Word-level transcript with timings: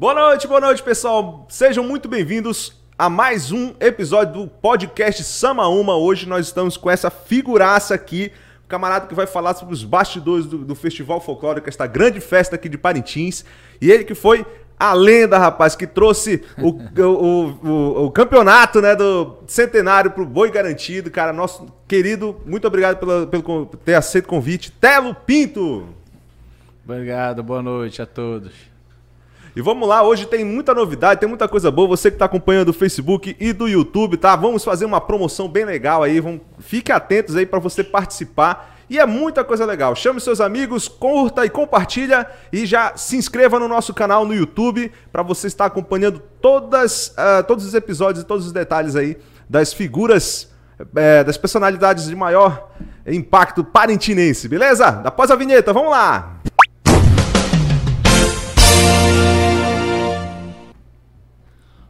Boa 0.00 0.14
noite, 0.14 0.48
boa 0.48 0.62
noite, 0.62 0.82
pessoal. 0.82 1.46
Sejam 1.50 1.84
muito 1.84 2.08
bem-vindos 2.08 2.72
a 2.98 3.10
mais 3.10 3.52
um 3.52 3.74
episódio 3.78 4.32
do 4.32 4.46
podcast 4.48 5.22
Sama 5.22 5.68
Uma. 5.68 5.94
Hoje 5.94 6.26
nós 6.26 6.46
estamos 6.46 6.78
com 6.78 6.90
essa 6.90 7.10
figuraça 7.10 7.96
aqui, 7.96 8.32
o 8.64 8.66
camarada 8.66 9.06
que 9.06 9.14
vai 9.14 9.26
falar 9.26 9.52
sobre 9.52 9.74
os 9.74 9.84
bastidores 9.84 10.46
do, 10.46 10.64
do 10.64 10.74
Festival 10.74 11.20
Folclórico, 11.20 11.68
esta 11.68 11.86
grande 11.86 12.18
festa 12.18 12.54
aqui 12.54 12.66
de 12.66 12.78
Parintins. 12.78 13.44
E 13.78 13.90
ele 13.90 14.04
que 14.04 14.14
foi 14.14 14.46
a 14.78 14.94
lenda, 14.94 15.36
rapaz, 15.36 15.76
que 15.76 15.86
trouxe 15.86 16.42
o, 16.56 16.70
o, 17.04 17.68
o, 17.68 18.04
o, 18.06 18.10
campeonato 18.10 18.80
né, 18.80 18.96
do 18.96 19.36
centenário 19.46 20.12
pro 20.12 20.24
Boi 20.24 20.50
Garantido. 20.50 21.10
Cara, 21.10 21.30
nosso 21.30 21.66
querido, 21.86 22.40
muito 22.46 22.66
obrigado 22.66 22.96
pela, 22.96 23.26
pelo 23.26 23.66
ter 23.84 23.96
aceito 23.96 24.24
o 24.24 24.28
convite. 24.28 24.72
Telo 24.72 25.14
Pinto! 25.14 25.86
Obrigado, 26.86 27.42
boa 27.42 27.60
noite 27.60 28.00
a 28.00 28.06
todos. 28.06 28.69
E 29.54 29.60
vamos 29.60 29.88
lá, 29.88 30.02
hoje 30.02 30.26
tem 30.26 30.44
muita 30.44 30.72
novidade, 30.72 31.20
tem 31.20 31.28
muita 31.28 31.48
coisa 31.48 31.70
boa. 31.70 31.88
Você 31.88 32.10
que 32.10 32.14
está 32.14 32.26
acompanhando 32.26 32.66
do 32.66 32.72
Facebook 32.72 33.36
e 33.38 33.52
do 33.52 33.66
YouTube, 33.66 34.16
tá? 34.16 34.36
Vamos 34.36 34.62
fazer 34.62 34.84
uma 34.84 35.00
promoção 35.00 35.48
bem 35.48 35.64
legal 35.64 36.02
aí. 36.02 36.20
Vamos... 36.20 36.40
Fique 36.60 36.92
atentos 36.92 37.34
aí 37.34 37.44
para 37.44 37.58
você 37.58 37.82
participar. 37.82 38.76
E 38.88 38.98
é 38.98 39.06
muita 39.06 39.44
coisa 39.44 39.64
legal. 39.64 39.94
Chame 39.94 40.20
seus 40.20 40.40
amigos, 40.40 40.88
curta 40.88 41.44
e 41.44 41.50
compartilha 41.50 42.26
e 42.52 42.66
já 42.66 42.96
se 42.96 43.16
inscreva 43.16 43.58
no 43.58 43.68
nosso 43.68 43.94
canal 43.94 44.24
no 44.24 44.34
YouTube 44.34 44.90
para 45.12 45.22
você 45.22 45.46
estar 45.46 45.66
acompanhando 45.66 46.20
todas, 46.40 47.08
uh, 47.08 47.44
todos 47.46 47.64
os 47.64 47.74
episódios 47.74 48.24
e 48.24 48.26
todos 48.26 48.46
os 48.46 48.52
detalhes 48.52 48.96
aí 48.96 49.16
das 49.48 49.72
figuras, 49.72 50.52
uh, 50.80 51.24
das 51.24 51.36
personalidades 51.36 52.06
de 52.06 52.16
maior 52.16 52.70
impacto 53.06 53.62
parentinense, 53.62 54.48
beleza? 54.48 54.86
Após 55.04 55.30
a 55.30 55.36
vinheta, 55.36 55.72
vamos 55.72 55.90
lá! 55.92 56.40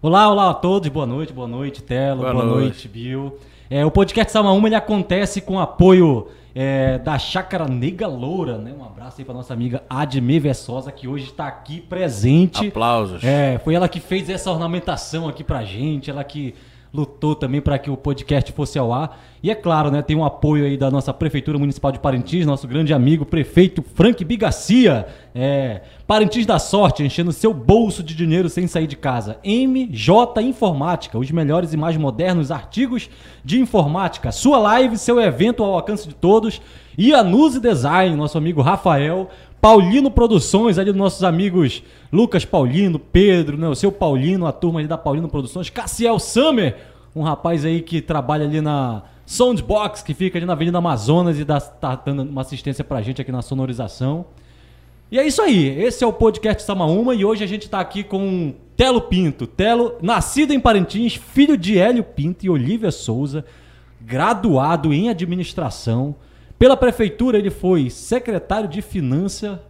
Olá, 0.02 0.30
olá 0.30 0.48
a 0.48 0.54
todos, 0.54 0.88
boa 0.88 1.04
noite, 1.04 1.30
boa 1.30 1.46
noite, 1.46 1.82
Telo, 1.82 2.23
boa, 2.23 2.32
boa 2.32 2.45
noite. 2.46 2.62
noite, 2.62 2.88
Bill. 2.88 3.37
É, 3.68 3.84
o 3.84 3.90
podcast 3.90 4.32
Salma 4.32 4.51
1 4.51 4.66
ele 4.68 4.74
acontece 4.74 5.42
com 5.42 5.60
apoio 5.60 6.29
é, 6.54 6.96
da 6.96 7.18
Chácara 7.18 7.68
Nega 7.68 8.07
Loura, 8.07 8.57
né? 8.57 8.73
Um 8.73 8.82
abraço 8.82 9.20
aí 9.20 9.26
pra 9.26 9.34
nossa 9.34 9.52
amiga 9.52 9.82
Adme 9.90 10.40
Vessosa, 10.40 10.90
que 10.90 11.07
hoje 11.07 11.26
está 11.26 11.46
aqui 11.46 11.82
presente. 11.82 12.68
Aplausos. 12.68 13.23
É, 13.23 13.60
foi 13.62 13.74
ela 13.74 13.87
que 13.90 14.01
fez 14.01 14.30
essa 14.30 14.51
ornamentação 14.51 15.29
aqui 15.29 15.45
pra 15.45 15.65
gente, 15.65 16.09
ela 16.09 16.24
que 16.24 16.54
lutou 16.93 17.35
também 17.35 17.60
para 17.60 17.79
que 17.79 17.91
o 17.91 17.96
podcast 17.96 18.52
fosse 18.52 18.79
ao 18.79 18.93
ar. 18.93 19.21
E 19.43 19.51
é 19.51 19.55
claro, 19.55 19.91
né, 19.91 20.02
tem 20.02 20.16
um 20.16 20.24
apoio 20.24 20.66
aí 20.66 20.77
da 20.77 20.91
nossa 20.91 21.15
Prefeitura 21.15 21.59
Municipal 21.59 21.91
de 21.93 21.99
Parintins, 21.99 22.45
nosso 22.45 22.69
grande 22.69 22.93
amigo, 22.93 23.24
prefeito 23.24 23.82
Frank 23.95 24.23
Bigacia. 24.24 25.07
É, 25.35 25.80
Parintins 26.07 26.45
da 26.45 26.59
Sorte, 26.59 27.02
enchendo 27.02 27.32
seu 27.32 27.55
bolso 27.55 28.02
de 28.02 28.15
dinheiro 28.15 28.49
sem 28.49 28.66
sair 28.66 28.87
de 28.87 28.97
casa. 28.97 29.38
MJ 29.45 30.43
Informática, 30.43 31.19
os 31.19 31.30
melhores 31.30 31.73
e 31.73 31.77
mais 31.77 31.97
modernos 31.97 32.51
artigos 32.51 33.09
de 33.45 33.60
informática. 33.60 34.32
Sua 34.32 34.59
live, 34.59 34.99
seu 34.99 35.21
evento 35.21 35.63
ao 35.63 35.75
alcance 35.75 36.09
de 36.09 36.15
todos. 36.15 36.60
E 36.99 37.15
a 37.15 37.23
Nuse 37.23 37.60
Design, 37.60 38.15
nosso 38.16 38.37
amigo 38.37 38.60
Rafael, 38.60 39.30
Paulino 39.61 40.11
Produções, 40.11 40.79
ali 40.79 40.91
dos 40.91 40.99
nossos 40.99 41.23
amigos 41.23 41.83
Lucas 42.11 42.45
Paulino, 42.45 42.99
Pedro, 42.99 43.59
né, 43.59 43.69
o 43.69 43.75
seu 43.75 43.93
Paulino, 43.93 44.47
a 44.47 44.53
turma 44.53 44.80
ali 44.80 44.89
da 44.89 44.97
Paulino 44.97 45.29
Produções, 45.29 45.69
Cassiel 45.69 46.19
Summer, 46.19 46.77
um 47.15 47.23
rapaz 47.23 47.65
aí 47.65 47.83
que 47.83 48.01
trabalha 48.01 48.47
ali 48.47 48.61
na 48.61 49.03
Soundbox, 49.27 50.03
que 50.03 50.15
fica 50.15 50.38
ali 50.38 50.47
na 50.47 50.55
Avenida 50.55 50.79
Amazonas 50.79 51.38
e 51.38 51.45
dá, 51.45 51.61
tá 51.61 51.95
dando 51.95 52.23
uma 52.23 52.41
assistência 52.41 52.83
pra 52.83 53.03
gente 53.03 53.21
aqui 53.21 53.31
na 53.31 53.43
sonorização. 53.43 54.25
E 55.13 55.19
é 55.19 55.27
isso 55.27 55.43
aí, 55.43 55.69
esse 55.81 56.03
é 56.03 56.07
o 56.07 56.13
podcast 56.13 56.63
Samaúma 56.63 57.15
e 57.15 57.25
hoje 57.25 57.45
a 57.45 57.47
gente 57.47 57.69
tá 57.69 57.81
aqui 57.81 58.03
com 58.03 58.55
Telo 58.77 59.03
Pinto. 59.03 59.47
Telo, 59.47 59.97
nascido 60.01 60.55
em 60.55 60.61
Parintins, 60.61 61.16
filho 61.16 61.57
de 61.57 61.79
Hélio 61.79 62.03
Pinto 62.03 62.47
e 62.47 62.51
Olivia 62.51 62.91
Souza, 62.91 63.45
graduado 64.00 64.94
em 64.94 65.10
administração, 65.10 66.15
pela 66.60 66.76
prefeitura, 66.76 67.38
ele 67.38 67.48
foi 67.48 67.88
secretário 67.88 68.69
de 68.69 68.82
Finança, 68.82 69.62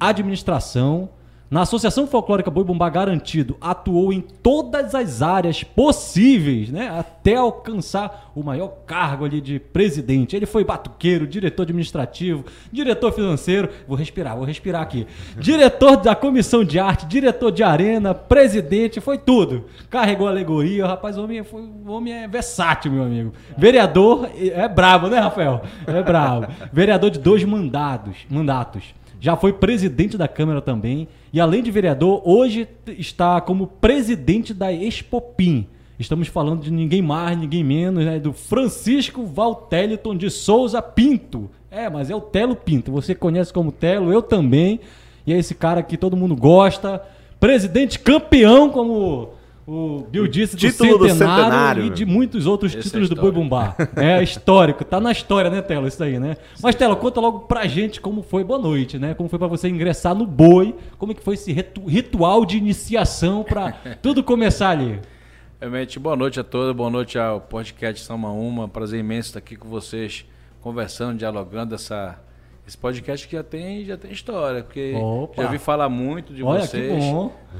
Administração, 0.00 1.08
na 1.48 1.62
Associação 1.62 2.06
Folclórica 2.06 2.50
Boi 2.50 2.64
Bumbá 2.64 2.88
Garantido, 2.88 3.56
atuou 3.60 4.12
em 4.12 4.20
todas 4.20 4.94
as 4.94 5.22
áreas 5.22 5.62
possíveis, 5.62 6.70
né? 6.70 6.88
Até 6.98 7.36
alcançar 7.36 8.32
o 8.34 8.42
maior 8.42 8.68
cargo 8.84 9.24
ali 9.24 9.40
de 9.40 9.60
presidente. 9.60 10.34
Ele 10.34 10.46
foi 10.46 10.64
batuqueiro, 10.64 11.26
diretor 11.26 11.62
administrativo, 11.62 12.44
diretor 12.72 13.12
financeiro. 13.12 13.68
Vou 13.86 13.96
respirar, 13.96 14.36
vou 14.36 14.44
respirar 14.44 14.82
aqui. 14.82 15.06
Diretor 15.38 15.96
da 15.98 16.16
comissão 16.16 16.64
de 16.64 16.80
arte, 16.80 17.06
diretor 17.06 17.52
de 17.52 17.62
arena, 17.62 18.12
presidente, 18.12 19.00
foi 19.00 19.16
tudo. 19.16 19.66
Carregou 19.88 20.26
alegoria, 20.26 20.86
rapaz, 20.86 21.16
o 21.16 21.22
homem, 21.22 21.44
foi, 21.44 21.62
o 21.62 21.92
homem 21.92 22.12
é 22.12 22.28
versátil, 22.28 22.90
meu 22.90 23.04
amigo. 23.04 23.32
Vereador, 23.56 24.28
é 24.36 24.68
brabo, 24.68 25.06
né, 25.08 25.20
Rafael? 25.20 25.62
É 25.86 26.02
brabo. 26.02 26.48
Vereador 26.72 27.10
de 27.10 27.20
dois 27.20 27.44
mandados, 27.44 28.16
mandatos 28.28 28.94
já 29.20 29.36
foi 29.36 29.52
presidente 29.52 30.16
da 30.16 30.28
Câmara 30.28 30.60
também 30.60 31.08
e 31.32 31.40
além 31.40 31.62
de 31.62 31.70
vereador, 31.70 32.22
hoje 32.24 32.68
está 32.86 33.40
como 33.40 33.66
presidente 33.66 34.54
da 34.54 34.72
Expopim. 34.72 35.66
Estamos 35.98 36.28
falando 36.28 36.62
de 36.62 36.70
ninguém 36.70 37.00
mais, 37.00 37.38
ninguém 37.38 37.64
menos, 37.64 38.04
né? 38.04 38.18
do 38.18 38.32
Francisco 38.32 39.24
Valteliton 39.24 40.16
de 40.16 40.30
Souza 40.30 40.80
Pinto. 40.82 41.50
É, 41.70 41.88
mas 41.88 42.10
é 42.10 42.14
o 42.14 42.20
Telo 42.20 42.54
Pinto. 42.54 42.92
Você 42.92 43.14
conhece 43.14 43.52
como 43.52 43.72
Telo, 43.72 44.12
eu 44.12 44.22
também. 44.22 44.80
E 45.26 45.32
é 45.32 45.38
esse 45.38 45.54
cara 45.54 45.82
que 45.82 45.96
todo 45.96 46.16
mundo 46.16 46.36
gosta. 46.36 47.02
Presidente 47.40 47.98
campeão, 47.98 48.70
como 48.70 49.30
o 49.66 50.06
Bill 50.08 50.28
disse 50.28 50.54
do 50.54 50.60
título 50.60 50.90
centenário, 50.92 50.98
do 50.98 51.08
centenário 51.08 51.84
e 51.86 51.90
de 51.90 52.06
muitos 52.06 52.46
outros 52.46 52.70
Esse 52.70 52.78
é 52.78 52.82
títulos 52.82 53.10
é 53.10 53.14
do 53.14 53.20
Boi 53.20 53.32
Bumbá. 53.32 53.74
É 53.96 54.22
histórico, 54.22 54.84
tá 54.84 55.00
na 55.00 55.10
história, 55.10 55.50
né, 55.50 55.60
Telo? 55.60 55.88
Isso 55.88 56.02
aí, 56.04 56.20
né? 56.20 56.36
Mas, 56.62 56.76
Telo, 56.76 56.94
conta 56.96 57.20
logo 57.20 57.40
pra 57.40 57.66
gente 57.66 58.00
como 58.00 58.22
foi, 58.22 58.44
boa 58.44 58.60
noite, 58.60 58.96
né? 58.96 59.12
Como 59.14 59.28
foi 59.28 59.40
para 59.40 59.48
você 59.48 59.68
ingressar 59.68 60.14
no 60.14 60.24
Boi, 60.24 60.72
como 60.98 61.10
é 61.10 61.14
que 61.16 61.22
foi 61.22 61.34
esse 61.34 61.52
ritual 61.52 62.46
de 62.46 62.56
iniciação 62.56 63.42
para 63.42 63.72
tudo 64.00 64.22
começar 64.22 64.70
ali. 64.70 65.00
Realmente, 65.60 65.98
boa 65.98 66.14
noite 66.14 66.38
a 66.38 66.44
todos, 66.44 66.72
boa 66.76 66.90
noite 66.90 67.18
ao 67.18 67.40
podcast 67.40 68.04
São 68.04 68.16
Uma. 68.16 68.68
Prazer 68.68 69.00
imenso 69.00 69.30
estar 69.30 69.40
aqui 69.40 69.56
com 69.56 69.68
vocês, 69.68 70.24
conversando, 70.60 71.18
dialogando 71.18 71.74
essa 71.74 72.20
esse 72.66 72.76
podcast 72.76 73.30
já 73.30 73.44
tem, 73.44 73.84
já 73.84 73.96
tem 73.96 74.10
história, 74.10 74.64
porque 74.64 74.92
Opa. 74.94 75.42
já 75.42 75.44
ouvi 75.44 75.58
falar 75.58 75.88
muito 75.88 76.34
de 76.34 76.42
Olha, 76.42 76.62
vocês. 76.62 77.04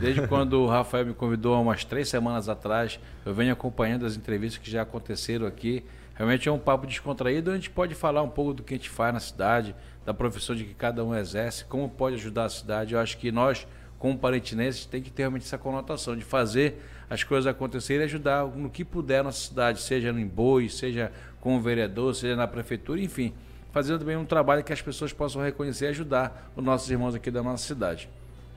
Desde 0.00 0.26
quando 0.26 0.54
o 0.54 0.66
Rafael 0.66 1.06
me 1.06 1.14
convidou 1.14 1.54
há 1.54 1.60
umas 1.60 1.84
três 1.84 2.08
semanas 2.08 2.48
atrás, 2.48 2.98
eu 3.24 3.32
venho 3.32 3.52
acompanhando 3.52 4.04
as 4.04 4.16
entrevistas 4.16 4.60
que 4.60 4.68
já 4.68 4.82
aconteceram 4.82 5.46
aqui. 5.46 5.84
Realmente 6.16 6.48
é 6.48 6.52
um 6.52 6.58
papo 6.58 6.88
descontraído, 6.88 7.52
a 7.52 7.54
gente 7.54 7.70
pode 7.70 7.94
falar 7.94 8.22
um 8.22 8.28
pouco 8.28 8.54
do 8.54 8.62
que 8.64 8.74
a 8.74 8.76
gente 8.76 8.90
faz 8.90 9.14
na 9.14 9.20
cidade, 9.20 9.76
da 10.04 10.12
profissão 10.12 10.56
de 10.56 10.64
que 10.64 10.74
cada 10.74 11.04
um 11.04 11.14
exerce, 11.14 11.64
como 11.66 11.88
pode 11.88 12.16
ajudar 12.16 12.46
a 12.46 12.48
cidade. 12.48 12.94
Eu 12.94 12.98
acho 12.98 13.16
que 13.18 13.30
nós, 13.30 13.64
como 14.00 14.18
parentinenses, 14.18 14.86
tem 14.86 15.00
que 15.00 15.10
ter 15.10 15.22
realmente 15.22 15.44
essa 15.44 15.58
conotação 15.58 16.16
de 16.16 16.24
fazer 16.24 16.82
as 17.08 17.22
coisas 17.22 17.46
acontecerem 17.46 18.02
e 18.02 18.04
ajudar 18.06 18.44
no 18.44 18.68
que 18.68 18.84
puder 18.84 19.22
na 19.22 19.30
cidade, 19.30 19.80
seja 19.82 20.12
no 20.12 20.26
boi, 20.26 20.68
seja 20.68 21.12
com 21.40 21.56
o 21.56 21.60
vereador, 21.60 22.12
seja 22.12 22.34
na 22.34 22.48
prefeitura, 22.48 23.00
enfim 23.00 23.32
fazendo 23.76 23.98
também 23.98 24.16
um 24.16 24.24
trabalho 24.24 24.64
que 24.64 24.72
as 24.72 24.80
pessoas 24.80 25.12
possam 25.12 25.42
reconhecer 25.42 25.84
e 25.84 25.88
ajudar 25.88 26.50
os 26.56 26.64
nossos 26.64 26.90
irmãos 26.90 27.14
aqui 27.14 27.30
da 27.30 27.42
nossa 27.42 27.62
cidade. 27.66 28.08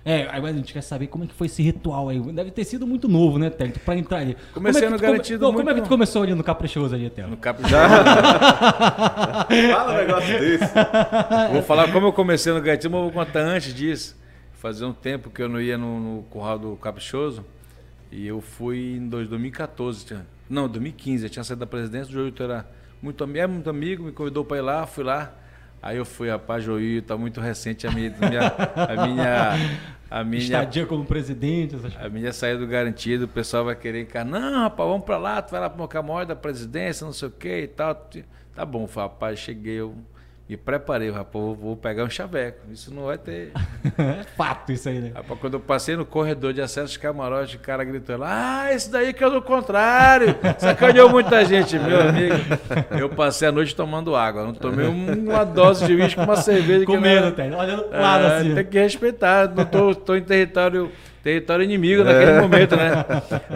É, 0.05 0.21
agora 0.29 0.53
a 0.53 0.55
gente 0.55 0.71
quer 0.71 0.81
saber 0.81 1.07
como 1.07 1.25
é 1.25 1.27
que 1.27 1.33
foi 1.33 1.47
esse 1.47 1.61
ritual 1.61 2.07
aí. 2.07 2.21
Deve 2.31 2.51
ter 2.51 2.63
sido 2.63 2.87
muito 2.87 3.09
novo, 3.09 3.37
né, 3.37 3.49
Télio? 3.49 3.73
Pra 3.83 3.97
entrar 3.97 4.19
ali. 4.19 4.37
Comecei 4.53 4.83
como 4.83 4.95
é 4.95 4.97
no 4.97 5.01
garantido 5.01 5.39
come... 5.39 5.51
Não, 5.51 5.59
Como 5.59 5.69
é 5.71 5.73
que 5.73 5.81
tu 5.81 5.89
começou 5.89 6.23
ali 6.23 6.33
no 6.33 6.41
Caprichoso 6.41 6.95
ali, 6.95 7.09
Télio? 7.09 7.31
No 7.31 7.35
Caprichoso. 7.35 7.75
Fala 9.73 9.91
um 9.91 9.97
negócio 9.97 10.39
desse. 10.39 10.73
Vou 11.51 11.63
falar 11.63 11.91
como 11.91 12.07
eu 12.07 12.13
comecei 12.13 12.53
no 12.53 12.61
garantido, 12.61 12.89
mas 12.89 13.01
vou 13.01 13.11
contar 13.11 13.41
antes 13.41 13.73
disso. 13.73 14.17
Fazia 14.53 14.87
um 14.87 14.93
tempo 14.93 15.29
que 15.29 15.41
eu 15.41 15.49
não 15.49 15.59
ia 15.59 15.77
no, 15.77 15.99
no 15.99 16.23
curral 16.23 16.57
do 16.57 16.77
Caprichoso. 16.77 17.43
E 18.09 18.25
eu 18.25 18.39
fui 18.39 18.95
em 18.95 19.09
2014. 19.09 20.15
Não, 20.49 20.69
2015. 20.69 21.25
Eu 21.25 21.29
tinha 21.29 21.43
saído 21.43 21.59
da 21.59 21.67
presidência, 21.67 22.09
o 22.09 22.13
Joelito 22.13 22.41
era 22.41 22.65
muito, 23.01 23.23
é 23.23 23.47
muito 23.47 23.69
amigo, 23.69 24.03
me 24.03 24.11
convidou 24.11 24.43
para 24.43 24.57
ir 24.57 24.61
lá, 24.61 24.85
fui 24.85 25.03
lá. 25.03 25.33
Aí 25.81 25.95
eu 25.95 26.05
fui, 26.05 26.29
rapaz, 26.29 26.63
Joí, 26.63 27.01
tá 27.01 27.15
muito 27.17 27.39
recente 27.39 27.87
a 27.87 27.91
minha, 27.91 28.13
a 28.75 29.07
minha, 29.07 29.51
a 30.11 30.23
minha 30.25 30.41
estadia 30.41 30.85
como 30.85 31.05
presidente, 31.05 31.77
a 31.97 32.09
minha 32.09 32.33
saída 32.33 32.59
do 32.59 32.67
garantido, 32.67 33.25
o 33.25 33.27
pessoal 33.29 33.63
vai 33.63 33.75
querer 33.75 34.01
encarar, 34.01 34.25
não, 34.25 34.63
rapaz, 34.63 34.89
vamos 34.89 35.05
para 35.05 35.17
lá, 35.17 35.41
tu 35.41 35.51
vai 35.51 35.61
lá 35.61 35.69
para 35.69 35.81
o 35.81 35.87
Camói 35.87 36.25
da 36.25 36.35
presidência, 36.35 37.05
não 37.05 37.13
sei 37.13 37.29
o 37.29 37.31
que 37.31 37.61
e 37.61 37.67
tal. 37.67 38.09
Tá 38.53 38.65
bom, 38.65 38.85
rapaz, 38.93 39.39
cheguei, 39.39 39.75
eu 39.75 39.95
me 40.49 40.57
preparei, 40.57 41.11
rapaz, 41.11 41.31
vou, 41.31 41.55
vou 41.55 41.77
pegar 41.77 42.03
um 42.03 42.09
chaveco. 42.09 42.71
Isso 42.71 42.91
não 42.91 43.05
vai 43.05 43.19
ter. 43.19 43.51
é 43.97 44.23
fato 44.35 44.71
isso 44.71 44.89
aí, 44.89 44.99
né? 44.99 45.11
Rapaz, 45.13 45.39
quando 45.39 45.53
eu 45.53 45.59
passei 45.59 45.95
no 45.95 46.03
corredor 46.03 46.53
de 46.53 46.61
acesso 46.61 46.91
de 46.91 46.97
camarote, 46.97 47.57
o 47.57 47.59
cara 47.59 47.83
gritando: 47.83 48.23
Ah, 48.25 48.73
esse 48.73 48.91
daí 48.91 49.13
que 49.13 49.23
é 49.23 49.29
do 49.29 49.43
contrário. 49.43 50.35
Sacaneou 50.57 51.07
muita 51.07 51.45
gente, 51.45 51.77
meu 51.77 52.01
amigo. 52.01 52.35
Eu 52.99 53.09
passei 53.09 53.47
a 53.47 53.51
noite 53.51 53.75
tomando 53.75 54.15
água. 54.15 54.43
Não 54.43 54.55
tomei 54.55 54.87
uma 54.87 55.43
dose 55.43 55.85
de 55.85 55.93
uísque 55.93 56.15
com 56.15 56.23
uma 56.23 56.35
cerveja. 56.35 56.83
Comendo, 56.83 57.31
que 57.31 57.43
não... 57.43 57.59
olhando 57.59 57.83
pro 57.83 58.01
lado 58.01 58.23
é, 58.23 58.37
assim. 58.37 58.55
Tem 58.55 58.65
que 58.65 58.79
respeitar. 58.79 59.53
Não 59.53 59.65
tô, 59.65 59.93
tô 59.93 60.15
em 60.15 60.23
território 60.23 60.91
território 61.23 61.63
inimigo 61.63 62.03
naquele 62.03 62.31
é. 62.31 62.41
momento, 62.41 62.75
né? 62.75 63.05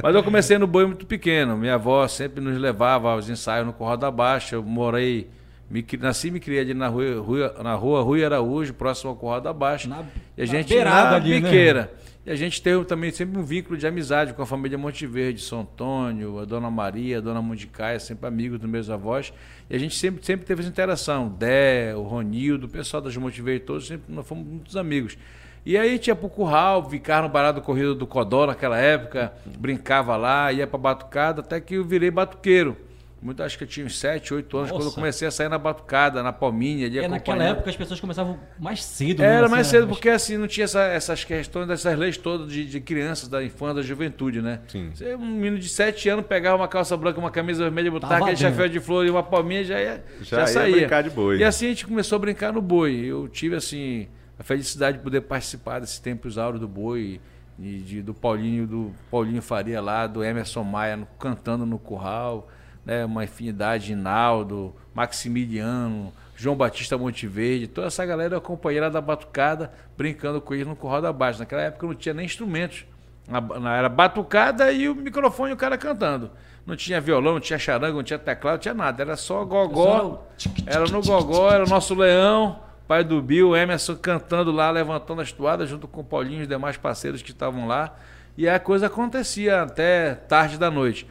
Mas 0.01 0.13
eu 0.13 0.24
comecei 0.24 0.57
no 0.57 0.68
boi 0.68 0.86
muito 0.86 1.06
pequeno. 1.06 1.57
Minha 1.57 1.75
avó 1.75 2.07
sempre 2.07 2.42
nos 2.42 2.57
levava 2.57 3.12
aos 3.12 3.30
ensaios 3.30 3.66
no 3.66 3.74
Corral 3.74 3.98
da 3.98 4.12
Baixa. 4.12 4.56
Eu 4.56 4.63
morei, 4.63 5.30
me, 5.74 5.84
nasci 6.00 6.28
e 6.28 6.31
me 6.31 6.40
criei 6.40 6.62
ali 6.62 6.75
na 6.75 6.88
rua, 6.88 7.20
rua, 7.20 7.56
na 7.64 7.74
rua 7.74 8.04
Rui 8.04 8.24
Araújo, 8.24 8.75
próximo 8.75 9.10
ao 9.10 9.16
Corral 9.16 9.42
da 9.42 9.52
Baixa. 9.52 9.90
Na, 9.90 10.04
e 10.38 10.44
a 10.44 10.46
gente 10.46 10.75
na 10.75 11.16
ali, 11.16 11.42
biqueira. 11.42 11.81
Né? 11.81 12.12
E 12.28 12.31
a 12.31 12.36
gente 12.36 12.62
teve 12.62 12.86
também 12.86 13.10
sempre 13.10 13.40
um 13.40 13.44
vínculo 13.44 13.75
de 13.75 13.88
amizade 13.88 14.34
com 14.34 14.44
a 14.44 14.46
família 14.46 14.78
Monteverde, 14.78 15.42
São 15.42 15.62
Antônio, 15.62 16.38
a 16.38 16.46
Dona 16.46 16.70
Maria, 16.70 17.18
a 17.18 17.22
Dona 17.22 17.42
Mundicaia, 17.42 18.00
sempre 18.00 18.28
amigos 18.28 18.60
dos 18.60 18.70
meus 18.70 18.88
avós. 18.88 19.34
E 19.68 19.75
a 19.75 19.80
gente 19.80 19.96
sempre, 19.96 20.24
sempre 20.24 20.46
teve 20.46 20.62
essa 20.62 20.70
interação. 20.70 21.28
Dé, 21.28 21.96
o 21.96 22.04
Ronildo, 22.04 22.68
o 22.68 22.70
pessoal 22.70 23.02
das 23.02 23.18
Monteverde, 23.18 23.66
todos 23.66 23.88
sempre 23.88 24.14
nós 24.14 24.28
fomos 24.28 24.46
muitos 24.46 24.78
amigos. 24.78 25.18
E 25.66 25.75
aí 25.75 25.98
tinha 25.98 26.16
pro 26.16 26.30
curral, 26.30 26.88
ficava 26.88 27.28
no 27.28 27.34
barato 27.34 27.62
do 27.62 27.66
corrido 27.66 27.96
do 27.96 28.06
Codó 28.06 28.46
naquela 28.46 28.78
época, 28.78 29.34
brincava 29.58 30.16
lá, 30.16 30.54
ia 30.54 30.68
pra 30.68 30.78
batucada, 30.78 31.42
até 31.42 31.60
que 31.60 31.75
eu 31.75 31.84
virei 31.84 32.12
batuqueiro. 32.12 32.78
Muito, 33.24 33.42
acho 33.42 33.58
que 33.58 33.64
eu 33.64 33.68
tinha 33.68 33.86
uns 33.86 33.98
7, 33.98 34.34
8 34.34 34.58
anos 34.58 34.70
Nossa. 34.70 34.81
quando 34.81 34.90
eu 34.90 34.94
comecei 34.94 35.25
a 35.25 35.31
sair 35.31 35.48
na 35.48 35.58
batucada, 35.58 36.22
na 36.22 36.34
palminha. 36.34 36.86
Ali, 36.88 37.00
é, 37.00 37.08
naquela 37.08 37.44
época 37.44 37.70
as 37.70 37.75
pessoas 37.75 38.00
começavam 38.00 38.38
mais 38.60 38.84
cedo. 38.84 39.20
Né? 39.20 39.25
Era 39.25 39.44
né? 39.44 39.48
mais 39.48 39.68
cedo, 39.68 39.88
porque 39.88 40.10
assim, 40.10 40.36
não 40.36 40.46
tinha 40.46 40.66
essa, 40.66 40.81
essas 40.84 41.24
questões, 41.24 41.66
dessas 41.66 41.98
leis 41.98 42.18
todas 42.18 42.52
de, 42.52 42.66
de, 42.66 42.81
crianças, 42.81 43.30
da 43.30 43.42
infância, 43.42 43.75
da 43.75 43.81
juventude, 43.81 44.42
né? 44.42 44.60
Sim. 44.68 44.92
Você, 44.94 45.16
um 45.16 45.25
menino 45.25 45.58
de 45.58 45.70
7 45.70 46.10
anos 46.10 46.25
pegava 46.25 46.58
uma 46.58 46.68
calça 46.68 46.98
branca, 46.98 47.18
uma 47.18 47.31
camisa 47.31 47.64
vermelha, 47.64 47.90
botava 47.90 48.16
aquele 48.16 48.36
chapéu 48.36 48.68
de 48.68 48.81
flor 48.81 49.06
e 49.06 49.10
uma 49.10 49.24
palminha, 49.24 49.64
já 49.64 49.80
ia, 49.80 50.04
já, 50.22 50.40
já 50.40 50.48
saía. 50.48 50.75
Ia 50.75 50.81
brincar 50.81 51.04
de 51.04 51.10
boi. 51.10 51.38
E 51.38 51.44
assim 51.46 51.68
a 51.68 51.70
gente 51.70 51.88
começou 51.88 52.18
a 52.18 52.20
brincar 52.20 52.52
no 52.52 52.62
boi. 52.62 53.06
Eu 53.06 53.30
tive 53.30 53.56
assim 53.56 54.10
a 54.38 54.44
felicidade 54.44 54.98
de 54.98 55.04
poder 55.04 55.22
participar 55.22 55.80
desses 55.80 56.00
tempos 56.00 56.38
áureos 56.38 56.60
do 56.60 56.68
boi, 56.68 57.22
de, 57.58 57.81
de, 57.81 58.02
do 58.02 58.14
Paulinho, 58.14 58.68
do 58.68 58.92
Paulinho 59.10 59.42
Faria 59.42 59.80
lá, 59.80 60.08
do 60.08 60.24
Emerson 60.24 60.64
Maia 60.64 60.98
no, 60.98 61.06
cantando 61.20 61.66
no 61.66 61.78
curral, 61.80 62.50
né, 62.85 63.06
uma 63.06 63.24
infinidade, 63.24 63.95
Naldo, 63.95 64.74
Maximiliano, 64.94 66.13
João 66.35 66.56
Batista 66.56 66.97
Monteverde, 66.97 67.68
toda 67.68 67.88
essa 67.88 68.06
galera 68.06 68.41
lá 68.81 68.89
da 68.89 69.01
batucada, 69.01 69.71
brincando 69.97 70.41
com 70.41 70.53
eles 70.53 70.68
no 70.68 70.75
curral 70.75 71.01
da 71.01 71.13
baixa. 71.13 71.39
Naquela 71.39 71.62
época 71.62 71.88
não 71.88 71.95
tinha 71.95 72.13
nem 72.13 72.25
instrumentos. 72.25 72.85
Na, 73.27 73.39
na, 73.39 73.77
era 73.77 73.88
batucada 73.88 74.71
e 74.71 74.89
o 74.89 74.95
microfone 74.95 75.51
e 75.51 75.53
o 75.53 75.57
cara 75.57 75.77
cantando. 75.77 76.31
Não 76.65 76.75
tinha 76.75 77.00
violão, 77.00 77.33
não 77.33 77.39
tinha 77.39 77.59
charango, 77.59 77.97
não 77.97 78.03
tinha 78.03 78.19
teclado, 78.19 78.56
não 78.56 78.62
tinha 78.62 78.74
nada. 78.74 79.01
Era 79.01 79.15
só 79.15 79.44
gogó. 79.45 80.27
Era 80.65 80.86
no 80.86 81.01
gogó, 81.01 81.51
era 81.51 81.63
o 81.63 81.69
nosso 81.69 81.94
leão 81.94 82.59
pai 82.88 83.03
do 83.03 83.21
Bill, 83.21 83.56
Emerson 83.56 83.95
cantando 83.95 84.51
lá, 84.51 84.69
levantando 84.69 85.21
as 85.21 85.31
toadas 85.31 85.69
junto 85.69 85.88
com 85.88 86.01
o 86.01 86.03
Paulinho 86.03 86.39
e 86.39 86.41
os 86.44 86.47
demais 86.47 86.77
parceiros 86.77 87.21
que 87.21 87.31
estavam 87.31 87.68
lá. 87.68 87.95
E 88.38 88.47
a 88.47 88.59
coisa 88.59 88.88
acontecia 88.88 89.62
até 89.62 90.15
tarde 90.15 90.57
da 90.57 90.69
noite. 90.69 91.07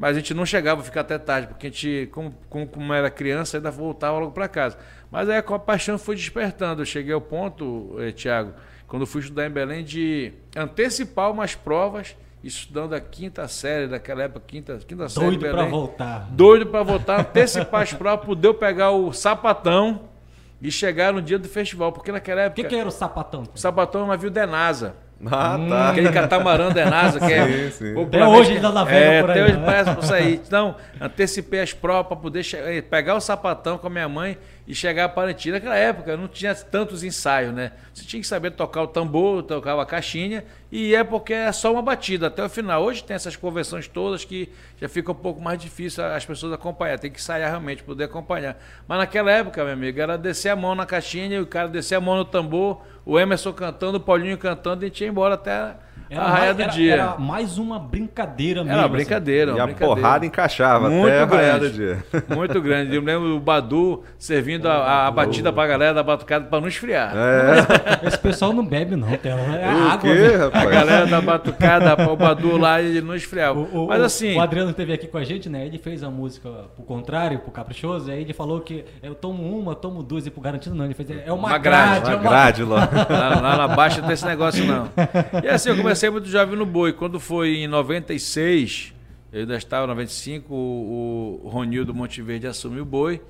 Mas 0.00 0.16
a 0.16 0.20
gente 0.20 0.32
não 0.32 0.46
chegava 0.46 0.80
a 0.80 0.84
ficar 0.84 1.02
até 1.02 1.18
tarde, 1.18 1.48
porque 1.48 1.66
a 1.66 1.70
gente, 1.70 2.08
como, 2.10 2.34
como, 2.48 2.66
como 2.66 2.94
era 2.94 3.10
criança, 3.10 3.58
ainda 3.58 3.70
voltava 3.70 4.18
logo 4.18 4.32
para 4.32 4.48
casa. 4.48 4.78
Mas 5.10 5.28
aí 5.28 5.36
a 5.36 5.58
paixão 5.58 5.98
foi 5.98 6.16
despertando. 6.16 6.80
Eu 6.80 6.86
cheguei 6.86 7.12
ao 7.12 7.20
ponto, 7.20 7.96
eh, 7.98 8.10
Tiago, 8.10 8.54
quando 8.88 9.06
fui 9.06 9.20
estudar 9.20 9.46
em 9.46 9.50
Belém, 9.50 9.84
de 9.84 10.32
antecipar 10.56 11.30
umas 11.30 11.54
provas, 11.54 12.16
estudando 12.42 12.94
a 12.94 13.00
quinta 13.00 13.46
série 13.46 13.88
daquela 13.88 14.22
época, 14.22 14.42
quinta, 14.46 14.78
quinta 14.78 15.06
série. 15.06 15.36
Doido 15.36 15.50
para 15.50 15.66
voltar. 15.66 16.28
Doido 16.30 16.66
para 16.66 16.82
voltar, 16.82 17.20
antecipar 17.20 17.82
as 17.82 17.92
provas, 17.92 18.24
poder 18.24 18.48
eu 18.48 18.54
pegar 18.54 18.92
o 18.92 19.12
sapatão 19.12 20.08
e 20.62 20.70
chegar 20.70 21.12
no 21.12 21.20
dia 21.20 21.38
do 21.38 21.46
festival, 21.46 21.92
porque 21.92 22.10
naquela 22.10 22.40
época. 22.40 22.58
O 22.58 22.64
que, 22.64 22.70
que, 22.70 22.80
era 22.80 22.88
o 22.88 22.92
sapatão? 22.92 23.42
O 23.54 23.58
sapatão 23.58 24.00
é 24.00 24.04
um 24.04 24.08
navio 24.08 24.30
da 24.30 24.46
NASA. 24.46 24.96
Ah, 25.26 25.56
hum. 25.58 25.68
tá. 25.68 25.90
Aquele 25.90 26.10
catamarã 26.10 26.70
da 26.70 26.86
NASA, 26.86 27.20
que 27.20 27.32
é. 27.32 27.70
Sim, 27.70 27.94
sim. 27.94 28.02
Até 28.02 28.26
hoje 28.26 28.52
ele 28.52 28.60
dá 28.60 28.72
na 28.72 28.90
é, 28.90 29.20
por 29.20 29.30
aí. 29.30 29.40
Até 29.40 29.44
hoje 29.44 29.58
né? 29.58 29.66
parece 29.66 29.90
pra 29.92 30.02
sair. 30.02 30.40
Então, 30.46 30.74
antecipei 31.00 31.60
as 31.60 31.72
provas 31.72 32.06
para 32.06 32.16
poder 32.16 32.46
eh, 32.54 32.80
pegar 32.80 33.16
o 33.16 33.20
sapatão 33.20 33.76
com 33.76 33.86
a 33.86 33.90
minha 33.90 34.08
mãe 34.08 34.38
e 34.66 34.74
chegar 34.74 35.04
a 35.04 35.08
Parintins. 35.08 35.52
Naquela 35.52 35.76
época 35.76 36.16
não 36.16 36.26
tinha 36.26 36.54
tantos 36.54 37.04
ensaios, 37.04 37.52
né? 37.52 37.72
Você 37.92 38.04
tinha 38.04 38.20
que 38.20 38.26
saber 38.26 38.52
tocar 38.52 38.82
o 38.82 38.86
tambor, 38.86 39.42
tocar 39.42 39.78
a 39.78 39.84
caixinha, 39.84 40.44
e 40.72 40.94
é 40.94 41.02
porque 41.02 41.32
é 41.32 41.50
só 41.50 41.72
uma 41.72 41.82
batida 41.82 42.28
até 42.28 42.44
o 42.44 42.48
final. 42.48 42.82
Hoje 42.82 43.02
tem 43.02 43.14
essas 43.14 43.34
conversões 43.34 43.88
todas 43.88 44.24
que 44.24 44.48
já 44.80 44.88
fica 44.88 45.10
um 45.10 45.14
pouco 45.14 45.40
mais 45.40 45.58
difícil 45.58 46.04
as 46.04 46.24
pessoas 46.24 46.52
acompanhar. 46.52 46.98
Tem 46.98 47.10
que 47.10 47.18
ensaiar 47.18 47.50
realmente, 47.50 47.82
poder 47.82 48.04
acompanhar. 48.04 48.56
Mas 48.86 48.98
naquela 48.98 49.30
época, 49.32 49.64
meu 49.64 49.72
amigo, 49.72 50.00
era 50.00 50.16
descer 50.16 50.50
a 50.50 50.56
mão 50.56 50.74
na 50.74 50.86
caixinha 50.86 51.36
e 51.36 51.40
o 51.40 51.46
cara 51.46 51.68
descer 51.68 51.96
a 51.96 52.00
mão 52.00 52.16
no 52.16 52.24
tambor, 52.24 52.82
o 53.04 53.18
Emerson 53.18 53.52
cantando, 53.52 53.98
o 53.98 54.00
Paulinho 54.00 54.38
cantando, 54.38 54.84
e 54.84 54.86
a 54.86 54.88
gente 54.88 55.02
ia 55.02 55.08
embora 55.08 55.34
até 55.34 55.74
era 56.10 56.22
a 56.24 56.30
raia 56.30 56.54
do 56.54 56.62
era, 56.62 56.72
dia. 56.72 56.92
Era 56.94 57.18
mais 57.18 57.56
uma 57.56 57.78
brincadeira 57.78 58.64
mesmo. 58.64 58.72
Era 58.72 58.82
uma 58.82 58.88
brincadeira. 58.88 59.52
Assim. 59.52 59.60
Uma 59.60 59.70
e 59.70 59.72
a 59.72 59.76
porrada 59.76 60.26
encaixava 60.26 60.90
muito 60.90 61.06
até 61.06 61.26
grande, 61.26 61.34
a 61.34 61.38
raia 61.38 61.58
do 61.60 61.70
dia. 61.70 62.04
Muito 62.34 62.60
grande. 62.60 62.96
Eu 62.96 63.02
lembro 63.02 63.36
o 63.36 63.40
Badu 63.40 64.02
servindo 64.18 64.66
a, 64.66 65.06
a 65.06 65.10
batida 65.10 65.52
pra 65.52 65.66
galera 65.68 65.94
da 65.94 66.02
batucada 66.02 66.46
pra 66.46 66.60
não 66.60 66.66
esfriar. 66.66 67.12
É. 67.14 68.06
Esse 68.08 68.18
pessoal 68.18 68.52
não 68.52 68.66
bebe 68.66 68.96
não, 68.96 69.16
tem 69.16 69.30
é 69.30 69.64
água. 69.64 69.98
Quê, 69.98 70.59
a 70.60 70.70
galera 70.70 71.06
da 71.06 71.20
batucada, 71.20 72.10
o 72.10 72.16
Badu 72.16 72.56
lá, 72.56 72.80
ele 72.80 73.00
não 73.00 73.14
esfriava. 73.14 73.58
O, 73.58 73.84
o, 73.84 73.88
Mas 73.88 74.02
assim... 74.02 74.36
O 74.36 74.40
Adriano 74.40 74.70
esteve 74.70 74.92
aqui 74.92 75.06
com 75.06 75.18
a 75.18 75.24
gente, 75.24 75.48
né? 75.48 75.66
Ele 75.66 75.78
fez 75.78 76.02
a 76.02 76.10
música 76.10 76.48
pro 76.74 76.84
contrário, 76.84 77.38
pro 77.38 77.50
caprichoso, 77.50 78.10
e 78.10 78.12
aí 78.12 78.20
ele 78.22 78.32
falou 78.32 78.60
que 78.60 78.84
eu 79.02 79.14
tomo 79.14 79.58
uma, 79.58 79.74
tomo 79.74 80.02
duas, 80.02 80.26
e 80.26 80.30
pro 80.30 80.40
garantido 80.40 80.74
não. 80.74 80.84
Ele 80.84 80.94
fez, 80.94 81.10
é 81.10 81.32
uma, 81.32 81.48
uma 81.48 81.58
grade. 81.58 82.00
grade. 82.00 82.06
Uma, 82.06 82.12
é 82.12 82.16
uma 82.16 82.30
grade 82.30 82.62
lá. 82.62 82.88
lá. 83.08 83.40
Lá 83.40 83.56
na 83.56 83.68
baixa 83.68 84.00
não 84.00 84.06
tem 84.06 84.14
esse 84.14 84.26
negócio 84.26 84.64
não. 84.64 84.90
E 85.42 85.48
assim, 85.48 85.70
eu 85.70 85.76
comecei 85.76 86.10
muito 86.10 86.28
jovem 86.28 86.56
no 86.56 86.66
boi. 86.66 86.92
Quando 86.92 87.18
foi 87.18 87.58
em 87.58 87.66
96, 87.66 88.94
eu 89.32 89.40
ainda 89.40 89.56
estava 89.56 89.84
em 89.84 89.88
95, 89.88 90.52
o, 90.52 91.40
o 91.44 91.48
Ronildo 91.48 91.94
Monteverde 91.94 92.46
assumiu 92.46 92.82
o 92.82 92.86
boi. 92.86 93.20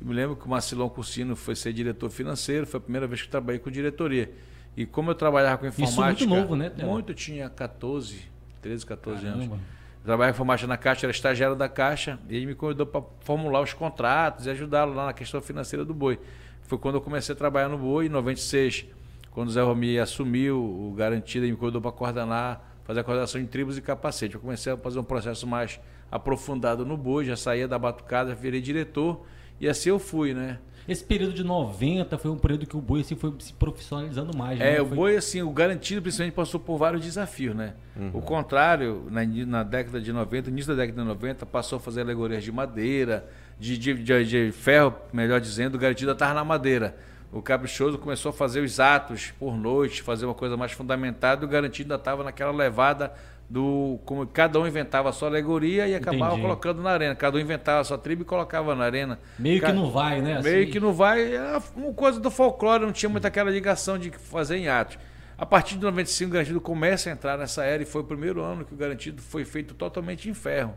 Eu 0.00 0.06
me 0.06 0.14
lembro 0.14 0.36
que 0.36 0.44
o 0.44 0.48
Marcelão 0.48 0.88
Cursino 0.88 1.34
foi 1.34 1.56
ser 1.56 1.72
diretor 1.72 2.10
financeiro, 2.10 2.66
foi 2.66 2.78
a 2.78 2.80
primeira 2.80 3.06
vez 3.06 3.22
que 3.22 3.28
eu 3.28 3.30
trabalhei 3.30 3.58
com 3.58 3.70
diretoria. 3.70 4.30
E 4.76 4.84
como 4.84 5.10
eu 5.10 5.14
trabalhava 5.14 5.58
com 5.58 5.66
informática. 5.66 6.24
Isso 6.24 6.28
muito 6.28 6.40
novo, 6.42 6.56
né? 6.56 6.70
Muito, 6.84 7.14
tinha 7.14 7.48
14, 7.48 8.20
13, 8.60 8.84
14 8.84 9.22
Caramba. 9.22 9.42
anos. 9.44 9.54
Eu 9.54 10.04
trabalhava 10.04 10.32
com 10.32 10.36
informática 10.36 10.68
na 10.68 10.76
Caixa, 10.76 11.06
era 11.06 11.10
estagiário 11.10 11.56
da 11.56 11.68
Caixa, 11.68 12.18
e 12.28 12.36
ele 12.36 12.46
me 12.46 12.54
convidou 12.54 12.86
para 12.86 13.02
formular 13.20 13.60
os 13.62 13.72
contratos 13.72 14.46
e 14.46 14.50
ajudá-lo 14.50 14.94
lá 14.94 15.06
na 15.06 15.12
questão 15.12 15.40
financeira 15.40 15.84
do 15.84 15.94
boi. 15.94 16.20
Foi 16.62 16.78
quando 16.78 16.96
eu 16.96 17.00
comecei 17.00 17.32
a 17.34 17.36
trabalhar 17.36 17.68
no 17.68 17.78
boi, 17.78 18.06
em 18.06 18.08
96, 18.08 18.86
quando 19.30 19.48
o 19.48 19.50
Zé 19.50 19.62
Romi 19.62 19.98
assumiu 19.98 20.58
o 20.58 20.94
garantido, 20.96 21.44
ele 21.44 21.52
me 21.52 21.58
convidou 21.58 21.80
para 21.80 21.92
coordenar 21.92 22.76
fazer 22.86 23.00
a 23.00 23.04
coordenação 23.04 23.40
de 23.40 23.48
tribos 23.48 23.76
e 23.76 23.82
capacete. 23.82 24.36
Eu 24.36 24.40
comecei 24.40 24.72
a 24.72 24.76
fazer 24.76 24.98
um 25.00 25.04
processo 25.04 25.44
mais 25.46 25.80
aprofundado 26.10 26.86
no 26.86 26.96
boi, 26.96 27.24
já 27.24 27.36
saía 27.36 27.66
da 27.66 27.76
batucada, 27.78 28.32
virei 28.32 28.60
diretor 28.60 29.26
e 29.60 29.68
assim 29.68 29.88
eu 29.88 29.98
fui, 29.98 30.32
né? 30.32 30.60
Esse 30.88 31.04
período 31.04 31.32
de 31.32 31.42
90 31.42 32.16
foi 32.18 32.30
um 32.30 32.36
período 32.36 32.66
que 32.66 32.76
o 32.76 32.80
boi 32.80 33.00
assim, 33.00 33.16
foi 33.16 33.32
se 33.38 33.52
profissionalizando 33.52 34.36
mais. 34.36 34.58
Né? 34.58 34.76
É, 34.76 34.82
o 34.82 34.86
boi, 34.86 35.16
assim, 35.16 35.42
o 35.42 35.50
garantido 35.50 36.02
principalmente 36.02 36.34
passou 36.34 36.60
por 36.60 36.78
vários 36.78 37.02
desafios, 37.02 37.54
né? 37.54 37.74
Uhum. 37.96 38.10
O 38.14 38.22
contrário, 38.22 39.06
na, 39.10 39.24
na, 39.24 39.62
década 39.62 40.00
de 40.00 40.12
90, 40.12 40.50
início 40.50 40.74
da 40.74 40.82
década 40.82 41.02
de 41.02 41.08
90, 41.08 41.46
passou 41.46 41.78
a 41.78 41.80
fazer 41.80 42.02
alegorias 42.02 42.44
de 42.44 42.52
madeira, 42.52 43.28
de, 43.58 43.76
de, 43.76 43.94
de, 43.94 44.24
de 44.24 44.52
ferro, 44.52 44.94
melhor 45.12 45.40
dizendo, 45.40 45.74
o 45.74 45.78
garantido 45.78 46.12
estava 46.12 46.34
na 46.34 46.44
madeira 46.44 46.96
o 47.32 47.42
Caprichoso 47.42 47.98
começou 47.98 48.30
a 48.30 48.32
fazer 48.32 48.60
os 48.60 48.80
atos 48.80 49.32
por 49.38 49.56
noite, 49.56 50.02
fazer 50.02 50.24
uma 50.24 50.34
coisa 50.34 50.56
mais 50.56 50.72
fundamentada, 50.72 51.44
e 51.44 51.46
o 51.46 51.48
Garantido 51.48 51.92
ainda 51.92 52.00
estava 52.00 52.24
naquela 52.24 52.52
levada 52.52 53.12
do. 53.48 53.98
como 54.04 54.26
cada 54.26 54.58
um 54.60 54.66
inventava 54.66 55.08
a 55.08 55.12
sua 55.12 55.28
alegoria 55.28 55.86
e 55.86 55.94
acabava 55.94 56.32
Entendi. 56.32 56.42
colocando 56.42 56.82
na 56.82 56.90
arena. 56.90 57.14
Cada 57.14 57.36
um 57.36 57.40
inventava 57.40 57.80
a 57.80 57.84
sua 57.84 57.98
tribo 57.98 58.22
e 58.22 58.24
colocava 58.24 58.74
na 58.74 58.84
arena. 58.84 59.18
Meio 59.38 59.60
que 59.60 59.72
não 59.72 59.90
vai, 59.90 60.20
né? 60.20 60.40
Meio 60.42 60.62
assim? 60.62 60.72
que 60.72 60.80
não 60.80 60.92
vai. 60.92 61.34
É 61.34 61.60
uma 61.76 61.92
coisa 61.92 62.20
do 62.20 62.30
folclore, 62.30 62.84
não 62.84 62.92
tinha 62.92 63.08
muita 63.08 63.28
aquela 63.28 63.50
ligação 63.50 63.98
de 63.98 64.10
fazer 64.10 64.56
em 64.56 64.68
atos. 64.68 64.98
A 65.38 65.44
partir 65.44 65.74
de 65.74 65.82
95, 65.82 66.30
o 66.30 66.32
Garantido 66.32 66.60
começa 66.60 67.10
a 67.10 67.12
entrar 67.12 67.36
nessa 67.36 67.62
era 67.62 67.82
e 67.82 67.86
foi 67.86 68.00
o 68.00 68.04
primeiro 68.04 68.42
ano 68.42 68.64
que 68.64 68.72
o 68.72 68.76
Garantido 68.76 69.20
foi 69.20 69.44
feito 69.44 69.74
totalmente 69.74 70.30
em 70.30 70.34
ferro. 70.34 70.74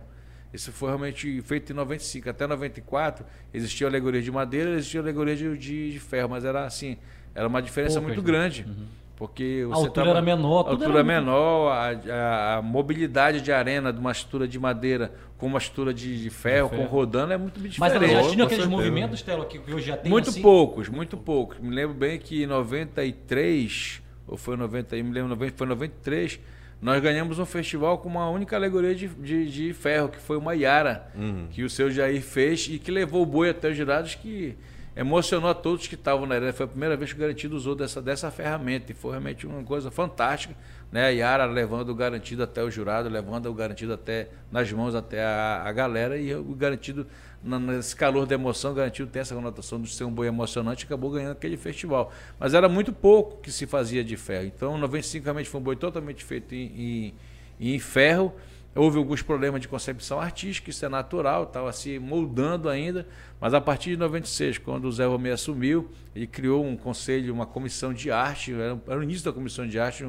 Isso 0.54 0.72
foi 0.72 0.90
realmente 0.90 1.42
feito 1.44 1.72
em 1.72 1.76
95. 1.76 2.30
Até 2.30 2.46
94 2.46 3.26
existia 3.54 3.88
alegoria 3.88 4.22
de 4.22 4.32
madeira, 4.32 4.72
existia 4.72 5.00
alegoria 5.00 5.36
de, 5.36 5.58
de, 5.58 5.92
de 5.92 6.00
ferro, 6.00 6.30
mas 6.30 6.44
era 6.44 6.66
assim, 6.66 6.98
era 7.34 7.48
uma 7.48 7.62
diferença 7.62 8.02
Poucas, 8.02 8.16
muito 8.16 8.26
né? 8.26 8.32
grande. 8.32 8.66
Uhum. 8.68 8.86
Porque 9.20 9.68
a 9.70 9.76
altura 9.76 9.92
tava, 9.92 10.10
era 10.12 10.22
menor, 10.22 10.66
a 10.66 10.70
altura 10.70 10.90
era 10.92 11.04
menor, 11.04 11.72
a, 11.74 11.90
a, 11.90 12.58
a, 12.58 12.62
mobilidade 12.62 13.42
de 13.42 13.52
arena 13.52 13.92
de 13.92 14.00
uma 14.00 14.14
estrutura 14.14 14.48
de 14.48 14.58
madeira 14.58 15.12
com 15.38 15.46
uma 15.46 15.58
estrutura 15.58 15.94
de, 15.94 16.24
de, 16.24 16.30
ferro, 16.30 16.70
de 16.70 16.76
ferro, 16.78 16.88
com 16.88 16.96
rodando 16.96 17.34
é 17.34 17.38
muito 17.38 17.56
diferente. 17.56 17.82
Mas 17.82 17.94
ela 17.94 18.08
já 18.08 18.30
tinha 18.30 18.46
aqueles 18.46 18.64
certeza. 18.64 18.70
movimentos, 18.70 19.22
Telo, 19.22 19.44
que 19.44 19.60
hoje 19.60 19.88
já 19.88 19.98
tem 19.98 20.10
Muito 20.10 20.30
assim? 20.30 20.42
poucos, 20.42 20.88
muito 20.88 21.18
poucos. 21.18 21.60
Me 21.60 21.76
lembro 21.76 21.98
bem 21.98 22.18
que 22.18 22.44
em 22.44 22.48
93, 22.48 24.02
ou 24.26 24.38
foi 24.38 24.56
90, 24.56 24.96
me 24.96 25.12
lembro, 25.12 25.38
foi 25.54 25.68
93, 25.68 26.40
nós 26.82 27.02
ganhamos 27.02 27.40
um 27.40 27.46
festival 27.46 27.98
com 27.98 28.08
uma 28.08 28.30
única 28.30 28.56
alegoria 28.56 28.96
de, 28.96 29.10
de, 29.10 29.52
de 29.52 29.74
ferro, 29.74 30.08
que 30.08 30.18
foi 30.18 30.38
uma 30.38 30.56
Yara, 30.56 31.12
uhum. 31.14 31.48
que 31.52 31.62
o 31.62 31.70
seu 31.70 31.92
Jair 31.92 32.22
fez 32.22 32.70
e 32.72 32.80
que 32.80 32.90
levou 32.90 33.24
o 33.24 33.26
boi 33.26 33.50
até 33.50 33.70
os 33.70 33.76
jurados 33.76 34.16
que 34.16 34.56
emocionou 34.96 35.50
a 35.50 35.54
todos 35.54 35.88
que 35.88 35.96
estavam 35.96 36.26
na 36.26 36.36
arena. 36.36 36.54
Foi 36.54 36.66
a 36.66 36.70
primeira 36.70 36.98
vez 36.98 37.12
que 37.12 37.18
o 37.18 37.22
Garantido 37.22 37.56
usou 37.56 37.76
dessa, 37.76 38.02
dessa 38.02 38.32
ferramenta 38.32 38.92
e 38.92 38.96
foi 38.96 39.12
realmente 39.12 39.46
uma 39.46 39.64
coisa 39.64 39.90
fantástica. 39.90 40.56
Né? 40.92 41.06
A 41.06 41.10
Yara 41.10 41.46
levando 41.46 41.90
o 41.90 41.96
Garantido 41.96 42.44
até 42.44 42.64
o 42.64 42.70
jurado, 42.70 43.08
levando 43.08 43.46
o 43.48 43.54
Garantido 43.54 43.94
até 43.94 44.30
nas 44.52 44.72
mãos 44.72 44.96
até 44.96 45.24
a, 45.24 45.64
a 45.66 45.72
galera 45.72 46.18
e 46.18 46.34
o 46.34 46.56
Garantido, 46.56 47.08
nesse 47.44 47.96
calor 47.96 48.26
da 48.26 48.36
emoção, 48.36 48.72
o 48.72 48.74
Garantido 48.76 49.10
tem 49.10 49.22
essa 49.22 49.36
conotação 49.36 49.82
de 49.82 49.94
ser 49.94 50.04
um 50.04 50.12
boi 50.12 50.28
emocionante 50.28 50.84
e 50.84 50.86
acabou 50.86 51.12
ganhando 51.12 51.34
aquele 51.34 51.58
festival. 51.58 52.12
Mas 52.40 52.54
era 52.54 52.68
muito 52.68 52.92
pouco 52.92 53.42
que 53.42 53.52
se 53.52 53.68
fazia 53.68 54.04
de 54.04 54.18
ferro. 54.18 54.46
Então, 54.46 54.78
95 54.78 55.24
realmente 55.24 55.50
foi 55.50 55.60
um 55.62 55.64
boi 55.64 55.76
totalmente 55.76 56.24
feito 56.24 56.54
em, 56.56 57.14
em, 57.60 57.74
em 57.76 57.80
ferro 57.80 58.34
Houve 58.80 58.98
alguns 58.98 59.22
problemas 59.22 59.60
de 59.60 59.68
concepção 59.68 60.22
artística, 60.22 60.70
isso 60.70 60.86
é 60.86 60.88
natural, 60.88 61.44
estava 61.44 61.70
se 61.74 62.00
moldando 62.00 62.70
ainda, 62.70 63.06
mas 63.38 63.54
a 63.54 63.60
partir 63.60 63.90
de 63.90 63.98
96, 63.98 64.58
quando 64.60 64.86
o 64.86 64.92
Zé 64.94 65.06
Romeu 65.06 65.34
assumiu, 65.34 65.92
ele 66.16 66.26
criou 66.26 66.66
um 66.66 66.78
conselho, 66.78 67.34
uma 67.34 67.46
comissão 67.46 67.94
de 67.94 68.10
arte, 68.10 68.54
era, 68.54 68.80
era 68.88 68.98
o 68.98 69.04
início 69.04 69.26
da 69.26 69.34
comissão 69.34 69.68
de 69.68 69.78
arte, 69.78 70.08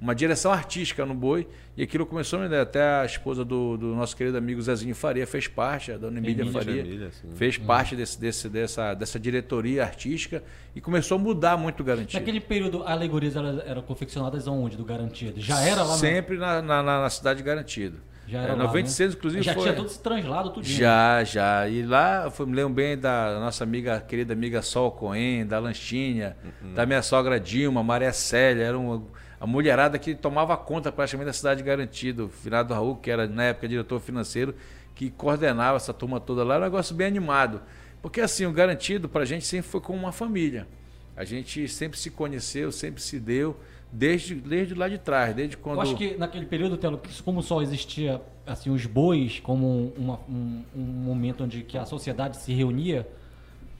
uma 0.00 0.14
direção 0.14 0.50
artística 0.50 1.04
no 1.04 1.14
boi, 1.14 1.46
e 1.76 1.82
aquilo 1.82 2.06
começou, 2.06 2.40
né, 2.40 2.60
até 2.60 2.82
a 2.82 3.04
esposa 3.04 3.44
do, 3.44 3.76
do, 3.76 3.94
nosso 3.94 4.16
querido 4.16 4.38
amigo 4.38 4.60
Zezinho 4.62 4.94
Faria 4.94 5.26
fez 5.26 5.46
parte, 5.46 5.92
a 5.92 5.98
dona 5.98 6.18
Emília, 6.18 6.46
Faria, 6.50 6.80
Emília, 6.80 7.10
fez 7.34 7.58
hum. 7.58 7.64
parte 7.66 7.94
desse, 7.94 8.18
desse, 8.18 8.48
dessa, 8.48 8.94
dessa 8.94 9.20
diretoria 9.20 9.82
artística 9.82 10.42
e 10.74 10.80
começou 10.80 11.16
a 11.16 11.18
mudar 11.18 11.56
muito 11.56 11.80
o 11.80 11.84
Garantido. 11.84 12.18
Naquele 12.18 12.40
período, 12.40 12.82
alegorias 12.84 13.36
eram, 13.36 13.60
eram 13.60 13.82
confeccionadas 13.82 14.48
aonde 14.48 14.76
do 14.76 14.84
Garantido? 14.84 15.38
Já 15.40 15.60
era 15.60 15.82
lá 15.82 15.96
Sempre 15.96 16.38
na, 16.38 16.62
na, 16.62 16.82
na, 16.82 17.02
na 17.02 17.10
cidade 17.10 17.38
de 17.38 17.44
Garantido. 17.44 17.98
Já 18.30 18.42
era 18.42 18.52
é, 18.52 18.56
96, 18.56 19.00
lá, 19.00 19.12
né? 19.12 19.18
inclusive. 19.18 19.42
Já 19.42 19.54
foi... 19.54 19.62
tinha 19.64 19.74
tudo 19.74 19.88
se 19.88 20.00
translado, 20.00 20.50
tudo. 20.50 20.64
Já, 20.64 21.24
já. 21.24 21.68
E 21.68 21.82
lá, 21.82 22.32
eu 22.38 22.46
me 22.46 22.54
lembro 22.54 22.74
bem 22.74 22.96
da 22.96 23.40
nossa 23.40 23.64
amiga, 23.64 24.00
querida 24.00 24.32
amiga 24.32 24.62
Sol 24.62 24.92
Coen, 24.92 25.44
da 25.44 25.58
Lanchinha, 25.58 26.36
uhum. 26.62 26.74
da 26.74 26.86
minha 26.86 27.02
sogra 27.02 27.40
Dilma, 27.40 27.82
Maria 27.82 28.12
Célia, 28.12 28.62
era 28.62 28.78
uma, 28.78 29.02
a 29.40 29.46
mulherada 29.46 29.98
que 29.98 30.14
tomava 30.14 30.54
conta 30.56 30.92
praticamente 30.92 31.26
da 31.26 31.32
cidade 31.32 31.62
garantida. 31.62 32.24
O 32.24 32.28
Finado 32.28 32.74
Raul, 32.74 32.96
que 32.96 33.10
era 33.10 33.26
na 33.26 33.44
época 33.44 33.66
diretor 33.66 33.98
financeiro, 33.98 34.54
que 34.94 35.10
coordenava 35.10 35.78
essa 35.78 35.94
turma 35.94 36.20
toda 36.20 36.44
lá, 36.44 36.56
era 36.56 36.64
um 36.64 36.66
negócio 36.66 36.94
bem 36.94 37.06
animado. 37.06 37.62
Porque 38.02 38.20
assim, 38.20 38.44
o 38.44 38.52
garantido 38.52 39.08
pra 39.08 39.24
gente 39.24 39.46
sempre 39.46 39.70
foi 39.70 39.80
como 39.80 39.98
uma 39.98 40.12
família. 40.12 40.68
A 41.16 41.24
gente 41.24 41.66
sempre 41.68 41.98
se 41.98 42.10
conheceu, 42.10 42.70
sempre 42.70 43.00
se 43.00 43.18
deu 43.18 43.56
desde, 43.90 44.34
desde 44.34 44.74
lá 44.74 44.88
de 44.88 44.98
trás, 44.98 45.34
desde 45.34 45.56
quando... 45.56 45.76
Eu 45.78 45.82
acho 45.82 45.96
que 45.96 46.16
naquele 46.16 46.46
período, 46.46 46.76
Telo, 46.76 47.00
como 47.24 47.42
só 47.42 47.62
existia 47.62 48.20
assim, 48.46 48.70
os 48.70 48.86
bois 48.86 49.40
como 49.40 49.92
uma, 49.96 50.20
um, 50.28 50.62
um, 50.76 50.80
momento 50.80 51.44
onde 51.44 51.62
que 51.62 51.78
a 51.78 51.84
sociedade 51.84 52.36
se 52.36 52.52
reunia, 52.52 53.06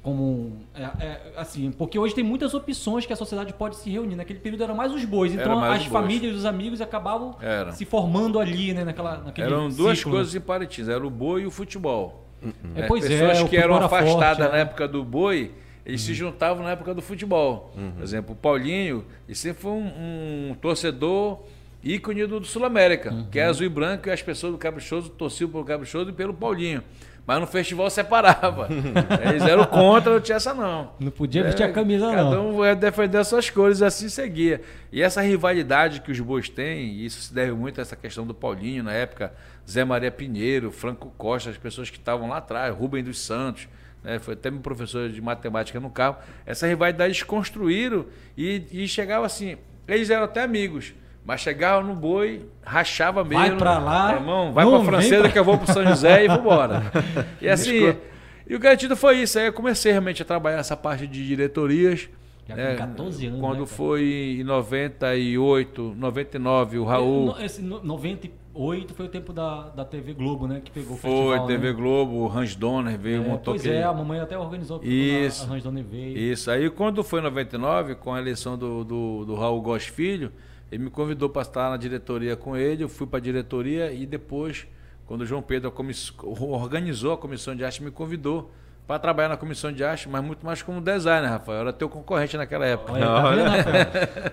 como 0.02 0.56
é, 0.74 0.82
é, 0.82 1.32
assim, 1.36 1.70
porque 1.70 1.98
hoje 1.98 2.14
tem 2.14 2.24
muitas 2.24 2.54
opções 2.54 3.04
que 3.04 3.12
a 3.12 3.16
sociedade 3.16 3.52
pode 3.52 3.76
se 3.76 3.90
reunir. 3.90 4.16
Naquele 4.16 4.38
período 4.38 4.64
eram 4.64 4.74
mais 4.74 4.92
os 4.92 5.04
bois, 5.04 5.34
então 5.34 5.62
as 5.62 5.84
famílias 5.86 6.34
e 6.34 6.36
os 6.36 6.44
amigos 6.44 6.80
acabavam 6.80 7.36
era. 7.40 7.72
se 7.72 7.84
formando 7.84 8.38
ali, 8.38 8.72
né, 8.72 8.84
naquela, 8.84 9.18
naquele 9.18 9.46
Eram 9.46 9.68
duas 9.68 9.98
ciclo, 9.98 10.12
coisas 10.12 10.34
em 10.34 10.40
Parintins, 10.40 10.88
era 10.88 11.06
o 11.06 11.10
boi 11.10 11.42
e 11.42 11.46
o 11.46 11.50
futebol. 11.50 12.24
Uhum. 12.42 12.52
É, 12.74 12.86
pois 12.86 13.06
Pessoas 13.06 13.38
é, 13.38 13.44
que 13.44 13.56
eram 13.56 13.76
afastadas 13.76 14.38
forte, 14.38 14.52
na 14.52 14.58
é. 14.58 14.62
época 14.62 14.88
do 14.88 15.04
boi 15.04 15.52
eles 15.84 16.00
uhum. 16.02 16.06
se 16.06 16.14
juntavam 16.14 16.64
na 16.64 16.70
época 16.70 16.94
do 16.94 17.02
futebol. 17.02 17.72
Uhum. 17.76 17.92
Por 17.92 18.02
exemplo, 18.02 18.32
o 18.32 18.36
Paulinho, 18.36 19.04
ele 19.26 19.34
sempre 19.34 19.62
foi 19.62 19.72
um, 19.72 20.50
um 20.50 20.56
torcedor 20.60 21.40
ícone 21.82 22.26
do, 22.26 22.40
do 22.40 22.46
Sul-América, 22.46 23.12
uhum. 23.12 23.26
que 23.30 23.38
é 23.38 23.44
azul 23.44 23.66
e 23.66 23.68
branco, 23.68 24.08
e 24.08 24.12
as 24.12 24.22
pessoas 24.22 24.52
do 24.52 24.58
Caprichoso 24.58 25.08
torciam 25.10 25.50
pelo 25.50 25.64
Caprichoso 25.64 26.10
e 26.10 26.12
pelo 26.12 26.34
Paulinho. 26.34 26.82
Mas 27.26 27.40
no 27.40 27.46
festival 27.46 27.88
separava. 27.90 28.68
Eles 29.28 29.42
eram 29.42 29.64
contra, 29.64 30.14
não 30.14 30.20
tinha 30.20 30.36
essa 30.36 30.52
não. 30.52 30.92
Não 30.98 31.10
podia 31.10 31.44
vestir 31.44 31.62
é, 31.62 31.66
a 31.66 31.72
camisa 31.72 32.06
cada 32.06 32.22
não. 32.22 32.30
Cada 32.30 32.42
um 32.42 32.64
ia 32.64 32.74
defender 32.74 33.18
as 33.18 33.28
suas 33.28 33.48
cores 33.50 33.80
e 33.80 33.84
assim 33.84 34.08
seguia. 34.08 34.60
E 34.90 35.02
essa 35.02 35.20
rivalidade 35.20 36.00
que 36.00 36.10
os 36.10 36.18
bois 36.18 36.48
têm, 36.48 36.88
e 36.88 37.06
isso 37.06 37.20
se 37.22 37.34
deve 37.34 37.52
muito 37.52 37.78
a 37.78 37.82
essa 37.82 37.94
questão 37.94 38.26
do 38.26 38.34
Paulinho, 38.34 38.82
na 38.82 38.92
época, 38.92 39.32
Zé 39.68 39.84
Maria 39.84 40.10
Pinheiro, 40.10 40.72
Franco 40.72 41.12
Costa, 41.16 41.50
as 41.50 41.56
pessoas 41.56 41.90
que 41.90 41.98
estavam 41.98 42.28
lá 42.28 42.38
atrás, 42.38 42.74
Rubem 42.74 43.04
dos 43.04 43.20
Santos, 43.20 43.68
né, 44.02 44.18
foi 44.18 44.34
até 44.34 44.50
meu 44.50 44.60
professor 44.60 45.08
de 45.08 45.20
matemática 45.20 45.78
no 45.78 45.90
carro, 45.90 46.16
essa 46.44 46.66
rivalidade 46.66 47.12
eles 47.12 47.22
construíram 47.22 48.06
e, 48.36 48.64
e 48.72 48.88
chegava 48.88 49.26
assim, 49.26 49.56
eles 49.86 50.10
eram 50.10 50.24
até 50.24 50.42
amigos, 50.42 50.94
mas 51.24 51.40
chegava 51.40 51.82
no 51.82 51.94
boi, 51.94 52.46
rachava 52.62 53.22
mesmo. 53.22 53.38
Vai 53.38 53.56
pra 53.56 53.78
lá. 53.78 54.14
Irmão, 54.14 54.52
vai 54.52 54.64
não, 54.64 54.72
pra 54.72 54.92
Francesa 54.92 55.22
pra... 55.22 55.32
que 55.32 55.38
eu 55.38 55.44
vou 55.44 55.58
pro 55.58 55.72
São 55.72 55.84
José 55.84 56.24
e 56.24 56.28
vambora. 56.28 56.90
e 57.40 57.48
assim, 57.48 57.94
e 58.46 58.54
o 58.54 58.58
garantido 58.58 58.96
foi 58.96 59.18
isso. 59.18 59.38
Aí 59.38 59.46
eu 59.46 59.52
comecei 59.52 59.92
realmente 59.92 60.22
a 60.22 60.24
trabalhar 60.24 60.58
essa 60.58 60.76
parte 60.76 61.06
de 61.06 61.26
diretorias. 61.26 62.08
Já 62.48 62.56
com 62.56 62.76
14 62.76 63.26
anos. 63.26 63.40
Quando 63.40 63.60
né, 63.60 63.66
foi 63.66 64.38
em 64.40 64.44
98, 64.44 65.94
99, 65.96 66.78
o 66.78 66.84
Raul. 66.84 67.36
Esse 67.40 67.62
90 67.62 68.40
2008 68.52 68.94
foi 68.94 69.06
o 69.06 69.08
tempo 69.08 69.32
da, 69.32 69.68
da 69.68 69.84
TV 69.84 70.12
Globo, 70.12 70.46
né? 70.46 70.60
Que 70.62 70.70
pegou 70.70 70.94
o 70.94 70.98
foi, 70.98 71.10
festival. 71.10 71.38
Foi, 71.38 71.46
TV 71.46 71.68
né? 71.68 71.72
Globo, 71.72 72.12
o 72.16 72.28
Hans 72.30 72.54
Donner 72.54 72.98
veio, 72.98 73.22
é, 73.22 73.26
montou 73.26 73.54
Pois 73.54 73.66
é, 73.66 73.82
a 73.82 73.92
mamãe 73.92 74.20
até 74.20 74.36
organizou 74.36 74.80
isso, 74.82 75.48
a 75.48 75.54
Hans 75.54 75.62
Donner 75.62 75.84
veio. 75.84 76.18
Isso, 76.18 76.50
aí 76.50 76.68
quando 76.68 77.02
foi 77.02 77.20
em 77.20 77.24
99, 77.24 77.94
com 77.94 78.12
a 78.12 78.18
eleição 78.18 78.58
do, 78.58 78.84
do, 78.84 79.24
do 79.24 79.34
Raul 79.34 79.60
Góes 79.60 79.86
Filho, 79.86 80.32
ele 80.70 80.84
me 80.84 80.90
convidou 80.90 81.28
para 81.28 81.42
estar 81.42 81.70
na 81.70 81.76
diretoria 81.76 82.36
com 82.36 82.56
ele, 82.56 82.84
eu 82.84 82.88
fui 82.88 83.06
para 83.06 83.18
a 83.18 83.22
diretoria 83.22 83.92
e 83.92 84.06
depois, 84.06 84.66
quando 85.06 85.22
o 85.22 85.26
João 85.26 85.42
Pedro 85.42 85.72
organizou 86.40 87.12
a 87.12 87.18
comissão 87.18 87.54
de 87.56 87.64
arte, 87.64 87.82
me 87.82 87.90
convidou 87.90 88.50
para 88.90 88.98
trabalhar 88.98 89.28
na 89.28 89.36
comissão 89.36 89.70
de 89.70 89.84
arte, 89.84 90.08
mas 90.08 90.20
muito 90.20 90.44
mais 90.44 90.62
como 90.62 90.80
designer, 90.80 91.28
Rafael. 91.28 91.60
Era 91.60 91.72
teu 91.72 91.88
concorrente 91.88 92.36
naquela 92.36 92.66
época. 92.66 92.92
Olha, 92.92 93.06
tá 93.06 93.30
vendo, 93.30 93.48
Rafael? 93.48 93.86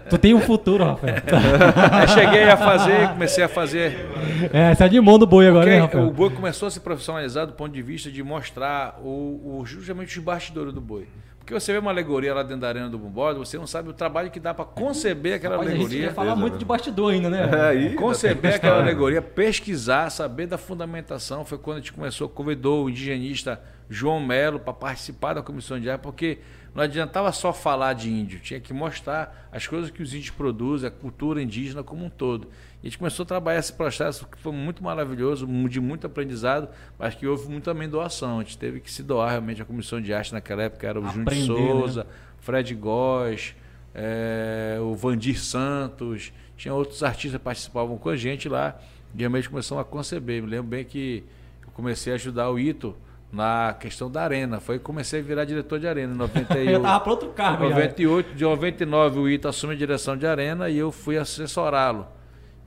tu 0.09 0.17
tem 0.17 0.33
um 0.33 0.41
futuro, 0.41 0.83
Rafael. 0.83 1.13
Aí 1.91 2.07
cheguei 2.07 2.43
a 2.43 2.57
fazer, 2.57 3.09
comecei 3.09 3.43
a 3.43 3.47
fazer. 3.47 4.07
É, 4.51 4.73
você 4.73 4.83
animou 4.83 5.19
no 5.19 5.27
boi 5.27 5.47
agora, 5.47 5.69
né, 5.69 5.79
Rafael? 5.81 6.07
O 6.07 6.11
boi 6.11 6.31
começou 6.31 6.67
a 6.67 6.71
se 6.71 6.79
profissionalizar 6.79 7.45
do 7.45 7.53
ponto 7.53 7.71
de 7.71 7.83
vista 7.83 8.11
de 8.11 8.23
mostrar 8.23 8.99
o, 9.03 9.59
o 9.59 9.63
justamente 9.63 10.17
os 10.17 10.25
bastidores 10.25 10.73
do 10.73 10.81
boi. 10.81 11.07
Porque 11.47 11.57
você 11.57 11.71
vê 11.71 11.79
uma 11.79 11.91
alegoria 11.91 12.33
lá 12.33 12.43
dentro 12.43 12.59
da 12.59 12.67
arena 12.67 12.89
do 12.89 12.97
Bumbode, 12.97 13.39
você 13.39 13.57
não 13.57 13.65
sabe 13.65 13.87
o 13.87 13.93
trabalho 13.93 14.29
que 14.29 14.37
dá 14.37 14.53
para 14.53 14.65
conceber 14.65 15.35
aquela 15.35 15.55
Rapaz, 15.55 15.71
alegoria. 15.71 15.99
A 15.99 16.01
gente 16.07 16.13
falar 16.13 16.35
muito 16.35 16.57
de 16.57 16.65
bastidor 16.65 17.13
ainda, 17.13 17.29
né? 17.29 17.49
É, 17.49 17.61
aí, 17.69 17.95
conceber 17.95 18.55
aquela 18.55 18.81
alegoria, 18.81 19.21
pesquisar, 19.21 20.09
saber 20.09 20.45
da 20.45 20.57
fundamentação. 20.57 21.45
Foi 21.45 21.57
quando 21.57 21.77
a 21.77 21.79
gente 21.79 21.93
começou, 21.93 22.27
convidou 22.27 22.83
o 22.83 22.89
indigenista 22.89 23.61
João 23.89 24.19
Melo 24.19 24.59
para 24.59 24.73
participar 24.73 25.35
da 25.35 25.41
comissão 25.41 25.79
de 25.79 25.89
arte, 25.89 26.01
porque 26.01 26.39
não 26.77 26.83
adiantava 26.83 27.31
só 27.31 27.51
falar 27.51 27.93
de 27.93 28.07
índio, 28.07 28.39
tinha 28.39 28.59
que 28.59 28.71
mostrar 28.71 29.49
as 29.51 29.65
coisas 29.65 29.89
que 29.89 29.99
os 29.99 30.13
índios 30.13 30.29
produzem, 30.29 30.87
a 30.87 30.91
cultura 30.91 31.41
indígena 31.41 31.81
como 31.81 32.05
um 32.05 32.09
todo. 32.09 32.49
E 32.83 32.85
a 32.85 32.89
gente 32.89 32.99
começou 32.99 33.23
a 33.23 33.25
trabalhar 33.25 33.57
esse 33.57 33.73
processo 33.73 34.27
que 34.27 34.37
foi 34.37 34.51
muito 34.51 34.83
maravilhoso, 34.83 35.47
de 35.67 35.81
muito 35.81 36.05
aprendizado, 36.05 36.69
mas 36.99 37.15
que 37.15 37.25
houve 37.25 37.49
muito 37.49 37.63
também 37.63 37.89
doação. 37.89 38.37
A 38.37 38.43
gente 38.43 38.59
teve 38.59 38.79
que 38.79 38.91
se 38.91 39.01
doar 39.01 39.31
realmente 39.31 39.59
à 39.59 39.65
comissão 39.65 39.99
de 39.99 40.13
arte 40.13 40.31
naquela 40.31 40.61
época, 40.61 40.85
era 40.85 41.01
o 41.01 41.09
Júnior 41.09 41.33
de 41.33 41.45
Souza, 41.47 42.03
né? 42.03 42.09
Fred 42.41 42.75
Góes, 42.75 43.55
é, 43.95 44.77
o 44.79 44.93
Vandir 44.93 45.41
Santos, 45.41 46.31
tinha 46.55 46.75
outros 46.75 47.01
artistas 47.01 47.39
que 47.39 47.43
participavam 47.43 47.97
com 47.97 48.09
a 48.09 48.15
gente 48.15 48.47
lá, 48.47 48.79
e 49.15 49.17
realmente 49.17 49.49
começamos 49.49 49.81
a 49.81 49.83
conceber. 49.83 50.43
Me 50.43 50.49
lembro 50.51 50.67
bem 50.67 50.85
que 50.85 51.23
eu 51.65 51.71
comecei 51.71 52.13
a 52.13 52.17
ajudar 52.17 52.51
o 52.51 52.59
Ito 52.59 52.95
na 53.31 53.75
questão 53.79 54.09
da 54.09 54.23
arena. 54.23 54.59
Foi 54.59 54.77
que 54.77 54.83
comecei 54.83 55.19
a 55.19 55.23
virar 55.23 55.45
diretor 55.45 55.79
de 55.79 55.87
arena 55.87 56.13
em 56.13 56.17
98. 56.17 56.69
eu 56.69 56.81
tava 56.81 56.99
para 56.99 57.11
outro 57.11 57.29
cargo. 57.29 57.69
98, 57.69 58.35
de 58.35 58.43
99 58.43 59.19
o 59.19 59.29
Ito 59.29 59.47
assume 59.47 59.73
a 59.73 59.77
direção 59.77 60.17
de 60.17 60.25
arena 60.25 60.69
e 60.69 60.77
eu 60.77 60.91
fui 60.91 61.17
assessorá-lo. 61.17 62.07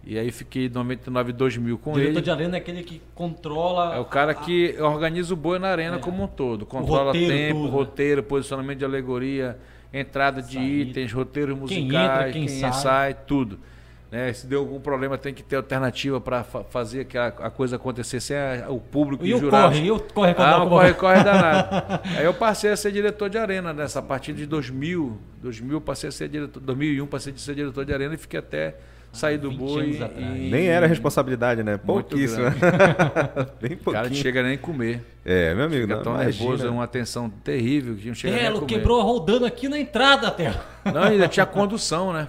E 0.03 0.19
aí 0.19 0.31
fiquei 0.31 0.69
99 0.69 1.33
2000 1.33 1.79
com 1.79 1.93
diretor 1.93 2.01
ele. 2.01 2.13
Diretor 2.13 2.25
de 2.25 2.31
arena 2.31 2.57
é 2.57 2.61
aquele 2.61 2.83
que 2.83 3.03
controla. 3.15 3.97
É 3.97 3.99
o 3.99 4.05
cara 4.05 4.35
que 4.35 4.75
organiza 4.81 5.35
o 5.35 5.37
boi 5.37 5.59
na 5.59 5.69
arena 5.69 5.97
é. 5.97 5.99
como 5.99 6.23
um 6.23 6.27
todo. 6.27 6.65
Controla 6.65 7.07
roteiro, 7.07 7.29
tempo, 7.29 7.55
tudo, 7.55 7.65
né? 7.65 7.71
roteiro, 7.71 8.23
né? 8.23 8.29
posicionamento 8.29 8.79
de 8.79 8.85
alegoria, 8.85 9.59
entrada 9.93 10.41
de 10.41 10.55
Saída. 10.55 10.91
itens, 10.91 11.13
roteiros 11.13 11.59
musicais, 11.59 11.91
quem, 11.91 12.03
entra, 12.03 12.33
quem, 12.33 12.47
quem 12.47 12.59
sai. 12.61 12.73
sai. 12.73 13.15
tudo. 13.27 13.59
Né? 14.11 14.33
Se 14.33 14.47
deu 14.47 14.59
algum 14.61 14.81
problema, 14.81 15.17
tem 15.17 15.33
que 15.33 15.43
ter 15.43 15.57
alternativa 15.57 16.21
para 16.21 16.43
fa 16.43 16.65
fazer 16.65 17.05
que 17.05 17.17
a, 17.17 17.27
a, 17.29 17.51
coisa 17.51 17.77
acontecer 17.77 18.21
sem 18.21 18.37
a, 18.37 18.67
o 18.69 18.81
público 18.81 19.25
e, 19.25 19.33
o 19.33 19.49
corre, 19.49 19.85
e 19.85 19.91
o 19.91 20.01
corre, 20.01 20.35
ah, 20.37 20.65
o 20.65 20.69
corre, 20.69 20.95
corre 20.95 21.23
danado. 21.23 22.01
Aí 22.19 22.25
eu 22.25 22.35
passei 22.35 22.73
a 22.73 22.77
ser 22.77 22.91
diretor 22.91 23.31
de 23.31 23.39
arena 23.39 23.73
nessa 23.73 24.01
a 24.01 24.03
partir 24.03 24.33
de 24.33 24.47
2000, 24.47 25.17
2000 25.41 25.81
passei 25.81 26.09
a 26.09 26.13
ser 26.13 26.29
diretor, 26.29 26.61
2001 26.61 27.07
passei 27.07 27.33
a 27.33 27.39
ser 27.39 27.55
diretor 27.55 27.85
de 27.85 27.95
arena 27.95 28.15
e 28.15 28.19
fiquei 28.19 28.41
até 28.41 28.75
sair 29.13 29.39
do 29.39 29.51
boi. 29.51 30.01
E... 30.17 30.51
Nem 30.51 30.67
era 30.67 30.87
responsabilidade, 30.87 31.63
né? 31.63 31.77
Pouquíssimo. 31.77 32.45
Bem 33.61 33.77
pouquinho. 33.77 33.81
O 33.87 33.93
cara 33.93 34.09
não 34.09 34.17
chega 34.17 34.43
nem 34.43 34.59
comer. 34.59 35.03
É, 35.25 35.55
meu 35.55 35.65
amigo. 35.67 35.83
Fica 35.83 35.97
não, 35.97 36.03
tão 36.03 36.15
imagina. 36.15 36.45
nervoso, 36.45 36.67
é 36.67 36.71
uma 36.71 36.87
tensão 36.87 37.29
terrível 37.29 37.95
que 37.95 38.09
não 38.09 38.15
chega 38.15 38.37
Telo, 38.37 38.49
nem 38.49 38.57
a 38.57 38.61
comer. 38.61 38.75
quebrou 38.75 39.03
rodando 39.03 39.47
aqui 39.47 39.69
na 39.69 39.79
entrada, 39.79 40.31
Telo. 40.31 40.57
Não, 40.93 41.03
ainda 41.03 41.29
tinha 41.29 41.47
condução, 41.47 42.13
né? 42.13 42.29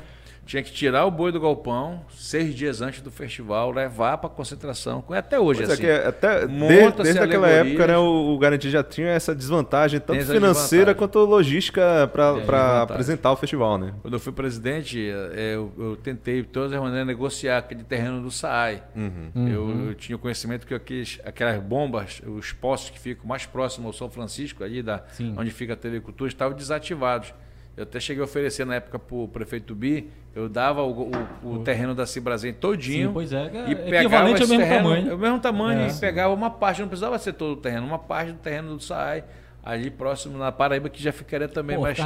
Tinha 0.51 0.61
que 0.61 0.71
tirar 0.73 1.05
o 1.05 1.11
boi 1.11 1.31
do 1.31 1.39
galpão 1.39 2.01
seis 2.09 2.53
dias 2.53 2.81
antes 2.81 2.99
do 2.99 3.09
festival, 3.09 3.71
levar 3.71 4.17
para 4.17 4.29
concentração. 4.29 5.01
Até 5.09 5.39
hoje, 5.39 5.59
pois 5.59 5.69
é 5.69 5.73
assim. 5.73 5.85
É 5.85 6.07
até 6.07 6.45
desde, 6.45 7.03
desde 7.03 7.19
aquela 7.19 7.47
época, 7.47 7.87
né, 7.87 7.97
o, 7.97 8.33
o 8.33 8.37
Garantia 8.37 8.69
já 8.69 8.83
tinha 8.83 9.07
essa 9.07 9.33
desvantagem, 9.33 10.01
tanto 10.01 10.25
financeira 10.25 10.93
quanto 10.93 11.19
logística 11.19 11.81
para 12.11 12.35
é, 12.37 12.81
apresentar 12.81 13.31
o 13.31 13.37
festival. 13.37 13.77
Né? 13.77 13.93
Quando 14.01 14.13
eu 14.13 14.19
fui 14.19 14.33
presidente, 14.33 14.99
é, 15.33 15.55
eu, 15.55 15.71
eu 15.79 15.95
tentei, 15.95 16.41
de 16.41 16.49
todas 16.49 16.73
as 16.73 16.81
maneiras, 16.81 17.07
negociar 17.07 17.59
aquele 17.59 17.85
terreno 17.85 18.21
do 18.21 18.29
SAI. 18.29 18.83
Uhum. 18.93 19.31
Eu, 19.33 19.61
uhum. 19.61 19.87
eu, 19.87 19.95
tinha 19.95 20.17
conhecimento 20.17 20.67
que 20.67 20.73
aqueles, 20.73 21.17
aquelas 21.23 21.63
bombas, 21.63 22.21
os 22.27 22.51
postos 22.51 22.89
que 22.89 22.99
ficam 22.99 23.25
mais 23.25 23.45
próximos 23.45 23.85
ao 23.85 23.93
São 23.93 24.09
Francisco, 24.09 24.65
ali 24.65 24.83
da, 24.83 25.01
onde 25.37 25.49
fica 25.49 25.71
a 25.73 25.77
TV 25.77 26.01
Cultura, 26.01 26.27
estavam 26.27 26.57
desativados. 26.57 27.33
Eu 27.75 27.83
até 27.83 27.99
cheguei 27.99 28.21
a 28.21 28.25
oferecer 28.25 28.65
na 28.65 28.75
época 28.75 28.99
para 28.99 29.15
o 29.15 29.27
prefeito 29.27 29.73
Bi, 29.73 30.09
eu 30.35 30.49
dava 30.49 30.83
o, 30.83 31.09
o, 31.43 31.55
o 31.55 31.59
terreno 31.59 31.95
da 31.95 32.05
Cibrazen 32.05 32.53
todinho. 32.53 33.07
Sim, 33.07 33.13
pois 33.13 33.33
é, 33.33 33.51
é 33.53 33.71
e 33.71 33.75
pegava 33.75 34.31
esse 34.31 34.41
mesmo 34.41 34.57
terreno, 34.57 34.83
tamanho. 34.83 35.15
o 35.15 35.17
mesmo 35.17 35.39
tamanho, 35.39 35.79
é. 35.81 35.87
e 35.89 35.93
pegava 35.93 36.33
uma 36.33 36.49
parte, 36.49 36.81
não 36.81 36.87
precisava 36.87 37.17
ser 37.17 37.33
todo 37.33 37.53
o 37.53 37.57
terreno, 37.57 37.85
uma 37.85 37.99
parte 37.99 38.33
do 38.33 38.39
terreno 38.39 38.75
do 38.75 38.83
SAI 38.83 39.23
ali 39.63 39.91
próximo 39.91 40.37
na 40.37 40.51
Paraíba, 40.51 40.89
que 40.89 41.01
já 41.01 41.11
ficaria 41.11 41.47
também 41.47 41.75
Pô, 41.75 41.83
mais. 41.83 41.97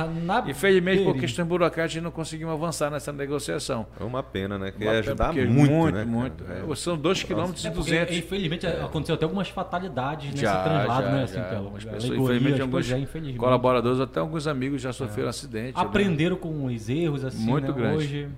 Infelizmente, 0.48 1.04
por 1.04 1.18
questões 1.18 1.48
burocráticas, 1.48 2.04
não 2.04 2.12
conseguimos 2.12 2.54
avançar 2.54 2.90
nessa 2.90 3.14
negociação. 3.14 3.88
É 4.00 4.04
uma 4.04 4.22
pena, 4.22 4.58
né? 4.58 4.72
Que 4.72 4.84
ia 4.84 5.00
ajudar 5.00 5.34
muito. 5.34 5.52
Muito, 5.52 5.96
né, 5.96 6.04
muito. 6.04 6.44
É. 6.44 6.76
São 6.76 6.98
2 6.98 7.24
km 7.24 7.52
e 7.64 7.70
200. 7.70 8.18
Infelizmente, 8.18 8.66
é. 8.66 8.82
aconteceu 8.82 9.16
até 9.16 9.24
algumas 9.24 9.48
fatalidades 9.48 10.32
nesse 10.32 10.42
já, 10.42 10.64
translado, 10.64 11.06
já, 11.06 11.12
né? 11.12 11.24
Assim, 11.24 11.36
já, 11.36 11.44
pelo, 11.44 11.72
pessoas, 11.72 12.04
infelizmente, 12.06 12.62
alguns 12.62 12.86
já, 12.86 12.98
infelizmente. 12.98 13.40
colaboradores, 13.40 14.00
até 14.00 14.20
alguns 14.20 14.48
amigos 14.48 14.82
já 14.82 14.92
sofreram 14.92 15.28
é. 15.28 15.30
acidente. 15.30 15.78
Né? 15.78 15.82
Aprenderam 15.82 16.36
né? 16.36 16.42
com 16.42 16.66
os 16.66 16.90
erros, 16.90 17.24
assim. 17.24 17.46
Muito 17.46 17.72
né? 17.72 17.74
grande. 17.74 17.98
Hoje. 17.98 18.30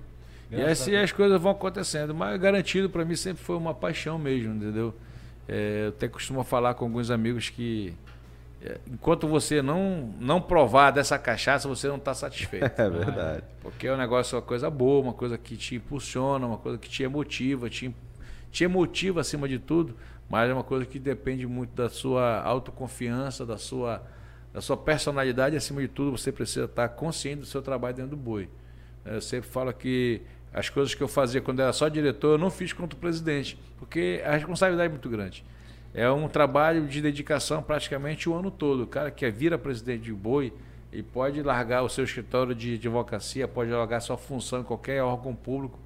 E 0.50 0.62
assim 0.62 0.96
as 0.96 1.12
coisas 1.12 1.40
vão 1.40 1.52
acontecendo. 1.52 2.14
Mas 2.14 2.40
garantido 2.40 2.88
para 2.88 3.04
mim 3.04 3.16
sempre 3.16 3.42
foi 3.42 3.56
uma 3.56 3.74
paixão 3.74 4.18
mesmo, 4.18 4.54
entendeu? 4.54 4.94
É, 5.46 5.84
eu 5.84 5.88
até 5.88 6.08
costumo 6.08 6.42
falar 6.44 6.74
com 6.74 6.84
alguns 6.84 7.10
amigos 7.10 7.50
que 7.50 7.92
é, 7.92 8.07
enquanto 8.90 9.28
você 9.28 9.62
não, 9.62 10.12
não 10.18 10.40
provar 10.40 10.90
dessa 10.90 11.18
cachaça, 11.18 11.68
você 11.68 11.86
não 11.88 11.96
está 11.96 12.14
satisfeito. 12.14 12.68
É 12.78 12.90
verdade. 12.90 13.44
Porque 13.60 13.86
é 13.86 13.94
um 13.94 13.96
negócio, 13.96 14.36
uma 14.36 14.42
coisa 14.42 14.68
boa, 14.68 15.02
uma 15.02 15.12
coisa 15.12 15.38
que 15.38 15.56
te 15.56 15.76
impulsiona, 15.76 16.46
uma 16.46 16.58
coisa 16.58 16.78
que 16.78 16.88
te 16.88 17.02
emotiva, 17.02 17.70
te, 17.70 17.94
te 18.50 18.64
emotiva 18.64 19.20
acima 19.20 19.48
de 19.48 19.58
tudo, 19.58 19.96
mas 20.28 20.50
é 20.50 20.52
uma 20.52 20.64
coisa 20.64 20.84
que 20.84 20.98
depende 20.98 21.46
muito 21.46 21.70
da 21.70 21.88
sua 21.88 22.42
autoconfiança, 22.42 23.46
da 23.46 23.56
sua, 23.56 24.02
da 24.52 24.60
sua 24.60 24.76
personalidade, 24.76 25.56
acima 25.56 25.80
de 25.80 25.88
tudo, 25.88 26.12
você 26.12 26.32
precisa 26.32 26.64
estar 26.64 26.88
consciente 26.90 27.40
do 27.40 27.46
seu 27.46 27.62
trabalho 27.62 27.94
dentro 27.94 28.10
do 28.10 28.16
boi. 28.16 28.48
É, 29.04 29.16
eu 29.16 29.20
sempre 29.20 29.48
falo 29.48 29.72
que 29.72 30.22
as 30.52 30.68
coisas 30.68 30.94
que 30.94 31.02
eu 31.02 31.08
fazia 31.08 31.40
quando 31.40 31.60
era 31.60 31.72
só 31.72 31.88
diretor, 31.88 32.32
eu 32.32 32.38
não 32.38 32.50
fiz 32.50 32.72
contra 32.72 32.96
o 32.96 33.00
presidente, 33.00 33.58
porque 33.78 34.22
a 34.24 34.32
responsabilidade 34.32 34.88
é 34.88 34.90
muito 34.90 35.08
grande. 35.08 35.44
É 35.94 36.10
um 36.10 36.28
trabalho 36.28 36.86
de 36.86 37.00
dedicação 37.00 37.62
praticamente 37.62 38.28
o 38.28 38.34
ano 38.34 38.50
todo. 38.50 38.82
O 38.82 38.86
cara 38.86 39.10
que 39.10 39.24
é 39.24 39.30
vira 39.30 39.58
presidente 39.58 40.02
de 40.02 40.12
boi, 40.12 40.52
e 40.92 41.02
pode 41.02 41.42
largar 41.42 41.82
o 41.82 41.88
seu 41.88 42.04
escritório 42.04 42.54
de 42.54 42.74
advocacia, 42.74 43.46
pode 43.46 43.70
largar 43.70 44.00
sua 44.00 44.16
função 44.16 44.60
em 44.60 44.64
qualquer 44.64 45.02
órgão 45.02 45.34
público, 45.34 45.78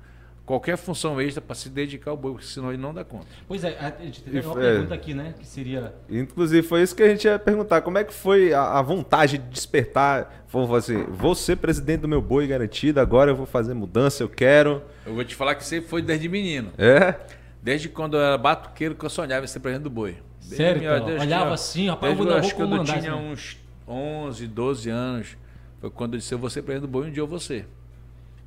qualquer 0.46 0.76
função 0.76 1.20
extra 1.20 1.40
para 1.40 1.54
se 1.54 1.68
dedicar 1.68 2.12
ao 2.12 2.16
boi, 2.16 2.32
porque 2.32 2.46
senão 2.46 2.70
ele 2.70 2.80
não 2.80 2.94
dá 2.94 3.04
conta. 3.04 3.26
Pois 3.48 3.64
é, 3.64 3.76
a 3.78 4.04
gente 4.04 4.22
tem 4.22 4.40
uma 4.40 4.60
é, 4.60 4.72
pergunta 4.72 4.94
aqui, 4.94 5.14
né? 5.14 5.34
Que 5.38 5.46
seria. 5.46 5.94
Inclusive, 6.08 6.66
foi 6.66 6.82
isso 6.82 6.94
que 6.94 7.02
a 7.02 7.08
gente 7.08 7.24
ia 7.24 7.38
perguntar. 7.38 7.80
Como 7.80 7.98
é 7.98 8.04
que 8.04 8.14
foi 8.14 8.52
a, 8.52 8.78
a 8.78 8.82
vontade 8.82 9.38
de 9.38 9.48
despertar? 9.48 10.44
Vou 10.48 10.74
assim, 10.76 11.04
vou 11.04 11.34
ser 11.34 11.56
presidente 11.56 12.02
do 12.02 12.08
meu 12.08 12.22
boi 12.22 12.46
garantido, 12.46 13.00
agora 13.00 13.30
eu 13.30 13.36
vou 13.36 13.46
fazer 13.46 13.74
mudança, 13.74 14.22
eu 14.22 14.28
quero. 14.28 14.82
Eu 15.04 15.14
vou 15.14 15.24
te 15.24 15.34
falar 15.34 15.54
que 15.54 15.64
sempre 15.64 15.88
foi 15.88 16.02
desde 16.02 16.28
menino. 16.28 16.70
É? 16.78 17.14
Desde 17.62 17.88
quando 17.88 18.16
eu 18.16 18.20
era 18.20 18.36
batuqueiro 18.36 18.94
que 18.96 19.04
eu 19.04 19.10
sonhava 19.10 19.44
em 19.44 19.48
ser 19.48 19.60
presidente 19.60 19.84
do 19.84 19.90
boi. 19.90 20.16
Sério? 20.40 20.82
Então? 20.82 21.06
Olhava 21.06 21.44
tinha, 21.44 21.54
assim, 21.54 21.88
rapaz, 21.88 22.18
eu 22.18 22.24
vou, 22.24 22.34
acho 22.34 22.56
que 22.56 22.60
eu 22.60 22.84
tinha 22.84 23.14
uns 23.14 23.56
11, 23.86 24.46
12 24.48 24.90
anos, 24.90 25.36
foi 25.80 25.90
quando 25.90 26.14
eu 26.14 26.18
disse, 26.18 26.34
eu 26.34 26.38
vou 26.38 26.50
ser 26.50 26.62
presidente 26.62 26.88
do 26.88 26.92
boi, 26.92 27.06
um 27.06 27.12
dia 27.12 27.22
eu 27.22 27.26
vou 27.26 27.38
ser. 27.38 27.68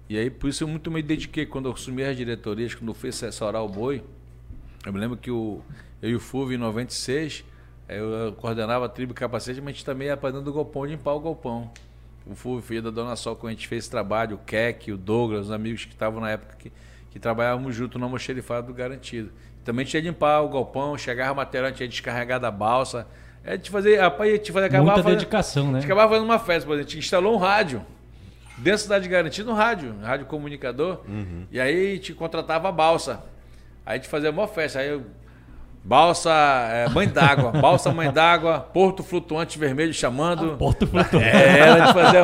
E 0.09 0.17
aí, 0.17 0.29
por 0.29 0.49
isso 0.49 0.63
eu 0.63 0.67
muito 0.67 0.91
me 0.91 1.01
dediquei, 1.01 1.45
quando 1.45 1.67
eu 1.67 1.73
assumi 1.73 2.03
as 2.03 2.15
diretorias, 2.15 2.75
quando 2.75 2.89
eu 2.89 2.93
fui 2.93 3.09
assessorar 3.09 3.63
o 3.63 3.69
boi, 3.69 4.03
eu 4.85 4.93
me 4.93 4.99
lembro 4.99 5.17
que 5.17 5.31
o, 5.31 5.61
eu 6.01 6.09
e 6.09 6.15
o 6.15 6.19
Fulvio, 6.19 6.55
em 6.55 6.59
96, 6.59 7.43
eu 7.87 8.33
coordenava 8.33 8.85
a 8.85 8.89
tribo 8.89 9.13
capacete, 9.13 9.61
mas 9.61 9.69
a 9.69 9.71
gente 9.73 9.85
também 9.85 10.07
ia 10.07 10.17
para 10.17 10.31
dentro 10.31 10.45
do 10.45 10.53
galpão 10.53 10.85
limpar 10.85 11.13
o 11.13 11.19
galpão. 11.19 11.71
O 12.27 12.35
Fulvio, 12.35 12.61
filho 12.61 12.81
da 12.81 12.89
Dona 12.89 13.15
Sol, 13.15 13.35
quando 13.35 13.51
a 13.51 13.53
gente 13.53 13.67
fez 13.67 13.85
esse 13.85 13.91
trabalho, 13.91 14.35
o 14.35 14.39
Keck, 14.39 14.91
o 14.91 14.97
Douglas, 14.97 15.45
os 15.45 15.51
amigos 15.51 15.85
que 15.85 15.93
estavam 15.93 16.19
na 16.19 16.31
época 16.31 16.55
que 16.57 16.71
que 17.15 17.19
trabalhávamos 17.19 17.73
junto 17.73 17.97
no 17.97 18.03
almoxerifado 18.03 18.67
do 18.67 18.73
Garantido. 18.73 19.31
Também 19.63 19.85
tinha 19.85 20.01
que 20.01 20.07
limpar 20.09 20.41
o 20.41 20.49
galpão, 20.49 20.97
chegava 20.97 21.33
material, 21.33 21.71
tinha 21.71 21.87
descarregar 21.87 22.41
da 22.41 22.51
balsa. 22.51 23.07
É 23.41 23.55
de 23.55 23.69
fazer, 23.69 24.01
rapaz, 24.01 24.29
a 24.29 24.35
gente 24.35 24.51
fazer, 24.51 24.65
acabava 24.65 24.83
Muita 24.83 25.03
fazendo, 25.03 25.19
dedicação, 25.19 25.63
né? 25.67 25.69
A 25.69 25.75
gente 25.75 25.85
acabava 25.85 26.09
fazendo 26.09 26.25
uma 26.25 26.39
festa, 26.39 26.67
por 26.67 26.73
exemplo, 26.73 26.89
a 26.89 26.91
gente 26.91 26.99
instalou 26.99 27.33
um 27.33 27.37
rádio. 27.37 27.81
Dentro 28.57 28.71
da 28.71 28.77
cidade 28.79 29.03
de 29.05 29.09
Garantido, 29.09 29.49
um 29.49 29.53
rádio, 29.53 29.95
um 29.97 30.05
rádio 30.05 30.25
comunicador. 30.25 31.03
Uhum. 31.07 31.45
E 31.49 31.57
aí 31.57 31.91
a 31.91 31.95
gente 31.95 32.13
contratava 32.13 32.67
a 32.67 32.71
balsa. 32.73 33.23
Aí 33.85 33.93
a 33.93 33.95
gente 33.95 34.09
fazia 34.09 34.29
uma 34.29 34.45
festa. 34.45 34.79
Aí 34.79 34.89
eu, 34.89 35.05
Balsa 35.85 36.31
é, 36.69 36.89
Mãe 36.89 37.07
d'Água, 37.07 37.51
Balsa 37.61 37.93
Mãe 37.93 38.11
d'Água, 38.11 38.59
Porto 38.59 39.03
Flutuante 39.03 39.57
Vermelho 39.57 39.93
chamando. 39.93 40.51
Ah, 40.51 40.57
Porto 40.57 40.85
Flutuante. 40.85 41.29
É, 41.29 41.61
a 41.61 41.85
gente 41.85 41.93
fazia. 41.93 42.19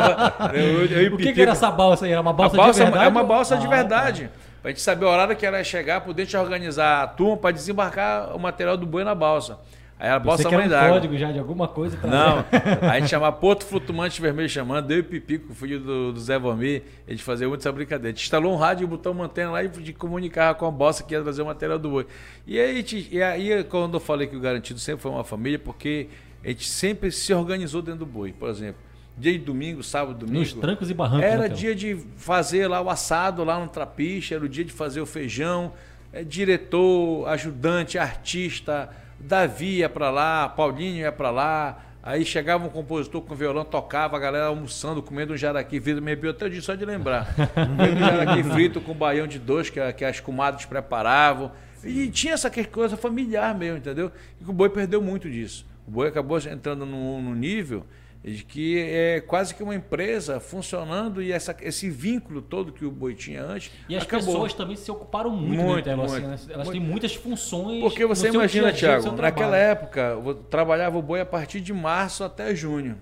Eu, 0.54 0.86
eu, 0.86 1.14
o 1.14 1.18
que, 1.18 1.32
que, 1.32 1.42
era 1.42 1.52
essa 1.52 1.72
balsa 1.72 2.06
aí? 2.06 2.12
Era 2.12 2.20
uma 2.20 2.34
balsa, 2.34 2.58
balsa 2.58 2.74
de 2.74 2.84
verdade? 2.84 3.06
É 3.06 3.08
uma 3.08 3.24
balsa 3.24 3.56
ah, 3.56 3.58
de 3.58 3.68
verdade. 3.68 4.24
Tá. 4.24 4.51
Pra 4.62 4.70
gente 4.70 4.82
saber 4.82 5.06
a 5.06 5.10
hora 5.10 5.36
que 5.36 5.46
ela 5.46 5.58
ia 5.58 5.64
chegar, 5.64 6.02
poder 6.02 6.26
te 6.26 6.38
organizar 6.38 7.04
a 7.04 7.08
turma 7.08 7.36
para 7.36 7.52
desembarcar 7.52 8.36
o 8.36 8.40
material 8.40 8.78
do 8.78 8.86
boi 8.86 9.04
na 9.04 9.16
balsa. 9.16 9.58
Aí 10.00 10.10
a 10.10 10.18
balsa 10.18 10.50
mãe 10.50 10.68
d'água. 10.68 10.90
um 10.90 10.94
código 10.94 11.18
já 11.18 11.32
de 11.32 11.38
alguma 11.38 11.68
coisa 11.68 11.96
pra 11.96 12.10
Não, 12.10 12.46
a 12.90 13.00
gente 13.00 13.10
chamava 13.10 13.36
Porto 13.36 13.64
Flutuante 13.64 14.20
Vermelho 14.20 14.50
chamando, 14.50 14.88
deu 14.88 15.02
o 15.02 15.04
Pipico, 15.04 15.54
filho 15.54 15.80
do, 15.80 16.12
do 16.14 16.20
Zé 16.20 16.40
Vomir, 16.40 16.82
a 17.08 17.12
gente 17.12 17.24
fazia 17.24 17.48
muito 17.48 17.62
essa 17.62 17.72
brincadeira. 17.72 18.10
A 18.10 18.12
gente 18.12 18.24
instalou 18.24 18.52
um 18.52 18.56
rádio 18.56 18.86
e 18.86 18.88
botou 18.88 19.12
uma 19.12 19.26
antena 19.26 19.52
lá 19.52 19.64
e 19.64 19.68
de 19.68 19.94
comunicar 19.94 20.56
com 20.56 20.66
a 20.66 20.72
balsa 20.72 21.04
que 21.04 21.14
ia 21.14 21.22
trazer 21.22 21.44
o 21.44 21.46
material 21.46 21.78
do 21.78 21.90
boi. 21.90 22.08
E 22.48 22.60
aí, 22.60 22.84
e 23.12 23.22
aí, 23.22 23.64
quando 23.64 23.96
eu 23.96 24.00
falei 24.00 24.26
que 24.26 24.36
o 24.36 24.40
Garantido 24.40 24.80
sempre 24.80 25.04
foi 25.04 25.12
uma 25.12 25.24
família, 25.24 25.60
porque 25.60 26.08
a 26.44 26.48
gente 26.48 26.68
sempre 26.68 27.12
se 27.12 27.32
organizou 27.32 27.84
dentro 27.84 28.00
do 28.00 28.06
boi, 28.08 28.32
por 28.32 28.50
exemplo 28.50 28.91
dia 29.22 29.34
de 29.34 29.46
domingo, 29.46 29.84
sábado, 29.84 30.18
domingo. 30.18 30.40
Nos 30.40 30.54
trancos 30.54 30.90
e 30.90 30.94
barrancos. 30.94 31.24
Era 31.24 31.48
né, 31.48 31.50
dia 31.50 31.76
de 31.76 31.96
fazer 32.18 32.68
lá 32.68 32.82
o 32.82 32.90
assado 32.90 33.44
lá 33.44 33.60
no 33.60 33.68
trapiche, 33.68 34.34
era 34.34 34.44
o 34.44 34.50
dia 34.50 34.66
de 34.66 34.72
fazer 34.74 35.00
o 35.00 35.06
feijão. 35.06 35.72
É, 36.12 36.24
diretor, 36.24 37.28
ajudante, 37.30 37.98
artista, 37.98 38.90
Davi 39.18 39.78
ia 39.78 39.90
para 39.90 40.10
lá, 40.10 40.50
Paulinho 40.50 40.98
ia 40.98 41.12
para 41.12 41.30
lá. 41.30 41.86
Aí 42.04 42.26
chegava 42.26 42.66
um 42.66 42.70
compositor 42.70 43.22
com 43.22 43.36
violão, 43.36 43.64
tocava, 43.64 44.18
a 44.18 44.20
galera 44.20 44.48
almoçando, 44.48 45.04
comendo 45.04 45.34
um 45.34 45.38
jaraqui 45.38 45.80
frito, 45.80 46.02
me 46.02 46.12
até 46.12 46.50
dia 46.50 46.62
só 46.62 46.74
de 46.74 46.84
lembrar. 46.84 47.36
comendo 47.54 47.96
um 47.96 48.00
jaraqui 48.00 48.44
frito 48.44 48.82
com 48.82 48.94
baião 48.94 49.28
de 49.28 49.38
dois 49.38 49.70
que, 49.70 49.94
que 49.94 50.04
as 50.04 50.20
comadres 50.20 50.66
preparavam. 50.66 51.52
E 51.84 52.08
tinha 52.08 52.34
essa 52.34 52.50
coisa 52.66 52.98
familiar 52.98 53.56
mesmo, 53.56 53.78
entendeu? 53.78 54.12
E 54.40 54.50
o 54.50 54.52
boi 54.52 54.70
perdeu 54.70 55.00
muito 55.00 55.30
disso. 55.30 55.66
O 55.88 55.92
boi 55.92 56.08
acabou 56.08 56.40
entrando 56.40 56.86
num, 56.86 57.36
nível 57.36 57.86
de 58.24 58.44
que 58.44 58.78
é 58.80 59.20
quase 59.22 59.56
que 59.56 59.64
uma 59.64 59.74
empresa 59.74 60.40
funcionando 60.40 61.22
e 61.22 61.32
essa, 61.32 61.56
esse 61.62 61.90
vínculo 61.90 62.42
todo 62.42 62.72
que 62.72 62.86
o 62.86 62.92
Boi 62.92 63.16
tinha 63.16 63.44
antes. 63.44 63.72
E 63.90 63.96
as 63.96 64.04
acabou. 64.04 64.28
pessoas 64.28 64.54
também 64.54 64.76
se 64.76 64.92
ocuparam 64.92 65.32
muito, 65.32 65.64
muito, 65.64 65.86
né, 65.88 65.96
muito, 65.96 66.14
assim, 66.14 66.24
Elas 66.24 66.68
muito. 66.68 66.72
têm 66.72 66.80
muitas 66.80 67.16
funções. 67.16 67.82
Porque 67.82 68.06
você 68.06 68.28
imagina, 68.28 68.72
Tiago, 68.72 69.12
naquela 69.14 69.58
época, 69.58 70.20
eu 70.24 70.36
trabalhava 70.36 70.98
o 70.98 71.02
Boi 71.02 71.20
a 71.20 71.26
partir 71.26 71.62
de 71.62 71.74
março 71.74 72.24
até 72.24 72.54
junho. 72.56 72.98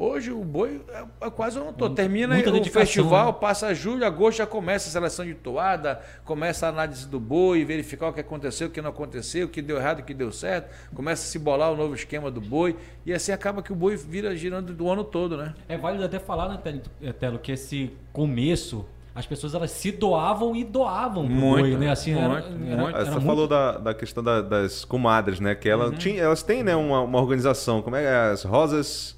Hoje 0.00 0.30
o 0.30 0.44
boi 0.44 0.80
é, 0.90 1.26
é 1.26 1.30
quase 1.30 1.58
um 1.58 1.72
todo. 1.72 1.92
Termina 1.92 2.36
o 2.38 2.64
festival, 2.70 3.32
né? 3.32 3.38
passa 3.40 3.74
julho, 3.74 4.06
agosto, 4.06 4.38
já 4.38 4.46
começa 4.46 4.88
a 4.88 4.92
seleção 4.92 5.26
de 5.26 5.34
toada, 5.34 6.00
começa 6.24 6.66
a 6.66 6.68
análise 6.68 7.04
do 7.08 7.18
boi, 7.18 7.64
verificar 7.64 8.06
o 8.06 8.12
que 8.12 8.20
aconteceu, 8.20 8.68
o 8.68 8.70
que 8.70 8.80
não 8.80 8.90
aconteceu, 8.90 9.46
o 9.46 9.48
que 9.48 9.60
deu 9.60 9.76
errado, 9.76 9.98
o 9.98 10.02
que 10.04 10.14
deu 10.14 10.30
certo, 10.30 10.72
começa 10.94 11.24
a 11.24 11.26
se 11.26 11.36
bolar 11.36 11.72
o 11.72 11.76
novo 11.76 11.96
esquema 11.96 12.30
do 12.30 12.40
boi, 12.40 12.76
e 13.04 13.12
assim 13.12 13.32
acaba 13.32 13.60
que 13.60 13.72
o 13.72 13.74
boi 13.74 13.96
vira 13.96 14.36
girando 14.36 14.72
do 14.72 14.88
ano 14.88 15.02
todo, 15.02 15.36
né? 15.36 15.52
É 15.68 15.76
válido 15.76 16.04
até 16.04 16.20
falar, 16.20 16.48
né, 16.48 16.80
Telo, 17.18 17.40
que 17.40 17.50
esse 17.50 17.90
começo 18.12 18.86
as 19.16 19.26
pessoas 19.26 19.52
elas 19.52 19.72
se 19.72 19.90
doavam 19.90 20.54
e 20.54 20.62
doavam 20.62 21.26
pro 21.26 21.34
muito, 21.34 21.70
boi, 21.70 21.76
né? 21.76 21.90
Assim, 21.90 22.14
muito, 22.14 22.24
era, 22.24 22.34
era, 22.36 22.82
era 22.82 23.04
Você 23.04 23.10
muito... 23.10 23.26
falou 23.26 23.48
da, 23.48 23.78
da 23.78 23.92
questão 23.92 24.22
da, 24.22 24.40
das 24.40 24.84
comadres, 24.84 25.40
né? 25.40 25.56
Que 25.56 25.68
ela 25.68 25.86
uhum. 25.86 25.96
tinha, 25.96 26.22
elas 26.22 26.44
têm 26.44 26.62
né, 26.62 26.76
uma, 26.76 27.00
uma 27.00 27.20
organização, 27.20 27.82
como 27.82 27.96
é, 27.96 28.04
é 28.04 28.30
as 28.30 28.44
rosas... 28.44 29.17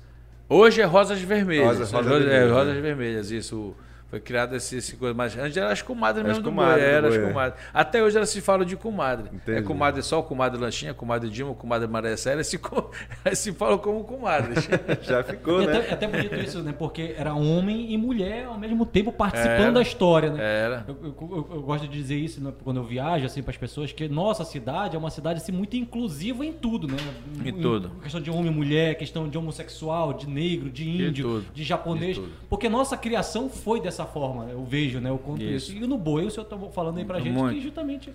Hoje 0.52 0.82
é 0.82 0.84
rosas 0.84 1.20
vermelhas. 1.20 1.78
Rosas, 1.78 1.92
rosas, 1.92 2.10
rosas 2.10 2.24
vermelhas, 2.24 2.50
é, 2.50 2.52
rosas 2.52 2.74
né? 2.74 2.80
vermelhas, 2.80 3.30
isso. 3.30 3.76
Foi 4.10 4.18
criado 4.18 4.56
esse, 4.56 4.76
esse 4.76 4.96
coisa, 4.96 5.14
mas 5.14 5.38
antes 5.38 5.56
era 5.56 5.70
as 5.70 5.82
comadres 5.82 6.26
mesmo 6.26 6.42
do 6.42 6.50
boi, 6.50 6.80
era 6.80 7.08
as 7.08 7.16
comadres. 7.16 7.60
Até 7.72 8.02
hoje 8.02 8.16
elas 8.16 8.28
se 8.28 8.40
falam 8.40 8.66
de 8.66 8.76
comadre. 8.76 9.28
É 9.32 9.36
Entendi. 9.36 9.58
É 9.58 9.62
comadre 9.62 10.02
só, 10.02 10.20
comadre 10.20 10.60
Lanchinha, 10.60 10.92
comadre 10.92 11.30
Dilma, 11.30 11.54
comadre 11.54 11.86
Maria 11.86 12.16
Célia, 12.16 12.42
se, 12.42 12.58
se 13.34 13.52
falam 13.52 13.78
como 13.78 14.02
comadres. 14.02 14.68
Já 15.02 15.22
ficou, 15.22 15.60
né? 15.60 15.78
Até, 15.78 15.92
até 15.92 16.08
bonito 16.08 16.34
isso, 16.34 16.60
né? 16.60 16.74
Porque 16.76 17.14
era 17.16 17.32
homem 17.34 17.92
e 17.92 17.96
mulher 17.96 18.46
ao 18.46 18.58
mesmo 18.58 18.84
tempo 18.84 19.12
participando 19.12 19.60
era, 19.60 19.72
da 19.72 19.82
história, 19.82 20.30
né? 20.30 20.42
Era. 20.42 20.84
Eu, 20.88 20.96
eu, 21.02 21.14
eu, 21.20 21.48
eu, 21.52 21.62
gosto 21.62 21.86
de 21.86 21.96
dizer 21.96 22.16
isso 22.16 22.42
né, 22.42 22.52
quando 22.64 22.78
eu 22.78 22.84
viajo 22.84 23.24
assim 23.24 23.42
para 23.42 23.52
as 23.52 23.56
pessoas 23.56 23.92
que 23.92 24.08
nossa 24.08 24.44
cidade 24.44 24.96
é 24.96 24.98
uma 24.98 25.10
cidade 25.10 25.40
assim, 25.40 25.52
muito 25.52 25.76
inclusiva 25.76 26.44
em 26.44 26.52
tudo, 26.52 26.88
né? 26.88 26.96
Em, 27.44 27.48
em 27.48 27.52
tudo. 27.52 27.90
Questão 28.02 28.20
de 28.20 28.28
homem 28.28 28.48
e 28.48 28.54
mulher, 28.54 28.96
questão 28.96 29.28
de 29.28 29.38
homossexual, 29.38 30.12
de 30.12 30.28
negro, 30.28 30.68
de 30.68 30.88
índio, 30.88 31.42
de, 31.42 31.54
de 31.54 31.62
japonês, 31.62 32.16
de 32.16 32.28
porque 32.48 32.68
nossa 32.68 32.96
criação 32.96 33.48
foi 33.48 33.80
dessa 33.80 33.99
forma. 34.06 34.46
Eu 34.50 34.64
vejo, 34.64 35.00
né? 35.00 35.10
O 35.10 35.18
quanto 35.18 35.42
isso. 35.42 35.72
isso. 35.72 35.84
E 35.84 35.86
no 35.86 35.98
boi, 35.98 36.26
o 36.26 36.30
senhor 36.30 36.44
está 36.44 36.56
falando 36.70 36.98
aí 36.98 37.04
pra 37.04 37.18
gente 37.20 37.32
Muito. 37.32 37.54
que 37.54 37.60
justamente. 37.60 38.12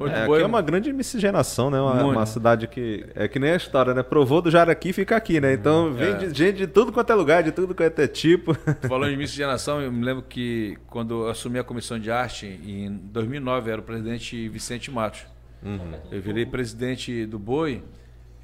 É, 0.00 0.22
aqui 0.22 0.42
é 0.42 0.46
uma 0.46 0.62
grande 0.62 0.92
miscigenação, 0.92 1.70
né? 1.70 1.80
Uma, 1.80 2.04
uma, 2.04 2.26
cidade 2.26 2.68
que. 2.68 3.06
É 3.14 3.26
que 3.26 3.38
nem 3.38 3.50
a 3.50 3.56
história, 3.56 3.92
né? 3.94 4.02
Provou 4.02 4.40
do 4.40 4.50
Jaraqui 4.50 4.92
fica 4.92 5.16
aqui, 5.16 5.40
né? 5.40 5.52
Então 5.54 5.92
vem 5.92 6.10
é. 6.10 6.14
de, 6.14 6.34
gente 6.34 6.56
de 6.56 6.66
tudo 6.66 6.92
quanto 6.92 7.10
é 7.10 7.14
lugar, 7.14 7.42
de 7.42 7.50
tudo 7.50 7.74
quanto 7.74 7.98
é 7.98 8.06
tipo. 8.06 8.54
Falando 8.86 9.10
de 9.10 9.16
miscigenação, 9.16 9.80
eu 9.80 9.90
me 9.90 10.04
lembro 10.04 10.22
que 10.22 10.78
quando 10.86 11.24
eu 11.24 11.30
assumi 11.30 11.58
a 11.58 11.64
comissão 11.64 11.98
de 11.98 12.10
arte, 12.10 12.46
em 12.46 12.90
2009, 13.12 13.70
era 13.70 13.80
o 13.80 13.84
presidente 13.84 14.48
Vicente 14.48 14.90
Matos. 14.90 15.26
Uhum. 15.62 15.94
Eu 16.12 16.20
virei 16.20 16.46
presidente 16.46 17.26
do 17.26 17.38
Boi, 17.38 17.82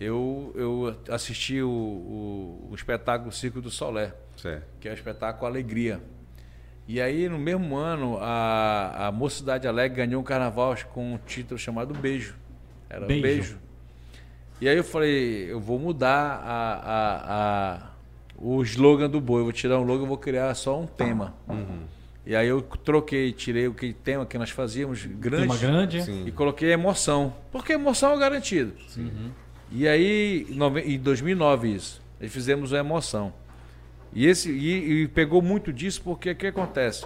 eu, 0.01 0.53
eu 0.57 0.97
assisti 1.09 1.62
o, 1.62 1.68
o, 1.68 2.68
o 2.73 2.75
espetáculo 2.75 3.31
Circo 3.31 3.61
do 3.61 3.70
Solé, 3.70 4.12
certo. 4.37 4.64
que 4.81 4.88
é 4.88 4.90
o 4.90 4.94
espetáculo 4.94 5.47
Alegria. 5.47 6.01
E 6.87 7.01
aí, 7.01 7.29
no 7.29 7.38
mesmo 7.38 7.77
ano, 7.77 8.18
a, 8.20 9.09
a 9.09 9.12
Mocidade 9.12 9.66
Alegre 9.66 10.05
ganhou 10.05 10.20
um 10.20 10.25
carnaval 10.25 10.77
com 10.92 11.14
um 11.14 11.18
título 11.18 11.59
chamado 11.59 11.94
Beijo. 11.94 12.35
Era 12.90 13.07
Beijo. 13.07 13.23
Beijo. 13.23 13.59
E 14.61 14.68
aí 14.68 14.77
eu 14.77 14.85
falei, 14.85 15.51
eu 15.51 15.59
vou 15.59 15.79
mudar 15.79 16.40
a, 16.44 16.75
a, 16.75 17.77
a, 17.77 17.90
o 18.37 18.62
slogan 18.62 19.11
do 19.11 19.20
boi, 19.20 19.40
eu 19.40 19.44
vou 19.44 19.53
tirar 19.53 19.79
um 19.79 19.83
logo 19.83 20.05
e 20.05 20.09
vou 20.09 20.18
criar 20.18 20.55
só 20.55 20.81
um 20.81 20.87
tema. 20.87 21.35
Uhum. 21.49 21.81
E 22.27 22.35
aí 22.35 22.49
eu 22.49 22.62
troquei, 22.62 23.33
tirei 23.33 23.68
o 23.68 23.75
que 23.75 23.92
tema 23.92 24.25
que 24.25 24.38
nós 24.38 24.51
fazíamos, 24.51 25.05
grande, 25.05 25.42
tema 25.42 25.59
grande. 25.59 25.99
e 26.27 26.33
coloquei 26.33 26.73
emoção. 26.73 27.35
Porque 27.53 27.73
emoção 27.73 28.12
é 28.12 28.18
garantido. 28.18 28.73
Uhum. 28.97 29.31
E 29.70 29.88
aí, 29.88 30.47
em 30.87 30.99
2009 30.99 31.75
isso, 31.75 32.01
nós 32.20 32.33
fizemos 32.33 32.73
a 32.73 32.79
emoção. 32.79 33.33
E, 34.14 34.27
esse, 34.27 34.50
e, 34.50 35.03
e 35.03 35.09
pegou 35.09 35.42
muito 35.42 35.72
disso 35.72 36.00
porque 36.03 36.31
o 36.31 36.37
que 36.37 36.46
acontece? 36.46 37.05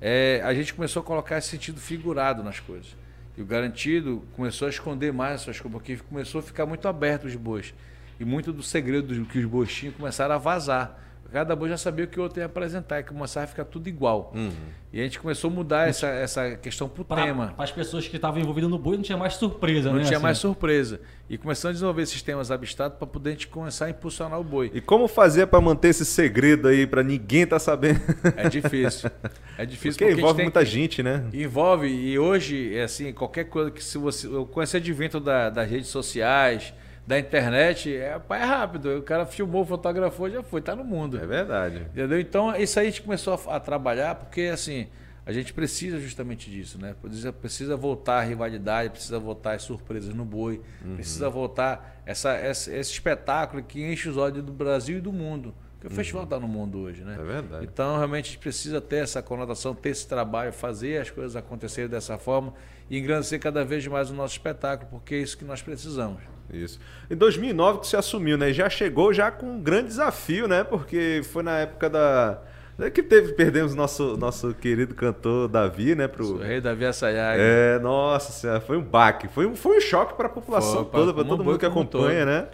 É, 0.00 0.42
a 0.44 0.52
gente 0.52 0.74
começou 0.74 1.00
a 1.00 1.04
colocar 1.04 1.38
esse 1.38 1.48
sentido 1.48 1.80
figurado 1.80 2.42
nas 2.42 2.58
coisas. 2.58 2.96
E 3.36 3.42
o 3.42 3.46
garantido 3.46 4.24
começou 4.34 4.66
a 4.66 4.70
esconder 4.70 5.12
mais 5.12 5.42
essas 5.42 5.60
coisas, 5.60 5.72
porque 5.72 5.96
começou 5.96 6.40
a 6.40 6.42
ficar 6.42 6.66
muito 6.66 6.88
aberto 6.88 7.24
os 7.24 7.36
bois. 7.36 7.72
E 8.18 8.24
muito 8.24 8.52
do 8.52 8.62
segredo 8.62 9.24
que 9.26 9.38
os 9.38 9.44
bois 9.44 9.72
tinham 9.72 9.92
começaram 9.92 10.34
a 10.34 10.38
vazar. 10.38 10.98
Cada 11.32 11.56
boi 11.56 11.68
já 11.70 11.78
sabia 11.78 12.04
o 12.04 12.08
que 12.08 12.20
o 12.20 12.22
outro 12.22 12.40
ia 12.40 12.46
apresentar 12.46 13.00
e 13.00 13.02
começava 13.02 13.44
a 13.44 13.46
ficar 13.46 13.64
tudo 13.64 13.88
igual. 13.88 14.32
Uhum. 14.34 14.50
E 14.92 15.00
a 15.00 15.04
gente 15.04 15.18
começou 15.18 15.50
a 15.50 15.54
mudar 15.54 15.88
essa, 15.88 16.06
essa 16.06 16.56
questão 16.56 16.86
para 16.86 17.00
o 17.00 17.04
tema. 17.04 17.54
Para 17.56 17.64
as 17.64 17.72
pessoas 17.72 18.06
que 18.06 18.16
estavam 18.16 18.38
envolvidas 18.38 18.68
no 18.68 18.78
boi 18.78 18.96
não 18.96 19.02
tinha 19.02 19.16
mais 19.16 19.34
surpresa, 19.34 19.88
não 19.88 19.96
né? 19.96 20.00
Não 20.00 20.06
tinha 20.06 20.18
assim. 20.18 20.22
mais 20.22 20.36
surpresa. 20.36 21.00
E 21.30 21.38
começando 21.38 21.70
a 21.70 21.72
desenvolver 21.72 22.04
sistemas 22.04 22.50
abstratos 22.50 22.98
para 22.98 23.06
poder 23.06 23.30
a 23.30 23.32
gente 23.32 23.48
começar 23.48 23.86
a 23.86 23.90
impulsionar 23.90 24.38
o 24.38 24.44
boi. 24.44 24.70
E 24.74 24.82
como 24.82 25.08
fazer 25.08 25.46
para 25.46 25.58
manter 25.62 25.88
esse 25.88 26.04
segredo 26.04 26.68
aí, 26.68 26.86
para 26.86 27.02
ninguém 27.02 27.44
estar 27.44 27.56
tá 27.56 27.60
sabendo? 27.60 28.00
É 28.36 28.48
difícil. 28.50 29.10
É 29.56 29.64
difícil 29.64 29.92
porque, 29.92 30.04
porque 30.06 30.20
envolve 30.20 30.42
muita 30.42 30.60
que... 30.60 30.66
gente, 30.66 31.02
né? 31.02 31.24
Envolve. 31.32 31.86
E 31.86 32.18
hoje, 32.18 32.76
é 32.76 32.82
assim, 32.82 33.12
qualquer 33.12 33.44
coisa 33.44 33.70
que 33.70 33.82
se 33.82 33.96
você... 33.96 34.26
Eu 34.26 34.44
conheci 34.44 34.76
advento 34.76 35.18
da, 35.18 35.48
das 35.48 35.70
redes 35.70 35.88
sociais 35.88 36.74
da 37.06 37.18
internet 37.18 37.94
é, 37.94 38.20
é 38.30 38.44
rápido. 38.44 38.98
O 38.98 39.02
cara 39.02 39.26
filmou, 39.26 39.64
fotografou, 39.64 40.30
já 40.30 40.42
foi, 40.42 40.60
tá 40.60 40.74
no 40.74 40.84
mundo. 40.84 41.18
É 41.18 41.26
verdade. 41.26 41.86
Entendeu? 41.92 42.20
Então, 42.20 42.54
isso 42.56 42.78
aí 42.78 42.86
a 42.86 42.90
gente 42.90 43.02
começou 43.02 43.34
a, 43.46 43.56
a 43.56 43.60
trabalhar, 43.60 44.14
porque 44.14 44.42
assim, 44.42 44.88
a 45.24 45.32
gente 45.32 45.52
precisa 45.52 45.98
justamente 46.00 46.50
disso, 46.50 46.78
né? 46.80 46.94
Precisa, 47.00 47.32
precisa 47.32 47.76
voltar 47.76 48.18
a 48.18 48.22
rivalidade, 48.22 48.90
precisa 48.90 49.18
voltar 49.18 49.54
as 49.54 49.62
surpresas 49.62 50.14
no 50.14 50.24
boi, 50.24 50.60
uhum. 50.84 50.96
precisa 50.96 51.28
voltar 51.28 52.02
essa, 52.04 52.32
essa, 52.32 52.74
esse 52.74 52.92
espetáculo 52.92 53.62
que 53.62 53.82
enche 53.82 54.08
os 54.08 54.16
olhos 54.16 54.42
do 54.42 54.52
Brasil 54.52 54.98
e 54.98 55.00
do 55.00 55.12
mundo. 55.12 55.54
Porque 55.74 55.88
o 55.88 55.90
uhum. 55.90 55.96
festival 55.96 56.24
está 56.24 56.38
no 56.38 56.46
mundo 56.46 56.78
hoje, 56.78 57.02
né? 57.02 57.16
É 57.18 57.24
verdade. 57.24 57.64
Então, 57.64 57.96
realmente, 57.96 58.26
a 58.26 58.28
gente 58.28 58.38
precisa 58.38 58.80
ter 58.80 59.02
essa 59.02 59.20
conotação, 59.20 59.74
ter 59.74 59.90
esse 59.90 60.06
trabalho, 60.06 60.52
fazer 60.52 61.00
as 61.00 61.10
coisas 61.10 61.34
acontecerem 61.34 61.90
dessa 61.90 62.16
forma 62.16 62.54
e 62.88 62.98
engrandecer 62.98 63.40
cada 63.40 63.64
vez 63.64 63.84
mais 63.86 64.10
o 64.10 64.14
nosso 64.14 64.34
espetáculo, 64.34 64.88
porque 64.90 65.16
é 65.16 65.18
isso 65.18 65.36
que 65.36 65.44
nós 65.44 65.60
precisamos. 65.60 66.22
Isso. 66.52 66.78
Em 67.10 67.16
2009 67.16 67.80
que 67.80 67.86
você 67.86 67.96
assumiu, 67.96 68.36
né? 68.36 68.52
Já 68.52 68.68
chegou 68.68 69.12
já 69.12 69.30
com 69.30 69.46
um 69.46 69.60
grande 69.60 69.88
desafio, 69.88 70.46
né? 70.46 70.62
Porque 70.62 71.22
foi 71.24 71.42
na 71.42 71.58
época 71.58 71.88
da 71.88 72.38
é 72.78 72.90
que 72.90 73.02
teve, 73.02 73.32
perdemos 73.34 73.74
nosso 73.74 74.16
nosso 74.16 74.54
querido 74.54 74.94
cantor 74.94 75.46
Davi, 75.46 75.94
né? 75.94 76.08
Pro... 76.08 76.34
O 76.34 76.38
rei 76.38 76.60
Davi 76.60 76.84
Assayag. 76.84 77.38
É, 77.40 77.78
nossa 77.78 78.32
senhora, 78.32 78.60
foi 78.60 78.76
um 78.76 78.82
baque. 78.82 79.28
Foi 79.28 79.46
um, 79.46 79.54
foi 79.54 79.78
um 79.78 79.80
choque 79.80 80.14
para 80.14 80.26
a 80.26 80.30
população 80.30 80.84
foi, 80.84 81.00
toda, 81.00 81.14
para 81.14 81.24
todo 81.24 81.44
mundo 81.44 81.58
que 81.58 81.66
acompanha, 81.66 82.24
todo. 82.24 82.26
né? 82.26 82.48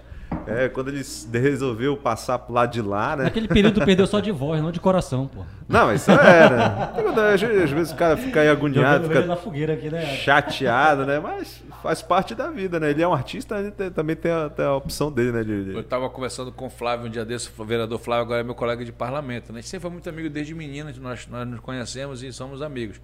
É, 0.47 0.69
quando 0.69 0.89
ele 0.89 1.03
resolveu 1.33 1.97
passar 1.97 2.39
pro 2.39 2.55
lado 2.55 2.73
de 2.73 2.81
lá, 2.81 3.17
né? 3.17 3.25
Naquele 3.25 3.49
período 3.49 3.85
perdeu 3.85 4.07
só 4.07 4.19
de 4.19 4.31
voz, 4.31 4.63
não 4.63 4.71
de 4.71 4.81
coração, 4.81 5.27
pô. 5.27 5.45
Não, 5.69 5.93
isso 5.93 6.11
era. 6.11 6.93
Às 7.35 7.71
vezes 7.71 7.93
o 7.93 7.97
cara 7.97 8.17
fica 8.17 8.41
aí 8.41 8.49
agoniado, 8.49 9.09
fica 9.09 9.27
na 9.27 9.37
fogueira 9.37 9.75
aqui, 9.75 9.91
né? 9.91 10.07
chateado, 10.17 11.05
né? 11.05 11.19
Mas 11.19 11.63
faz 11.83 12.03
parte 12.03 12.35
da 12.35 12.51
vida, 12.51 12.81
né? 12.81 12.91
Ele 12.91 13.03
é 13.03 13.09
um 13.09 13.13
artista, 13.13 13.59
ele 13.59 13.71
tem, 13.71 13.91
também 13.91 14.17
tem 14.17 14.33
a, 14.33 14.49
tem 14.49 14.65
a, 14.65 14.75
opção 14.75 15.13
dele, 15.13 15.33
né? 15.33 15.45
De, 15.45 15.65
de... 15.65 15.75
Eu 15.75 15.81
estava 15.81 16.09
conversando 16.09 16.51
com 16.51 16.67
o 16.67 16.71
Flávio 16.71 17.07
um 17.07 17.11
dia 17.11 17.25
desse, 17.25 17.51
o 17.57 17.65
vereador 17.65 17.99
Flávio 17.99 18.23
agora 18.25 18.41
é 18.41 18.45
meu 18.45 18.55
colega 18.55 18.85
de 18.85 18.93
parlamento, 18.93 19.53
né? 19.53 19.59
A 19.59 19.61
gente 19.61 19.71
sempre 19.71 19.83
foi 19.83 19.91
muito 19.91 20.09
amigo 20.09 20.31
desde 20.31 20.55
menino, 20.55 20.91
nós, 21.01 21.27
nós 21.27 21.47
nos 21.47 21.61
conhecemos 21.61 22.23
e 22.23 22.33
somos 22.33 22.63
amigos. 22.63 23.01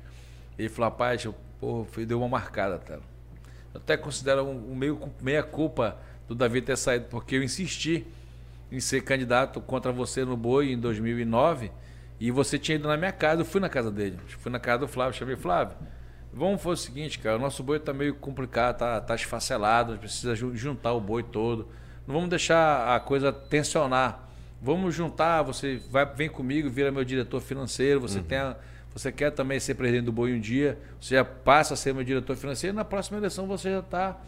Ele 0.59 0.69
falou, 0.69 0.91
rapaz, 0.91 1.25
eu, 1.25 1.35
pô, 1.61 1.87
deu 2.07 2.19
uma 2.19 2.29
marcada, 2.29 2.79
tá? 2.79 2.95
Eu 3.75 3.81
até 3.81 3.97
considero 3.97 4.45
um, 4.45 4.73
um 4.73 4.75
meio 4.75 4.99
meia 5.21 5.43
culpa 5.43 5.97
do 6.29 6.35
Davi 6.35 6.63
ter 6.63 6.77
saído, 6.77 7.07
porque 7.11 7.37
eu 7.37 7.43
insisti 7.43 8.07
em 8.71 8.81
ser 8.81 9.03
candidato 9.03 9.61
contra 9.61 9.93
você 9.93 10.25
no 10.25 10.37
Boi 10.37 10.73
em 10.73 10.79
2009 10.79 11.71
e 12.19 12.31
você 12.31 12.59
tinha 12.59 12.77
ido 12.77 12.89
na 12.89 12.97
minha 12.97 13.13
casa, 13.13 13.43
eu 13.43 13.45
fui 13.45 13.61
na 13.61 13.69
casa 13.69 13.91
dele, 13.91 14.19
fui 14.39 14.51
na 14.51 14.59
casa 14.59 14.81
do 14.81 14.89
Flávio, 14.89 15.19
chamei 15.19 15.37
Flávio. 15.37 15.77
Vamos 16.33 16.63
fazer 16.63 16.75
o 16.75 16.77
seguinte, 16.77 17.19
cara, 17.19 17.37
o 17.37 17.39
nosso 17.39 17.63
boi 17.63 17.77
está 17.77 17.93
meio 17.93 18.15
complicado, 18.15 18.79
tá, 18.79 19.01
tá 19.01 19.15
esfacelado, 19.15 19.97
precisa 19.99 20.35
juntar 20.35 20.93
o 20.93 21.01
boi 21.01 21.23
todo. 21.23 21.69
Não 22.07 22.15
vamos 22.15 22.29
deixar 22.29 22.95
a 22.95 22.99
coisa 22.99 23.33
tensionar. 23.33 24.29
Vamos 24.61 24.95
juntar, 24.95 25.43
você 25.43 25.81
vai, 25.91 26.05
vem 26.07 26.29
comigo, 26.29 26.69
vira 26.69 26.91
meu 26.91 27.05
diretor 27.05 27.41
financeiro, 27.41 28.01
você 28.01 28.19
uhum. 28.19 28.25
tem 28.25 28.39
a, 28.39 28.57
você 28.93 29.13
quer 29.13 29.31
também 29.31 29.61
ser 29.61 29.75
presidente 29.75 30.07
do 30.07 30.13
boi 30.13 30.33
um 30.33 30.41
dia, 30.41 30.79
você 31.01 31.17
já 31.17 31.25
passa 31.25 31.75
a 31.75 31.77
ser 31.77 31.93
meu 31.93 32.03
diretor 32.03 32.35
financeiro, 32.37 32.75
na 32.75 32.85
próxima 32.85 33.19
eleição 33.19 33.47
você 33.47 33.71
já 33.71 33.81
está 33.81 34.21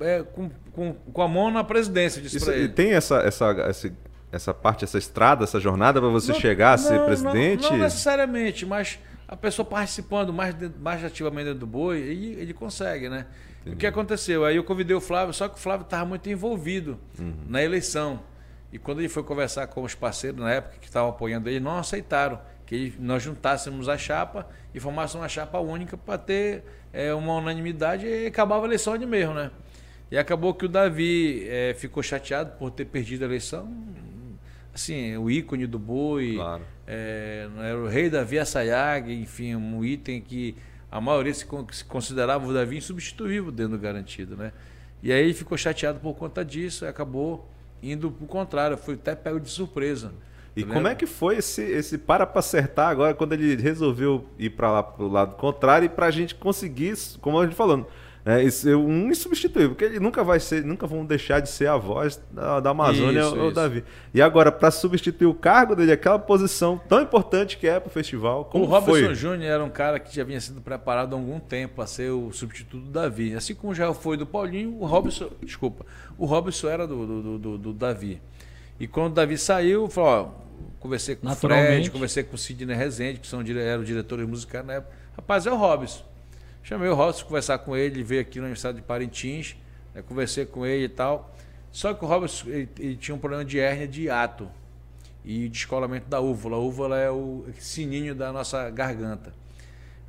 é, 0.00 0.22
com, 0.22 0.50
com, 0.72 0.94
com, 0.94 1.22
a 1.22 1.28
mão 1.28 1.50
na 1.50 1.64
presidência, 1.64 2.20
disse 2.20 2.36
Isso, 2.36 2.52
E 2.52 2.68
tem 2.68 2.92
essa, 2.92 3.18
essa, 3.18 3.46
essa, 3.68 3.92
essa 4.30 4.54
parte, 4.54 4.84
essa 4.84 4.98
estrada, 4.98 5.44
essa 5.44 5.60
jornada 5.60 6.00
para 6.00 6.08
você 6.08 6.32
não, 6.32 6.40
chegar 6.40 6.74
a 6.74 6.76
não, 6.76 6.84
ser 6.84 7.00
presidente? 7.04 7.62
Não, 7.62 7.70
não, 7.72 7.78
necessariamente, 7.78 8.64
mas 8.66 8.98
a 9.26 9.36
pessoa 9.36 9.66
participando 9.66 10.32
mais, 10.32 10.54
mais 10.80 11.04
ativamente 11.04 11.46
dentro 11.46 11.60
do 11.60 11.66
boi, 11.66 11.98
ele, 11.98 12.40
ele 12.40 12.54
consegue, 12.54 13.08
né? 13.08 13.26
Entendi. 13.60 13.76
O 13.76 13.78
que 13.78 13.86
aconteceu? 13.86 14.44
Aí 14.44 14.56
eu 14.56 14.64
convidei 14.64 14.96
o 14.96 15.00
Flávio, 15.00 15.34
só 15.34 15.48
que 15.48 15.56
o 15.56 15.58
Flávio 15.58 15.84
estava 15.84 16.04
muito 16.04 16.28
envolvido 16.30 16.98
uhum. 17.18 17.34
na 17.46 17.62
eleição. 17.62 18.20
E 18.72 18.78
quando 18.78 19.00
ele 19.00 19.08
foi 19.08 19.22
conversar 19.22 19.66
com 19.66 19.82
os 19.82 19.94
parceiros 19.94 20.40
na 20.40 20.50
época 20.52 20.76
que 20.80 20.86
estavam 20.86 21.10
apoiando 21.10 21.48
ele, 21.48 21.60
não 21.60 21.78
aceitaram 21.78 22.38
que 22.66 22.94
nós 22.98 23.22
juntássemos 23.22 23.88
a 23.88 23.96
chapa 23.96 24.46
e 24.74 24.80
formássemos 24.80 25.22
uma 25.22 25.28
chapa 25.28 25.58
única 25.58 25.96
para 25.96 26.18
ter 26.18 26.64
é, 26.92 27.14
uma 27.14 27.36
unanimidade 27.36 28.06
e 28.06 28.26
acabava 28.26 28.64
a 28.64 28.66
eleição 28.66 28.96
de 28.98 29.06
mesmo, 29.06 29.32
né? 29.32 29.50
E 30.10 30.16
acabou 30.16 30.54
que 30.54 30.64
o 30.64 30.68
Davi 30.68 31.46
é, 31.48 31.74
ficou 31.74 32.02
chateado 32.02 32.52
por 32.58 32.70
ter 32.70 32.86
perdido 32.86 33.22
a 33.22 33.26
eleição. 33.26 33.70
Assim, 34.74 35.16
o 35.16 35.30
ícone 35.30 35.66
do 35.66 35.78
boi, 35.78 36.34
claro. 36.36 36.62
é, 36.86 37.48
era 37.58 37.78
o 37.78 37.88
rei 37.88 38.08
Davi 38.08 38.38
Assayag, 38.38 39.12
enfim, 39.12 39.54
um 39.54 39.84
item 39.84 40.20
que 40.20 40.54
a 40.90 41.00
maioria 41.00 41.34
se, 41.34 41.44
considerava 41.86 42.46
o 42.46 42.54
Davi 42.54 42.76
insubstituível 42.76 43.50
dentro 43.50 43.72
do 43.72 43.78
garantido, 43.78 44.36
né? 44.36 44.52
E 45.02 45.12
aí 45.12 45.22
ele 45.22 45.34
ficou 45.34 45.58
chateado 45.58 46.00
por 46.00 46.14
conta 46.14 46.44
disso 46.44 46.84
e 46.84 46.88
acabou 46.88 47.48
indo 47.82 48.10
pro 48.10 48.26
contrário, 48.26 48.76
foi 48.76 48.94
até 48.94 49.14
pego 49.14 49.38
de 49.38 49.50
surpresa. 49.50 50.12
E 50.56 50.64
como 50.64 50.88
é 50.88 50.94
que 50.94 51.06
foi 51.06 51.36
esse, 51.36 51.62
esse 51.62 51.96
para 51.96 52.26
para 52.26 52.40
acertar 52.40 52.88
agora 52.88 53.14
quando 53.14 53.32
ele 53.32 53.54
resolveu 53.54 54.26
ir 54.36 54.50
para 54.50 54.72
lá 54.72 54.82
pro 54.82 55.06
lado 55.06 55.36
contrário 55.36 55.86
e 55.86 55.88
para 55.88 56.06
a 56.06 56.10
gente 56.10 56.34
conseguir, 56.34 56.94
como 57.20 57.38
a 57.38 57.44
gente 57.44 57.54
falando, 57.54 57.86
é, 58.28 58.44
esse, 58.44 58.74
um 58.74 59.10
insubstituível, 59.10 59.70
porque 59.70 59.86
ele 59.86 59.98
nunca 59.98 60.22
vai 60.22 60.38
ser, 60.38 60.62
nunca 60.62 60.86
vão 60.86 61.02
deixar 61.02 61.40
de 61.40 61.48
ser 61.48 61.66
a 61.66 61.78
voz 61.78 62.20
da, 62.30 62.60
da 62.60 62.70
Amazônia 62.70 63.22
isso, 63.22 63.34
ou 63.34 63.50
Davi. 63.50 63.82
E 64.12 64.20
agora, 64.20 64.52
para 64.52 64.70
substituir 64.70 65.26
o 65.26 65.32
cargo 65.32 65.74
dele, 65.74 65.92
aquela 65.92 66.18
posição 66.18 66.76
tão 66.76 67.00
importante 67.00 67.56
que 67.56 67.66
é 67.66 67.80
para 67.80 67.88
o 67.88 67.90
festival, 67.90 68.44
como 68.44 68.64
O 68.64 68.66
Robson 68.66 69.14
Júnior 69.14 69.50
era 69.50 69.64
um 69.64 69.70
cara 69.70 69.98
que 69.98 70.14
já 70.14 70.24
vinha 70.24 70.38
sendo 70.42 70.60
preparado 70.60 71.14
há 71.14 71.18
algum 71.18 71.40
tempo 71.40 71.76
para 71.76 71.86
ser 71.86 72.10
o 72.10 72.30
substituto 72.30 72.84
do 72.84 72.90
Davi. 72.90 73.34
Assim 73.34 73.54
como 73.54 73.74
já 73.74 73.94
foi 73.94 74.18
do 74.18 74.26
Paulinho, 74.26 74.76
o 74.78 74.84
Robson, 74.84 75.30
desculpa, 75.42 75.86
o 76.18 76.26
Robson 76.26 76.68
era 76.68 76.86
do, 76.86 77.06
do, 77.06 77.38
do, 77.38 77.58
do 77.58 77.72
Davi. 77.72 78.20
E 78.78 78.86
quando 78.86 79.12
o 79.12 79.14
Davi 79.14 79.38
saiu, 79.38 79.88
falou, 79.88 80.10
ó, 80.10 80.68
conversei 80.78 81.16
com 81.16 81.26
o 81.26 81.34
Fred, 81.34 81.90
conversei 81.90 82.24
com 82.24 82.34
o 82.34 82.38
Sidney 82.38 82.76
Rezende, 82.76 83.20
que 83.20 83.26
são, 83.26 83.40
eram 83.40 83.82
diretores 83.82 84.28
musicais 84.28 84.66
na 84.66 84.74
época. 84.74 84.92
Rapaz, 85.16 85.46
é 85.46 85.50
o 85.50 85.56
Robson. 85.56 86.04
Chamei 86.62 86.88
o 86.88 86.94
Robson 86.94 87.24
conversar 87.24 87.58
com 87.58 87.76
ele, 87.76 87.96
ele 87.96 88.02
veio 88.02 88.20
aqui 88.20 88.38
na 88.38 88.44
Universidade 88.44 88.78
de 88.78 88.82
Parintins, 88.82 89.56
né, 89.94 90.02
conversei 90.02 90.44
com 90.44 90.66
ele 90.66 90.84
e 90.84 90.88
tal. 90.88 91.34
Só 91.70 91.94
que 91.94 92.04
o 92.04 92.08
Robson 92.08 92.48
ele, 92.48 92.68
ele 92.78 92.96
tinha 92.96 93.14
um 93.14 93.18
problema 93.18 93.44
de 93.44 93.58
hérnia 93.58 93.88
de 93.88 94.02
hiato 94.02 94.48
e 95.24 95.48
descolamento 95.48 96.08
da 96.08 96.20
úvula. 96.20 96.56
A 96.56 96.60
úvula 96.60 96.98
é 96.98 97.10
o 97.10 97.44
sininho 97.58 98.14
da 98.14 98.32
nossa 98.32 98.68
garganta. 98.70 99.32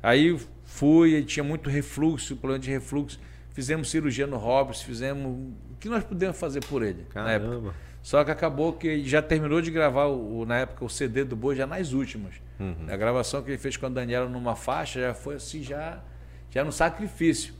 Aí 0.02 0.38
fui, 0.64 1.14
ele 1.14 1.26
tinha 1.26 1.44
muito 1.44 1.68
refluxo, 1.68 2.36
problema 2.36 2.58
de 2.58 2.70
refluxo. 2.70 3.20
Fizemos 3.52 3.90
cirurgia 3.90 4.26
no 4.26 4.36
Robson, 4.36 4.84
fizemos 4.84 5.26
o 5.70 5.76
que 5.78 5.88
nós 5.88 6.04
pudemos 6.04 6.38
fazer 6.38 6.64
por 6.64 6.82
ele 6.82 7.04
Caramba. 7.10 7.48
na 7.48 7.54
época. 7.54 7.74
Só 8.02 8.24
que 8.24 8.30
acabou 8.30 8.72
que 8.72 8.88
ele 8.88 9.08
já 9.08 9.20
terminou 9.20 9.60
de 9.60 9.70
gravar 9.70 10.06
o, 10.06 10.46
na 10.46 10.58
época 10.58 10.84
o 10.84 10.88
CD 10.88 11.24
do 11.24 11.36
Boi 11.36 11.54
já 11.54 11.66
nas 11.66 11.92
últimas. 11.92 12.34
Uhum. 12.58 12.86
A 12.88 12.96
gravação 12.96 13.42
que 13.42 13.50
ele 13.50 13.58
fez 13.58 13.76
com 13.76 13.86
a 13.86 13.88
Daniela 13.88 14.28
numa 14.28 14.56
faixa 14.56 15.00
já 15.00 15.14
foi 15.14 15.34
assim 15.34 15.62
já 15.62 16.02
já 16.50 16.64
no 16.64 16.72
sacrifício. 16.72 17.54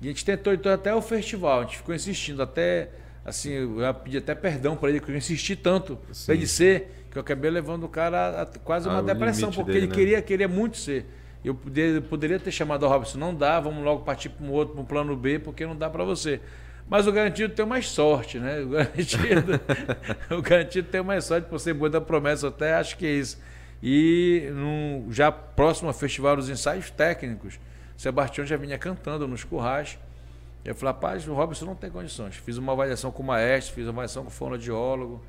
E 0.00 0.06
a 0.06 0.08
gente 0.08 0.24
tentou 0.24 0.52
então 0.52 0.72
até 0.72 0.94
o 0.94 1.00
festival, 1.00 1.60
a 1.60 1.62
gente 1.62 1.76
ficou 1.76 1.94
insistindo, 1.94 2.42
até 2.42 2.90
assim, 3.24 3.52
eu 3.52 3.94
pedi 3.94 4.18
até 4.18 4.34
perdão 4.34 4.76
para 4.76 4.90
ele, 4.90 4.98
porque 4.98 5.12
eu 5.12 5.16
insisti 5.16 5.54
tanto 5.54 5.98
para 6.26 6.34
ele 6.34 6.46
ser, 6.46 7.06
que 7.10 7.16
eu 7.16 7.20
acabei 7.20 7.50
levando 7.50 7.84
o 7.84 7.88
cara 7.88 8.42
a, 8.42 8.46
quase 8.46 8.88
uma 8.88 8.98
ah, 8.98 9.02
depressão, 9.02 9.50
porque 9.52 9.72
dele, 9.72 9.84
ele 9.84 9.86
né? 9.88 9.94
queria, 9.94 10.22
queria 10.22 10.48
muito 10.48 10.76
ser. 10.76 11.06
Eu 11.44 11.54
poderia, 11.54 12.00
poderia 12.00 12.40
ter 12.40 12.50
chamado 12.50 12.84
o 12.84 12.88
Robson, 12.88 13.18
não 13.18 13.34
dá, 13.34 13.60
vamos 13.60 13.84
logo 13.84 14.04
partir 14.04 14.28
para 14.28 14.46
um 14.46 14.50
outro, 14.50 14.74
para 14.74 14.82
um 14.82 14.84
plano 14.84 15.16
B, 15.16 15.38
porque 15.38 15.66
não 15.66 15.76
dá 15.76 15.90
para 15.90 16.04
você. 16.04 16.40
Mas 16.88 17.06
o 17.06 17.12
garantido 17.12 17.54
tem 17.54 17.64
mais 17.64 17.88
sorte, 17.88 18.38
né? 18.38 18.60
O 18.60 18.68
garantido, 18.70 19.60
o 20.30 20.42
garantido 20.42 20.88
tem 20.88 21.02
mais 21.02 21.24
sorte 21.24 21.48
por 21.48 21.58
ser 21.58 21.74
boa 21.74 21.90
da 21.90 22.00
promessa, 22.00 22.48
até 22.48 22.74
acho 22.74 22.96
que 22.96 23.06
é 23.06 23.12
isso. 23.12 23.40
E 23.82 24.48
no, 24.52 25.12
já 25.12 25.32
próximo 25.32 25.88
ao 25.88 25.94
Festival 25.94 26.36
dos 26.36 26.48
Ensaios 26.48 26.90
Técnicos, 26.90 27.58
Sebastião 28.02 28.44
já 28.44 28.56
vinha 28.56 28.76
cantando 28.76 29.28
nos 29.28 29.44
currais. 29.44 29.96
Eu 30.64 30.74
falei, 30.74 30.92
rapaz, 30.92 31.28
o 31.28 31.34
Robson 31.34 31.66
não 31.66 31.76
tem 31.76 31.88
condições. 31.88 32.34
Fiz 32.34 32.56
uma 32.56 32.72
avaliação 32.72 33.12
com 33.12 33.22
o 33.22 33.26
maestro, 33.26 33.76
fiz 33.76 33.84
uma 33.84 33.92
avaliação 33.92 34.24
com 34.24 34.28
o 34.28 34.32
fonoaudiólogo. 34.32 35.22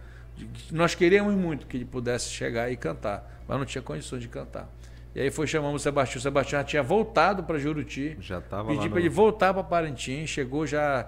Nós 0.71 0.95
queríamos 0.95 1.36
muito 1.36 1.67
que 1.67 1.77
ele 1.77 1.86
pudesse 1.86 2.29
chegar 2.29 2.71
e 2.71 2.75
cantar, 2.75 3.43
mas 3.47 3.59
não 3.59 3.65
tinha 3.65 3.81
condições 3.83 4.23
de 4.23 4.27
cantar. 4.27 4.67
E 5.13 5.21
aí 5.21 5.29
foi 5.29 5.45
chamamos 5.45 5.81
o 5.81 5.83
Sebastião. 5.83 6.17
O 6.17 6.23
Sebastião 6.23 6.62
já 6.62 6.63
tinha 6.63 6.81
voltado 6.81 7.43
para 7.43 7.59
Juruti. 7.59 8.17
Já 8.19 8.39
estava 8.39 8.69
Pedi 8.69 8.89
para 8.89 8.89
no... 8.89 8.99
ele 8.99 9.09
voltar 9.09 9.53
para 9.53 9.63
Parintins. 9.63 10.31
Chegou 10.31 10.65
já 10.65 11.07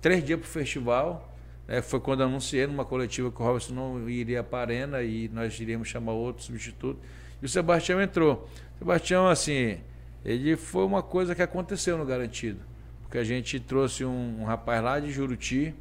três 0.00 0.24
dias 0.24 0.38
para 0.38 0.46
o 0.46 0.48
festival. 0.48 1.28
É, 1.66 1.82
foi 1.82 1.98
quando 1.98 2.22
anunciei 2.22 2.68
numa 2.68 2.84
coletiva 2.84 3.32
que 3.32 3.42
o 3.42 3.44
Robson 3.44 3.74
não 3.74 4.08
iria 4.08 4.44
para 4.44 4.58
a 4.58 4.62
Arena 4.62 5.02
e 5.02 5.28
nós 5.28 5.58
iríamos 5.58 5.88
chamar 5.88 6.12
outro 6.12 6.44
substituto. 6.44 7.00
E 7.42 7.46
o 7.46 7.48
Sebastião 7.48 8.00
entrou. 8.00 8.48
O 8.76 8.78
Sebastião, 8.78 9.28
assim, 9.28 9.80
ele 10.24 10.56
foi 10.56 10.84
uma 10.84 11.02
coisa 11.02 11.34
que 11.34 11.42
aconteceu 11.42 11.96
no 11.96 12.04
Garantido. 12.04 12.60
Porque 13.02 13.18
a 13.18 13.24
gente 13.24 13.58
trouxe 13.58 14.04
um, 14.04 14.42
um 14.42 14.44
rapaz 14.44 14.82
lá 14.82 15.00
de 15.00 15.10
Juruti, 15.10 15.74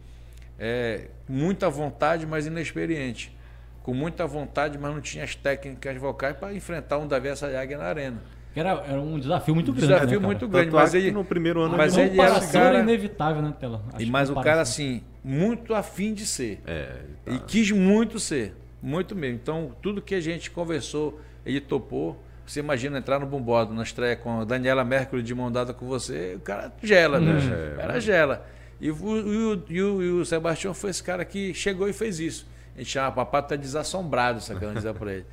é, 0.57 1.09
muita 1.27 1.69
vontade, 1.69 2.25
mas 2.25 2.47
inexperiente. 2.47 3.35
Com 3.83 3.93
muita 3.93 4.25
vontade, 4.25 4.77
mas 4.77 4.93
não 4.93 5.01
tinha 5.01 5.23
as 5.23 5.35
técnicas 5.35 5.97
vocais 5.97 6.35
para 6.35 6.53
enfrentar 6.53 6.97
um 6.97 7.07
Davi 7.07 7.29
Assayag 7.29 7.75
na 7.75 7.85
arena. 7.85 8.21
Era, 8.55 8.83
era 8.87 8.99
um 8.99 9.19
desafio 9.19 9.53
muito 9.53 9.71
grande. 9.71 9.93
Desafio 9.93 10.19
né, 10.19 10.25
muito 10.25 10.47
grande, 10.47 10.71
mas 10.71 10.93
ele 10.93 11.11
no 11.11 11.23
primeiro 11.23 11.61
ano 11.61 11.77
mas 11.77 11.95
ele 11.95 12.19
era, 12.19 12.39
cara, 12.41 12.79
inevitável, 12.79 13.41
né, 13.41 13.53
Tela? 13.59 13.83
e 13.97 14.05
mas 14.07 14.29
o 14.29 14.35
cara 14.35 14.61
assim, 14.61 15.03
muito 15.23 15.73
afim 15.73 16.13
de 16.13 16.25
ser. 16.25 16.59
É, 16.65 16.95
tá. 17.25 17.31
E 17.31 17.39
quis 17.39 17.71
muito 17.71 18.19
ser, 18.19 18.55
muito 18.81 19.15
mesmo. 19.15 19.35
Então, 19.41 19.75
tudo 19.81 20.01
que 20.01 20.15
a 20.15 20.19
gente 20.19 20.49
conversou, 20.49 21.21
ele 21.45 21.61
topou. 21.61 22.21
Você 22.49 22.61
imagina 22.61 22.97
entrar 22.97 23.19
no 23.19 23.27
Bumbodo 23.27 23.75
na 23.75 23.83
estreia 23.83 24.15
com 24.15 24.41
a 24.41 24.43
Daniela 24.43 24.83
Mercury 24.83 25.21
de 25.21 25.35
mão 25.35 25.51
dada 25.51 25.71
com 25.71 25.85
você, 25.85 26.33
o 26.35 26.39
cara 26.39 26.73
gela, 26.81 27.19
né? 27.19 27.33
Uhum. 27.33 27.73
O 27.73 27.77
cara 27.77 28.01
gela. 28.01 28.43
E 28.81 28.89
o, 28.89 29.65
e, 29.69 29.83
o, 29.83 30.01
e 30.01 30.11
o 30.13 30.25
Sebastião 30.25 30.73
foi 30.73 30.89
esse 30.89 31.03
cara 31.03 31.23
que 31.23 31.53
chegou 31.53 31.87
e 31.87 31.93
fez 31.93 32.19
isso. 32.19 32.47
A 32.75 32.79
gente 32.79 32.89
chama 32.89 33.11
papai 33.11 33.45
tá 33.45 33.55
desassombrado, 33.55 34.41
sacando 34.41 34.73
dizer 34.73 34.95
para 34.95 35.13
ele. 35.13 35.25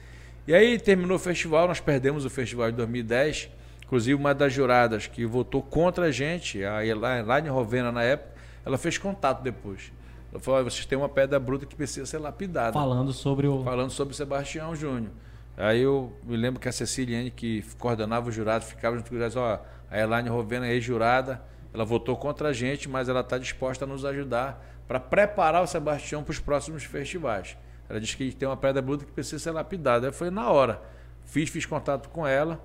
E 0.46 0.54
aí 0.54 0.78
terminou 0.78 1.16
o 1.16 1.18
festival, 1.18 1.66
nós 1.66 1.80
perdemos 1.80 2.26
o 2.26 2.28
festival 2.28 2.70
de 2.70 2.76
2010. 2.76 3.48
Inclusive, 3.86 4.14
uma 4.14 4.34
das 4.34 4.52
juradas 4.52 5.06
que 5.06 5.24
votou 5.24 5.62
contra 5.62 6.06
a 6.06 6.10
gente, 6.10 6.62
a 6.64 6.84
Elaine 6.84 7.48
Rovena 7.48 7.90
na 7.90 8.02
época, 8.02 8.32
ela 8.62 8.76
fez 8.76 8.98
contato 8.98 9.42
depois. 9.42 9.90
Ela 10.30 10.42
falou: 10.42 10.64
vocês 10.64 10.84
têm 10.84 10.98
uma 10.98 11.08
pedra 11.08 11.40
bruta 11.40 11.64
que 11.64 11.74
precisa 11.74 12.04
ser 12.04 12.18
lapidada. 12.18 12.74
Falando 12.74 13.10
sobre 13.14 13.46
o. 13.46 13.64
Falando 13.64 13.90
sobre 13.90 14.12
o 14.12 14.16
Sebastião 14.16 14.76
Júnior. 14.76 15.12
Aí 15.56 15.80
eu 15.80 16.12
me 16.22 16.36
lembro 16.36 16.60
que 16.60 16.68
a 16.68 16.72
Ceciliane, 16.72 17.30
que 17.30 17.62
coordenava 17.78 18.28
o 18.28 18.32
jurado, 18.32 18.64
ficava 18.64 18.96
junto 18.96 19.10
com 19.10 19.16
os 19.16 19.36
ó, 19.36 19.64
a 19.90 19.98
Elaine 19.98 20.28
Rovena, 20.28 20.68
ex-jurada, 20.68 21.40
ela 21.72 21.84
votou 21.84 22.16
contra 22.16 22.48
a 22.48 22.52
gente, 22.52 22.88
mas 22.88 23.08
ela 23.08 23.20
está 23.20 23.38
disposta 23.38 23.84
a 23.84 23.88
nos 23.88 24.04
ajudar 24.04 24.62
para 24.86 25.00
preparar 25.00 25.62
o 25.62 25.66
Sebastião 25.66 26.22
para 26.22 26.32
os 26.32 26.38
próximos 26.38 26.84
festivais. 26.84 27.56
Ela 27.88 28.00
disse 28.00 28.16
que 28.16 28.32
tem 28.32 28.48
uma 28.48 28.56
pedra 28.56 28.82
bruta 28.82 29.04
que 29.04 29.12
precisa 29.12 29.38
ser 29.38 29.50
lapidada. 29.52 30.06
Aí 30.06 30.12
foi 30.12 30.30
na 30.30 30.50
hora. 30.50 30.82
Fiz, 31.24 31.48
fiz 31.48 31.64
contato 31.64 32.08
com 32.08 32.26
ela. 32.26 32.60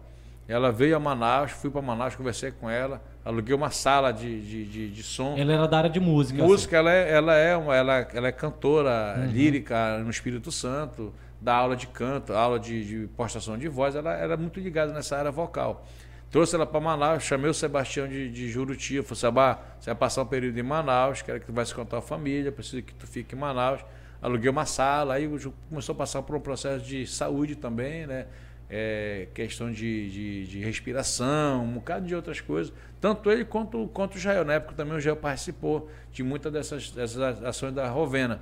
Ela 0.47 0.71
veio 0.71 0.95
a 0.95 0.99
Manaus, 0.99 1.51
fui 1.51 1.69
para 1.69 1.81
Manaus, 1.81 2.15
conversei 2.15 2.51
com 2.51 2.69
ela, 2.69 3.01
aluguei 3.23 3.55
uma 3.55 3.69
sala 3.69 4.11
de, 4.11 4.41
de, 4.41 4.65
de, 4.65 4.89
de 4.89 5.03
som. 5.03 5.35
Ela 5.37 5.53
era 5.53 5.67
da 5.67 5.77
área 5.77 5.89
de 5.89 5.99
música. 5.99 6.43
Música, 6.43 6.79
assim. 6.79 6.89
ela, 6.89 6.93
é, 6.93 7.11
ela, 7.11 7.35
é 7.35 7.55
uma, 7.55 7.75
ela, 7.75 8.07
ela 8.13 8.27
é 8.27 8.31
cantora 8.31 9.15
uhum. 9.17 9.27
lírica 9.27 9.99
no 9.99 10.09
Espírito 10.09 10.51
Santo 10.51 11.13
da 11.41 11.55
aula 11.55 11.75
de 11.75 11.87
canto, 11.87 12.33
aula 12.33 12.59
de, 12.59 12.85
de 12.85 13.07
postação 13.15 13.57
de 13.57 13.67
voz, 13.67 13.95
ela 13.95 14.13
era 14.13 14.37
muito 14.37 14.59
ligada 14.59 14.93
nessa 14.93 15.17
área 15.17 15.31
vocal. 15.31 15.85
Trouxe 16.29 16.55
ela 16.55 16.65
para 16.65 16.79
Manaus, 16.79 17.23
chamei 17.23 17.49
o 17.49 17.53
Sebastião 17.53 18.07
de, 18.07 18.31
de 18.31 18.49
Juruti, 18.49 19.01
falei, 19.01 19.19
Sabá, 19.19 19.59
você 19.77 19.89
vai 19.89 19.95
passar 19.95 20.21
um 20.21 20.25
período 20.25 20.57
em 20.57 20.63
Manaus, 20.63 21.21
quero 21.21 21.41
que 21.41 21.47
tu 21.47 21.51
vai 21.51 21.65
se 21.65 21.75
contar 21.75 21.97
a 21.97 22.01
família, 22.01 22.51
preciso 22.51 22.81
que 22.83 22.93
tu 22.93 23.05
fique 23.05 23.35
em 23.35 23.37
Manaus. 23.37 23.81
Aluguei 24.21 24.49
uma 24.49 24.65
sala, 24.65 25.15
aí 25.15 25.27
começou 25.67 25.93
a 25.93 25.97
passar 25.97 26.21
por 26.21 26.35
um 26.35 26.39
processo 26.39 26.85
de 26.85 27.07
saúde 27.07 27.55
também, 27.55 28.05
né? 28.05 28.27
É, 28.69 29.27
questão 29.33 29.69
de, 29.69 30.09
de, 30.09 30.47
de, 30.47 30.59
respiração, 30.59 31.65
um 31.65 31.73
bocado 31.73 32.05
de 32.05 32.15
outras 32.15 32.39
coisas. 32.39 32.71
Tanto 33.01 33.29
ele 33.29 33.43
quanto, 33.43 33.89
quanto 33.89 34.15
o 34.15 34.17
Jael. 34.17 34.45
Na 34.45 34.53
época 34.53 34.73
também 34.75 34.95
o 34.95 35.01
Jael 35.01 35.17
participou 35.17 35.89
de 36.13 36.23
muitas 36.23 36.53
dessas, 36.53 36.91
dessas 36.91 37.43
ações 37.43 37.73
da 37.73 37.89
Rovena. 37.89 38.41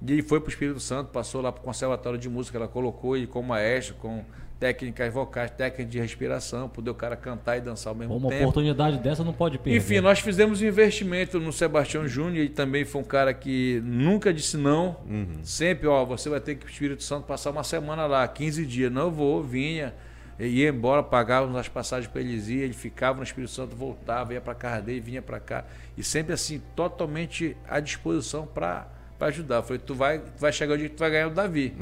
E 0.00 0.12
ele 0.12 0.22
foi 0.22 0.40
para 0.40 0.48
o 0.48 0.50
Espírito 0.50 0.80
Santo, 0.80 1.10
passou 1.10 1.40
lá 1.40 1.50
para 1.50 1.60
o 1.60 1.64
Conservatório 1.64 2.18
de 2.18 2.28
Música, 2.28 2.56
ela 2.56 2.68
colocou 2.68 3.16
ele 3.16 3.26
como 3.26 3.48
maestro, 3.48 3.94
com 3.96 4.24
técnicas 4.58 5.12
vocais, 5.12 5.50
técnicas 5.50 5.90
de 5.90 6.00
respiração, 6.00 6.68
poder 6.68 6.90
o 6.90 6.94
cara 6.94 7.16
cantar 7.16 7.56
e 7.56 7.60
dançar 7.60 7.92
ao 7.92 7.96
mesmo 7.96 8.16
Uma 8.16 8.28
tempo. 8.28 8.42
Uma 8.42 8.48
oportunidade 8.48 8.98
dessa 8.98 9.22
não 9.22 9.32
pode 9.32 9.58
perder. 9.58 9.78
Enfim, 9.78 10.00
nós 10.00 10.18
fizemos 10.18 10.60
um 10.60 10.66
investimento 10.66 11.38
no 11.38 11.52
Sebastião 11.52 12.06
Júnior, 12.08 12.38
ele 12.38 12.48
também 12.48 12.84
foi 12.84 13.00
um 13.00 13.04
cara 13.04 13.32
que 13.32 13.80
nunca 13.84 14.32
disse 14.32 14.56
não. 14.56 14.96
Uhum. 15.08 15.38
Sempre, 15.42 15.86
ó, 15.86 16.04
você 16.04 16.28
vai 16.28 16.40
ter 16.40 16.54
que 16.54 16.60
ir 16.60 16.64
para 16.64 16.68
o 16.68 16.72
Espírito 16.72 17.02
Santo 17.02 17.26
passar 17.26 17.50
uma 17.50 17.64
semana 17.64 18.06
lá, 18.06 18.26
15 18.26 18.66
dias. 18.66 18.90
Não 18.90 19.10
vou, 19.10 19.42
vinha, 19.42 19.94
ia 20.38 20.68
embora, 20.68 21.02
pagávamos 21.04 21.56
as 21.56 21.68
passagens 21.68 22.10
para 22.10 22.20
eles 22.20 22.48
ir, 22.48 22.58
ele 22.58 22.72
ficava 22.72 23.18
no 23.18 23.24
Espírito 23.24 23.52
Santo, 23.52 23.76
voltava, 23.76 24.34
ia 24.34 24.40
para 24.40 24.54
casa 24.54 24.82
dele, 24.82 25.00
vinha 25.00 25.22
para 25.22 25.38
cá. 25.38 25.64
E 25.96 26.02
sempre 26.02 26.32
assim, 26.32 26.60
totalmente 26.74 27.56
à 27.68 27.78
disposição 27.78 28.44
para 28.44 28.97
para 29.18 29.28
ajudar. 29.28 29.56
Eu 29.56 29.62
falei, 29.62 29.82
tu 29.84 29.94
vai, 29.94 30.18
tu 30.18 30.38
vai 30.38 30.52
chegar 30.52 30.74
o 30.74 30.78
dia 30.78 30.88
que 30.88 30.94
tu 30.94 31.00
vai 31.00 31.10
ganhar 31.10 31.26
o 31.26 31.30
Davi. 31.30 31.74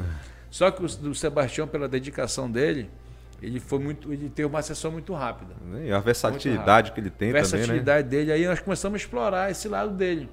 Só 0.50 0.70
que 0.70 0.82
o, 0.82 0.86
o 0.86 1.14
Sebastião, 1.14 1.68
pela 1.68 1.86
dedicação 1.86 2.50
dele, 2.50 2.88
ele 3.42 3.60
foi 3.60 3.78
muito, 3.78 4.12
ele 4.12 4.28
teve 4.30 4.48
uma 4.48 4.62
sessão 4.62 4.90
muito 4.90 5.12
rápida. 5.12 5.54
E 5.84 5.92
a 5.92 5.98
versatilidade 5.98 6.92
que 6.92 7.00
ele 7.00 7.10
tem 7.10 7.30
a 7.30 7.32
versatilidade 7.32 8.04
também, 8.04 8.24
né? 8.24 8.26
dele, 8.26 8.32
aí 8.32 8.46
nós 8.46 8.60
começamos 8.60 8.96
a 8.96 8.98
explorar 8.98 9.50
esse 9.50 9.68
lado 9.68 9.90
dele. 9.90 10.28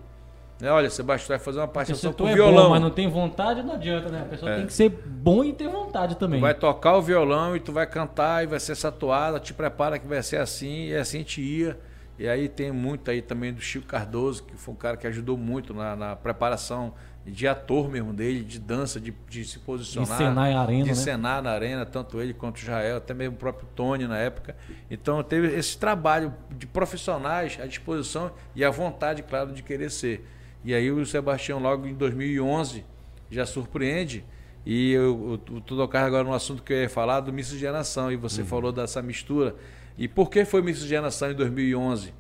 Né? 0.60 0.72
Olha, 0.72 0.90
Sebastião 0.90 1.36
vai 1.38 1.44
fazer 1.44 1.60
uma 1.60 1.68
participação 1.68 2.14
com 2.14 2.28
é 2.28 2.34
violão. 2.34 2.66
Bom, 2.66 2.70
mas 2.70 2.82
não 2.82 2.90
tem 2.90 3.10
vontade, 3.10 3.62
não 3.62 3.74
adianta, 3.74 4.08
né? 4.10 4.22
A 4.22 4.26
pessoa 4.26 4.52
é. 4.52 4.56
tem 4.58 4.68
que 4.68 4.74
ser 4.74 4.90
bom 4.90 5.44
e 5.44 5.52
ter 5.52 5.68
vontade 5.68 6.16
também. 6.16 6.40
Tu 6.40 6.42
vai 6.42 6.54
tocar 6.54 6.96
o 6.96 7.02
violão 7.02 7.56
e 7.56 7.60
tu 7.60 7.74
vai 7.74 7.86
cantar 7.86 8.44
e 8.44 8.48
vai 8.48 8.60
ser 8.60 8.72
essa 8.72 8.92
toada, 8.92 9.40
te 9.40 9.54
prepara 9.54 10.00
que 10.00 10.08
vai 10.08 10.24
ser 10.24 10.38
assim, 10.38 10.88
e 10.88 10.96
assim 10.96 11.24
te 11.24 11.42
ia. 11.42 11.78
E 12.18 12.28
aí 12.28 12.48
tem 12.48 12.72
muito 12.72 13.10
aí 13.10 13.22
também 13.22 13.52
do 13.52 13.62
Chico 13.62 13.88
Cardoso, 13.88 14.44
que 14.44 14.56
foi 14.56 14.74
um 14.74 14.78
cara 14.78 14.98
que 14.98 15.08
ajudou 15.08 15.38
muito 15.38 15.74
na, 15.74 15.96
na 15.96 16.16
preparação 16.16 16.94
de 17.26 17.48
ator 17.48 17.90
mesmo 17.90 18.14
dele, 18.14 18.44
de 18.44 18.60
dança, 18.60 19.00
de, 19.00 19.14
de 19.30 19.46
se 19.46 19.58
posicionar. 19.60 20.22
Encenar 20.22 20.50
em 20.52 20.56
arena, 20.56 20.84
De 20.84 20.90
né? 20.90 20.92
encenar 20.92 21.42
na 21.42 21.52
arena, 21.52 21.86
tanto 21.86 22.22
ele 22.22 22.34
quanto 22.34 22.58
o 22.58 22.60
Israel, 22.60 22.98
até 22.98 23.14
mesmo 23.14 23.36
o 23.36 23.38
próprio 23.38 23.68
Tony 23.74 24.06
na 24.06 24.18
época. 24.18 24.56
Então 24.92 25.24
teve 25.24 25.48
esse 25.48 25.78
trabalho 25.78 26.34
de 26.52 26.68
profissionais 26.68 27.58
à 27.62 27.66
disposição 27.66 28.32
e 28.54 28.64
a 28.64 28.70
vontade, 28.70 29.24
claro, 29.24 29.54
de 29.54 29.64
querer 29.64 29.90
ser. 29.90 30.28
E 30.66 30.74
aí 30.74 30.92
o 30.92 31.06
Sebastião 31.06 31.60
logo 31.60 31.88
em 31.88 31.94
2011 31.94 32.86
já 33.32 33.46
surpreende. 33.46 34.24
E 34.66 34.92
eu 34.92 35.36
estou 35.36 35.78
tocando 35.78 36.06
agora 36.06 36.24
no 36.24 36.34
assunto 36.34 36.64
que 36.64 36.72
eu 36.72 36.78
ia 36.84 36.90
falar 36.90 37.20
do 37.20 37.34
miscigenação, 37.34 38.12
e 38.12 38.16
você 38.16 38.42
uhum. 38.42 38.48
falou 38.48 38.72
dessa 38.72 39.02
mistura. 39.02 39.56
E 39.98 40.08
por 40.08 40.30
que 40.30 40.44
foi 40.46 40.62
miscigenação 40.62 41.32
em 41.32 41.36
2011? 41.36 42.14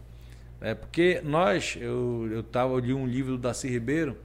É 0.61 0.73
porque 0.73 1.21
nós, 1.23 1.77
eu, 1.79 2.29
eu, 2.31 2.43
tava, 2.43 2.73
eu 2.73 2.79
li 2.79 2.93
um 2.93 3.05
livro 3.05 3.33
do 3.33 3.37
Darcy 3.37 3.67
Ribeiro, 3.67 4.15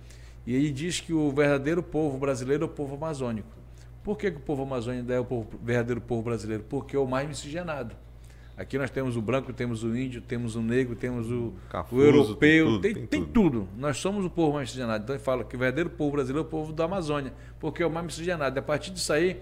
e 0.46 0.54
ele 0.54 0.70
diz 0.70 1.00
que 1.00 1.12
o 1.12 1.30
verdadeiro 1.30 1.82
povo 1.82 2.16
brasileiro 2.16 2.64
é 2.64 2.66
o 2.66 2.70
povo 2.70 2.94
amazônico. 2.94 3.48
Por 4.04 4.16
que, 4.16 4.30
que 4.30 4.38
o 4.38 4.40
povo 4.40 4.62
amazônico 4.62 5.10
é 5.12 5.20
o 5.20 5.24
povo, 5.24 5.48
verdadeiro 5.62 6.00
povo 6.00 6.22
brasileiro? 6.22 6.64
Porque 6.68 6.96
é 6.96 6.98
o 6.98 7.06
mais 7.06 7.28
miscigenado. 7.28 7.94
Aqui 8.56 8.76
nós 8.76 8.90
temos 8.90 9.16
o 9.16 9.22
branco, 9.22 9.52
temos 9.52 9.84
o 9.84 9.96
índio, 9.96 10.20
temos 10.20 10.56
o 10.56 10.60
negro, 10.60 10.96
temos 10.96 11.30
o, 11.30 11.52
Cafuso, 11.68 12.02
o 12.02 12.04
europeu, 12.04 12.36
tem, 12.38 12.64
tudo, 12.64 12.80
tem, 12.80 12.94
tem, 12.94 13.06
tem 13.06 13.24
tudo. 13.24 13.60
tudo. 13.60 13.68
Nós 13.76 13.98
somos 13.98 14.24
o 14.24 14.30
povo 14.30 14.54
mais 14.54 14.68
miscigenado. 14.68 15.04
Então 15.04 15.14
ele 15.14 15.22
fala 15.22 15.44
que 15.44 15.54
o 15.54 15.58
verdadeiro 15.58 15.90
povo 15.90 16.12
brasileiro 16.12 16.44
é 16.44 16.46
o 16.46 16.50
povo 16.50 16.72
da 16.72 16.84
Amazônia, 16.84 17.32
porque 17.60 17.82
é 17.82 17.86
o 17.86 17.90
mais 17.90 18.06
miscigenado. 18.06 18.56
E 18.56 18.58
a 18.58 18.62
partir 18.62 18.90
disso 18.90 19.12
aí, 19.12 19.40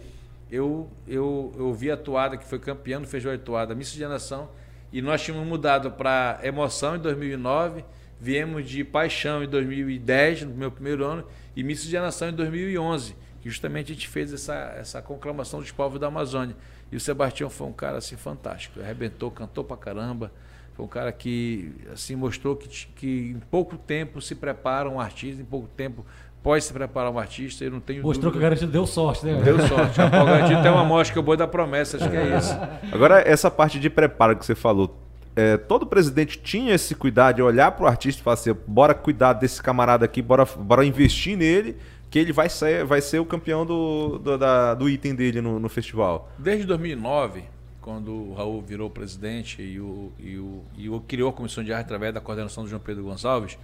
eu, 0.50 0.90
eu, 1.06 1.52
eu 1.56 1.72
vi 1.72 1.90
a 1.90 1.96
toada, 1.96 2.36
que 2.36 2.44
foi 2.44 2.58
campeão 2.58 3.00
do 3.00 3.08
Feijão 3.08 3.34
e 3.34 3.38
Toada, 3.38 3.74
miscigenação, 3.74 4.48
e 4.92 5.02
nós 5.02 5.22
tínhamos 5.22 5.46
mudado 5.46 5.90
para 5.90 6.38
emoção 6.42 6.96
em 6.96 7.00
2009, 7.00 7.84
viemos 8.20 8.68
de 8.68 8.84
paixão 8.84 9.42
em 9.42 9.48
2010, 9.48 10.42
no 10.42 10.54
meu 10.54 10.70
primeiro 10.70 11.04
ano, 11.04 11.24
e 11.54 11.62
miscigenação 11.62 12.28
em 12.28 12.32
2011, 12.32 13.16
que 13.40 13.50
justamente 13.50 13.92
a 13.92 13.94
gente 13.94 14.08
fez 14.08 14.32
essa, 14.32 14.54
essa 14.78 15.02
conclamação 15.02 15.60
dos 15.60 15.70
povos 15.70 15.98
da 15.98 16.06
Amazônia. 16.06 16.56
E 16.90 16.96
o 16.96 17.00
Sebastião 17.00 17.50
foi 17.50 17.66
um 17.66 17.72
cara 17.72 17.98
assim 17.98 18.16
fantástico, 18.16 18.80
arrebentou, 18.80 19.30
cantou 19.30 19.64
pra 19.64 19.76
caramba. 19.76 20.32
Foi 20.74 20.84
um 20.84 20.88
cara 20.88 21.10
que 21.10 21.74
assim 21.90 22.14
mostrou 22.14 22.54
que, 22.54 22.68
que 22.68 23.30
em 23.30 23.40
pouco 23.50 23.78
tempo 23.78 24.20
se 24.20 24.34
prepara 24.34 24.88
um 24.88 25.00
artista, 25.00 25.40
em 25.40 25.44
pouco 25.44 25.66
tempo 25.68 26.04
pode 26.42 26.64
se 26.64 26.72
preparar 26.72 27.10
um 27.10 27.18
artista. 27.18 27.64
Eu 27.64 27.70
não 27.70 27.80
tenho 27.80 28.02
Mostrou 28.02 28.30
dúvida. 28.30 28.32
que 28.32 28.38
o 28.38 28.40
garantido 28.40 28.72
deu 28.72 28.86
sorte, 28.86 29.26
né? 29.26 29.40
Deu 29.42 29.58
sorte. 29.66 29.98
o 30.00 30.24
garantido 30.24 30.62
tem 30.62 30.70
uma 30.70 30.84
mostra 30.84 31.12
que 31.12 31.18
eu 31.18 31.22
boi 31.22 31.36
da 31.36 31.46
promessa, 31.46 31.96
acho 31.96 32.08
que 32.08 32.16
é 32.16 32.36
isso. 32.36 32.56
Agora, 32.92 33.20
essa 33.26 33.50
parte 33.50 33.80
de 33.80 33.90
preparo 33.90 34.36
que 34.36 34.46
você 34.46 34.54
falou, 34.54 34.96
é, 35.34 35.56
todo 35.56 35.86
presidente 35.86 36.38
tinha 36.38 36.74
esse 36.74 36.94
cuidado 36.94 37.36
de 37.36 37.42
olhar 37.42 37.70
para 37.72 37.84
o 37.84 37.86
artista 37.86 38.20
e 38.20 38.24
falar 38.24 38.34
assim: 38.34 38.54
bora 38.66 38.94
cuidar 38.94 39.34
desse 39.34 39.62
camarada 39.62 40.04
aqui, 40.04 40.22
bora, 40.22 40.44
bora 40.44 40.84
investir 40.84 41.36
nele 41.36 41.76
que 42.10 42.18
ele 42.18 42.32
vai 42.32 42.48
ser, 42.48 42.84
vai 42.84 43.00
ser 43.00 43.18
o 43.18 43.26
campeão 43.26 43.66
do, 43.66 44.18
do, 44.18 44.38
da, 44.38 44.74
do 44.74 44.88
item 44.88 45.14
dele 45.14 45.40
no, 45.40 45.58
no, 45.58 45.68
festival? 45.68 46.30
Desde 46.38 46.64
2009, 46.64 47.44
quando 47.80 48.12
o 48.12 48.34
Raul 48.34 48.62
virou 48.62 48.88
presidente 48.88 49.60
e 49.60 49.78
o, 49.80 50.12
e 50.18 50.38
o, 50.38 50.62
e 50.76 50.88
o 50.88 51.00
criou 51.00 51.30
a 51.30 51.32
comissão 51.32 51.62
de 51.62 51.72
arte 51.72 51.86
através 51.86 52.14
da 52.14 52.20
coordenação 52.20 52.64
do 52.64 52.70
João 52.70 52.80
Pedro 52.80 53.04
Gonçalves, 53.04 53.58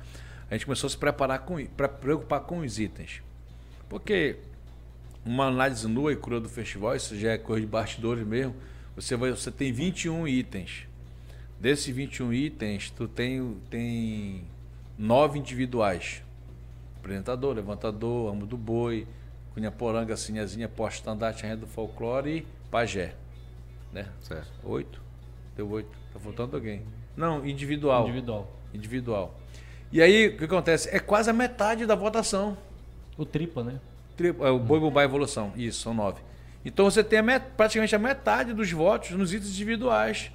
a 0.53 0.55
gente 0.55 0.67
começou 0.67 0.87
a 0.87 0.91
se 0.91 0.99
preparar 0.99 1.39
com, 1.47 1.65
para 1.65 1.89
preocupar 1.89 2.41
com 2.41 2.59
os 2.59 2.79
itens. 2.79 3.23
Porque 3.89 4.37
uma 5.25 5.47
análise 5.47 5.89
nua 5.89 6.13
e 6.13 6.17
crua 6.17 6.39
do 6.39 6.49
festival, 6.49 6.95
isso 6.95 7.19
já 7.19 7.33
é 7.33 7.39
coisa 7.39 7.63
de 7.63 7.67
bastidores 7.67 8.27
mesmo, 8.27 8.55
você, 8.95 9.17
vai, 9.17 9.31
você 9.31 9.51
tem 9.51 9.73
21 9.73 10.29
itens. 10.29 10.87
Desses 11.59 11.95
21 11.95 12.35
itens, 12.35 12.91
tu 12.91 13.09
tem, 13.09 13.57
tem 13.71 14.45
nove 14.99 15.39
individuais 15.39 16.23
apresentador, 16.99 17.55
levantador, 17.55 18.31
amo 18.31 18.45
do 18.45 18.59
boi, 18.59 19.07
Cunhaporanga, 19.55 20.19
Sinhazinha, 20.19 20.69
poste 20.69 20.99
estandarte, 20.99 21.45
renda 21.45 21.57
do 21.57 21.67
folclore 21.67 22.31
e 22.31 22.47
pajé. 22.71 23.15
Né? 23.91 24.07
Certo. 24.21 24.53
Oito? 24.65 25.01
Deu 25.57 25.67
oito. 25.71 25.91
Tá 26.13 26.21
faltando 26.21 26.57
alguém. 26.57 26.83
Não, 27.17 27.47
individual. 27.47 28.05
Individual. 28.05 28.53
Individual. 28.75 29.42
E 29.93 30.01
aí, 30.01 30.29
o 30.29 30.39
que 30.39 30.45
acontece? 30.45 30.89
É 30.91 30.99
quase 30.99 31.29
a 31.29 31.33
metade 31.33 31.85
da 31.85 31.95
votação. 31.95 32.57
O 33.17 33.27
tripla, 33.27 33.63
né? 33.63 33.79
Tripla, 34.17 34.49
é 34.49 34.51
o 34.51 34.59
Boi 34.59 34.81
Bubá 34.81 35.05
Evolução. 35.05 35.53
Isso, 35.55 35.83
são 35.83 35.93
nove. 35.93 36.21
Então 36.65 36.87
você 36.87 37.05
tem 37.05 37.19
a 37.19 37.41
praticamente 37.41 37.95
a 37.95 37.99
metade 37.99 38.53
dos 38.55 38.71
votos 38.71 39.11
nos 39.11 39.35
itens 39.35 39.51
individuais. 39.51 40.31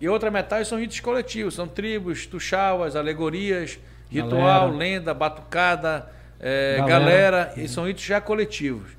E 0.00 0.08
outra 0.08 0.30
metade 0.30 0.68
são 0.68 0.80
itens 0.80 1.00
coletivos. 1.00 1.54
São 1.54 1.66
tribos, 1.66 2.26
tuxauas, 2.26 2.94
alegorias, 2.94 3.78
Ritual, 4.10 4.68
galera. 4.68 4.76
lenda, 4.76 5.14
batucada, 5.14 6.10
é, 6.38 6.76
galera, 6.78 6.98
galera 6.98 7.54
e 7.56 7.66
são 7.66 7.88
itens 7.88 8.06
já 8.06 8.20
coletivos. 8.20 8.90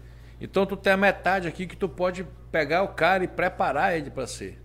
Então 0.41 0.65
tu 0.65 0.76
tem 0.76 0.93
a 0.93 0.98
metade 0.98 1.48
aqui 1.48 1.67
que 1.67 1.78
tu 1.78 1.88
pode 1.88 2.26
pegar 2.52 2.84
o 2.84 2.89
cara 2.89 3.24
e 3.24 3.28
preparar 3.28 3.95
ele 3.95 4.10
para 4.10 4.26
ser. 4.26 4.60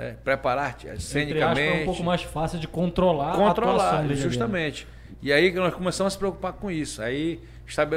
Né? 0.00 0.16
Preparar 0.24 0.76
cenicamente. 0.98 1.60
é 1.60 1.82
um 1.82 1.84
pouco 1.84 2.02
mais 2.02 2.22
fácil 2.22 2.58
de 2.58 2.66
controlar, 2.66 3.36
controlar 3.36 4.00
a 4.00 4.14
justamente. 4.14 4.86
E 5.20 5.30
aí 5.30 5.52
nós 5.52 5.74
começamos 5.74 6.12
a 6.12 6.14
se 6.14 6.18
preocupar 6.18 6.54
com 6.54 6.70
isso. 6.70 7.02
Aí 7.02 7.38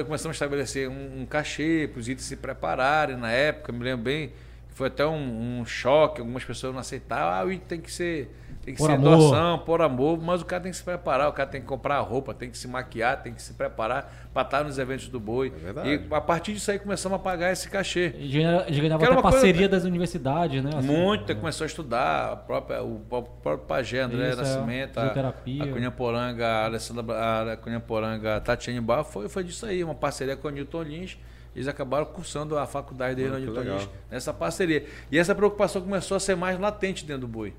começamos 0.06 0.26
a 0.26 0.32
estabelecer 0.32 0.90
um, 0.90 1.22
um 1.22 1.26
cachê 1.26 1.90
para 1.92 2.00
os 2.02 2.10
itens 2.10 2.26
se 2.26 2.36
prepararem 2.36 3.16
na 3.16 3.32
época, 3.32 3.72
me 3.72 3.84
lembro 3.84 4.04
bem, 4.04 4.34
foi 4.70 4.88
até 4.88 5.06
um, 5.06 5.60
um 5.62 5.66
choque, 5.66 6.20
algumas 6.20 6.44
pessoas 6.44 6.74
não 6.74 6.82
aceitaram, 6.82 7.32
ah, 7.32 7.46
o 7.46 7.52
item 7.52 7.68
tem 7.68 7.82
que 7.82 7.92
ser 7.92 8.30
tem 8.64 8.74
que 8.74 8.80
por 8.80 8.88
ser 8.88 8.94
amor. 8.94 9.18
doação, 9.18 9.60
por 9.60 9.82
amor, 9.82 10.22
mas 10.22 10.42
o 10.42 10.46
cara 10.46 10.64
tem 10.64 10.72
que 10.72 10.78
se 10.78 10.84
preparar, 10.84 11.30
o 11.30 11.34
cara 11.34 11.50
tem 11.50 11.62
que 11.62 11.68
comprar 11.68 12.00
roupa, 12.00 12.34
tem 12.34 12.50
que 12.50 12.58
se 12.58 12.68
maquiar, 12.68 13.22
tem 13.22 13.34
que 13.34 13.42
se 13.42 13.54
preparar 13.54 14.30
para 14.34 14.42
estar 14.44 14.64
nos 14.64 14.80
eventos 14.80 15.10
do 15.10 15.20
boi. 15.20 15.52
É 15.84 15.88
e 15.88 16.08
a 16.10 16.22
partir 16.22 16.54
disso 16.54 16.72
aí 16.72 16.80
começamos 16.80 17.18
a 17.18 17.20
pagar 17.20 17.52
esse 17.52 17.70
cachê. 17.70 18.14
E 18.18 18.30
ganhava 18.30 19.04
até 19.04 19.22
parceria 19.22 19.54
coisa... 19.54 19.70
das 19.70 19.84
universidades, 19.84 20.64
né? 20.64 20.72
Assim, 20.78 20.88
muito, 20.88 21.32
é. 21.32 21.36
começou 21.36 21.66
a 21.66 21.68
estudar, 21.68 22.32
a 22.32 22.36
própria, 22.36 22.82
o, 22.82 23.00
próprio 23.00 23.68
pajé, 23.68 24.02
André 24.02 24.30
Isso, 24.30 24.38
Nascimento, 24.38 25.00
é. 25.00 25.04
a, 25.04 25.30
a 25.64 25.68
Cunhaporanga, 25.68 26.48
a 26.48 26.66
Alessandra 26.66 27.52
a 27.52 27.58
Cunhaporanga, 27.58 28.38
a 28.38 28.40
Tatiane 28.40 28.80
Bar, 28.80 29.04
foi, 29.04 29.28
foi 29.28 29.44
disso 29.44 29.66
aí, 29.66 29.84
uma 29.84 29.96
parceria 29.96 30.38
com 30.38 30.48
o 30.48 30.52
Newton 30.52 30.84
Lins 30.84 31.18
eles 31.56 31.68
acabaram 31.68 32.06
cursando 32.06 32.58
a 32.58 32.66
faculdade 32.66 33.16
dele, 33.16 33.36
onde 33.36 33.70
Lins, 33.70 33.88
nessa 34.10 34.34
parceria. 34.34 34.86
E 35.12 35.20
essa 35.20 35.36
preocupação 35.36 35.82
começou 35.82 36.18
a 36.18 36.20
ser 36.20 36.36
mais 36.36 36.60
latente 36.60 37.06
dentro 37.06 37.22
do 37.22 37.28
boi. 37.28 37.54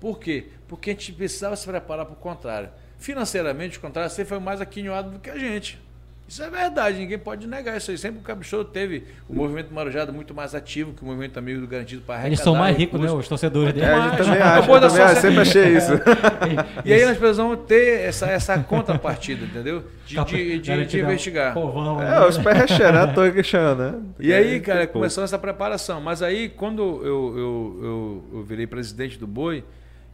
Por 0.00 0.18
quê? 0.18 0.46
Porque 0.68 0.90
a 0.90 0.92
gente 0.92 1.12
precisava 1.12 1.56
se 1.56 1.66
preparar 1.66 2.06
para 2.06 2.14
o 2.14 2.16
contrário. 2.16 2.70
Financeiramente, 2.98 3.78
o 3.78 3.80
contrário, 3.80 4.10
você 4.10 4.24
foi 4.24 4.38
mais 4.38 4.60
aquinhoado 4.60 5.10
do 5.10 5.18
que 5.18 5.30
a 5.30 5.38
gente. 5.38 5.78
Isso 6.28 6.42
é 6.42 6.50
verdade, 6.50 6.98
ninguém 6.98 7.18
pode 7.18 7.46
negar 7.46 7.76
isso 7.76 7.92
aí. 7.92 7.96
Sempre 7.96 8.18
o 8.18 8.22
Caprichoso 8.22 8.64
teve 8.64 9.04
o 9.28 9.34
movimento 9.34 9.72
Marujada 9.72 10.10
muito 10.10 10.34
mais 10.34 10.56
ativo 10.56 10.92
que 10.92 11.02
o 11.02 11.06
movimento 11.06 11.38
Amigo 11.38 11.60
do 11.60 11.68
Garantido 11.68 12.02
para 12.02 12.16
arrecadar. 12.16 12.28
Eles 12.30 12.40
são 12.40 12.56
mais 12.56 12.76
ricos, 12.76 13.00
né? 13.00 13.08
Os 13.12 13.28
torcedores 13.28 13.72
dele. 13.72 13.86
É, 13.86 13.92
a 13.92 14.08
gente 14.08 14.16
também 14.18 14.42
acha, 14.42 14.70
eu 14.72 14.80
também 14.80 15.02
acho, 15.02 15.20
sempre 15.20 15.40
achei 15.40 15.76
isso. 15.76 15.92
e 16.84 16.92
aí 16.92 17.04
nós 17.04 17.16
precisamos 17.16 17.60
ter 17.68 18.00
essa, 18.00 18.26
essa 18.26 18.58
contrapartida, 18.58 19.44
entendeu? 19.44 19.84
De, 20.04 20.24
de, 20.24 20.58
de, 20.58 20.86
de 20.86 21.00
investigar. 21.00 21.54
Povão, 21.54 22.02
é, 22.02 22.10
né? 22.10 22.26
os 22.26 22.38
pés 22.38 22.58
recheados, 22.58 23.14
tô 23.14 23.30
queixando, 23.30 23.82
né? 23.82 23.94
E 24.18 24.32
aí, 24.32 24.58
cara, 24.58 24.84
começou 24.88 25.22
essa 25.22 25.38
preparação. 25.38 26.00
Mas 26.00 26.22
aí, 26.22 26.48
quando 26.48 26.82
eu, 26.82 27.36
eu, 27.36 27.78
eu, 27.84 28.24
eu 28.34 28.42
virei 28.42 28.66
presidente 28.66 29.16
do 29.16 29.28
Boi, 29.28 29.62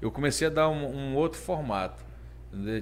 eu 0.02 0.10
comecei 0.10 0.48
a 0.48 0.50
dar 0.50 0.68
um, 0.68 0.84
um 0.84 1.14
outro 1.14 1.38
formato. 1.38 2.04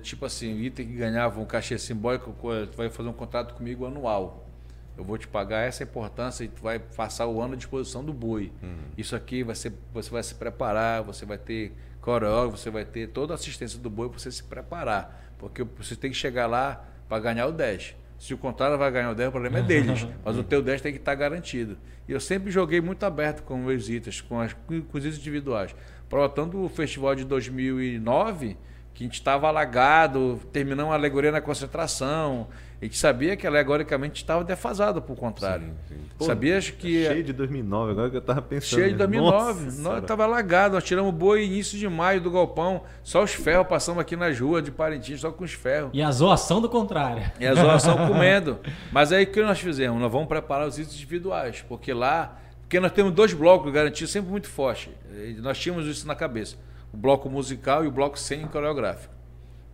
Tipo 0.02 0.24
assim, 0.24 0.54
o 0.54 0.58
item 0.58 0.86
que 0.86 0.94
ganhava 0.94 1.38
um 1.38 1.44
cachê 1.44 1.78
simbólico, 1.78 2.34
tu 2.72 2.76
vai 2.76 2.88
fazer 2.88 3.08
um 3.10 3.12
contrato 3.12 3.54
comigo 3.54 3.86
anual. 3.86 4.48
Eu 4.96 5.04
vou 5.04 5.16
te 5.16 5.28
pagar 5.28 5.60
essa 5.60 5.84
importância 5.84 6.44
e 6.44 6.48
tu 6.48 6.62
vai 6.62 6.78
passar 6.78 7.26
o 7.26 7.40
ano 7.40 7.54
à 7.54 7.56
disposição 7.56 8.02
do 8.02 8.12
boi. 8.12 8.50
Uhum. 8.62 8.76
Isso 8.96 9.14
aqui 9.14 9.44
vai 9.44 9.54
ser, 9.54 9.72
você 9.92 10.10
vai 10.10 10.22
se 10.22 10.34
preparar, 10.34 11.02
você 11.02 11.24
vai 11.24 11.38
ter 11.38 11.72
coreógrafo, 12.00 12.56
você 12.56 12.70
vai 12.70 12.84
ter 12.84 13.08
toda 13.08 13.34
a 13.34 13.36
assistência 13.36 13.78
do 13.78 13.90
boi 13.90 14.08
para 14.08 14.18
você 14.18 14.32
se 14.32 14.42
preparar. 14.42 15.34
Porque 15.38 15.62
você 15.62 15.94
tem 15.94 16.10
que 16.10 16.16
chegar 16.16 16.46
lá 16.46 16.84
para 17.08 17.20
ganhar 17.20 17.46
o 17.46 17.52
10. 17.52 17.96
Se 18.18 18.34
o 18.34 18.38
contrário 18.38 18.76
vai 18.76 18.90
ganhar 18.90 19.10
o 19.10 19.14
10, 19.14 19.28
o 19.28 19.32
problema 19.32 19.58
é 19.58 19.62
deles. 19.62 20.06
mas 20.24 20.36
o 20.36 20.42
teu 20.42 20.62
10 20.62 20.80
tem 20.80 20.92
que 20.92 20.98
estar 20.98 21.14
garantido. 21.14 21.78
E 22.08 22.12
eu 22.12 22.20
sempre 22.20 22.50
joguei 22.50 22.80
muito 22.80 23.04
aberto 23.04 23.42
com 23.42 23.64
os 23.66 23.88
itens, 23.88 24.20
com, 24.20 24.40
as, 24.40 24.52
com 24.52 24.74
os 24.92 25.04
itens 25.04 25.18
individuais. 25.18 25.74
Protando 26.10 26.62
o 26.62 26.68
festival 26.68 27.14
de 27.14 27.24
2009, 27.24 28.56
que 28.92 29.04
a 29.04 29.06
gente 29.06 29.14
estava 29.14 29.46
alagado, 29.46 30.40
terminamos 30.52 30.92
a 30.92 30.96
alegoria 30.96 31.30
na 31.30 31.40
concentração. 31.40 32.48
A 32.82 32.84
gente 32.84 32.98
sabia 32.98 33.36
que 33.36 33.46
alegoricamente 33.46 34.20
estava 34.20 34.42
defasado, 34.42 35.00
por 35.00 35.14
contrário. 35.14 35.66
Sim, 35.86 35.94
sim. 35.94 36.00
Pô, 36.18 36.24
Sabias 36.24 36.68
que. 36.68 37.06
Cheio 37.06 37.22
de 37.22 37.32
2009, 37.32 37.92
agora 37.92 38.10
que 38.10 38.16
eu 38.16 38.20
estava 38.20 38.42
pensando. 38.42 38.80
Cheio 38.80 38.90
de 38.90 38.96
2009. 38.96 39.64
Nossa, 39.66 39.82
nós 39.82 40.02
estava 40.02 40.24
alagado, 40.24 40.74
nós 40.74 40.82
tiramos 40.82 41.14
boi 41.14 41.44
início 41.44 41.78
de 41.78 41.88
maio 41.88 42.20
do 42.20 42.30
galpão, 42.30 42.82
só 43.04 43.22
os 43.22 43.32
ferros 43.32 43.68
passamos 43.68 44.00
aqui 44.00 44.16
nas 44.16 44.40
ruas 44.40 44.64
de 44.64 44.72
Parintins, 44.72 45.20
só 45.20 45.30
com 45.30 45.44
os 45.44 45.52
ferros. 45.52 45.90
E 45.92 46.02
a 46.02 46.10
zoação 46.10 46.60
do 46.60 46.68
contrário. 46.68 47.30
E 47.38 47.46
a 47.46 47.54
zoação 47.54 47.96
comendo. 48.08 48.58
Mas 48.90 49.12
aí 49.12 49.22
o 49.22 49.26
que 49.28 49.40
nós 49.42 49.60
fizemos? 49.60 50.00
Nós 50.00 50.10
vamos 50.10 50.26
preparar 50.26 50.66
os 50.66 50.76
itens 50.76 50.96
individuais, 50.96 51.64
porque 51.68 51.92
lá 51.92 52.36
porque 52.70 52.78
nós 52.78 52.92
temos 52.92 53.12
dois 53.12 53.32
blocos 53.34 53.72
garantidos 53.72 54.12
sempre 54.12 54.30
muito 54.30 54.46
fortes. 54.46 54.92
Nós 55.38 55.58
tínhamos 55.58 55.88
isso 55.88 56.06
na 56.06 56.14
cabeça. 56.14 56.56
o 56.92 56.96
bloco 56.96 57.28
musical 57.28 57.84
e 57.84 57.88
o 57.88 57.90
bloco 57.90 58.16
sem 58.16 58.46
coreográfico. 58.46 59.12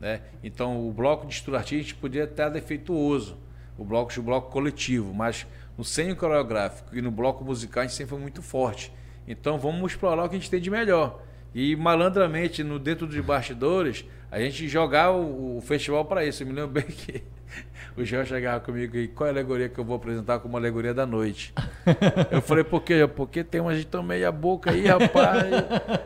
Né? 0.01 0.23
Então, 0.43 0.89
o 0.89 0.91
bloco 0.95 1.27
de 1.27 1.35
estudo 1.35 1.59
artístico 1.59 2.01
podia 2.01 2.25
estar 2.25 2.49
defeituoso, 2.49 3.37
o 3.77 3.85
bloco 3.85 4.11
de 4.11 4.21
bloco 4.23 4.51
coletivo, 4.51 5.13
mas 5.13 5.47
no 5.77 5.85
sem 5.85 6.15
coreográfico 6.15 6.97
e 6.97 7.03
no 7.03 7.11
bloco 7.11 7.45
musical 7.45 7.83
a 7.83 7.87
gente 7.87 7.95
sempre 7.95 8.13
foi 8.13 8.19
muito 8.19 8.41
forte. 8.41 8.91
Então, 9.29 9.59
vamos 9.59 9.93
explorar 9.93 10.25
o 10.25 10.29
que 10.31 10.37
a 10.37 10.39
gente 10.39 10.51
tem 10.51 10.59
de 10.59 10.71
melhor. 10.71 11.21
E 11.55 11.77
malandramente, 11.77 12.65
no 12.65 12.79
dentro 12.79 13.07
dos 13.07 13.21
bastidores, 13.21 14.07
a 14.31 14.41
gente 14.41 14.67
jogar 14.69 15.11
o, 15.11 15.59
o 15.59 15.61
festival 15.61 16.07
para 16.07 16.25
isso. 16.25 16.43
Eu 16.43 16.47
me 16.47 16.55
lembro 16.55 16.71
bem 16.71 16.85
que 16.85 17.23
o 17.97 18.05
João 18.05 18.25
chegava 18.25 18.61
comigo 18.61 18.97
e 18.97 19.09
qual 19.09 19.27
é 19.27 19.31
a 19.31 19.33
alegoria 19.33 19.69
que 19.69 19.79
eu 19.79 19.85
vou 19.85 19.97
apresentar 19.97 20.39
como 20.39 20.57
alegoria 20.57 20.93
da 20.93 21.07
noite? 21.07 21.55
Eu 22.31 22.43
falei, 22.43 22.63
por 22.63 22.83
quê? 22.83 23.09
Porque 23.15 23.43
tem 23.43 23.61
uma 23.61 23.75
gente 23.75 23.87
tão 23.87 24.03
meia 24.03 24.31
boca 24.31 24.71
aí, 24.71 24.87
rapaz. 24.87 25.45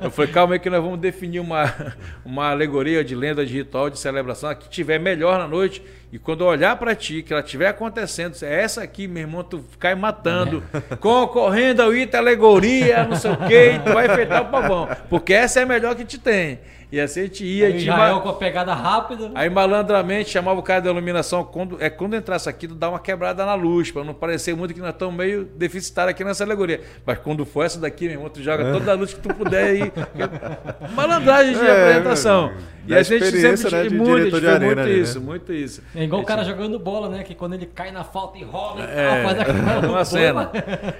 Eu 0.01 0.11
falei, 0.11 0.31
calma 0.31 0.55
aí 0.55 0.61
que 0.61 0.71
nós 0.71 0.83
vamos 0.83 1.01
definir 1.01 1.41
uma, 1.41 1.95
uma 2.25 2.51
alegoria 2.51 3.03
de 3.03 3.15
lenda, 3.15 3.45
de 3.45 3.53
ritual, 3.55 3.91
de 3.91 3.99
celebração, 3.99 4.55
que 4.55 4.69
tiver 4.69 5.01
melhor 5.01 5.39
na 5.39 5.49
noite. 5.49 5.83
E 6.13 6.19
quando 6.19 6.43
eu 6.43 6.49
olhar 6.49 6.77
para 6.77 6.95
ti, 6.95 7.23
que 7.23 7.33
ela 7.33 7.43
estiver 7.43 7.69
acontecendo, 7.69 8.37
é 8.43 8.63
essa 8.63 8.83
aqui, 8.83 9.09
meu 9.09 9.23
irmão, 9.23 9.43
tu 9.43 9.65
cai 9.79 9.95
matando, 9.95 10.63
concorrendo 11.01 11.83
ao 11.83 11.95
Ita 11.95 12.19
Alegoria, 12.19 13.05
não 13.05 13.17
sei 13.17 13.31
o 13.31 13.37
quê, 13.37 13.73
e 13.75 13.79
tu 13.79 13.93
vai 13.93 14.07
enfeitar 14.07 14.43
o 14.43 14.47
pavão. 14.47 14.89
Porque 15.09 15.33
essa 15.33 15.61
é 15.61 15.63
a 15.63 15.67
melhor 15.67 15.95
que 15.95 16.05
te 16.05 16.19
tem. 16.19 16.59
E 16.93 17.01
assim 17.01 17.21
a 17.21 17.23
gente 17.25 17.45
ia. 17.45 17.67
Aí 17.67 17.77
Israel 17.77 18.17
ma... 18.17 18.21
com 18.21 18.29
a 18.29 18.35
pegada 18.35 18.75
rápida. 18.75 19.31
Aí 19.35 19.49
malandramente 19.49 20.31
chamava 20.31 20.59
o 20.59 20.63
cara 20.63 20.81
da 20.81 20.91
iluminação. 20.91 21.45
Quando, 21.45 21.77
é 21.81 21.89
quando 21.89 22.17
entrasse 22.17 22.49
aqui, 22.49 22.67
tu 22.67 22.75
dá 22.75 22.89
uma 22.89 22.99
quebrada 22.99 23.45
na 23.47 23.55
luz, 23.55 23.91
para 23.91 24.03
não 24.03 24.15
parecer 24.15 24.55
muito 24.57 24.75
que 24.75 24.81
nós 24.81 24.91
estamos 24.91 25.15
meio 25.15 25.45
deficitários 25.45 26.11
aqui 26.11 26.25
nessa 26.25 26.45
alegoria. 26.45 26.81
Mas 27.07 27.19
quando 27.19 27.45
for 27.47 27.65
essa 27.65 27.79
daqui, 27.79 28.05
meu 28.05 28.15
irmão, 28.15 28.29
tu 28.29 28.43
joga 28.43 28.65
é. 28.65 28.73
toda 28.73 28.91
a 28.91 28.95
luz 28.95 29.15
que 29.15 29.21
tu 29.21 29.35
puder 29.35 29.65
aí. 29.65 29.93
Malandragem 30.95 31.55
de 31.55 31.61
é, 31.65 31.71
apresentação. 31.71 32.53
E 32.87 32.95
a 32.95 33.03
gente 33.03 33.25
sempre 33.31 33.71
né, 33.71 33.83
de 33.89 33.95
muito, 33.95 34.41
de 34.41 34.47
arena, 34.49 34.83
muito 34.83 34.89
isso, 34.89 35.21
né? 35.21 35.27
muito 35.27 35.53
isso. 35.53 35.83
É 35.95 36.05
igual 36.05 36.23
o 36.23 36.25
cara 36.25 36.43
jogando 36.43 36.79
bola, 36.79 37.09
né? 37.09 37.23
Que 37.23 37.35
quando 37.35 37.55
ele 37.55 37.67
cai 37.67 37.93
na 37.93 38.03
falta 38.03 38.39
e 38.39 38.43
rola, 38.43 38.83
é, 38.83 39.23
faz 39.23 39.39
aquela 39.39 39.87
uma 39.89 40.05
cena. 40.05 40.51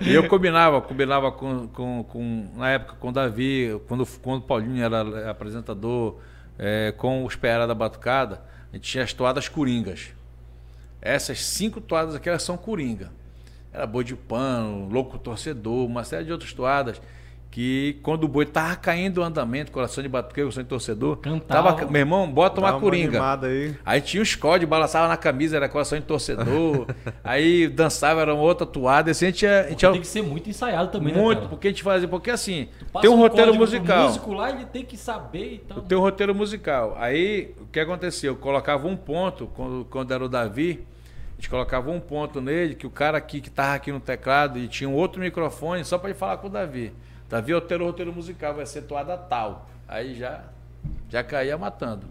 E 0.01 0.15
eu 0.15 0.29
combinava, 0.29 0.81
combinava 0.81 1.33
com, 1.33 1.67
com, 1.69 2.05
com, 2.05 2.49
na 2.57 2.71
época 2.71 2.95
com 3.01 3.09
o 3.09 3.13
Davi, 3.13 3.81
quando, 3.89 4.07
quando 4.23 4.39
o 4.39 4.43
Paulinho 4.43 4.85
era 4.85 5.31
apresentador, 5.31 5.80
é, 6.59 6.93
com 6.97 7.25
o 7.25 7.29
Esperar 7.29 7.67
da 7.67 7.75
Batucada, 7.75 8.43
a 8.73 8.77
gente 8.77 8.91
tinha 8.91 9.05
as 9.05 9.13
toadas 9.13 9.49
coringas. 9.49 10.11
Essas 11.01 11.45
cinco 11.45 11.81
toadas 11.81 12.15
aqui 12.15 12.29
elas 12.29 12.43
são 12.43 12.57
coringa. 12.57 13.11
Era 13.73 13.87
boi 13.87 14.05
de 14.05 14.17
pano, 14.17 14.89
louco 14.89 15.19
torcedor, 15.19 15.87
uma 15.87 16.05
série 16.05 16.25
de 16.25 16.33
outras 16.33 16.53
toadas 16.53 17.01
que 17.51 17.99
quando 18.03 18.25
o 18.25 18.29
boi 18.29 18.47
tava 18.47 18.77
caindo 18.77 19.19
o 19.19 19.25
andamento, 19.25 19.73
coração 19.73 20.03
de 20.03 20.09
batuque, 20.09 20.41
coração 20.41 20.63
de 20.63 20.69
torcedor, 20.69 21.17
Cantava. 21.17 21.73
tava, 21.73 21.91
meu 21.91 22.01
irmão, 22.01 22.31
bota 22.31 22.61
uma 22.61 22.79
coringa. 22.79 23.19
Uma 23.19 23.47
aí. 23.47 23.75
aí 23.85 24.01
tinha 24.01 24.23
os 24.23 24.37
códigos, 24.37 24.71
balançava 24.71 25.09
na 25.09 25.17
camisa, 25.17 25.57
era 25.57 25.69
coração 25.69 25.99
de 25.99 26.05
torcedor. 26.05 26.87
aí 27.25 27.67
dançava, 27.67 28.21
era 28.21 28.33
uma 28.33 28.43
outra 28.43 28.65
toada. 28.65 29.11
Assim, 29.11 29.27
a 29.27 29.31
gente, 29.31 29.47
a 29.47 29.69
gente 29.69 29.91
tem 29.91 30.01
que 30.01 30.07
ser 30.07 30.23
muito 30.23 30.49
ensaiado 30.49 30.93
também, 30.93 31.13
né, 31.13 31.21
Muito, 31.21 31.43
né, 31.43 31.49
porque 31.49 31.67
a 31.67 31.71
gente 31.71 31.83
fazia, 31.83 32.07
porque 32.07 32.31
assim, 32.31 32.69
tem 33.01 33.11
um, 33.11 33.15
um 33.15 33.17
roteiro 33.17 33.53
musical. 33.53 34.05
O 34.05 34.07
músico 34.07 34.33
lá, 34.33 34.51
ele 34.51 34.67
tem 34.67 34.85
que 34.85 34.97
saber 34.97 35.63
então. 35.65 35.83
Tem 35.83 35.99
um 35.99 36.03
roteiro 36.03 36.33
musical. 36.33 36.97
Aí, 37.01 37.53
o 37.61 37.67
que 37.67 37.81
aconteceu? 37.81 38.33
Eu 38.35 38.37
colocava 38.37 38.87
um 38.87 38.97
ponto, 38.97 39.49
quando, 39.57 39.85
quando 39.87 40.15
era 40.15 40.25
o 40.25 40.29
Davi, 40.29 40.87
a 41.33 41.35
gente 41.35 41.51
colocava 41.51 41.91
um 41.91 41.99
ponto 41.99 42.41
nele, 42.41 42.77
que 42.77 42.87
o 42.87 42.91
cara 42.91 43.19
aqui 43.19 43.41
que 43.41 43.51
tava 43.51 43.75
aqui 43.75 43.91
no 43.91 43.99
teclado 43.99 44.57
e 44.57 44.69
tinha 44.69 44.89
um 44.89 44.95
outro 44.95 45.21
microfone 45.21 45.85
só 45.85 45.99
para 45.99 46.11
ele 46.11 46.19
falar 46.19 46.37
com 46.37 46.47
o 46.47 46.51
Davi. 46.51 46.93
Davi 47.31 47.55
Otero, 47.55 47.87
roteiro 47.87 48.13
musical, 48.13 48.55
vai 48.55 48.67
ser 48.67 48.83
toada 48.83 49.17
tal. 49.17 49.71
Aí 49.89 50.15
já, 50.15 50.43
já 51.09 51.23
caía 51.23 51.57
matando. 51.57 52.07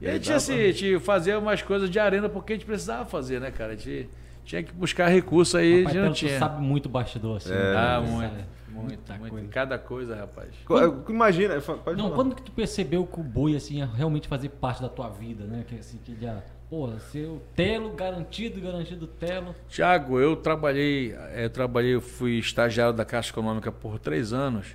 E 0.00 0.08
a 0.08 0.12
gente, 0.14 0.32
assim, 0.32 0.60
a 0.60 0.72
gente 0.72 0.98
fazia 0.98 1.38
umas 1.38 1.62
coisas 1.62 1.88
de 1.88 1.98
arena 1.98 2.28
porque 2.28 2.52
a 2.52 2.56
gente 2.56 2.66
precisava 2.66 3.04
fazer, 3.04 3.40
né, 3.40 3.52
cara? 3.52 3.72
A 3.72 3.76
gente 3.76 4.10
tinha 4.44 4.62
que 4.62 4.72
buscar 4.72 5.06
recurso 5.06 5.56
aí, 5.56 5.84
rapaz, 5.84 5.86
a 5.86 5.98
gente 6.00 6.06
não 6.08 6.12
tinha. 6.12 6.38
sabe 6.38 6.60
muito 6.60 6.88
bastidor, 6.88 7.36
assim. 7.36 7.52
É, 7.52 7.54
né? 7.54 7.76
ah, 7.76 8.00
muito. 8.00 8.52
Muito, 8.72 9.12
muito. 9.12 9.30
Coisa. 9.30 9.48
Cada 9.48 9.78
coisa, 9.78 10.16
rapaz. 10.16 10.48
Quando, 10.64 11.04
Imagina, 11.10 11.60
pode 11.60 11.96
Não, 11.96 12.04
falar. 12.04 12.16
quando 12.16 12.34
que 12.34 12.42
tu 12.42 12.50
percebeu 12.50 13.06
que 13.06 13.20
o 13.20 13.22
boi, 13.22 13.54
assim, 13.54 13.78
ia 13.78 13.86
realmente 13.86 14.26
fazer 14.26 14.48
parte 14.48 14.82
da 14.82 14.88
tua 14.88 15.08
vida, 15.08 15.44
né? 15.44 15.64
Que, 15.68 15.78
assim, 15.78 15.98
que 15.98 16.16
já 16.20 16.42
Porra, 16.72 16.98
seu 17.00 17.42
telo 17.54 17.92
garantido, 17.92 18.58
garantido 18.58 19.06
telo. 19.06 19.54
Tiago, 19.68 20.18
eu 20.18 20.34
trabalhei, 20.34 21.14
eu 21.34 21.50
trabalhei, 21.50 21.94
eu 21.96 22.00
fui 22.00 22.38
estagiário 22.38 22.94
da 22.94 23.04
Caixa 23.04 23.28
Econômica 23.28 23.70
por 23.70 23.98
três 23.98 24.32
anos 24.32 24.74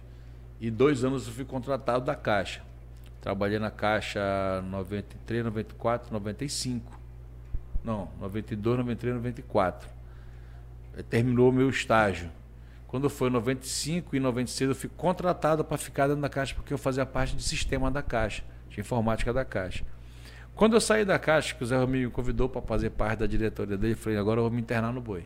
e 0.61 0.69
dois 0.69 1.03
anos 1.03 1.25
eu 1.25 1.33
fui 1.33 1.43
contratado 1.43 2.05
da 2.05 2.13
Caixa. 2.13 2.61
Trabalhei 3.19 3.57
na 3.57 3.71
Caixa 3.71 4.21
93, 4.69 5.45
94, 5.45 6.13
95. 6.13 7.01
Não, 7.83 8.09
92, 8.21 8.77
93, 8.77 9.15
94. 9.15 9.89
Terminou 11.09 11.49
o 11.49 11.51
meu 11.51 11.67
estágio. 11.67 12.29
Quando 12.85 13.09
foi 13.09 13.31
95 13.31 14.15
e 14.15 14.19
96, 14.19 14.69
eu 14.69 14.75
fui 14.75 14.91
contratado 14.95 15.65
para 15.65 15.79
ficar 15.79 16.05
dentro 16.05 16.21
da 16.21 16.29
Caixa 16.29 16.53
porque 16.53 16.71
eu 16.71 16.77
fazia 16.77 17.07
parte 17.07 17.35
do 17.35 17.41
sistema 17.41 17.89
da 17.89 18.03
Caixa, 18.03 18.43
de 18.69 18.79
informática 18.79 19.33
da 19.33 19.43
Caixa. 19.43 19.83
Quando 20.57 20.73
eu 20.73 20.81
saí 20.81 21.05
da 21.05 21.19
Caixa, 21.19 21.53
que 21.53 21.63
o 21.63 21.67
Zé 21.67 21.85
me 21.85 22.09
convidou 22.09 22.49
para 22.49 22.61
fazer 22.63 22.89
parte 22.89 23.19
da 23.19 23.27
diretoria 23.27 23.77
dele, 23.77 23.93
eu 23.93 23.97
falei, 23.97 24.17
agora 24.17 24.39
eu 24.39 24.43
vou 24.43 24.51
me 24.51 24.59
internar 24.59 24.91
no 24.91 24.99
boi. 24.99 25.23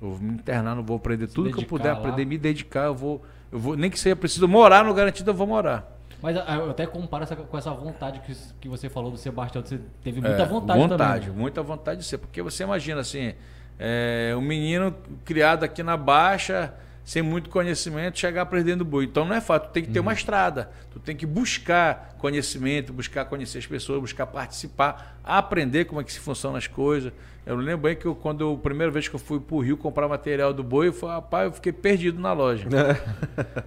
Eu 0.00 0.10
vou 0.10 0.18
me 0.18 0.34
internar, 0.34 0.76
não 0.76 0.82
vou 0.82 0.98
aprender 0.98 1.26
tudo 1.28 1.50
que 1.50 1.60
eu 1.60 1.66
puder 1.66 1.92
lá. 1.92 1.98
aprender, 1.98 2.26
me 2.26 2.36
dedicar, 2.36 2.84
eu 2.84 2.94
vou, 2.94 3.22
eu 3.50 3.58
vou, 3.58 3.74
nem 3.74 3.90
que 3.90 3.98
seja 3.98 4.14
preciso 4.14 4.46
morar 4.46 4.84
no 4.84 4.92
garantido, 4.92 5.30
eu 5.30 5.34
vou 5.34 5.46
morar. 5.46 5.90
Mas 6.20 6.36
ah, 6.36 6.56
eu 6.56 6.70
até 6.70 6.86
comparo 6.86 7.24
essa, 7.24 7.34
com 7.34 7.56
essa 7.56 7.70
vontade 7.70 8.20
que, 8.20 8.36
que 8.60 8.68
você 8.68 8.90
falou 8.90 9.10
do 9.10 9.16
Sebastião, 9.16 9.64
você 9.64 9.80
teve 10.02 10.20
muita 10.20 10.42
é, 10.42 10.46
vontade, 10.46 10.78
vontade 10.78 11.26
também. 11.26 11.40
Muita 11.40 11.62
vontade 11.62 12.00
de 12.00 12.06
ser, 12.06 12.18
porque 12.18 12.42
você 12.42 12.64
imagina 12.64 13.00
assim, 13.00 13.32
é, 13.78 14.34
um 14.36 14.42
menino 14.42 14.94
criado 15.24 15.64
aqui 15.64 15.82
na 15.82 15.96
Baixa, 15.96 16.74
sem 17.04 17.22
muito 17.22 17.50
conhecimento, 17.50 18.18
chegar 18.18 18.42
aprendendo 18.42 18.84
boi. 18.84 19.04
Então 19.04 19.24
não 19.24 19.34
é 19.34 19.40
fácil, 19.40 19.68
tu 19.68 19.72
tem 19.72 19.82
que 19.84 19.90
ter 19.90 19.98
uhum. 19.98 20.06
uma 20.06 20.12
estrada, 20.12 20.70
tu 20.90 20.98
tem 20.98 21.14
que 21.14 21.26
buscar 21.26 22.16
conhecimento, 22.18 22.92
buscar 22.92 23.26
conhecer 23.26 23.58
as 23.58 23.66
pessoas, 23.66 24.00
buscar 24.00 24.26
participar, 24.26 25.18
aprender 25.22 25.84
como 25.84 26.00
é 26.00 26.04
que 26.04 26.12
se 26.12 26.20
funcionam 26.20 26.56
as 26.56 26.66
coisas. 26.66 27.12
Eu 27.46 27.56
lembro 27.56 27.82
bem 27.82 27.96
que 27.96 28.06
eu, 28.06 28.14
quando 28.14 28.40
eu, 28.40 28.54
a 28.54 28.56
primeira 28.56 28.90
vez 28.90 29.06
que 29.06 29.14
eu 29.14 29.18
fui 29.18 29.38
para 29.38 29.54
o 29.54 29.60
Rio 29.60 29.76
comprar 29.76 30.08
material 30.08 30.52
do 30.54 30.62
boi, 30.62 30.88
eu 30.88 30.92
falei, 30.92 31.16
rapaz, 31.16 31.46
eu 31.46 31.52
fiquei 31.52 31.72
perdido 31.72 32.18
na 32.18 32.32
loja. 32.32 32.66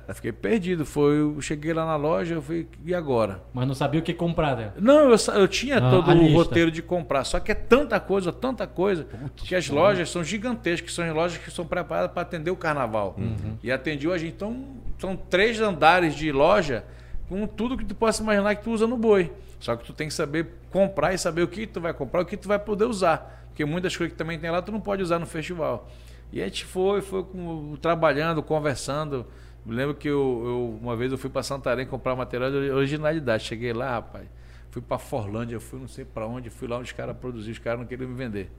eu 0.07 0.13
fiquei 0.15 0.31
perdido. 0.31 0.83
Foi, 0.85 1.19
eu 1.19 1.39
cheguei 1.41 1.73
lá 1.73 1.85
na 1.85 1.95
loja, 1.95 2.35
eu 2.35 2.41
falei, 2.41 2.67
e 2.83 2.93
agora? 2.95 3.41
Mas 3.53 3.67
não 3.67 3.75
sabia 3.75 3.99
o 3.99 4.03
que 4.03 4.13
comprar, 4.13 4.55
né? 4.57 4.71
Não, 4.79 5.11
eu, 5.11 5.15
eu 5.35 5.47
tinha 5.47 5.77
ah, 5.77 5.89
todo 5.91 6.09
o 6.09 6.13
lista. 6.13 6.37
roteiro 6.37 6.71
de 6.71 6.81
comprar. 6.81 7.23
Só 7.23 7.39
que 7.39 7.51
é 7.51 7.55
tanta 7.55 7.99
coisa, 7.99 8.33
tanta 8.33 8.65
coisa, 8.65 9.03
Putz, 9.03 9.47
que 9.47 9.53
as 9.53 9.69
lojas 9.69 10.09
são 10.09 10.23
gigantescas, 10.23 10.93
são 10.93 11.13
lojas 11.13 11.37
que 11.37 11.51
são 11.51 11.65
preparadas 11.65 12.11
para 12.11 12.23
atender 12.23 12.49
o 12.49 12.55
carnaval. 12.55 13.15
Uhum. 13.17 13.57
E 13.61 13.71
atendiu 13.71 14.11
a 14.11 14.17
gente. 14.17 14.33
Então, 14.33 14.65
são 14.97 15.15
três 15.15 15.61
andares 15.61 16.15
de 16.15 16.31
loja 16.31 16.83
com 17.29 17.45
tudo 17.45 17.77
que 17.77 17.85
tu 17.85 17.93
possa 17.93 18.23
imaginar 18.23 18.55
que 18.55 18.63
tu 18.63 18.71
usa 18.71 18.87
no 18.87 18.97
boi. 18.97 19.31
Só 19.59 19.75
que 19.75 19.85
tu 19.85 19.93
tem 19.93 20.07
que 20.07 20.13
saber 20.13 20.47
comprar 20.71 21.13
e 21.13 21.17
saber 21.17 21.41
o 21.41 21.47
que 21.47 21.65
tu 21.65 21.81
vai 21.81 21.93
comprar, 21.93 22.21
o 22.21 22.25
que 22.25 22.37
tu 22.37 22.47
vai 22.47 22.59
poder 22.59 22.85
usar. 22.85 23.46
Porque 23.57 23.65
muitas 23.65 23.97
coisas 23.97 24.13
que 24.13 24.17
também 24.19 24.37
tem 24.37 24.51
lá 24.51 24.61
tu 24.61 24.71
não 24.71 24.79
pode 24.79 25.01
usar 25.01 25.17
no 25.17 25.25
festival. 25.25 25.89
E 26.31 26.43
a 26.43 26.45
gente 26.45 26.63
foi, 26.63 27.01
foi 27.01 27.23
com, 27.23 27.75
trabalhando, 27.81 28.43
conversando. 28.43 29.25
Me 29.65 29.73
lembro 29.73 29.95
que 29.95 30.07
eu, 30.07 30.43
eu, 30.45 30.79
uma 30.79 30.95
vez 30.95 31.11
eu 31.11 31.17
fui 31.17 31.27
para 31.27 31.41
Santarém 31.41 31.87
comprar 31.87 32.15
material 32.15 32.51
de 32.51 32.69
originalidade. 32.69 33.45
Cheguei 33.45 33.73
lá, 33.73 33.93
rapaz. 33.93 34.27
Fui 34.69 34.79
para 34.79 34.99
Forlândia, 34.99 35.59
fui 35.59 35.79
não 35.79 35.87
sei 35.87 36.05
para 36.05 36.27
onde, 36.27 36.51
fui 36.51 36.67
lá 36.67 36.77
onde 36.77 36.85
os 36.85 36.91
caras 36.91 37.17
produziam, 37.17 37.51
os 37.51 37.57
caras 37.57 37.79
não 37.79 37.87
queriam 37.87 38.07
me 38.07 38.13
vender. 38.13 38.51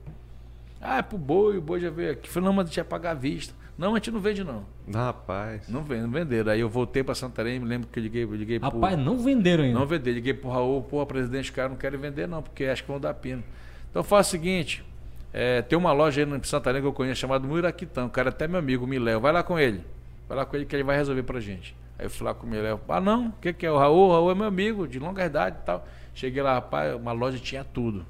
Ah, 0.80 0.98
é 0.98 1.02
pro 1.02 1.16
boi, 1.16 1.58
o 1.58 1.62
boi 1.62 1.78
já 1.78 1.90
veio 1.90 2.10
aqui. 2.10 2.28
Falei, 2.28 2.48
não, 2.48 2.52
mas 2.52 2.64
a 2.64 2.66
gente 2.66 2.78
ia 2.78 2.84
pagar 2.84 3.12
a 3.12 3.14
vista. 3.14 3.54
Não, 3.78 3.92
a 3.92 3.98
gente 3.98 4.10
não 4.10 4.18
vende, 4.18 4.42
não. 4.42 4.64
Rapaz. 4.92 5.68
Não 5.68 5.84
vende, 5.84 6.02
não 6.02 6.10
venderam. 6.10 6.50
Aí 6.50 6.58
eu 6.58 6.68
voltei 6.68 7.04
para 7.04 7.14
Santarém, 7.14 7.60
me 7.60 7.66
lembro 7.66 7.86
que 7.86 8.00
eu 8.00 8.02
liguei, 8.02 8.24
eu 8.24 8.34
liguei 8.34 8.58
Rapaz, 8.58 8.96
pro, 8.96 9.04
não 9.04 9.16
venderam 9.16 9.62
ainda. 9.62 9.78
Não 9.78 9.86
venderam. 9.86 10.16
Liguei 10.16 10.34
pro 10.34 10.50
Raul, 10.50 10.82
pô, 10.82 11.06
presidente, 11.06 11.44
os 11.44 11.50
caras 11.50 11.70
não 11.70 11.78
querem 11.78 12.00
vender, 12.00 12.26
não, 12.26 12.42
porque 12.42 12.64
acho 12.64 12.82
que 12.82 12.90
vão 12.90 12.98
dar 12.98 13.14
pino. 13.14 13.44
Então 13.90 14.02
faz 14.02 14.26
o 14.26 14.30
seguinte: 14.30 14.84
é, 15.32 15.62
tem 15.62 15.78
uma 15.78 15.92
loja 15.92 16.22
aí 16.22 16.26
no 16.26 16.42
Santarém 16.44 16.80
que 16.80 16.86
eu 16.86 16.92
conheço 16.92 17.20
chamada 17.20 17.46
Muiraquitão. 17.46 18.06
O 18.06 18.10
cara 18.10 18.28
é 18.28 18.30
até 18.30 18.48
meu 18.48 18.58
amigo, 18.58 18.86
Miléo. 18.86 19.20
Vai 19.20 19.32
lá 19.32 19.42
com 19.42 19.58
ele. 19.58 19.82
Vai 20.28 20.36
lá 20.38 20.44
com 20.44 20.56
ele 20.56 20.64
que 20.64 20.74
ele 20.74 20.82
vai 20.82 20.96
resolver 20.96 21.22
pra 21.22 21.40
gente. 21.40 21.74
Aí 21.98 22.06
eu 22.06 22.10
fui 22.10 22.26
lá 22.26 22.34
com 22.34 22.46
o 22.46 22.50
Miléo. 22.50 22.80
Ah, 22.88 23.00
não, 23.00 23.28
o 23.28 23.32
que, 23.40 23.52
que 23.52 23.66
é? 23.66 23.70
O 23.70 23.76
Raul? 23.76 24.08
O 24.08 24.12
Raul 24.12 24.30
é 24.30 24.34
meu 24.34 24.46
amigo, 24.46 24.86
de 24.86 24.98
longa 24.98 25.24
idade 25.24 25.56
e 25.62 25.64
tal. 25.64 25.86
Cheguei 26.14 26.42
lá, 26.42 26.54
rapaz, 26.54 26.94
uma 26.94 27.12
loja 27.12 27.38
tinha 27.38 27.64
tudo. 27.64 28.04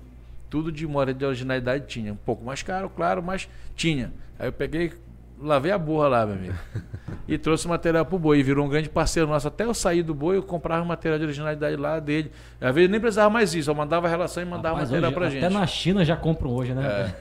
Tudo 0.48 0.72
de 0.72 0.86
moda 0.86 1.12
de 1.12 1.24
originalidade 1.24 1.86
tinha. 1.86 2.12
Um 2.12 2.16
pouco 2.16 2.44
mais 2.44 2.62
caro, 2.62 2.88
claro, 2.88 3.22
mas 3.22 3.48
tinha. 3.74 4.12
Aí 4.38 4.48
eu 4.48 4.52
peguei, 4.52 4.92
lavei 5.40 5.70
a 5.70 5.78
burra 5.78 6.08
lá, 6.08 6.26
meu 6.26 6.34
amigo. 6.36 6.54
e 7.26 7.36
trouxe 7.36 7.68
material 7.68 8.04
pro 8.04 8.18
boi. 8.18 8.38
E 8.38 8.42
virou 8.42 8.64
um 8.64 8.68
grande 8.68 8.88
parceiro 8.88 9.28
nosso. 9.28 9.48
Até 9.48 9.64
eu 9.64 9.74
sair 9.74 10.02
do 10.02 10.14
boi, 10.14 10.36
eu 10.36 10.42
comprava 10.42 10.84
material 10.84 11.18
de 11.18 11.24
originalidade 11.24 11.76
lá 11.76 12.00
dele. 12.00 12.30
Às 12.60 12.74
vezes 12.74 12.90
nem 12.90 13.00
precisava 13.00 13.30
mais 13.30 13.54
isso, 13.54 13.70
eu 13.70 13.74
mandava 13.74 14.06
a 14.06 14.10
relação 14.10 14.42
e 14.42 14.46
mandava 14.46 14.74
Rapaz, 14.76 14.90
material 14.90 15.10
hoje, 15.10 15.14
pra 15.18 15.26
até 15.26 15.34
gente. 15.34 15.44
Até 15.44 15.54
na 15.54 15.66
China 15.66 16.04
já 16.04 16.16
compram 16.16 16.50
hoje, 16.50 16.74
né? 16.74 17.14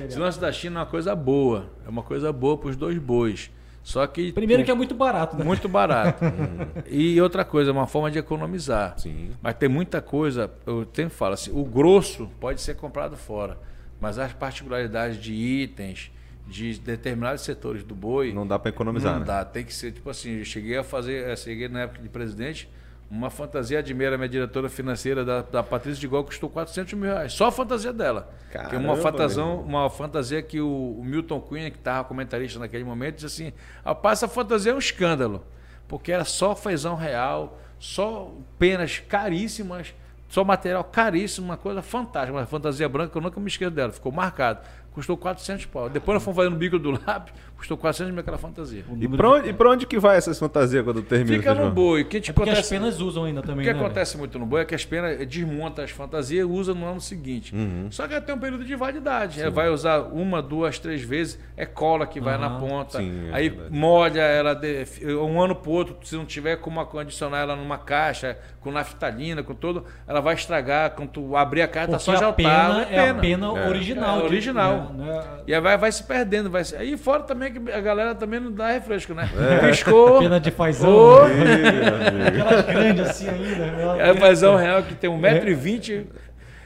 É. 0.00 0.04
Esse 0.06 0.18
lance 0.18 0.40
da 0.40 0.52
China 0.52 0.80
é 0.80 0.80
uma 0.80 0.86
coisa 0.86 1.14
boa. 1.14 1.66
É 1.84 1.88
uma 1.88 2.02
coisa 2.02 2.32
boa 2.32 2.56
pros 2.56 2.76
dois 2.76 2.98
bois. 2.98 3.50
Só 3.82 4.06
que. 4.06 4.32
Primeiro 4.32 4.64
que 4.64 4.70
é 4.70 4.74
muito 4.74 4.94
barato, 4.94 5.36
né? 5.36 5.44
Muito 5.44 5.68
barato. 5.68 6.24
e 6.88 7.20
outra 7.20 7.44
coisa, 7.44 7.70
é 7.70 7.72
uma 7.72 7.86
forma 7.86 8.10
de 8.10 8.18
economizar. 8.18 8.94
Sim. 8.98 9.30
Mas 9.42 9.54
tem 9.54 9.68
muita 9.68 10.00
coisa, 10.00 10.50
eu 10.64 10.86
sempre 10.92 11.14
falo 11.14 11.34
assim, 11.34 11.50
o 11.52 11.64
grosso 11.64 12.30
pode 12.40 12.60
ser 12.60 12.76
comprado 12.76 13.16
fora. 13.16 13.58
Mas 14.00 14.18
as 14.18 14.32
particularidades 14.32 15.20
de 15.20 15.32
itens, 15.32 16.10
de 16.52 16.78
determinados 16.78 17.42
setores 17.42 17.82
do 17.82 17.94
boi. 17.94 18.32
Não 18.32 18.46
dá 18.46 18.58
para 18.58 18.68
economizar. 18.68 19.14
Não 19.14 19.20
né? 19.20 19.26
dá. 19.26 19.44
Tem 19.44 19.64
que 19.64 19.74
ser, 19.74 19.92
tipo 19.92 20.10
assim, 20.10 20.38
eu 20.38 20.44
cheguei 20.44 20.76
a 20.76 20.84
fazer, 20.84 21.28
eu 21.28 21.36
cheguei 21.36 21.68
na 21.68 21.80
época 21.80 22.02
de 22.02 22.08
presidente, 22.08 22.68
uma 23.10 23.30
fantasia 23.30 23.82
de 23.82 23.92
meia, 23.92 24.16
minha 24.16 24.28
diretora 24.28 24.68
financeira 24.68 25.24
da, 25.24 25.42
da 25.42 25.62
Patrícia 25.62 26.00
de 26.00 26.06
Gol 26.06 26.24
custou 26.24 26.48
400 26.48 26.94
mil 26.94 27.10
reais. 27.10 27.32
Só 27.32 27.46
a 27.46 27.52
fantasia 27.52 27.92
dela. 27.92 28.32
Caramba, 28.50 28.70
que 28.70 28.76
é 28.76 28.78
uma 28.78 28.96
fantasia, 28.96 29.44
uma 29.44 29.90
fantasia 29.90 30.42
que 30.42 30.60
o, 30.60 30.96
o 30.98 31.04
Milton 31.04 31.40
Cunha, 31.40 31.70
que 31.70 31.78
estava 31.78 32.04
comentarista 32.04 32.58
naquele 32.58 32.84
momento, 32.84 33.16
disse 33.16 33.26
assim: 33.26 33.52
rapaz, 33.84 34.18
essa 34.18 34.28
fantasia 34.28 34.72
é 34.72 34.74
um 34.74 34.78
escândalo. 34.78 35.44
Porque 35.88 36.12
era 36.12 36.24
só 36.24 36.54
fezão 36.54 36.94
real, 36.94 37.58
só 37.78 38.32
penas 38.58 39.00
caríssimas, 39.00 39.94
só 40.26 40.42
material 40.42 40.82
caríssimo, 40.82 41.48
uma 41.48 41.58
coisa 41.58 41.82
fantástica. 41.82 42.32
Uma 42.32 42.46
fantasia 42.46 42.88
branca, 42.88 43.18
eu 43.18 43.20
nunca 43.20 43.38
me 43.38 43.48
esqueço 43.48 43.70
dela, 43.70 43.92
ficou 43.92 44.10
marcado. 44.10 44.60
Custou 44.92 45.16
400 45.16 45.66
pau. 45.66 45.88
Depois 45.88 46.14
nós 46.14 46.22
fomos 46.22 46.36
fazendo 46.36 46.56
bico 46.56 46.78
do 46.78 46.90
lápis, 46.90 47.32
custou 47.62 47.76
400 47.76 48.12
mil 48.12 48.20
aquela 48.20 48.36
fantasia. 48.38 48.84
E 49.00 49.08
pra, 49.08 49.28
onde, 49.30 49.48
e 49.50 49.52
pra 49.52 49.70
onde 49.70 49.86
que 49.86 49.98
vai 49.98 50.16
essas 50.16 50.36
fantasias 50.38 50.84
quando 50.84 51.00
termina? 51.02 51.36
Fica 51.38 51.52
o 51.52 51.54
no 51.54 51.70
boi. 51.70 52.02
O 52.02 52.04
que, 52.04 52.16
É 52.16 52.20
porque 52.32 52.50
as 52.50 52.58
acontece, 52.58 52.70
penas 52.74 53.00
usam 53.00 53.24
ainda 53.24 53.40
o 53.40 53.42
também, 53.42 53.64
que 53.64 53.72
né? 53.72 53.78
acontece 53.78 54.18
muito 54.18 54.36
no 54.38 54.44
boi 54.44 54.62
é 54.62 54.64
que 54.64 54.74
as 54.74 54.84
penas 54.84 55.24
desmonta 55.26 55.82
as 55.84 55.90
fantasias 55.90 56.40
e 56.40 56.50
usa 56.50 56.74
no 56.74 56.84
ano 56.86 57.00
seguinte. 57.00 57.54
Uhum. 57.54 57.86
Só 57.90 58.08
que 58.08 58.20
tem 58.20 58.34
um 58.34 58.38
período 58.38 58.64
de 58.64 58.74
validade. 58.74 59.40
É, 59.40 59.48
vai 59.48 59.68
usar 59.68 60.00
uma, 60.00 60.42
duas, 60.42 60.78
três 60.78 61.02
vezes, 61.02 61.38
é 61.56 61.64
cola 61.64 62.04
que 62.06 62.20
vai 62.20 62.36
na 62.36 62.46
Aham. 62.46 62.60
ponta. 62.60 62.98
Sim, 62.98 63.28
é 63.30 63.34
aí 63.34 63.48
verdade. 63.48 63.76
molha 63.78 64.20
ela 64.22 64.54
de- 64.54 64.84
um 65.14 65.40
ano 65.40 65.54
pro 65.54 65.70
outro, 65.70 65.96
se 66.02 66.16
não 66.16 66.24
tiver 66.26 66.56
como 66.56 66.80
acondicionar 66.80 67.42
ela 67.42 67.54
numa 67.56 67.78
caixa, 67.78 68.36
com 68.60 68.70
naftalina, 68.72 69.42
com 69.42 69.54
tudo, 69.54 69.84
ela 70.06 70.20
vai 70.20 70.34
estragar. 70.34 70.90
Quando 70.90 71.10
tu 71.10 71.36
abrir 71.36 71.62
a 71.62 71.68
caixa, 71.68 71.92
tá 71.92 71.98
só 71.98 72.16
já 72.16 72.28
a 72.28 72.32
pena 72.32 72.86
é 72.90 73.08
a 73.08 73.14
pena 73.14 73.46
É. 73.46 73.68
original. 73.68 74.16
É, 74.16 74.20
de- 74.20 74.26
original. 74.26 74.92
né? 74.94 75.04
Né? 75.04 75.22
E 75.46 75.54
aí 75.54 75.60
vai, 75.60 75.76
vai 75.76 75.92
se 75.92 76.02
perdendo. 76.04 76.48
Vai 76.50 76.64
se... 76.64 76.74
Aí 76.76 76.96
fora 76.96 77.22
também 77.22 77.51
que 77.52 77.70
a 77.72 77.80
galera 77.80 78.14
também 78.14 78.40
não 78.40 78.50
dá 78.50 78.68
refresco, 78.72 79.14
né? 79.14 79.28
Piscou. 79.68 80.18
Pena 80.20 80.40
de 80.40 80.50
fazão. 80.50 80.90
Ô, 80.90 81.28
né? 81.28 82.26
Aquelas 82.28 82.66
grandes 82.66 83.08
assim 83.08 83.28
ainda. 83.28 83.66
né? 83.66 84.10
É 84.10 84.14
fazão 84.16 84.56
real 84.56 84.82
que 84.82 84.94
tem 84.94 85.08
1,20m. 85.10 86.06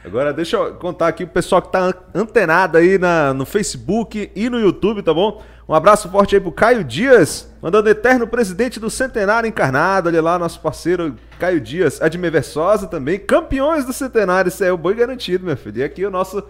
Agora 0.05 0.33
deixa 0.33 0.57
eu 0.57 0.75
contar 0.77 1.09
aqui 1.09 1.25
o 1.25 1.29
pessoal 1.29 1.61
que 1.61 1.73
tá 1.73 1.81
an- 1.81 1.95
antenado 2.15 2.79
aí 2.79 2.97
na, 2.97 3.35
no 3.35 3.45
Facebook 3.45 4.31
e 4.37 4.49
no 4.49 4.61
YouTube, 4.61 5.03
tá 5.03 5.13
bom? 5.13 5.43
Um 5.69 5.75
abraço 5.75 6.09
forte 6.09 6.37
aí 6.37 6.41
pro 6.41 6.53
Caio 6.53 6.85
Dias, 6.85 7.53
mandando 7.61 7.89
eterno 7.89 8.25
presidente 8.25 8.79
do 8.79 8.89
Centenário 8.89 9.49
encarnado, 9.49 10.09
olha 10.09 10.23
lá, 10.23 10.39
nosso 10.39 10.61
parceiro 10.61 11.17
Caio 11.41 11.61
Dias, 11.61 12.01
Admir 12.01 12.31
Versosa 12.31 12.87
também, 12.87 13.19
campeões 13.19 13.85
do 13.85 13.93
Centenário, 13.93 14.49
isso 14.49 14.63
aí 14.63 14.71
é 14.71 14.73
o 14.73 14.77
boi 14.79 14.95
garantido, 14.95 15.45
meu 15.45 15.57
filho. 15.57 15.79
E 15.79 15.83
aqui 15.83 16.07
o 16.07 16.11
nosso, 16.11 16.41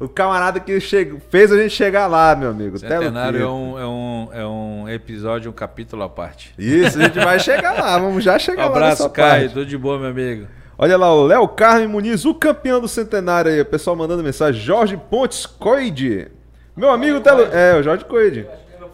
o 0.00 0.08
camarada 0.08 0.60
que 0.60 0.78
chega, 0.80 1.16
fez 1.28 1.50
a 1.50 1.56
gente 1.56 1.74
chegar 1.74 2.06
lá, 2.06 2.34
meu 2.36 2.50
amigo. 2.50 2.78
Centenário 2.78 3.42
é 3.42 3.48
um, 3.48 3.78
é, 3.78 3.86
um, 3.86 4.28
é 4.32 4.46
um 4.46 4.88
episódio, 4.88 5.50
um 5.50 5.54
capítulo 5.54 6.02
à 6.04 6.08
parte. 6.08 6.54
Isso, 6.56 6.98
a 6.98 7.02
gente 7.04 7.18
vai 7.18 7.40
chegar 7.40 7.72
lá, 7.72 7.98
vamos 8.00 8.22
já 8.22 8.36
Um 8.36 8.38
chegar 8.38 8.66
lá 8.66 8.70
abraço, 8.70 9.10
Caio. 9.10 9.42
parte. 9.42 9.54
Tudo 9.54 9.66
de 9.66 9.76
boa, 9.76 9.98
meu 9.98 10.10
amigo. 10.10 10.46
Olha 10.80 10.96
lá, 10.96 11.12
o 11.12 11.26
Léo 11.26 11.48
Carmen 11.48 11.88
Muniz, 11.88 12.24
o 12.24 12.32
campeão 12.32 12.80
do 12.80 12.86
centenário 12.86 13.50
aí. 13.50 13.60
O 13.60 13.64
pessoal 13.64 13.96
mandando 13.96 14.22
mensagem. 14.22 14.60
Jorge 14.60 14.96
Pontes 14.96 15.44
Coide. 15.44 16.28
Meu 16.76 16.90
amigo 16.92 17.20
Telo. 17.20 17.42
É, 17.52 17.76
o 17.76 17.82
Jorge 17.82 18.04
Coide. 18.04 18.46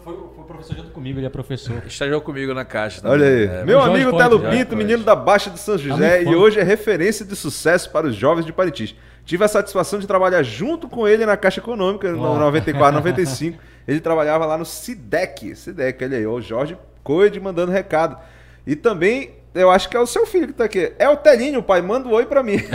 Foi, 0.03 0.15
foi 0.35 0.43
professor 0.45 0.75
junto 0.75 0.89
comigo, 0.89 1.19
ele 1.19 1.27
é 1.27 1.29
professor. 1.29 1.83
Estagiou 1.85 2.21
comigo 2.21 2.51
na 2.55 2.65
caixa. 2.65 3.01
também. 3.01 3.13
Olha 3.19 3.27
aí. 3.27 3.45
É, 3.45 3.63
Meu 3.63 3.79
amigo 3.79 4.17
Telo 4.17 4.39
Pinto, 4.39 4.75
menino 4.75 5.03
da 5.03 5.15
Baixa 5.15 5.51
de 5.51 5.59
São 5.59 5.77
José. 5.77 6.21
muito 6.21 6.31
E 6.31 6.35
hoje 6.35 6.59
é 6.59 6.63
referência 6.63 7.23
de 7.23 7.35
sucesso 7.35 7.91
para 7.91 8.07
os 8.07 8.15
jovens 8.15 8.45
de 8.45 8.51
Parintins. 8.51 8.95
Tive 9.25 9.43
a 9.43 9.47
satisfação 9.47 9.99
de 9.99 10.05
trabalhar 10.05 10.43
junto 10.43 10.87
com 10.87 11.07
ele 11.07 11.25
na 11.25 11.35
Caixa 11.35 11.59
Econômica, 11.59 12.11
no 12.11 12.21
Ó. 12.21 12.37
94, 12.37 12.95
95. 12.97 13.57
Ele 13.87 13.99
trabalhava 13.99 14.45
lá 14.45 14.57
no 14.57 14.65
SIDEC. 14.65 15.55
SIDEC, 15.55 16.03
olha 16.03 16.17
aí. 16.17 16.27
O 16.27 16.39
Jorge 16.39 16.77
Coide 17.03 17.39
mandando 17.39 17.71
recado. 17.71 18.17
E 18.65 18.75
também, 18.75 19.31
eu 19.55 19.71
acho 19.71 19.89
que 19.89 19.97
é 19.97 19.99
o 19.99 20.05
seu 20.05 20.25
filho 20.25 20.47
que 20.47 20.53
tá 20.53 20.65
aqui. 20.65 20.93
É 20.99 21.09
o 21.09 21.15
Telinho, 21.17 21.63
pai. 21.63 21.81
Manda 21.81 22.07
um 22.07 22.11
oi 22.11 22.25
pra 22.25 22.43
mim. 22.43 22.57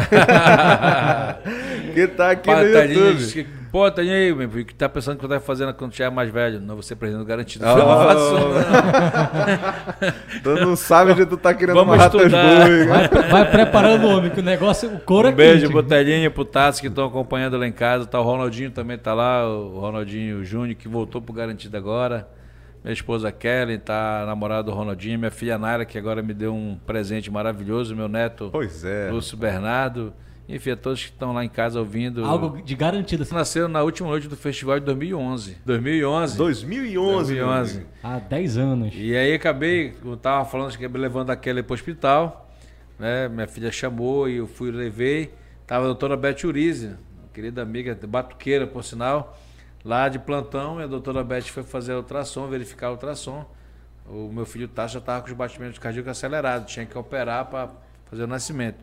que 1.95 2.07
tá 2.09 2.31
aqui 2.31 2.47
Pá, 2.51 2.63
no 2.63 2.73
Tadinho, 2.73 3.07
YouTube. 3.11 3.33
que- 3.33 3.61
Pô, 3.71 3.89
Tadinho 3.89 4.15
aí, 4.17 4.35
meu 4.35 4.51
filho, 4.51 4.65
que 4.65 4.75
tá 4.75 4.89
pensando 4.89 5.17
que 5.17 5.25
eu 5.25 5.29
tava 5.29 5.41
fazendo 5.41 5.73
quando 5.75 5.93
tiver 5.93 6.11
mais 6.11 6.29
velho? 6.29 6.61
Não, 6.61 6.75
você 6.75 6.97
presidente 6.97 7.25
garantido. 7.27 7.65
Ah. 7.71 7.77
Não. 7.77 8.51
Tu 10.43 10.55
não 10.57 10.75
sabe 10.75 11.13
onde 11.13 11.25
tu 11.27 11.37
tá 11.37 11.55
querendo 11.55 11.77
Vamos 11.77 11.97
teus 12.09 12.25
estudar. 12.25 12.67
boi. 12.67 12.87
Vai, 12.87 13.09
vai 13.31 13.51
preparando 13.51 14.07
o 14.07 14.17
homem, 14.17 14.31
que 14.31 14.41
o 14.41 14.43
negócio, 14.43 14.89
o 14.93 14.99
couro 14.99 15.29
é 15.29 15.31
Um 15.31 15.35
beijo 15.35 15.61
quente. 15.63 15.73
pro 15.73 15.83
Telinho, 15.85 16.31
pro 16.33 16.45
Tassi 16.45 16.81
que 16.81 16.89
estão 16.89 17.05
acompanhando 17.07 17.57
lá 17.59 17.67
em 17.67 17.71
casa. 17.73 18.07
Tá, 18.07 18.19
o 18.19 18.25
Ronaldinho 18.25 18.71
também 18.73 18.99
tá 18.99 19.15
lá, 19.15 19.49
o 19.49 19.79
Ronaldinho 19.79 20.45
Júnior, 20.45 20.77
que 20.77 20.89
voltou 20.89 21.23
pro 21.23 21.33
Garantido 21.33 21.77
agora. 21.77 22.27
Minha 22.83 22.95
esposa 22.95 23.31
Kelly 23.31 23.79
tá 23.79 24.25
namorada 24.27 24.65
do 24.65 24.73
Ronaldinho. 24.73 25.19
Minha 25.19 25.31
filha 25.31 25.59
Naira, 25.59 25.85
que 25.85 25.99
agora 25.99 26.23
me 26.23 26.33
deu 26.33 26.55
um 26.55 26.79
presente 26.87 27.31
maravilhoso. 27.31 27.95
Meu 27.95 28.09
neto 28.09 28.49
Pois 28.51 28.85
é. 28.85 29.11
Lúcio 29.11 29.37
Bernardo. 29.37 30.13
Enfim, 30.49 30.71
a 30.71 30.77
todos 30.77 31.05
que 31.05 31.11
estão 31.11 31.33
lá 31.33 31.45
em 31.45 31.49
casa 31.49 31.79
ouvindo. 31.79 32.25
Algo 32.25 32.61
de 32.61 32.75
garantido. 32.75 33.23
Assim, 33.23 33.35
Nasceram 33.35 33.69
na 33.69 33.83
última 33.83 34.09
noite 34.09 34.27
do 34.27 34.37
festival 34.37 34.81
de 34.81 34.87
2011. 34.87 35.59
2011. 35.65 36.37
2011. 36.37 37.35
meu 37.35 37.47
2011. 37.47 37.77
amigo. 37.77 37.91
há 38.03 38.19
10 38.19 38.57
anos. 38.57 38.93
E 38.97 39.17
aí 39.17 39.33
acabei, 39.33 39.95
eu 40.05 40.17
tava 40.17 40.45
falando, 40.45 40.71
que 40.71 40.79
acabei 40.79 41.01
levando 41.01 41.31
a 41.31 41.37
Kelly 41.37 41.63
pro 41.63 41.75
hospital, 41.75 42.51
né? 42.99 43.29
Minha 43.29 43.47
filha 43.47 43.71
chamou 43.71 44.29
e 44.29 44.39
eu 44.39 44.49
fui 44.49 44.73
levei. 44.73 45.33
Tava 45.69 45.85
a 45.85 45.87
doutora 45.87 46.17
Beth 46.17 46.43
Urize, 46.45 46.97
querida 47.33 47.63
amiga, 47.63 47.97
batuqueira, 48.09 48.67
por 48.67 48.83
sinal, 48.83 49.39
lá 49.85 50.09
de 50.09 50.19
plantão, 50.19 50.81
e 50.81 50.85
a 50.85 50.87
doutora 50.87 51.23
Beth 51.25 51.43
foi 51.43 51.63
fazer 51.63 51.93
a 51.93 51.97
ultrassom, 51.97 52.49
verificar 52.49 52.91
ultrassom. 52.91 53.45
O 54.07 54.29
meu 54.33 54.45
filho 54.45 54.67
Tasso 54.67 54.95
já 54.95 54.99
estava 54.99 55.21
com 55.23 55.29
os 55.29 55.35
batimentos 55.35 55.79
cardíacos 55.79 56.11
acelerados, 56.11 56.73
tinha 56.73 56.85
que 56.85 56.97
operar 56.99 57.47
para 57.47 57.71
fazer 58.07 58.25
o 58.25 58.27
nascimento. 58.27 58.79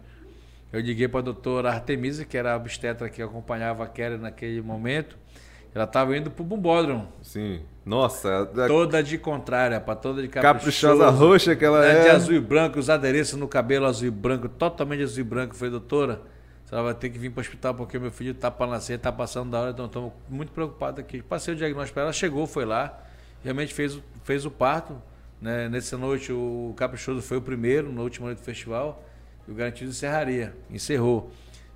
Eu 0.72 0.80
liguei 0.82 1.08
para 1.08 1.20
a 1.20 1.24
doutora 1.24 1.70
Artemisa, 1.70 2.26
que 2.26 2.38
era 2.38 2.54
a 2.54 2.58
obstetra 2.58 3.10
que 3.10 3.22
acompanhava 3.22 3.84
a 3.84 3.88
Kelly 3.88 4.18
naquele 4.18 4.62
momento. 4.62 5.18
Ela 5.74 5.84
estava 5.84 6.18
indo 6.18 6.32
para 6.32 6.42
o 6.42 6.46
bumbódromo, 6.46 7.08
Sim. 7.22 7.62
Nossa, 7.86 8.42
a 8.42 8.68
toda 8.68 9.02
de 9.02 9.18
contrária, 9.18 9.80
para 9.80 9.96
toda 9.96 10.22
de 10.22 10.28
caprichosa 10.28 11.06
caprichoso. 11.06 11.26
roxa 11.26 11.56
que 11.56 11.64
ela 11.64 11.82
Né, 11.82 12.00
é. 12.00 12.04
De 12.04 12.10
azul 12.10 12.34
e 12.34 12.40
branco, 12.40 12.80
os 12.80 12.90
adereços 12.90 13.40
no 13.40 13.48
cabelo 13.48 13.86
azul 13.86 14.08
e 14.08 14.12
branco, 14.12 14.50
totalmente 14.50 15.04
azul 15.04 15.22
e 15.22 15.24
branco. 15.24 15.56
Falei, 15.56 15.72
doutora, 15.72 16.22
a 16.68 16.70
senhora 16.70 16.84
vai 16.88 16.94
ter 16.96 17.10
que 17.10 17.18
vir 17.18 17.30
para 17.30 17.40
o 17.40 17.42
hospital 17.42 17.74
porque 17.74 17.98
meu 17.98 18.12
filho 18.12 18.32
está 18.32 18.52
para 18.52 18.70
nascer, 18.70 18.98
está 18.98 19.10
passando 19.10 19.52
da 19.52 19.62
hora, 19.62 19.72
então 19.72 19.86
estamos 19.86 20.12
muito 20.28 20.52
preocupados 20.52 21.00
aqui. 21.00 21.22
Passei 21.22 21.54
o 21.54 21.58
diagnóstico 21.58 21.94
para 21.94 22.04
ela, 22.04 22.12
chegou, 22.12 22.46
foi 22.46 22.66
lá, 22.66 23.06
realmente 23.42 23.74
fez, 23.74 23.98
fez 24.26 24.46
o 24.46 24.52
parto. 24.52 25.02
Né? 25.42 25.70
Nessa 25.70 25.98
noite 25.98 26.34
o 26.34 26.74
Caprichoso 26.76 27.22
foi 27.22 27.38
o 27.38 27.42
primeiro, 27.42 27.90
na 27.90 28.02
última 28.02 28.26
noite 28.26 28.40
do 28.40 28.44
festival, 28.44 29.02
e 29.48 29.52
o 29.52 29.56
Garantido 29.56 29.92
encerraria, 29.92 30.54
encerrou. 30.70 31.32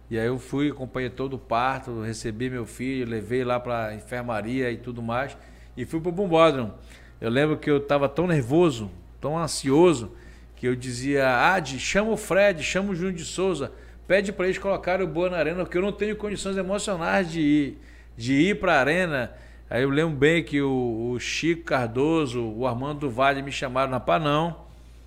E 0.09 0.19
aí 0.19 0.27
eu 0.27 0.37
fui, 0.37 0.69
acompanhei 0.69 1.09
todo 1.09 1.35
o 1.35 1.39
parto, 1.39 2.01
recebi 2.01 2.49
meu 2.49 2.65
filho, 2.65 3.09
levei 3.09 3.45
lá 3.45 3.61
para 3.61 3.95
enfermaria 3.95 4.69
e 4.73 4.77
tudo 4.77 5.01
mais, 5.01 5.37
e 5.77 5.85
fui 5.85 6.01
para 6.01 6.09
o 6.09 6.11
Bumbódromo. 6.11 6.73
Eu 7.21 7.29
lembro 7.29 7.57
que 7.57 7.71
eu 7.71 7.77
estava 7.77 8.09
tão 8.09 8.27
nervoso, 8.27 8.91
tão 9.21 9.37
ansioso, 9.37 10.11
que 10.57 10.67
eu 10.67 10.75
dizia, 10.75 11.29
Adi, 11.29 11.79
chama 11.79 12.11
o 12.11 12.17
Fred, 12.17 12.61
chama 12.61 12.91
o 12.91 12.95
Júnior 12.95 13.13
de 13.13 13.23
Souza, 13.23 13.71
pede 14.11 14.33
para 14.33 14.43
eles 14.43 14.57
colocarem 14.57 15.05
o 15.05 15.09
Boa 15.09 15.29
na 15.29 15.37
arena, 15.37 15.63
porque 15.63 15.77
eu 15.77 15.81
não 15.81 15.93
tenho 15.93 16.17
condições 16.17 16.57
emocionais 16.57 17.31
de 17.31 17.39
ir, 17.39 17.77
de 18.17 18.33
ir 18.33 18.59
para 18.59 18.73
a 18.73 18.79
arena. 18.81 19.31
Aí 19.69 19.83
eu 19.83 19.89
lembro 19.89 20.17
bem 20.17 20.43
que 20.43 20.61
o, 20.61 21.11
o 21.13 21.17
Chico 21.17 21.63
Cardoso, 21.63 22.43
o 22.43 22.67
Armando 22.67 22.99
do 22.99 23.09
Vale 23.09 23.41
me 23.41 23.53
chamaram, 23.53 23.93
rapaz, 23.93 24.21
não, 24.21 24.57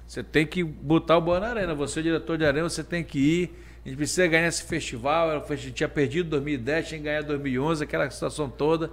você 0.06 0.22
tem 0.22 0.46
que 0.46 0.64
botar 0.64 1.18
o 1.18 1.20
Boa 1.20 1.38
na 1.38 1.48
arena, 1.48 1.74
você 1.74 2.00
é 2.00 2.02
diretor 2.02 2.38
de 2.38 2.46
arena, 2.46 2.66
você 2.66 2.82
tem 2.82 3.04
que 3.04 3.18
ir, 3.18 3.50
a 3.84 3.88
gente 3.90 3.98
precisa 3.98 4.26
ganhar 4.26 4.48
esse 4.48 4.62
festival, 4.62 5.44
a 5.46 5.54
gente 5.54 5.72
tinha 5.72 5.88
perdido 5.88 6.30
2010, 6.30 6.88
tinha 6.88 6.98
que 6.98 7.04
ganhar 7.04 7.22
2011, 7.24 7.84
aquela 7.84 8.08
situação 8.08 8.48
toda. 8.48 8.90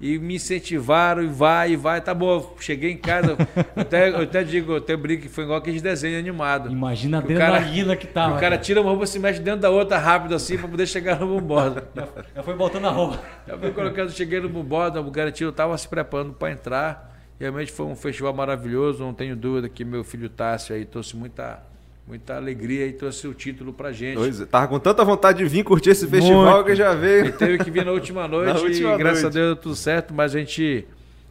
E 0.00 0.18
me 0.18 0.34
incentivaram, 0.34 1.22
e 1.22 1.26
vai, 1.28 1.72
e 1.72 1.76
vai, 1.76 2.00
tá 2.00 2.12
bom. 2.12 2.54
Cheguei 2.60 2.90
em 2.90 2.96
casa, 2.96 3.30
eu 3.30 3.36
até, 3.80 4.08
eu 4.10 4.22
até 4.22 4.42
digo, 4.42 4.72
eu 4.72 4.76
até 4.78 4.96
brinco 4.96 5.22
que 5.22 5.28
foi 5.28 5.44
igual 5.44 5.58
aqueles 5.58 5.80
desenhos 5.80 6.18
animados. 6.18 6.70
Imagina 6.70 7.20
a 7.20 7.22
Que 7.22 7.32
o 7.32 7.38
cara- 7.38 7.56
adrenalina 7.56 7.96
que 7.96 8.06
tava. 8.06 8.36
o 8.36 8.40
cara 8.40 8.58
tira 8.58 8.80
uma 8.80 8.90
roupa 8.90 9.04
e 9.04 9.06
se 9.06 9.18
mexe 9.18 9.40
dentro 9.40 9.60
da 9.60 9.70
outra 9.70 9.96
rápido 9.98 10.34
assim 10.34 10.58
pra 10.58 10.68
poder 10.68 10.86
chegar 10.86 11.18
no 11.20 11.26
bumbódromo. 11.28 11.86
Já 12.34 12.42
foi 12.42 12.54
botando 12.54 12.84
a 12.86 12.90
roupa. 12.90 13.20
Eu 13.46 13.58
fui 13.58 13.70
colocando, 13.70 14.10
cheguei 14.10 14.40
no 14.40 14.48
bumbódromo, 14.48 15.08
o 15.08 15.12
garantido 15.12 15.50
tava 15.52 15.78
se 15.78 15.88
preparando 15.88 16.32
para 16.34 16.50
entrar. 16.52 17.14
Realmente 17.40 17.72
foi 17.72 17.86
um 17.86 17.96
festival 17.96 18.32
maravilhoso, 18.34 19.02
não 19.02 19.14
tenho 19.14 19.34
dúvida 19.34 19.68
que 19.68 19.84
meu 19.84 20.04
filho 20.04 20.28
Tássio 20.28 20.74
aí 20.74 20.84
trouxe 20.84 21.16
muita, 21.16 21.62
muita 22.06 22.36
alegria 22.36 22.86
e 22.86 22.92
trouxe 22.92 23.26
o 23.26 23.34
título 23.34 23.72
pra 23.72 23.92
gente. 23.92 24.16
Pois 24.16 24.40
é, 24.40 24.46
Tava 24.46 24.68
com 24.68 24.78
tanta 24.78 25.04
vontade 25.04 25.38
de 25.38 25.44
vir 25.46 25.64
curtir 25.64 25.90
esse 25.90 26.06
festival 26.06 26.56
Muito. 26.56 26.66
que 26.66 26.74
já 26.76 26.92
Ele 26.92 27.00
veio. 27.00 27.32
teve 27.36 27.64
que 27.64 27.70
vir 27.70 27.84
na 27.84 27.92
última 27.92 28.26
noite 28.28 28.52
Na 28.52 28.60
última 28.60 28.94
e 28.94 28.98
graças 28.98 29.22
noite. 29.22 29.36
a 29.38 29.40
Deus 29.40 29.54
deu 29.54 29.56
tudo 29.56 29.74
certo, 29.76 30.12
mas 30.14 30.34
a 30.34 30.38
gente 30.38 30.86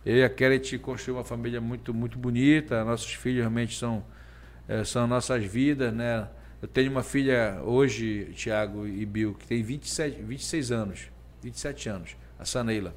Eu 0.05 0.17
e 0.17 0.23
a 0.23 0.29
Kelly 0.29 0.79
construiu 0.79 1.17
uma 1.17 1.23
família 1.23 1.61
muito, 1.61 1.93
muito 1.93 2.17
bonita. 2.17 2.83
Nossos 2.83 3.13
filhos 3.13 3.39
realmente 3.41 3.77
são, 3.77 4.03
é, 4.67 4.83
são 4.83 5.07
nossas 5.07 5.43
vidas, 5.45 5.93
né? 5.93 6.27
Eu 6.61 6.67
tenho 6.67 6.89
uma 6.91 7.03
filha 7.03 7.59
hoje, 7.63 8.31
Tiago 8.35 8.87
e 8.87 9.05
Bill, 9.05 9.33
que 9.33 9.45
tem 9.45 9.61
27, 9.61 10.21
26 10.21 10.71
anos, 10.71 10.99
27 11.41 11.89
anos, 11.89 12.17
a 12.39 12.45
Saneila, 12.45 12.95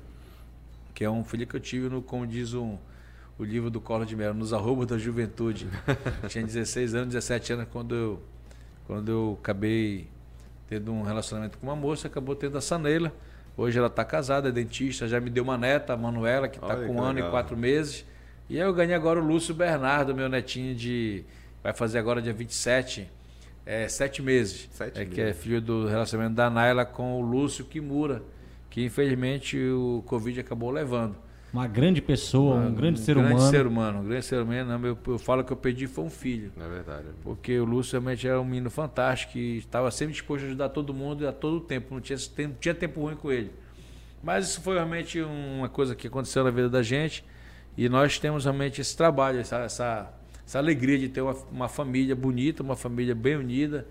que 0.95 1.05
é 1.05 1.11
um 1.11 1.25
filho 1.25 1.47
que 1.47 1.57
eu 1.57 1.61
tive 1.61 1.89
no, 1.89 2.01
como 2.01 2.25
diz 2.27 2.55
um, 2.55 2.79
o 3.39 3.45
livro 3.45 3.71
do 3.71 3.81
Collor 3.81 4.07
de 4.07 4.17
Mello, 4.17 4.35
nos 4.35 4.53
arrobos 4.53 4.87
da 4.87 4.97
juventude. 4.97 5.69
Tinha 6.29 6.45
16 6.45 6.95
anos, 6.95 7.09
17 7.15 7.53
anos 7.53 7.67
quando 7.71 7.95
eu, 7.95 8.23
quando 8.87 9.11
eu 9.11 9.39
acabei 9.41 10.09
tendo 10.69 10.93
um 10.93 11.03
relacionamento 11.03 11.59
com 11.59 11.67
uma 11.67 11.77
moça, 11.77 12.09
acabou 12.09 12.35
tendo 12.35 12.57
a 12.57 12.61
Saneila. 12.61 13.13
Hoje 13.57 13.79
ela 13.79 13.87
está 13.87 14.05
casada, 14.05 14.49
é 14.49 14.53
dentista, 14.53 15.09
já 15.09 15.21
me 15.21 15.31
deu 15.31 15.45
uma 15.45 15.57
neta, 15.57 15.95
a 15.95 15.97
Manuela, 15.97 16.49
que 16.49 16.59
está 16.59 16.77
com 16.77 16.97
um 16.97 17.03
ano 17.03 17.15
legal. 17.15 17.29
e 17.29 17.31
quatro 17.31 17.57
meses. 17.57 18.05
E 18.49 18.59
eu 18.59 18.73
ganhei 18.73 18.95
agora 18.95 19.21
o 19.21 19.27
Lúcio 19.27 19.55
Bernardo, 19.55 20.15
meu 20.15 20.29
netinho 20.29 20.75
de. 20.75 21.25
Vai 21.63 21.73
fazer 21.73 21.99
agora 21.99 22.23
dia 22.23 22.33
27, 22.33 23.11
é, 23.65 23.89
sete 23.89 24.23
meses. 24.23 24.69
Sete 24.73 24.99
é, 24.99 25.01
meses. 25.01 25.15
Que 25.15 25.21
é 25.21 25.33
filho 25.33 25.61
do 25.61 25.87
relacionamento 25.87 26.37
da 26.37 26.49
Naila 26.49 26.85
com 26.85 27.21
o 27.21 27.21
Lúcio 27.21 27.65
Kimura, 27.65 28.23
que 28.71 28.85
infelizmente 28.85 29.59
o 29.59 30.03
Covid 30.07 30.39
acabou 30.41 30.71
levando. 30.71 31.17
Uma 31.57 31.67
grande 31.67 32.03
pessoa, 32.03 32.57
um, 32.57 32.67
um 32.67 32.75
grande 32.75 33.01
ser 33.01 33.15
grande 33.15 33.33
humano. 33.33 33.51
ser 33.51 33.67
humano, 33.67 34.01
um 34.01 34.05
grande 34.05 34.27
ser 34.27 34.43
humano. 34.43 34.87
Eu, 34.87 34.99
eu 35.07 35.19
falo 35.19 35.43
que 35.43 35.51
eu 35.51 35.57
perdi 35.57 35.87
foi 35.87 36.05
um 36.05 36.11
filho. 36.11 36.53
É 36.55 36.69
verdade. 36.69 37.07
Porque 37.23 37.59
o 37.59 37.65
Lúcio 37.65 37.93
realmente 37.93 38.29
era 38.29 38.39
um 38.39 38.45
menino 38.45 38.69
fantástico 38.69 39.39
e 39.39 39.57
estava 39.57 39.91
sempre 39.91 40.13
disposto 40.13 40.45
a 40.45 40.47
ajudar 40.49 40.69
todo 40.69 40.93
mundo 40.93 41.27
a 41.27 41.33
todo 41.33 41.59
tempo. 41.59 41.95
Não 41.95 42.01
tinha, 42.03 42.19
não 42.41 42.55
tinha 42.61 42.75
tempo 42.75 43.01
ruim 43.01 43.17
com 43.17 43.33
ele. 43.33 43.51
Mas 44.23 44.51
isso 44.51 44.61
foi 44.61 44.75
realmente 44.75 45.19
uma 45.23 45.71
coisa 45.71 45.95
que 45.95 46.09
aconteceu 46.09 46.45
na 46.45 46.51
vida 46.51 46.69
da 46.69 46.83
gente. 46.83 47.25
E 47.75 47.89
nós 47.89 48.19
temos 48.19 48.45
realmente 48.45 48.83
esse 48.83 48.95
trabalho, 48.95 49.41
essa, 49.41 49.57
essa, 49.61 50.13
essa 50.47 50.59
alegria 50.59 50.99
de 50.99 51.09
ter 51.09 51.23
uma, 51.23 51.37
uma 51.51 51.69
família 51.71 52.15
bonita, 52.15 52.63
uma 52.63 52.77
família 52.77 53.15
bem 53.15 53.35
unida 53.35 53.87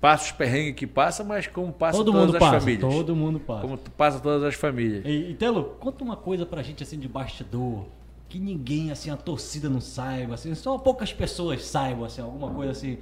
passa 0.00 0.26
os 0.26 0.32
perrengues 0.32 0.74
que 0.74 0.86
passa, 0.86 1.22
mas 1.22 1.46
como 1.46 1.72
passa 1.72 1.98
todo 1.98 2.12
todas 2.12 2.26
mundo 2.26 2.36
as 2.36 2.40
passa, 2.40 2.60
famílias. 2.60 2.94
Todo 2.94 3.14
mundo 3.16 3.40
passa. 3.40 3.60
Como 3.60 3.78
passa 3.78 4.20
todas 4.20 4.42
as 4.42 4.54
famílias. 4.54 5.04
E, 5.04 5.30
e 5.30 5.34
Telo, 5.34 5.76
conta 5.78 6.02
uma 6.02 6.16
coisa 6.16 6.46
pra 6.46 6.62
gente 6.62 6.82
assim 6.82 6.98
de 6.98 7.08
bastidor. 7.08 7.84
Que 8.28 8.38
ninguém, 8.38 8.92
assim, 8.92 9.10
a 9.10 9.16
torcida 9.16 9.68
não 9.68 9.80
saiba, 9.80 10.34
assim, 10.34 10.54
só 10.54 10.78
poucas 10.78 11.12
pessoas 11.12 11.64
saibam, 11.64 12.04
assim, 12.04 12.22
alguma 12.22 12.50
coisa 12.50 12.70
assim, 12.70 12.96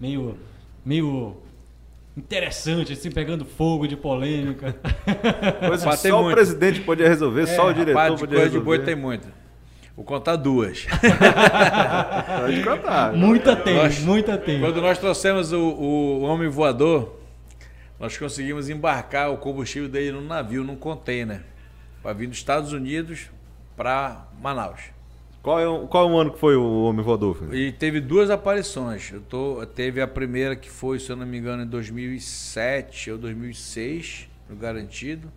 meio. 0.00 0.36
meio 0.84 1.36
interessante, 2.16 2.92
assim, 2.92 3.10
pegando 3.10 3.44
fogo 3.44 3.86
de 3.86 3.96
polêmica. 3.96 4.76
Coisa 5.66 5.96
só 5.96 6.22
muito. 6.22 6.30
o 6.30 6.34
presidente 6.34 6.80
podia 6.80 7.08
resolver, 7.08 7.42
é, 7.42 7.46
só 7.46 7.68
o 7.68 7.72
diretor 7.72 7.98
rapaz, 7.98 8.20
podia 8.20 8.36
coisa 8.36 8.44
resolver. 8.44 8.58
de 8.58 8.64
boi 8.64 8.78
tem 8.84 8.96
muito. 8.96 9.43
Vou 9.96 10.04
contar 10.04 10.36
duas. 10.36 10.86
Pode 12.40 12.64
contar. 12.64 13.12
Muita 13.12 13.54
tem, 13.54 13.76
nós, 13.76 14.00
muita 14.00 14.36
tem. 14.36 14.60
Quando 14.60 14.80
nós 14.80 14.98
trouxemos 14.98 15.52
o, 15.52 15.60
o 15.60 16.22
homem 16.22 16.48
voador, 16.48 17.20
nós 17.98 18.18
conseguimos 18.18 18.68
embarcar 18.68 19.30
o 19.30 19.36
combustível 19.36 19.88
dele 19.88 20.12
num 20.12 20.26
navio, 20.26 20.64
num 20.64 20.74
container, 20.74 21.42
para 22.02 22.12
vir 22.12 22.26
dos 22.26 22.38
Estados 22.38 22.72
Unidos 22.72 23.30
para 23.76 24.26
Manaus. 24.42 24.80
Qual 25.44 25.60
é, 25.60 25.68
o, 25.68 25.86
qual 25.86 26.08
é 26.08 26.12
o 26.12 26.16
ano 26.18 26.32
que 26.32 26.38
foi 26.38 26.56
o 26.56 26.84
Homem 26.84 27.04
Voador? 27.04 27.36
Filho? 27.36 27.54
E 27.54 27.70
teve 27.70 28.00
duas 28.00 28.30
aparições. 28.30 29.12
Eu 29.12 29.20
tô, 29.20 29.64
teve 29.66 30.00
a 30.00 30.08
primeira 30.08 30.56
que 30.56 30.70
foi, 30.70 30.98
se 30.98 31.10
eu 31.10 31.16
não 31.16 31.26
me 31.26 31.36
engano, 31.36 31.62
em 31.62 31.66
2007 31.66 33.10
ou 33.12 33.18
2006, 33.18 34.26
no 34.48 34.56
Garantido. 34.56 35.30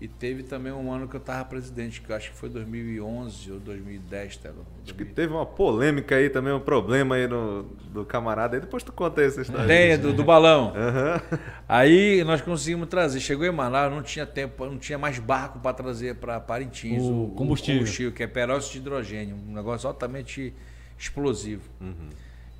E 0.00 0.06
teve 0.06 0.44
também 0.44 0.72
um 0.72 0.92
ano 0.92 1.08
que 1.08 1.16
eu 1.16 1.20
estava 1.20 1.44
presidente, 1.44 2.00
que 2.00 2.10
eu 2.10 2.14
acho 2.14 2.30
que 2.30 2.36
foi 2.36 2.48
2011 2.48 3.50
ou 3.50 3.58
2010, 3.58 4.36
Telo. 4.36 4.64
Acho 4.84 4.94
que 4.94 5.04
teve 5.04 5.32
uma 5.32 5.44
polêmica 5.44 6.14
aí 6.14 6.30
também, 6.30 6.52
um 6.52 6.60
problema 6.60 7.16
aí 7.16 7.26
no, 7.26 7.64
do 7.92 8.04
camarada 8.04 8.56
aí. 8.56 8.60
Depois 8.60 8.84
tu 8.84 8.92
conta 8.92 9.22
essa 9.22 9.42
história. 9.42 9.66
Tem, 9.66 9.98
do, 9.98 10.12
do 10.12 10.22
balão. 10.22 10.72
Uhum. 10.78 11.38
Aí 11.68 12.22
nós 12.24 12.40
conseguimos 12.40 12.88
trazer. 12.88 13.20
Chegou 13.20 13.44
em 13.44 13.50
Manaus, 13.50 13.92
não 13.92 14.02
tinha 14.02 14.24
tempo, 14.24 14.64
não 14.64 14.78
tinha 14.78 14.96
mais 14.96 15.18
barco 15.18 15.58
para 15.58 15.72
trazer 15.74 16.14
para 16.14 16.38
Parintins 16.40 17.02
o, 17.02 17.24
o, 17.24 17.30
combustível. 17.30 17.76
o, 17.76 17.78
combustível. 17.80 18.12
que 18.12 18.22
é 18.22 18.26
peróxido 18.26 18.72
de 18.72 18.78
hidrogênio, 18.78 19.36
um 19.36 19.54
negócio 19.54 19.88
altamente 19.88 20.54
explosivo. 20.98 21.68
Uhum. 21.80 22.08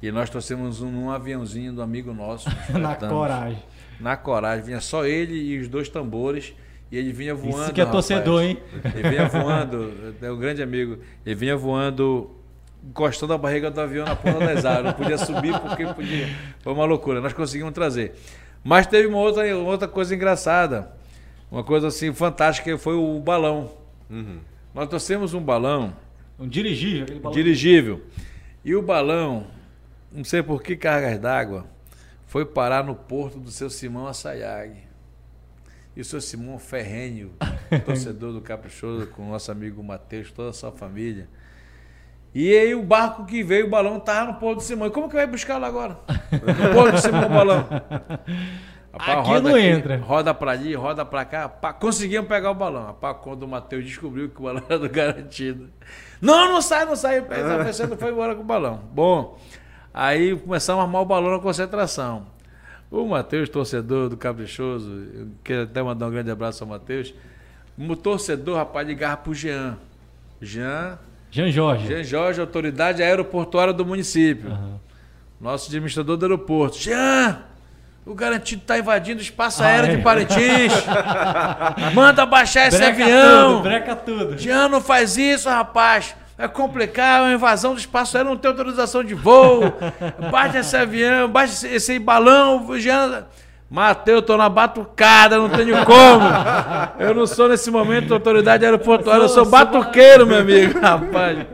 E 0.03 0.11
nós 0.11 0.29
trouxemos 0.29 0.81
um, 0.83 1.05
um 1.05 1.11
aviãozinho 1.11 1.73
do 1.73 1.83
amigo 1.83 2.13
nosso. 2.13 2.49
Na 2.79 2.97
coragem. 2.97 3.63
Na 4.01 4.17
coragem. 4.17 4.65
Vinha 4.65 4.81
só 4.81 5.07
ele 5.07 5.35
e 5.35 5.59
os 5.59 5.69
dois 5.69 5.89
tambores 5.89 6.55
e 6.91 6.97
ele 6.97 7.13
vinha 7.13 7.35
voando. 7.35 7.63
Isso 7.63 7.73
que 7.73 7.81
é 7.81 7.87
torcedor, 7.87 8.43
hein? 8.43 8.59
Ele 8.95 9.11
vinha 9.11 9.29
voando, 9.29 10.15
é 10.21 10.31
um 10.31 10.39
grande 10.39 10.63
amigo. 10.63 10.99
Ele 11.25 11.35
vinha 11.35 11.57
voando, 11.57 12.31
encostando 12.83 13.33
a 13.35 13.39
barriga 13.39 13.71
do 13.71 13.81
avião 13.81 14.07
na 14.07 14.17
ponta 14.17 14.41
das 14.41 14.65
asas. 14.65 14.85
Não 14.85 14.93
podia 14.95 15.19
subir 15.19 15.59
porque 15.61 15.87
podia. 15.87 16.29
Foi 16.61 16.73
uma 16.73 16.85
loucura. 16.85 17.21
Nós 17.21 17.33
conseguimos 17.33 17.73
trazer. 17.73 18.15
Mas 18.65 18.87
teve 18.87 19.07
uma 19.07 19.19
outra, 19.19 19.57
outra 19.57 19.87
coisa 19.87 20.15
engraçada. 20.15 20.91
Uma 21.51 21.63
coisa 21.63 21.89
assim 21.89 22.13
fantástica 22.13 22.77
foi 22.79 22.95
o 22.95 23.21
balão. 23.21 23.71
Uhum. 24.11 24.39
Nós 24.75 24.89
trouxemos 24.89 25.35
um 25.35 25.41
balão. 25.41 25.95
Um 26.39 26.49
dirigível. 26.49 27.21
Balão. 27.21 27.35
Dirigível. 27.35 28.03
E 28.65 28.75
o 28.75 28.83
balão, 28.83 29.47
não 30.13 30.25
sei 30.25 30.43
por 30.43 30.63
que 30.63 30.77
cargas 30.77 31.19
d'água, 31.19 31.67
foi 32.27 32.45
parar 32.45 32.85
no 32.85 32.95
porto 32.95 33.39
do 33.39 33.51
seu 33.51 33.71
Simão 33.71 34.07
Assayag. 34.07 34.88
E 35.99 36.01
o 36.01 36.05
seu 36.05 36.21
Simão 36.21 36.61
Ferrenho, 36.61 37.33
torcedor 37.85 38.33
do 38.33 38.41
Caprichoso, 38.41 39.09
com 39.09 39.27
o 39.27 39.31
nosso 39.33 39.51
amigo 39.51 39.83
Matheus, 39.83 40.31
toda 40.31 40.51
a 40.51 40.53
sua 40.53 40.71
família. 40.71 41.29
E 42.33 42.57
aí 42.57 42.73
o 42.73 42.85
barco 42.85 43.27
que 43.27 43.43
veio, 43.43 43.67
o 43.67 43.69
balão 43.69 43.97
estava 43.97 44.31
no 44.31 44.39
Porto 44.39 44.59
do 44.59 44.63
Simão. 44.63 44.87
E 44.87 44.93
como 44.93 45.09
que 45.09 45.17
vai 45.17 45.27
buscar 45.27 45.59
lá 45.59 45.67
agora? 45.67 45.99
No 46.31 46.73
Porto 46.73 46.93
do 46.93 47.01
Simão, 47.01 47.27
o 47.27 47.29
balão. 47.29 47.69
Rapaz, 48.93 49.19
aqui 49.19 49.41
não 49.41 49.51
aqui, 49.51 49.61
entra. 49.61 49.97
Roda 49.97 50.33
para 50.33 50.53
ali, 50.53 50.73
roda 50.73 51.05
para 51.05 51.25
cá. 51.25 51.49
Pá, 51.49 51.73
conseguimos 51.73 52.29
pegar 52.29 52.53
o 52.53 52.55
balão. 52.55 52.87
Rapaz, 52.87 53.17
quando 53.21 53.43
o 53.43 53.49
Matheus 53.49 53.85
descobriu 53.85 54.29
que 54.29 54.39
o 54.39 54.45
balão 54.45 54.63
era 54.69 54.79
do 54.79 54.89
garantido. 54.89 55.69
Não, 56.21 56.53
não 56.53 56.63
sai, 56.63 56.85
não 56.85 56.95
sai. 56.95 57.23
Pensando, 57.23 57.97
foi 57.97 58.13
embora 58.13 58.37
com 58.37 58.43
o 58.43 58.45
balão. 58.45 58.85
Bom, 58.93 59.37
aí 59.93 60.39
começamos 60.39 60.81
a 60.81 60.85
armar 60.85 61.03
o 61.03 61.07
balão 61.07 61.33
na 61.33 61.41
concentração. 61.41 62.38
O 62.91 63.07
Matheus, 63.07 63.49
torcedor 63.49 64.09
do 64.09 64.17
Caprichoso, 64.17 64.91
eu 65.15 65.29
quero 65.45 65.63
até 65.65 65.83
mandar 65.83 66.07
um 66.07 66.11
grande 66.11 66.31
abraço 66.31 66.65
ao 66.65 66.71
Matheus. 66.71 67.15
O 67.79 67.97
torcedor, 67.97 68.57
rapaz, 68.57 68.87
ligava 68.87 69.19
pro 69.19 69.35
Jean. 69.35 69.77
Jean. 70.41 70.99
Jean 71.31 71.51
Jorge. 71.51 71.87
Jean 71.87 72.03
Jorge, 72.03 72.41
autoridade 72.41 73.03
aeroportuária 73.03 73.73
do 73.73 73.85
município. 73.85 74.51
Uhum. 74.51 74.79
Nosso 75.41 75.69
administrador 75.69 76.17
do 76.17 76.25
aeroporto. 76.25 76.79
Jean! 76.79 77.43
O 78.07 78.15
garantido 78.15 78.63
está 78.63 78.79
invadindo 78.79 79.21
o 79.21 79.23
espaço 79.23 79.63
aéreo 79.63 79.91
ah, 79.91 79.93
é. 79.93 79.97
de 79.97 80.03
Parintins. 80.03 80.73
Manda 81.95 82.25
baixar 82.25 82.69
esse 82.69 82.79
breca 82.79 83.05
avião. 83.05 83.57
Tudo, 83.57 83.63
breca 83.63 83.97
tudo. 83.97 84.39
Jean, 84.39 84.69
não 84.69 84.81
faz 84.81 85.19
isso, 85.19 85.47
rapaz. 85.47 86.17
É 86.39 86.47
complicado, 86.47 87.25
é 87.25 87.27
uma 87.27 87.35
invasão 87.35 87.75
do 87.75 87.81
espaço 87.81 88.17
aéreo, 88.17 88.31
não 88.31 88.39
tem 88.39 88.49
autorização 88.49 89.03
de 89.03 89.13
voo. 89.13 89.61
Bate 90.31 90.57
esse 90.57 90.77
avião, 90.77 91.29
bate 91.29 91.53
esse, 91.53 91.67
esse 91.67 91.99
balão, 91.99 92.79
Jean. 92.79 93.27
Mateus, 93.71 94.25
tô 94.25 94.35
na 94.37 94.49
batucada, 94.49 95.37
não 95.37 95.51
tenho 95.51 95.85
como. 95.85 96.25
Eu 96.99 97.13
não 97.13 97.27
sou 97.27 97.51
nesse 97.51 97.71
momento 97.71 98.15
autoridade 98.15 98.65
aeroportuária, 98.65 99.25
eu 99.25 99.29
sou 99.29 99.45
batuqueiro, 99.45 100.27
meu 100.27 100.39
amigo. 100.39 100.79
Rapaz, 100.81 101.47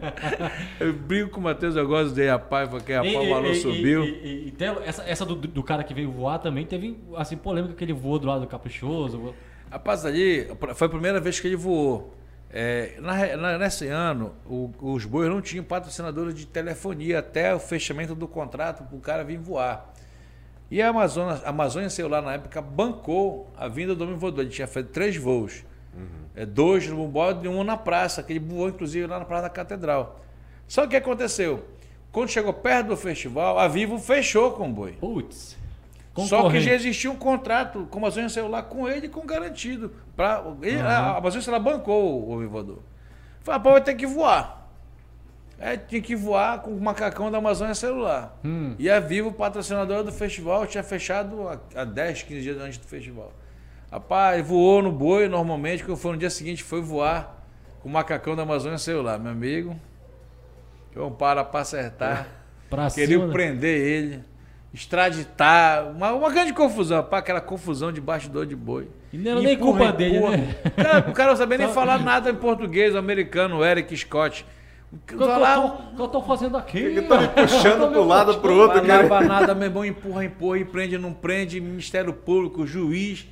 eu 0.78 0.92
brigo 0.92 1.30
com 1.30 1.40
o 1.40 1.42
Matheus, 1.42 1.74
eu 1.74 1.88
gosto 1.88 2.14
de 2.14 2.28
rapaz, 2.28 2.68
porque 2.68 2.92
rapaz, 2.92 3.16
o 3.16 3.30
balão 3.30 3.54
subiu. 3.54 4.04
E, 4.04 4.08
e, 4.08 4.54
e, 4.56 4.64
essa, 4.84 5.02
essa 5.08 5.26
do, 5.26 5.34
do, 5.34 5.62
cara 5.64 5.82
que 5.82 5.92
veio 5.92 6.12
voar 6.12 6.38
também 6.38 6.64
teve 6.64 6.96
assim, 7.16 7.36
polêmica 7.36 7.74
que 7.74 7.82
ele 7.82 7.92
voou 7.92 8.20
do 8.20 8.28
lado 8.28 8.42
do 8.42 8.46
Caprichoso. 8.46 9.34
Rapaz, 9.68 10.06
ali 10.06 10.46
foi 10.76 10.86
a 10.86 10.90
primeira 10.90 11.18
vez 11.18 11.40
que 11.40 11.48
ele 11.48 11.56
voou. 11.56 12.14
É, 12.56 12.94
na, 13.00 13.36
na, 13.36 13.58
nesse 13.58 13.88
ano, 13.88 14.32
o, 14.46 14.70
os 14.80 15.04
bois 15.04 15.28
não 15.28 15.42
tinham 15.42 15.64
patrocinadores 15.64 16.36
de 16.36 16.46
telefonia 16.46 17.18
até 17.18 17.52
o 17.52 17.58
fechamento 17.58 18.14
do 18.14 18.28
contrato 18.28 18.84
para 18.84 18.96
o 18.96 19.00
cara 19.00 19.24
vir 19.24 19.38
voar. 19.38 19.92
E 20.70 20.80
a 20.80 20.90
Amazônia, 20.90 21.42
a 21.44 21.48
Amazônia 21.48 21.90
Celular, 21.90 22.22
na 22.22 22.34
época, 22.34 22.62
bancou 22.62 23.50
a 23.56 23.66
vinda 23.66 23.92
do 23.92 24.04
homem 24.04 24.16
voador. 24.16 24.42
A 24.42 24.44
gente 24.44 24.54
tinha 24.54 24.68
feito 24.68 24.90
três 24.90 25.16
voos. 25.16 25.64
Uhum. 25.92 26.06
É, 26.36 26.46
dois 26.46 26.86
no 26.86 27.08
bode 27.08 27.44
e 27.44 27.48
um 27.48 27.64
na 27.64 27.76
praça, 27.76 28.22
que 28.22 28.32
ele 28.32 28.38
voou, 28.38 28.68
inclusive, 28.68 29.04
lá 29.04 29.18
na 29.18 29.24
Praça 29.24 29.42
da 29.42 29.50
Catedral. 29.50 30.20
Só 30.68 30.82
que 30.82 30.86
o 30.86 30.90
que 30.90 30.96
aconteceu? 30.96 31.64
Quando 32.12 32.28
chegou 32.28 32.52
perto 32.52 32.86
do 32.86 32.96
festival, 32.96 33.58
a 33.58 33.66
Vivo 33.66 33.98
fechou 33.98 34.52
com 34.52 34.68
o 34.68 34.72
boi. 34.72 34.92
Putz. 34.92 35.56
Só 36.16 36.48
que 36.48 36.60
já 36.60 36.72
existia 36.72 37.10
um 37.10 37.16
contrato 37.16 37.88
com 37.90 37.98
a 37.98 38.02
Amazônia 38.02 38.28
Celular 38.28 38.62
com 38.64 38.88
ele 38.88 39.08
com 39.08 39.26
garantido. 39.26 39.92
Pra, 40.14 40.44
ele, 40.62 40.76
uhum. 40.76 40.86
A 40.86 41.16
Amazônia 41.16 41.44
Celular 41.44 41.60
bancou 41.60 42.30
o 42.30 42.48
voador. 42.48 42.78
Falei, 43.42 43.60
pô, 43.60 43.72
vai 43.72 43.80
ter 43.80 43.94
que 43.94 44.06
voar. 44.06 44.64
É, 45.58 45.76
tinha 45.76 46.00
que 46.00 46.16
voar 46.16 46.60
com 46.62 46.70
o 46.70 46.80
macacão 46.80 47.30
da 47.30 47.38
Amazônia 47.38 47.74
Celular. 47.74 48.38
Hum. 48.44 48.74
E 48.78 48.90
a 48.90 49.00
Vivo, 49.00 49.32
patrocinadora 49.32 50.02
do 50.02 50.12
festival, 50.12 50.66
tinha 50.66 50.82
fechado 50.82 51.48
há 51.74 51.84
10, 51.84 52.22
15 52.22 52.42
dias 52.42 52.58
antes 52.58 52.78
do 52.78 52.86
festival. 52.86 53.32
Rapaz, 53.90 54.44
voou 54.46 54.82
no 54.82 54.90
boi 54.90 55.28
normalmente, 55.28 55.84
quando 55.84 55.96
foi 55.96 56.12
no 56.12 56.18
dia 56.18 56.30
seguinte, 56.30 56.62
foi 56.62 56.80
voar 56.80 57.44
com 57.80 57.88
o 57.88 57.92
macacão 57.92 58.34
da 58.34 58.42
Amazônia 58.42 58.78
celular, 58.78 59.18
meu 59.18 59.30
amigo. 59.30 59.76
Eu 60.94 61.10
para 61.10 61.44
para 61.44 61.60
acertar. 61.60 62.28
Pra 62.68 62.90
Queriam 62.90 63.26
né? 63.26 63.32
prender 63.32 63.80
ele, 63.80 64.24
extraditar. 64.74 65.88
Uma, 65.92 66.12
uma 66.12 66.30
grande 66.30 66.52
confusão, 66.52 67.02
pá, 67.04 67.18
aquela 67.18 67.40
confusão 67.40 67.92
de 67.92 68.00
bastidor 68.00 68.44
de 68.44 68.56
boi. 68.56 68.88
E 69.12 69.16
não 69.16 69.30
era 69.30 69.40
nem 69.40 69.56
culpa 69.56 69.92
dele, 69.92 70.18
né? 70.18 70.56
Cara, 70.76 71.10
o 71.10 71.12
cara 71.12 71.30
não 71.30 71.36
sabia 71.36 71.58
nem 71.58 71.68
falar 71.72 72.00
nada 72.00 72.28
em 72.28 72.34
português, 72.34 72.94
o 72.94 72.98
americano, 72.98 73.58
o 73.58 73.64
Eric 73.64 73.96
Scott. 73.96 74.44
O 74.92 74.98
que, 74.98 75.14
eu 75.14 76.08
tô 76.08 76.22
fazendo 76.22 76.56
aqui? 76.56 76.94
Que 76.94 77.02
tá 77.02 77.20
me 77.20 77.28
puxando 77.28 77.90
pro 77.90 78.04
lado 78.04 78.38
pro 78.40 78.54
outro. 78.54 78.78
Não 78.78 78.86
leva 78.86 79.20
nada, 79.20 79.54
meu 79.54 79.68
irmão, 79.68 79.84
empurra, 79.84 80.24
empurra, 80.24 80.58
e 80.58 80.64
prende, 80.64 80.98
não 80.98 81.12
prende, 81.12 81.60
Ministério 81.60 82.12
Público, 82.12 82.66
juiz, 82.66 83.26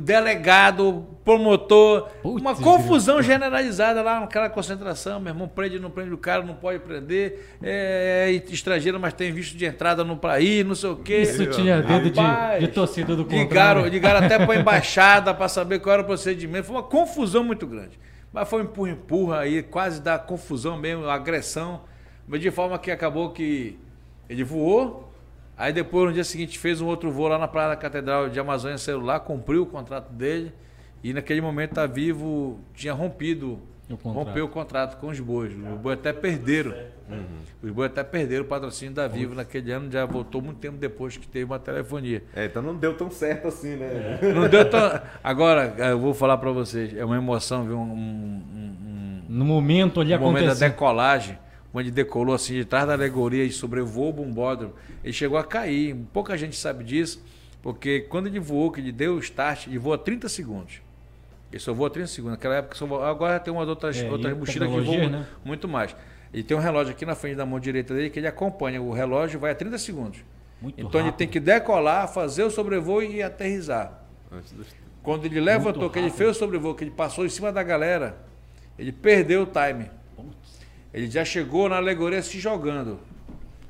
delegado, 0.00 1.04
promotor, 1.24 2.08
Putz, 2.22 2.40
uma 2.40 2.54
confusão 2.54 3.16
Deus. 3.16 3.26
generalizada 3.26 4.00
lá 4.00 4.20
naquela 4.20 4.48
concentração, 4.48 5.18
meu 5.18 5.32
irmão, 5.32 5.48
prende, 5.48 5.78
não 5.78 5.90
prende 5.90 6.12
o 6.12 6.18
cara, 6.18 6.42
não 6.42 6.54
pode 6.54 6.78
prender, 6.78 7.56
é, 7.62 8.28
é 8.28 8.52
estrangeiro, 8.52 9.00
mas 9.00 9.12
tem 9.12 9.32
visto 9.32 9.56
de 9.56 9.64
entrada 9.64 10.04
no 10.04 10.16
país, 10.16 10.64
não 10.64 10.74
sei 10.74 10.90
o 10.90 10.96
quê. 10.96 11.22
Isso 11.22 11.46
tinha 11.46 11.82
dedo 11.82 12.10
de, 12.10 12.20
de 12.60 12.68
torcida 12.68 13.16
do 13.16 13.24
ligaram, 13.24 13.86
ligaram 13.86 14.24
até 14.24 14.38
para 14.38 14.54
a 14.54 14.56
embaixada 14.60 15.34
para 15.34 15.48
saber 15.48 15.80
qual 15.80 15.94
era 15.94 16.02
o 16.02 16.06
procedimento, 16.06 16.66
foi 16.66 16.76
uma 16.76 16.82
confusão 16.82 17.42
muito 17.42 17.66
grande. 17.66 17.98
Mas 18.32 18.48
foi 18.48 18.62
um 18.62 18.64
empurra-empurra 18.64 19.40
aí, 19.40 19.62
quase 19.62 20.00
da 20.00 20.18
confusão 20.18 20.78
mesmo, 20.78 21.06
agressão. 21.06 21.82
Mas 22.26 22.40
de 22.40 22.50
forma 22.50 22.78
que 22.78 22.90
acabou 22.90 23.30
que 23.30 23.78
ele 24.28 24.42
voou. 24.42 25.11
Aí 25.56 25.72
depois, 25.72 26.08
no 26.08 26.12
dia 26.12 26.24
seguinte, 26.24 26.58
fez 26.58 26.80
um 26.80 26.86
outro 26.86 27.10
voo 27.10 27.28
lá 27.28 27.38
na 27.38 27.46
Praia 27.46 27.70
da 27.70 27.76
Catedral 27.76 28.28
de 28.28 28.40
Amazônia 28.40 28.78
Celular, 28.78 29.20
cumpriu 29.20 29.62
o 29.62 29.66
contrato 29.66 30.12
dele. 30.12 30.52
E 31.04 31.12
naquele 31.12 31.40
momento 31.40 31.78
a 31.78 31.86
Vivo 31.86 32.60
tinha 32.74 32.92
rompido 32.92 33.60
o 34.02 34.08
rompeu 34.08 34.44
o 34.46 34.48
contrato 34.48 34.98
com 34.98 35.08
os 35.08 35.20
bois. 35.20 35.52
Os 35.52 35.78
bois 35.78 35.98
até 35.98 36.12
perderam. 36.12 36.72
Uhum. 37.10 37.24
Os 37.62 37.70
bois 37.70 37.90
até 37.90 38.02
perderam 38.02 38.44
o 38.44 38.48
patrocínio 38.48 38.94
da 38.94 39.06
Vivo 39.06 39.34
naquele 39.34 39.70
ano, 39.72 39.90
já 39.90 40.04
voltou 40.06 40.40
muito 40.40 40.58
tempo 40.58 40.76
depois 40.78 41.16
que 41.16 41.26
teve 41.26 41.44
uma 41.44 41.58
telefonia. 41.58 42.22
É, 42.34 42.46
então 42.46 42.62
não 42.62 42.74
deu 42.74 42.96
tão 42.96 43.10
certo 43.10 43.48
assim, 43.48 43.76
né? 43.76 44.18
É. 44.22 44.32
Não 44.32 44.48
deu 44.48 44.68
tão. 44.68 44.80
Agora, 45.22 45.74
eu 45.78 45.98
vou 45.98 46.14
falar 46.14 46.38
para 46.38 46.50
vocês, 46.50 46.96
é 46.96 47.04
uma 47.04 47.16
emoção 47.16 47.64
ver 47.64 47.74
um. 47.74 47.82
um, 47.82 48.42
um 48.56 49.22
no 49.28 49.44
momento 49.44 50.00
ali 50.00 50.14
um 50.14 50.20
momento 50.20 50.46
da 50.48 50.54
decolagem, 50.54 51.38
onde 51.72 51.90
decolou 51.90 52.34
assim 52.34 52.54
de 52.54 52.64
trás 52.64 52.86
da 52.86 52.92
alegoria 52.92 53.44
e 53.44 53.50
sobrevoou 53.50 54.10
o 54.10 54.12
bombódromo, 54.12 54.74
ele 55.02 55.12
chegou 55.12 55.38
a 55.38 55.44
cair. 55.44 55.96
Pouca 56.12 56.36
gente 56.36 56.56
sabe 56.56 56.84
disso, 56.84 57.22
porque 57.62 58.00
quando 58.02 58.26
ele 58.26 58.40
voou, 58.40 58.70
que 58.70 58.80
ele 58.80 58.92
deu 58.92 59.14
o 59.14 59.18
start, 59.18 59.66
ele 59.66 59.78
voa 59.78 59.96
30 59.96 60.28
segundos. 60.28 60.82
Ele 61.50 61.60
só 61.60 61.72
voa 61.72 61.90
30 61.90 62.08
segundos. 62.08 62.32
Naquela 62.32 62.56
época, 62.56 62.76
só 62.76 62.86
voa... 62.86 63.08
agora 63.08 63.38
tem 63.38 63.52
umas 63.52 63.68
outras, 63.68 63.98
é, 63.98 64.10
outras 64.10 64.36
mochilas 64.36 64.68
que 64.68 64.80
voam 64.80 65.10
né? 65.10 65.26
muito 65.44 65.68
mais. 65.68 65.94
Ele 66.32 66.42
tem 66.42 66.56
um 66.56 66.60
relógio 66.60 66.92
aqui 66.92 67.04
na 67.04 67.14
frente 67.14 67.36
da 67.36 67.44
mão 67.44 67.60
direita 67.60 67.94
dele 67.94 68.08
que 68.08 68.18
ele 68.18 68.26
acompanha. 68.26 68.80
O 68.80 68.90
relógio 68.90 69.38
vai 69.38 69.52
a 69.52 69.54
30 69.54 69.76
segundos. 69.78 70.20
Muito 70.60 70.76
então 70.80 70.88
rápido. 70.88 71.06
ele 71.08 71.12
tem 71.12 71.28
que 71.28 71.38
decolar, 71.38 72.08
fazer 72.08 72.44
o 72.44 72.50
sobrevoo 72.50 73.02
e 73.02 73.22
aterrizar. 73.22 74.02
Quando 75.02 75.26
ele 75.26 75.40
levantou, 75.40 75.90
que 75.90 75.98
ele 75.98 76.10
fez 76.10 76.30
o 76.30 76.34
sobrevoo, 76.34 76.74
que 76.74 76.84
ele 76.84 76.90
passou 76.90 77.26
em 77.26 77.28
cima 77.28 77.52
da 77.52 77.62
galera, 77.62 78.16
ele 78.78 78.92
perdeu 78.92 79.42
o 79.42 79.46
time. 79.46 79.90
Ele 80.92 81.10
já 81.10 81.24
chegou 81.24 81.68
na 81.68 81.76
alegoria 81.76 82.22
se 82.22 82.38
jogando. 82.38 83.00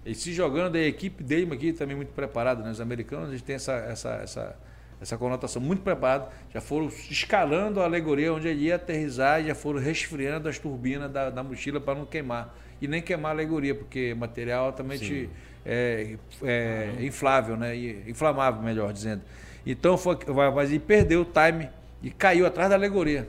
Ele 0.05 0.15
se 0.15 0.33
jogando, 0.33 0.77
a 0.77 0.81
equipe 0.81 1.23
dele 1.23 1.53
aqui 1.53 1.73
também 1.73 1.95
muito 1.95 2.13
preparada, 2.13 2.63
né? 2.63 2.71
Os 2.71 2.81
americanos 2.81 3.29
eles 3.29 3.43
têm 3.43 3.55
essa, 3.55 3.73
essa, 3.75 4.11
essa 4.15 4.57
essa 5.03 5.19
conotação 5.19 5.61
muito 5.61 5.83
preparada, 5.83 6.29
já 6.55 6.61
foram 6.61 6.87
escalando 6.87 7.81
a 7.81 7.85
alegoria 7.85 8.33
onde 8.33 8.47
ele 8.47 8.67
ia 8.67 8.77
aterrizar 8.77 9.43
e 9.43 9.49
já 9.49 9.55
foram 9.55 9.81
resfriando 9.81 10.49
as 10.49 10.61
turbinas 10.61 11.11
da, 11.11 11.29
da 11.29 11.43
mochila 11.43 11.81
para 11.81 11.99
não 11.99 12.07
queimar. 12.07 12.57
E 12.81 12.87
nem 12.87 13.03
queimar 13.03 13.33
a 13.33 13.35
alegoria, 13.35 13.75
porque 13.75 14.11
é 14.13 14.15
material 14.15 14.67
altamente 14.67 15.29
é, 15.67 16.17
é, 16.43 16.93
inflável, 17.01 17.57
né? 17.57 17.77
inflamável, 18.07 18.63
melhor 18.63 18.93
dizendo. 18.93 19.23
Então 19.67 19.99
foi, 19.99 20.17
mas 20.55 20.71
ele 20.71 20.79
perdeu 20.79 21.23
o 21.23 21.25
time 21.25 21.69
e 22.01 22.11
caiu 22.11 22.47
atrás 22.47 22.71
da 22.71 22.77
alegoria. 22.77 23.29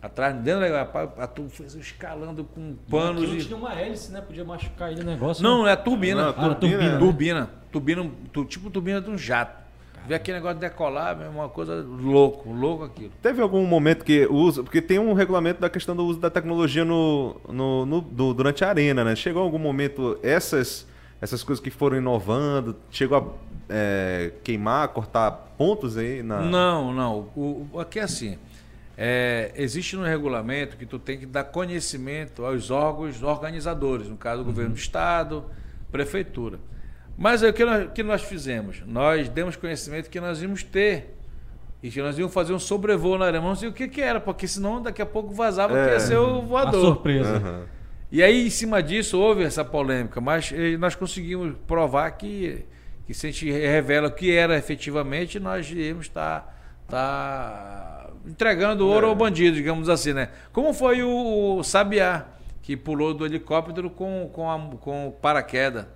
Atrás, 0.00 0.34
dentro 0.36 0.60
da 0.60 0.82
a, 0.82 1.24
a 1.24 1.26
turma 1.26 1.50
fez 1.50 1.74
escalando 1.74 2.44
com 2.44 2.76
panos. 2.88 3.32
E... 3.32 3.44
tinha 3.44 3.56
uma 3.56 3.74
hélice, 3.74 4.12
né? 4.12 4.20
Podia 4.20 4.44
machucar 4.44 4.92
ele 4.92 5.00
o 5.00 5.04
negócio. 5.04 5.42
Não, 5.42 5.64
né? 5.64 5.70
é 5.70 5.72
a 5.72 5.76
turbina. 5.76 6.22
Não, 6.22 6.28
a 6.30 6.54
turbina. 6.54 6.54
Ah, 6.54 6.54
turbina. 6.54 6.98
Turbina. 6.98 7.50
Turbina, 7.72 8.10
tu, 8.32 8.44
tipo 8.44 8.70
turbina 8.70 9.00
de 9.00 9.10
um 9.10 9.18
jato. 9.18 9.66
Ver 10.06 10.14
aquele 10.14 10.38
negócio 10.38 10.54
de 10.54 10.60
decolar, 10.60 11.20
é 11.20 11.28
uma 11.28 11.48
coisa 11.48 11.84
louco, 11.84 12.50
louco 12.50 12.84
aquilo. 12.84 13.10
Teve 13.20 13.42
algum 13.42 13.66
momento 13.66 14.04
que 14.04 14.26
usa, 14.26 14.62
porque 14.62 14.80
tem 14.80 14.98
um 14.98 15.12
regulamento 15.12 15.60
da 15.60 15.68
questão 15.68 15.94
do 15.94 16.06
uso 16.06 16.18
da 16.18 16.30
tecnologia 16.30 16.84
no, 16.84 17.36
no, 17.46 17.84
no, 17.84 18.00
no 18.00 18.32
durante 18.32 18.64
a 18.64 18.68
arena, 18.68 19.04
né? 19.04 19.14
Chegou 19.14 19.42
algum 19.42 19.58
momento 19.58 20.18
essas 20.22 20.86
essas 21.20 21.42
coisas 21.42 21.62
que 21.62 21.70
foram 21.70 21.96
inovando, 21.96 22.76
chegou 22.90 23.18
a 23.18 23.48
é, 23.68 24.32
queimar, 24.44 24.88
cortar 24.88 25.32
pontos 25.58 25.96
aí 25.96 26.22
na. 26.22 26.40
Não, 26.40 26.92
não. 26.94 27.28
O, 27.36 27.68
o 27.72 27.80
aqui 27.80 27.98
é 27.98 28.02
assim. 28.02 28.38
É, 29.00 29.52
existe 29.54 29.94
no 29.94 30.02
regulamento 30.02 30.76
que 30.76 30.84
tu 30.84 30.98
tem 30.98 31.16
que 31.20 31.24
dar 31.24 31.44
conhecimento 31.44 32.44
aos 32.44 32.68
órgãos 32.68 33.22
organizadores, 33.22 34.08
no 34.08 34.16
caso 34.16 34.38
do 34.38 34.40
uhum. 34.40 34.46
governo 34.46 34.72
do 34.72 34.78
estado, 34.78 35.44
prefeitura. 35.92 36.58
Mas 37.16 37.40
o 37.44 37.52
que 37.52 37.64
nós, 37.64 37.92
que 37.92 38.02
nós 38.02 38.22
fizemos? 38.22 38.82
Nós 38.84 39.28
demos 39.28 39.54
conhecimento 39.54 40.10
que 40.10 40.20
nós 40.20 40.42
íamos 40.42 40.64
ter 40.64 41.14
e 41.80 41.90
que 41.90 42.02
nós 42.02 42.18
íamos 42.18 42.34
fazer 42.34 42.52
um 42.52 42.58
sobrevoo 42.58 43.16
na 43.16 43.28
Alemanha. 43.28 43.56
E 43.62 43.66
o 43.68 43.72
que, 43.72 43.86
que 43.86 44.00
era, 44.00 44.18
porque 44.18 44.48
senão 44.48 44.82
daqui 44.82 45.00
a 45.00 45.06
pouco 45.06 45.32
vazava 45.32 45.78
é, 45.78 45.84
que 45.84 45.92
ia 45.92 46.00
ser 46.00 46.16
o 46.16 46.42
voador. 46.42 46.80
A 46.80 46.86
surpresa. 46.86 47.38
Uhum. 47.38 47.64
E 48.10 48.20
aí, 48.20 48.48
em 48.48 48.50
cima 48.50 48.82
disso, 48.82 49.16
houve 49.16 49.44
essa 49.44 49.64
polêmica, 49.64 50.20
mas 50.20 50.50
eh, 50.52 50.76
nós 50.76 50.96
conseguimos 50.96 51.54
provar 51.68 52.10
que, 52.12 52.64
que 53.06 53.14
se 53.14 53.28
a 53.28 53.30
gente 53.30 53.48
revela 53.50 54.08
o 54.08 54.10
que 54.10 54.34
era 54.34 54.56
efetivamente, 54.56 55.38
nós 55.38 55.70
íamos 55.70 56.06
estar 56.06 56.52
tá, 56.88 56.96
tá 56.96 57.97
entregando 58.26 58.86
ouro 58.86 59.06
é. 59.06 59.10
ao 59.10 59.16
bandido, 59.16 59.56
digamos 59.56 59.88
assim, 59.88 60.12
né? 60.12 60.30
Como 60.52 60.72
foi 60.72 61.02
o, 61.02 61.58
o 61.58 61.62
Sabiá, 61.62 62.26
que 62.62 62.76
pulou 62.76 63.14
do 63.14 63.24
helicóptero 63.24 63.90
com, 63.90 64.28
com, 64.32 64.50
a, 64.50 64.58
com 64.80 65.14
paraquedas 65.20 65.86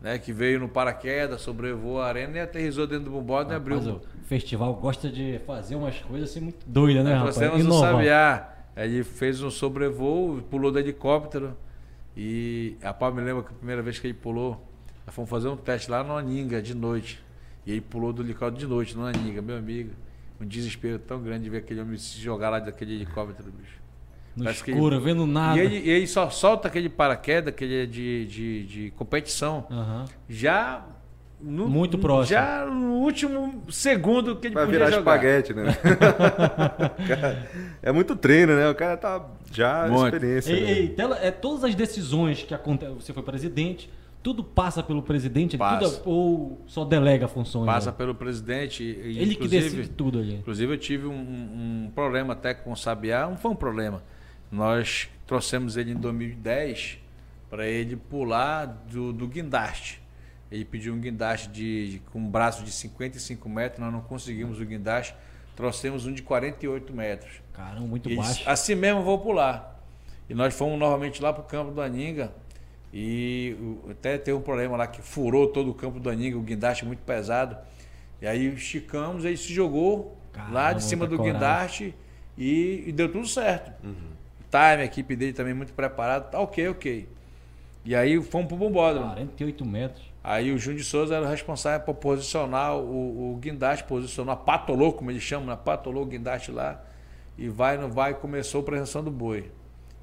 né, 0.00 0.18
que 0.18 0.32
veio 0.32 0.60
no 0.60 0.68
paraquedas, 0.68 1.40
sobrevoou 1.40 2.00
a 2.00 2.06
arena 2.06 2.36
e 2.36 2.40
aterrizou 2.40 2.86
dentro 2.86 3.06
do 3.06 3.10
bombode 3.10 3.50
e 3.50 3.54
abriu. 3.54 3.78
o 3.78 4.00
festival 4.24 4.74
gosta 4.74 5.08
de 5.08 5.40
fazer 5.46 5.74
umas 5.74 5.98
coisas 5.98 6.30
assim 6.30 6.40
muito 6.40 6.64
doidas, 6.66 7.04
né, 7.04 7.14
rapaz? 7.14 7.36
Nós 7.36 7.50
temos 7.50 7.66
o 7.66 7.80
Sabiá, 7.80 8.54
ele 8.76 9.02
fez 9.02 9.42
um 9.42 9.50
sobrevoo, 9.50 10.42
pulou 10.50 10.70
do 10.70 10.78
helicóptero 10.78 11.56
e 12.16 12.76
a 12.82 12.92
Pau 12.92 13.12
me 13.12 13.20
lembra 13.20 13.42
que 13.42 13.50
a 13.50 13.54
primeira 13.54 13.82
vez 13.82 13.98
que 13.98 14.06
ele 14.06 14.14
pulou, 14.14 14.64
nós 15.04 15.14
fomos 15.14 15.28
fazer 15.28 15.48
um 15.48 15.56
teste 15.56 15.90
lá 15.90 16.02
no 16.02 16.16
Aninga 16.16 16.62
de 16.62 16.74
noite. 16.74 17.22
E 17.66 17.72
ele 17.72 17.80
pulou 17.80 18.12
do 18.12 18.22
helicóptero 18.22 18.58
de 18.58 18.66
noite 18.66 18.96
no 18.96 19.04
Aninga, 19.04 19.42
meu 19.42 19.56
amigo. 19.56 19.90
Um 20.40 20.46
desespero 20.46 20.98
tão 20.98 21.22
grande 21.22 21.44
de 21.44 21.50
ver 21.50 21.58
aquele 21.58 21.80
homem 21.80 21.96
se 21.96 22.20
jogar 22.20 22.50
lá 22.50 22.58
daquele 22.58 22.94
helicóptero, 22.94 23.50
bicho. 23.50 23.76
No 24.36 24.44
Parece 24.44 24.70
escuro, 24.70 24.96
ele... 24.96 25.04
vendo 25.04 25.26
nada. 25.26 25.56
E 25.56 25.64
ele, 25.64 25.88
ele, 25.88 26.06
só 26.06 26.28
solta 26.28 26.68
aquele 26.68 26.90
paraquedas, 26.90 27.54
aquele 27.54 27.86
de, 27.86 28.26
de, 28.26 28.66
de 28.66 28.90
competição, 28.90 29.66
uhum. 29.70 30.04
já 30.28 30.84
no, 31.40 31.68
Muito 31.68 31.98
próximo. 31.98 32.38
Já 32.38 32.64
no 32.64 32.94
último 32.94 33.62
segundo 33.70 34.36
que 34.36 34.46
ele 34.46 34.54
Vai 34.54 34.66
virar 34.66 34.90
jogar. 34.90 35.16
espaguete, 35.16 35.52
né? 35.52 35.64
é 37.82 37.92
muito 37.92 38.16
treino, 38.16 38.56
né? 38.56 38.68
O 38.70 38.74
cara 38.74 38.96
tá 38.96 39.24
já 39.52 39.86
muito. 39.86 40.14
experiência. 40.14 40.52
Ei, 40.52 40.60
né? 40.60 40.70
ei, 40.70 40.88
tela, 40.88 41.18
é, 41.20 41.30
todas 41.30 41.64
as 41.64 41.74
decisões 41.74 42.42
que 42.42 42.54
acontecem, 42.54 42.94
você 42.94 43.12
foi 43.12 43.22
presidente, 43.22 43.90
tudo 44.26 44.42
passa 44.42 44.82
pelo 44.82 45.02
presidente, 45.02 45.56
passa. 45.56 45.98
Tudo, 45.98 46.10
ou 46.10 46.60
só 46.66 46.84
delega 46.84 47.28
funções? 47.28 47.66
Passa 47.66 47.90
né? 47.90 47.96
pelo 47.96 48.14
presidente. 48.14 48.82
E, 48.82 49.18
Ele 49.18 49.34
que 49.34 49.46
decide 49.46 49.88
tudo 49.88 50.18
ali. 50.18 50.34
Inclusive 50.36 50.72
eu 50.72 50.78
tive 50.78 51.06
um, 51.06 51.12
um 51.12 51.90
problema 51.94 52.32
até 52.32 52.52
com 52.52 52.72
o 52.72 52.76
Sabiá, 52.76 53.28
não 53.28 53.36
foi 53.36 53.52
um 53.52 53.56
problema 53.56 54.02
nós 54.50 55.08
trouxemos 55.26 55.76
ele 55.76 55.92
em 55.92 55.96
2010 55.96 56.98
para 57.50 57.66
ele 57.66 57.96
pular 57.96 58.66
do, 58.66 59.12
do 59.12 59.26
guindaste. 59.26 60.02
Ele 60.50 60.64
pediu 60.64 60.94
um 60.94 61.00
guindaste 61.00 61.48
de, 61.48 61.92
de, 61.92 61.98
com 61.98 62.20
um 62.20 62.28
braço 62.28 62.64
de 62.64 62.70
55 62.70 63.48
metros, 63.48 63.80
nós 63.80 63.92
não 63.92 64.00
conseguimos 64.00 64.60
o 64.60 64.64
guindaste, 64.64 65.14
trouxemos 65.56 66.06
um 66.06 66.12
de 66.12 66.22
48 66.22 66.92
metros. 66.92 67.40
Caramba, 67.52 67.86
muito 67.86 68.08
ele, 68.08 68.16
baixo. 68.16 68.48
Assim 68.48 68.74
mesmo 68.74 69.02
vou 69.02 69.18
pular. 69.18 69.80
E 70.28 70.34
nós 70.34 70.54
fomos 70.54 70.78
novamente 70.78 71.22
lá 71.22 71.32
para 71.32 71.42
o 71.42 71.46
campo 71.46 71.72
do 71.72 71.80
Aninga. 71.80 72.32
E 72.98 73.56
até 73.90 74.16
teve 74.16 74.38
um 74.38 74.40
problema 74.40 74.76
lá 74.76 74.86
que 74.86 75.02
furou 75.02 75.48
todo 75.48 75.70
o 75.70 75.74
campo 75.74 76.00
do 76.00 76.08
Aninga, 76.08 76.38
o 76.38 76.40
guindaste 76.40 76.84
muito 76.86 77.00
pesado. 77.00 77.58
E 78.22 78.26
aí 78.26 78.46
esticamos, 78.54 79.24
ele 79.24 79.36
se 79.36 79.52
jogou 79.52 80.16
Caramba, 80.32 80.54
lá 80.54 80.72
de 80.72 80.82
cima 80.82 81.06
do 81.06 81.16
coragem. 81.16 81.34
guindaste 81.34 81.94
e, 82.38 82.84
e, 82.86 82.92
deu 82.92 83.12
tudo 83.12 83.26
certo. 83.26 83.72
Uhum 83.84 84.16
time, 84.56 84.82
a 84.82 84.84
equipe 84.84 85.14
dele 85.14 85.32
também 85.32 85.54
muito 85.54 85.72
preparada. 85.72 86.24
Tá 86.26 86.40
ok, 86.40 86.68
ok. 86.68 87.08
E 87.84 87.94
aí 87.94 88.20
fomos 88.22 88.48
pro 88.48 88.56
Bombódromo. 88.56 89.12
48 89.12 89.64
metros. 89.64 90.04
Aí 90.24 90.50
o 90.50 90.58
Júnior 90.58 90.82
de 90.82 90.88
Souza 90.88 91.14
era 91.14 91.24
o 91.24 91.28
responsável 91.28 91.84
por 91.84 91.94
posicionar 91.94 92.76
o, 92.76 93.34
o 93.34 93.36
guindaste, 93.36 93.84
posicionar, 93.84 94.38
patolou, 94.38 94.92
como 94.92 95.10
eles 95.10 95.22
chamam, 95.22 95.46
né? 95.46 95.58
patolou 95.62 96.02
o 96.02 96.06
guindaste 96.06 96.50
lá. 96.50 96.82
e 97.38 97.48
vai, 97.48 97.78
não 97.78 97.90
vai, 97.90 98.14
começou 98.14 98.60
a 98.62 98.64
prevenção 98.64 99.04
do 99.04 99.10
boi. 99.10 99.52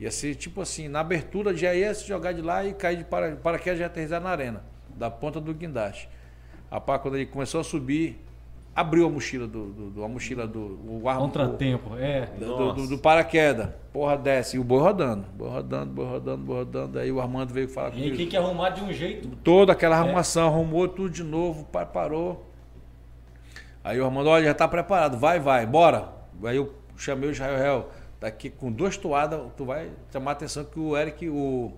Ia 0.04 0.12
ser 0.12 0.36
tipo 0.36 0.60
assim, 0.60 0.90
na 0.90 1.00
abertura 1.00 1.56
já 1.56 1.74
ia 1.74 1.94
se 1.94 2.06
jogar 2.06 2.34
de 2.34 2.42
lá 2.42 2.66
e 2.66 2.74
cair 2.74 2.98
de 2.98 3.06
para, 3.06 3.38
paraquedas 3.38 3.80
e 3.80 3.86
aterrissar 3.86 4.20
na 4.20 4.32
arena, 4.32 4.62
da 4.90 5.10
ponta 5.10 5.40
do 5.40 5.54
guindaste. 5.54 6.10
Rapaz, 6.70 7.02
quando 7.02 7.16
ele 7.16 7.26
começou 7.26 7.62
a 7.62 7.64
subir, 7.64 8.22
abriu 8.76 9.06
a 9.06 9.10
mochila 9.10 9.48
do, 9.48 9.68
do, 9.68 9.90
do 9.92 10.04
a 10.04 10.10
mochila 10.10 10.46
do 10.46 10.78
o 10.86 11.08
ar, 11.08 11.20
contratempo, 11.20 11.96
é. 11.98 12.26
Do, 12.38 12.74
do, 12.74 12.88
do, 12.90 12.98
paraquedas. 12.98 13.70
Porra, 13.94 14.18
desce. 14.18 14.58
E 14.58 14.60
o 14.60 14.64
boi 14.66 14.82
rodando. 14.82 15.26
Boi 15.38 15.50
rodando, 15.50 15.94
boi 15.94 16.06
rodando, 16.06 16.44
boi 16.44 16.58
rodando. 16.58 17.00
Aí 17.00 17.10
o 17.10 17.22
Armando 17.22 17.54
veio 17.54 17.70
falar 17.70 17.92
comigo. 17.92 18.14
E 18.14 18.18
tem 18.18 18.28
que 18.28 18.36
arrumar 18.36 18.72
de 18.72 18.84
um 18.84 18.92
jeito. 18.92 19.30
Toda 19.42 19.72
aquela 19.72 19.96
é. 19.96 20.00
arrumação, 20.00 20.44
é. 20.44 20.48
arrumou 20.48 20.86
tudo 20.86 21.12
de 21.12 21.24
novo, 21.24 21.64
parou. 21.94 22.46
Aí 23.82 24.02
o 24.02 24.06
Armando, 24.06 24.28
olha, 24.28 24.48
já 24.48 24.54
tá 24.54 24.68
preparado, 24.68 25.18
vai, 25.18 25.40
vai, 25.40 25.66
bora. 25.66 26.10
Aí 26.44 26.58
eu 26.58 26.74
chamei 26.98 27.30
o 27.30 27.32
Israel, 27.32 27.90
daqui 28.24 28.50
com 28.50 28.72
duas 28.72 28.98
toadas, 28.98 29.40
tu 29.56 29.66
vai 29.66 29.92
chamar 30.12 30.32
a 30.32 30.34
atenção 30.34 30.64
que 30.64 30.80
o 30.80 30.98
Eric, 30.98 31.30
o, 31.30 31.72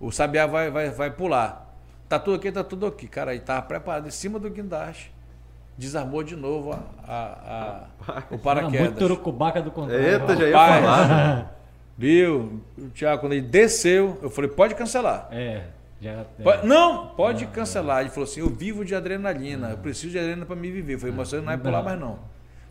o 0.00 0.10
Sabiá 0.10 0.46
vai, 0.46 0.70
vai, 0.70 0.90
vai 0.90 1.10
pular. 1.10 1.72
Tá 2.08 2.18
tudo 2.18 2.36
aqui, 2.36 2.52
tá 2.52 2.62
tudo 2.62 2.86
aqui. 2.86 3.08
Cara, 3.08 3.30
aí 3.30 3.40
tava 3.40 3.62
preparado 3.62 4.06
em 4.06 4.10
cima 4.10 4.38
do 4.38 4.50
guindaste 4.50 5.14
desarmou 5.76 6.22
de 6.22 6.36
novo 6.36 6.72
a, 6.72 6.78
a, 7.06 8.12
a 8.12 8.22
o 8.30 8.38
paraquedas. 8.38 8.80
Muito 8.80 9.04
urucubaca 9.04 9.60
do 9.60 9.70
contrário. 9.70 10.06
Eita, 10.06 10.36
já 10.36 10.46
ia 10.46 10.52
falar. 10.52 11.54
Viu? 11.98 12.60
O 12.76 12.88
Thiago, 12.90 13.20
quando 13.20 13.32
ele 13.32 13.42
desceu, 13.42 14.18
eu 14.22 14.30
falei, 14.30 14.50
pode 14.50 14.74
cancelar. 14.74 15.28
É. 15.30 15.62
Já, 16.00 16.10
é. 16.10 16.24
Pode, 16.42 16.66
não, 16.66 17.08
pode 17.08 17.44
não, 17.44 17.52
cancelar. 17.52 17.98
É. 17.98 18.00
Ele 18.02 18.10
falou 18.10 18.24
assim, 18.24 18.40
eu 18.40 18.50
vivo 18.50 18.84
de 18.84 18.94
adrenalina, 18.94 19.70
eu 19.70 19.78
preciso 19.78 20.10
de 20.10 20.18
adrenalina 20.18 20.46
para 20.46 20.56
me 20.56 20.70
viver. 20.70 20.94
Eu 20.94 20.98
falei, 20.98 21.14
mas 21.14 21.28
você 21.28 21.36
não 21.36 21.44
vai 21.44 21.58
pular 21.58 21.82
mais 21.82 21.98
não. 21.98 22.18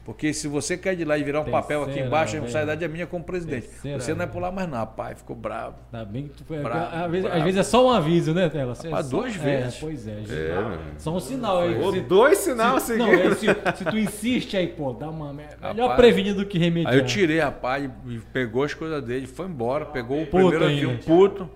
Porque 0.05 0.33
se 0.33 0.49
você 0.49 0.77
quer 0.77 0.97
de 0.97 1.05
lá 1.05 1.17
e 1.17 1.23
virar 1.23 1.39
um 1.39 1.43
Terceira, 1.45 1.61
papel 1.61 1.83
aqui 1.83 1.99
embaixo, 2.01 2.35
a 2.35 2.39
responsabilidade 2.39 2.83
é 2.83 2.87
minha 2.89 3.07
como 3.07 3.23
presidente. 3.23 3.67
Terceira, 3.67 3.99
você 4.01 4.13
não 4.13 4.25
é 4.25 4.27
pular 4.27 4.51
mais 4.51 4.67
não. 4.69 4.85
Pai, 4.85 5.15
ficou 5.15 5.33
bravo. 5.33 5.77
Ainda 5.93 6.05
bem 6.05 6.27
que 6.27 6.33
tu 6.33 6.43
foi. 6.43 6.59
Bravo, 6.59 6.93
às, 6.93 7.11
vezes, 7.11 7.31
às, 7.31 7.43
vezes, 7.43 7.59
é 7.59 7.63
só 7.63 7.87
um 7.87 7.89
aviso, 7.89 8.33
né, 8.33 8.49
Tela? 8.49 8.73
Rapaz, 8.73 9.07
é 9.07 9.09
duas 9.09 9.35
vezes. 9.35 9.77
É, 9.77 9.79
pois 9.79 10.07
é. 10.07 10.11
é 10.11 10.77
só 10.97 11.15
um 11.15 11.21
sinal 11.21 11.61
aí. 11.61 11.91
Se, 11.91 12.01
dois 12.01 12.37
sinais 12.39 12.83
se, 12.83 12.97
não, 12.97 13.13
é, 13.13 13.33
se, 13.33 13.47
se, 13.47 13.85
tu 13.85 13.97
insiste 13.97 14.57
aí, 14.57 14.67
pô, 14.67 14.91
dá 14.91 15.09
uma. 15.09 15.33
Melhor 15.33 15.95
prevenir 15.95 16.35
do 16.35 16.45
que 16.45 16.57
remediar. 16.57 16.93
Aí 16.93 16.99
eu 16.99 17.05
tirei, 17.05 17.39
rapaz, 17.39 17.89
e 18.05 18.19
pegou 18.33 18.63
as 18.63 18.73
coisas 18.73 19.01
dele, 19.01 19.25
foi 19.25 19.45
embora, 19.45 19.85
pegou 19.85 20.21
o 20.21 20.27
primeiro 20.27 20.65
avião 20.65 20.97
puto. 20.97 21.49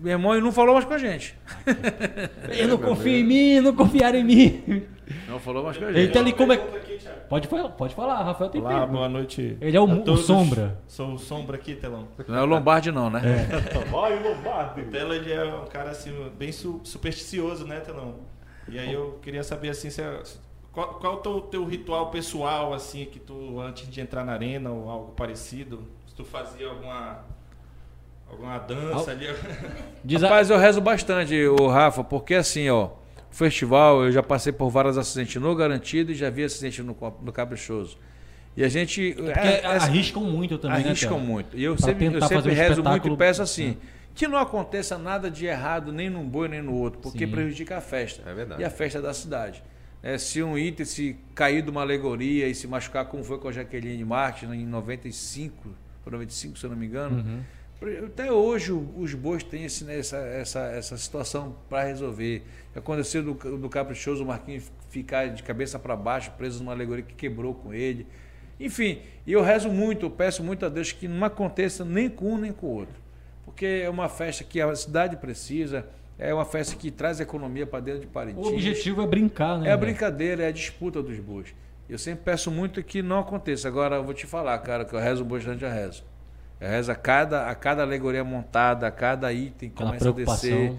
Meu 0.00 0.12
irmão 0.12 0.38
não 0.40 0.52
falou 0.52 0.74
mais 0.74 0.84
com 0.84 0.92
a 0.92 0.98
gente. 0.98 1.34
Ele 2.50 2.66
não 2.66 2.78
confia 2.78 3.16
em 3.16 3.24
mim, 3.24 3.60
não 3.60 3.74
confiaram 3.74 4.18
em 4.18 4.24
mim. 4.24 4.82
Não 5.28 5.38
falou 5.38 5.64
mais 5.64 5.76
com 5.76 5.84
a 5.84 5.92
gente. 5.92 6.10
Então, 6.10 6.22
ali 6.22 6.32
como 6.32 6.52
é... 6.52 6.56
Pode 7.28 7.48
falar, 7.48 7.68
pode 7.70 7.94
falar, 7.94 8.22
Rafael 8.22 8.50
tem 8.50 8.60
Olá, 8.60 8.86
boa 8.86 9.08
noite. 9.08 9.56
Ele 9.60 9.76
é 9.76 9.80
o, 9.80 9.84
o 9.84 10.16
Sombra. 10.16 10.78
Sou 10.86 11.14
o 11.14 11.18
Sombra 11.18 11.56
aqui, 11.56 11.74
Telão. 11.74 12.08
Não 12.26 12.38
é 12.38 12.42
o 12.42 12.46
Lombardi 12.46 12.92
não, 12.92 13.10
né? 13.10 13.22
É. 13.24 13.84
Vai, 13.90 14.22
Lombardi. 14.22 14.82
O 14.82 14.90
Tela 14.90 15.16
ele 15.16 15.32
é 15.32 15.44
um 15.44 15.66
cara 15.66 15.90
assim, 15.90 16.12
bem 16.38 16.52
su 16.52 16.80
supersticioso, 16.84 17.66
né, 17.66 17.80
Telão? 17.80 18.16
E 18.68 18.78
aí 18.78 18.92
eu 18.92 19.18
queria 19.22 19.42
saber 19.42 19.70
assim, 19.70 19.90
se 19.90 20.00
é, 20.00 20.22
qual, 20.72 20.94
qual 20.94 21.22
é 21.24 21.28
o 21.28 21.40
teu, 21.42 21.64
ritual 21.64 22.10
pessoal, 22.10 22.72
assim, 22.72 23.04
que 23.04 23.18
tu, 23.18 23.60
antes 23.60 23.88
de 23.88 24.00
entrar 24.00 24.24
na 24.24 24.32
arena 24.32 24.70
ou 24.70 24.90
algo 24.90 25.12
parecido, 25.12 25.84
se 26.06 26.14
tu 26.14 26.24
fazia 26.24 26.68
alguma 26.68 27.24
Alguma 28.30 28.58
dança 28.58 29.10
ali? 29.10 29.26
Diz 30.04 30.22
Rapaz, 30.22 30.50
eu 30.50 30.58
rezo 30.58 30.80
bastante, 30.80 31.34
o 31.46 31.68
Rafa, 31.68 32.02
porque 32.02 32.34
assim, 32.34 32.68
ó, 32.68 32.90
festival, 33.34 34.04
eu 34.04 34.12
já 34.12 34.22
passei 34.22 34.52
por 34.52 34.70
vários 34.70 34.96
acidentes 34.96 35.42
no 35.42 35.54
garantido 35.54 36.12
e 36.12 36.14
já 36.14 36.30
vi 36.30 36.44
acidente 36.44 36.82
no, 36.82 36.96
no 37.22 37.32
caprichoso. 37.32 37.98
E 38.56 38.62
a 38.62 38.68
gente. 38.68 39.16
É, 39.36 39.60
é, 39.60 39.66
arriscam 39.66 40.22
muito 40.22 40.56
também, 40.56 40.84
né, 40.84 40.90
Arriscam 40.90 41.18
né, 41.18 41.26
muito. 41.26 41.58
E 41.58 41.64
eu 41.64 41.74
pra 41.74 41.84
sempre, 41.84 42.06
eu 42.06 42.22
sempre 42.22 42.52
um 42.52 42.54
rezo 42.54 42.82
muito 42.84 43.08
e 43.08 43.16
peço 43.16 43.42
assim. 43.42 43.68
Né? 43.70 43.76
Que 44.14 44.28
não 44.28 44.38
aconteça 44.38 44.96
nada 44.96 45.28
de 45.28 45.44
errado 45.44 45.92
nem 45.92 46.08
num 46.08 46.24
boi 46.24 46.46
nem 46.46 46.62
no 46.62 46.72
outro, 46.72 47.00
porque 47.00 47.26
Sim. 47.26 47.32
prejudica 47.32 47.78
a 47.78 47.80
festa. 47.80 48.22
É 48.24 48.32
verdade. 48.32 48.62
E 48.62 48.64
a 48.64 48.70
festa 48.70 49.02
da 49.02 49.12
cidade. 49.12 49.60
É, 50.00 50.16
se 50.18 50.40
um 50.40 50.56
item 50.56 50.86
se 50.86 51.16
cair 51.34 51.62
de 51.62 51.70
uma 51.70 51.80
alegoria 51.80 52.46
e 52.46 52.54
se 52.54 52.68
machucar, 52.68 53.06
como 53.06 53.24
foi 53.24 53.38
com 53.38 53.48
a 53.48 53.52
Jaqueline 53.52 54.04
Martins 54.04 54.52
em 54.52 54.64
95, 54.64 55.70
95, 56.06 56.58
se 56.58 56.64
eu 56.64 56.70
não 56.70 56.76
me 56.76 56.86
engano. 56.86 57.16
Uhum 57.16 57.40
até 58.06 58.30
hoje 58.30 58.72
os 58.72 59.14
bois 59.14 59.42
têm 59.42 59.64
esse, 59.64 59.84
né, 59.84 59.98
essa, 59.98 60.16
essa, 60.16 60.60
essa 60.60 60.96
situação 60.96 61.56
para 61.68 61.84
resolver. 61.84 62.42
Aconteceu 62.74 63.22
do, 63.22 63.34
do 63.58 63.68
Caprichoso, 63.68 64.22
o 64.22 64.26
Marquinhos 64.26 64.70
ficar 64.90 65.28
de 65.28 65.42
cabeça 65.42 65.78
para 65.78 65.96
baixo, 65.96 66.32
preso 66.38 66.60
numa 66.60 66.72
alegoria 66.72 67.04
que 67.04 67.14
quebrou 67.14 67.54
com 67.54 67.74
ele. 67.74 68.06
Enfim, 68.58 69.00
e 69.26 69.32
eu 69.32 69.42
rezo 69.42 69.68
muito, 69.68 70.06
eu 70.06 70.10
peço 70.10 70.42
muito 70.42 70.64
a 70.64 70.68
Deus 70.68 70.92
que 70.92 71.08
não 71.08 71.26
aconteça 71.26 71.84
nem 71.84 72.08
com 72.08 72.34
um 72.34 72.38
nem 72.38 72.52
com 72.52 72.66
o 72.66 72.70
outro. 72.70 72.94
Porque 73.44 73.66
é 73.84 73.90
uma 73.90 74.08
festa 74.08 74.44
que 74.44 74.60
a 74.60 74.74
cidade 74.74 75.16
precisa, 75.16 75.86
é 76.18 76.32
uma 76.32 76.44
festa 76.44 76.76
que 76.76 76.90
traz 76.90 77.20
economia 77.20 77.66
para 77.66 77.80
dentro 77.80 78.00
de 78.00 78.06
Parintins. 78.06 78.46
O 78.46 78.50
objetivo 78.50 79.02
é 79.02 79.06
brincar, 79.06 79.58
né? 79.58 79.68
É 79.68 79.72
a 79.72 79.76
brincadeira, 79.76 80.44
é 80.44 80.48
a 80.48 80.52
disputa 80.52 81.02
dos 81.02 81.18
bois. 81.18 81.54
Eu 81.88 81.98
sempre 81.98 82.24
peço 82.24 82.50
muito 82.50 82.82
que 82.82 83.02
não 83.02 83.18
aconteça. 83.18 83.68
Agora, 83.68 83.96
eu 83.96 84.04
vou 84.04 84.14
te 84.14 84.26
falar, 84.26 84.56
cara, 84.60 84.84
que 84.84 84.94
eu 84.94 85.00
rezo 85.00 85.24
bastante, 85.24 85.64
eu 85.64 85.70
rezo. 85.70 86.04
Reza 86.68 86.92
a 86.92 86.96
cada, 86.96 87.48
a 87.48 87.54
cada 87.54 87.82
alegoria 87.82 88.24
montada, 88.24 88.86
a 88.86 88.90
cada 88.90 89.32
item 89.32 89.70
Aquela 89.74 89.90
começa 89.90 90.08
a 90.08 90.12
descer. 90.12 90.74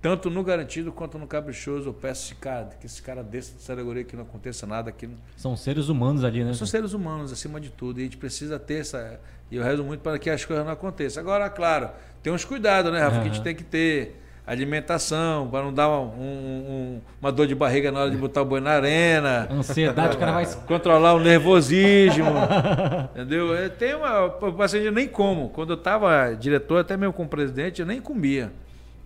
Tanto 0.00 0.28
no 0.28 0.44
garantido 0.44 0.92
quanto 0.92 1.18
no 1.18 1.26
caprichoso, 1.26 1.88
eu 1.88 1.94
peço 1.94 2.36
cara, 2.36 2.68
que 2.78 2.84
esse 2.84 3.00
cara 3.00 3.22
desça 3.22 3.54
dessa 3.54 3.72
alegoria, 3.72 4.04
que 4.04 4.14
não 4.14 4.24
aconteça 4.24 4.66
nada. 4.66 4.92
Que 4.92 5.06
não... 5.06 5.16
São 5.34 5.56
seres 5.56 5.88
humanos 5.88 6.24
ali, 6.24 6.44
né? 6.44 6.52
São 6.52 6.66
seres 6.66 6.92
humanos, 6.92 7.32
acima 7.32 7.58
de 7.58 7.70
tudo. 7.70 8.00
E 8.00 8.02
a 8.02 8.04
gente 8.04 8.18
precisa 8.18 8.58
ter 8.58 8.80
essa. 8.80 9.18
E 9.50 9.56
eu 9.56 9.64
rezo 9.64 9.82
muito 9.82 10.02
para 10.02 10.18
que 10.18 10.28
as 10.28 10.44
coisas 10.44 10.62
não 10.62 10.72
aconteçam. 10.72 11.22
Agora, 11.22 11.48
claro, 11.48 11.88
tem 12.22 12.30
uns 12.30 12.44
cuidados, 12.44 12.92
né, 12.92 13.00
Rafa? 13.00 13.16
Uhum. 13.16 13.22
Que 13.22 13.28
a 13.30 13.32
gente 13.32 13.42
tem 13.42 13.54
que 13.54 13.64
ter 13.64 14.22
alimentação, 14.46 15.48
para 15.48 15.62
não 15.62 15.72
dar 15.72 15.88
um, 15.88 16.04
um, 16.04 17.00
uma 17.20 17.32
dor 17.32 17.46
de 17.46 17.54
barriga 17.54 17.90
na 17.90 18.00
hora 18.00 18.10
de 18.10 18.16
botar 18.16 18.42
o 18.42 18.44
boi 18.44 18.60
na 18.60 18.72
arena. 18.72 19.48
Ansiedade, 19.50 20.16
o 20.16 20.18
cara 20.18 20.32
vai. 20.32 20.46
Controlar 20.66 21.14
o 21.14 21.20
nervosismo. 21.20 22.30
entendeu? 23.14 23.54
Eu 23.54 23.70
tenho 23.70 23.98
uma. 23.98 24.30
paciente 24.52 24.90
nem 24.90 25.08
como. 25.08 25.48
Quando 25.48 25.70
eu 25.70 25.78
estava 25.78 26.34
diretor, 26.34 26.80
até 26.80 26.96
mesmo 26.96 27.12
com 27.12 27.24
o 27.24 27.28
presidente, 27.28 27.80
eu 27.80 27.86
nem 27.86 28.00
comia. 28.00 28.52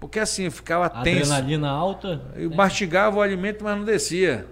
Porque 0.01 0.19
assim, 0.19 0.45
eu 0.45 0.53
ficava 0.53 0.89
tenso. 0.89 1.33
Adrenalina 1.33 1.69
alta. 1.69 2.21
Eu 2.35 2.51
né? 2.51 2.57
mastigava 2.57 3.17
o 3.17 3.23
alimento, 3.23 3.63
mas 3.63 3.77
não 3.77 3.85
descia. 3.85 4.47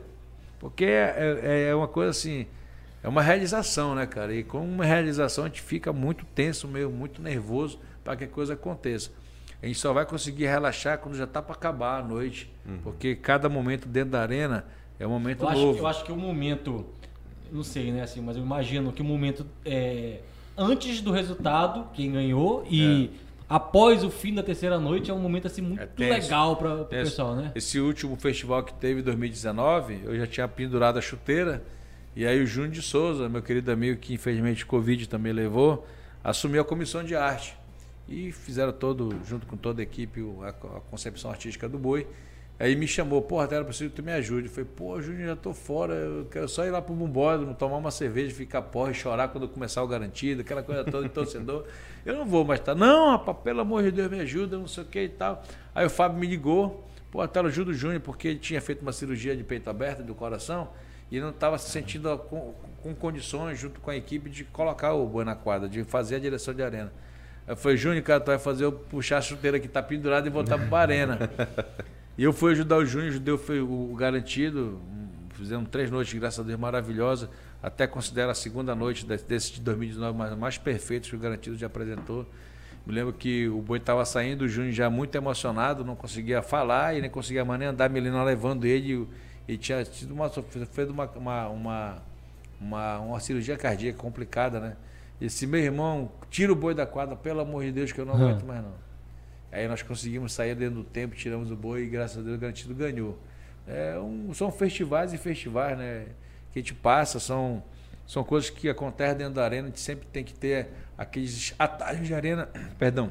Porque 0.59 0.85
é, 0.85 1.41
é, 1.43 1.69
é 1.69 1.75
uma 1.75 1.89
coisa 1.89 2.11
assim. 2.11 2.47
É 3.03 3.09
uma 3.09 3.23
realização, 3.23 3.95
né, 3.95 4.07
cara? 4.07 4.35
E 4.35 4.43
com 4.43 4.59
uma 4.59 4.85
realização 4.85 5.45
a 5.45 5.47
gente 5.47 5.63
fica 5.63 5.93
muito 5.93 6.25
tenso 6.35 6.67
mesmo, 6.67 6.91
muito 6.91 7.23
nervoso 7.23 7.79
para 8.03 8.17
que 8.17 8.25
a 8.25 8.29
coisa 8.29 8.55
aconteça. 8.55 9.11
A 9.63 9.67
gente 9.67 9.79
só 9.79 9.93
vai 9.93 10.05
conseguir 10.05 10.47
relaxar 10.47 10.99
quando 10.99 11.17
já 11.17 11.25
está 11.25 11.41
para 11.41 11.55
acabar 11.55 12.01
a 12.01 12.03
noite. 12.03 12.51
Uhum. 12.67 12.79
Porque 12.83 13.15
cada 13.15 13.49
momento 13.49 13.89
dentro 13.89 14.11
da 14.11 14.23
arena 14.23 14.65
é 14.99 15.07
um 15.07 15.11
momento 15.11 15.45
eu 15.45 15.51
novo. 15.51 15.71
Acho, 15.71 15.79
eu 15.79 15.87
acho 15.87 16.05
que 16.05 16.13
o 16.13 16.17
momento, 16.17 16.87
não 17.51 17.63
sei, 17.63 17.91
né, 17.91 18.03
assim, 18.03 18.21
mas 18.21 18.37
eu 18.37 18.43
imagino 18.43 18.93
que 18.93 19.03
o 19.03 19.05
momento 19.05 19.47
é 19.65 20.21
antes 20.57 21.01
do 21.01 21.13
resultado, 21.13 21.89
quem 21.93 22.13
ganhou, 22.13 22.67
e 22.69 23.11
é. 23.13 23.19
após 23.49 24.03
o 24.03 24.11
fim 24.11 24.35
da 24.35 24.43
terceira 24.43 24.79
noite 24.79 25.11
é 25.11 25.15
um 25.15 25.19
momento 25.19 25.47
assim 25.47 25.61
muito 25.61 25.83
é 25.83 26.09
legal 26.09 26.57
para 26.57 26.83
o 26.83 26.85
pessoal, 26.87 27.37
né? 27.37 27.53
Esse 27.55 27.79
último 27.79 28.17
festival 28.17 28.63
que 28.63 28.73
teve 28.75 29.01
em 29.01 29.05
2019, 29.05 30.01
eu 30.05 30.17
já 30.17 30.27
tinha 30.27 30.49
pendurado 30.49 30.99
a 30.99 31.03
chuteira. 31.03 31.63
E 32.15 32.27
aí 32.27 32.43
o 32.43 32.47
Júnior 32.47 32.73
de 32.73 32.81
Souza, 32.81 33.29
meu 33.29 33.43
querido 33.43 33.71
amigo 33.71 34.01
que 34.01 34.15
infelizmente 34.15 34.65
Covid 34.65 35.07
também 35.07 35.35
levou, 35.35 35.87
assumiu 36.25 36.63
a 36.63 36.65
comissão 36.65 37.05
de 37.05 37.15
arte 37.15 37.55
e 38.09 38.31
fizeram 38.33 38.73
todo, 38.73 39.15
junto 39.25 39.47
com 39.47 39.57
toda 39.57 39.81
a 39.81 39.85
equipe, 39.85 40.25
a, 40.43 40.49
a 40.49 40.81
concepção 40.81 41.31
artística 41.31 41.69
do 41.69 41.79
boi. 41.79 42.07
Aí 42.59 42.75
me 42.75 42.89
chamou, 42.89 43.21
porra, 43.21 43.47
eu 43.51 43.65
preciso 43.67 43.91
que 43.91 43.97
tu 43.97 44.03
me 44.03 44.13
ajude. 44.13 44.47
Eu 44.47 44.51
falei, 44.53 44.71
pô, 44.75 45.01
Júnior, 45.03 45.29
já 45.29 45.37
tô 45.37 45.53
fora, 45.53 45.93
eu 45.93 46.25
quero 46.25 46.49
só 46.49 46.65
ir 46.65 46.71
lá 46.71 46.81
pro 46.81 46.95
Bumbódromo, 46.95 47.55
tomar 47.55 47.77
uma 47.77 47.91
cerveja, 47.91 48.35
ficar 48.35 48.63
porra 48.63 48.93
e 48.93 48.95
chorar 48.95 49.29
quando 49.29 49.47
começar 49.47 49.83
o 49.83 49.87
garantido, 49.87 50.41
aquela 50.41 50.63
coisa 50.63 50.83
toda 50.83 51.07
de 51.07 51.13
torcedor. 51.13 51.67
Eu 52.05 52.17
não 52.17 52.25
vou 52.25 52.47
mais 52.47 52.61
tá. 52.61 52.75
Não, 52.75 53.11
rapaz, 53.11 53.37
pelo 53.45 53.61
amor 53.61 53.83
de 53.83 53.91
Deus, 53.91 54.11
me 54.11 54.21
ajuda, 54.21 54.57
não 54.57 54.67
sei 54.67 54.85
o 54.85 54.87
que 54.87 55.03
e 55.03 55.09
tal. 55.09 55.43
Aí 55.75 55.85
o 55.85 55.91
Fábio 55.91 56.19
me 56.19 56.27
ligou, 56.27 56.83
pô, 57.11 57.21
até 57.21 57.41
ajuda 57.41 57.73
o 57.73 57.75
Júnior, 57.75 58.01
porque 58.01 58.29
ele 58.29 58.39
tinha 58.39 58.61
feito 58.63 58.81
uma 58.81 58.93
cirurgia 58.93 59.37
de 59.37 59.45
peito 59.45 59.69
aberto 59.69 60.03
do 60.03 60.15
coração 60.15 60.69
e 61.11 61.21
não 61.21 61.31
estava 61.31 61.59
se 61.59 61.71
sentindo 61.71 62.17
com, 62.17 62.55
com 62.83 62.95
condições, 62.95 63.59
junto 63.59 63.81
com 63.81 63.91
a 63.91 63.97
equipe, 63.97 64.31
de 64.31 64.45
colocar 64.45 64.95
o 64.95 65.07
boi 65.07 65.27
na 65.27 65.35
quadra, 65.35 65.69
de 65.69 65.85
fazer 65.85 66.17
a 66.17 66.19
direção 66.19 66.55
de 66.55 66.63
arena. 66.63 66.91
Eu 67.47 67.57
falei, 67.57 67.77
Júnior, 67.77 68.03
cara, 68.03 68.21
tu 68.21 68.27
vai 68.27 68.39
fazer 68.39 68.65
eu 68.65 68.73
puxar 68.73 69.19
a 69.19 69.21
chuteira 69.21 69.61
que 69.61 69.69
tá 69.69 69.83
pendurada 69.83 70.27
e 70.27 70.31
voltar 70.31 70.59
para 70.59 70.79
a 70.79 70.81
arena. 70.81 71.19
e 72.19 72.25
eu 72.25 72.33
fui 72.33 72.53
ajudar 72.53 72.77
o 72.77 72.85
Júnior, 72.85 73.13
Judeu 73.13 73.39
foi 73.39 73.61
o, 73.61 73.95
garantido. 73.97 74.81
Fizemos 75.35 75.69
três 75.69 75.91
noites, 75.91 76.19
graças 76.19 76.41
a 76.41 76.43
Deus, 76.43 76.59
maravilhosas. 76.59 77.29
Até 77.63 77.87
considero 77.87 78.31
a 78.31 78.35
segunda 78.35 78.75
noite 78.75 79.07
desse 79.07 79.53
de 79.53 79.61
2019 79.61 80.19
mais, 80.19 80.37
mais 80.37 80.59
perfeita 80.59 81.09
que 81.09 81.15
o 81.15 81.19
garantido 81.19 81.57
já 81.57 81.67
apresentou. 81.67 82.27
Me 82.87 82.93
lembro 82.93 83.13
que 83.13 83.49
o 83.49 83.61
boi 83.61 83.79
estava 83.79 84.05
saindo, 84.05 84.43
o 84.43 84.49
Júnior 84.49 84.73
já 84.73 84.89
muito 84.89 85.15
emocionado, 85.15 85.85
não 85.85 85.97
conseguia 85.97 86.43
falar 86.43 86.97
e 86.97 87.01
nem 87.01 87.11
conseguia 87.11 87.45
mais 87.45 87.59
nem 87.59 87.69
andar, 87.69 87.91
Melina 87.91 88.23
levando 88.23 88.65
ele. 88.65 89.09
E 89.47 89.57
tinha 89.57 89.85
tido 89.85 90.13
uma, 90.13 90.29
fez 90.29 90.89
uma, 90.89 91.05
uma, 91.17 91.49
uma 91.49 92.03
uma, 92.61 92.99
uma 92.99 93.21
cirurgia 93.21 93.57
cardíaca 93.57 93.99
complicada, 93.99 94.61
né? 94.61 94.77
E 95.21 95.27
disse, 95.27 95.47
meu 95.47 95.61
irmão, 95.61 96.11
tira 96.31 96.53
o 96.53 96.57
boi 96.57 96.75
da 96.75 96.87
quadra, 96.87 97.17
pelo 97.17 97.41
amor 97.41 97.65
de 97.65 97.73
Deus, 97.73 97.93
que 97.93 98.01
eu 98.01 98.05
não 98.05 98.15
aguento 98.15 98.45
mais 98.45 98.63
não. 98.63 98.75
Aí 99.51 99.67
nós 99.67 99.81
conseguimos 99.83 100.33
sair 100.33 100.55
dentro 100.55 100.77
do 100.77 100.85
tempo, 100.85 101.15
tiramos 101.15 101.51
o 101.51 101.57
boi 101.57 101.85
e 101.85 101.87
graças 101.87 102.19
a 102.19 102.21
Deus 102.21 102.37
o 102.37 102.39
garantido 102.39 102.75
ganhou. 102.75 103.19
É 103.67 103.99
um, 103.99 104.33
são 104.35 104.53
festivais 104.53 105.13
e 105.13 105.19
festivais, 105.19 105.79
né? 105.79 106.07
Que 106.53 106.59
a 106.59 106.63
gente 106.63 106.75
passa, 106.75 107.19
são, 107.19 107.63
são 108.07 108.23
coisas 108.23 108.51
que 108.51 108.69
acontecem 108.69 109.17
dentro 109.17 109.35
da 109.35 109.45
arena, 109.45 109.65
a 109.65 109.71
gente 109.71 109.81
sempre 109.81 110.07
tem 110.13 110.23
que 110.23 110.35
ter 110.35 110.69
aqueles 110.97 111.55
atalhos 111.59 112.07
de 112.07 112.15
arena, 112.15 112.49
perdão, 112.79 113.11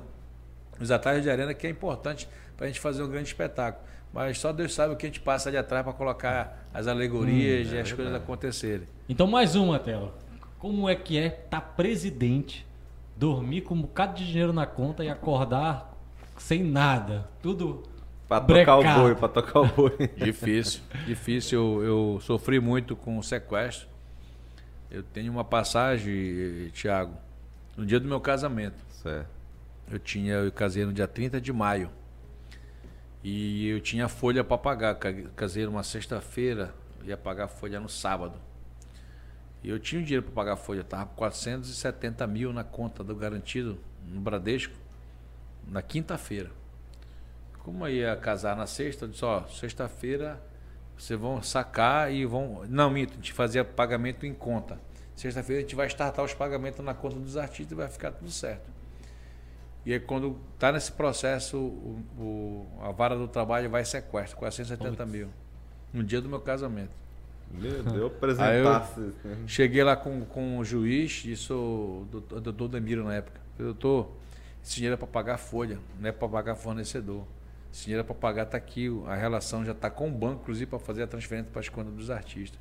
os 0.80 0.92
atalhos 0.92 1.24
de 1.24 1.30
arena 1.30 1.54
que 1.54 1.66
é 1.66 1.70
importante 1.70 2.30
para 2.56 2.66
a 2.66 2.68
gente 2.68 2.80
fazer 2.80 3.02
um 3.02 3.10
grande 3.10 3.28
espetáculo. 3.28 3.84
Mas 4.14 4.38
só 4.38 4.54
Deus 4.54 4.74
sabe 4.74 4.94
o 4.94 4.98
que 4.98 5.06
a 5.06 5.10
gente 5.10 5.20
passa 5.20 5.50
ali 5.50 5.58
atrás 5.58 5.84
para 5.84 5.92
colocar 5.94 6.68
as 6.74 6.88
alegorias 6.88 7.68
hum, 7.68 7.76
e 7.76 7.80
as 7.80 7.92
é 7.92 7.96
coisas 7.96 8.14
acontecerem. 8.14 8.88
Então 9.10 9.28
mais 9.28 9.56
uma, 9.56 9.78
Telo. 9.78 10.14
Como 10.60 10.90
é 10.90 10.96
que 10.96 11.18
é 11.18 11.28
estar 11.28 11.44
tá 11.50 11.62
presidente, 11.62 12.66
dormir 13.16 13.62
com 13.62 13.76
um 13.76 13.82
bocado 13.82 14.16
de 14.16 14.26
dinheiro 14.26 14.54
na 14.54 14.66
conta 14.66 15.04
e 15.04 15.10
acordar 15.10 15.96
sem 16.38 16.64
nada? 16.64 17.30
Tudo 17.42 17.84
Pra 18.28 18.42
tocar 18.42 18.78
o 18.78 18.84
boi, 18.84 19.16
pra 19.16 19.28
tocar 19.28 19.60
o 19.60 19.68
boi. 19.68 19.96
difícil, 20.18 20.82
difícil. 21.06 21.60
Eu, 21.60 21.84
eu, 21.84 22.20
sofri 22.22 22.60
muito 22.60 22.96
com 22.96 23.20
o 23.20 23.24
sequestro. 23.24 23.88
Eu 24.90 25.04
tenho 25.04 25.32
uma 25.32 25.44
passagem, 25.44 26.70
Tiago, 26.74 27.16
no 27.78 27.86
dia 27.86 28.00
do 28.00 28.08
meu 28.08 28.20
casamento. 28.20 28.84
Certo. 28.90 29.30
Eu 29.92 30.00
tinha, 30.00 30.34
eu 30.34 30.52
casei 30.52 30.86
no 30.86 30.94
dia 30.94 31.08
30 31.08 31.40
de 31.40 31.54
maio. 31.54 31.92
E 33.24 33.68
eu 33.68 33.80
tinha 33.80 34.08
folha 34.08 34.44
para 34.44 34.58
pagar. 34.58 34.96
Casei 35.36 35.66
numa 35.66 35.84
sexta-feira, 35.84 36.74
ia 37.04 37.18
pagar 37.18 37.48
folha 37.48 37.80
no 37.80 37.90
sábado. 37.90 38.34
E 39.66 39.70
eu 39.70 39.80
tinha 39.80 40.00
dinheiro 40.04 40.22
para 40.22 40.32
pagar 40.32 40.54
a 40.54 40.56
folha, 40.56 40.84
tava 40.84 41.08
com 41.08 41.16
470 41.16 42.28
mil 42.28 42.54
na 42.54 42.64
conta 42.64 43.04
do 43.04 43.16
garantido 43.16 43.80
no 44.08 44.22
Bradesco 44.22 44.76
na 45.68 45.82
quinta-feira. 45.82 46.52
Como 47.64 47.88
eu 47.88 47.92
ia 47.92 48.16
casar 48.16 48.56
na 48.56 48.68
sexta, 48.68 49.06
eu 49.06 49.10
disse, 49.10 49.26
ó, 49.26 49.44
sexta-feira 49.48 50.40
vocês 50.96 51.20
vão 51.20 51.42
sacar 51.42 52.14
e 52.14 52.28
vão. 52.28 52.64
Não, 52.70 52.92
minto, 52.92 53.14
a 53.14 53.16
gente 53.16 53.34
fazia 53.34 53.66
pagamento 53.66 54.24
em 54.24 54.36
conta. 54.36 54.80
Sexta-feira 55.16 55.62
a 55.62 55.64
gente 55.64 55.76
vai 55.76 55.88
startar 55.88 56.24
os 56.24 56.36
pagamentos 56.36 56.86
na 56.86 56.94
conta 56.94 57.16
dos 57.16 57.36
artistas 57.36 57.72
e 57.72 57.76
vai 57.76 57.90
ficar 57.90 58.12
tudo 58.12 58.30
certo. 58.30 58.70
E 59.84 59.94
aí, 59.94 60.00
quando 60.00 60.40
está 60.54 60.72
nesse 60.72 60.92
processo, 60.92 61.58
o, 61.58 62.04
o, 62.20 62.68
a 62.84 62.92
vara 62.92 63.16
do 63.16 63.28
trabalho 63.28 63.68
vai 63.68 63.84
sequestro, 63.84 64.38
470 64.38 64.96
Putz. 64.96 65.12
mil. 65.12 65.30
No 65.92 66.04
dia 66.04 66.22
do 66.22 66.30
meu 66.30 66.40
casamento. 66.40 67.05
Meu 67.52 67.84
Deus, 67.84 68.12
apresentasse. 68.12 69.14
Cheguei 69.48 69.84
lá 69.84 69.96
com, 69.96 70.26
com 70.26 70.58
o 70.58 70.66
juiz, 70.66 71.24
isso, 71.26 71.54
o 71.54 72.08
doutor 72.42 72.68
Demiro 72.68 73.04
na 73.04 73.16
época. 73.16 73.40
Doutor, 73.58 74.12
esse 74.64 74.76
dinheiro 74.76 74.96
é 74.96 74.98
para 74.98 75.08
pagar 75.08 75.38
folha, 75.38 75.80
não 76.00 76.10
é 76.10 76.12
para 76.12 76.28
pagar 76.28 76.56
fornecedor. 76.56 77.24
Esse 77.72 77.86
dinheiro 77.86 78.02
é 78.02 78.04
para 78.04 78.16
pagar, 78.16 78.44
está 78.44 78.58
aqui, 78.58 78.90
a 79.06 79.16
relação 79.16 79.64
já 79.64 79.72
está 79.72 79.90
com 79.90 80.08
o 80.08 80.12
banco, 80.12 80.42
inclusive, 80.44 80.66
para 80.66 80.80
fazer 80.80 81.04
a 81.04 81.08
transferência 81.08 81.50
para 81.52 81.60
as 81.60 81.70
contas 81.70 81.94
dos 81.94 82.10
artistas. 82.10 82.60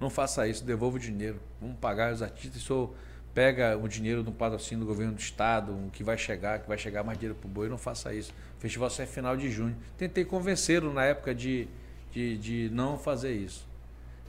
Não 0.00 0.10
faça 0.10 0.46
isso, 0.46 0.64
devolva 0.64 0.96
o 0.96 1.00
dinheiro. 1.00 1.40
Vamos 1.60 1.76
pagar 1.78 2.12
os 2.12 2.22
artistas. 2.22 2.62
Isso 2.62 2.90
pega 3.34 3.76
o 3.76 3.88
dinheiro 3.88 4.22
do 4.22 4.32
patrocínio 4.32 4.84
do 4.84 4.86
governo 4.88 5.12
do 5.12 5.20
estado, 5.20 5.76
que 5.92 6.04
vai 6.04 6.16
chegar, 6.16 6.60
que 6.60 6.68
vai 6.68 6.78
chegar 6.78 7.02
mais 7.02 7.18
dinheiro 7.18 7.36
para 7.38 7.48
o 7.48 7.50
boi. 7.50 7.68
Não 7.68 7.78
faça 7.78 8.14
isso. 8.14 8.32
O 8.56 8.60
festival 8.60 8.90
só 8.90 9.02
é 9.02 9.06
final 9.06 9.36
de 9.36 9.50
junho. 9.50 9.76
Tentei 9.96 10.24
convencê-lo 10.24 10.92
na 10.92 11.04
época 11.04 11.34
de, 11.34 11.68
de, 12.12 12.38
de 12.38 12.70
não 12.72 12.98
fazer 12.98 13.32
isso. 13.32 13.66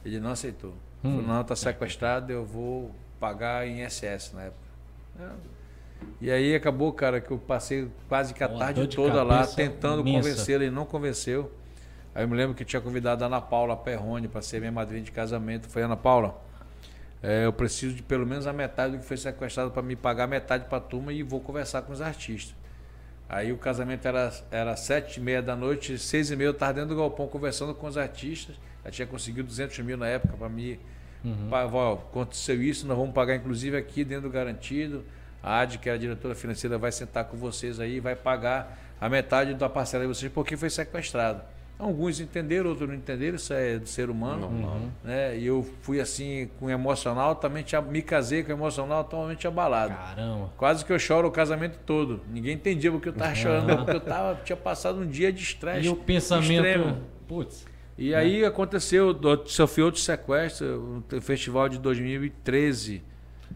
Ele 0.03 0.19
não 0.19 0.31
aceitou. 0.31 0.73
Hum. 1.03 1.11
Falou, 1.11 1.21
não, 1.21 1.41
está 1.41 1.55
sequestrado, 1.55 2.31
eu 2.31 2.45
vou 2.45 2.93
pagar 3.19 3.67
em 3.67 3.87
SS 3.87 4.35
na 4.35 4.43
época. 4.43 4.69
É. 5.19 5.29
E 6.21 6.31
aí 6.31 6.55
acabou, 6.55 6.93
cara, 6.93 7.19
que 7.19 7.31
eu 7.31 7.37
passei 7.37 7.89
quase 8.07 8.33
que 8.33 8.43
a 8.43 8.47
Uma 8.47 8.59
tarde 8.59 8.87
toda 8.87 9.21
lá 9.21 9.45
tentando 9.45 10.03
convencê-lo, 10.03 10.63
ele 10.63 10.71
não 10.71 10.85
convenceu. 10.85 11.51
Aí 12.15 12.23
eu 12.23 12.27
me 12.27 12.35
lembro 12.35 12.55
que 12.55 12.63
tinha 12.63 12.81
convidado 12.81 13.23
a 13.23 13.27
Ana 13.27 13.41
Paula 13.41 13.75
Perrone 13.75 14.27
para 14.27 14.41
ser 14.41 14.59
minha 14.59 14.71
madrinha 14.71 15.03
de 15.03 15.11
casamento. 15.11 15.67
Foi 15.67 15.81
Ana 15.81 15.97
Paula, 15.97 16.41
é, 17.21 17.45
eu 17.45 17.53
preciso 17.53 17.95
de 17.95 18.01
pelo 18.01 18.25
menos 18.25 18.47
a 18.47 18.53
metade 18.53 18.93
do 18.93 18.99
que 18.99 19.05
foi 19.05 19.17
sequestrado 19.17 19.71
para 19.71 19.81
me 19.81 19.95
pagar 19.95 20.25
metade 20.27 20.65
para 20.65 20.77
a 20.77 20.81
turma 20.81 21.11
e 21.11 21.21
vou 21.21 21.41
conversar 21.41 21.81
com 21.81 21.91
os 21.91 22.01
artistas. 22.01 22.55
Aí 23.29 23.51
o 23.51 23.57
casamento 23.57 24.07
era, 24.07 24.33
era 24.49 24.75
sete 24.75 25.17
e 25.17 25.21
meia 25.21 25.39
da 25.39 25.55
noite, 25.55 25.99
seis 25.99 26.31
e 26.31 26.35
meia 26.35 26.47
eu 26.47 26.51
estava 26.51 26.73
dentro 26.73 26.89
do 26.89 26.95
galpão 26.95 27.27
conversando 27.27 27.75
com 27.75 27.85
os 27.85 27.95
artistas. 27.95 28.55
Já 28.83 28.89
tinha 28.89 29.07
conseguido 29.07 29.47
200 29.47 29.77
mil 29.79 29.95
na 29.95 30.07
época 30.07 30.35
para 30.35 30.49
mim. 30.49 30.79
Uhum. 31.23 31.47
Pra, 31.47 31.67
ó, 31.67 31.93
aconteceu 31.93 32.59
isso, 32.59 32.87
nós 32.87 32.97
vamos 32.97 33.13
pagar 33.13 33.35
inclusive 33.35 33.77
aqui 33.77 34.03
dentro 34.03 34.23
do 34.23 34.29
garantido. 34.31 35.05
A 35.43 35.59
AD, 35.59 35.77
que 35.77 35.89
é 35.89 35.93
a 35.93 35.97
diretora 35.97 36.33
financeira, 36.33 36.77
vai 36.79 36.91
sentar 36.91 37.25
com 37.25 37.37
vocês 37.37 37.79
aí 37.79 37.97
e 37.97 37.99
vai 37.99 38.15
pagar 38.15 38.79
a 38.99 39.07
metade 39.07 39.53
da 39.53 39.69
parcela 39.69 40.03
de 40.03 40.07
vocês 40.07 40.31
porque 40.31 40.57
foi 40.57 40.69
sequestrado. 40.71 41.43
Alguns 41.79 42.19
entenderam, 42.19 42.69
outros 42.69 42.89
não 42.89 42.95
entenderam, 42.95 43.37
isso 43.37 43.53
é 43.53 43.79
do 43.79 43.87
ser 43.87 44.09
humano. 44.09 44.47
Uhum. 44.47 44.89
Né? 45.01 45.37
E 45.37 45.45
eu 45.45 45.65
fui 45.81 46.01
assim, 46.01 46.49
com 46.59 46.69
emocional, 46.69 47.35
também 47.35 47.63
me 47.89 48.01
casei 48.01 48.43
com 48.43 48.51
emocional 48.51 49.05
totalmente 49.05 49.47
abalado. 49.47 49.93
Caramba. 49.93 50.51
Quase 50.57 50.83
que 50.83 50.91
eu 50.91 50.99
choro 50.99 51.29
o 51.29 51.31
casamento 51.31 51.79
todo. 51.85 52.19
Ninguém 52.29 52.55
entendia 52.55 52.91
porque 52.91 53.07
eu 53.07 53.13
estava 53.13 53.33
chorando, 53.35 53.77
porque 53.77 53.95
eu 53.95 54.01
tava, 54.01 54.41
tinha 54.43 54.57
passado 54.57 54.99
um 54.99 55.07
dia 55.07 55.31
de 55.31 55.41
estresse. 55.41 55.87
E 55.87 55.89
o 55.89 55.95
pensamento. 55.95 56.97
Putz. 57.25 57.65
E 57.97 58.13
aí 58.13 58.43
aconteceu, 58.43 59.17
sofri 59.45 59.81
outro 59.81 60.01
sequestro, 60.01 61.03
o 61.11 61.21
festival 61.21 61.69
de 61.69 61.77
2013 61.79 63.03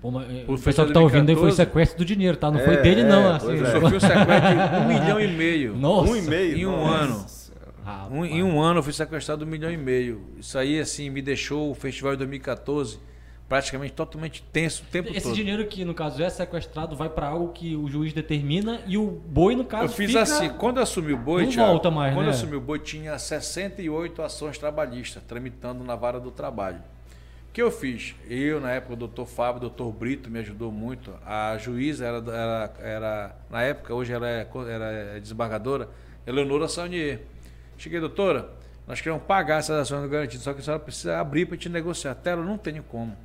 Pô, 0.02 0.12
mas, 0.12 0.28
o 0.48 0.58
pessoal 0.58 0.88
que 0.88 0.94
tá 0.94 1.00
ouvindo 1.00 1.30
aí 1.30 1.36
foi 1.36 1.52
sequestro 1.52 1.98
do 1.98 2.06
dinheiro, 2.06 2.36
tá? 2.36 2.52
Não 2.52 2.60
é, 2.60 2.66
foi 2.66 2.78
dele, 2.78 3.02
é, 3.02 3.04
não. 3.06 3.36
Assim, 3.36 3.54
é. 3.54 3.72
Sofreu 3.72 4.00
sequestro 4.00 4.50
de 4.50 4.76
um 4.78 4.88
milhão 4.88 5.20
e 5.20 5.28
meio. 5.28 5.76
Nossa. 5.76 6.12
Um 6.12 6.16
e 6.16 6.22
meio? 6.22 6.58
Em 6.58 6.66
um 6.66 6.72
nossa. 6.72 7.04
ano. 7.04 7.26
Um, 8.12 8.26
em 8.26 8.44
um 8.44 8.62
ano 8.62 8.80
eu 8.80 8.84
fui 8.84 8.94
sequestrado 8.94 9.46
um 9.46 9.48
milhão 9.48 9.72
e 9.72 9.78
meio. 9.78 10.26
Isso 10.40 10.58
aí, 10.58 10.80
assim, 10.80 11.10
me 11.10 11.22
deixou 11.22 11.72
o 11.72 11.76
festival 11.76 12.14
de 12.14 12.20
2014 12.20 13.00
praticamente 13.48 13.94
totalmente 13.94 14.42
tenso 14.52 14.84
o 14.84 14.86
tempo 14.88 15.10
Esse 15.10 15.22
todo. 15.22 15.34
Esse 15.34 15.42
dinheiro 15.42 15.68
que, 15.68 15.86
no 15.86 15.94
caso, 15.94 16.24
é 16.24 16.30
sequestrado, 16.30 16.96
vai 16.96 17.10
para 17.10 17.28
algo 17.28 17.52
que 17.52 17.76
o 17.76 17.88
juiz 17.88 18.12
determina 18.14 18.82
e 18.88 18.98
o 18.98 19.06
boi, 19.06 19.56
no 19.56 19.66
caso, 19.66 19.84
Eu 19.84 19.90
fiz 19.90 20.16
assim, 20.16 20.50
quando 20.50 20.78
eu 20.78 20.84
assumi 20.84 21.14
o 21.14 21.18
boi, 21.18 21.44
não 21.44 21.52
Thiago, 21.52 21.72
volta 21.72 21.92
mais, 21.92 22.14
quando 22.14 22.26
né? 22.26 22.32
eu 22.32 22.36
assumi 22.36 22.56
o 22.56 22.62
boi, 22.62 22.80
tinha 22.80 23.20
68 23.20 24.22
ações 24.22 24.58
trabalhistas 24.58 25.22
tramitando 25.24 25.84
na 25.84 25.96
vara 25.96 26.20
do 26.20 26.32
trabalho 26.32 26.82
que 27.54 27.62
eu 27.62 27.70
fiz? 27.70 28.16
Eu, 28.28 28.60
na 28.60 28.72
época, 28.72 28.94
o 28.94 28.96
doutor 28.96 29.28
Fábio, 29.28 29.58
o 29.58 29.60
doutor 29.60 29.92
Brito 29.92 30.30
me 30.30 30.40
ajudou 30.40 30.72
muito. 30.72 31.14
A 31.24 31.56
juíza 31.60 32.04
era, 32.04 32.18
era, 32.18 32.74
era 32.80 33.36
na 33.50 33.62
época, 33.62 33.94
hoje 33.94 34.12
ela 34.12 34.28
é, 34.28 34.48
era 34.68 35.20
desembargadora, 35.20 35.88
Eleonora 36.26 36.68
Saunier. 36.68 37.22
Cheguei, 37.78 38.00
doutora, 38.00 38.50
nós 38.88 39.00
queremos 39.00 39.24
pagar 39.24 39.60
essas 39.60 39.80
ações 39.80 40.02
do 40.02 40.10
garantido, 40.10 40.44
só 40.44 40.54
que 40.54 40.60
a 40.60 40.64
senhora 40.64 40.82
precisa 40.82 41.20
abrir 41.20 41.46
para 41.46 41.58
te 41.58 41.70
negociar. 41.70 42.12
Até 42.12 42.32
ela 42.32 42.44
não 42.44 42.58
tem 42.58 42.82
como. 42.82 43.16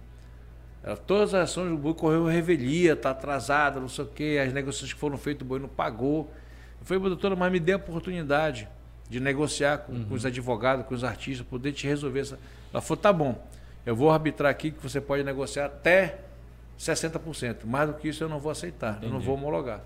Ela, 0.82 0.96
todas 0.96 1.34
as 1.34 1.50
ações 1.50 1.70
do 1.70 1.76
boi 1.76 1.94
correu 1.94 2.24
revelia, 2.26 2.92
está 2.92 3.10
atrasada, 3.10 3.80
não 3.80 3.88
sei 3.88 4.04
o 4.04 4.08
quê, 4.08 4.40
as 4.44 4.52
negociações 4.52 4.92
que 4.92 4.98
foram 5.00 5.16
feitas, 5.16 5.42
o 5.42 5.44
boi 5.44 5.58
não 5.58 5.68
pagou. 5.68 6.32
Eu 6.80 6.86
falei, 6.86 7.02
doutora, 7.02 7.34
mas 7.34 7.50
me 7.50 7.58
dê 7.58 7.72
a 7.72 7.76
oportunidade 7.76 8.68
de 9.08 9.18
negociar 9.18 9.78
com, 9.78 9.92
uhum. 9.92 10.04
com 10.04 10.14
os 10.14 10.24
advogados, 10.24 10.86
com 10.86 10.94
os 10.94 11.02
artistas, 11.02 11.46
poder 11.46 11.72
te 11.72 11.86
resolver 11.86 12.20
essa. 12.20 12.38
Ela 12.72 12.80
falou, 12.80 13.02
tá 13.02 13.12
bom. 13.12 13.48
Eu 13.84 13.96
vou 13.96 14.10
arbitrar 14.10 14.50
aqui 14.50 14.70
que 14.70 14.82
você 14.82 15.00
pode 15.00 15.24
negociar 15.24 15.66
até 15.66 16.18
60%. 16.78 17.64
Mais 17.64 17.88
do 17.88 17.94
que 17.94 18.08
isso 18.08 18.22
eu 18.22 18.28
não 18.28 18.38
vou 18.38 18.52
aceitar, 18.52 18.92
Entendi. 18.92 19.06
eu 19.06 19.12
não 19.12 19.20
vou 19.20 19.34
homologar. 19.34 19.80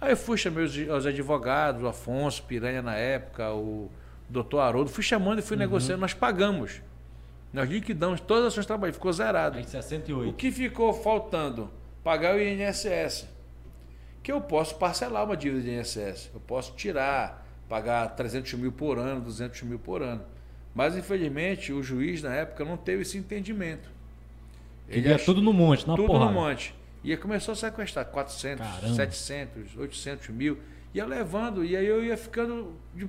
Aí 0.00 0.12
eu 0.12 0.16
fui, 0.16 0.36
chamei 0.36 0.64
os, 0.64 0.76
os 0.76 1.06
advogados, 1.06 1.82
o 1.82 1.88
Afonso 1.88 2.42
Piranha 2.42 2.82
na 2.82 2.94
época, 2.94 3.50
o 3.52 3.90
doutor 4.28 4.60
Haroldo, 4.60 4.90
fui 4.90 5.02
chamando 5.02 5.38
e 5.38 5.42
fui 5.42 5.56
uhum. 5.56 5.62
negociando, 5.62 6.00
nós 6.00 6.14
pagamos. 6.14 6.82
Nós 7.52 7.68
liquidamos 7.68 8.20
todas 8.20 8.46
as 8.46 8.52
ações 8.52 8.64
de 8.64 8.68
trabalho, 8.68 8.92
ficou 8.92 9.12
zerado. 9.12 9.58
Em 9.58 9.64
68. 9.64 10.30
O 10.30 10.34
que 10.34 10.50
ficou 10.50 10.92
faltando? 10.92 11.70
Pagar 12.02 12.34
o 12.34 12.40
INSS. 12.40 13.26
Que 14.22 14.30
eu 14.30 14.40
posso 14.40 14.74
parcelar 14.76 15.24
uma 15.24 15.36
dívida 15.36 15.62
de 15.62 15.70
INSS. 15.70 16.30
Eu 16.34 16.40
posso 16.40 16.74
tirar, 16.74 17.46
pagar 17.68 18.08
300 18.08 18.54
mil 18.54 18.72
por 18.72 18.98
ano, 18.98 19.20
200 19.20 19.62
mil 19.62 19.78
por 19.78 20.02
ano. 20.02 20.22
Mas, 20.74 20.96
infelizmente, 20.96 21.72
o 21.72 21.82
juiz 21.82 22.22
na 22.22 22.34
época 22.34 22.64
não 22.64 22.76
teve 22.76 23.02
esse 23.02 23.16
entendimento. 23.16 23.88
Ele 24.88 25.08
ia 25.08 25.18
tudo 25.18 25.40
no 25.40 25.52
monte, 25.52 25.86
na 25.86 25.96
Tudo 25.96 26.06
porrada. 26.06 26.30
no 26.30 26.40
monte. 26.40 26.74
E 27.02 27.16
começou 27.16 27.52
a 27.52 27.56
sequestrar 27.56 28.04
400, 28.06 28.66
Caramba. 28.66 28.94
700, 28.94 29.76
800 29.76 30.28
mil. 30.28 30.58
Ia 30.92 31.06
levando, 31.06 31.64
e 31.64 31.76
aí 31.76 31.86
eu 31.86 32.04
ia 32.04 32.16
ficando 32.16 32.74
de, 32.94 33.08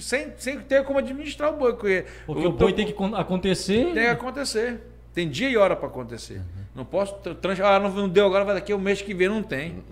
sem, 0.00 0.32
sem 0.36 0.60
ter 0.60 0.84
como 0.84 0.98
administrar 0.98 1.52
o 1.52 1.56
boi. 1.56 1.72
Porque, 1.72 2.06
o, 2.26 2.52
boi 2.52 2.72
tem 2.72 2.86
que 2.86 2.94
acontecer. 3.16 3.84
Tem 3.84 3.94
que 3.94 4.00
acontecer. 4.06 4.80
Tem 5.12 5.28
dia 5.28 5.48
e 5.48 5.56
hora 5.56 5.74
para 5.74 5.88
acontecer. 5.88 6.38
Uhum. 6.38 6.64
Não 6.76 6.84
posso. 6.84 7.16
Ah, 7.64 7.78
não 7.80 8.08
deu 8.08 8.26
agora, 8.26 8.44
vai 8.44 8.54
daqui 8.54 8.72
o 8.72 8.78
mês 8.78 9.02
que 9.02 9.12
vem, 9.12 9.28
não 9.28 9.42
tem. 9.42 9.72
Uhum. 9.72 9.82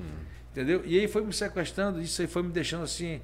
Entendeu? 0.53 0.83
E 0.85 0.99
aí 0.99 1.09
foi 1.09 1.25
me 1.25 1.33
sequestrando, 1.33 2.01
isso 2.01 2.21
aí 2.21 2.27
foi 2.27 2.43
me 2.43 2.51
deixando 2.51 2.85
assim 2.85 3.21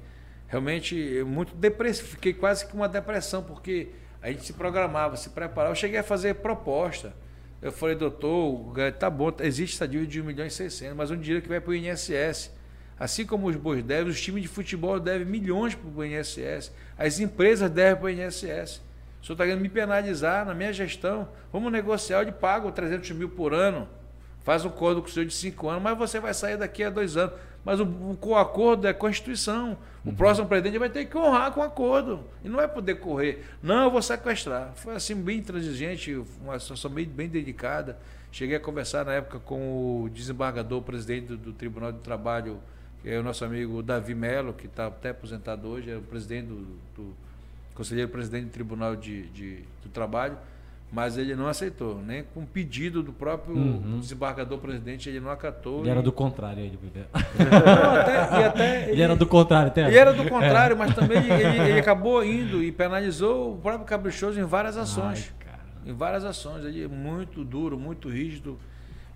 realmente 0.47 1.23
muito 1.25 1.55
depressivo. 1.55 2.07
Fiquei 2.09 2.33
quase 2.33 2.65
que 2.65 2.73
uma 2.73 2.87
depressão, 2.87 3.43
porque 3.43 3.89
A 4.21 4.31
gente 4.31 4.43
se 4.43 4.53
programava, 4.53 5.15
se 5.17 5.29
preparava. 5.29 5.71
Eu 5.71 5.75
cheguei 5.75 5.99
a 5.99 6.03
fazer 6.03 6.35
proposta. 6.35 7.13
Eu 7.61 7.71
falei, 7.71 7.95
doutor, 7.95 8.73
tá 8.97 9.07
bom, 9.09 9.31
existe 9.39 9.75
essa 9.75 9.87
dívida 9.87 10.11
de 10.11 10.21
1 10.21 10.23
milhão 10.23 10.45
e 10.47 10.49
600, 10.49 10.95
mas 10.95 11.11
um 11.11 11.17
dinheiro 11.17 11.43
que 11.43 11.49
vai 11.49 11.59
para 11.59 11.69
o 11.69 11.75
INSS. 11.75 12.51
Assim 12.99 13.25
como 13.25 13.47
os 13.47 13.55
bois 13.55 13.83
devem, 13.83 14.11
os 14.11 14.21
times 14.21 14.41
de 14.41 14.47
futebol 14.47 14.99
devem 14.99 15.25
milhões 15.25 15.75
para 15.75 15.89
o 15.89 16.05
INSS, 16.05 16.71
as 16.97 17.19
empresas 17.19 17.69
devem 17.69 17.95
para 17.95 18.05
o 18.05 18.09
INSS. 18.09 18.81
O 19.21 19.25
senhor 19.25 19.33
está 19.33 19.43
querendo 19.43 19.61
me 19.61 19.69
penalizar 19.69 20.45
na 20.45 20.53
minha 20.53 20.71
gestão. 20.71 21.27
Vamos 21.51 21.71
negociar, 21.71 22.19
eu 22.19 22.25
lhe 22.25 22.31
pago 22.31 22.71
300 22.71 23.11
mil 23.11 23.29
por 23.29 23.53
ano. 23.53 23.87
Faz 24.43 24.63
um 24.63 24.69
acordo 24.69 25.01
com 25.01 25.07
o 25.07 25.11
senhor 25.11 25.25
de 25.25 25.33
cinco 25.33 25.67
anos, 25.67 25.81
mas 25.81 25.97
você 25.97 26.19
vai 26.19 26.31
sair 26.31 26.55
daqui 26.55 26.83
a 26.83 26.89
dois 26.91 27.17
anos. 27.17 27.33
Mas 27.65 27.79
o, 27.79 28.17
o 28.21 28.35
acordo 28.35 28.87
é 28.87 28.93
Constituição. 28.93 29.75
O 30.05 30.09
uhum. 30.09 30.15
próximo 30.15 30.47
presidente 30.47 30.77
vai 30.77 30.87
ter 30.87 31.05
que 31.05 31.17
honrar 31.17 31.51
com 31.51 31.61
o 31.61 31.63
acordo. 31.63 32.23
E 32.43 32.47
não 32.47 32.57
vai 32.57 32.67
poder 32.67 32.95
correr. 32.95 33.43
Não, 33.63 33.85
eu 33.85 33.91
vou 33.91 34.03
sequestrar. 34.03 34.71
Foi 34.75 34.93
assim, 34.93 35.15
bem 35.15 35.41
transigente, 35.41 36.13
uma 36.39 36.59
situação 36.59 36.91
bem, 36.91 37.05
bem 37.05 37.27
dedicada. 37.27 37.97
Cheguei 38.31 38.57
a 38.57 38.59
conversar 38.59 39.03
na 39.03 39.13
época 39.13 39.39
com 39.39 40.03
o 40.03 40.09
desembargador, 40.09 40.83
presidente 40.83 41.25
do, 41.25 41.37
do 41.37 41.53
Tribunal 41.53 41.91
do 41.91 41.99
Trabalho, 41.99 42.59
é 43.05 43.19
o 43.19 43.23
nosso 43.23 43.45
amigo 43.45 43.81
Davi 43.83 44.15
Melo, 44.15 44.53
que 44.53 44.65
está 44.65 44.87
até 44.87 45.09
aposentado 45.09 45.67
hoje, 45.67 45.91
é 45.91 45.95
o 45.95 46.01
presidente 46.01 46.47
do, 46.47 46.65
do 46.95 47.13
conselheiro 47.73 48.09
presidente 48.09 48.45
do 48.45 48.51
Tribunal 48.51 48.95
de, 48.95 49.27
de, 49.29 49.63
do 49.83 49.89
Trabalho 49.89 50.37
mas 50.91 51.17
ele 51.17 51.35
não 51.35 51.47
aceitou, 51.47 52.01
nem 52.01 52.23
com 52.23 52.45
pedido 52.45 53.01
do 53.03 53.11
próprio 53.11 53.55
uhum. 53.55 53.99
desembargador 53.99 54.57
presidente, 54.59 55.09
ele 55.09 55.19
não 55.19 55.29
acatou. 55.29 55.79
Ele 55.79 55.89
e... 55.89 55.91
era 55.91 56.01
do 56.01 56.11
contrário, 56.11 56.63
ele. 56.63 56.79
não, 56.95 57.95
até, 57.99 58.45
até 58.45 58.83
ele, 58.83 58.91
ele, 58.93 59.01
era 59.01 59.15
do 59.15 59.25
contrário, 59.25 59.67
até. 59.67 59.87
Ele 59.87 59.97
era 59.97 60.13
do 60.13 60.29
contrário, 60.29 60.73
é. 60.73 60.77
mas 60.77 60.95
também 60.95 61.17
ele, 61.17 61.71
ele, 61.71 61.79
acabou 61.79 62.23
indo 62.23 62.63
e 62.63 62.71
penalizou 62.71 63.55
o 63.55 63.57
próprio 63.57 63.85
Caprichoso 63.85 64.39
em 64.39 64.45
várias 64.45 64.77
ações. 64.77 65.33
Ai, 65.45 65.91
em 65.91 65.93
várias 65.93 66.23
ações. 66.23 66.63
Ele 66.63 66.83
é 66.83 66.87
muito 66.87 67.43
duro, 67.43 67.77
muito 67.77 68.07
rígido. 68.09 68.57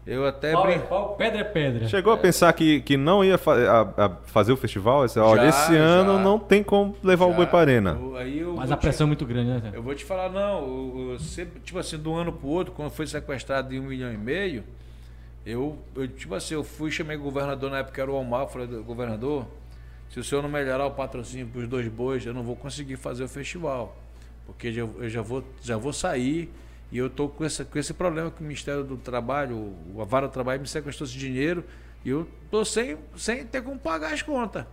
Eu 0.09 0.25
até 0.25 0.53
pau, 0.53 0.63
brin... 0.63 0.79
pau, 0.79 1.15
pedra 1.15 1.41
é 1.41 1.43
pedra. 1.43 1.87
Chegou 1.87 2.11
a 2.11 2.17
pensar 2.17 2.51
que, 2.53 2.81
que 2.81 2.97
não 2.97 3.23
ia 3.23 3.37
fa 3.37 3.53
a, 3.53 4.05
a 4.05 4.09
fazer 4.09 4.51
o 4.51 4.57
festival? 4.57 5.05
Esse, 5.05 5.19
olha, 5.19 5.43
já, 5.43 5.49
esse 5.49 5.75
ano 5.75 6.17
já, 6.17 6.23
não 6.23 6.39
tem 6.39 6.63
como 6.63 6.95
levar 7.03 7.27
já. 7.27 7.31
o 7.31 7.35
boi 7.35 7.45
para 7.45 7.59
arena. 7.59 7.99
Eu, 8.25 8.55
Mas 8.55 8.71
a 8.71 8.77
pressão 8.77 9.05
te... 9.05 9.07
é 9.07 9.07
muito 9.09 9.23
grande, 9.23 9.61
né? 9.61 9.71
Eu 9.71 9.83
vou 9.83 9.93
te 9.93 10.03
falar, 10.03 10.29
não. 10.29 10.63
Eu, 10.63 11.11
eu 11.11 11.19
sempre, 11.19 11.59
tipo 11.59 11.77
assim, 11.77 11.95
do 11.95 12.15
ano 12.15 12.33
pro 12.33 12.47
outro, 12.47 12.73
quando 12.73 12.89
foi 12.89 13.05
sequestrado 13.05 13.69
de 13.69 13.79
um 13.79 13.83
milhão 13.83 14.11
e 14.11 14.17
meio, 14.17 14.63
eu, 15.45 15.77
eu 15.95 16.07
tipo 16.07 16.33
assim, 16.33 16.55
eu 16.55 16.63
fui 16.63 16.89
chamei 16.89 17.15
o 17.15 17.21
governador 17.21 17.69
na 17.69 17.77
época 17.77 18.01
era 18.01 18.09
o 18.09 18.15
Omar, 18.15 18.47
falei, 18.47 18.65
governador, 18.81 19.45
se 20.09 20.19
o 20.19 20.23
senhor 20.23 20.41
não 20.41 20.49
melhorar 20.49 20.87
o 20.87 20.91
patrocínio 20.91 21.45
para 21.45 21.61
os 21.61 21.67
dois 21.67 21.87
bois, 21.87 22.25
eu 22.25 22.33
não 22.33 22.41
vou 22.41 22.55
conseguir 22.55 22.95
fazer 22.95 23.25
o 23.25 23.29
festival. 23.29 23.95
Porque 24.47 24.69
eu, 24.69 24.89
eu 24.99 25.07
já, 25.07 25.21
vou, 25.21 25.43
já 25.61 25.77
vou 25.77 25.93
sair 25.93 26.51
e 26.91 26.97
eu 26.97 27.07
estou 27.07 27.29
com, 27.29 27.45
esse, 27.45 27.63
com 27.63 27.77
esse 27.77 27.93
problema 27.93 28.31
que 28.31 28.41
o 28.41 28.43
Ministério 28.43 28.83
do 28.83 28.97
Trabalho, 28.97 29.75
a 29.99 30.03
Vara 30.03 30.27
do 30.27 30.31
Trabalho 30.31 30.61
me 30.61 30.67
sequestrou 30.67 31.07
esse 31.07 31.17
dinheiro 31.17 31.63
e 32.03 32.09
eu 32.09 32.27
estou 32.45 32.65
sem, 32.65 32.97
sem 33.15 33.45
ter 33.45 33.61
como 33.61 33.77
pagar 33.77 34.13
as 34.13 34.21
contas. 34.21 34.65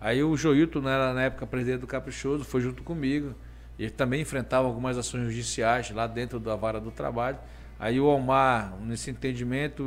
Aí 0.00 0.22
o 0.22 0.36
Joilton, 0.36 0.80
né, 0.80 1.12
na 1.12 1.22
época 1.22 1.46
presidente 1.46 1.80
do 1.80 1.86
Caprichoso, 1.86 2.44
foi 2.44 2.60
junto 2.60 2.82
comigo. 2.82 3.34
Ele 3.78 3.90
também 3.90 4.20
enfrentava 4.20 4.66
algumas 4.66 4.98
ações 4.98 5.24
judiciais 5.24 5.90
lá 5.90 6.06
dentro 6.06 6.38
da 6.38 6.54
Vara 6.54 6.80
do 6.80 6.90
Trabalho. 6.90 7.38
Aí 7.78 7.98
o 7.98 8.06
Omar, 8.06 8.76
nesse 8.80 9.10
entendimento, 9.10 9.82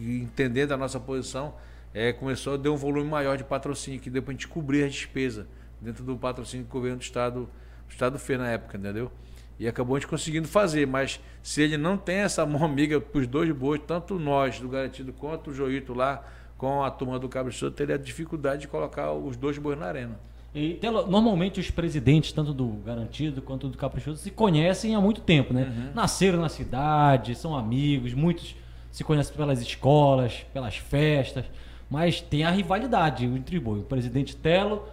entendendo 0.00 0.72
a 0.72 0.76
nossa 0.76 0.98
posição, 1.00 1.54
é, 1.94 2.12
começou 2.12 2.54
a 2.54 2.56
dar 2.56 2.70
um 2.70 2.76
volume 2.76 3.08
maior 3.08 3.36
de 3.36 3.44
patrocínio, 3.44 4.00
que 4.00 4.10
deu 4.10 4.22
para 4.22 4.32
a 4.32 4.34
gente 4.34 4.48
cobrir 4.48 4.84
a 4.84 4.88
despesa 4.88 5.46
dentro 5.80 6.04
do 6.04 6.16
patrocínio 6.16 6.66
que 6.66 6.70
o 6.70 6.74
governo 6.74 6.98
do 6.98 7.02
Estado, 7.02 7.48
Estado 7.88 8.18
fez 8.18 8.38
na 8.38 8.50
época, 8.50 8.76
entendeu? 8.76 9.10
E 9.58 9.66
acabou 9.66 9.96
a 9.96 9.98
gente 9.98 10.08
conseguindo 10.08 10.46
fazer, 10.46 10.86
mas 10.86 11.18
se 11.42 11.62
ele 11.62 11.76
não 11.76 11.96
tem 11.96 12.16
essa 12.16 12.44
mão 12.44 12.64
amiga 12.64 13.00
para 13.00 13.20
os 13.20 13.26
dois 13.26 13.50
bois, 13.52 13.80
tanto 13.86 14.18
nós 14.18 14.60
do 14.60 14.68
Garantido 14.68 15.12
quanto 15.12 15.50
o 15.50 15.54
Joito 15.54 15.94
lá 15.94 16.22
com 16.58 16.82
a 16.82 16.90
turma 16.90 17.18
do 17.18 17.28
Cabo 17.28 17.50
Sul, 17.52 17.70
teria 17.70 17.98
dificuldade 17.98 18.62
de 18.62 18.68
colocar 18.68 19.12
os 19.12 19.36
dois 19.36 19.58
bois 19.58 19.78
na 19.78 19.86
arena. 19.86 20.18
E, 20.54 20.80
normalmente 21.08 21.60
os 21.60 21.70
presidentes, 21.70 22.32
tanto 22.32 22.54
do 22.54 22.66
Garantido 22.84 23.42
quanto 23.42 23.68
do 23.68 23.76
Caprichoso, 23.76 24.16
se 24.16 24.30
conhecem 24.30 24.94
há 24.94 25.00
muito 25.00 25.20
tempo, 25.20 25.52
né? 25.52 25.64
Uhum. 25.64 25.90
Nasceram 25.94 26.40
na 26.40 26.48
cidade, 26.48 27.34
são 27.34 27.54
amigos, 27.54 28.14
muitos 28.14 28.56
se 28.90 29.04
conhecem 29.04 29.36
pelas 29.36 29.60
escolas, 29.60 30.46
pelas 30.54 30.76
festas, 30.76 31.44
mas 31.90 32.22
tem 32.22 32.44
a 32.44 32.50
rivalidade 32.50 33.26
entre 33.26 33.58
o 33.58 33.82
presidente 33.82 34.34
Telo 34.34 34.88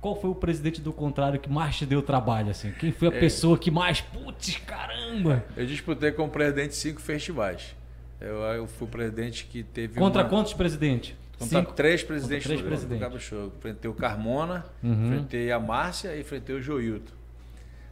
qual 0.00 0.14
foi 0.20 0.30
o 0.30 0.34
presidente 0.34 0.80
do 0.80 0.92
contrário 0.92 1.40
que 1.40 1.50
mais 1.50 1.76
te 1.76 1.84
deu 1.84 2.00
trabalho, 2.02 2.50
assim? 2.50 2.70
Quem 2.72 2.92
foi 2.92 3.08
a 3.08 3.12
é. 3.12 3.20
pessoa 3.20 3.58
que 3.58 3.70
mais, 3.70 4.00
putz, 4.00 4.56
caramba? 4.58 5.44
Eu 5.56 5.66
disputei 5.66 6.12
com 6.12 6.24
o 6.24 6.28
presidente 6.28 6.76
cinco 6.76 7.00
festivais. 7.00 7.74
Eu, 8.20 8.36
eu 8.36 8.66
fui 8.66 8.86
o 8.86 8.90
presidente 8.90 9.44
que 9.44 9.62
teve. 9.62 9.98
Contra 9.98 10.22
uma... 10.22 10.28
quantos 10.28 10.52
presidentes? 10.52 11.14
Contra 11.38 11.60
cinco? 11.60 11.72
três 11.72 12.02
presidentes 12.02 12.46
Contra 12.46 12.64
três 12.64 12.80
do, 12.82 12.88
presidentes. 12.88 13.12
do 13.12 13.20
Show. 13.20 13.52
Enfrentei 13.56 13.90
o 13.90 13.94
Carmona, 13.94 14.66
uhum. 14.82 15.06
enfrentei 15.06 15.52
a 15.52 15.58
Márcia 15.58 16.14
e 16.16 16.20
enfrentei 16.20 16.54
o 16.54 16.62
Joilton. 16.62 17.12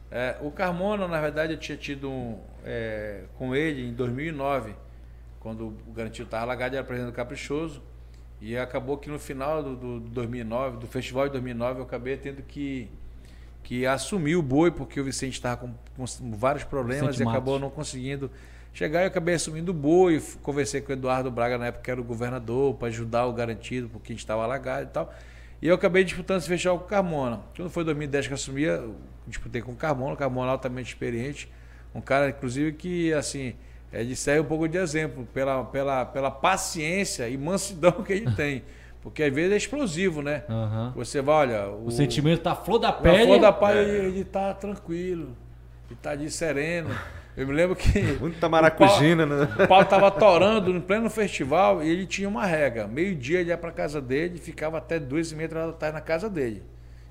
É, 0.09 0.37
o 0.41 0.51
Carmona, 0.51 1.07
na 1.07 1.19
verdade, 1.19 1.53
eu 1.53 1.57
tinha 1.57 1.77
tido 1.77 2.09
um, 2.09 2.39
é, 2.63 3.23
com 3.37 3.53
ele 3.53 3.85
em 3.87 3.93
2009, 3.93 4.73
quando 5.39 5.67
o 5.67 5.91
Garantido 5.91 6.25
estava 6.25 6.45
lagado, 6.45 6.71
ele 6.71 6.77
era 6.77 6.85
presidente 6.85 7.11
do 7.11 7.15
Caprichoso. 7.15 7.81
E 8.39 8.57
acabou 8.57 8.97
que 8.97 9.09
no 9.09 9.17
final 9.17 9.63
do, 9.63 9.75
do 9.75 9.99
2009, 9.99 10.77
do 10.77 10.87
festival 10.87 11.25
de 11.25 11.31
2009, 11.31 11.79
eu 11.79 11.83
acabei 11.83 12.15
tendo 12.17 12.43
que, 12.43 12.89
que 13.63 13.85
assumir 13.85 14.35
o 14.35 14.41
boi, 14.41 14.69
porque 14.69 14.99
o 14.99 15.03
Vicente 15.03 15.33
estava 15.33 15.57
com, 15.57 15.73
com, 15.95 16.31
vários 16.35 16.63
problemas 16.63 17.17
Vicente 17.17 17.25
e 17.25 17.29
acabou 17.29 17.55
Matos. 17.55 17.61
não 17.61 17.69
conseguindo 17.69 18.29
chegar. 18.73 19.01
Eu 19.01 19.07
acabei 19.07 19.35
assumindo 19.35 19.71
o 19.71 19.73
boi, 19.73 20.21
conversei 20.43 20.81
com 20.81 20.91
o 20.91 20.93
Eduardo 20.93 21.31
Braga, 21.31 21.57
na 21.57 21.67
época 21.67 21.83
que 21.83 21.91
era 21.91 21.99
o 21.99 22.03
governador, 22.03 22.75
para 22.75 22.89
ajudar 22.89 23.25
o 23.25 23.33
garantido, 23.33 23.89
porque 23.89 24.11
a 24.11 24.13
gente 24.13 24.23
estava 24.23 24.43
alagado 24.43 24.83
e 24.83 24.89
tal. 24.89 25.13
E 25.59 25.67
eu 25.67 25.73
acabei 25.73 26.03
disputando 26.03 26.37
esse 26.37 26.47
festival 26.47 26.77
com 26.77 26.85
o 26.85 26.87
Carmona. 26.87 27.41
Quando 27.55 27.71
foi 27.71 27.83
2010 27.83 28.27
que 28.27 28.33
eu 28.33 28.35
assumi, 28.35 28.63
eu 28.63 28.95
disputei 29.25 29.63
com 29.63 29.71
o 29.71 29.75
Carmona, 29.75 30.13
o 30.13 30.17
Carmona 30.17 30.51
altamente 30.51 30.89
experiente, 30.89 31.51
um 31.95 32.01
cara, 32.01 32.29
inclusive, 32.29 32.73
que, 32.73 33.11
assim, 33.13 33.55
ele 33.91 34.15
serve 34.15 34.41
um 34.41 34.45
pouco 34.45 34.67
de 34.67 34.77
exemplo 34.77 35.27
pela, 35.33 35.63
pela, 35.63 36.05
pela 36.05 36.31
paciência 36.31 37.29
e 37.29 37.37
mansidão 37.37 38.03
que 38.03 38.13
ele 38.13 38.31
tem. 38.31 38.63
Porque 39.01 39.23
às 39.23 39.33
vezes 39.33 39.53
é 39.53 39.57
explosivo, 39.57 40.21
né? 40.21 40.43
Uhum. 40.49 40.91
Você 40.95 41.21
vai, 41.21 41.35
olha. 41.35 41.69
O, 41.69 41.85
o 41.85 41.91
sentimento 41.91 42.41
tá 42.41 42.53
flor 42.53 42.79
da 42.79 42.91
pele. 42.91 43.25
flor 43.25 43.39
da 43.39 43.53
pele, 43.53 43.79
é. 43.79 43.83
ele, 43.83 44.07
ele 44.07 44.23
tá 44.25 44.53
tranquilo. 44.53 45.29
Ele 45.89 45.99
tá 46.01 46.13
de 46.13 46.29
sereno. 46.29 46.89
Eu 47.37 47.47
me 47.47 47.53
lembro 47.53 47.75
que. 47.75 48.01
Muita 48.19 48.49
maracujina, 48.49 49.23
o 49.23 49.27
né? 49.27 49.47
O 49.63 49.67
pau 49.67 49.85
tava 49.85 50.11
torando 50.11 50.73
no 50.73 50.81
pleno 50.81 51.09
festival 51.09 51.83
e 51.83 51.89
ele 51.89 52.05
tinha 52.05 52.27
uma 52.27 52.45
regra. 52.45 52.87
Meio-dia 52.87 53.39
ele 53.39 53.49
ia 53.49 53.57
pra 53.57 53.71
casa 53.71 54.01
dele 54.01 54.35
e 54.35 54.39
ficava 54.39 54.79
até 54.79 54.99
duas 54.99 55.31
e 55.31 55.35
meia 55.35 55.47
da 55.47 55.71
tarde 55.71 55.93
na 55.95 56.01
casa 56.01 56.29
dele. 56.29 56.63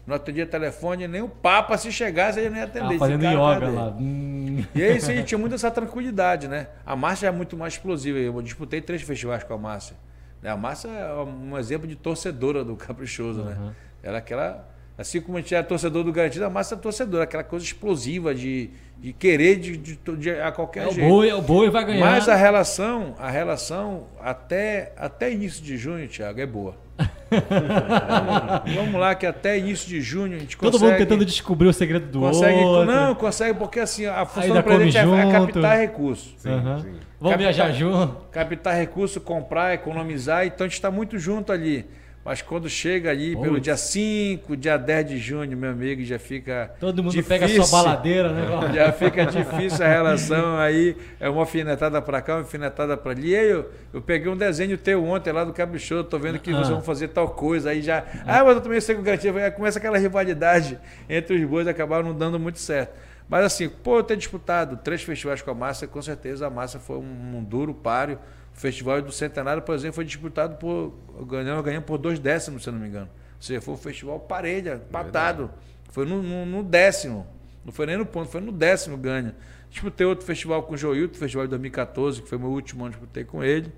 Não 0.06 0.14
atendia 0.14 0.46
telefone, 0.46 1.08
nem 1.08 1.20
o 1.20 1.28
Papa, 1.28 1.76
se 1.76 1.90
chegasse, 1.90 2.38
ele 2.38 2.56
ia 2.56 2.64
atender. 2.64 2.94
Ah, 2.94 2.98
fazendo 2.98 3.24
yoga 3.24 3.68
lá. 3.68 3.88
Hum. 3.98 4.64
E 4.74 4.82
aí 4.82 5.00
sim, 5.00 5.22
tinha 5.24 5.36
muita 5.36 5.56
essa 5.56 5.70
tranquilidade, 5.70 6.46
né? 6.46 6.68
A 6.84 6.94
Márcia 6.94 7.26
é 7.26 7.30
muito 7.32 7.56
mais 7.56 7.72
explosiva. 7.72 8.18
Eu 8.18 8.40
disputei 8.40 8.80
três 8.80 9.02
festivais 9.02 9.42
com 9.42 9.54
a 9.54 9.58
Márcia. 9.58 9.96
A 10.44 10.56
Márcia 10.56 10.88
é 10.88 11.12
um 11.22 11.58
exemplo 11.58 11.88
de 11.88 11.96
torcedora 11.96 12.64
do 12.64 12.76
Caprichoso, 12.76 13.40
uhum. 13.40 13.46
né? 13.46 13.74
Ela 14.02 14.16
é 14.16 14.18
aquela 14.18 14.68
Assim 14.98 15.20
como 15.20 15.36
a 15.36 15.40
gente 15.40 15.54
é 15.54 15.62
torcedor 15.62 16.02
do 16.02 16.12
Garantido, 16.12 16.46
a 16.46 16.50
massa 16.50 16.74
é 16.74 16.78
torcedora, 16.78 17.24
aquela 17.24 17.44
coisa 17.44 17.64
explosiva 17.64 18.34
de, 18.34 18.70
de 18.98 19.12
querer 19.12 19.56
de, 19.56 19.76
de, 19.76 19.98
de 20.16 20.30
a 20.30 20.50
qualquer 20.50 20.88
é 20.88 20.90
jeito. 20.90 21.06
O 21.06 21.10
boi, 21.10 21.28
é 21.28 21.34
o 21.34 21.42
boi 21.42 21.68
vai 21.68 21.84
ganhar. 21.84 22.00
Mas 22.00 22.28
a 22.30 22.34
relação, 22.34 23.14
a 23.18 23.28
relação 23.28 24.06
até, 24.18 24.92
até 24.96 25.30
início 25.30 25.62
de 25.62 25.76
junho, 25.76 26.08
Thiago, 26.08 26.40
é 26.40 26.46
boa. 26.46 26.74
Vamos 28.74 29.00
lá, 29.00 29.14
que 29.14 29.26
até 29.26 29.58
início 29.58 29.88
de 29.88 30.00
junho 30.00 30.36
a 30.36 30.38
gente 30.38 30.56
consegue. 30.56 30.78
Todo 30.78 30.88
mundo 30.88 30.98
tentando 30.98 31.24
descobrir 31.24 31.68
o 31.68 31.72
segredo 31.72 32.06
do 32.06 32.20
consegue, 32.20 32.58
outro. 32.60 32.92
Não, 32.92 33.14
consegue, 33.14 33.58
porque 33.58 33.80
assim, 33.80 34.06
a 34.06 34.24
função 34.24 34.54
do 34.54 34.62
presidente 34.62 34.98
é, 34.98 35.28
é 35.28 35.32
captar 35.32 35.78
recursos. 35.78 36.34
Sim, 36.38 36.50
uhum. 36.50 36.78
sim. 36.78 36.94
Vamos 37.18 37.36
captar, 37.36 37.38
viajar 37.38 37.72
junto. 37.72 38.16
Captar 38.30 38.76
recursos, 38.76 39.22
comprar, 39.22 39.74
economizar, 39.74 40.46
então 40.46 40.64
a 40.64 40.68
gente 40.68 40.76
está 40.76 40.90
muito 40.90 41.18
junto 41.18 41.52
ali. 41.52 41.86
Mas 42.26 42.42
quando 42.42 42.68
chega 42.68 43.08
ali 43.08 43.36
pelo 43.36 43.60
dia 43.60 43.76
5, 43.76 44.56
dia 44.56 44.76
10 44.76 45.08
de 45.10 45.16
junho, 45.16 45.56
meu 45.56 45.70
amigo, 45.70 46.02
já 46.02 46.18
fica. 46.18 46.74
Todo 46.80 47.00
mundo 47.00 47.12
difícil, 47.12 47.28
pega 47.28 47.46
a 47.46 47.64
sua 47.64 47.80
baladeira, 47.80 48.32
né? 48.32 48.46
Já 48.74 48.90
fica 48.90 49.24
difícil 49.24 49.86
a 49.86 49.88
relação 49.88 50.58
aí. 50.58 50.96
É 51.20 51.30
uma 51.30 51.42
alfinetada 51.42 52.02
para 52.02 52.20
cá, 52.20 52.34
uma 52.34 52.40
alfinetada 52.40 52.96
para 52.96 53.12
ali. 53.12 53.28
E 53.28 53.36
aí 53.36 53.48
eu, 53.48 53.70
eu 53.94 54.02
peguei 54.02 54.28
um 54.28 54.36
desenho 54.36 54.76
teu 54.76 55.04
ontem 55.04 55.32
lá 55.32 55.44
do 55.44 55.52
Caprichoso, 55.52 56.02
tô 56.02 56.18
vendo 56.18 56.40
que 56.40 56.50
ah. 56.50 56.56
vocês 56.56 56.68
vão 56.70 56.82
fazer 56.82 57.08
tal 57.08 57.28
coisa. 57.28 57.70
Aí 57.70 57.80
já. 57.80 58.02
Ah, 58.26 58.42
mas 58.42 58.56
eu 58.56 58.60
também 58.60 58.80
sei 58.80 58.96
que 58.96 59.00
o 59.00 59.04
garantia. 59.04 59.32
Começa 59.52 59.78
aquela 59.78 59.96
rivalidade 59.96 60.80
entre 61.08 61.36
os 61.36 61.48
bois, 61.48 61.68
acabaram 61.68 62.08
não 62.08 62.18
dando 62.18 62.40
muito 62.40 62.58
certo. 62.58 62.92
Mas 63.28 63.44
assim, 63.44 63.68
pô, 63.68 63.98
eu 63.98 64.02
ter 64.02 64.16
disputado 64.16 64.76
três 64.78 65.00
festivais 65.00 65.42
com 65.42 65.52
a 65.52 65.54
Massa, 65.54 65.86
com 65.86 66.02
certeza 66.02 66.48
a 66.48 66.50
Massa 66.50 66.80
foi 66.80 66.96
um, 66.96 67.36
um 67.36 67.44
duro 67.44 67.72
páreo. 67.72 68.18
O 68.56 68.60
Festival 68.60 69.02
do 69.02 69.12
Centenário, 69.12 69.62
por 69.62 69.74
exemplo, 69.74 69.96
foi 69.96 70.04
disputado 70.04 70.56
por. 70.56 70.94
Ganhamos, 71.26 71.62
ganhamos 71.62 71.86
por 71.86 71.98
dois 71.98 72.18
décimos, 72.18 72.64
se 72.64 72.70
não 72.70 72.78
me 72.78 72.88
engano. 72.88 73.08
Ou 73.36 73.42
seja, 73.42 73.60
foi 73.60 73.74
um 73.74 73.76
festival 73.76 74.18
parelha, 74.18 74.78
patado. 74.90 75.50
Foi 75.90 76.06
no, 76.06 76.22
no, 76.22 76.46
no, 76.46 76.62
décimo. 76.62 77.26
Não 77.62 77.72
foi 77.72 77.84
nem 77.84 77.98
no 77.98 78.06
ponto, 78.06 78.30
foi 78.30 78.40
no 78.40 78.50
décimo 78.50 78.96
ganho. 78.96 79.34
Disputei 79.70 80.06
outro 80.06 80.24
festival 80.24 80.62
com 80.62 80.72
o 80.72 80.76
Joilton, 80.76 81.18
festival 81.18 81.46
de 81.46 81.50
2014, 81.50 82.22
que 82.22 82.28
foi 82.28 82.38
meu 82.38 82.48
último 82.48 82.84
ano, 82.84 82.92
disputei 82.92 83.24
com 83.24 83.44
ele. 83.44 83.70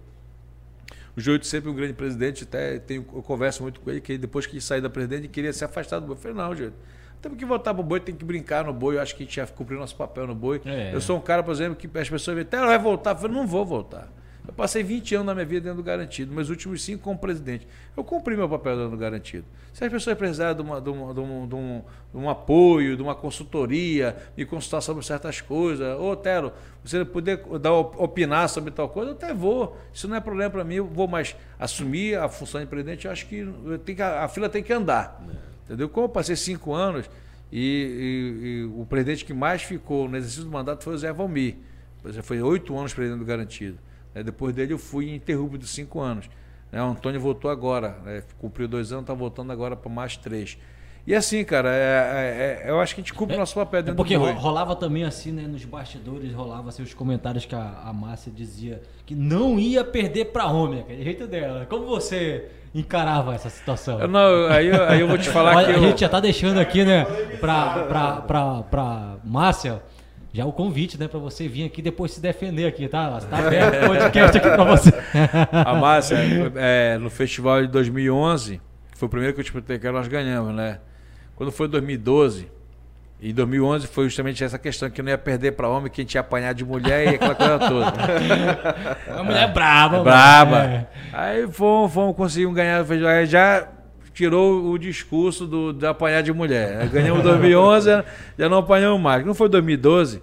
O 1.17 1.21
Joilton 1.21 1.45
sempre 1.45 1.69
um 1.71 1.75
grande 1.75 1.95
presidente, 1.95 2.45
até 2.45 2.79
tenho, 2.79 3.05
eu 3.13 3.23
converso 3.23 3.63
muito 3.63 3.81
com 3.81 3.91
ele, 3.91 4.01
que 4.01 4.17
depois 4.17 4.47
que 4.47 4.61
sair 4.61 4.81
da 4.81 4.89
presidente, 4.89 5.23
ele 5.23 5.29
queria 5.29 5.53
se 5.53 5.65
afastar 5.65 5.99
do 5.99 6.07
boi. 6.07 6.15
Eu 6.15 6.21
falei, 6.21 6.37
não, 6.37 6.55
Joilton, 6.55 6.77
temos 7.21 7.37
que 7.37 7.45
voltar 7.45 7.75
pro 7.75 7.83
boi, 7.83 7.99
tem 7.99 8.15
que 8.15 8.25
brincar 8.25 8.65
no 8.65 8.73
boi. 8.73 8.95
Eu 8.95 9.01
acho 9.01 9.17
que 9.17 9.25
a 9.25 9.27
gente 9.27 9.35
já 9.35 9.47
cumpriu 9.49 9.81
nosso 9.81 9.97
papel 9.97 10.25
no 10.25 10.37
boi. 10.37 10.63
É. 10.65 10.95
Eu 10.95 11.01
sou 11.01 11.17
um 11.17 11.21
cara, 11.21 11.43
por 11.43 11.51
exemplo, 11.51 11.75
que 11.75 11.91
as 11.99 12.09
pessoas 12.09 12.37
me 12.37 12.43
até 12.43 12.61
vai 12.61 12.79
voltar. 12.79 13.11
Eu 13.11 13.17
falei, 13.17 13.37
não 13.37 13.45
vou 13.45 13.67
voltar. 13.67 14.09
Eu 14.49 14.55
passei 14.55 14.83
20 14.83 15.15
anos 15.15 15.27
da 15.27 15.35
minha 15.35 15.45
vida 15.45 15.61
dentro 15.61 15.77
do 15.77 15.83
garantido, 15.83 16.33
meus 16.33 16.49
últimos 16.49 16.83
cinco 16.83 17.03
como 17.03 17.19
presidente. 17.19 17.69
Eu 17.95 18.03
cumpri 18.03 18.35
meu 18.35 18.49
papel 18.49 18.77
dentro 18.77 18.93
do 18.93 18.97
garantido. 18.97 19.45
Se 19.75 19.85
as 19.85 19.93
pessoas 19.93 20.17
precisarem 20.17 20.57
de, 20.57 20.63
uma, 20.63 20.81
de, 20.81 20.89
uma, 20.89 21.13
de, 21.13 21.21
um, 21.21 21.47
de, 21.47 21.55
um, 21.55 21.83
de 22.13 22.17
um 22.17 22.31
apoio, 22.31 22.97
de 22.97 23.03
uma 23.03 23.15
consultoria, 23.15 24.17
me 24.35 24.47
consultar 24.47 24.81
sobre 24.81 25.05
certas 25.05 25.43
coisas, 25.43 26.01
ô 26.01 26.17
Tero, 26.17 26.51
você 26.83 27.05
poder 27.05 27.45
dar, 27.61 27.75
opinar 27.75 28.49
sobre 28.49 28.71
tal 28.71 28.89
coisa, 28.89 29.11
eu 29.11 29.15
até 29.17 29.35
vou. 29.35 29.77
Isso 29.93 30.09
não 30.09 30.17
é 30.17 30.21
problema 30.21 30.49
para 30.51 30.65
mim, 30.65 30.77
eu 30.77 30.87
vou 30.87 31.07
mais 31.07 31.37
assumir 31.59 32.17
a 32.17 32.27
função 32.27 32.59
de 32.59 32.67
presidente, 32.67 33.05
eu 33.05 33.13
acho 33.13 33.27
que, 33.27 33.47
tem 33.85 33.95
que 33.95 34.01
a, 34.01 34.25
a 34.25 34.29
fila 34.29 34.49
tem 34.49 34.63
que 34.63 34.73
andar. 34.73 35.23
É. 35.29 35.35
Entendeu? 35.67 35.91
Como 35.91 36.07
eu 36.07 36.09
passei 36.09 36.35
cinco 36.35 36.73
anos 36.73 37.05
e, 37.53 37.61
e, 37.61 38.47
e, 38.47 38.65
o 38.81 38.87
presidente 38.87 39.27
que 39.27 39.35
mais 39.35 39.63
ficou 39.63 40.09
no 40.09 40.17
exercício 40.17 40.45
do 40.45 40.51
mandato 40.51 40.85
foi 40.85 40.95
o 40.95 40.99
Zé 40.99 41.13
Valmir. 41.13 41.57
Foi 42.23 42.41
oito 42.41 42.75
anos 42.79 42.95
presidente 42.95 43.19
do 43.19 43.27
garantido. 43.27 43.79
Né? 44.19 44.25
Depois 44.25 44.55
dele 44.55 44.73
eu 44.73 44.79
fui 44.79 45.15
interrupto 45.15 45.59
de 45.59 45.67
cinco 45.67 46.01
anos. 46.01 46.29
Né? 46.71 46.83
O 46.83 46.87
Antônio 46.87 47.21
voltou 47.21 47.51
agora, 47.51 47.97
né? 48.05 48.23
cumpriu 48.39 48.69
dois 48.69 48.93
anos, 48.93 49.05
está 49.05 49.15
voltando 49.15 49.53
agora 49.53 49.77
para 49.77 49.91
mais 49.91 50.17
três. 50.17 50.59
E 51.07 51.15
assim, 51.15 51.43
cara, 51.43 51.71
é, 51.71 52.63
é, 52.63 52.67
é, 52.67 52.71
eu 52.71 52.79
acho 52.81 52.95
que 52.95 53.01
a 53.01 53.03
gente 53.03 53.15
cumpre 53.15 53.35
o 53.35 53.39
nosso 53.39 53.55
papel 53.55 53.81
dentro 53.81 53.95
é 53.95 53.97
porque 53.97 54.15
do 54.15 54.21
Porque 54.21 54.39
rolava 54.39 54.77
também 54.77 55.05
assim, 55.05 55.33
né, 55.33 55.47
nos 55.47 55.65
bastidores, 55.65 56.35
rolava 56.35 56.69
assim, 56.69 56.83
os 56.83 56.93
comentários 56.93 57.47
que 57.47 57.55
a, 57.55 57.83
a 57.87 57.93
Márcia 57.95 58.31
dizia 58.31 58.83
que 59.07 59.15
não 59.15 59.59
ia 59.59 59.83
perder 59.83 60.27
para 60.27 60.47
homem, 60.49 60.81
aquele 60.81 61.03
jeito 61.03 61.27
dela. 61.27 61.65
Como 61.65 61.87
você 61.87 62.51
encarava 62.75 63.35
essa 63.35 63.49
situação? 63.49 63.99
Eu 63.99 64.09
não, 64.09 64.49
aí, 64.49 64.71
aí 64.71 65.01
eu 65.01 65.09
vou 65.09 65.17
te 65.17 65.31
falar 65.31 65.65
que 65.65 65.71
A 65.71 65.77
eu... 65.77 65.81
gente 65.81 66.03
já 66.03 66.11
tá 66.11 66.21
deixando 66.21 66.59
aqui, 66.59 66.85
né, 66.85 67.07
para 67.41 67.85
pra, 67.85 68.17
pra, 68.17 68.63
pra 68.65 69.17
Márcia 69.25 69.81
já 70.39 70.47
o 70.47 70.53
convite, 70.53 70.97
né, 70.97 71.09
para 71.09 71.19
você 71.19 71.49
vir 71.49 71.65
aqui 71.65 71.83
depois 71.83 72.13
se 72.13 72.21
defender 72.21 72.65
aqui, 72.65 72.87
tá? 72.87 73.21
Tá 73.23 73.39
aberto 73.39 73.83
o 73.83 73.89
podcast 73.89 74.39
aqui 74.39 74.49
para 74.49 74.65
você. 74.65 74.91
A 75.51 75.75
Márcia, 75.75 76.17
é, 76.55 76.97
no 76.97 77.11
festival 77.11 77.63
de 77.63 77.67
2011, 77.67 78.61
foi 78.95 79.07
o 79.07 79.11
primeiro 79.11 79.35
que 79.35 79.41
eu 79.41 79.43
disputei 79.43 79.81
que 79.81 79.91
nós 79.91 80.07
ganhamos, 80.07 80.55
né? 80.55 80.79
Quando 81.35 81.51
foi 81.51 81.67
2012, 81.67 82.49
e 83.21 83.33
2011 83.33 83.89
foi 83.89 84.05
justamente 84.05 84.45
essa 84.45 84.61
questão 84.61 84.89
que 84.89 85.03
não 85.03 85.11
ia 85.11 85.19
perder 85.19 85.53
para 85.53 85.69
homem, 85.69 85.91
que 85.91 86.03
a 86.03 86.05
gente 86.05 86.15
ia 86.15 86.21
apanhar 86.21 86.55
de 86.55 86.65
mulher 86.65 87.13
e 87.13 87.15
aquela 87.17 87.35
coisa 87.35 87.59
toda. 87.59 87.93
A 89.19 89.25
mulher 89.25 89.43
é 89.43 89.53
braba, 89.53 90.05
braba. 90.05 90.65
É. 90.65 90.87
Aí 91.13 91.49
fomos, 91.51 91.93
fomos 91.93 92.15
conseguir 92.15 92.55
ganhar, 92.55 92.85
já 93.27 93.67
tirou 94.19 94.73
o 94.73 94.77
discurso 94.77 95.47
do, 95.47 95.73
de 95.73 95.87
apanhar 95.87 96.25
de 96.25 96.33
mulher. 96.33 96.89
Ganhamos 96.89 97.23
2011, 97.23 98.03
já 98.37 98.49
não 98.49 98.59
apanhamos 98.59 99.01
mais. 99.01 99.25
Não 99.25 99.33
foi 99.33 99.49
2012, 99.49 100.21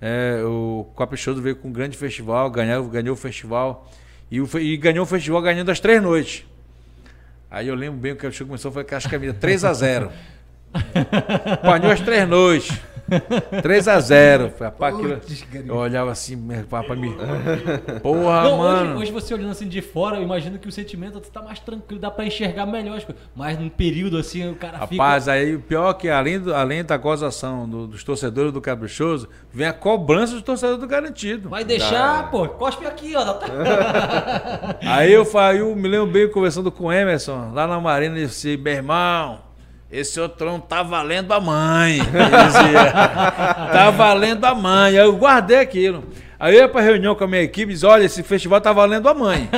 é, 0.00 0.40
o 0.44 0.86
Caprichoso 0.96 1.42
veio 1.42 1.56
com 1.56 1.66
um 1.66 1.72
grande 1.72 1.96
festival, 1.96 2.48
ganhou, 2.48 2.84
ganhou 2.88 3.14
o 3.14 3.16
festival 3.16 3.90
e, 4.30 4.40
o, 4.40 4.48
e 4.60 4.76
ganhou 4.76 5.02
o 5.02 5.06
festival 5.06 5.42
ganhando 5.42 5.68
as 5.68 5.80
três 5.80 6.00
noites. 6.00 6.44
Aí 7.50 7.66
eu 7.66 7.74
lembro 7.74 7.98
bem 7.98 8.12
o 8.12 8.16
que 8.16 8.24
o 8.24 8.46
começou, 8.46 8.70
foi 8.70 8.84
com 8.84 8.94
as 8.94 9.04
camisas 9.04 9.36
3 9.38 9.64
a 9.64 9.72
0 9.72 10.12
Apanhou 11.60 11.90
as 11.90 12.00
três 12.00 12.28
noites. 12.28 12.70
3 13.62 13.88
a 13.88 14.00
0 14.00 14.52
Rapaz, 14.60 14.94
aquilo, 14.94 15.20
eu 15.66 15.76
olhava 15.76 16.10
assim, 16.10 16.36
para 16.68 16.96
mim. 16.96 17.14
Porra, 18.02 18.42
Não, 18.44 18.58
mano. 18.58 18.92
Hoje, 18.92 19.02
hoje, 19.02 19.12
você 19.12 19.34
olhando 19.34 19.50
assim 19.50 19.68
de 19.68 19.82
fora, 19.82 20.16
eu 20.16 20.22
imagino 20.22 20.58
que 20.58 20.68
o 20.68 20.72
sentimento 20.72 21.20
tá 21.20 21.42
mais 21.42 21.58
tranquilo, 21.60 22.00
dá 22.00 22.10
para 22.10 22.24
enxergar 22.24 22.66
melhor 22.66 22.96
as 22.96 23.04
coisas. 23.04 23.22
Mas 23.34 23.58
num 23.58 23.68
período 23.68 24.16
assim, 24.16 24.50
o 24.50 24.54
cara 24.54 24.78
Rapaz, 24.78 24.90
fica. 24.90 25.02
Rapaz, 25.02 25.28
aí 25.28 25.54
o 25.54 25.60
pior 25.60 25.90
é 25.90 25.94
que 25.94 26.08
além, 26.08 26.40
do, 26.40 26.54
além 26.54 26.84
da 26.84 26.96
gozação 26.96 27.68
do, 27.68 27.86
dos 27.86 28.02
torcedores 28.02 28.52
do 28.52 28.60
Caprichoso, 28.60 29.28
vem 29.52 29.66
a 29.66 29.72
cobrança 29.72 30.34
dos 30.34 30.42
torcedores 30.42 30.80
do 30.80 30.86
Garantido. 30.86 31.48
Vai 31.48 31.64
deixar, 31.64 32.22
Dá. 32.22 32.28
pô, 32.28 32.48
cospe 32.48 32.86
aqui, 32.86 33.14
ó. 33.14 33.38
aí 34.82 35.12
eu, 35.12 35.26
eu 35.56 35.76
me 35.76 35.88
lembro 35.88 36.06
bem 36.06 36.30
conversando 36.30 36.70
com 36.70 36.84
o 36.84 36.92
Emerson, 36.92 37.52
lá 37.52 37.66
na 37.66 37.80
Marina, 37.80 38.18
e 38.18 38.26
disse: 38.26 38.56
meu 38.56 38.72
irmão 38.72 39.43
esse 39.94 40.18
outro 40.18 40.46
não 40.46 40.58
tá 40.58 40.82
valendo 40.82 41.32
a 41.32 41.40
mãe. 41.40 42.00
tá 43.72 43.90
valendo 43.90 44.44
a 44.44 44.54
mãe. 44.54 44.98
Aí 44.98 45.06
eu 45.06 45.16
guardei 45.16 45.58
aquilo. 45.58 46.04
Aí 46.38 46.54
eu 46.56 46.62
ia 46.62 46.68
pra 46.68 46.80
reunião 46.80 47.14
com 47.14 47.22
a 47.22 47.26
minha 47.28 47.42
equipe 47.42 47.70
e 47.70 47.74
disse, 47.74 47.86
olha, 47.86 48.04
esse 48.04 48.22
festival 48.22 48.60
tá 48.60 48.72
valendo 48.72 49.08
a 49.08 49.14
mãe. 49.14 49.48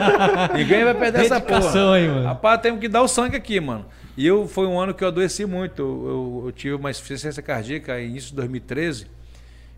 Ninguém 0.56 0.82
vai 0.84 0.94
perder 0.94 1.26
essa 1.26 1.40
porra. 1.40 1.94
Aí, 1.94 2.08
mano. 2.08 2.24
Rapaz, 2.24 2.60
temos 2.62 2.80
que 2.80 2.88
dar 2.88 3.02
o 3.02 3.08
sangue 3.08 3.36
aqui, 3.36 3.60
mano. 3.60 3.84
E 4.16 4.26
eu, 4.26 4.48
foi 4.48 4.66
um 4.66 4.80
ano 4.80 4.94
que 4.94 5.04
eu 5.04 5.08
adoeci 5.08 5.44
muito. 5.44 5.82
Eu, 5.82 6.08
eu, 6.08 6.42
eu 6.46 6.52
tive 6.52 6.74
uma 6.74 6.90
insuficiência 6.90 7.42
cardíaca 7.42 8.00
em 8.00 8.08
início 8.08 8.30
de 8.30 8.36
2013. 8.36 9.06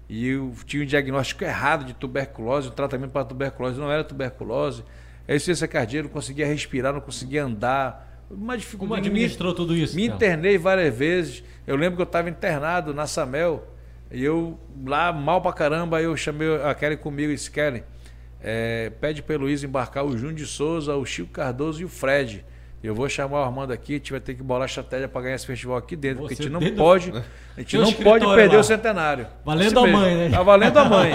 E 0.08 0.28
eu 0.28 0.54
tinha 0.64 0.82
um 0.84 0.86
diagnóstico 0.86 1.42
errado 1.42 1.84
de 1.84 1.92
tuberculose. 1.92 2.68
O 2.68 2.70
tratamento 2.70 3.10
para 3.10 3.24
tuberculose 3.24 3.80
não 3.80 3.90
era 3.90 4.04
tuberculose. 4.04 4.84
A 5.26 5.34
insuficiência 5.34 5.66
cardíaca, 5.66 6.06
não 6.06 6.12
conseguia 6.12 6.46
respirar, 6.46 6.92
não 6.92 7.00
conseguia 7.00 7.44
andar 7.44 8.13
uma 8.34 8.56
dificuldade. 8.56 9.00
Como 9.00 9.08
administrou 9.08 9.50
me, 9.50 9.56
tudo 9.56 9.76
isso? 9.76 9.96
Me 9.96 10.04
então? 10.04 10.16
internei 10.16 10.58
várias 10.58 10.94
vezes. 10.94 11.44
Eu 11.66 11.76
lembro 11.76 11.96
que 11.96 12.02
eu 12.02 12.06
estava 12.06 12.28
internado 12.28 12.92
na 12.92 13.06
Samel. 13.06 13.66
E 14.10 14.22
eu 14.22 14.58
lá, 14.86 15.12
mal 15.12 15.40
pra 15.40 15.52
caramba, 15.52 16.00
eu 16.00 16.16
chamei 16.16 16.62
a 16.62 16.74
Kelly 16.74 16.96
comigo 16.96 17.32
e 17.32 17.34
disse: 17.34 17.50
Kelly, 17.50 17.82
é, 18.40 18.90
pede 19.00 19.22
para 19.22 19.36
Luiz 19.36 19.64
embarcar 19.64 20.04
o 20.04 20.16
Júnior 20.16 20.36
de 20.36 20.46
Souza, 20.46 20.94
o 20.94 21.04
Chico 21.04 21.30
Cardoso 21.30 21.80
e 21.80 21.84
o 21.84 21.88
Fred. 21.88 22.44
Eu 22.84 22.94
vou 22.94 23.08
chamar 23.08 23.40
o 23.40 23.42
Armando 23.42 23.72
aqui, 23.72 23.94
a 23.94 23.96
gente 23.96 24.12
vai 24.12 24.20
ter 24.20 24.34
que 24.34 24.42
bolar 24.42 24.66
estratégia 24.66 25.08
para 25.08 25.22
ganhar 25.22 25.36
esse 25.36 25.46
festival 25.46 25.78
aqui 25.78 25.96
dentro, 25.96 26.18
Você 26.22 26.34
porque 26.34 26.42
a 26.42 26.44
gente 26.44 26.52
não 26.52 26.76
pode, 26.76 27.10
a 27.56 27.60
gente 27.60 27.78
não 27.78 27.90
pode 27.90 28.26
perder 28.26 28.56
lá. 28.56 28.60
o 28.60 28.62
centenário. 28.62 29.26
Valendo 29.42 29.80
a 29.80 29.86
mãe, 29.86 30.14
né? 30.14 30.28
Tá 30.28 30.42
valendo 30.42 30.76
a 30.76 30.84
mãe. 30.84 31.12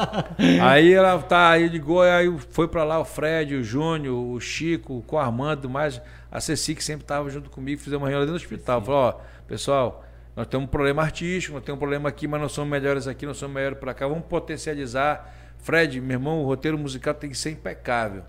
aí 0.62 0.94
ela 0.94 1.18
tá, 1.18 1.50
aí 1.50 1.68
ligou, 1.68 2.00
aí 2.00 2.34
foi 2.48 2.66
para 2.66 2.84
lá 2.84 2.98
o 2.98 3.04
Fred, 3.04 3.54
o 3.54 3.62
Júnior, 3.62 4.16
o 4.16 4.40
Chico, 4.40 5.04
com 5.06 5.16
o 5.16 5.18
Armando, 5.18 5.68
mais 5.68 6.00
a 6.34 6.40
Ceci, 6.40 6.74
que 6.74 6.82
sempre 6.82 7.04
estava 7.04 7.30
junto 7.30 7.48
comigo, 7.48 7.80
fizemos 7.80 8.02
uma 8.02 8.08
reunião 8.08 8.26
dentro 8.26 8.40
do 8.40 8.42
hospital. 8.42 8.82
Falou, 8.82 9.00
ó, 9.00 9.12
pessoal, 9.46 10.04
nós 10.34 10.48
temos 10.48 10.64
um 10.64 10.68
problema 10.68 11.00
artístico, 11.00 11.54
nós 11.54 11.62
temos 11.62 11.76
um 11.76 11.78
problema 11.78 12.08
aqui, 12.08 12.26
mas 12.26 12.40
nós 12.40 12.50
somos 12.50 12.68
melhores 12.68 13.06
aqui, 13.06 13.24
nós 13.24 13.36
somos 13.36 13.54
melhores 13.54 13.78
para 13.78 13.94
cá, 13.94 14.08
vamos 14.08 14.24
potencializar. 14.26 15.32
Fred, 15.58 16.00
meu 16.00 16.16
irmão, 16.16 16.42
o 16.42 16.44
roteiro 16.44 16.76
musical 16.76 17.14
tem 17.14 17.30
que 17.30 17.38
ser 17.38 17.52
impecável. 17.52 18.24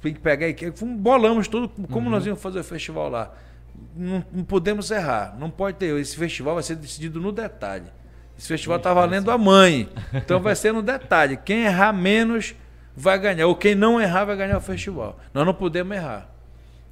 Tem 0.00 0.14
que 0.14 0.20
pegar 0.20 0.48
e 0.48 0.54
bolamos 0.96 1.48
tudo 1.48 1.68
como 1.88 2.06
uhum. 2.06 2.12
nós 2.12 2.24
íamos 2.24 2.40
fazer 2.40 2.60
o 2.60 2.64
festival 2.64 3.08
lá. 3.10 3.34
Não, 3.96 4.24
não, 4.32 4.44
podemos 4.44 4.92
errar, 4.92 5.36
não 5.36 5.50
pode 5.50 5.78
ter. 5.78 5.98
Esse 5.98 6.16
festival 6.16 6.54
vai 6.54 6.62
ser 6.62 6.76
decidido 6.76 7.20
no 7.20 7.32
detalhe. 7.32 7.90
Esse 8.38 8.46
festival 8.46 8.78
está 8.78 8.94
valendo 8.94 9.28
a 9.28 9.36
mãe. 9.36 9.88
Então 10.14 10.40
vai 10.40 10.54
ser 10.54 10.72
no 10.72 10.82
detalhe. 10.82 11.36
Quem 11.36 11.64
errar 11.64 11.92
menos 11.92 12.54
vai 12.96 13.18
ganhar. 13.18 13.46
Ou 13.48 13.56
quem 13.56 13.74
não 13.74 14.00
errar 14.00 14.24
vai 14.24 14.36
ganhar 14.36 14.56
o 14.56 14.60
festival. 14.60 15.18
Nós 15.34 15.44
não 15.44 15.52
podemos 15.52 15.96
errar. 15.96 16.31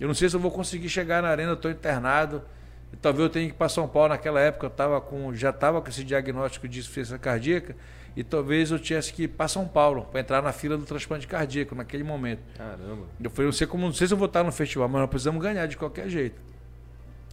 Eu 0.01 0.09
não 0.09 0.15
sei 0.15 0.29
se 0.29 0.35
eu 0.35 0.41
vou 0.41 0.51
conseguir 0.51 0.89
chegar 0.89 1.23
na 1.23 1.29
arena, 1.29 1.51
eu 1.51 1.55
estou 1.55 1.71
internado. 1.71 2.43
Talvez 3.03 3.25
eu 3.25 3.31
tenha 3.31 3.47
que 3.47 3.55
ir 3.55 3.57
para 3.57 3.69
São 3.69 3.87
Paulo 3.87 4.09
naquela 4.09 4.41
época, 4.41 4.67
eu 4.67 4.71
tava 4.71 5.01
com, 5.01 5.33
já 5.35 5.51
estava 5.51 5.81
com 5.81 5.89
esse 5.89 6.03
diagnóstico 6.03 6.67
de 6.67 6.81
insuficiência 6.81 7.19
cardíaca 7.19 7.77
e 8.17 8.25
talvez 8.25 8.71
eu 8.71 8.79
tivesse 8.79 9.13
que 9.13 9.25
ir 9.25 9.29
para 9.29 9.47
São 9.47 9.69
Paulo 9.69 10.07
para 10.11 10.21
entrar 10.21 10.43
na 10.43 10.53
fila 10.53 10.77
do 10.77 10.85
transplante 10.85 11.27
cardíaco 11.27 11.75
naquele 11.75 12.03
momento. 12.03 12.41
Caramba. 12.57 13.07
Eu 13.23 13.31
falei, 13.31 13.47
não 13.47 13.53
sei 13.53 13.67
como, 13.67 13.87
não 13.87 13.93
sei 13.93 14.09
se 14.09 14.15
eu 14.15 14.19
vou 14.19 14.27
estar 14.27 14.43
no 14.43 14.51
festival, 14.51 14.89
mas 14.89 15.03
nós 15.03 15.11
precisamos 15.11 15.41
ganhar 15.41 15.67
de 15.67 15.77
qualquer 15.77 16.09
jeito. 16.09 16.41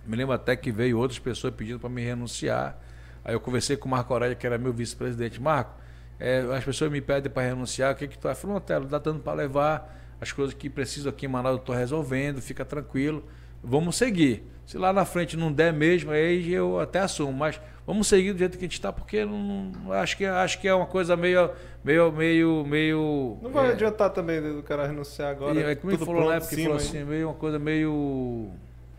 Me 0.06 0.16
lembro 0.16 0.34
até 0.34 0.56
que 0.56 0.72
veio 0.72 1.00
outras 1.00 1.20
pessoas 1.20 1.54
pedindo 1.56 1.80
para 1.80 1.90
me 1.90 2.04
renunciar. 2.04 2.78
Aí 3.26 3.34
eu 3.34 3.40
conversei 3.40 3.76
com 3.76 3.88
o 3.88 3.92
Marco 3.92 4.14
Aurélio, 4.14 4.38
que 4.38 4.46
era 4.46 4.58
meu 4.58 4.72
vice-presidente. 4.72 5.42
Marco, 5.42 5.74
é, 6.20 6.46
as 6.56 6.64
pessoas 6.64 6.92
me 6.92 7.02
pedem 7.02 7.32
para 7.32 7.44
renunciar, 7.44 7.94
o 7.94 7.96
que 7.98 8.08
que 8.08 8.18
tu 8.18 8.28
acha? 8.28 8.40
Falou, 8.40 8.60
Telo, 8.62 8.86
dá 8.86 9.00
dando 9.00 9.20
para 9.20 9.34
levar 9.34 10.07
as 10.20 10.32
coisas 10.32 10.54
que 10.54 10.70
preciso 10.70 11.10
aqui 11.10 11.26
em 11.26 11.30
Manaus 11.30 11.58
eu 11.58 11.60
estou 11.60 11.76
resolvendo, 11.76 12.42
fica 12.42 12.66
tranquilo, 12.66 13.24
vamos 13.64 13.96
seguir. 13.96 14.44
Se 14.66 14.78
lá 14.78 14.92
na 14.92 15.06
frente 15.06 15.38
não 15.38 15.52
der 15.52 15.72
mesmo, 15.72 16.12
aí 16.12 16.52
eu 16.52 16.80
até 16.80 17.00
assumo, 17.00 17.32
mas 17.32 17.60
vamos 17.86 18.08
seguir 18.08 18.34
do 18.34 18.40
jeito 18.40 18.58
que 18.58 18.66
a 18.66 18.68
gente 18.68 18.74
está, 18.74 18.92
porque 18.92 19.24
não, 19.24 19.72
acho, 19.94 20.18
que, 20.18 20.26
acho 20.26 20.60
que 20.60 20.68
é 20.68 20.74
uma 20.74 20.86
coisa 20.86 21.16
meio. 21.16 21.52
meio, 21.84 22.12
meio, 22.12 22.66
meio 22.66 23.38
não 23.42 23.50
vai 23.50 23.70
é, 23.70 23.72
adiantar 23.72 24.10
também 24.10 24.42
do 24.42 24.62
cara 24.62 24.86
renunciar 24.86 25.32
agora. 25.32 25.58
É, 25.58 25.76
como 25.76 25.94
ele 25.94 26.06
falou 26.06 26.28
na 26.28 26.36
época, 26.36 26.56
falou 26.56 26.76
assim, 26.76 27.04
meio 27.06 27.30
uma 27.30 27.36
coisa 27.36 27.58
meio. 27.58 28.50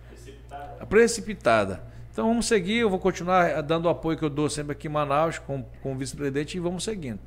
precipitada. 0.08 0.86
precipitada. 0.86 1.82
Então 2.10 2.26
vamos 2.26 2.46
seguir, 2.46 2.78
eu 2.78 2.88
vou 2.90 2.98
continuar 2.98 3.62
dando 3.62 3.84
o 3.84 3.88
apoio 3.90 4.16
que 4.16 4.24
eu 4.24 4.30
dou 4.30 4.48
sempre 4.48 4.72
aqui 4.72 4.88
em 4.88 4.90
Manaus 4.90 5.38
com, 5.38 5.62
com 5.82 5.92
o 5.92 5.96
vice-presidente 5.96 6.56
e 6.56 6.60
vamos 6.60 6.82
seguindo. 6.82 7.20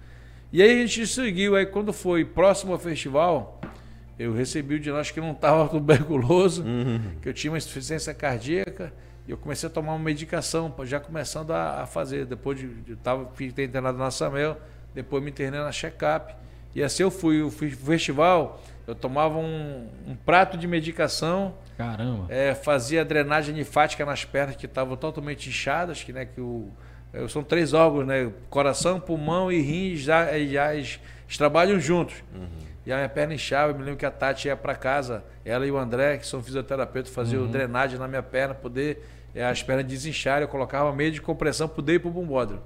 E 0.51 0.61
aí 0.61 0.81
a 0.81 0.85
gente 0.85 1.05
seguiu, 1.07 1.55
aí 1.55 1.65
quando 1.65 1.93
foi 1.93 2.25
próximo 2.25 2.73
ao 2.73 2.79
festival, 2.79 3.60
eu 4.21 4.33
recebi 4.33 4.75
o 4.75 4.79
diagnóstico 4.79 5.19
que 5.19 5.25
não 5.25 5.33
estava 5.33 5.67
tuberculoso, 5.67 6.63
uhum. 6.63 6.99
que 7.21 7.27
eu 7.27 7.33
tinha 7.33 7.51
uma 7.51 7.57
insuficiência 7.57 8.13
cardíaca. 8.13 8.93
E 9.27 9.31
eu 9.31 9.37
comecei 9.37 9.67
a 9.67 9.71
tomar 9.71 9.93
uma 9.93 10.03
medicação, 10.03 10.73
já 10.83 10.99
começando 10.99 11.51
a, 11.51 11.81
a 11.81 11.85
fazer. 11.85 12.25
Depois 12.25 12.59
de, 12.59 12.67
de 12.67 12.95
tava, 12.95 13.29
fiquei 13.33 13.65
internado 13.65 13.97
na 13.97 14.11
Samel, 14.11 14.57
depois 14.93 15.23
me 15.23 15.31
internei 15.31 15.59
na 15.59 15.71
check-up. 15.71 16.35
E 16.75 16.83
assim 16.83 17.03
eu 17.03 17.11
fui, 17.11 17.41
eu 17.41 17.49
fui 17.49 17.69
pro 17.69 17.85
festival, 17.85 18.61
eu 18.87 18.93
tomava 18.93 19.37
um, 19.37 19.87
um 20.07 20.15
prato 20.15 20.57
de 20.57 20.67
medicação. 20.67 21.55
Caramba. 21.77 22.25
É, 22.29 22.53
fazia 22.53 23.03
drenagem 23.03 23.55
linfática 23.55 24.05
nas 24.05 24.23
pernas 24.23 24.55
que 24.55 24.65
estavam 24.65 24.95
totalmente 24.95 25.49
inchadas, 25.49 26.03
que, 26.03 26.13
né, 26.13 26.25
que 26.25 26.39
o, 26.39 26.69
é, 27.11 27.27
são 27.27 27.43
três 27.43 27.73
órgãos, 27.73 28.05
né? 28.05 28.31
Coração, 28.49 28.99
pulmão 28.99 29.51
e 29.51 29.59
rins 29.61 30.01
já, 30.01 30.37
já 30.45 30.75
eles 30.75 30.99
trabalham 31.37 31.79
juntos. 31.79 32.15
Uhum. 32.33 32.70
E 32.85 32.91
a 32.91 32.95
minha 32.95 33.09
perna 33.09 33.33
inchava, 33.33 33.71
eu 33.71 33.75
me 33.75 33.83
lembro 33.83 33.97
que 33.97 34.05
a 34.05 34.11
Tati 34.11 34.47
ia 34.47 34.57
para 34.57 34.75
casa, 34.75 35.23
ela 35.45 35.65
e 35.65 35.71
o 35.71 35.77
André, 35.77 36.17
que 36.17 36.25
são 36.25 36.41
fisioterapeutas, 36.41 37.13
faziam 37.13 37.43
uhum. 37.43 37.51
drenagem 37.51 37.99
na 37.99 38.07
minha 38.07 38.23
perna, 38.23 38.55
poder 38.55 39.03
é, 39.33 39.45
as 39.45 39.63
pernas 39.63 39.85
desincharam, 39.85 40.41
eu 40.41 40.47
colocava 40.47 40.93
meio 40.93 41.11
de 41.11 41.21
compressão, 41.21 41.67
poder 41.67 41.95
ir 41.95 41.99
para 41.99 42.09
o 42.09 42.11
bombódromo. 42.11 42.61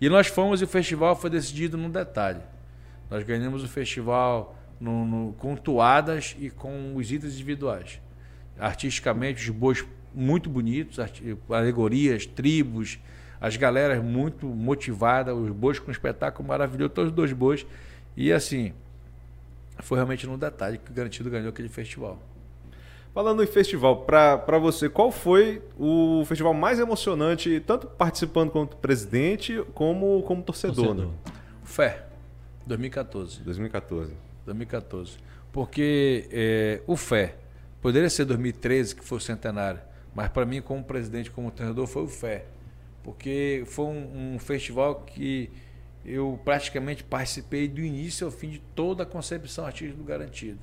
E 0.00 0.08
nós 0.08 0.26
fomos 0.26 0.60
e 0.60 0.64
o 0.64 0.66
festival 0.66 1.14
foi 1.14 1.30
decidido 1.30 1.76
num 1.76 1.90
detalhe. 1.90 2.40
Nós 3.10 3.22
ganhamos 3.22 3.62
o 3.62 3.68
festival 3.68 4.56
no, 4.80 5.04
no, 5.04 5.32
com 5.34 5.54
toadas 5.54 6.34
e 6.38 6.50
com 6.50 6.96
os 6.96 7.12
itens 7.12 7.34
individuais. 7.34 8.00
Artisticamente, 8.58 9.42
os 9.42 9.56
bois 9.56 9.84
muito 10.12 10.48
bonitos, 10.48 10.98
alegorias, 11.48 12.26
tribos, 12.26 12.98
as 13.40 13.56
galeras 13.56 14.02
muito 14.02 14.46
motivadas, 14.46 15.36
os 15.36 15.50
bois 15.50 15.78
com 15.78 15.88
um 15.88 15.92
espetáculo 15.92 16.48
maravilhoso, 16.48 16.90
todos 16.90 17.10
os 17.10 17.16
dois 17.16 17.32
bois. 17.32 17.66
E 18.16 18.32
assim, 18.32 18.72
foi 19.78 19.98
realmente 19.98 20.26
no 20.26 20.38
detalhe 20.38 20.78
que 20.78 20.90
o 20.90 20.94
Garantido 20.94 21.30
ganhou 21.30 21.48
aquele 21.48 21.68
festival. 21.68 22.18
Falando 23.14 23.44
em 23.44 23.46
festival, 23.46 24.04
para 24.04 24.58
você, 24.58 24.88
qual 24.88 25.12
foi 25.12 25.62
o 25.78 26.24
festival 26.26 26.52
mais 26.52 26.80
emocionante, 26.80 27.62
tanto 27.64 27.86
participando 27.86 28.50
como 28.50 28.66
presidente, 28.66 29.64
como 29.72 30.20
como 30.24 30.42
torcedor? 30.42 30.86
torcedor. 30.86 31.06
Né? 31.06 31.12
Fé, 31.62 32.06
2014. 32.66 33.40
2014. 33.42 34.12
2014. 34.44 35.12
Porque 35.52 36.28
é, 36.32 36.82
o 36.88 36.96
Fé, 36.96 37.36
poderia 37.80 38.10
ser 38.10 38.24
2013, 38.24 38.96
que 38.96 39.04
foi 39.04 39.18
o 39.18 39.20
centenário, 39.20 39.80
mas 40.12 40.28
para 40.28 40.44
mim, 40.44 40.60
como 40.60 40.82
presidente, 40.82 41.30
como 41.30 41.52
treinador, 41.52 41.86
foi 41.86 42.02
o 42.02 42.08
Fé. 42.08 42.46
Porque 43.04 43.62
foi 43.66 43.84
um, 43.84 44.34
um 44.34 44.38
festival 44.40 45.02
que 45.02 45.52
eu 46.04 46.38
praticamente 46.44 47.02
participei 47.02 47.66
do 47.66 47.80
início 47.80 48.26
ao 48.26 48.30
fim 48.30 48.50
de 48.50 48.58
toda 48.74 49.04
a 49.04 49.06
concepção 49.06 49.64
artística 49.64 49.96
do 49.96 50.04
Garantido. 50.04 50.58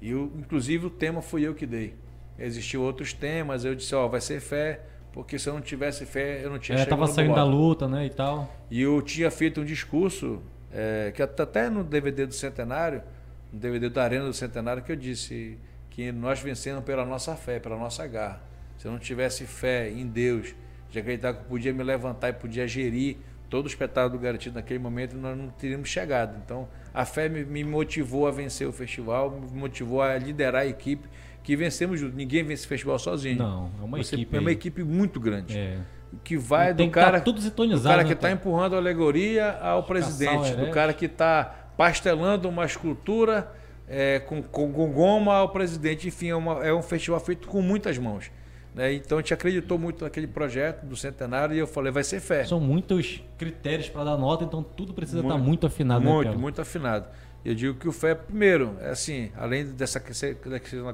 E 0.00 0.10
eu, 0.10 0.32
inclusive 0.36 0.86
o 0.86 0.90
tema 0.90 1.22
fui 1.22 1.46
eu 1.46 1.54
que 1.54 1.66
dei. 1.66 1.94
Existiam 2.38 2.82
outros 2.82 3.12
temas, 3.12 3.64
eu 3.64 3.74
disse, 3.74 3.94
ó, 3.94 4.04
oh, 4.04 4.08
vai 4.08 4.20
ser 4.20 4.40
fé, 4.40 4.80
porque 5.12 5.38
se 5.38 5.48
eu 5.48 5.54
não 5.54 5.60
tivesse 5.60 6.04
fé, 6.04 6.44
eu 6.44 6.50
não 6.50 6.58
tinha 6.58 6.76
é, 6.76 6.78
chegado 6.80 6.98
tava 6.98 7.06
saindo 7.10 7.34
da 7.34 7.44
luta, 7.44 7.88
né, 7.88 8.04
e 8.04 8.10
tal. 8.10 8.52
E 8.70 8.82
eu 8.82 9.00
tinha 9.00 9.30
feito 9.30 9.60
um 9.60 9.64
discurso, 9.64 10.42
é, 10.70 11.12
que 11.14 11.22
até 11.22 11.70
no 11.70 11.82
DVD 11.82 12.26
do 12.26 12.34
Centenário, 12.34 13.02
no 13.50 13.58
DVD 13.58 13.88
da 13.88 14.02
Arena 14.02 14.26
do 14.26 14.34
Centenário, 14.34 14.82
que 14.82 14.92
eu 14.92 14.96
disse 14.96 15.56
que 15.88 16.12
nós 16.12 16.40
vencemos 16.40 16.84
pela 16.84 17.06
nossa 17.06 17.34
fé, 17.34 17.58
pela 17.58 17.78
nossa 17.78 18.06
garra. 18.06 18.42
Se 18.76 18.86
eu 18.86 18.92
não 18.92 18.98
tivesse 18.98 19.46
fé 19.46 19.90
em 19.90 20.06
Deus, 20.06 20.54
de 20.90 20.98
acreditar 20.98 21.32
que 21.32 21.40
eu 21.40 21.44
podia 21.44 21.72
me 21.72 21.82
levantar 21.82 22.28
e 22.28 22.32
podia 22.34 22.68
gerir 22.68 23.16
todo 23.48 23.66
o 23.66 23.68
espetáculo 23.68 24.20
garantido 24.20 24.56
naquele 24.56 24.78
momento, 24.78 25.16
nós 25.16 25.36
não 25.36 25.48
teríamos 25.48 25.88
chegado. 25.88 26.36
Então, 26.44 26.68
a 26.92 27.04
fé 27.04 27.28
me, 27.28 27.64
motivou 27.64 28.26
a 28.26 28.30
vencer 28.30 28.66
o 28.66 28.72
festival, 28.72 29.30
me 29.30 29.58
motivou 29.58 30.02
a 30.02 30.16
liderar 30.16 30.62
a 30.62 30.66
equipe, 30.66 31.08
que 31.42 31.54
vencemos 31.54 32.00
junto. 32.00 32.16
Ninguém 32.16 32.42
vence 32.42 32.64
o 32.64 32.68
festival 32.68 32.98
sozinho. 32.98 33.38
Não, 33.38 33.70
é 33.80 33.84
uma 33.84 33.98
Você, 33.98 34.16
equipe. 34.16 34.36
É 34.36 34.40
uma 34.40 34.50
equipe 34.50 34.82
muito 34.82 35.20
grande. 35.20 35.56
É. 35.56 35.78
Que 36.24 36.36
vai 36.36 36.72
do 36.72 36.84
tá 36.84 36.90
cara, 36.90 37.20
tudo 37.20 37.40
do 37.40 37.82
cara 37.82 38.04
que 38.04 38.12
está 38.12 38.28
né, 38.28 38.34
empurrando 38.34 38.74
a 38.74 38.78
alegoria 38.78 39.58
ao 39.60 39.82
presidente, 39.82 40.54
do 40.54 40.70
cara 40.70 40.92
que 40.92 41.04
está 41.04 41.44
pastelando 41.76 42.48
uma 42.48 42.64
escultura 42.64 43.52
é, 43.88 44.20
com, 44.20 44.42
com, 44.42 44.72
com, 44.72 44.90
goma 44.90 45.34
ao 45.34 45.50
presidente. 45.50 46.08
Enfim, 46.08 46.30
é, 46.30 46.34
uma, 46.34 46.64
é 46.64 46.72
um 46.72 46.82
festival 46.82 47.20
feito 47.20 47.46
com 47.48 47.60
muitas 47.60 47.98
mãos. 47.98 48.30
Né? 48.76 48.92
Então 48.92 49.16
a 49.16 49.22
gente 49.22 49.32
acreditou 49.32 49.78
muito 49.78 50.04
naquele 50.04 50.26
projeto 50.26 50.84
do 50.84 50.94
centenário 50.94 51.56
e 51.56 51.58
eu 51.58 51.66
falei, 51.66 51.90
vai 51.90 52.04
ser 52.04 52.20
fé. 52.20 52.44
São 52.44 52.60
muitos 52.60 53.22
critérios 53.38 53.88
para 53.88 54.04
dar 54.04 54.18
nota, 54.18 54.44
então 54.44 54.62
tudo 54.62 54.92
precisa 54.92 55.22
muito, 55.22 55.32
estar 55.34 55.42
muito 55.42 55.66
afinado. 55.66 56.04
Né, 56.04 56.12
muito, 56.12 56.30
né, 56.30 56.36
muito 56.36 56.60
afinado. 56.60 57.06
Eu 57.42 57.54
digo 57.54 57.78
que 57.78 57.88
o 57.88 57.92
FE, 57.92 58.14
primeiro, 58.14 58.76
é 58.82 58.90
assim, 58.90 59.30
além 59.34 59.64
dessa 59.64 59.98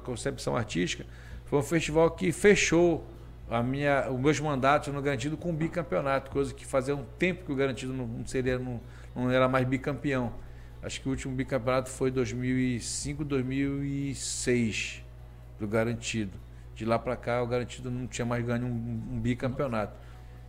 concepção 0.04 0.56
artística, 0.56 1.04
foi 1.46 1.58
um 1.58 1.62
festival 1.62 2.12
que 2.12 2.30
fechou 2.30 3.04
a 3.50 3.62
minha, 3.62 4.08
os 4.10 4.20
meus 4.20 4.38
mandatos 4.38 4.94
no 4.94 5.02
Garantido 5.02 5.36
com 5.36 5.52
bicampeonato, 5.52 6.30
coisa 6.30 6.54
que 6.54 6.64
fazia 6.64 6.94
um 6.94 7.04
tempo 7.18 7.46
que 7.46 7.52
o 7.52 7.56
Garantido 7.56 7.92
não, 7.92 8.06
não 8.06 8.26
seria, 8.26 8.60
não, 8.60 8.80
não 9.16 9.28
era 9.28 9.48
mais 9.48 9.66
bicampeão. 9.66 10.32
Acho 10.80 11.00
que 11.00 11.08
o 11.08 11.10
último 11.10 11.34
bicampeonato 11.34 11.90
foi 11.90 12.12
2005, 12.12 13.24
2006 13.24 15.02
do 15.58 15.66
Garantido. 15.66 16.38
De 16.74 16.84
lá 16.84 16.98
para 16.98 17.16
cá, 17.16 17.42
o 17.42 17.46
Garantido 17.46 17.90
não 17.90 18.06
tinha 18.06 18.24
mais 18.24 18.44
ganho 18.44 18.66
um, 18.66 19.02
um 19.12 19.20
bicampeonato. 19.20 19.94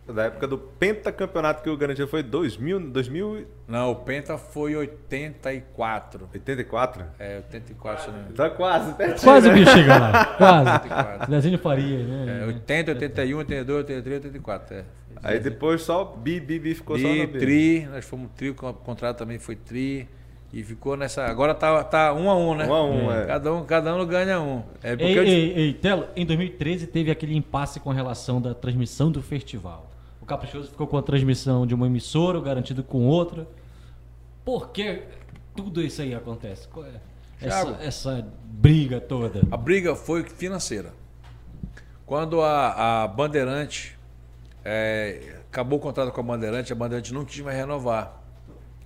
Da 0.06 0.24
época 0.24 0.46
do 0.46 0.58
pentacampeonato 0.58 1.62
que 1.62 1.70
o 1.70 1.76
Garantido 1.78 2.06
foi 2.06 2.22
2000, 2.22 2.90
2000... 2.90 3.46
Não, 3.66 3.90
o 3.92 3.96
penta 3.96 4.36
foi 4.36 4.76
84. 4.76 6.28
84? 6.32 7.06
É, 7.18 7.36
84. 7.36 8.12
Né? 8.12 8.26
Tá 8.34 8.50
quase, 8.50 8.92
pertinho, 8.94 9.22
Quase 9.22 9.48
né? 9.48 9.54
o 9.54 9.56
bicho 9.58 9.70
chega 9.72 9.98
lá, 9.98 10.24
quase. 10.36 11.30
Desenho 11.30 11.58
Faria, 11.58 12.04
né? 12.04 12.42
É, 12.42 12.46
80, 12.46 12.90
81, 12.92 13.38
82, 13.38 13.78
83, 13.78 14.24
84, 14.26 14.76
é. 14.76 14.84
Aí 15.22 15.40
depois 15.40 15.80
só 15.80 16.04
bi, 16.04 16.38
bi, 16.38 16.58
bi 16.58 16.74
ficou 16.74 16.96
bi, 16.96 17.02
só 17.02 17.08
no 17.08 17.26
bi. 17.26 17.38
tri, 17.38 17.88
nós 17.90 18.04
fomos 18.04 18.30
tri, 18.36 18.50
o 18.50 18.54
contrato 18.54 19.16
também 19.16 19.38
foi 19.38 19.56
tri. 19.56 20.06
E 20.54 20.62
ficou 20.62 20.96
nessa. 20.96 21.24
Agora 21.24 21.52
tá, 21.52 21.82
tá 21.82 22.14
um 22.14 22.30
a 22.30 22.36
um, 22.36 22.54
né? 22.54 22.64
Um 22.68 22.72
a 22.72 22.84
um, 22.84 23.12
é. 23.12 23.26
Cada 23.26 23.52
um, 23.52 23.64
cada 23.64 23.96
um 23.96 24.06
ganha 24.06 24.40
um. 24.40 24.62
É 24.84 24.94
porque 24.94 25.04
ei, 25.04 25.18
eu... 25.18 25.24
ei, 25.24 25.52
ei, 25.52 25.74
Telo, 25.74 26.06
em 26.14 26.24
2013 26.24 26.86
teve 26.86 27.10
aquele 27.10 27.36
impasse 27.36 27.80
com 27.80 27.90
relação 27.90 28.40
da 28.40 28.54
transmissão 28.54 29.10
do 29.10 29.20
festival. 29.20 29.90
O 30.22 30.24
Caprichoso 30.24 30.70
ficou 30.70 30.86
com 30.86 30.96
a 30.96 31.02
transmissão 31.02 31.66
de 31.66 31.74
uma 31.74 31.88
emissora, 31.88 32.38
o 32.38 32.40
Garantido 32.40 32.84
com 32.84 33.04
outra. 33.04 33.48
Por 34.44 34.68
que 34.68 35.02
tudo 35.56 35.82
isso 35.82 36.00
aí 36.00 36.14
acontece? 36.14 36.68
É 37.42 37.48
essa, 37.48 37.78
essa 37.80 38.28
briga 38.44 39.00
toda. 39.00 39.42
A 39.50 39.56
briga 39.56 39.96
foi 39.96 40.22
financeira. 40.22 40.92
Quando 42.06 42.40
a, 42.40 43.02
a 43.02 43.08
Bandeirante 43.08 43.98
é, 44.64 45.40
acabou 45.50 45.80
o 45.80 45.82
contrato 45.82 46.12
com 46.12 46.20
a 46.20 46.24
Bandeirante, 46.24 46.72
a 46.72 46.76
Bandeirante 46.76 47.12
não 47.12 47.24
quis 47.24 47.40
mais 47.40 47.56
renovar 47.56 48.22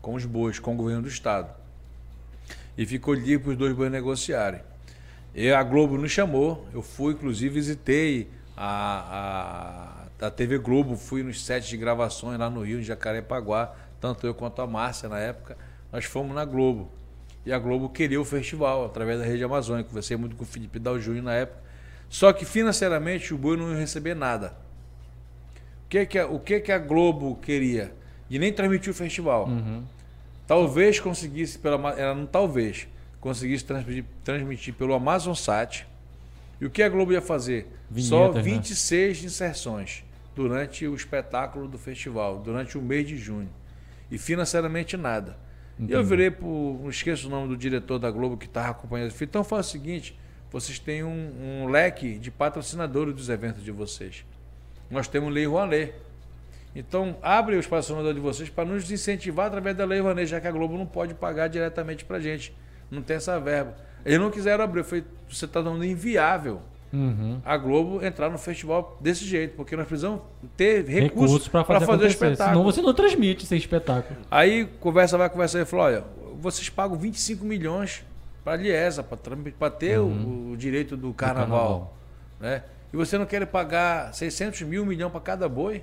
com 0.00 0.14
os 0.14 0.24
bois, 0.24 0.58
com 0.58 0.72
o 0.72 0.76
governo 0.76 1.02
do 1.02 1.08
estado. 1.08 1.57
E 2.78 2.86
ficou 2.86 3.12
livre 3.12 3.38
para 3.38 3.50
os 3.50 3.56
dois 3.59 3.74
bois 3.74 3.90
negociarem. 3.90 4.60
E 5.34 5.50
a 5.50 5.62
Globo 5.64 5.98
nos 5.98 6.12
chamou, 6.12 6.66
eu 6.72 6.80
fui, 6.80 7.12
inclusive, 7.12 7.55
visitei 7.55 8.30
a, 8.56 10.06
a, 10.20 10.26
a 10.26 10.30
TV 10.30 10.59
Globo, 10.59 10.96
fui 10.96 11.24
nos 11.24 11.44
sets 11.44 11.68
de 11.68 11.76
gravações 11.76 12.38
lá 12.38 12.48
no 12.48 12.62
Rio, 12.62 12.78
em 12.78 12.84
Jacarepaguá, 12.84 13.74
tanto 14.00 14.26
eu 14.26 14.34
quanto 14.34 14.62
a 14.62 14.66
Márcia 14.66 15.09
na 15.09 15.18
época, 15.18 15.59
nós 15.92 16.05
fomos 16.05 16.34
na 16.34 16.44
Globo. 16.44 16.90
E 17.44 17.52
a 17.52 17.59
Globo 17.59 17.88
queria 17.88 18.20
o 18.20 18.24
festival, 18.24 18.84
através 18.84 19.18
da 19.18 19.24
Rede 19.24 19.42
Amazônica. 19.42 19.88
Conversei 19.88 20.16
muito 20.16 20.36
com 20.36 20.44
o 20.44 20.46
Felipe 20.46 20.78
Dal 20.78 21.00
Júnior 21.00 21.24
na 21.24 21.34
época. 21.34 21.60
Só 22.09 22.32
que 22.32 22.44
financeiramente 22.44 23.34
o 23.34 23.38
boi 23.38 23.56
não 23.56 23.72
ia 23.72 23.78
receber 23.78 24.14
nada. 24.14 24.55
O 25.84 25.88
que, 25.88 26.06
que, 26.06 26.18
a, 26.18 26.26
o 26.26 26.38
que, 26.38 26.60
que 26.60 26.70
a 26.70 26.78
Globo 26.78 27.36
queria? 27.42 27.92
E 28.30 28.38
nem 28.38 28.52
transmitir 28.52 28.90
o 28.90 28.94
festival. 28.94 29.48
Uhum. 29.48 29.82
Talvez 30.48 30.98
conseguisse, 30.98 31.58
pela, 31.58 31.92
era 31.92 32.14
não 32.14 32.24
talvez, 32.24 32.88
conseguisse 33.20 33.66
transmitir, 33.66 34.06
transmitir 34.24 34.72
pelo 34.72 34.94
Amazon 34.94 35.34
Sat. 35.34 35.86
E 36.58 36.64
o 36.64 36.70
que 36.70 36.82
a 36.82 36.88
Globo 36.88 37.12
ia 37.12 37.20
fazer? 37.20 37.70
Vinheta, 37.90 38.08
Só 38.08 38.32
26 38.32 39.20
né? 39.20 39.26
inserções 39.26 40.04
durante 40.34 40.86
o 40.86 40.94
espetáculo 40.94 41.68
do 41.68 41.76
festival, 41.76 42.38
durante 42.38 42.78
o 42.78 42.82
mês 42.82 43.06
de 43.06 43.18
junho. 43.18 43.50
E 44.10 44.16
financeiramente 44.16 44.96
nada. 44.96 45.36
Entendi. 45.74 45.92
Eu 45.92 46.02
virei 46.02 46.30
para. 46.30 46.46
Não 46.46 46.88
esqueço 46.88 47.28
o 47.28 47.30
nome 47.30 47.48
do 47.48 47.56
diretor 47.56 47.98
da 47.98 48.10
Globo 48.10 48.38
que 48.38 48.46
estava 48.46 48.70
acompanhando. 48.70 49.12
Então 49.20 49.44
faz 49.44 49.66
o 49.66 49.70
seguinte: 49.70 50.18
vocês 50.50 50.78
têm 50.78 51.04
um, 51.04 51.64
um, 51.64 51.68
leque 51.68 52.18
de 52.18 52.30
patrocinadores 52.30 53.14
dos 53.14 53.28
eventos 53.28 53.62
de 53.62 53.70
vocês. 53.70 54.24
Nós 54.90 55.06
temos 55.06 55.30
Lei 55.30 55.46
Rouanet. 55.46 55.92
Então, 56.78 57.16
abre 57.20 57.56
os 57.56 57.66
patrocinadores 57.66 58.14
de 58.14 58.20
vocês 58.20 58.48
para 58.48 58.64
nos 58.64 58.88
incentivar 58.88 59.48
através 59.48 59.76
da 59.76 59.84
Lei 59.84 59.98
Rouanet, 59.98 60.26
já 60.30 60.40
que 60.40 60.46
a 60.46 60.52
Globo 60.52 60.78
não 60.78 60.86
pode 60.86 61.12
pagar 61.12 61.48
diretamente 61.48 62.05
para 62.05 62.18
a 62.18 62.20
gente. 62.20 62.55
Não 62.88 63.02
tem 63.02 63.16
essa 63.16 63.38
verba. 63.40 63.74
Eles 64.06 64.20
não 64.20 64.30
quiseram 64.30 64.62
abrir. 64.62 64.84
Foi, 64.84 65.05
você 65.28 65.44
está 65.44 65.60
dando 65.60 65.84
inviável 65.84 66.62
uhum. 66.92 67.40
a 67.44 67.56
Globo 67.56 68.05
entrar 68.05 68.30
no 68.30 68.38
festival 68.38 68.96
desse 69.00 69.24
jeito, 69.24 69.56
porque 69.56 69.74
nós 69.74 69.88
precisamos 69.88 70.20
ter 70.56 70.84
recursos, 70.84 71.02
recursos 71.02 71.48
para 71.48 71.64
fazer, 71.64 71.86
fazer 71.86 72.05
o 72.05 72.06
espetáculo. 72.06 72.48
Senão 72.48 72.64
você 72.64 72.80
não 72.80 72.94
transmite 72.94 73.44
sem 73.44 73.59
espetáculo. 73.59 74.20
Aí, 74.30 74.64
conversa 74.78 75.18
vai, 75.18 75.28
conversa 75.28 75.59
aí, 75.59 75.64
falou, 75.64 75.86
olha, 75.86 76.05
vocês 76.38 76.68
pagam 76.68 76.96
25 76.96 77.44
milhões 77.44 78.05
para 78.44 78.52
a 78.52 78.56
Liesa, 78.56 79.02
para 79.02 79.70
ter 79.70 79.98
uhum. 79.98 80.50
o, 80.50 80.52
o, 80.52 80.56
direito 80.56 80.96
do 80.96 81.12
carnaval. 81.12 81.48
carnaval. 81.50 81.96
Né? 82.40 82.62
e 82.92 82.96
você 82.96 83.18
não 83.18 83.26
quer 83.26 83.44
pagar 83.46 84.14
600 84.14 84.62
mil, 84.62 84.86
milhão 84.86 85.10
para 85.10 85.20
cada 85.20 85.48
boi, 85.48 85.82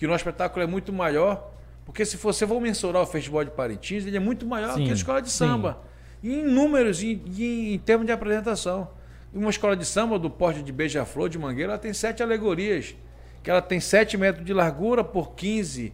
que 0.00 0.06
o 0.06 0.08
nosso 0.08 0.22
espetáculo 0.22 0.62
é 0.62 0.66
muito 0.66 0.94
maior, 0.94 1.52
porque 1.84 2.06
se 2.06 2.16
você 2.16 2.46
for 2.46 2.58
mensurar 2.58 3.02
o 3.02 3.06
Festival 3.06 3.44
de 3.44 3.50
Parintins, 3.50 4.06
ele 4.06 4.16
é 4.16 4.20
muito 4.20 4.46
maior 4.46 4.72
sim, 4.72 4.84
que 4.86 4.90
a 4.90 4.94
escola 4.94 5.20
de 5.20 5.30
samba. 5.30 5.78
Sim. 6.22 6.32
Em 6.32 6.42
números, 6.42 7.02
em, 7.02 7.20
em, 7.38 7.74
em 7.74 7.78
termos 7.78 8.06
de 8.06 8.12
apresentação. 8.12 8.88
Uma 9.30 9.50
escola 9.50 9.76
de 9.76 9.84
samba 9.84 10.18
do 10.18 10.30
porte 10.30 10.62
de 10.62 10.72
Beija-Flor, 10.72 11.28
de 11.28 11.38
Mangueira, 11.38 11.72
ela 11.72 11.78
tem 11.78 11.92
sete 11.92 12.22
alegorias, 12.22 12.94
que 13.42 13.50
ela 13.50 13.60
tem 13.60 13.78
7 13.78 14.16
metros 14.16 14.42
de 14.42 14.54
largura 14.54 15.04
por 15.04 15.32
15, 15.32 15.92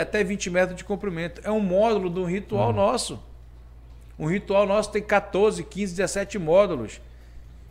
até 0.00 0.24
20 0.24 0.50
metros 0.50 0.76
de 0.76 0.82
comprimento. 0.82 1.40
É 1.44 1.50
um 1.50 1.60
módulo 1.60 2.10
de 2.10 2.18
um 2.18 2.24
ritual 2.24 2.70
uhum. 2.70 2.74
nosso. 2.74 3.22
Um 4.18 4.26
ritual 4.26 4.66
nosso 4.66 4.90
tem 4.90 5.02
14, 5.04 5.62
15, 5.62 5.94
17 5.94 6.36
módulos. 6.36 7.00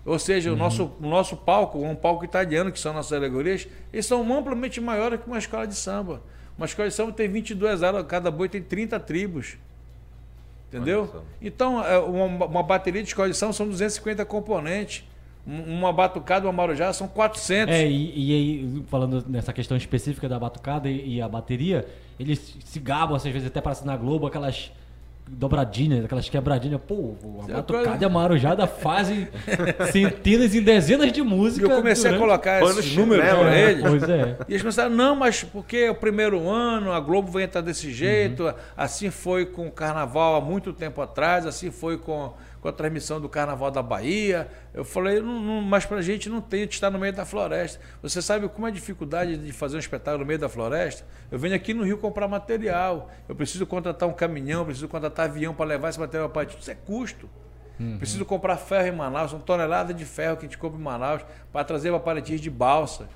Ou 0.05 0.19
seja, 0.19 0.49
uhum. 0.49 0.55
o, 0.55 0.59
nosso, 0.59 0.91
o 1.01 1.07
nosso 1.07 1.35
palco, 1.35 1.79
um 1.79 1.95
palco 1.95 2.23
italiano, 2.23 2.71
que 2.71 2.79
são 2.79 2.93
nossas 2.93 3.11
alegorias, 3.11 3.67
eles 3.91 4.05
são 4.05 4.21
amplamente 4.37 4.79
maiores 4.79 5.19
que 5.19 5.27
uma 5.27 5.39
escola 5.39 5.65
de 5.65 5.75
samba. 5.75 6.21
Uma 6.55 6.67
escola 6.67 6.87
de 6.87 6.93
samba 6.93 7.11
tem 7.11 7.27
22 7.27 7.81
alas, 7.81 8.05
cada 8.07 8.29
boi 8.29 8.47
tem 8.47 8.61
30 8.61 8.99
tribos. 8.99 9.57
Entendeu? 10.67 11.23
Então, 11.41 11.83
é, 11.83 11.97
uma, 11.97 12.45
uma 12.45 12.63
bateria 12.63 13.01
de 13.01 13.07
escola 13.07 13.29
de 13.29 13.35
samba 13.35 13.53
são 13.53 13.67
250 13.67 14.23
componentes. 14.25 15.03
Uma 15.45 15.93
batucada, 15.93 16.45
uma 16.47 16.53
marujá 16.53 16.91
são 16.91 17.07
400. 17.07 17.73
É, 17.73 17.87
e, 17.87 18.33
aí, 18.33 18.83
falando 18.87 19.23
nessa 19.27 19.53
questão 19.53 19.77
específica 19.77 20.27
da 20.27 20.39
batucada 20.39 20.89
e, 20.89 21.15
e 21.15 21.21
a 21.21 21.27
bateria, 21.27 21.87
eles 22.19 22.57
se 22.63 22.79
gabam, 22.79 23.15
às 23.15 23.23
vezes 23.23 23.45
até 23.45 23.61
para 23.61 23.79
na 23.83 23.95
Globo, 23.95 24.25
aquelas 24.25 24.71
dobradinhas, 25.27 26.05
aquelas 26.05 26.29
quebradinhas. 26.29 26.79
Pô, 26.87 27.15
a 27.43 27.53
Batucada 27.53 28.03
e 28.03 28.05
a 28.05 28.09
Marujada 28.09 28.67
fazem 28.67 29.27
centenas 29.91 30.53
e 30.53 30.61
dezenas 30.61 31.11
de 31.11 31.21
músicas. 31.21 31.69
Eu 31.69 31.77
comecei 31.77 32.11
a 32.11 32.17
colocar 32.17 32.61
esses 32.61 32.95
números 32.95 33.25
né? 33.25 33.71
eles. 33.71 33.83
Pois 33.83 34.03
é. 34.03 34.37
E 34.47 34.53
eles 34.53 34.63
pensaram, 34.63 34.91
não, 34.91 35.15
mas 35.15 35.43
porque 35.43 35.77
é 35.77 35.91
o 35.91 35.95
primeiro 35.95 36.49
ano, 36.49 36.91
a 36.91 36.99
Globo 36.99 37.31
vai 37.31 37.43
entrar 37.43 37.61
desse 37.61 37.91
jeito, 37.91 38.43
uhum. 38.43 38.53
assim 38.77 39.09
foi 39.09 39.45
com 39.45 39.67
o 39.67 39.71
Carnaval 39.71 40.35
há 40.35 40.41
muito 40.41 40.71
tempo 40.71 41.01
atrás, 41.01 41.45
assim 41.45 41.71
foi 41.71 41.97
com 41.97 42.33
com 42.65 42.69
a 42.69 42.73
transmissão 42.73 43.21
do 43.21 43.29
Carnaval 43.29 43.69
da 43.69 43.83
Bahia. 43.83 44.49
Eu 44.73 44.83
falei, 44.83 45.21
não, 45.21 45.39
não, 45.39 45.61
mas 45.61 45.85
pra 45.85 46.01
gente 46.01 46.27
não 46.29 46.41
tem, 46.41 46.61
a 46.61 46.63
gente 46.63 46.73
está 46.73 46.89
no 46.89 46.97
meio 46.97 47.13
da 47.13 47.23
floresta. 47.23 47.79
Você 48.01 48.23
sabe 48.23 48.49
como 48.49 48.65
é 48.65 48.71
a 48.71 48.73
dificuldade 48.73 49.37
de 49.37 49.53
fazer 49.53 49.75
um 49.77 49.79
espetáculo 49.79 50.23
no 50.23 50.25
meio 50.25 50.39
da 50.39 50.49
floresta? 50.49 51.05
Eu 51.29 51.37
venho 51.37 51.53
aqui 51.53 51.75
no 51.75 51.83
Rio 51.83 51.99
comprar 51.99 52.27
material. 52.27 53.11
Eu 53.29 53.35
preciso 53.35 53.67
contratar 53.67 54.09
um 54.09 54.13
caminhão, 54.13 54.65
preciso 54.65 54.87
contratar 54.87 55.29
avião 55.29 55.53
para 55.53 55.63
levar 55.63 55.89
esse 55.89 55.99
material 55.99 56.27
para 56.27 56.49
Isso 56.49 56.71
é 56.71 56.73
custo. 56.73 57.29
Uhum. 57.79 57.99
Preciso 57.99 58.25
comprar 58.25 58.57
ferro 58.57 58.87
em 58.87 58.97
Manaus, 58.97 59.31
uma 59.31 59.41
tonelada 59.41 59.93
de 59.93 60.03
ferro 60.03 60.35
que 60.35 60.47
a 60.47 60.47
gente 60.47 60.57
compra 60.57 60.79
em 60.79 60.83
Manaus 60.83 61.23
para 61.53 61.63
trazer 61.63 61.91
para 61.91 61.99
Paraty 61.99 62.39
de 62.39 62.49
balsa. 62.49 63.07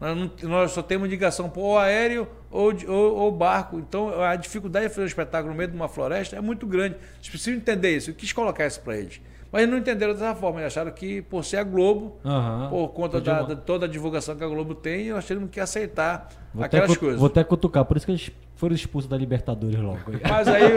Nós, 0.00 0.16
não, 0.16 0.30
nós, 0.48 0.70
só 0.72 0.82
temos 0.82 1.08
ligação 1.08 1.52
ou 1.54 1.78
aéreo 1.78 2.26
ou, 2.50 2.72
ou, 2.88 3.14
ou, 3.16 3.32
barco. 3.32 3.78
Então 3.78 4.20
a 4.20 4.36
dificuldade 4.36 4.88
de 4.88 4.90
fazer 4.90 5.02
um 5.02 5.06
espetáculo 5.06 5.52
no 5.52 5.56
meio 5.56 5.70
de 5.70 5.76
uma 5.76 5.88
floresta 5.88 6.36
é 6.36 6.40
muito 6.40 6.66
grande. 6.66 6.96
Vocês 7.20 7.30
precisam 7.30 7.54
entender 7.54 7.96
isso. 7.96 8.10
Eu 8.10 8.14
quis 8.14 8.32
colocar 8.32 8.66
isso 8.66 8.80
para 8.80 8.96
eles. 8.96 9.20
Mas 9.54 9.62
eles 9.62 9.72
não 9.72 9.78
entenderam 9.78 10.12
dessa 10.14 10.34
forma. 10.34 10.60
Eles 10.60 10.72
acharam 10.72 10.90
que, 10.90 11.22
por 11.22 11.44
ser 11.44 11.58
a 11.58 11.62
Globo, 11.62 12.16
uhum. 12.24 12.70
por 12.70 12.88
conta 12.88 13.20
da, 13.20 13.42
da, 13.42 13.54
toda 13.54 13.86
a 13.86 13.88
divulgação 13.88 14.34
que 14.34 14.42
a 14.42 14.48
Globo 14.48 14.74
tem, 14.74 15.10
nós 15.10 15.24
temos 15.24 15.48
que 15.48 15.60
aceitar 15.60 16.28
vou 16.52 16.64
aquelas 16.64 16.96
coisas. 16.96 17.20
Vou 17.20 17.28
até 17.28 17.44
cutucar, 17.44 17.84
por 17.84 17.96
isso 17.96 18.04
que 18.04 18.10
eles 18.10 18.30
foram 18.56 18.74
expulsos 18.74 19.08
da 19.08 19.16
Libertadores 19.16 19.78
logo. 19.78 20.00
Mas 20.28 20.48
aí, 20.48 20.72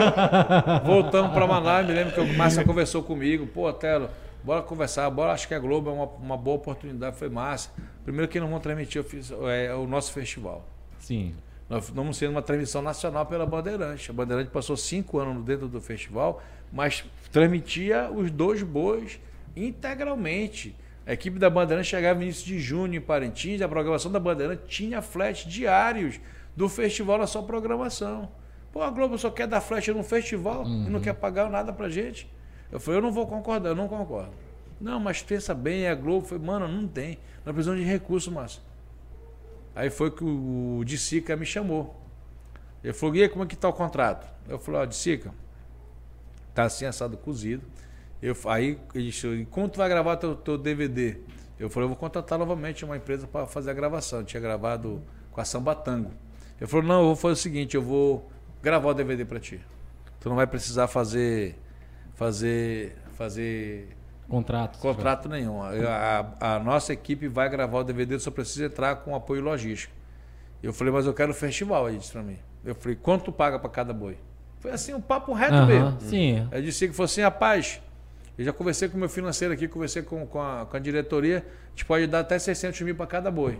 voltamos 0.86 1.32
para 1.32 1.44
Manaus, 1.44 1.88
me 1.88 1.92
lembro 1.92 2.14
que 2.14 2.20
o 2.20 2.36
Márcio 2.36 2.64
conversou 2.64 3.02
comigo. 3.02 3.48
Pô, 3.48 3.72
Telo, 3.72 4.10
bora 4.44 4.62
conversar, 4.62 5.10
bora, 5.10 5.32
acho 5.32 5.48
que 5.48 5.54
a 5.54 5.58
Globo 5.58 5.90
é 5.90 5.92
uma, 5.92 6.04
uma 6.04 6.36
boa 6.36 6.58
oportunidade. 6.58 7.16
Foi 7.16 7.28
massa. 7.28 7.70
Primeiro 8.08 8.26
que 8.26 8.40
não 8.40 8.48
vão 8.48 8.58
transmitir 8.58 9.04
é, 9.50 9.74
o 9.74 9.86
nosso 9.86 10.14
festival. 10.14 10.66
Sim. 10.98 11.34
Nós 11.68 11.90
vamos 11.90 12.16
ser 12.16 12.26
uma 12.26 12.40
transmissão 12.40 12.80
nacional 12.80 13.26
pela 13.26 13.44
Bandeirante. 13.44 14.10
A 14.10 14.14
Bandeirante 14.14 14.50
passou 14.50 14.78
cinco 14.78 15.18
anos 15.18 15.44
dentro 15.44 15.68
do 15.68 15.78
festival, 15.78 16.42
mas 16.72 17.04
transmitia 17.30 18.10
os 18.10 18.30
dois 18.30 18.62
bois 18.62 19.20
integralmente. 19.54 20.74
A 21.06 21.12
equipe 21.12 21.38
da 21.38 21.50
Bandeirante 21.50 21.88
chegava 21.88 22.14
no 22.14 22.22
início 22.22 22.46
de 22.46 22.58
junho 22.58 22.94
em 22.94 23.00
Parintins, 23.00 23.60
a 23.60 23.68
programação 23.68 24.10
da 24.10 24.18
Bandeirante 24.18 24.62
tinha 24.66 25.02
flash 25.02 25.44
diários 25.44 26.18
do 26.56 26.66
festival 26.66 27.18
na 27.18 27.26
sua 27.26 27.42
programação. 27.42 28.30
Pô, 28.72 28.80
a 28.80 28.88
Globo 28.88 29.18
só 29.18 29.28
quer 29.28 29.46
dar 29.46 29.60
flash 29.60 29.88
no 29.88 30.02
festival 30.02 30.62
uhum. 30.62 30.86
e 30.86 30.88
não 30.88 30.94
uhum. 30.94 31.02
quer 31.02 31.12
pagar 31.12 31.50
nada 31.50 31.74
pra 31.74 31.90
gente. 31.90 32.26
Eu 32.72 32.80
falei, 32.80 33.00
eu 33.00 33.02
não 33.02 33.12
vou 33.12 33.26
concordar, 33.26 33.68
eu 33.68 33.76
não 33.76 33.86
concordo. 33.86 34.32
Não, 34.80 35.00
mas 35.00 35.22
pensa 35.22 35.54
bem, 35.54 35.88
a 35.88 35.94
Globo 35.94 36.26
foi, 36.26 36.38
mano, 36.38 36.68
não 36.68 36.86
tem. 36.86 37.18
Nós 37.44 37.54
precisamos 37.54 37.80
de 37.80 37.86
recurso, 37.86 38.30
Márcio. 38.30 38.60
Aí 39.74 39.90
foi 39.90 40.10
que 40.10 40.24
o 40.24 40.82
Dicica 40.84 41.36
me 41.36 41.46
chamou. 41.46 41.96
Ele 42.82 42.92
falou, 42.92 43.16
e 43.16 43.22
aí, 43.22 43.28
como 43.28 43.44
é 43.44 43.46
que 43.46 43.56
tá 43.56 43.68
o 43.68 43.72
contrato? 43.72 44.28
Eu 44.48 44.58
falei, 44.58 44.80
ó, 44.80 44.82
oh, 44.84 44.86
Dicica, 44.86 45.32
tá 46.54 46.64
assim 46.64 46.84
assado 46.84 47.16
cozido. 47.16 47.62
Eu, 48.20 48.36
aí 48.46 48.78
ele 48.94 49.10
disse, 49.10 49.46
tu 49.46 49.76
vai 49.76 49.88
gravar 49.88 50.16
teu, 50.16 50.34
teu 50.34 50.58
DVD? 50.58 51.18
Eu 51.58 51.68
falei, 51.68 51.84
eu 51.84 51.88
vou 51.88 51.96
contratar 51.96 52.38
novamente 52.38 52.84
uma 52.84 52.96
empresa 52.96 53.26
para 53.26 53.46
fazer 53.46 53.70
a 53.70 53.74
gravação. 53.74 54.20
Eu 54.20 54.24
tinha 54.24 54.40
gravado 54.40 55.02
com 55.30 55.40
a 55.40 55.44
Sambatango. 55.44 56.12
Ele 56.60 56.68
falou, 56.68 56.86
não, 56.86 57.00
eu 57.00 57.06
vou 57.06 57.16
fazer 57.16 57.32
o 57.34 57.36
seguinte, 57.36 57.76
eu 57.76 57.82
vou 57.82 58.30
gravar 58.62 58.90
o 58.90 58.94
DVD 58.94 59.24
para 59.24 59.38
ti. 59.38 59.60
Tu 60.20 60.28
não 60.28 60.36
vai 60.36 60.46
precisar 60.46 60.88
fazer 60.88 61.56
fazer 62.14 62.96
fazer 63.12 63.96
Contrato. 64.28 64.78
Contrato 64.78 65.28
nenhum. 65.28 65.62
A, 65.62 65.70
a, 66.38 66.56
a, 66.56 66.58
nossa 66.58 66.92
equipe 66.92 67.26
vai 67.28 67.48
gravar 67.48 67.78
o 67.78 67.84
DVD, 67.84 68.18
só 68.18 68.30
precisa 68.30 68.66
entrar 68.66 68.96
com 68.96 69.14
apoio 69.14 69.42
logístico. 69.42 69.94
Eu 70.62 70.72
falei, 70.72 70.92
mas 70.92 71.06
eu 71.06 71.14
quero 71.14 71.30
o 71.30 71.34
festival, 71.34 71.88
ele 71.88 71.98
disse 71.98 72.12
pra 72.12 72.22
mim. 72.22 72.38
Eu 72.64 72.74
falei, 72.74 72.96
quanto 73.00 73.26
tu 73.26 73.32
paga 73.32 73.58
para 73.58 73.70
cada 73.70 73.92
boi? 73.92 74.18
Foi 74.60 74.70
assim, 74.70 74.92
um 74.92 75.00
papo 75.00 75.32
reto 75.32 75.54
uhum, 75.54 75.66
mesmo. 75.66 76.00
Sim. 76.00 76.46
Aí 76.50 76.62
disse 76.62 76.88
que 76.88 76.94
foi 76.94 77.06
assim, 77.06 77.22
rapaz, 77.22 77.80
eu 78.36 78.44
já 78.44 78.52
conversei 78.52 78.88
com 78.88 78.96
o 78.96 79.00
meu 79.00 79.08
financeiro 79.08 79.54
aqui, 79.54 79.66
conversei 79.66 80.02
com, 80.02 80.26
com, 80.26 80.42
a, 80.42 80.66
com 80.66 80.76
a 80.76 80.80
diretoria, 80.80 81.38
a 81.38 81.70
gente 81.70 81.86
pode 81.86 82.06
dar 82.06 82.20
até 82.20 82.38
600 82.38 82.82
mil 82.82 82.94
para 82.94 83.06
cada 83.06 83.30
boi. 83.30 83.58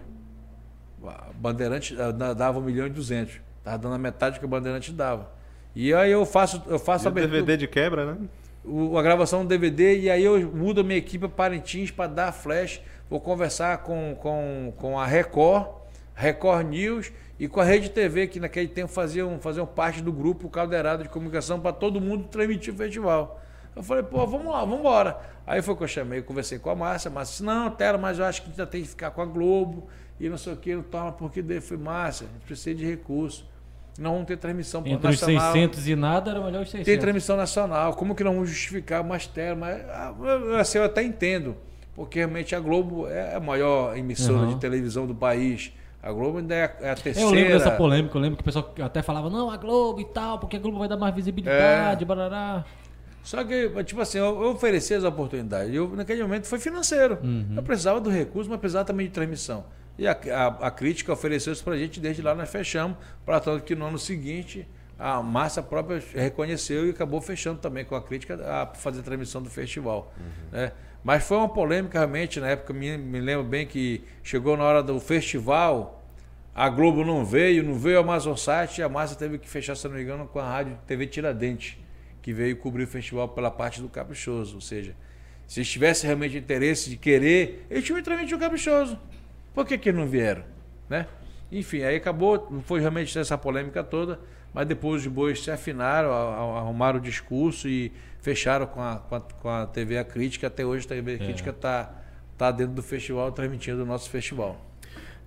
A 1.02 1.28
Bandeirante 1.34 1.96
dava 2.36 2.58
1 2.58 2.62
milhão 2.62 2.86
e 2.86 2.90
200. 2.90 3.40
Tava 3.64 3.78
dando 3.78 3.94
a 3.94 3.98
metade 3.98 4.38
que 4.38 4.44
a 4.44 4.48
Bandeirante 4.48 4.92
dava. 4.92 5.30
E 5.74 5.94
aí 5.94 6.10
eu 6.10 6.26
faço, 6.26 6.62
eu 6.66 6.78
faço 6.78 7.06
e 7.06 7.08
a 7.08 7.10
DVD 7.10 7.56
de 7.56 7.68
quebra, 7.68 8.12
né? 8.14 8.28
O, 8.68 8.98
a 8.98 9.02
gravação 9.02 9.42
do 9.42 9.48
DVD 9.48 9.98
e 9.98 10.10
aí 10.10 10.24
eu 10.24 10.38
mudo 10.52 10.80
a 10.80 10.84
minha 10.84 10.98
equipe 10.98 11.26
para 11.26 11.28
Parintins 11.28 11.90
para 11.90 12.06
dar 12.06 12.32
flash. 12.32 12.80
Vou 13.08 13.20
conversar 13.20 13.78
com, 13.78 14.14
com, 14.20 14.72
com 14.76 14.98
a 14.98 15.06
Record, 15.06 15.68
Record 16.14 16.68
News 16.68 17.12
e 17.38 17.48
com 17.48 17.60
a 17.60 17.64
Rede 17.64 17.88
TV, 17.88 18.26
que 18.26 18.38
naquele 18.38 18.68
tempo 18.68 18.92
faziam, 18.92 19.38
faziam 19.40 19.66
parte 19.66 20.02
do 20.02 20.12
grupo 20.12 20.48
Caldeirado 20.48 21.04
de 21.04 21.08
Comunicação 21.08 21.58
para 21.58 21.72
todo 21.72 22.00
mundo 22.00 22.24
transmitir 22.24 22.74
o 22.74 22.76
festival. 22.76 23.40
Eu 23.74 23.82
falei, 23.82 24.02
pô, 24.02 24.26
vamos 24.26 24.52
lá, 24.52 24.60
vamos 24.60 24.80
embora. 24.80 25.18
Aí 25.46 25.62
foi 25.62 25.76
que 25.76 25.84
eu 25.84 25.88
chamei, 25.88 26.20
conversei 26.20 26.58
com 26.58 26.68
a 26.68 26.74
Márcia, 26.74 27.08
a 27.08 27.12
Márcia 27.12 27.32
disse, 27.32 27.42
não, 27.44 27.70
Tera, 27.70 27.96
mas 27.96 28.18
eu 28.18 28.24
acho 28.24 28.42
que 28.42 28.50
ainda 28.50 28.66
tem 28.66 28.82
que 28.82 28.88
ficar 28.88 29.12
com 29.12 29.22
a 29.22 29.26
Globo 29.26 29.88
e 30.18 30.28
não 30.28 30.36
sei 30.36 30.52
o 30.52 30.56
que, 30.56 30.74
não 30.74 30.82
toma, 30.82 31.12
porque 31.12 31.40
daí 31.40 31.60
foi 31.60 31.76
Márcia, 31.76 32.26
a 32.26 32.32
gente 32.32 32.44
precisa 32.44 32.74
de 32.74 32.84
recurso 32.84 33.46
não 33.98 34.12
vamos 34.12 34.26
ter 34.26 34.36
transmissão 34.36 34.80
Entre 34.86 35.08
nacional. 35.08 35.48
os 35.48 35.52
600 35.52 35.88
e 35.88 35.96
nada, 35.96 36.30
era 36.30 36.40
melhor 36.40 36.62
os 36.62 36.70
600. 36.70 36.86
Tem 36.86 36.98
transmissão 36.98 37.36
nacional. 37.36 37.94
Como 37.94 38.14
que 38.14 38.22
não 38.22 38.32
vamos 38.34 38.48
justificar 38.48 39.02
mais 39.02 39.26
termo? 39.26 39.62
Mas, 39.62 39.82
ah, 39.90 40.14
assim, 40.60 40.78
eu 40.78 40.84
até 40.84 41.02
entendo, 41.02 41.56
porque 41.96 42.20
realmente 42.20 42.54
a 42.54 42.60
Globo 42.60 43.08
é 43.08 43.34
a 43.34 43.40
maior 43.40 43.96
emissora 43.96 44.46
uhum. 44.46 44.54
de 44.54 44.60
televisão 44.60 45.04
do 45.04 45.14
país. 45.14 45.72
A 46.00 46.12
Globo 46.12 46.38
ainda 46.38 46.54
é, 46.54 46.76
é 46.80 46.90
a 46.90 46.94
terceira. 46.94 47.28
Eu 47.28 47.30
lembro 47.34 47.52
dessa 47.54 47.72
polêmica, 47.72 48.16
eu 48.16 48.20
lembro 48.20 48.36
que 48.36 48.42
o 48.42 48.44
pessoal 48.44 48.72
até 48.80 49.02
falava, 49.02 49.28
não, 49.28 49.50
a 49.50 49.56
Globo 49.56 50.00
e 50.00 50.04
tal, 50.04 50.38
porque 50.38 50.56
a 50.56 50.60
Globo 50.60 50.78
vai 50.78 50.88
dar 50.88 50.96
mais 50.96 51.12
visibilidade, 51.12 52.04
é. 52.04 52.06
barará. 52.06 52.64
Só 53.24 53.42
que, 53.42 53.68
tipo 53.82 54.00
assim, 54.00 54.18
eu, 54.18 54.42
eu 54.42 54.50
ofereci 54.52 54.94
as 54.94 55.02
oportunidades. 55.02 55.74
Eu, 55.74 55.88
naquele 55.88 56.22
momento 56.22 56.46
foi 56.46 56.60
financeiro. 56.60 57.18
Uhum. 57.22 57.54
Eu 57.56 57.62
precisava 57.64 58.00
do 58.00 58.08
recurso, 58.08 58.48
mas 58.48 58.60
precisava 58.60 58.84
também 58.84 59.06
de 59.06 59.12
transmissão. 59.12 59.64
E 59.98 60.06
a, 60.06 60.12
a, 60.12 60.68
a 60.68 60.70
crítica 60.70 61.12
ofereceu 61.12 61.52
isso 61.52 61.64
para 61.64 61.74
a 61.74 61.78
gente, 61.78 61.98
desde 61.98 62.22
lá 62.22 62.34
nós 62.34 62.48
fechamos, 62.48 62.96
para 63.26 63.40
tanto 63.40 63.64
que 63.64 63.74
no 63.74 63.84
ano 63.86 63.98
seguinte 63.98 64.66
a 64.98 65.22
massa 65.22 65.62
própria 65.62 66.02
reconheceu 66.14 66.86
e 66.86 66.90
acabou 66.90 67.20
fechando 67.20 67.60
também 67.60 67.84
com 67.84 67.94
a 67.94 68.02
crítica 68.02 68.34
a 68.44 68.66
fazer 68.66 69.00
a 69.00 69.02
transmissão 69.02 69.42
do 69.42 69.50
festival. 69.50 70.12
Uhum. 70.18 70.24
Né? 70.52 70.72
Mas 71.04 71.24
foi 71.24 71.36
uma 71.36 71.48
polêmica 71.48 71.98
realmente, 71.98 72.40
na 72.40 72.48
época 72.48 72.72
me, 72.72 72.96
me 72.96 73.20
lembro 73.20 73.44
bem 73.44 73.66
que 73.66 74.02
chegou 74.22 74.56
na 74.56 74.64
hora 74.64 74.82
do 74.82 74.98
festival, 74.98 76.04
a 76.54 76.68
Globo 76.68 77.04
não 77.04 77.24
veio, 77.24 77.62
não 77.62 77.74
veio 77.74 77.98
a 77.98 78.00
Amazonsat, 78.00 78.80
e 78.80 78.82
a 78.82 78.88
massa 78.88 79.14
teve 79.14 79.38
que 79.38 79.48
fechar, 79.48 79.76
se 79.76 79.86
não 79.86 79.94
me 79.94 80.02
engano, 80.02 80.26
com 80.26 80.40
a 80.40 80.50
rádio 80.50 80.76
TV 80.88 81.06
Tiradentes, 81.06 81.78
que 82.20 82.32
veio 82.32 82.56
cobrir 82.56 82.82
o 82.82 82.86
festival 82.88 83.28
pela 83.28 83.48
parte 83.48 83.80
do 83.80 83.88
Caprichoso. 83.88 84.56
Ou 84.56 84.60
seja, 84.60 84.96
se 85.46 85.60
eles 85.60 85.70
tivessem 85.70 86.08
realmente 86.08 86.36
interesse 86.36 86.90
de 86.90 86.96
querer, 86.96 87.64
eles 87.70 87.84
tinham 87.84 88.02
transmitido 88.02 88.36
o 88.36 88.40
Caprichoso. 88.40 88.98
Por 89.58 89.66
que, 89.66 89.76
que 89.76 89.90
não 89.90 90.06
vieram? 90.06 90.44
Né? 90.88 91.04
Enfim, 91.50 91.82
aí 91.82 91.96
acabou, 91.96 92.46
não 92.48 92.62
foi 92.62 92.78
realmente 92.78 93.18
essa 93.18 93.36
polêmica 93.36 93.82
toda, 93.82 94.20
mas 94.54 94.68
depois 94.68 95.02
os 95.02 95.08
bois 95.08 95.42
se 95.42 95.50
afinaram, 95.50 96.12
arrumaram 96.12 97.00
o 97.00 97.02
discurso 97.02 97.66
e 97.66 97.90
fecharam 98.20 98.68
com 98.68 98.80
a, 98.80 98.98
com 98.98 99.16
a, 99.16 99.20
com 99.20 99.48
a 99.48 99.66
TV 99.66 99.98
A 99.98 100.04
Crítica. 100.04 100.46
Até 100.46 100.64
hoje 100.64 100.86
a 100.86 100.90
TV 100.90 101.14
A 101.14 101.18
Crítica 101.18 101.50
está 101.50 101.90
é. 101.92 102.38
tá 102.38 102.52
dentro 102.52 102.74
do 102.74 102.84
festival, 102.84 103.32
transmitindo 103.32 103.82
o 103.82 103.84
nosso 103.84 104.08
festival. 104.10 104.64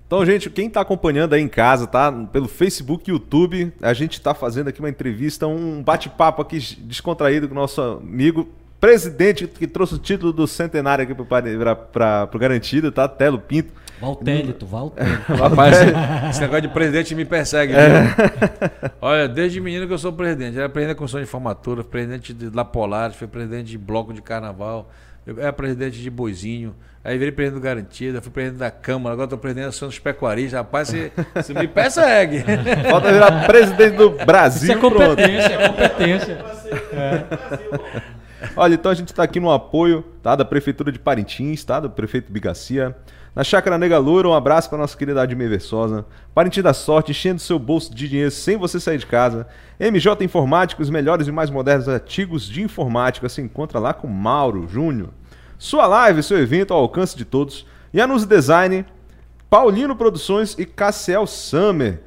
Então, 0.08 0.26
gente, 0.26 0.50
quem 0.50 0.68
está 0.68 0.80
acompanhando 0.80 1.34
aí 1.34 1.42
em 1.42 1.50
casa, 1.50 1.86
tá? 1.86 2.10
Pelo 2.32 2.48
Facebook 2.48 3.10
e 3.10 3.14
YouTube, 3.14 3.74
a 3.82 3.92
gente 3.92 4.14
está 4.14 4.34
fazendo 4.34 4.70
aqui 4.70 4.80
uma 4.80 4.90
entrevista, 4.90 5.46
um 5.46 5.84
bate-papo 5.84 6.42
aqui 6.42 6.58
descontraído 6.78 7.50
com 7.50 7.54
o 7.54 7.58
nosso 7.58 7.82
amigo 7.82 8.48
presidente 8.80 9.46
que 9.46 9.68
trouxe 9.68 9.96
o 9.96 10.00
título 10.00 10.32
do 10.32 10.48
centenário 10.48 11.04
aqui 11.04 11.14
para 11.14 12.30
o 12.34 12.40
Garantido, 12.40 12.94
tá? 12.94 13.10
Telo 13.10 13.38
Pinto. 13.38 13.82
Valtélito, 14.02 14.66
Valtélito. 14.66 15.32
Rapaz, 15.38 15.78
esse 16.32 16.42
negócio 16.42 16.64
de 16.64 16.68
presidente 16.70 17.14
me 17.14 17.24
persegue. 17.24 17.74
É. 17.74 18.92
Olha, 19.00 19.28
desde 19.28 19.62
menino 19.62 19.86
que 19.86 19.94
eu 19.94 19.98
sou 20.00 20.12
presidente. 20.12 20.58
Era 20.58 20.68
presidente 20.68 20.96
da 20.96 20.98
comissão 20.98 21.20
de 21.20 21.28
formatura, 21.28 21.84
presidente 21.84 22.34
de 22.34 22.50
La 22.50 22.66
Polaris, 22.66 23.16
fui 23.16 23.28
presidente 23.28 23.68
de 23.68 23.78
bloco 23.78 24.12
de 24.12 24.22
carnaval, 24.22 24.90
eu 25.26 25.40
era 25.40 25.54
presidente 25.54 26.02
de 26.02 26.10
Boizinho, 26.10 26.76
aí 27.04 27.16
virei 27.16 27.32
presidente 27.32 27.60
do 27.60 27.64
Garantida, 27.64 28.22
fui 28.24 28.32
presidente 28.32 28.58
da 28.58 28.72
Câmara, 28.72 29.14
agora 29.14 29.26
estou 29.26 29.38
presidente 29.38 29.80
da 29.80 29.86
dos 29.86 30.00
Pecuaristas. 30.00 30.54
Rapaz, 30.54 30.88
você, 30.88 31.12
você 31.36 31.54
me 31.54 31.68
persegue. 31.68 32.44
Falta 32.90 33.14
virar 33.14 33.46
presidente 33.46 33.98
do 33.98 34.10
Brasil. 34.26 34.64
Isso 34.64 34.72
é 34.72 34.82
competência, 34.82 35.54
é 35.54 35.70
competência. 35.70 36.46
É. 36.92 38.22
Olha, 38.56 38.74
então 38.74 38.92
a 38.92 38.96
gente 38.96 39.10
está 39.10 39.22
aqui 39.22 39.40
no 39.40 39.52
apoio 39.52 40.04
tá, 40.24 40.36
da 40.36 40.44
Prefeitura 40.44 40.92
de 40.92 40.98
Parintins, 40.98 41.64
tá, 41.64 41.80
do 41.80 41.90
prefeito 41.90 42.32
Bigacia. 42.32 42.96
Na 43.34 43.46
Chácara 43.46 43.78
Nega 43.78 43.98
Loura, 43.98 44.28
um 44.28 44.34
abraço 44.34 44.70
para 44.70 44.80
nossa 44.80 44.98
querida 44.98 45.22
Admir 45.22 45.48
Versosa. 45.48 46.06
Parintins 46.36 46.64
da 46.64 46.74
Sorte, 46.74 47.12
enchendo 47.12 47.40
seu 47.40 47.58
bolso 47.58 47.96
de 47.96 48.10
dinheiro 48.10 48.30
sem 48.30 48.58
você 48.58 48.78
sair 48.78 48.98
de 48.98 49.06
casa. 49.06 49.48
MJ 49.80 50.26
Informática, 50.26 50.82
os 50.82 50.90
melhores 50.90 51.28
e 51.28 51.32
mais 51.32 51.50
modernos 51.50 51.88
artigos 51.88 52.46
de 52.46 52.62
informática. 52.62 53.30
Se 53.30 53.42
encontra 53.42 53.80
lá 53.80 53.94
com 53.94 54.06
Mauro 54.06 54.68
Júnior. 54.68 55.12
Sua 55.58 55.88
live, 55.88 56.22
seu 56.22 56.40
evento 56.40 56.74
ao 56.74 56.82
alcance 56.82 57.16
de 57.16 57.24
todos. 57.24 57.66
Janus 57.94 58.26
Design, 58.26 58.86
Paulino 59.50 59.96
Produções 59.96 60.58
e 60.60 60.66
Cassiel 60.66 61.26
Summer. 61.26 62.02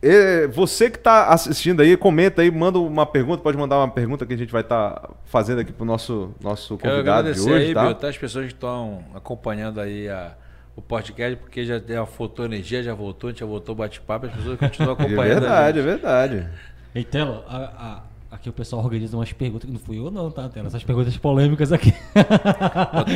E 0.00 0.46
você 0.48 0.88
que 0.88 0.96
está 0.96 1.26
assistindo 1.28 1.80
aí, 1.80 1.96
comenta 1.96 2.42
aí, 2.42 2.50
manda 2.50 2.78
uma 2.78 3.04
pergunta, 3.04 3.42
pode 3.42 3.58
mandar 3.58 3.78
uma 3.78 3.88
pergunta 3.88 4.24
que 4.24 4.32
a 4.32 4.36
gente 4.36 4.52
vai 4.52 4.62
estar 4.62 4.90
tá 4.90 5.10
fazendo 5.24 5.60
aqui 5.60 5.72
para 5.72 5.82
o 5.82 5.86
nosso, 5.86 6.32
nosso 6.40 6.78
convidado 6.78 7.32
de 7.32 7.40
hoje. 7.40 7.66
Aí, 7.66 7.74
tá? 7.74 7.84
Bill, 7.84 7.94
tá? 7.96 8.08
As 8.08 8.16
pessoas 8.16 8.46
que 8.46 8.52
estão 8.52 9.04
acompanhando 9.12 9.80
aí 9.80 10.08
a, 10.08 10.34
o 10.76 10.80
podcast, 10.82 11.36
porque 11.36 11.64
já, 11.64 11.80
já 11.80 12.04
voltou 12.04 12.44
energia, 12.44 12.80
já 12.80 12.94
voltou, 12.94 13.28
a 13.28 13.30
gente 13.32 13.40
já 13.40 13.46
voltou 13.46 13.74
bate-papo, 13.74 14.26
as 14.26 14.32
pessoas 14.32 14.58
continuam 14.58 14.92
acompanhando. 14.98 15.22
É 15.22 15.40
verdade, 15.40 15.78
é 15.80 15.82
verdade. 15.82 16.48
Então, 16.94 17.42
a, 17.48 17.56
a, 17.56 18.02
aqui 18.36 18.48
o 18.48 18.52
pessoal 18.52 18.84
organiza 18.84 19.16
umas 19.16 19.32
perguntas, 19.32 19.66
que 19.66 19.72
não 19.72 19.80
fui 19.80 19.98
eu 19.98 20.12
não, 20.12 20.30
tá? 20.30 20.48
Tem 20.48 20.64
essas 20.64 20.84
perguntas 20.84 21.16
polêmicas 21.16 21.72
aqui. 21.72 21.92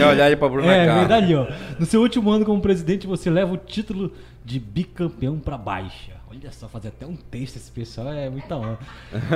Vou 0.01 0.09
olhar 0.09 0.25
aí 0.25 0.35
para 0.35 0.49
Bruno 0.49 0.69
É, 0.69 0.85
Carlos. 0.85 1.07
verdade, 1.07 1.35
ó. 1.37 1.47
No 1.79 1.87
seu 1.87 2.01
último 2.01 2.29
ano 2.29 2.45
como 2.45 2.61
presidente, 2.61 3.07
você 3.07 3.31
leva 3.31 3.55
o 3.55 3.57
título 3.57 4.13
de 4.45 4.59
bicampeão 4.59 5.39
para 5.39 5.57
baixa. 5.57 6.12
Olha 6.35 6.51
só, 6.51 6.67
fazer 6.67 6.89
até 6.89 7.05
um 7.05 7.15
texto 7.15 7.57
esse 7.57 7.71
pessoal 7.71 8.11
é 8.11 8.31
muita 8.31 8.57
honra. 8.57 8.79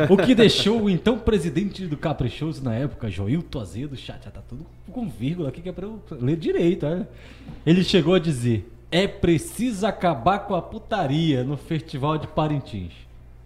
o 0.09 0.17
que 0.17 0.35
deixou 0.35 0.85
o 0.85 0.89
então 0.89 1.19
presidente 1.19 1.87
do 1.87 1.95
Caprichoso 1.95 2.65
na 2.65 2.75
época, 2.75 3.11
Joilton 3.11 3.61
Azedo, 3.61 3.95
chat, 3.95 4.25
já 4.25 4.31
tá 4.31 4.41
tudo 4.41 4.65
com 4.91 5.07
vírgula 5.07 5.51
aqui 5.51 5.61
que 5.61 5.69
é 5.69 5.73
pra 5.73 5.85
eu 5.85 6.03
ler 6.13 6.39
direito, 6.39 6.87
olha. 6.87 7.07
Ele 7.67 7.85
chegou 7.85 8.15
a 8.15 8.19
dizer: 8.19 8.73
é 8.91 9.07
preciso 9.07 9.87
acabar 9.87 10.39
com 10.39 10.55
a 10.55 10.63
putaria 10.63 11.45
no 11.45 11.59
Festival 11.59 12.17
de 12.17 12.29
Parintins. 12.29 12.95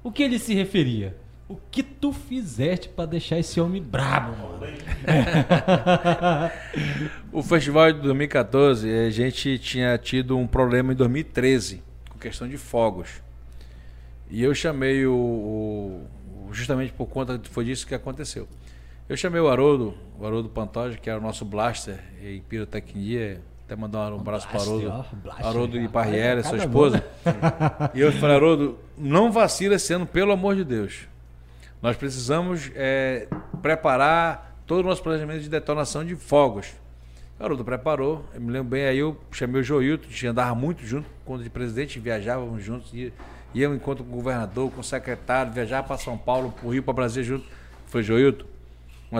O 0.05 0.13
que 0.13 0.23
ele 0.23 0.39
se 0.39 0.55
referia? 0.55 1.17
O 1.49 1.57
que 1.73 1.83
tu 1.83 2.13
fizeste 2.13 2.89
para 2.89 3.07
deixar 3.07 3.37
esse 3.41 3.61
homem 3.61 3.83
brabo, 3.83 4.31
mano? 4.37 4.77
o 7.33 7.43
festival 7.43 7.93
de 7.93 8.01
2014, 8.01 8.89
a 8.89 9.11
gente 9.11 9.59
tinha 9.59 9.99
tido 9.99 10.39
um 10.39 10.47
problema 10.47 10.93
em 10.93 10.97
2013, 10.97 11.83
com 12.09 12.17
questão 12.17 12.49
de 12.49 12.57
fogos. 12.57 13.29
E 14.31 14.43
eu 14.43 14.55
chamei 14.55 15.05
o, 15.07 15.13
o, 15.13 16.07
Justamente 16.53 16.93
por 16.93 17.07
conta. 17.07 17.41
Foi 17.51 17.65
disso 17.65 17.87
que 17.87 17.95
aconteceu. 17.95 18.49
Eu 19.09 19.17
chamei 19.17 19.41
o 19.41 19.49
Haroldo, 19.49 19.95
o 20.19 20.27
Haroldo 20.27 20.49
Pantoja, 20.49 20.97
que 20.97 21.11
era 21.11 21.19
o 21.19 21.23
nosso 21.23 21.45
blaster 21.45 21.99
em 22.23 22.41
pirotecnia. 22.41 23.41
Até 23.65 23.77
mandar 23.77 24.13
um 24.13 24.21
abraço 24.21 24.49
para 24.49 24.59
o 24.59 24.63
Haroldo. 24.63 25.07
Haroldo 25.39 25.81
e 25.81 25.89
Parriera, 25.89 26.43
sua 26.43 26.59
esposa. 26.59 27.05
e 27.95 28.01
eu 28.01 28.13
falei, 28.13 28.37
Haroldo, 28.37 28.79
não 28.97 29.31
vacila 29.31 29.75
esse 29.77 29.93
ano, 29.93 30.07
pelo 30.07 30.33
amor 30.33 30.57
de 30.57 30.65
Deus. 30.65 31.09
Nós 31.83 31.97
precisamos 31.97 32.71
é, 32.75 33.29
preparar 33.63 34.57
todo 34.67 34.81
o 34.81 34.89
nosso 34.89 35.03
planejamento 35.03 35.41
de 35.41 35.49
detonação 35.49 36.05
de 36.05 36.15
fogos. 36.15 36.69
O 37.39 37.45
Haroldo 37.45 37.65
preparou, 37.65 38.25
eu 38.35 38.41
me 38.41 38.53
lembro 38.53 38.71
bem, 38.71 38.85
aí 38.85 38.99
eu 38.99 39.19
chamei 39.33 39.61
o 39.61 39.65
Joilton, 39.65 40.07
a 40.07 40.11
gente 40.11 40.27
andava 40.27 40.55
muito 40.55 40.85
junto, 40.85 41.09
quando 41.25 41.43
de 41.43 41.49
presidente, 41.49 41.99
viajávamos 41.99 42.63
juntos. 42.63 42.93
E 42.93 43.13
ia 43.55 43.69
um 43.69 43.75
encontro 43.75 44.05
com 44.05 44.13
o 44.13 44.17
governador, 44.17 44.71
com 44.71 44.81
o 44.81 44.85
secretário, 44.85 45.53
viajar 45.53 45.83
para 45.83 45.97
São 45.99 46.17
Paulo, 46.17 46.53
para 46.53 46.67
o 46.67 46.73
Rio, 46.73 46.83
para 46.83 46.93
Brasília 46.93 47.25
junto. 47.25 47.47
Foi, 47.87 48.03
Joilton, 48.03 48.47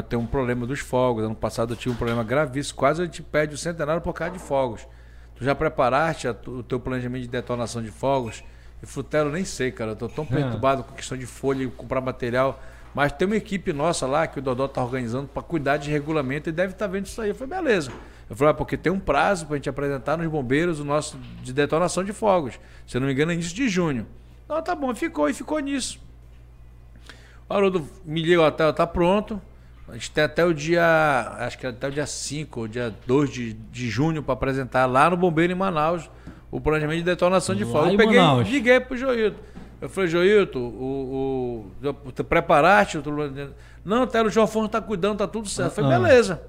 tem 0.09 0.19
um 0.19 0.27
problema 0.27 0.67
dos 0.67 0.81
fogos. 0.81 1.25
Ano 1.25 1.35
passado 1.35 1.73
eu 1.73 1.77
tive 1.77 1.95
um 1.95 1.97
problema 1.97 2.23
gravíssimo, 2.23 2.77
quase 2.79 3.03
a 3.03 3.05
gente 3.05 3.23
perde 3.23 3.55
o 3.55 3.59
centenário 3.59 4.01
por 4.01 4.13
causa 4.13 4.33
de 4.33 4.39
fogos. 4.39 4.87
Tu 5.35 5.45
já 5.45 5.55
preparaste 5.55 6.29
a, 6.29 6.37
o 6.47 6.63
teu 6.63 6.79
planejamento 6.79 7.23
de 7.23 7.29
detonação 7.29 7.83
de 7.83 7.91
fogos? 7.91 8.45
E 8.83 8.87
Frutero, 8.87 9.31
nem 9.31 9.45
sei, 9.45 9.73
cara. 9.73 9.93
Eu 9.93 9.97
tô 9.97 10.09
tão 10.09 10.25
é. 10.25 10.35
perturbado 10.35 10.85
com 10.85 10.95
questão 10.95 11.17
de 11.17 11.27
folha 11.27 11.65
e 11.65 11.67
comprar 11.69 12.01
material. 12.01 12.63
Mas 12.95 13.13
tem 13.13 13.27
uma 13.27 13.37
equipe 13.37 13.73
nossa 13.73 14.07
lá 14.07 14.27
que 14.27 14.39
o 14.39 14.43
Dodó 14.43 14.67
tá 14.67 14.83
organizando 14.83 15.29
para 15.29 15.43
cuidar 15.43 15.77
de 15.77 15.91
regulamento 15.91 16.49
e 16.49 16.53
deve 16.53 16.73
estar 16.73 16.87
tá 16.87 16.93
vendo 16.93 17.07
isso 17.07 17.21
aí. 17.21 17.31
Eu 17.31 17.35
falei, 17.35 17.57
beleza. 17.57 17.91
Eu 18.29 18.37
falei, 18.37 18.53
ah, 18.53 18.55
porque 18.55 18.77
tem 18.77 18.93
um 18.93 18.99
prazo 18.99 19.47
para 19.47 19.55
a 19.55 19.59
gente 19.59 19.69
apresentar 19.69 20.17
nos 20.17 20.27
bombeiros 20.29 20.79
o 20.79 20.85
nosso 20.85 21.19
de 21.43 21.53
detonação 21.53 22.05
de 22.05 22.13
fogos. 22.13 22.61
Se 22.87 22.97
eu 22.97 23.01
não 23.01 23.09
me 23.09 23.15
engano, 23.15 23.33
é 23.33 23.35
início 23.35 23.55
de 23.55 23.69
junho. 23.69 24.07
Não, 24.51 24.61
tá 24.61 24.75
bom, 24.75 24.93
ficou 24.97 25.29
e 25.29 25.33
ficou 25.33 25.61
nisso. 25.61 26.01
O 27.49 27.55
Haroldo 27.55 27.89
me 28.05 28.21
liga, 28.21 28.43
ó, 28.43 28.51
tá 28.51 28.85
pronto. 28.85 29.41
A 29.89 29.93
gente 29.93 30.11
tem 30.11 30.25
até 30.25 30.45
o 30.45 30.53
dia, 30.53 31.37
acho 31.39 31.57
que 31.57 31.69
até 31.69 31.87
o 31.87 31.91
dia 31.93 32.05
5 32.05 32.59
ou 32.61 32.67
dia 32.67 32.93
2 33.07 33.31
de, 33.31 33.53
de 33.53 33.89
junho 33.89 34.25
para 34.25 34.35
apresentar 34.35 34.87
lá 34.87 35.09
no 35.09 35.17
Bombeiro 35.17 35.53
em 35.53 35.57
Manaus 35.57 36.11
o 36.51 36.61
planejamento 36.61 36.99
de 36.99 37.05
detonação 37.05 37.55
de 37.55 37.65
fogo. 37.65 37.91
Eu 37.91 37.97
peguei, 37.97 38.19
Manaus. 38.19 38.49
liguei 38.49 38.81
pro. 38.81 38.97
Eu 39.81 39.89
falei, 39.89 40.11
Joilton, 40.11 40.59
o, 40.59 41.71
o, 41.85 42.09
o, 42.09 42.25
preparaste? 42.25 43.01
Não, 43.85 44.03
até 44.03 44.21
o 44.21 44.29
João 44.29 44.45
Afonso 44.45 44.69
tá 44.69 44.81
cuidando, 44.81 45.19
tá 45.19 45.29
tudo 45.29 45.49
certo. 45.49 45.79
Eu 45.79 45.85
falei, 45.85 45.97
ah. 45.97 46.01
beleza. 46.01 46.43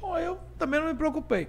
Bom, 0.00 0.16
eu 0.16 0.38
também 0.56 0.78
não 0.78 0.86
me 0.86 0.94
preocupei. 0.94 1.48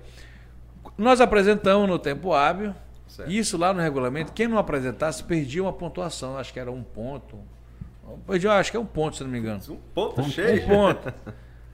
Nós 0.97 1.21
apresentamos 1.21 1.87
no 1.87 1.99
tempo 1.99 2.33
hábil, 2.33 2.73
Certo. 3.15 3.31
Isso 3.31 3.57
lá 3.57 3.73
no 3.73 3.79
regulamento, 3.79 4.33
quem 4.33 4.45
não 4.45 4.57
apresentasse 4.57 5.23
perdia 5.23 5.63
uma 5.63 5.71
pontuação, 5.71 6.37
acho 6.37 6.51
que 6.51 6.59
era 6.59 6.69
um 6.69 6.83
ponto. 6.83 7.39
Perdia, 8.27 8.51
acho 8.51 8.71
que 8.71 8.75
é 8.75 8.79
um 8.79 8.85
ponto, 8.85 9.15
se 9.15 9.23
não 9.23 9.31
me 9.31 9.39
engano. 9.39 9.61
Um 9.69 9.77
ponto 9.93 10.19
um, 10.19 10.29
cheio? 10.29 10.65
Um 10.65 10.67
ponto. 10.67 11.13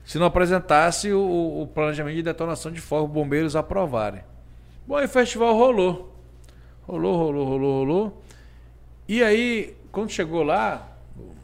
se 0.04 0.20
não 0.20 0.26
apresentasse 0.26 1.12
o, 1.12 1.62
o, 1.62 1.66
planejamento 1.66 2.14
de 2.14 2.22
detonação 2.22 2.70
de 2.70 2.80
fogo, 2.80 3.08
bombeiros 3.08 3.56
aprovarem. 3.56 4.22
Bom, 4.86 4.94
aí 4.94 5.06
o 5.06 5.08
festival 5.08 5.56
rolou. 5.56 6.16
Rolou, 6.82 7.16
rolou, 7.16 7.44
rolou, 7.44 7.78
rolou. 7.78 8.22
E 9.08 9.20
aí, 9.20 9.76
quando 9.90 10.10
chegou 10.10 10.44
lá, 10.44 10.96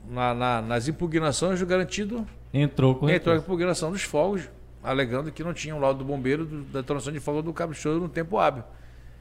na, 0.09 0.33
na, 0.33 0.62
nas 0.62 0.87
impugnações, 0.87 1.61
o 1.61 1.66
garantido. 1.66 2.25
Entrou 2.55 2.95
com 2.95 3.11
Entrou 3.11 3.35
a 3.35 3.39
impugnação 3.39 3.91
dos 3.91 4.05
fogos, 4.05 4.49
alegando 4.81 5.33
que 5.33 5.43
não 5.43 5.53
tinha 5.53 5.75
o 5.75 5.81
laudo 5.81 5.99
do 5.99 6.05
bombeiro 6.05 6.47
da 6.47 6.83
detonação 6.83 7.12
de 7.12 7.19
fogo 7.19 7.43
do 7.43 7.53
Cabo 7.53 7.75
Show 7.75 7.99
no 7.99 8.09
tempo 8.09 8.39
hábil. 8.39 8.62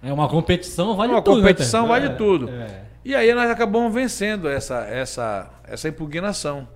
É 0.01 0.13
uma 0.13 0.27
competição, 0.27 0.95
vale 0.95 1.13
uma 1.13 1.21
tudo. 1.21 1.37
Uma 1.37 1.41
né, 1.41 1.47
competição 1.49 1.81
né? 1.83 1.87
vale 1.87 2.05
é, 2.05 2.09
tudo. 2.09 2.49
É. 2.49 2.85
E 3.03 3.15
aí 3.15 3.33
nós 3.33 3.49
acabamos 3.49 3.93
vencendo 3.93 4.47
essa, 4.47 4.79
essa, 4.85 5.49
essa 5.63 5.87
impugnação. 5.87 6.67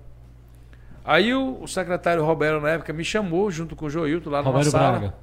Aí 1.04 1.34
o, 1.34 1.62
o, 1.62 1.68
secretário 1.68 2.24
Roberto, 2.24 2.60
na 2.60 2.70
época, 2.70 2.92
me 2.92 3.04
chamou 3.04 3.50
junto 3.50 3.74
com 3.74 3.86
o 3.86 3.90
Joilton 3.90 4.30
lá 4.30 4.38
numa 4.38 4.52
Roberto 4.52 4.70
sala. 4.70 4.98
Braga. 4.98 5.14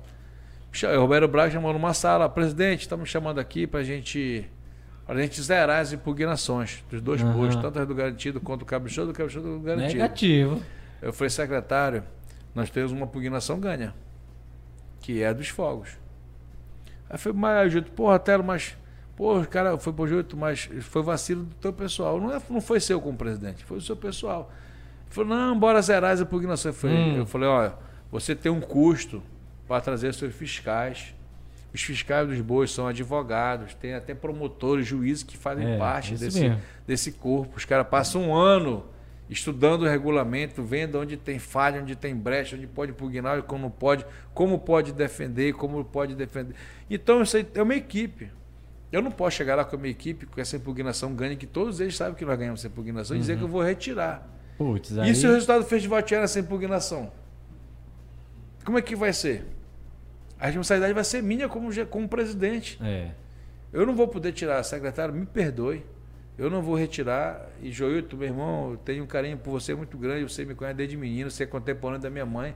O 0.97 1.01
Roberto 1.01 1.27
Braga 1.27 1.51
chamou 1.51 1.73
numa 1.73 1.93
sala, 1.93 2.29
presidente, 2.29 2.81
estamos 2.81 3.09
chamando 3.09 3.39
aqui 3.39 3.65
para 3.65 3.81
gente, 3.81 4.47
a 5.07 5.15
gente 5.15 5.41
zerar 5.41 5.79
as 5.79 5.93
impugnações 5.93 6.83
dos 6.89 7.01
dois 7.01 7.21
uhum. 7.23 7.33
postos, 7.33 7.61
tanto 7.61 7.85
do 7.85 7.95
garantido 7.95 8.39
quanto 8.39 8.59
do 8.59 8.65
caprichoso, 8.65 9.07
do 9.07 9.13
caprichoso 9.13 9.47
do 9.47 9.59
garantido. 9.59 9.93
Negativo. 9.93 10.61
Eu 11.01 11.11
falei, 11.11 11.29
secretário, 11.29 12.03
nós 12.53 12.69
temos 12.69 12.91
uma 12.91 13.05
impugnação 13.05 13.59
ganha, 13.59 13.95
que 15.01 15.23
é 15.23 15.27
a 15.27 15.33
dos 15.33 15.47
fogos. 15.47 15.97
Aí 17.09 17.17
foi, 17.17 17.33
mas 17.33 17.71
Júlio, 17.71 17.91
porra, 17.91 18.19
Telo, 18.19 18.43
mas. 18.43 18.77
Pô, 19.15 19.41
cara, 19.41 19.77
foi 19.77 19.91
pro 19.91 20.07
Júlio, 20.07 20.25
mas 20.37 20.69
foi 20.81 21.01
vacilo 21.01 21.43
do 21.43 21.55
teu 21.55 21.73
pessoal. 21.73 22.21
Não, 22.21 22.33
é, 22.33 22.41
não 22.49 22.61
foi 22.61 22.79
seu 22.79 23.01
como 23.01 23.17
presidente, 23.17 23.65
foi 23.65 23.77
o 23.77 23.81
seu 23.81 23.95
pessoal. 23.95 24.51
Ele 25.05 25.13
falou, 25.13 25.29
não, 25.29 25.59
bora 25.59 25.81
zerar 25.81 26.11
as 26.11 26.21
impugnações. 26.21 26.73
Eu 26.75 26.79
falei, 26.79 26.97
hum. 26.97 27.17
eu 27.17 27.25
falei, 27.25 27.49
olha, 27.49 27.73
você 28.11 28.35
tem 28.35 28.51
um 28.51 28.61
custo 28.61 29.21
para 29.67 29.81
trazer 29.81 30.13
seus 30.13 30.33
fiscais. 30.33 31.13
Os 31.73 31.81
fiscais 31.81 32.27
dos 32.27 32.39
bois 32.41 32.71
são 32.71 32.87
advogados, 32.87 33.75
tem 33.75 33.93
até 33.93 34.15
promotores, 34.15 34.87
juízes 34.87 35.21
que 35.21 35.37
fazem 35.37 35.73
é, 35.73 35.77
parte 35.77 36.15
desse, 36.15 36.57
desse 36.87 37.11
corpo. 37.11 37.57
Os 37.57 37.65
caras 37.65 37.87
passam 37.87 38.29
um 38.29 38.35
ano 38.35 38.85
estudando 39.29 39.83
o 39.83 39.87
regulamento, 39.87 40.63
vendo 40.63 40.99
onde 40.99 41.15
tem 41.15 41.37
falha, 41.37 41.81
onde 41.81 41.95
tem 41.95 42.15
brecha, 42.15 42.55
onde 42.55 42.65
pode 42.65 42.91
impugnar, 42.91 43.43
como 43.43 43.63
não 43.63 43.69
pode, 43.69 44.05
como 44.33 44.57
pode 44.57 44.91
defender, 44.91 45.53
como 45.53 45.85
pode 45.85 46.15
defender. 46.15 46.55
Então, 46.89 47.21
isso 47.21 47.37
é 47.37 47.61
uma 47.61 47.75
equipe. 47.75 48.31
Eu 48.91 49.03
não 49.03 49.11
posso 49.11 49.37
chegar 49.37 49.55
lá 49.55 49.63
com 49.63 49.75
a 49.75 49.79
minha 49.79 49.91
equipe 49.91 50.25
com 50.25 50.41
essa 50.41 50.55
impugnação 50.55 51.13
ganha, 51.13 51.35
que 51.35 51.45
todos 51.45 51.79
eles 51.79 51.95
sabem 51.95 52.15
que 52.15 52.25
nós 52.25 52.37
ganhamos 52.39 52.61
essa 52.61 52.67
impugnação, 52.67 53.15
uhum. 53.15 53.19
e 53.19 53.21
dizer 53.21 53.37
que 53.37 53.43
eu 53.43 53.47
vou 53.47 53.61
retirar. 53.61 54.27
Puts, 54.57 54.97
aí... 54.97 55.11
E 55.11 55.15
se 55.15 55.27
o 55.27 55.31
resultado 55.31 55.61
do 55.61 55.69
festival 55.69 56.01
tiver 56.01 56.23
essa 56.23 56.39
impugnação? 56.39 57.11
Como 58.65 58.79
é 58.79 58.81
que 58.81 58.95
vai 58.95 59.13
ser? 59.13 59.45
A 60.39 60.47
responsabilidade 60.47 60.93
vai 60.93 61.03
ser 61.03 61.21
minha 61.21 61.47
como, 61.47 61.69
como 61.87 62.09
presidente. 62.09 62.79
É. 62.81 63.11
Eu 63.71 63.85
não 63.85 63.95
vou 63.95 64.07
poder 64.07 64.31
tirar, 64.31 64.63
secretário, 64.63 65.13
me 65.13 65.25
perdoe. 65.25 65.85
Eu 66.39 66.49
não 66.49 66.61
vou 66.61 66.73
retirar. 66.73 67.49
E 67.61 67.69
Joilton, 67.69 68.15
meu 68.15 68.27
irmão, 68.29 68.71
eu 68.71 68.77
tenho 68.77 69.03
um 69.03 69.07
carinho 69.07 69.37
por 69.37 69.51
você 69.51 69.75
muito 69.75 69.97
grande. 69.97 70.23
Você 70.23 70.45
me 70.45 70.55
conhece 70.55 70.77
desde 70.77 70.95
menino, 70.95 71.29
você 71.29 71.43
é 71.43 71.45
contemporâneo 71.45 72.01
da 72.01 72.09
minha 72.09 72.25
mãe. 72.25 72.55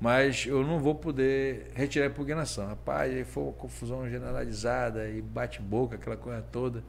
Mas 0.00 0.44
eu 0.44 0.66
não 0.66 0.80
vou 0.80 0.96
poder 0.96 1.70
retirar 1.72 2.06
a 2.06 2.08
impugnação. 2.08 2.66
Rapaz, 2.66 3.14
aí 3.14 3.22
foi 3.22 3.44
uma 3.44 3.52
confusão 3.52 4.10
generalizada 4.10 5.08
e 5.08 5.22
bate-boca, 5.22 5.94
aquela 5.94 6.16
coisa 6.16 6.42
toda. 6.42 6.82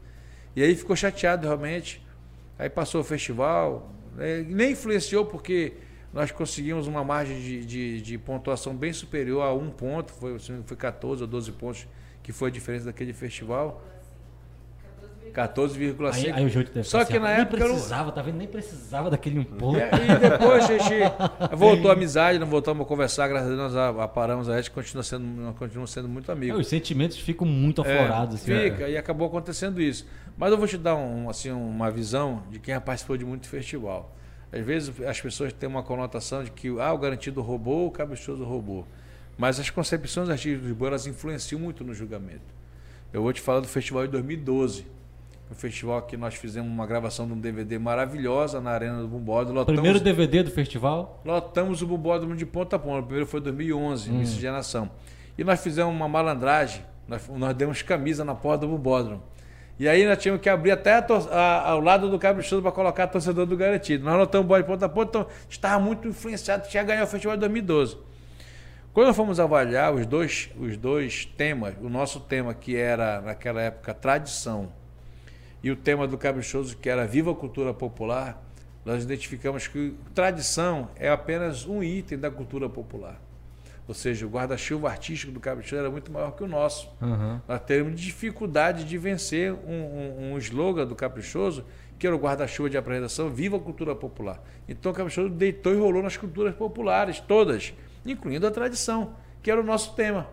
E 0.56 0.64
aí 0.64 0.76
ficou 0.76 0.96
chateado 0.96 1.46
realmente. 1.46 2.04
Aí 2.58 2.68
passou 2.68 3.02
o 3.02 3.04
festival, 3.04 3.94
né? 4.16 4.44
nem 4.48 4.72
influenciou 4.72 5.28
porque 5.28 5.74
nós 6.12 6.32
conseguimos 6.32 6.88
uma 6.88 7.04
margem 7.04 7.40
de, 7.40 7.64
de, 7.64 8.02
de, 8.02 8.18
pontuação 8.18 8.76
bem 8.76 8.92
superior 8.92 9.44
a 9.44 9.54
um 9.54 9.70
ponto, 9.70 10.12
foi, 10.12 10.38
foi 10.40 10.78
14 10.78 11.22
ou 11.22 11.28
12 11.28 11.52
pontos, 11.52 11.88
que 12.24 12.32
foi 12.32 12.50
a 12.50 12.52
diferença 12.52 12.86
daquele 12.86 13.14
festival. 13.14 13.84
14,5. 15.34 16.14
Aí, 16.14 16.32
aí 16.32 16.46
o 16.46 16.50
Júlio 16.50 16.70
deve 16.72 16.88
Só 16.88 17.04
que 17.04 17.18
na 17.18 17.32
época. 17.32 17.58
Nem 17.58 17.68
precisava, 17.68 18.06
não... 18.06 18.12
tá 18.12 18.22
vendo? 18.22 18.38
Nem 18.38 18.48
precisava 18.48 19.10
daquele 19.10 19.40
um 19.40 19.44
ponto. 19.44 19.80
É, 19.80 19.90
e 19.90 20.20
depois 20.20 20.64
a 20.70 20.78
gente 20.78 21.56
voltou 21.58 21.90
a 21.90 21.94
amizade, 21.94 22.38
não 22.38 22.46
voltamos 22.46 22.86
a 22.86 22.88
conversar, 22.88 23.28
graças 23.28 23.52
a 23.52 23.56
Deus 23.56 23.74
nós 23.74 24.12
paramos, 24.12 24.48
a 24.48 24.58
gente 24.58 24.70
continua 24.70 25.04
sendo, 25.04 25.54
continua 25.56 25.88
sendo 25.88 26.08
muito 26.08 26.32
amigos. 26.32 26.58
É, 26.58 26.62
os 26.62 26.68
sentimentos 26.68 27.18
ficam 27.18 27.48
muito 27.48 27.84
é, 27.84 27.92
aflorados. 27.92 28.48
É, 28.48 28.54
assim, 28.54 28.72
fica, 28.72 28.84
é. 28.84 28.92
e 28.92 28.98
acabou 28.98 29.28
acontecendo 29.28 29.82
isso. 29.82 30.06
Mas 30.38 30.52
eu 30.52 30.58
vou 30.58 30.68
te 30.68 30.78
dar 30.78 30.96
um, 30.96 31.30
assim, 31.30 31.52
uma 31.52 31.90
visão 31.90 32.44
de 32.52 32.60
quem 32.60 32.80
participou 32.80 33.18
de 33.18 33.26
muito 33.26 33.48
festival. 33.48 34.16
Às 34.52 34.64
vezes 34.64 34.94
as 35.02 35.20
pessoas 35.20 35.52
têm 35.52 35.68
uma 35.68 35.82
conotação 35.82 36.44
de 36.44 36.52
que 36.52 36.68
ah, 36.80 36.94
o 36.94 36.98
garantido 37.00 37.42
roubou, 37.42 37.88
o 37.88 37.92
caprichoso 37.92 38.44
roubou. 38.44 38.86
Mas 39.36 39.60
as 39.60 39.72
concepções 39.72 40.30
artísticas 40.30 40.76
do 40.76 40.86
elas 40.86 41.08
influenciam 41.08 41.60
muito 41.60 41.84
no 41.84 41.92
julgamento. 41.92 42.54
Eu 43.12 43.24
vou 43.24 43.34
te 43.34 43.42
falar 43.42 43.62
do 43.62 43.68
festival 43.68 44.06
de 44.06 44.12
2012 44.12 44.86
um 45.54 45.56
festival 45.56 46.02
que 46.02 46.18
nós 46.18 46.34
fizemos 46.34 46.70
uma 46.70 46.86
gravação 46.86 47.28
de 47.28 47.34
um 47.34 47.40
DVD 47.40 47.78
maravilhosa 47.78 48.60
na 48.60 48.72
Arena 48.72 49.00
do 49.00 49.08
Bumbódromo. 49.08 49.60
Lotamos, 49.60 49.80
Primeiro 49.80 50.04
DVD 50.04 50.42
do 50.42 50.52
festival? 50.52 51.22
Lotamos 51.24 51.82
o 51.82 51.88
Bumbódromo 51.88 52.36
de 52.36 52.46
ponta 52.46 52.76
a 52.76 52.80
ponta. 52.80 53.00
O 53.00 53.04
primeiro 53.04 53.28
foi 53.28 53.40
em 53.40 53.44
2011, 53.44 54.10
hum. 54.10 54.18
miscigenação. 54.18 54.90
E 55.38 55.44
nós 55.44 55.62
fizemos 55.62 55.94
uma 55.94 56.08
malandragem, 56.08 56.82
nós, 57.08 57.28
nós 57.30 57.56
demos 57.56 57.82
camisa 57.84 58.26
na 58.26 58.34
porta 58.34 58.66
do 58.66 58.74
Bumbódromo. 58.74 59.22
E 59.80 59.88
aí 59.88 60.06
nós 60.06 60.18
tínhamos 60.18 60.42
que 60.42 60.50
abrir 60.50 60.72
até 60.72 60.94
a, 60.94 61.06
a, 61.32 61.70
ao 61.72 61.80
lado 61.80 62.10
do 62.10 62.18
caprichoso 62.18 62.62
para 62.62 62.72
colocar 62.72 63.08
torcedor 63.08 63.46
do 63.46 63.56
garantido. 63.56 64.04
Nós 64.04 64.18
lotamos 64.18 64.46
o 64.46 64.48
bode 64.48 64.64
de 64.64 64.68
ponta 64.68 64.86
a 64.88 64.90
ponta, 64.90 65.20
então 65.20 65.28
estava 65.48 65.80
muito 65.80 66.08
influenciado, 66.08 66.68
tinha 66.68 66.84
ganhado 66.84 67.06
o 67.06 67.10
festival 67.10 67.36
de 67.38 67.42
2012. 67.42 67.98
Quando 68.92 69.14
fomos 69.14 69.40
avaliar 69.40 69.94
os 69.94 70.06
dois, 70.06 70.50
os 70.60 70.78
dois 70.78 71.26
temas, 71.26 71.76
o 71.82 71.90
nosso 71.90 72.20
tema 72.20 72.54
que 72.54 72.76
era 72.76 73.22
naquela 73.22 73.62
época 73.62 73.94
tradição 73.94 74.72
e 75.64 75.72
o 75.72 75.76
tema 75.76 76.06
do 76.06 76.18
Caprichoso, 76.18 76.76
que 76.76 76.90
era 76.90 77.08
Viva 77.08 77.32
a 77.32 77.36
Cultura 77.36 77.74
Popular, 77.74 78.44
nós 78.84 79.04
identificamos 79.04 79.66
que 79.66 79.96
tradição 80.14 80.90
é 80.98 81.10
apenas 81.10 81.66
um 81.66 81.82
item 81.82 82.18
da 82.18 82.30
cultura 82.30 82.68
popular. 82.68 83.20
Ou 83.88 83.94
seja, 83.94 84.26
o 84.26 84.30
guarda-chuva 84.30 84.90
artístico 84.90 85.32
do 85.32 85.40
Caprichoso 85.40 85.80
era 85.80 85.90
muito 85.90 86.12
maior 86.12 86.32
que 86.32 86.44
o 86.44 86.48
nosso. 86.48 86.90
Uhum. 87.02 87.40
Nós 87.48 87.62
temos 87.62 88.00
dificuldade 88.00 88.84
de 88.84 88.98
vencer 88.98 89.54
um, 89.54 89.58
um, 89.68 90.34
um 90.34 90.38
slogan 90.38 90.86
do 90.86 90.96
Caprichoso, 90.96 91.66
que 91.98 92.06
era 92.06 92.16
o 92.16 92.20
guarda-chuva 92.20 92.70
de 92.70 92.78
apresentação 92.78 93.30
Viva 93.30 93.56
a 93.56 93.60
Cultura 93.60 93.96
Popular. 93.96 94.44
Então 94.68 94.92
o 94.92 94.96
Caprichoso 94.96 95.30
deitou 95.30 95.74
e 95.74 95.78
rolou 95.78 96.04
nas 96.04 96.18
culturas 96.18 96.54
populares, 96.56 97.22
todas, 97.22 97.74
incluindo 98.06 98.46
a 98.46 98.52
tradição, 98.52 99.16
que 99.42 99.50
era 99.50 99.62
o 99.62 99.64
nosso 99.64 99.96
tema. 99.96 100.28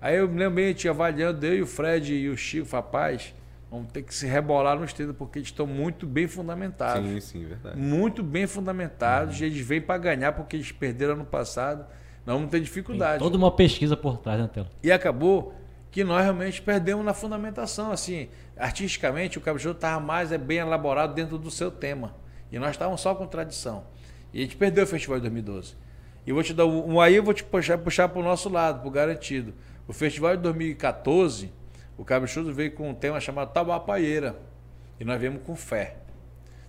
Aí 0.00 0.16
eu 0.16 0.28
me 0.28 0.36
lembro 0.36 0.56
bem, 0.56 0.74
tinha 0.74 0.90
avaliando, 0.90 1.46
eu 1.46 1.58
e 1.58 1.62
o 1.62 1.66
Fred 1.66 2.12
e 2.12 2.28
o 2.28 2.36
Chico, 2.36 2.68
rapaz, 2.72 3.32
Vamos 3.72 3.90
ter 3.90 4.02
que 4.02 4.14
se 4.14 4.26
rebolar 4.26 4.78
nos 4.78 4.92
trilhos, 4.92 5.16
porque 5.16 5.38
eles 5.38 5.48
estão 5.48 5.66
muito 5.66 6.06
bem 6.06 6.28
fundamentados. 6.28 7.08
Sim, 7.08 7.20
sim, 7.20 7.44
verdade. 7.46 7.78
Muito 7.78 8.22
bem 8.22 8.46
fundamentados. 8.46 9.40
Uhum. 9.40 9.46
Eles 9.46 9.66
vêm 9.66 9.80
para 9.80 9.96
ganhar 9.96 10.32
porque 10.32 10.56
eles 10.56 10.70
perderam 10.70 11.16
no 11.16 11.24
passado. 11.24 11.86
Nós 12.26 12.36
vamos 12.36 12.50
ter 12.50 12.60
dificuldade. 12.60 13.12
Tem 13.12 13.20
toda 13.20 13.38
uma 13.38 13.50
pesquisa 13.50 13.96
por 13.96 14.18
trás, 14.18 14.38
né, 14.38 14.50
Telo? 14.52 14.68
E 14.82 14.92
acabou 14.92 15.54
que 15.90 16.04
nós 16.04 16.22
realmente 16.22 16.60
perdemos 16.60 17.02
na 17.02 17.14
fundamentação. 17.14 17.90
Assim, 17.90 18.28
artisticamente, 18.58 19.38
o 19.38 19.40
Caprichoso 19.40 19.74
estava 19.74 19.98
mais 19.98 20.30
é, 20.32 20.36
bem 20.36 20.58
elaborado 20.58 21.14
dentro 21.14 21.38
do 21.38 21.50
seu 21.50 21.70
tema. 21.70 22.14
E 22.52 22.58
nós 22.58 22.72
estávamos 22.72 23.00
só 23.00 23.14
com 23.14 23.26
tradição. 23.26 23.84
E 24.34 24.40
a 24.40 24.42
gente 24.42 24.54
perdeu 24.54 24.84
o 24.84 24.86
festival 24.86 25.16
de 25.16 25.22
2012. 25.22 25.76
E 26.26 26.32
vou 26.32 26.42
te 26.42 26.52
dar 26.52 26.66
um, 26.66 27.00
aí 27.00 27.16
eu 27.16 27.22
vou 27.22 27.32
te 27.32 27.42
puxar, 27.42 27.78
puxar 27.78 28.06
para 28.10 28.20
o 28.20 28.22
nosso 28.22 28.50
lado, 28.50 28.80
para 28.80 28.88
o 28.88 28.90
garantido. 28.90 29.54
O 29.88 29.94
festival 29.94 30.36
de 30.36 30.42
2014 30.42 31.61
o 32.02 32.04
Caprichoso 32.04 32.52
veio 32.52 32.72
com 32.72 32.90
um 32.90 32.94
tema 32.94 33.20
chamado 33.20 33.52
Tauapaieira. 33.52 34.34
E 34.98 35.04
nós 35.04 35.20
viemos 35.20 35.40
com 35.42 35.54
fé. 35.54 35.94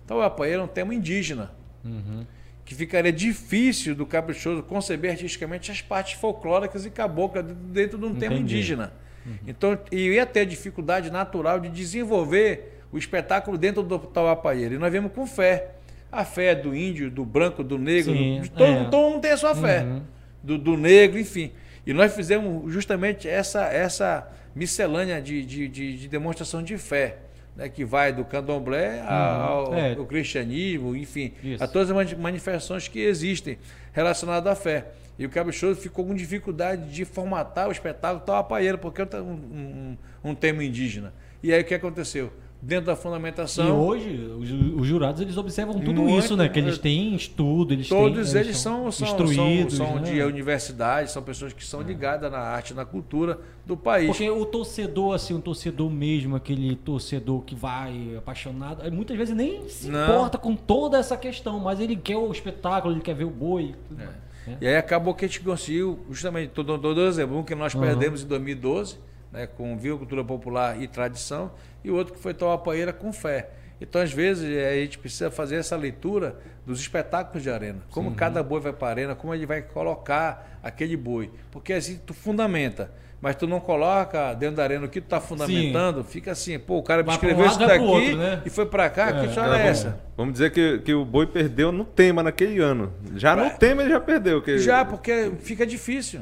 Tauapaieira 0.06 0.62
é 0.62 0.64
um 0.64 0.68
tema 0.68 0.94
indígena. 0.94 1.50
Uhum. 1.84 2.24
Que 2.64 2.72
ficaria 2.72 3.12
difícil 3.12 3.96
do 3.96 4.06
Caprichoso 4.06 4.62
conceber 4.62 5.10
artisticamente 5.10 5.72
as 5.72 5.82
partes 5.82 6.12
folclóricas 6.12 6.86
e 6.86 6.90
caboclas 6.90 7.44
dentro 7.44 7.98
de 7.98 8.04
um 8.04 8.10
Entendi. 8.10 8.20
tema 8.20 8.36
indígena. 8.36 8.92
Uhum. 9.26 9.34
Então, 9.48 9.76
ia 9.90 10.24
ter 10.24 10.46
dificuldade 10.46 11.10
natural 11.10 11.58
de 11.58 11.68
desenvolver 11.68 12.82
o 12.92 12.96
espetáculo 12.96 13.58
dentro 13.58 13.82
do 13.82 13.98
Tauapaieira. 13.98 14.76
E 14.76 14.78
nós 14.78 14.92
viemos 14.92 15.10
com 15.10 15.26
fé. 15.26 15.72
A 16.12 16.24
fé 16.24 16.52
é 16.52 16.54
do 16.54 16.76
índio, 16.76 17.10
do 17.10 17.24
branco, 17.24 17.64
do 17.64 17.76
negro, 17.76 18.12
Sim, 18.14 18.40
do, 18.40 18.50
todo, 18.50 18.70
é. 18.70 18.84
todo 18.84 19.10
mundo 19.10 19.20
tem 19.20 19.32
a 19.32 19.36
sua 19.36 19.52
fé. 19.56 19.82
Uhum. 19.82 20.02
Do, 20.40 20.58
do 20.58 20.76
negro, 20.76 21.18
enfim. 21.18 21.50
E 21.84 21.92
nós 21.92 22.14
fizemos 22.14 22.72
justamente 22.72 23.28
essa, 23.28 23.64
essa 23.64 24.30
miscelânea 24.54 25.20
de, 25.20 25.44
de, 25.44 25.68
de, 25.68 25.98
de 25.98 26.08
demonstração 26.08 26.62
de 26.62 26.76
fé. 26.78 27.18
Né, 27.56 27.68
que 27.68 27.84
vai 27.84 28.12
do 28.12 28.24
candomblé 28.24 29.00
uhum. 29.00 29.08
ao, 29.08 29.74
é. 29.74 29.94
ao, 29.94 30.04
cristianismo, 30.06 30.96
enfim, 30.96 31.32
Isso. 31.40 31.62
a 31.62 31.68
todas 31.68 31.88
as 31.88 32.12
manifestações 32.14 32.88
que 32.88 32.98
existem 32.98 33.58
relacionadas 33.92 34.52
à 34.52 34.56
fé. 34.56 34.86
E 35.16 35.24
o 35.24 35.30
Caprichoso 35.30 35.80
ficou 35.80 36.04
com 36.04 36.12
dificuldade 36.16 36.90
de 36.90 37.04
formatar 37.04 37.68
o 37.68 37.70
espetáculo 37.70 38.24
tal 38.26 38.36
apaeiro, 38.38 38.76
porque 38.78 39.02
é 39.02 39.06
um, 39.20 39.30
um, 39.30 39.96
um 40.24 40.34
tema 40.34 40.64
indígena. 40.64 41.14
E 41.44 41.52
aí 41.52 41.60
o 41.60 41.64
que 41.64 41.74
aconteceu? 41.74 42.32
Dentro 42.64 42.86
da 42.86 42.96
fundamentação. 42.96 43.66
E 43.66 43.70
hoje, 43.70 44.16
os, 44.38 44.80
os 44.80 44.86
jurados 44.86 45.20
eles 45.20 45.36
observam 45.36 45.78
tudo 45.78 46.00
Muito, 46.00 46.24
isso, 46.24 46.36
né? 46.36 46.48
Que 46.48 46.58
eles 46.58 46.78
têm 46.78 47.14
estudo, 47.14 47.74
eles 47.74 47.88
Todos 47.88 48.32
têm, 48.32 48.40
eles 48.40 48.56
são, 48.56 48.90
são 48.90 49.06
instruídos. 49.06 49.76
São, 49.76 49.86
são 49.86 49.96
né? 49.96 50.10
de 50.10 50.22
universidade, 50.22 51.10
são 51.10 51.22
pessoas 51.22 51.52
que 51.52 51.64
são 51.64 51.82
é. 51.82 51.84
ligadas 51.84 52.32
na 52.32 52.38
arte 52.38 52.72
na 52.72 52.86
cultura 52.86 53.38
do 53.66 53.76
país. 53.76 54.08
Porque 54.08 54.28
o 54.30 54.46
torcedor, 54.46 55.14
assim, 55.14 55.34
um 55.34 55.40
torcedor 55.40 55.90
mesmo, 55.90 56.36
aquele 56.36 56.74
torcedor 56.76 57.42
que 57.42 57.54
vai 57.54 58.16
apaixonado, 58.16 58.90
muitas 58.90 59.16
vezes 59.16 59.36
nem 59.36 59.68
se 59.68 59.90
Não. 59.90 60.02
importa 60.02 60.38
com 60.38 60.56
toda 60.56 60.98
essa 60.98 61.16
questão, 61.16 61.60
mas 61.60 61.80
ele 61.80 61.94
quer 61.94 62.16
o 62.16 62.32
espetáculo, 62.32 62.94
ele 62.94 63.02
quer 63.02 63.14
ver 63.14 63.24
o 63.24 63.30
boi. 63.30 63.74
É. 63.98 64.24
É. 64.46 64.56
E 64.60 64.66
aí 64.66 64.76
acabou 64.76 65.14
que 65.14 65.24
a 65.24 65.28
gente 65.28 65.40
conseguiu, 65.40 65.98
justamente, 66.10 66.50
todo, 66.50 66.78
todo 66.78 67.00
exemplo, 67.02 67.38
um 67.38 67.42
que 67.42 67.54
nós 67.54 67.74
uhum. 67.74 67.80
perdemos 67.80 68.22
em 68.22 68.26
2012, 68.26 68.98
né, 69.34 69.46
com 69.48 69.76
Viva 69.76 69.98
Cultura 69.98 70.24
Popular 70.24 70.80
e 70.80 70.86
Tradição, 70.86 71.50
e 71.82 71.90
o 71.90 71.96
outro 71.96 72.14
que 72.14 72.20
foi 72.20 72.32
Tauapaeira 72.32 72.92
com 72.92 73.12
fé. 73.12 73.50
Então, 73.80 74.00
às 74.00 74.12
vezes, 74.12 74.48
eh, 74.48 74.70
a 74.70 74.74
gente 74.76 74.98
precisa 74.98 75.30
fazer 75.30 75.56
essa 75.56 75.76
leitura 75.76 76.38
dos 76.64 76.80
espetáculos 76.80 77.42
de 77.42 77.50
arena. 77.50 77.80
Como 77.90 78.10
Sim. 78.10 78.16
cada 78.16 78.42
boi 78.42 78.60
vai 78.60 78.72
para 78.72 78.86
a 78.86 78.90
arena, 78.90 79.14
como 79.14 79.34
ele 79.34 79.44
vai 79.44 79.60
colocar 79.60 80.58
aquele 80.62 80.96
boi. 80.96 81.30
Porque 81.50 81.72
assim, 81.72 82.00
tu 82.06 82.14
fundamenta. 82.14 82.90
Mas 83.20 83.36
tu 83.36 83.46
não 83.46 83.58
coloca 83.58 84.34
dentro 84.34 84.56
da 84.56 84.62
arena 84.62 84.84
o 84.84 84.88
que 84.88 85.00
tu 85.00 85.04
está 85.04 85.18
fundamentando, 85.18 86.02
Sim. 86.02 86.08
fica 86.08 86.32
assim, 86.32 86.58
pô, 86.58 86.78
o 86.78 86.82
cara 86.82 87.02
me 87.02 87.10
escreveu 87.10 87.46
isso 87.46 87.58
daqui 87.58 87.82
outro, 87.82 88.16
né? 88.18 88.42
e 88.44 88.50
foi 88.50 88.66
para 88.66 88.90
cá, 88.90 89.08
é, 89.08 89.20
que 89.20 89.26
história 89.28 89.56
é, 89.56 89.66
é 89.66 89.66
essa? 89.66 89.98
Vamos 90.14 90.34
dizer 90.34 90.50
que, 90.50 90.80
que 90.80 90.92
o 90.92 91.06
boi 91.06 91.26
perdeu 91.26 91.72
no 91.72 91.86
tema 91.86 92.22
naquele 92.22 92.60
ano. 92.60 92.92
Já 93.16 93.34
no 93.34 93.48
tema 93.50 93.82
ele 93.82 93.90
já 93.90 94.00
perdeu. 94.00 94.42
Que... 94.42 94.58
Já, 94.58 94.84
porque 94.84 95.32
fica 95.40 95.66
difícil. 95.66 96.20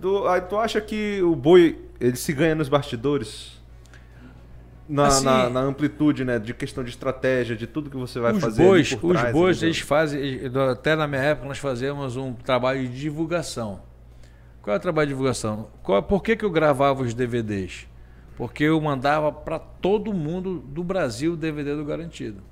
Tu, 0.00 0.26
aí 0.26 0.40
tu 0.40 0.56
acha 0.58 0.80
que 0.80 1.22
o 1.22 1.36
boi 1.36 1.87
ele 2.00 2.16
se 2.16 2.32
ganha 2.32 2.54
nos 2.54 2.68
bastidores? 2.68 3.58
Na, 4.88 5.08
assim, 5.08 5.24
na, 5.24 5.50
na, 5.50 5.60
amplitude, 5.60 6.24
né? 6.24 6.38
De 6.38 6.54
questão 6.54 6.82
de 6.82 6.90
estratégia, 6.90 7.54
de 7.54 7.66
tudo 7.66 7.90
que 7.90 7.96
você 7.96 8.18
vai 8.18 8.32
os 8.32 8.40
fazer. 8.40 8.62
Bois, 8.62 8.90
os 8.90 9.12
trás, 9.12 9.32
bois, 9.32 9.62
eles 9.62 9.80
fazem. 9.80 10.40
Até 10.70 10.96
na 10.96 11.06
minha 11.06 11.20
época, 11.20 11.46
nós 11.46 11.58
fazíamos 11.58 12.16
um 12.16 12.32
trabalho 12.32 12.88
de 12.88 12.98
divulgação. 12.98 13.82
Qual 14.62 14.74
é 14.74 14.78
o 14.78 14.80
trabalho 14.80 15.08
de 15.08 15.12
divulgação? 15.12 15.70
Qual, 15.82 16.02
por 16.02 16.22
que, 16.22 16.36
que 16.36 16.44
eu 16.44 16.50
gravava 16.50 17.02
os 17.02 17.12
DVDs? 17.12 17.86
Porque 18.36 18.64
eu 18.64 18.80
mandava 18.80 19.30
para 19.30 19.58
todo 19.58 20.12
mundo 20.12 20.58
do 20.58 20.82
Brasil 20.82 21.34
o 21.34 21.36
DVD 21.36 21.74
do 21.74 21.84
Garantido. 21.84 22.42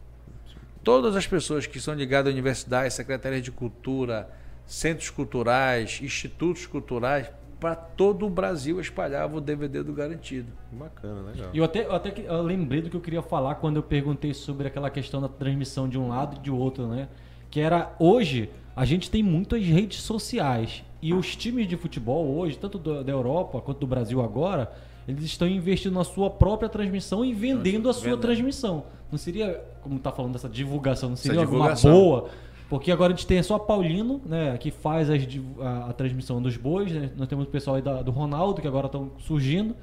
todas 0.82 1.16
as 1.16 1.26
pessoas 1.26 1.66
que 1.66 1.80
são 1.80 1.94
ligadas 1.94 2.30
à 2.30 2.32
universidade, 2.32 2.92
secretarias 2.92 3.42
de 3.42 3.50
cultura, 3.50 4.28
centros 4.66 5.10
culturais, 5.10 6.00
institutos 6.02 6.66
culturais, 6.66 7.30
para 7.58 7.74
todo 7.74 8.26
o 8.26 8.30
Brasil 8.30 8.80
espalhava 8.80 9.36
o 9.36 9.40
DVD 9.40 9.82
do 9.82 9.92
Garantido. 9.92 10.52
Bacana, 10.70 11.30
legal. 11.30 11.50
E 11.52 11.58
eu 11.58 11.64
até, 11.64 11.86
eu 11.86 11.92
até 11.92 12.14
eu 12.26 12.42
lembrei 12.42 12.82
do 12.82 12.90
que 12.90 12.96
eu 12.96 13.00
queria 13.00 13.22
falar 13.22 13.56
quando 13.56 13.76
eu 13.76 13.82
perguntei 13.82 14.34
sobre 14.34 14.68
aquela 14.68 14.90
questão 14.90 15.20
da 15.20 15.28
transmissão 15.28 15.88
de 15.88 15.98
um 15.98 16.08
lado 16.08 16.36
e 16.36 16.40
de 16.40 16.50
outro, 16.50 16.86
né? 16.86 17.08
Que 17.50 17.60
era 17.60 17.94
hoje 17.98 18.50
a 18.74 18.84
gente 18.84 19.10
tem 19.10 19.22
muitas 19.22 19.64
redes 19.64 20.02
sociais 20.02 20.84
e 21.00 21.14
os 21.14 21.34
times 21.34 21.66
de 21.66 21.76
futebol 21.76 22.36
hoje, 22.36 22.58
tanto 22.58 22.78
da 22.78 23.10
Europa 23.10 23.60
quanto 23.60 23.80
do 23.80 23.86
Brasil 23.86 24.20
agora, 24.20 24.70
eles 25.08 25.24
estão 25.24 25.48
investindo 25.48 25.94
na 25.94 26.04
sua 26.04 26.28
própria 26.28 26.68
transmissão 26.68 27.24
e 27.24 27.32
vendendo 27.32 27.88
a 27.88 27.94
sua 27.94 28.16
transmissão. 28.18 28.84
Não 29.10 29.16
seria, 29.16 29.64
como 29.80 29.96
está 29.96 30.12
falando 30.12 30.32
dessa 30.32 30.48
divulgação, 30.48 31.10
não 31.10 31.16
seria 31.16 31.48
uma 31.48 31.74
boa 31.74 32.28
porque 32.68 32.90
agora 32.90 33.12
a 33.12 33.16
gente 33.16 33.26
tem 33.26 33.42
só 33.42 33.58
Paulino, 33.58 34.20
né, 34.26 34.56
que 34.58 34.70
faz 34.70 35.08
as, 35.08 35.22
a, 35.60 35.90
a, 35.90 35.92
transmissão 35.92 36.42
dos 36.42 36.56
bois, 36.56 36.90
né? 36.90 37.10
Nós 37.16 37.28
temos 37.28 37.44
o 37.46 37.48
pessoal 37.48 37.76
aí 37.76 37.82
da, 37.82 38.02
do 38.02 38.10
Ronaldo, 38.10 38.60
que 38.60 38.66
agora 38.66 38.86
estão 38.86 39.12
surgindo. 39.18 39.76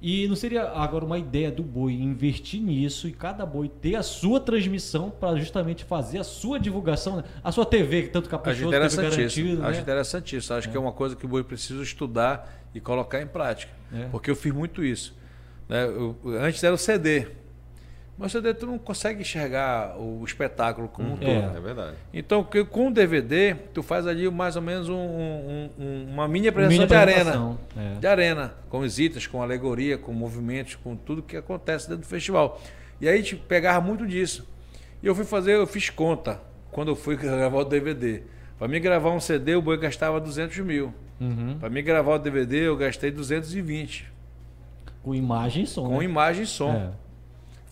E 0.00 0.28
não 0.28 0.36
seria 0.36 0.68
agora 0.68 1.02
uma 1.02 1.18
ideia 1.18 1.50
do 1.50 1.62
boi 1.62 1.94
investir 1.94 2.60
nisso 2.60 3.08
e 3.08 3.12
cada 3.12 3.46
boi 3.46 3.68
ter 3.68 3.96
a 3.96 4.02
sua 4.02 4.38
transmissão 4.38 5.10
para 5.10 5.34
justamente 5.36 5.82
fazer 5.82 6.18
a 6.18 6.24
sua 6.24 6.60
divulgação, 6.60 7.16
né? 7.16 7.24
a 7.42 7.50
sua 7.50 7.64
TV, 7.64 8.02
que 8.02 8.08
tanto 8.10 8.28
caprichoso, 8.28 8.68
Acho 8.68 8.76
interessantíssimo. 8.76 9.46
Garantido, 9.46 9.66
Acho 9.66 9.76
né? 9.76 9.82
interessantíssimo. 9.82 10.58
Acho 10.58 10.68
é. 10.68 10.70
que 10.70 10.76
é 10.76 10.80
uma 10.80 10.92
coisa 10.92 11.16
que 11.16 11.24
o 11.24 11.28
boi 11.28 11.42
precisa 11.42 11.82
estudar 11.82 12.68
e 12.74 12.80
colocar 12.80 13.22
em 13.22 13.26
prática. 13.26 13.72
É. 13.92 14.04
Porque 14.10 14.30
eu 14.30 14.36
fiz 14.36 14.52
muito 14.52 14.84
isso. 14.84 15.16
Né? 15.68 15.84
Eu, 15.86 16.14
antes 16.38 16.62
era 16.62 16.74
o 16.74 16.78
CD. 16.78 17.26
Mas 18.16 18.32
o 18.32 18.38
CD 18.38 18.54
tu 18.54 18.66
não 18.66 18.78
consegue 18.78 19.22
enxergar 19.22 19.96
o 19.98 20.24
espetáculo 20.24 20.88
como 20.88 21.08
um 21.08 21.12
uhum. 21.12 21.18
todo. 21.18 21.28
É, 21.28 21.56
é 21.56 21.60
verdade. 21.60 21.96
Então, 22.12 22.46
com 22.70 22.88
o 22.88 22.92
DVD, 22.92 23.56
tu 23.72 23.82
faz 23.82 24.06
ali 24.06 24.30
mais 24.30 24.54
ou 24.54 24.62
menos 24.62 24.88
um, 24.88 24.94
um, 24.94 25.70
um, 25.78 26.06
uma 26.12 26.28
mini 26.28 26.46
apresentação, 26.46 26.86
de 26.86 26.94
arena. 26.94 27.58
É. 27.76 27.98
De 27.98 28.06
arena, 28.06 28.54
com 28.68 28.80
visitas, 28.80 29.26
com 29.26 29.42
alegoria, 29.42 29.98
com 29.98 30.12
movimentos, 30.12 30.76
com 30.76 30.94
tudo 30.94 31.22
que 31.22 31.36
acontece 31.36 31.88
dentro 31.88 32.02
do 32.02 32.08
festival. 32.08 32.60
E 33.00 33.08
aí 33.08 33.14
a 33.14 33.16
gente 33.18 33.34
pegava 33.34 33.84
muito 33.84 34.06
disso. 34.06 34.46
E 35.02 35.06
eu 35.06 35.14
fui 35.14 35.24
fazer, 35.24 35.54
eu 35.54 35.66
fiz 35.66 35.90
conta 35.90 36.40
quando 36.70 36.88
eu 36.88 36.96
fui 36.96 37.16
gravar 37.18 37.58
o 37.58 37.64
DVD. 37.64 38.22
Para 38.58 38.68
mim 38.68 38.80
gravar 38.80 39.10
um 39.10 39.20
CD, 39.20 39.56
o 39.56 39.62
boi 39.62 39.76
gastava 39.76 40.20
200 40.20 40.56
mil. 40.60 40.94
Uhum. 41.20 41.56
Para 41.58 41.68
mim 41.68 41.82
gravar 41.82 42.14
o 42.14 42.18
DVD, 42.18 42.68
eu 42.68 42.76
gastei 42.76 43.10
220. 43.10 44.12
Com 45.02 45.14
imagem 45.14 45.64
e 45.64 45.66
som. 45.66 45.88
Com 45.88 45.98
né? 45.98 46.04
imagem 46.04 46.44
e 46.44 46.46
som. 46.46 46.72
É. 46.72 47.03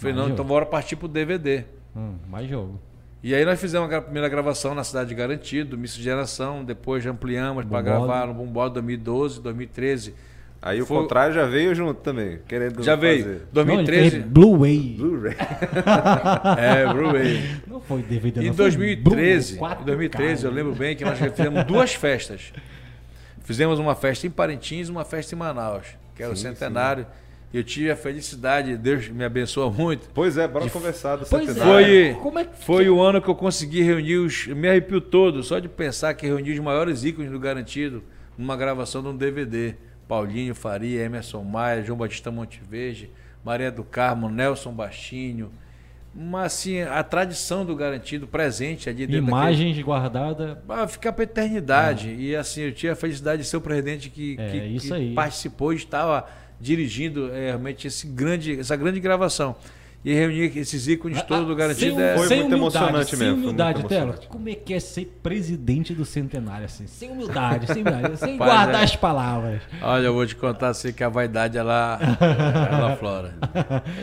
Falei, 0.03 0.17
não, 0.17 0.23
jogo. 0.25 0.35
então 0.35 0.45
bora 0.45 0.67
partir 0.67 0.97
pro 0.97 1.07
DVD. 1.07 1.65
Hum, 1.97 2.15
mais 2.29 2.49
jogo. 2.49 2.81
E 3.23 3.35
aí 3.35 3.45
nós 3.45 3.61
fizemos 3.61 3.93
a 3.93 4.03
primeira 4.03 4.29
gravação 4.29 4.75
na 4.75 4.83
Cidade 4.83 5.11
de 5.11 5.15
Garantido, 5.15 5.79
Geração, 5.87 6.65
depois 6.65 7.07
ampliamos 7.07 7.65
para 7.65 7.81
gravar 7.81 8.27
no 8.27 8.35
Bumbode 8.35 8.75
2012, 8.75 9.41
2013. 9.41 10.15
Aí 10.61 10.85
Foi... 10.85 10.97
o 10.97 11.01
contrário 11.03 11.33
já 11.33 11.45
veio 11.45 11.73
junto 11.73 12.01
também, 12.01 12.41
querendo 12.49 12.83
Já 12.83 12.97
veio. 12.97 13.25
Fazer. 13.25 13.43
2013. 13.53 14.19
Não, 14.19 14.29
Blu-ray. 14.29 14.95
Blu-ray. 14.97 15.37
é, 16.59 16.93
Blu-ray. 16.93 17.63
Não 17.67 17.81
foi 17.81 18.03
DVD, 18.03 18.47
Em 18.47 18.53
2013, 18.53 19.57
em 19.57 19.85
2013 19.85 20.45
eu 20.45 20.51
lembro 20.51 20.75
bem 20.75 20.97
que 20.97 21.05
nós 21.05 21.19
fizemos 21.19 21.65
duas 21.65 21.95
festas. 21.95 22.53
Fizemos 23.45 23.79
uma 23.79 23.95
festa 23.95 24.27
em 24.27 24.31
Parintins 24.31 24.89
e 24.89 24.91
uma 24.91 25.05
festa 25.05 25.35
em 25.35 25.39
Manaus, 25.39 25.87
que 26.15 26.23
era 26.23 26.35
sim, 26.35 26.49
o 26.49 26.51
centenário. 26.51 27.05
Sim. 27.05 27.22
Eu 27.53 27.63
tive 27.63 27.91
a 27.91 27.97
felicidade, 27.97 28.77
Deus 28.79 29.09
me 29.09 29.25
abençoa 29.25 29.71
muito. 29.71 30.09
Pois 30.15 30.39
é, 30.39 30.49
bora 30.49 30.65
de... 30.65 30.71
conversar 30.71 31.17
dessa 31.17 31.37
pois 31.37 31.57
Foi, 31.57 32.17
Como 32.23 32.39
é 32.39 32.45
que... 32.45 32.65
foi 32.65 32.89
o 32.89 33.01
ano 33.01 33.21
que 33.21 33.29
eu 33.29 33.35
consegui 33.35 33.83
reunir 33.83 34.17
os. 34.17 34.47
Me 34.47 34.69
arrepio 34.69 35.01
todo, 35.01 35.43
só 35.43 35.59
de 35.59 35.69
pensar 35.69 36.15
que 36.15 36.27
reuni 36.27 36.53
os 36.53 36.59
maiores 36.61 37.05
ícones 37.05 37.31
do 37.31 37.39
Garantido 37.39 38.03
numa 38.39 38.57
gravação 38.57 39.03
de 39.03 39.09
um 39.09 39.17
DVD. 39.17 39.75
Paulinho 40.09 40.55
Faria, 40.55 41.03
Emerson 41.03 41.43
Maia, 41.43 41.83
João 41.83 41.97
Batista 41.97 42.31
Monteverde, 42.31 43.11
Maria 43.45 43.71
do 43.71 43.85
Carmo, 43.85 44.29
Nelson 44.29 44.73
Bastinho. 44.73 45.51
Mas 46.15 46.53
assim, 46.53 46.83
a 46.83 47.03
tradição 47.03 47.65
do 47.65 47.75
garantido 47.75 48.27
presente 48.27 48.91
ali 48.91 49.07
dentro 49.07 49.27
Imagens 49.29 49.69
daquele... 49.71 49.83
guardadas. 49.83 50.59
Vai 50.67 50.87
ficar 50.87 51.13
para 51.13 51.25
eternidade. 51.25 52.11
É. 52.11 52.15
E 52.15 52.37
assim, 52.37 52.63
eu 52.63 52.73
tinha 52.73 52.93
a 52.93 52.97
felicidade 52.97 53.43
de 53.43 53.49
ser 53.49 53.57
o 53.57 53.61
presidente 53.63 54.11
que, 54.11 54.37
é, 54.39 54.51
que, 54.51 54.79
que 54.79 55.15
participou 55.15 55.73
e 55.73 55.77
estava 55.77 56.29
dirigindo 56.63 57.33
é, 57.35 57.47
realmente 57.47 57.89
esse 57.89 58.07
grande, 58.07 58.61
essa 58.61 58.77
grande 58.77 59.01
gravação. 59.01 59.57
E 60.05 60.13
reunir 60.13 60.59
esses 60.59 60.89
ícones 60.89 61.19
ah, 61.19 61.23
todos 61.23 61.47
do 61.47 61.55
Garantido 61.55 61.95
sem, 61.95 62.05
é... 62.05 62.17
Foi 62.17 62.27
sem 62.27 62.41
muito 62.41 62.57
humildade, 62.57 62.85
emocionante 62.85 63.17
sem 63.17 63.19
mesmo. 63.21 63.43
Humildade, 63.45 63.85
Tela. 63.85 64.19
Como 64.29 64.49
é 64.49 64.55
que 64.55 64.75
é 64.75 64.81
ser 64.81 65.17
presidente 65.23 65.95
do 65.95 66.05
centenário 66.05 66.65
assim? 66.65 66.89
Sem 66.89 67.13
humildade, 67.13 67.69
sem, 67.69 67.83
humildade, 67.83 68.17
sem 68.19 68.37
guardar 68.37 68.81
é. 68.81 68.85
as 68.85 68.97
palavras. 68.97 69.63
Olha, 69.81 70.07
eu 70.07 70.13
vou 70.13 70.27
te 70.27 70.35
contar 70.35 70.71
assim 70.71 70.93
que 70.93 71.05
a 71.05 71.09
vaidade 71.09 71.57
ela, 71.57 72.01
ela 72.21 72.97
flora. 72.97 73.35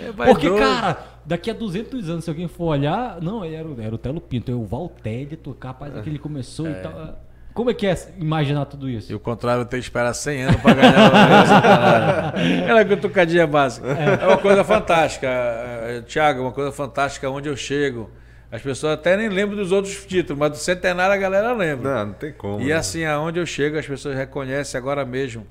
É 0.10 0.12
Porque, 0.26 0.50
cara, 0.50 0.98
daqui 1.26 1.52
a 1.52 1.54
200 1.54 2.10
anos, 2.10 2.24
se 2.24 2.30
alguém 2.30 2.48
for 2.48 2.66
olhar, 2.66 3.22
não, 3.22 3.44
ele 3.44 3.56
era, 3.56 3.68
era 3.80 3.96
o 3.96 3.98
Telo 3.98 4.22
Pinto, 4.22 4.52
é 4.52 4.56
o 4.56 4.64
Valtério, 4.64 5.38
capaz 5.60 5.96
é 5.96 6.02
que 6.02 6.10
ele 6.10 6.20
começou 6.20 6.68
é. 6.68 6.72
e 6.72 6.76
tal. 6.76 7.29
Como 7.54 7.70
é 7.70 7.74
que 7.74 7.88
é 7.88 7.98
imaginar 8.18 8.66
tudo 8.66 8.90
isso? 8.90 9.12
E 9.12 9.16
o 9.16 9.20
contrário, 9.20 9.66
tem 9.66 9.80
que 9.80 9.86
esperar 9.86 10.14
100 10.14 10.44
anos 10.44 10.62
para 10.62 10.74
ganhar 10.76 12.34
Aquela 12.64 12.86
cutucadinha 12.86 13.48
básica. 13.48 13.88
É. 13.88 14.24
é 14.24 14.28
uma 14.28 14.38
coisa 14.38 14.64
fantástica. 14.64 15.28
É, 15.28 16.02
Tiago, 16.06 16.42
uma 16.42 16.52
coisa 16.52 16.72
fantástica 16.72 17.30
onde 17.30 17.50
eu 17.50 17.58
chego. 17.58 18.10
As 18.52 18.62
pessoas 18.62 18.94
até 18.94 19.16
nem 19.16 19.30
lembram 19.30 19.58
dos 19.58 19.72
outros 19.72 20.06
títulos, 20.06 20.40
mas 20.40 20.52
do 20.52 20.58
centenário 20.58 21.14
a 21.14 21.18
galera 21.18 21.54
lembra. 21.54 21.98
Não, 21.98 22.06
não 22.08 22.14
tem 22.14 22.32
como. 22.32 22.62
E 22.62 22.70
né? 22.70 22.74
assim, 22.74 23.04
aonde 23.06 23.40
eu 23.40 23.46
chego, 23.46 23.78
as 23.78 23.86
pessoas 23.86 24.16
reconhecem 24.16 24.78
agora 24.78 25.06
mesmo. 25.06 25.46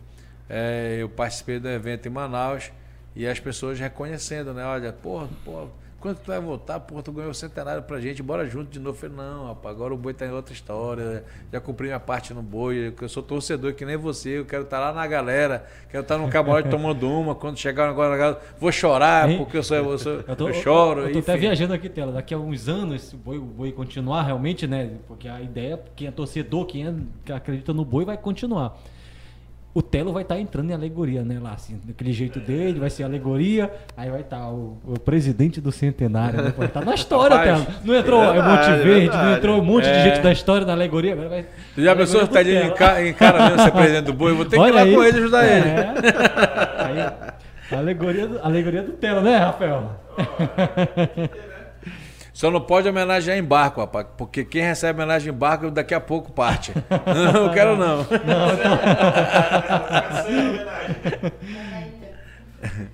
É, 0.48 0.96
eu 0.98 1.08
participei 1.08 1.60
do 1.60 1.68
evento 1.68 2.06
em 2.06 2.10
Manaus 2.10 2.72
e 3.14 3.26
as 3.26 3.38
pessoas 3.38 3.78
reconhecendo, 3.78 4.54
né? 4.54 4.64
Olha, 4.64 4.92
porra, 4.92 5.28
porra 5.44 5.68
quando 6.00 6.18
tu 6.18 6.28
vai 6.28 6.40
voltar, 6.40 6.78
porra, 6.78 7.02
tu 7.02 7.10
ganhou 7.10 7.30
o 7.30 7.34
centenário 7.34 7.82
pra 7.82 8.00
gente, 8.00 8.22
bora 8.22 8.46
junto 8.46 8.70
de 8.70 8.78
novo. 8.78 8.96
Eu 8.96 9.00
falei, 9.00 9.16
não, 9.16 9.46
rapaz, 9.46 9.74
agora 9.74 9.92
o 9.92 9.96
boi 9.96 10.14
tá 10.14 10.24
em 10.24 10.30
outra 10.30 10.52
história. 10.52 11.24
Já 11.52 11.60
cumpri 11.60 11.88
minha 11.88 11.98
parte 11.98 12.32
no 12.32 12.40
boi, 12.40 12.94
eu 13.00 13.08
sou 13.08 13.22
torcedor 13.22 13.74
que 13.74 13.84
nem 13.84 13.96
você, 13.96 14.38
eu 14.38 14.44
quero 14.44 14.62
estar 14.62 14.78
tá 14.78 14.86
lá 14.86 14.92
na 14.92 15.06
galera, 15.06 15.66
quero 15.90 16.02
estar 16.02 16.16
tá 16.16 16.22
no 16.22 16.30
camarote 16.30 16.68
tomando 16.70 17.10
uma, 17.10 17.34
quando 17.34 17.58
chegar 17.58 17.88
agora, 17.88 18.40
vou 18.60 18.70
chorar, 18.70 19.28
porque 19.36 19.56
eu 19.56 19.62
sou, 19.62 19.76
eu, 19.76 19.98
sou, 19.98 20.12
eu, 20.26 20.36
tô, 20.36 20.48
eu 20.48 20.54
choro. 20.54 21.00
Eu 21.00 21.12
tô 21.12 21.18
enfim. 21.18 21.30
até 21.30 21.36
viajando 21.36 21.74
aqui, 21.74 21.88
Tela, 21.88 22.12
daqui 22.12 22.32
a 22.32 22.38
uns 22.38 22.68
anos, 22.68 23.12
o 23.12 23.16
boi, 23.16 23.38
o 23.38 23.42
boi 23.42 23.72
continuar 23.72 24.22
realmente, 24.22 24.68
né? 24.68 24.92
Porque 25.08 25.28
a 25.28 25.40
ideia, 25.40 25.80
quem 25.96 26.06
é 26.06 26.10
torcedor, 26.12 26.66
quem 26.66 26.86
é, 26.86 27.32
acredita 27.32 27.72
no 27.72 27.84
boi, 27.84 28.04
vai 28.04 28.16
continuar 28.16 28.78
o 29.78 29.82
Telo 29.82 30.12
vai 30.12 30.22
estar 30.22 30.34
tá 30.34 30.40
entrando 30.40 30.70
em 30.70 30.74
alegoria, 30.74 31.22
né? 31.22 31.38
Lá, 31.40 31.52
assim, 31.52 31.80
daquele 31.84 32.12
jeito 32.12 32.40
dele, 32.40 32.80
vai 32.80 32.90
ser 32.90 33.04
alegoria, 33.04 33.70
aí 33.96 34.10
vai 34.10 34.22
estar 34.22 34.38
tá 34.38 34.48
o, 34.48 34.76
o, 34.84 34.98
presidente 34.98 35.60
do 35.60 35.70
centenário, 35.70 36.42
né? 36.42 36.52
Vai 36.56 36.66
estar 36.66 36.80
tá 36.80 36.86
na 36.86 36.96
história, 36.96 37.36
Rapaz, 37.36 37.64
Telo. 37.64 37.78
Não 37.84 37.94
entrou 37.94 38.24
é 38.24 38.32
verdade, 38.32 38.50
Monte 38.50 38.82
Verde, 38.82 39.00
verdade. 39.00 39.24
não 39.24 39.36
entrou 39.36 39.60
um 39.60 39.64
monte 39.64 39.86
é. 39.86 39.92
de 39.92 40.02
gente 40.02 40.20
da 40.20 40.32
história 40.32 40.66
na 40.66 40.72
alegoria, 40.72 41.12
agora 41.12 41.28
vai. 41.28 41.46
Já 41.76 41.92
a 41.92 41.96
pessoa 41.96 42.24
está 42.24 42.40
ali 42.40 42.56
em 42.56 42.74
cara 43.14 43.44
mesmo 43.44 43.62
ser 43.62 43.70
presidente 43.70 44.04
do 44.06 44.12
boi, 44.14 44.32
eu 44.32 44.36
vou 44.36 44.46
ter 44.46 44.58
Olha 44.58 44.72
que 44.72 44.72
ir 44.72 44.74
lá 44.74 44.82
aí. 44.82 44.94
com 44.96 45.04
ele 45.04 45.18
ajudar 45.18 45.44
é. 45.44 45.58
ele. 45.58 45.70
Aí, 47.70 47.78
alegoria, 47.78 48.26
do, 48.26 48.40
alegoria 48.40 48.82
do 48.82 48.92
Telo, 48.94 49.20
né, 49.20 49.36
Rafael? 49.36 49.92
Só 52.38 52.52
não 52.52 52.60
pode 52.60 52.88
homenagear 52.88 53.36
em 53.36 53.42
barco, 53.42 53.80
rapaz, 53.80 54.06
porque 54.16 54.44
quem 54.44 54.62
recebe 54.62 55.02
homenagem 55.02 55.34
em 55.34 55.36
barco 55.36 55.72
daqui 55.72 55.92
a 55.92 55.98
pouco 55.98 56.30
parte. 56.30 56.72
não, 57.34 57.52
quero 57.52 57.76
não. 57.76 57.96
não, 57.96 58.06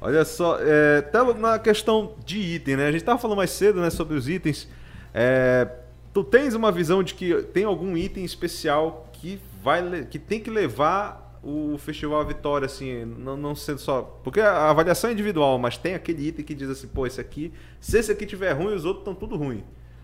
Olha 0.01 0.25
só, 0.25 0.57
é, 0.59 1.01
até 1.01 1.23
na 1.35 1.59
questão 1.59 2.15
de 2.25 2.39
item, 2.39 2.77
né? 2.77 2.87
A 2.87 2.91
gente 2.91 3.03
estava 3.03 3.19
falando 3.19 3.37
mais 3.37 3.51
cedo 3.51 3.83
né, 3.83 3.91
sobre 3.91 4.17
os 4.17 4.31
itens. 4.31 4.67
É, 5.13 5.69
tu 6.15 6.25
tens 6.25 6.55
uma 6.55 6.73
visão 6.73 7.03
de 7.03 7.13
que 7.13 7.43
tem 7.53 7.65
algum 7.65 7.99
item 7.99 8.25
especial 8.25 9.11
que, 9.13 9.39
vai, 9.63 10.07
que 10.07 10.19
tem 10.19 10.41
que 10.41 10.49
levar 10.49 11.24
o 11.45 11.79
Festival 11.79 12.25
Vitória, 12.25 12.67
assim, 12.67 13.05
não, 13.05 13.37
não 13.37 13.55
sendo 13.55 13.79
só. 13.79 14.03
Porque 14.25 14.41
a 14.41 14.71
avaliação 14.71 15.11
é 15.11 15.13
individual, 15.13 15.59
mas 15.59 15.77
tem 15.77 15.95
aquele 15.95 16.29
item 16.29 16.45
que 16.45 16.55
diz 16.55 16.69
assim, 16.69 16.89
pô, 16.89 17.07
esse 17.07 17.21
aqui, 17.21 17.53
se 17.81 17.99
esse 17.99 18.11
aqui 18.11 18.25
tiver 18.25 18.53
ruim, 18.53 18.75
os 18.75 18.85
outros 18.85 19.03
estão 19.03 19.15
tudo 19.15 19.37
ruim. 19.37 19.63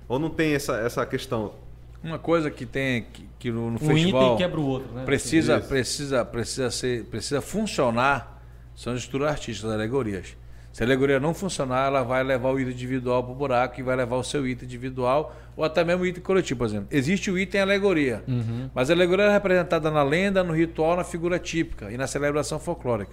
Ou 0.09 0.19
não 0.19 0.29
tem 0.29 0.55
essa, 0.55 0.77
essa 0.79 1.05
questão? 1.07 1.55
Uma 2.03 2.19
coisa 2.19 2.51
que 2.51 2.67
tem 2.67 3.07
que, 3.13 3.29
que 3.39 3.51
no, 3.51 3.71
no 3.71 3.77
um 3.77 3.79
festival. 3.79 4.25
item 4.25 4.37
quebra 4.37 4.61
o 4.61 4.67
outro, 4.67 4.93
né? 4.93 5.05
Precisa, 5.05 5.61
precisa, 5.61 6.25
precisa, 6.25 6.71
ser, 6.71 7.05
precisa 7.05 7.41
funcionar 7.41 8.41
são 8.81 8.95
as 8.95 9.01
estruturas 9.01 9.33
artísticas, 9.33 9.71
as 9.71 9.77
alegorias. 9.77 10.37
Se 10.73 10.83
a 10.83 10.87
alegoria 10.87 11.19
não 11.19 11.35
funcionar, 11.35 11.89
ela 11.89 12.03
vai 12.03 12.23
levar 12.23 12.51
o 12.51 12.61
item 12.61 12.73
individual 12.73 13.25
para 13.25 13.33
o 13.33 13.35
buraco 13.35 13.81
e 13.81 13.83
vai 13.83 13.97
levar 13.97 14.17
o 14.17 14.23
seu 14.23 14.47
item 14.47 14.67
individual 14.67 15.35
ou 15.57 15.65
até 15.65 15.83
mesmo 15.83 16.05
o 16.05 16.07
item 16.07 16.23
coletivo, 16.23 16.59
por 16.59 16.67
exemplo. 16.67 16.87
Existe 16.91 17.31
o 17.31 17.39
item 17.39 17.61
alegoria, 17.61 18.23
uhum. 18.29 18.71
mas 18.73 18.89
a 18.89 18.93
alegoria 18.93 19.27
é 19.27 19.33
representada 19.33 19.91
na 19.91 20.03
lenda, 20.03 20.45
no 20.45 20.55
ritual, 20.55 20.97
na 20.97 21.05
figura 21.05 21.39
típica 21.39 21.91
e 21.91 21.97
na 21.97 22.07
celebração 22.07 22.59
folclórica. 22.61 23.13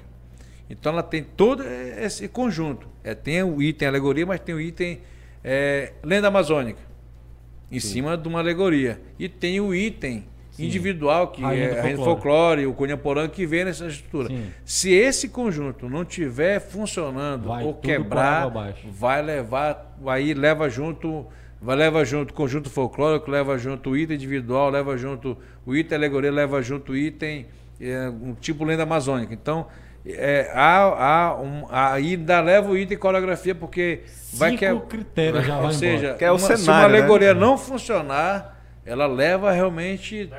Então 0.69 0.91
ela 0.91 1.03
tem 1.03 1.23
todo 1.23 1.63
esse 1.63 2.27
conjunto. 2.27 2.87
É, 3.03 3.15
tem 3.15 3.41
o 3.41 3.61
item 3.61 3.87
alegoria, 3.87 4.25
mas 4.25 4.39
tem 4.39 4.53
o 4.53 4.61
item 4.61 5.01
é, 5.43 5.93
lenda 6.03 6.27
amazônica, 6.27 6.81
em 7.71 7.79
Sim. 7.79 7.87
cima 7.87 8.17
de 8.17 8.27
uma 8.27 8.39
alegoria. 8.39 8.99
E 9.17 9.27
tem 9.27 9.59
o 9.59 9.73
item 9.73 10.25
Sim. 10.57 10.65
individual, 10.65 11.27
que 11.27 11.43
Rainha 11.43 11.65
é 11.65 11.71
a 11.71 11.83
folclore. 11.83 12.03
folclore, 12.03 12.65
o 12.65 12.73
Cunhaporã, 12.73 13.29
que 13.29 13.45
vem 13.45 13.63
nessa 13.63 13.85
estrutura. 13.85 14.27
Sim. 14.27 14.47
Se 14.65 14.91
esse 14.91 15.29
conjunto 15.29 15.87
não 15.87 16.03
tiver 16.03 16.59
funcionando 16.59 17.47
vai 17.47 17.63
ou 17.63 17.75
quebrar, 17.75 18.49
vai 18.85 19.21
levar, 19.21 19.95
aí 20.07 20.33
leva 20.33 20.67
junto, 20.67 21.27
vai 21.61 21.75
leva 21.75 22.03
junto 22.03 22.31
o 22.31 22.33
conjunto 22.33 22.71
folclórico, 22.71 23.29
leva 23.29 23.55
junto 23.59 23.91
o 23.91 23.97
item 23.97 24.15
individual, 24.15 24.71
leva 24.71 24.97
junto 24.97 25.37
o 25.63 25.75
item 25.75 25.95
alegoria, 25.95 26.31
leva 26.31 26.59
junto 26.59 26.93
o 26.93 26.97
item, 26.97 27.45
é, 27.79 28.09
um 28.09 28.33
tipo 28.33 28.63
lenda 28.65 28.81
amazônica. 28.81 29.35
Então, 29.35 29.67
é, 30.07 30.49
há, 30.55 30.79
há 30.79 31.39
um, 31.39 31.67
ainda 31.69 32.41
leva 32.41 32.71
o 32.71 32.75
item 32.75 32.97
coreografia, 32.97 33.53
porque 33.53 34.01
Cinco 34.07 34.37
vai 34.39 34.57
que 34.57 34.65
é, 34.65 34.75
critérios 34.75 35.45
já 35.45 35.59
Ou 35.61 35.71
seja, 35.71 36.15
que 36.15 36.25
é 36.25 36.31
uma, 36.31 36.39
cenário, 36.39 36.63
se 36.63 36.69
uma 36.71 36.79
né? 36.79 36.85
alegoria 36.85 37.33
né? 37.35 37.39
não 37.39 37.59
funcionar 37.59 38.56
ela 38.87 39.05
leva 39.05 39.51
realmente 39.51 40.29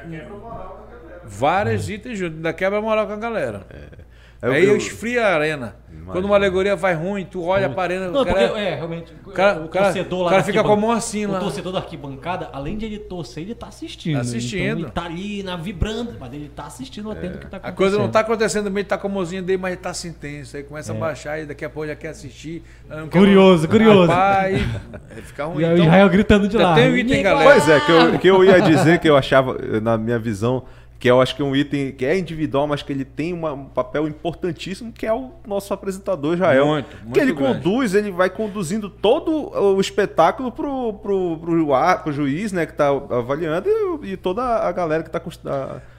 vários 1.25 1.91
itens 1.91 2.19
juntos, 2.19 2.37
ainda 2.37 2.53
quebra 2.55 2.81
moral 2.81 3.07
com 3.07 3.13
a 3.13 3.17
galera. 3.17 3.67
É. 3.71 4.08
É 4.41 4.49
Aí 4.51 4.65
eu, 4.67 4.77
esfria 4.77 5.27
a 5.27 5.35
arena. 5.35 5.75
Imagina. 5.89 6.13
Quando 6.13 6.25
uma 6.27 6.37
alegoria 6.37 6.77
vai 6.77 6.95
ruim, 6.95 7.25
tu 7.25 7.43
olha 7.43 7.69
para 7.69 7.81
a 7.81 7.85
arena. 7.85 8.09
Não, 8.09 8.23
o 8.23 8.25
cara, 8.25 8.49
porque, 8.49 8.61
é, 8.61 8.75
realmente. 8.77 9.13
O 9.27 9.31
cara, 9.31 9.61
o 9.61 9.69
torcedor 9.69 10.21
lá. 10.21 10.27
O 10.27 10.31
cara 10.31 10.45
fica 10.45 10.63
como 10.63 10.83
mão 10.83 10.93
assim 10.93 11.27
lá. 11.27 11.39
O 11.39 11.41
torcedor 11.41 11.73
da 11.73 11.81
arquibancada, 11.81 12.49
além 12.53 12.79
de 12.79 12.87
ele 12.87 12.99
torcer, 13.01 13.43
ele 13.43 13.55
tá 13.55 13.67
assistindo. 13.67 14.15
Tá 14.15 14.21
assistindo. 14.21 14.63
Então, 14.63 14.79
ele 14.79 14.91
tá 14.91 15.05
ali 15.05 15.43
na, 15.43 15.57
vibrando, 15.57 16.15
mas 16.19 16.33
ele 16.33 16.49
tá 16.55 16.67
assistindo, 16.67 17.11
atento 17.11 17.37
o 17.37 17.41
que 17.41 17.47
tá 17.47 17.57
acontecendo. 17.57 17.73
A 17.73 17.77
coisa 17.77 17.99
não 17.99 18.09
tá 18.09 18.21
acontecendo 18.21 18.71
meio, 18.71 18.87
tá 18.87 18.97
com 18.97 19.09
a 19.09 19.11
mãozinha 19.11 19.43
dele, 19.43 19.59
mas 19.59 19.73
ele 19.73 19.81
tá 19.81 19.93
se 19.93 20.07
intenso. 20.07 20.57
Aí 20.57 20.63
começa 20.63 20.93
é. 20.93 20.97
a 20.97 20.99
baixar 20.99 21.41
e 21.41 21.47
daqui 21.47 21.65
a 21.65 21.71
pouco 21.71 21.89
já 21.89 21.97
quer 21.97 22.09
assistir. 22.09 22.63
Curioso, 23.11 23.67
quer... 23.67 23.73
curioso. 23.73 24.13
Rapaz, 24.13 24.63
fica 25.27 25.45
ruim. 25.47 25.65
E 25.65 25.67
então, 25.67 25.85
o 25.85 25.89
Israel 25.89 26.09
gritando 26.09 26.47
de 26.47 26.57
lá. 26.57 26.77
Tem 26.77 26.89
o 26.89 26.97
item, 26.97 27.23
galera. 27.25 27.51
Pois 27.51 27.69
é, 27.69 27.81
que 27.81 27.91
eu, 27.91 28.19
que 28.21 28.29
eu 28.29 28.45
ia 28.45 28.61
dizer 28.61 29.01
que 29.01 29.09
eu 29.09 29.17
achava, 29.17 29.59
na 29.81 29.99
minha 29.99 30.19
visão 30.19 30.63
que 30.99 31.09
eu 31.09 31.21
acho 31.21 31.37
que 31.37 31.43
é 31.43 31.45
um 31.45 31.55
item 31.55 31.93
que 31.93 32.05
é 32.05 32.19
individual, 32.19 32.67
mas 32.67 32.83
que 32.83 32.93
ele 32.93 33.05
tem 33.05 33.33
uma, 33.33 33.53
um 33.53 33.67
papel 33.67 34.09
importantíssimo, 34.09 34.93
que 34.93 35.07
é 35.07 35.13
o 35.13 35.31
nosso 35.47 35.73
apresentador 35.73 36.37
Jael. 36.37 36.67
Muito, 36.67 36.97
muito 36.97 37.13
Que 37.13 37.21
ele 37.21 37.33
grande. 37.33 37.61
conduz, 37.61 37.95
ele 37.95 38.11
vai 38.11 38.29
conduzindo 38.29 38.91
todo 38.91 39.57
o 39.57 39.81
espetáculo 39.81 40.51
pro, 40.51 40.95
pro, 40.95 41.39
pro, 41.39 41.67
pro 42.03 42.13
juiz, 42.13 42.53
né, 42.53 42.67
que 42.67 42.73
está 42.73 42.89
avaliando, 42.89 43.69
e, 44.03 44.13
e, 44.13 44.17
toda 44.17 44.43
a 44.43 44.73
galera 44.73 45.05
que 45.05 45.09
está 45.09 45.23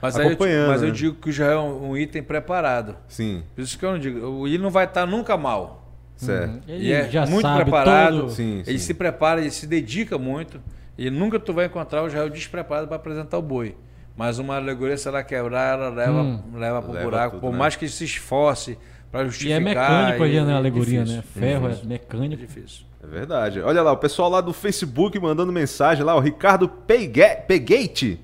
mas 0.02 0.16
acompanhando. 0.16 0.64
Eu, 0.64 0.68
mas 0.68 0.82
né? 0.82 0.88
eu 0.88 0.92
digo 0.92 1.14
que 1.16 1.30
o 1.30 1.32
Jael 1.32 1.58
é 1.58 1.60
um, 1.60 1.90
um 1.90 1.96
item 1.96 2.22
preparado. 2.22 2.96
Sim. 3.08 3.42
Por 3.54 3.62
isso 3.62 3.78
que 3.78 3.84
eu 3.84 3.92
não 3.92 3.98
digo, 3.98 4.46
ele 4.46 4.58
não 4.58 4.70
vai 4.70 4.84
estar 4.84 5.02
tá 5.02 5.06
nunca 5.06 5.36
mal. 5.36 5.80
Certo. 6.14 6.50
Uhum. 6.50 6.60
Ele 6.68 6.92
é 6.92 7.08
já 7.08 7.24
muito 7.24 7.48
preparado. 7.54 8.28
Sim, 8.28 8.62
ele 8.66 8.78
sim. 8.78 8.86
se 8.86 8.92
prepara, 8.92 9.40
ele 9.40 9.50
se 9.50 9.66
dedica 9.66 10.18
muito. 10.18 10.60
E 10.98 11.08
nunca 11.08 11.40
tu 11.40 11.54
vai 11.54 11.64
encontrar 11.64 12.02
o 12.02 12.10
Jael 12.10 12.28
despreparado 12.28 12.86
para 12.86 12.96
apresentar 12.96 13.38
o 13.38 13.42
boi. 13.42 13.74
Mas 14.16 14.38
uma 14.38 14.56
alegoria, 14.56 14.96
se 14.96 15.08
ela 15.08 15.22
quebrar, 15.22 15.78
ela 15.78 15.88
leva, 15.88 16.20
hum. 16.22 16.42
leva 16.54 16.82
para 16.82 16.90
o 16.90 17.02
buraco. 17.02 17.30
Tudo, 17.36 17.40
Por 17.40 17.52
né? 17.52 17.58
mais 17.58 17.76
que 17.76 17.88
se 17.88 18.04
esforce 18.04 18.76
para 19.10 19.24
justificar. 19.24 19.60
E 19.60 19.62
é 19.62 19.64
mecânico 19.64 20.22
ali, 20.22 20.40
né? 20.40 20.52
A 20.52 20.56
alegoria, 20.56 21.04
difícil. 21.04 21.16
né? 21.16 21.24
Ferro 21.34 21.68
é 21.68 21.86
mecânico. 21.86 22.42
É 22.42 22.46
difícil. 22.46 22.84
É 23.02 23.06
verdade. 23.06 23.60
Olha 23.60 23.82
lá, 23.82 23.92
o 23.92 23.96
pessoal 23.96 24.28
lá 24.28 24.40
do 24.40 24.52
Facebook 24.52 25.18
mandando 25.18 25.52
mensagem 25.52 26.04
lá, 26.04 26.14
o 26.14 26.20
Ricardo 26.20 26.68
Pegate. 26.68 28.20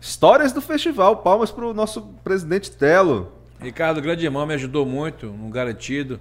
Histórias 0.00 0.52
do 0.52 0.60
festival. 0.60 1.18
Palmas 1.18 1.50
para 1.50 1.66
o 1.66 1.74
nosso 1.74 2.02
presidente 2.22 2.70
Telo. 2.70 3.32
Ricardo, 3.60 4.00
grande 4.00 4.24
irmão, 4.24 4.46
me 4.46 4.54
ajudou 4.54 4.84
muito 4.84 5.26
no 5.26 5.48
garantido, 5.48 6.20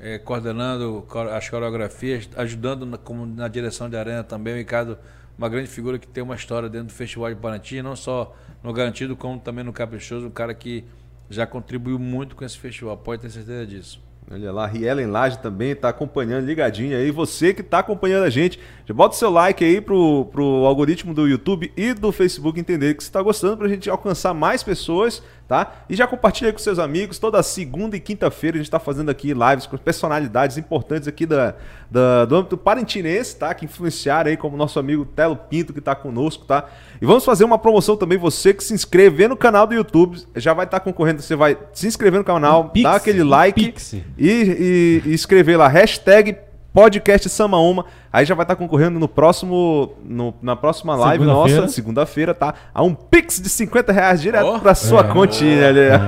é, 0.00 0.18
coordenando 0.18 1.06
as 1.34 1.48
coreografias, 1.48 2.28
ajudando 2.36 2.86
na, 2.86 2.96
como 2.96 3.26
na 3.26 3.48
direção 3.48 3.90
de 3.90 3.96
arena 3.96 4.22
também. 4.22 4.54
O 4.54 4.56
Ricardo, 4.56 4.98
uma 5.36 5.48
grande 5.48 5.68
figura 5.68 5.98
que 5.98 6.06
tem 6.06 6.22
uma 6.22 6.34
história 6.34 6.68
dentro 6.68 6.88
do 6.88 6.92
Festival 6.92 7.28
de 7.28 7.36
Paraty, 7.36 7.82
não 7.82 7.96
só 7.96 8.34
no 8.62 8.72
Garantido, 8.72 9.16
como 9.16 9.38
também 9.38 9.64
no 9.64 9.72
Caprichoso, 9.72 10.26
um 10.26 10.30
cara 10.30 10.54
que 10.54 10.84
já 11.30 11.46
contribuiu 11.46 11.98
muito 11.98 12.34
com 12.34 12.44
esse 12.44 12.58
festival, 12.58 12.96
pode 12.96 13.22
ter 13.22 13.30
certeza 13.30 13.66
disso. 13.66 14.08
Olha 14.30 14.52
lá, 14.52 14.66
Rielen 14.66 15.06
Laje 15.06 15.38
também 15.38 15.70
está 15.70 15.88
acompanhando, 15.88 16.44
ligadinho 16.44 16.94
aí. 16.94 17.10
Você 17.10 17.54
que 17.54 17.62
está 17.62 17.78
acompanhando 17.78 18.24
a 18.24 18.30
gente, 18.30 18.60
já 18.84 18.92
bota 18.92 19.14
o 19.14 19.18
seu 19.18 19.30
like 19.30 19.64
aí 19.64 19.80
pro, 19.80 20.26
pro 20.26 20.44
algoritmo 20.66 21.14
do 21.14 21.26
YouTube 21.26 21.72
e 21.74 21.94
do 21.94 22.12
Facebook 22.12 22.60
entender 22.60 22.94
que 22.94 23.02
você 23.02 23.08
está 23.08 23.22
gostando 23.22 23.56
para 23.56 23.66
a 23.66 23.70
gente 23.70 23.88
alcançar 23.88 24.34
mais 24.34 24.62
pessoas 24.62 25.22
tá? 25.48 25.72
E 25.88 25.96
já 25.96 26.06
compartilha 26.06 26.52
com 26.52 26.58
seus 26.58 26.78
amigos. 26.78 27.18
Toda 27.18 27.42
segunda 27.42 27.96
e 27.96 28.00
quinta-feira 28.00 28.56
a 28.56 28.58
gente 28.58 28.66
está 28.66 28.78
fazendo 28.78 29.10
aqui 29.10 29.32
lives 29.32 29.66
com 29.66 29.78
personalidades 29.78 30.58
importantes 30.58 31.08
aqui 31.08 31.24
da, 31.24 31.54
da, 31.90 32.26
do 32.26 32.36
âmbito 32.36 32.58
parentinense, 32.58 33.34
tá? 33.36 33.54
Que 33.54 33.64
influenciaram 33.64 34.28
aí, 34.30 34.36
como 34.36 34.58
nosso 34.58 34.78
amigo 34.78 35.06
Telo 35.06 35.36
Pinto, 35.36 35.72
que 35.72 35.78
está 35.78 35.94
conosco, 35.94 36.44
tá? 36.44 36.66
E 37.00 37.06
vamos 37.06 37.24
fazer 37.24 37.44
uma 37.44 37.58
promoção 37.58 37.96
também. 37.96 38.18
Você 38.18 38.52
que 38.52 38.62
se 38.62 38.74
inscrever 38.74 39.30
no 39.30 39.36
canal 39.36 39.66
do 39.66 39.72
YouTube 39.74 40.22
já 40.36 40.52
vai 40.52 40.66
estar 40.66 40.80
tá 40.80 40.84
concorrendo. 40.84 41.22
Você 41.22 41.34
vai 41.34 41.56
se 41.72 41.86
inscrever 41.86 42.18
no 42.18 42.24
canal, 42.24 42.70
um 42.76 42.82
dar 42.82 42.96
aquele 42.96 43.24
like 43.24 43.74
e, 44.18 44.28
e, 44.28 45.02
e 45.06 45.14
escrever 45.14 45.56
lá, 45.56 45.66
hashtag 45.66 46.36
podcast 46.72 47.28
Sama 47.28 47.58
Uma. 47.58 47.84
Aí 48.12 48.24
já 48.24 48.34
vai 48.34 48.44
estar 48.44 48.56
concorrendo 48.56 48.98
no 48.98 49.06
próximo, 49.06 49.92
no, 50.02 50.32
na 50.40 50.56
próxima 50.56 50.96
live 50.96 51.24
segunda 51.24 51.40
nossa, 51.40 51.68
segunda-feira, 51.68 52.34
tá? 52.34 52.54
A 52.72 52.82
um 52.82 52.94
Pix 52.94 53.40
de 53.40 53.48
50 53.48 53.92
reais 53.92 54.20
direto 54.20 54.46
oh, 54.56 54.58
pra 54.58 54.74
sua 54.74 55.00
é, 55.00 55.04
continha 55.04 55.68
ali. 55.68 55.80
É. 55.80 55.98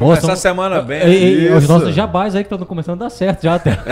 Essa 0.12 0.34
semana 0.34 0.82
bem. 0.82 1.06
E, 1.06 1.46
e, 1.46 1.52
os 1.52 1.68
nossos 1.68 1.94
jabás 1.94 2.34
aí 2.34 2.42
que 2.42 2.52
estão 2.52 2.66
começando 2.66 3.00
a 3.02 3.04
dar 3.04 3.10
certo 3.10 3.42
já 3.42 3.54
até. 3.54 3.78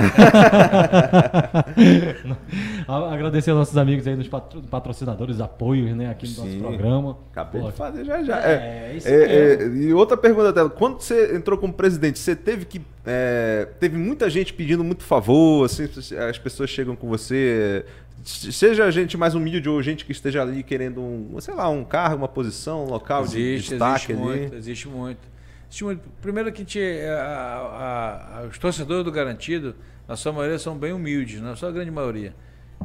Agradecer 2.89 3.51
aos 3.51 3.59
nossos 3.61 3.77
amigos 3.77 4.07
aí 4.07 4.17
dos 4.17 4.29
patrocinadores, 4.71 5.41
apoios, 5.41 5.95
né, 5.95 6.11
aqui 6.11 6.27
no 6.27 6.33
Sim, 6.33 6.41
nosso 6.41 6.59
programa. 6.59 7.19
Acabei 7.31 7.61
Pô, 7.61 7.69
de 7.69 7.75
fazer 7.75 8.05
já 8.05 8.23
já. 8.23 8.41
É, 8.41 8.53
é, 8.53 8.95
isso 8.97 9.09
é, 9.09 9.13
é, 9.13 9.67
E 9.67 9.93
outra 9.93 10.17
pergunta 10.17 10.53
dela, 10.53 10.71
quando 10.71 11.01
você 11.01 11.37
entrou 11.37 11.59
como 11.59 11.73
presidente, 11.73 12.19
você 12.19 12.35
teve 12.35 12.65
que. 12.65 12.81
É, 13.11 13.67
teve 13.81 13.97
muita 13.97 14.29
gente 14.29 14.53
pedindo 14.53 14.85
muito 14.85 15.03
favor, 15.03 15.65
assim, 15.65 15.89
as 16.29 16.39
pessoas 16.39 16.69
chegam 16.69 16.95
com 16.95 17.09
você 17.09 17.87
seja 18.25 18.91
gente 18.91 19.17
mais 19.17 19.35
humilde 19.35 19.69
ou 19.69 19.83
gente 19.83 20.05
que 20.05 20.13
esteja 20.13 20.43
ali 20.43 20.63
querendo 20.63 21.01
um, 21.01 21.41
sei 21.41 21.55
lá, 21.55 21.69
um 21.69 21.85
carro, 21.85 22.17
uma 22.17 22.29
posição, 22.29 22.85
um 22.85 22.89
local 22.89 23.23
existe, 23.23 23.41
de 23.41 23.71
destaque 23.71 24.13
existe 24.13 24.13
ali. 24.13 24.21
Muito, 24.21 24.55
existe 24.55 24.89
muito. 24.89 25.21
Existe 25.69 25.85
muito. 25.85 26.03
Primeiro 26.21 26.53
que 26.53 26.61
gente, 26.61 26.81
a, 26.81 27.23
a, 27.23 28.39
a, 28.41 28.43
os 28.47 28.59
torcedores 28.59 29.05
do 29.05 29.13
Garantido, 29.13 29.75
na 30.07 30.17
sua 30.17 30.33
maioria, 30.33 30.59
são 30.59 30.77
bem 30.77 30.93
humildes, 30.93 31.41
na 31.41 31.55
sua 31.57 31.71
grande 31.71 31.91
maioria. 31.91 32.35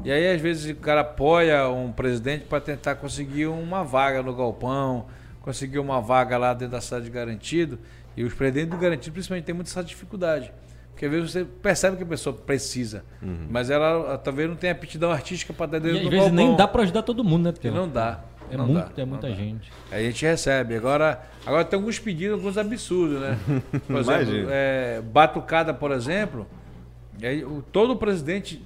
E 0.04 0.12
aí, 0.12 0.34
às 0.34 0.42
vezes, 0.42 0.72
o 0.72 0.76
cara 0.76 1.02
apoia 1.02 1.68
um 1.70 1.92
presidente 1.92 2.46
para 2.46 2.60
tentar 2.60 2.96
conseguir 2.96 3.48
uma 3.48 3.84
vaga 3.84 4.22
no 4.22 4.36
galpão, 4.36 5.06
conseguir 5.42 5.80
uma 5.80 6.02
vaga 6.02 6.38
lá 6.38 6.54
dentro 6.54 6.72
da 6.72 6.82
cidade 6.82 7.06
de 7.06 7.12
Garantido. 7.12 7.80
E 8.16 8.24
os 8.24 8.34
presidentes 8.34 8.70
do 8.72 8.78
Garantido, 8.78 9.14
principalmente, 9.14 9.46
têm 9.46 9.56
muita 9.56 9.70
essa 9.70 9.84
dificuldade. 9.84 10.52
Porque 10.92 11.06
às 11.06 11.12
vezes 11.12 11.32
você 11.32 11.44
percebe 11.44 11.98
que 11.98 12.04
a 12.04 12.06
pessoa 12.06 12.36
precisa, 12.36 13.04
uhum. 13.22 13.48
mas 13.50 13.72
ela 13.72 14.16
talvez 14.20 14.48
não 14.48 14.56
tenha 14.56 14.74
aptidão 14.74 15.12
artística 15.12 15.52
para 15.52 15.66
dar 15.66 15.80
dentro 15.80 15.98
e, 15.98 16.02
do 16.02 16.06
às 16.06 16.12
vezes 16.12 16.30
balcão. 16.30 16.48
nem 16.48 16.56
dá 16.56 16.68
para 16.68 16.84
ajudar 16.84 17.02
todo 17.02 17.24
mundo, 17.24 17.52
né? 17.52 17.72
Não 17.72 17.90
dá. 17.90 18.24
É, 18.52 18.58
não 18.58 18.68
muito, 18.68 18.96
dá, 18.96 19.02
é 19.02 19.06
muita 19.06 19.34
gente. 19.34 19.72
Aí 19.92 20.06
a 20.06 20.12
gente 20.12 20.24
recebe. 20.24 20.76
Agora, 20.76 21.24
agora 21.44 21.66
tem 21.66 21.78
alguns 21.78 21.98
pedidos, 21.98 22.36
alguns 22.36 22.58
absurdos, 22.58 23.20
né? 23.20 23.38
Por 23.88 23.98
exemplo, 23.98 24.48
é, 24.50 25.02
batucada, 25.02 25.74
por 25.74 25.92
exemplo, 25.92 26.48
aí, 27.22 27.44
o, 27.44 27.64
todo 27.64 27.96
presidente, 27.96 28.62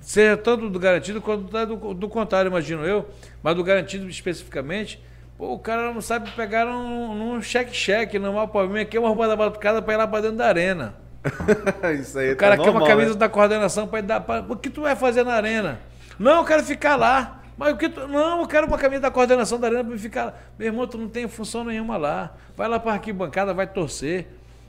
seja 0.00 0.36
tanto 0.36 0.70
do 0.70 0.78
garantido 0.78 1.20
quanto 1.20 1.50
do, 1.66 1.94
do 1.94 2.08
contrário, 2.08 2.48
imagino 2.48 2.84
eu, 2.84 3.08
mas 3.42 3.56
do 3.56 3.64
garantido 3.64 4.08
especificamente, 4.08 5.02
pô, 5.44 5.52
o 5.52 5.58
cara 5.58 5.92
não 5.92 6.00
sabe 6.00 6.30
pegar 6.30 6.64
num 6.64 7.40
cheque-cheque, 7.42 8.18
não 8.18 8.36
o 8.36 8.48
problema 8.48 8.80
aqui 8.80 8.96
é 8.96 9.00
uma 9.00 9.08
roupa 9.08 9.28
da 9.28 9.36
batucada 9.36 9.82
para 9.82 9.92
ir 9.92 9.96
lá 9.98 10.06
para 10.06 10.22
dentro 10.22 10.38
da 10.38 10.46
arena. 10.46 10.94
Isso 12.00 12.18
aí 12.18 12.32
o 12.32 12.36
cara 12.36 12.56
tá 12.56 12.62
quer 12.62 12.66
normal, 12.70 12.82
uma 12.82 12.88
camisa 12.88 13.12
né? 13.12 13.18
da 13.18 13.28
coordenação 13.28 13.86
para 13.86 14.00
dar. 14.00 14.20
Pra... 14.20 14.44
O 14.48 14.56
que 14.56 14.70
tu 14.70 14.82
vai 14.82 14.96
fazer 14.96 15.22
na 15.22 15.34
arena? 15.34 15.80
Não, 16.18 16.38
eu 16.38 16.44
quero 16.44 16.62
ficar 16.64 16.96
lá. 16.96 17.40
Mas 17.56 17.72
o 17.72 17.76
que 17.76 17.88
tu... 17.88 18.06
Não, 18.08 18.40
eu 18.40 18.46
quero 18.46 18.66
uma 18.66 18.76
camisa 18.76 19.02
da 19.02 19.10
coordenação 19.10 19.60
da 19.60 19.68
arena 19.68 19.84
para 19.84 19.96
ficar 19.96 20.24
lá. 20.26 20.34
Meu 20.58 20.68
irmão, 20.68 20.86
tu 20.86 20.98
não 20.98 21.08
tem 21.08 21.28
função 21.28 21.64
nenhuma 21.64 21.96
lá. 21.96 22.34
Vai 22.56 22.68
lá 22.68 22.78
para 22.78 22.92
a 22.92 22.94
arquibancada, 22.94 23.54
vai 23.54 23.66
torcer. 23.66 24.26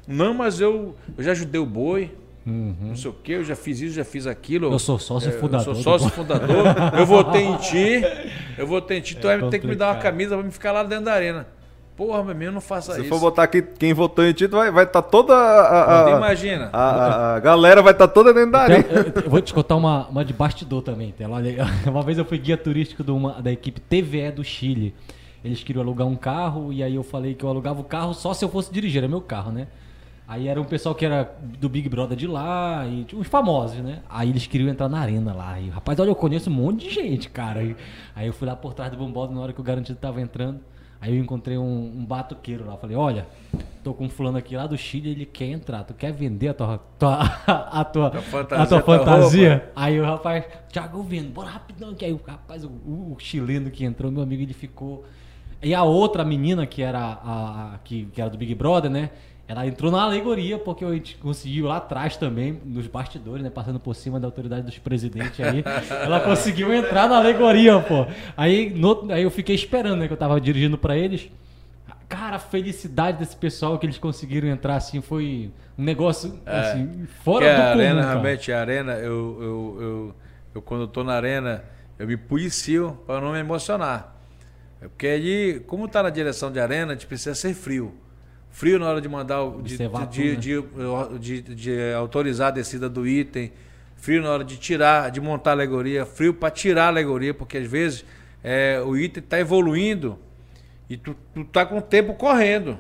Não, 0.08 0.34
mas 0.34 0.62
eu, 0.62 0.96
eu 1.18 1.24
já 1.24 1.32
ajudei 1.32 1.60
o 1.60 1.66
boi. 1.66 2.16
Uhum. 2.46 2.76
Não 2.80 2.96
sei 2.96 3.10
o 3.10 3.14
que, 3.14 3.32
eu 3.32 3.44
já 3.44 3.56
fiz 3.56 3.82
isso, 3.82 3.96
já 3.96 4.06
fiz 4.06 4.28
aquilo. 4.28 4.72
Eu 4.72 4.78
sou 4.78 5.00
sócio 5.00 5.30
é, 5.30 5.32
fundador. 5.32 5.68
Eu 5.68 5.76
sou 5.76 6.00
sócio 6.00 6.10
fundador. 6.10 6.66
eu 6.98 7.06
votei 7.06 7.44
em 7.44 7.58
ti. 7.58 8.02
Eu 8.58 8.66
votei 8.66 9.00
em 9.00 9.02
ti. 9.02 9.18
Tu 9.18 9.28
é 9.28 9.38
vai 9.38 9.50
ter 9.50 9.60
que 9.60 9.68
me 9.68 9.76
dar 9.76 9.92
uma 9.92 10.02
camisa 10.02 10.38
para 10.38 10.46
me 10.46 10.52
ficar 10.52 10.72
lá 10.72 10.82
dentro 10.84 11.06
da 11.06 11.14
arena. 11.14 11.46
Porra, 11.98 12.24
meu 12.24 12.32
amigo, 12.32 12.52
não 12.52 12.62
faça 12.62 12.94
Se 12.94 13.00
isso. 13.00 13.04
Se 13.04 13.10
for 13.10 13.20
botar 13.20 13.44
aqui 13.44 13.62
quem 13.62 13.94
votou 13.94 14.26
em 14.26 14.34
ti, 14.34 14.48
vai 14.48 14.68
estar 14.68 14.72
vai 14.74 14.86
tá 14.86 15.02
toda 15.02 15.34
a, 15.34 16.06
a, 16.06 16.18
Imagina. 16.18 16.70
A, 16.72 17.36
a, 17.36 17.40
galera 17.40 17.82
vai 17.82 17.94
estar 17.94 18.08
tá 18.08 18.14
toda 18.14 18.34
dentro 18.34 18.52
da 18.52 18.60
área. 18.60 18.86
Eu, 18.90 19.24
eu, 19.24 19.30
vou 19.30 19.42
te 19.42 19.54
contar 19.54 19.76
uma, 19.76 20.08
uma 20.08 20.24
de 20.24 20.34
bastidor 20.34 20.82
também. 20.82 21.14
Tá? 21.14 21.26
Uma 21.90 22.02
vez 22.02 22.18
eu 22.18 22.26
fui 22.26 22.38
guia 22.38 22.58
turístico 22.58 23.04
de 23.04 23.12
uma, 23.12 23.42
da 23.42 23.52
equipe 23.52 23.80
TVE 23.80 24.32
do 24.32 24.44
Chile. 24.44 24.94
Eles 25.44 25.64
queriam 25.64 25.84
alugar 25.84 26.08
um 26.08 26.16
carro 26.16 26.74
e 26.74 26.84
aí 26.84 26.96
eu 26.96 27.04
falei 27.04 27.34
que 27.34 27.44
eu 27.46 27.50
alugava 27.50 27.80
o 27.80 27.84
carro 27.84 28.14
só 28.14 28.34
se 28.34 28.44
eu 28.44 28.50
fosse 28.50 28.74
dirigir, 28.74 29.00
era 29.00 29.08
meu 29.08 29.22
carro, 29.22 29.52
né? 29.52 29.68
Aí 30.28 30.48
era 30.48 30.60
um 30.60 30.66
pessoal 30.66 30.96
que 30.96 31.06
era 31.06 31.32
do 31.60 31.70
Big 31.70 31.88
Brother 31.88 32.18
de 32.18 32.26
lá, 32.26 32.86
e 32.88 33.04
tipo, 33.04 33.22
os 33.22 33.28
famosos, 33.28 33.78
né? 33.78 34.02
Aí 34.10 34.30
eles 34.30 34.48
queriam 34.48 34.70
entrar 34.70 34.90
na 34.90 35.00
arena 35.00 35.32
lá. 35.34 35.60
E, 35.60 35.70
rapaz, 35.70 36.00
olha, 36.00 36.10
eu 36.10 36.16
conheço 36.16 36.50
um 36.50 36.54
monte 36.54 36.88
de 36.88 36.94
gente, 36.94 37.30
cara. 37.30 37.60
Aí, 37.60 37.76
aí 38.16 38.26
eu 38.28 38.34
fui 38.34 38.48
lá 38.48 38.56
por 38.56 38.74
trás 38.74 38.92
do 38.92 38.98
bombado 38.98 39.34
na 39.34 39.42
hora 39.42 39.54
que 39.54 39.62
o 39.62 39.64
garantido 39.64 40.00
tava 40.00 40.20
entrando. 40.20 40.60
Aí 41.00 41.16
eu 41.16 41.22
encontrei 41.22 41.56
um, 41.56 41.94
um 41.98 42.04
batuqueiro 42.04 42.66
lá. 42.66 42.76
Falei, 42.78 42.96
olha, 42.96 43.28
tô 43.84 43.94
com 43.94 44.06
um 44.06 44.10
fulano 44.10 44.40
aqui 44.40 44.56
lá 44.56 44.66
do 44.66 44.76
Chile, 44.76 45.12
ele 45.12 45.26
quer 45.28 45.46
entrar. 45.46 45.84
Tu 45.84 45.94
quer 45.94 46.12
vender 46.12 46.48
a 46.48 46.54
tua, 46.56 46.80
tua, 46.98 47.20
a 47.46 47.84
tua, 47.84 48.08
a 48.08 48.22
fantasia? 48.22 48.64
A 48.64 48.66
tua 48.66 48.82
fantasia? 48.82 49.72
Aí 49.76 50.00
o 50.00 50.04
rapaz, 50.04 50.46
Thiago, 50.72 50.98
eu 50.98 51.04
vendo, 51.04 51.32
bora 51.32 51.50
rapidão. 51.50 51.94
Que 51.94 52.06
aí 52.06 52.14
o 52.14 52.20
rapaz, 52.26 52.64
o, 52.64 52.70
o, 52.70 53.16
chileno 53.20 53.70
que 53.70 53.86
entrou, 53.86 54.12
meu 54.12 54.24
amigo, 54.24 54.42
ele 54.42 54.54
ficou... 54.54 55.06
E 55.62 55.74
a 55.76 55.84
outra 55.84 56.26
menina, 56.26 56.66
que 56.66 56.82
era, 56.82 57.00
a, 57.00 57.74
a 57.74 57.78
que, 57.84 58.06
que 58.08 58.20
era 58.20 58.30
do 58.30 58.38
Big 58.38 58.56
Brother, 58.56 58.90
né? 58.90 59.12
Ela 59.48 59.68
entrou 59.68 59.92
na 59.92 60.02
alegoria, 60.02 60.58
porque 60.58 60.84
a 60.84 60.92
gente 60.92 61.18
conseguiu 61.18 61.68
lá 61.68 61.78
atrás 61.78 62.18
também, 62.18 62.60
nos 62.66 62.88
bastidores, 62.88 63.44
né? 63.44 63.50
Passando 63.52 63.80
por 63.80 63.96
cima 63.96 64.20
da 64.20 64.28
autoridade 64.28 64.64
dos 64.64 64.80
presidentes 64.80 65.40
aí. 65.40 65.64
ela 66.04 66.20
conseguiu 66.20 66.74
entrar 66.74 67.08
na 67.08 67.18
alegoria, 67.18 67.80
pô. 67.80 68.08
Aí, 68.36 68.72
no, 68.72 69.12
aí 69.12 69.22
eu 69.22 69.30
fiquei 69.30 69.54
esperando, 69.54 69.98
né? 69.98 70.08
Que 70.08 70.14
eu 70.14 70.18
tava 70.18 70.42
dirigindo 70.42 70.80
para 70.80 70.98
eles. 70.98 71.30
Cara, 72.10 72.38
a 72.38 72.40
felicidade 72.40 73.20
desse 73.20 73.36
pessoal 73.36 73.78
que 73.78 73.86
eles 73.86 74.00
conseguiram 74.00 74.48
entrar, 74.48 74.78
assim, 74.78 75.00
foi 75.00 75.52
um 75.78 75.84
negócio, 75.84 76.40
é, 76.44 76.60
assim, 76.60 77.06
fora 77.24 77.46
do 77.46 77.52
a 77.52 77.56
comum, 77.56 77.70
arena, 77.70 78.02
cara. 78.02 78.12
realmente, 78.14 78.52
a 78.52 78.60
arena, 78.60 78.94
eu, 78.94 79.38
eu, 79.42 79.78
eu, 79.82 80.16
eu, 80.56 80.62
quando 80.62 80.82
eu 80.82 80.88
tô 80.88 81.04
na 81.04 81.14
arena, 81.14 81.64
eu 82.00 82.08
me 82.08 82.18
policio 82.18 82.98
para 83.06 83.22
não 83.22 83.32
me 83.34 83.40
emocionar. 83.40 84.16
Porque 84.80 85.08
ali, 85.08 85.60
como 85.68 85.88
tá 85.88 86.02
na 86.02 86.10
direção 86.10 86.52
de 86.52 86.60
arena, 86.60 86.94
a 86.94 86.96
gente 86.96 87.06
precisa 87.06 87.36
ser 87.36 87.54
frio 87.54 87.94
frio 88.56 88.80
na 88.80 88.88
hora 88.88 89.02
de 89.02 89.10
mandar 89.10 89.44
o, 89.44 89.62
de, 89.62 89.78
de, 89.78 89.84
né? 89.84 90.08
de, 91.20 91.42
de, 91.42 91.42
de, 91.42 91.94
autorizar 91.94 92.48
a 92.48 92.52
descida 92.52 92.88
do 92.88 93.06
item, 93.06 93.52
frio 93.98 94.22
na 94.22 94.30
hora 94.30 94.46
de 94.46 94.56
tirar, 94.56 95.12
de 95.12 95.20
montar 95.20 95.50
a 95.50 95.54
alegoria, 95.54 96.06
frio 96.06 96.34
para 96.34 96.50
tirar 96.50 96.86
a 96.86 96.88
alegoria, 96.88 97.34
porque 97.34 97.58
às 97.58 97.68
vezes 97.68 98.06
é, 98.42 98.82
o 98.86 98.96
item 98.96 99.22
está 99.22 99.38
evoluindo 99.38 100.18
e 100.90 100.96
tu, 100.96 101.14
tu 101.34 101.44
tá 101.44 101.66
com 101.66 101.80
o 101.80 101.82
tempo 101.82 102.14
correndo. 102.14 102.80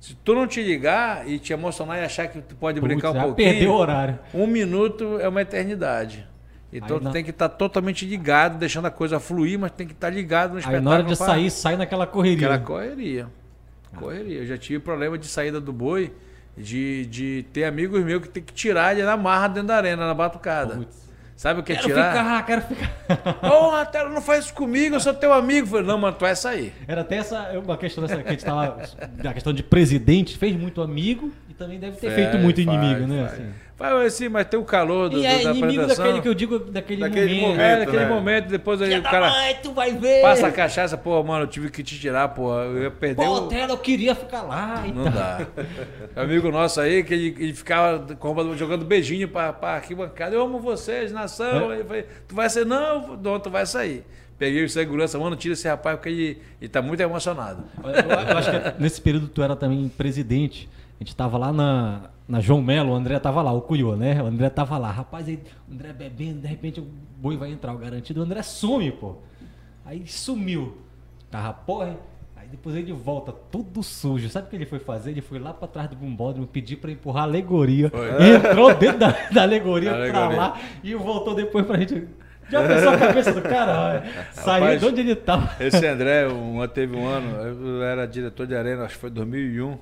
Se 0.00 0.14
tu 0.14 0.34
não 0.34 0.46
te 0.46 0.62
ligar 0.62 1.28
e 1.28 1.38
te 1.38 1.52
emocionar 1.52 1.98
e 1.98 2.04
achar 2.04 2.26
que 2.26 2.40
tu 2.40 2.54
pode 2.54 2.80
Putz, 2.80 2.90
brincar 2.90 3.10
um 3.10 3.20
pouquinho, 3.20 3.34
perdeu 3.34 3.72
o 3.72 3.76
horário. 3.76 4.18
Um 4.32 4.46
minuto 4.46 5.20
é 5.20 5.28
uma 5.28 5.42
eternidade. 5.42 6.26
Então 6.72 6.96
Aí 6.96 7.02
tu 7.02 7.10
tem 7.10 7.22
que 7.22 7.28
estar 7.28 7.50
tá 7.50 7.54
totalmente 7.54 8.06
ligado, 8.06 8.56
deixando 8.56 8.86
a 8.86 8.90
coisa 8.90 9.20
fluir, 9.20 9.58
mas 9.58 9.70
tem 9.72 9.86
que 9.86 9.92
estar 9.92 10.08
tá 10.08 10.14
ligado 10.14 10.52
no 10.52 10.60
espetáculo. 10.60 10.78
Aí 10.78 10.98
na 10.98 11.04
hora 11.04 11.04
de 11.04 11.14
sair, 11.14 11.50
sai 11.50 11.76
naquela 11.76 12.06
correria. 12.06 12.46
Aquela 12.46 12.58
correria. 12.58 13.39
Correria. 13.96 14.38
Eu 14.38 14.46
já 14.46 14.58
tive 14.58 14.78
problema 14.78 15.18
de 15.18 15.26
saída 15.26 15.60
do 15.60 15.72
boi, 15.72 16.12
de, 16.56 17.06
de 17.06 17.46
ter 17.52 17.64
amigos 17.64 18.02
meus 18.04 18.22
que 18.22 18.28
tem 18.28 18.42
que 18.42 18.52
tirar 18.52 18.92
ele 18.92 19.04
na 19.04 19.16
marra 19.16 19.48
dentro 19.48 19.68
da 19.68 19.76
arena, 19.76 20.06
na 20.06 20.14
batucada. 20.14 20.76
Putz. 20.76 21.10
Sabe 21.40 21.60
o 21.60 21.62
que 21.62 21.72
é 21.72 21.76
tirar? 21.76 22.12
Ficar, 22.12 22.42
quero 22.44 22.60
ficar. 22.60 23.32
Porra, 23.40 23.86
Telo, 23.86 24.10
não 24.10 24.20
faz 24.20 24.44
isso 24.44 24.52
comigo, 24.52 24.96
eu 24.96 25.00
sou 25.00 25.14
teu 25.14 25.32
amigo. 25.32 25.66
Falei, 25.66 25.86
não, 25.86 25.96
mano, 25.96 26.14
tu 26.14 26.20
vai 26.20 26.36
sair. 26.36 26.74
Era 26.86 27.00
até 27.00 27.16
essa 27.16 27.58
uma 27.58 27.78
questão 27.78 28.02
dessa 28.04 28.22
que 28.22 28.28
a 28.28 28.32
gente 28.32 28.44
tava. 28.44 28.82
A 29.24 29.32
questão 29.32 29.50
de 29.50 29.62
presidente, 29.62 30.36
fez 30.36 30.54
muito 30.54 30.82
amigo 30.82 31.32
e 31.48 31.54
também 31.54 31.80
deve 31.80 31.96
ter 31.96 32.08
é, 32.08 32.14
feito 32.14 32.36
muito 32.36 32.62
faz, 32.62 32.76
inimigo, 32.76 33.06
né? 33.06 33.24
Assim. 33.24 33.48
Vai 33.80 34.04
assim, 34.04 34.28
mas 34.28 34.46
tem 34.46 34.60
o 34.60 34.62
calor 34.62 35.08
do, 35.08 35.16
e 35.16 35.24
é 35.24 35.42
da 35.42 35.52
inimigo 35.52 35.86
daquele 35.86 36.20
que 36.20 36.28
eu 36.28 36.34
digo, 36.34 36.58
daquele, 36.58 37.00
daquele 37.00 37.40
momento. 37.40 37.48
momento 37.48 37.60
é, 37.62 37.78
daquele 37.78 38.04
né? 38.04 38.08
momento, 38.10 38.48
depois 38.48 38.82
aí 38.82 38.98
o 38.98 39.02
cara 39.02 39.30
mãe, 39.30 39.56
tu 39.62 39.72
vai 39.72 39.94
ver. 39.94 40.20
passa 40.20 40.48
a 40.48 40.52
cachaça, 40.52 40.98
pô, 40.98 41.22
mano, 41.22 41.44
eu 41.44 41.46
tive 41.46 41.70
que 41.70 41.82
te 41.82 41.98
tirar, 41.98 42.28
pô, 42.28 42.52
eu 42.60 42.82
ia 42.82 42.90
perder 42.90 43.24
pô, 43.24 43.48
o... 43.48 43.50
eu 43.50 43.78
queria 43.78 44.14
ficar 44.14 44.42
lá 44.42 44.82
e 44.86 44.92
Não 44.92 45.04
tal. 45.04 45.12
dá. 45.14 45.46
Amigo 46.14 46.50
nosso 46.50 46.78
aí, 46.78 47.02
que 47.02 47.14
ele, 47.14 47.34
ele 47.38 47.54
ficava 47.54 48.06
jogando 48.54 48.84
beijinho 48.84 49.26
pra, 49.28 49.50
pra 49.50 49.76
arquibancada, 49.76 50.34
eu 50.34 50.42
amo 50.42 50.60
vocês, 50.60 51.10
nação, 51.10 51.72
é? 51.72 51.82
falei, 51.82 52.04
tu 52.28 52.34
vai 52.34 52.50
ser, 52.50 52.66
não, 52.66 53.16
não, 53.16 53.40
tu 53.40 53.48
vai 53.48 53.64
sair. 53.64 54.04
Peguei 54.38 54.62
o 54.62 54.68
segurança, 54.68 55.18
mano, 55.18 55.36
tira 55.36 55.54
esse 55.54 55.66
rapaz 55.66 55.96
porque 55.96 56.10
ele, 56.10 56.42
ele 56.60 56.68
tá 56.68 56.82
muito 56.82 57.00
emocionado. 57.00 57.64
Eu, 57.82 57.90
eu 57.90 58.36
acho 58.36 58.50
que 58.50 58.82
nesse 58.82 59.00
período 59.00 59.26
tu 59.26 59.42
era 59.42 59.56
também 59.56 59.88
presidente, 59.88 60.68
a 61.00 61.02
gente 61.02 61.16
tava 61.16 61.38
lá 61.38 61.52
na 61.52 62.10
na 62.30 62.38
João 62.38 62.62
Melo, 62.62 62.92
o 62.92 62.94
André 62.94 63.18
tava 63.18 63.42
lá, 63.42 63.52
o 63.52 63.60
Cuiô, 63.60 63.96
né? 63.96 64.22
O 64.22 64.26
André 64.26 64.48
tava 64.48 64.78
lá. 64.78 64.88
Rapaz, 64.88 65.26
aí 65.26 65.40
o 65.68 65.74
André 65.74 65.92
bebendo, 65.92 66.40
de 66.40 66.46
repente 66.46 66.78
o 66.78 66.86
boi 67.16 67.36
vai 67.36 67.50
entrar, 67.50 67.74
o 67.74 67.78
garantido. 67.78 68.20
O 68.20 68.22
André 68.22 68.40
some, 68.42 68.92
pô. 68.92 69.16
Aí 69.84 70.06
sumiu. 70.06 70.78
Tava, 71.28 71.52
porra. 71.52 71.96
Aí 72.36 72.46
depois 72.46 72.76
ele 72.76 72.92
volta 72.92 73.32
todo 73.32 73.82
sujo. 73.82 74.28
Sabe 74.28 74.46
o 74.46 74.50
que 74.50 74.54
ele 74.54 74.64
foi 74.64 74.78
fazer? 74.78 75.10
Ele 75.10 75.20
foi 75.20 75.40
lá 75.40 75.52
pra 75.52 75.66
trás 75.66 75.90
do 75.90 75.96
bumbódromo, 75.96 76.46
pedir 76.46 76.76
pra 76.76 76.92
empurrar 76.92 77.24
a 77.24 77.26
alegoria. 77.26 77.90
Foi. 77.90 78.34
Entrou 78.36 78.72
dentro 78.76 78.98
da, 79.00 79.10
da 79.32 79.42
alegoria, 79.42 79.92
alegoria 79.92 80.28
pra 80.28 80.36
lá 80.36 80.60
e 80.84 80.94
voltou 80.94 81.34
depois 81.34 81.66
pra 81.66 81.78
gente. 81.78 82.06
Já 82.48 82.66
pensou 82.66 82.90
a 82.90 82.98
cabeça 82.98 83.32
do 83.32 83.42
cara? 83.42 84.04
Saiu 84.32 84.78
de 84.78 84.86
onde 84.86 85.00
ele 85.00 85.16
tava. 85.16 85.50
Esse 85.58 85.84
André, 85.84 86.28
um, 86.28 86.64
teve 86.68 86.96
um 86.96 87.06
ano, 87.08 87.36
eu 87.36 87.82
era 87.82 88.06
diretor 88.06 88.46
de 88.46 88.54
arena, 88.54 88.84
acho 88.84 88.94
que 88.94 89.00
foi 89.00 89.10
2001. 89.10 89.78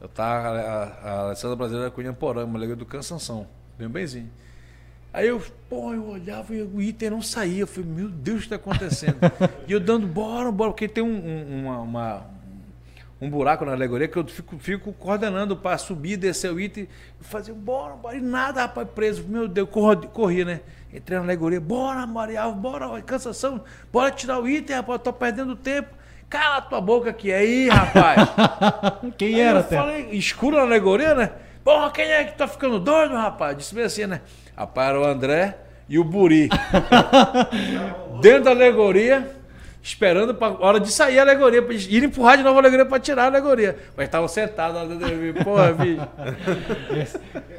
Eu 0.00 0.08
tava, 0.08 0.48
a, 0.48 0.84
a 0.84 1.20
Alessandra 1.20 1.56
Brasileira 1.56 1.90
com 1.90 2.14
Porã, 2.14 2.44
uma 2.44 2.58
liga 2.58 2.76
do 2.76 2.86
Cansanção, 2.86 3.46
bem 3.76 3.88
benzinho. 3.88 4.30
Aí 5.12 5.26
eu, 5.26 5.42
pô, 5.68 5.92
eu 5.92 6.06
olhava 6.06 6.54
e 6.54 6.62
o 6.62 6.80
item 6.80 7.10
não 7.10 7.22
saía. 7.22 7.62
Eu 7.62 7.66
falei, 7.66 7.90
meu 7.90 8.08
Deus, 8.08 8.36
o 8.36 8.40
que 8.40 8.46
está 8.46 8.56
acontecendo? 8.56 9.16
e 9.66 9.72
eu 9.72 9.80
dando, 9.80 10.06
bora, 10.06 10.52
bora, 10.52 10.70
porque 10.70 10.86
tem 10.86 11.02
um, 11.02 11.08
um, 11.08 11.62
uma, 11.62 11.78
uma, 11.80 12.26
um 13.20 13.28
buraco 13.28 13.64
na 13.64 13.72
alegoria 13.72 14.06
que 14.06 14.16
eu 14.16 14.24
fico, 14.26 14.56
fico 14.58 14.92
coordenando 14.92 15.56
para 15.56 15.78
subir, 15.78 16.16
descer 16.16 16.52
o 16.52 16.60
item. 16.60 16.84
Eu 17.18 17.24
fazia, 17.24 17.54
bora, 17.54 17.96
bora, 17.96 18.16
e 18.16 18.20
nada, 18.20 18.60
rapaz, 18.60 18.86
preso. 18.94 19.24
Meu 19.26 19.48
Deus, 19.48 19.68
corri, 19.70 20.06
corri 20.08 20.44
né? 20.44 20.60
Entrei 20.92 21.18
na 21.18 21.24
alegoria, 21.24 21.60
bora, 21.60 22.06
Maria, 22.06 22.48
bora, 22.50 23.02
cansação, 23.02 23.64
bora 23.92 24.10
tirar 24.10 24.38
o 24.40 24.48
item, 24.48 24.76
rapaz, 24.76 25.00
tô 25.02 25.12
perdendo 25.12 25.56
tempo. 25.56 25.97
Cala 26.28 26.60
tua 26.60 26.80
boca 26.80 27.10
aqui 27.10 27.32
aí, 27.32 27.68
rapaz. 27.68 28.28
quem 29.16 29.34
aí 29.36 29.40
era, 29.40 29.58
Eu 29.58 29.60
até? 29.60 29.76
falei, 29.76 30.08
escuro 30.12 30.56
na 30.56 30.62
alegoria, 30.62 31.14
né? 31.14 31.30
Porra, 31.64 31.90
quem 31.90 32.04
é 32.04 32.24
que 32.24 32.36
tá 32.36 32.46
ficando 32.46 32.78
doido, 32.78 33.14
rapaz? 33.14 33.56
Disse 33.56 33.74
bem 33.74 33.84
assim, 33.84 34.06
né? 34.06 34.20
Rapaz, 34.56 34.90
era 34.90 35.00
o 35.00 35.04
André 35.04 35.56
e 35.88 35.98
o 35.98 36.04
Buri. 36.04 36.48
Dentro 38.20 38.44
da 38.44 38.50
alegoria, 38.50 39.37
esperando 39.82 40.34
para 40.34 40.54
hora 40.64 40.80
de 40.80 40.90
sair 40.90 41.18
a 41.18 41.22
alegoria, 41.22 41.62
para 41.62 41.74
ir 41.74 42.04
empurrar 42.04 42.36
de 42.36 42.42
novo 42.42 42.56
a 42.56 42.60
alegoria 42.60 42.84
para 42.84 42.98
tirar 42.98 43.24
a 43.24 43.26
alegoria. 43.26 43.76
Mas 43.96 44.06
estavam 44.06 44.28
sentados 44.28 44.76
lá 44.76 45.44
Porra, 45.44 45.72
bicho. 45.72 46.08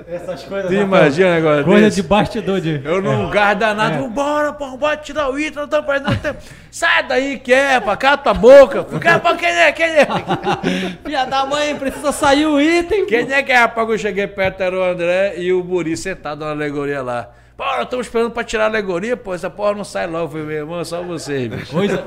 Essas 0.08 0.44
coisas. 0.44 0.70
Tu 0.70 0.76
imagina 0.76 1.36
negócio 1.36 1.64
Coisa 1.64 1.86
desse? 1.86 2.02
de 2.02 2.08
bastidor 2.08 2.62
de. 2.62 2.82
Eu 2.84 3.02
não 3.02 3.32
é. 3.32 3.56
nada. 3.56 3.96
É. 3.96 4.08
Bora, 4.08 4.54
pô, 4.54 4.78
bora 4.78 4.98
tirar 4.98 5.30
o 5.30 5.40
item, 5.40 5.56
não 5.56 5.64
estamos 5.66 5.86
perdendo 5.86 6.22
tempo. 6.22 6.40
Sai 6.72 7.08
daí, 7.08 7.40
que 7.40 7.54
é, 7.54 7.80
pra 7.80 7.96
cá 7.96 8.18
tua 8.18 8.34
boca. 8.34 8.84
Fica 8.84 9.20
pra 9.20 9.36
quem 9.36 9.50
é, 9.50 9.72
quem 9.72 9.86
é? 9.86 10.08
Filha 11.04 11.26
da 11.26 11.46
mãe, 11.46 11.76
precisa 11.76 12.12
sair 12.12 12.46
o 12.46 12.60
item. 12.60 13.06
Quem 13.06 13.32
é 13.32 13.44
que 13.44 13.52
é, 13.52 13.58
rapaz? 13.58 13.90
Eu 13.90 13.98
cheguei 13.98 14.28
perto, 14.28 14.62
era 14.62 14.76
o 14.76 14.84
André 14.84 15.36
e 15.38 15.52
o 15.54 15.64
Buri 15.64 15.96
sentado 15.96 16.44
na 16.44 16.52
alegoria 16.52 17.02
lá. 17.02 17.30
Porra, 17.60 17.84
estamos 17.84 18.06
esperando 18.06 18.32
pra 18.32 18.42
tirar 18.42 18.64
a 18.64 18.68
alegoria, 18.68 19.18
pô, 19.18 19.34
essa 19.34 19.50
porra 19.50 19.74
não 19.74 19.84
sai 19.84 20.08
logo. 20.08 20.30
Falei, 20.30 20.46
meu 20.46 20.56
irmão, 20.56 20.86
só 20.86 21.04
você, 21.04 21.50
bicho. 21.50 21.74
Coisa, 21.74 21.98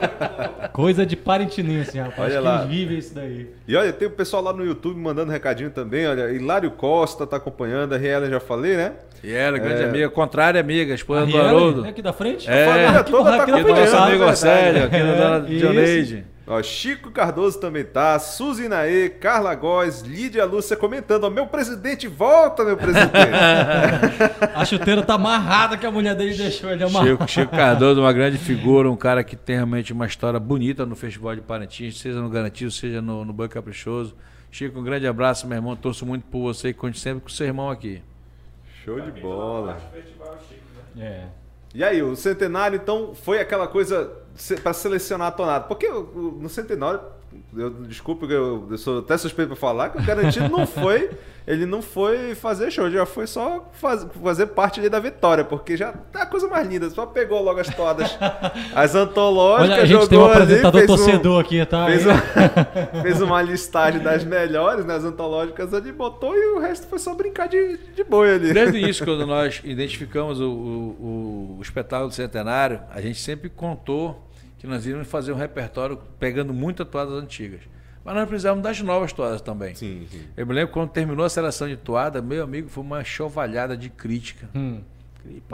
coisa 0.73 1.05
de 1.05 1.15
parentinense, 1.15 1.99
rapaz. 1.99 2.33
Olha 2.33 2.41
lá. 2.41 2.65
vive 2.65 2.97
isso 2.97 3.15
daí. 3.15 3.51
E 3.69 3.77
olha, 3.77 3.93
tem 3.93 4.09
o 4.09 4.11
pessoal 4.13 4.43
lá 4.43 4.55
no 4.55 4.65
YouTube 4.65 4.99
mandando 4.99 5.31
recadinho 5.31 5.71
também, 5.71 6.07
olha, 6.07 6.33
Hilário 6.33 6.71
Costa 6.71 7.27
tá 7.27 7.37
acompanhando, 7.37 7.95
a 7.95 7.99
Riela 7.99 8.31
já 8.31 8.41
falei, 8.41 8.79
né? 8.79 8.93
Riela, 9.23 9.59
grande 9.59 9.83
é... 9.83 9.85
amiga, 9.85 10.09
contrária 10.09 10.59
amiga, 10.59 10.95
esposa 10.95 11.27
do 11.27 11.39
Haroldo. 11.39 11.85
É 11.85 11.91
aqui 11.91 12.01
da 12.01 12.15
frente? 12.15 12.49
É, 12.49 12.65
a 12.65 12.73
família 12.73 13.05
toda 13.05 13.37
tá 13.37 13.43
aqui, 13.43 13.53
aqui 13.53 13.73
nosso 13.73 13.97
amigo 13.97 14.35
Célio, 14.37 14.85
aqui 14.85 14.97
é, 14.97 15.19
da 15.19 15.39
Dioneide. 15.39 16.32
Ó, 16.47 16.61
Chico 16.61 17.11
Cardoso 17.13 17.61
também 17.61 17.85
tá, 17.85 18.19
Suzy 18.19 18.69
Naê, 18.69 19.09
Carla 19.09 19.55
Góes, 19.55 20.01
Lídia 20.01 20.45
Lúcia 20.45 20.77
comentando, 20.77 21.25
ó, 21.25 21.31
meu 21.31 21.47
presidente 21.47 22.09
volta, 22.09 22.65
meu 22.65 22.77
presidente. 22.77 23.13
a 24.53 24.65
chuteira 24.65 25.03
tá 25.05 25.15
amarrada 25.15 25.77
que 25.77 25.87
a 25.87 25.91
mulher 25.91 26.17
dele 26.17 26.35
deixou 26.35 26.71
ele 26.71 26.83
amarrado. 26.83 27.11
Chico, 27.11 27.29
Chico 27.29 27.57
Cardoso, 27.57 28.01
uma 28.01 28.13
grande 28.13 28.39
figura, 28.39 28.91
um 28.91 28.97
cara 28.97 29.23
que 29.23 29.37
tem 29.37 29.55
realmente 29.55 29.93
uma 29.93 30.05
história 30.05 30.41
bonita 30.41 30.85
no 30.85 30.97
Festival 30.97 31.37
de 31.37 31.43
Parintins, 31.43 32.01
seja 32.01 32.21
no 32.21 32.29
Garantido, 32.29 32.73
seja 32.73 33.01
no, 33.01 33.25
no 33.25 33.33
Banco 33.33 33.55
Caprichoso. 33.55 34.17
Chico, 34.51 34.81
um 34.81 34.83
grande 34.83 35.07
abraço, 35.07 35.47
meu 35.47 35.57
irmão, 35.57 35.77
torço 35.77 36.05
muito 36.05 36.27
por 36.27 36.41
você 36.41 36.71
e 36.71 36.75
conte 36.75 36.99
sempre 36.99 37.21
com 37.21 37.29
o 37.29 37.33
seu 37.33 37.47
irmão 37.47 37.71
aqui. 37.71 38.03
Show 38.85 39.01
de 39.01 39.13
bola. 39.21 39.79
É. 40.99 41.27
E 41.73 41.85
aí, 41.85 42.03
o 42.03 42.17
centenário, 42.17 42.77
então, 42.77 43.15
foi 43.15 43.41
aquela 43.41 43.67
coisa 43.69 44.22
para 44.63 44.75
selecionar 44.75 45.33
a 45.33 45.37
tonada. 45.37 45.69
Porque 45.69 45.89
no 45.91 46.49
centenário 46.49 47.22
eu, 47.57 47.71
desculpa, 47.85 48.27
eu, 48.27 48.67
eu 48.71 48.79
sou 48.79 49.01
até 49.01 49.17
suspeito 49.19 49.49
pra 49.49 49.57
falar, 49.57 49.91
que 49.91 49.99
o 49.99 50.03
garantido 50.03 50.49
não 50.49 50.67
foi. 50.67 51.11
Ele 51.47 51.67
não 51.67 51.83
foi 51.83 52.37
fazer 52.37 52.71
show, 52.71 52.89
já 52.89 53.05
foi 53.05 53.27
só 53.27 53.69
faz, 53.73 54.07
fazer 54.23 54.47
parte 54.47 54.79
ali 54.79 54.89
da 54.89 55.01
vitória, 55.01 55.45
porque 55.45 55.77
já 55.77 55.93
tá 55.93 56.23
a 56.23 56.27
coisa 56.27 56.47
mais 56.47 56.69
linda. 56.69 56.89
Só 56.89 57.05
pegou 57.05 57.43
logo 57.43 57.59
as 57.59 57.69
toadas, 57.69 58.17
as 58.75 58.95
antológicas, 58.95 59.73
Olha, 59.73 59.83
a 59.83 59.85
gente 59.85 59.93
jogou 59.93 60.09
tem 60.09 60.19
um 60.19 60.25
apresentador 60.25 60.79
ali, 60.79 60.87
torcedor 60.87 61.37
um, 61.37 61.41
aqui, 61.41 61.67
tá? 61.67 61.87
Fez, 61.87 62.07
uma, 62.07 62.23
fez 63.03 63.21
uma 63.21 63.43
listagem 63.43 64.01
das 64.01 64.23
melhores, 64.23 64.85
né, 64.85 64.95
as 64.95 65.05
antológicas 65.05 65.75
ali, 65.75 65.91
botou 65.91 66.33
e 66.33 66.55
o 66.55 66.61
resto 66.61 66.87
foi 66.87 67.01
só 67.01 67.13
brincar 67.13 67.49
de, 67.49 67.77
de 67.93 68.05
boi 68.05 68.35
ali. 68.35 68.53
Desde 68.53 68.79
isso, 68.89 69.05
quando 69.05 69.27
nós 69.27 69.61
identificamos 69.65 70.41
o, 70.41 70.49
o, 70.49 71.57
o 71.59 71.63
espetáculo 71.63 72.09
do 72.09 72.15
centenário, 72.15 72.81
a 72.89 73.01
gente 73.01 73.21
sempre 73.21 73.51
contou 73.51 74.32
que 74.63 74.67
nós 74.69 74.87
íamos 74.87 75.09
fazer 75.09 75.33
um 75.33 75.37
repertório 75.37 75.99
pegando 76.21 76.55
muitas 76.55 76.87
toadas 76.87 77.15
antigas. 77.15 77.63
Mas 78.05 78.15
nós 78.15 78.29
precisávamos 78.29 78.63
das 78.63 78.81
novas 78.81 79.13
toadas 79.13 79.41
também. 79.41 79.75
Sim, 79.75 80.07
sim. 80.09 80.23
Eu 80.37 80.47
me 80.47 80.55
lembro 80.55 80.73
quando 80.73 80.89
terminou 80.91 81.27
a 81.27 81.29
seleção 81.29 81.67
de 81.67 81.77
toada, 81.77 82.23
meu 82.23 82.45
amigo, 82.45 82.69
foi 82.69 82.85
uma 82.85 83.03
chovalhada 83.03 83.77
de 83.77 83.91
crítica. 83.91 84.49
Hum. 84.55 84.81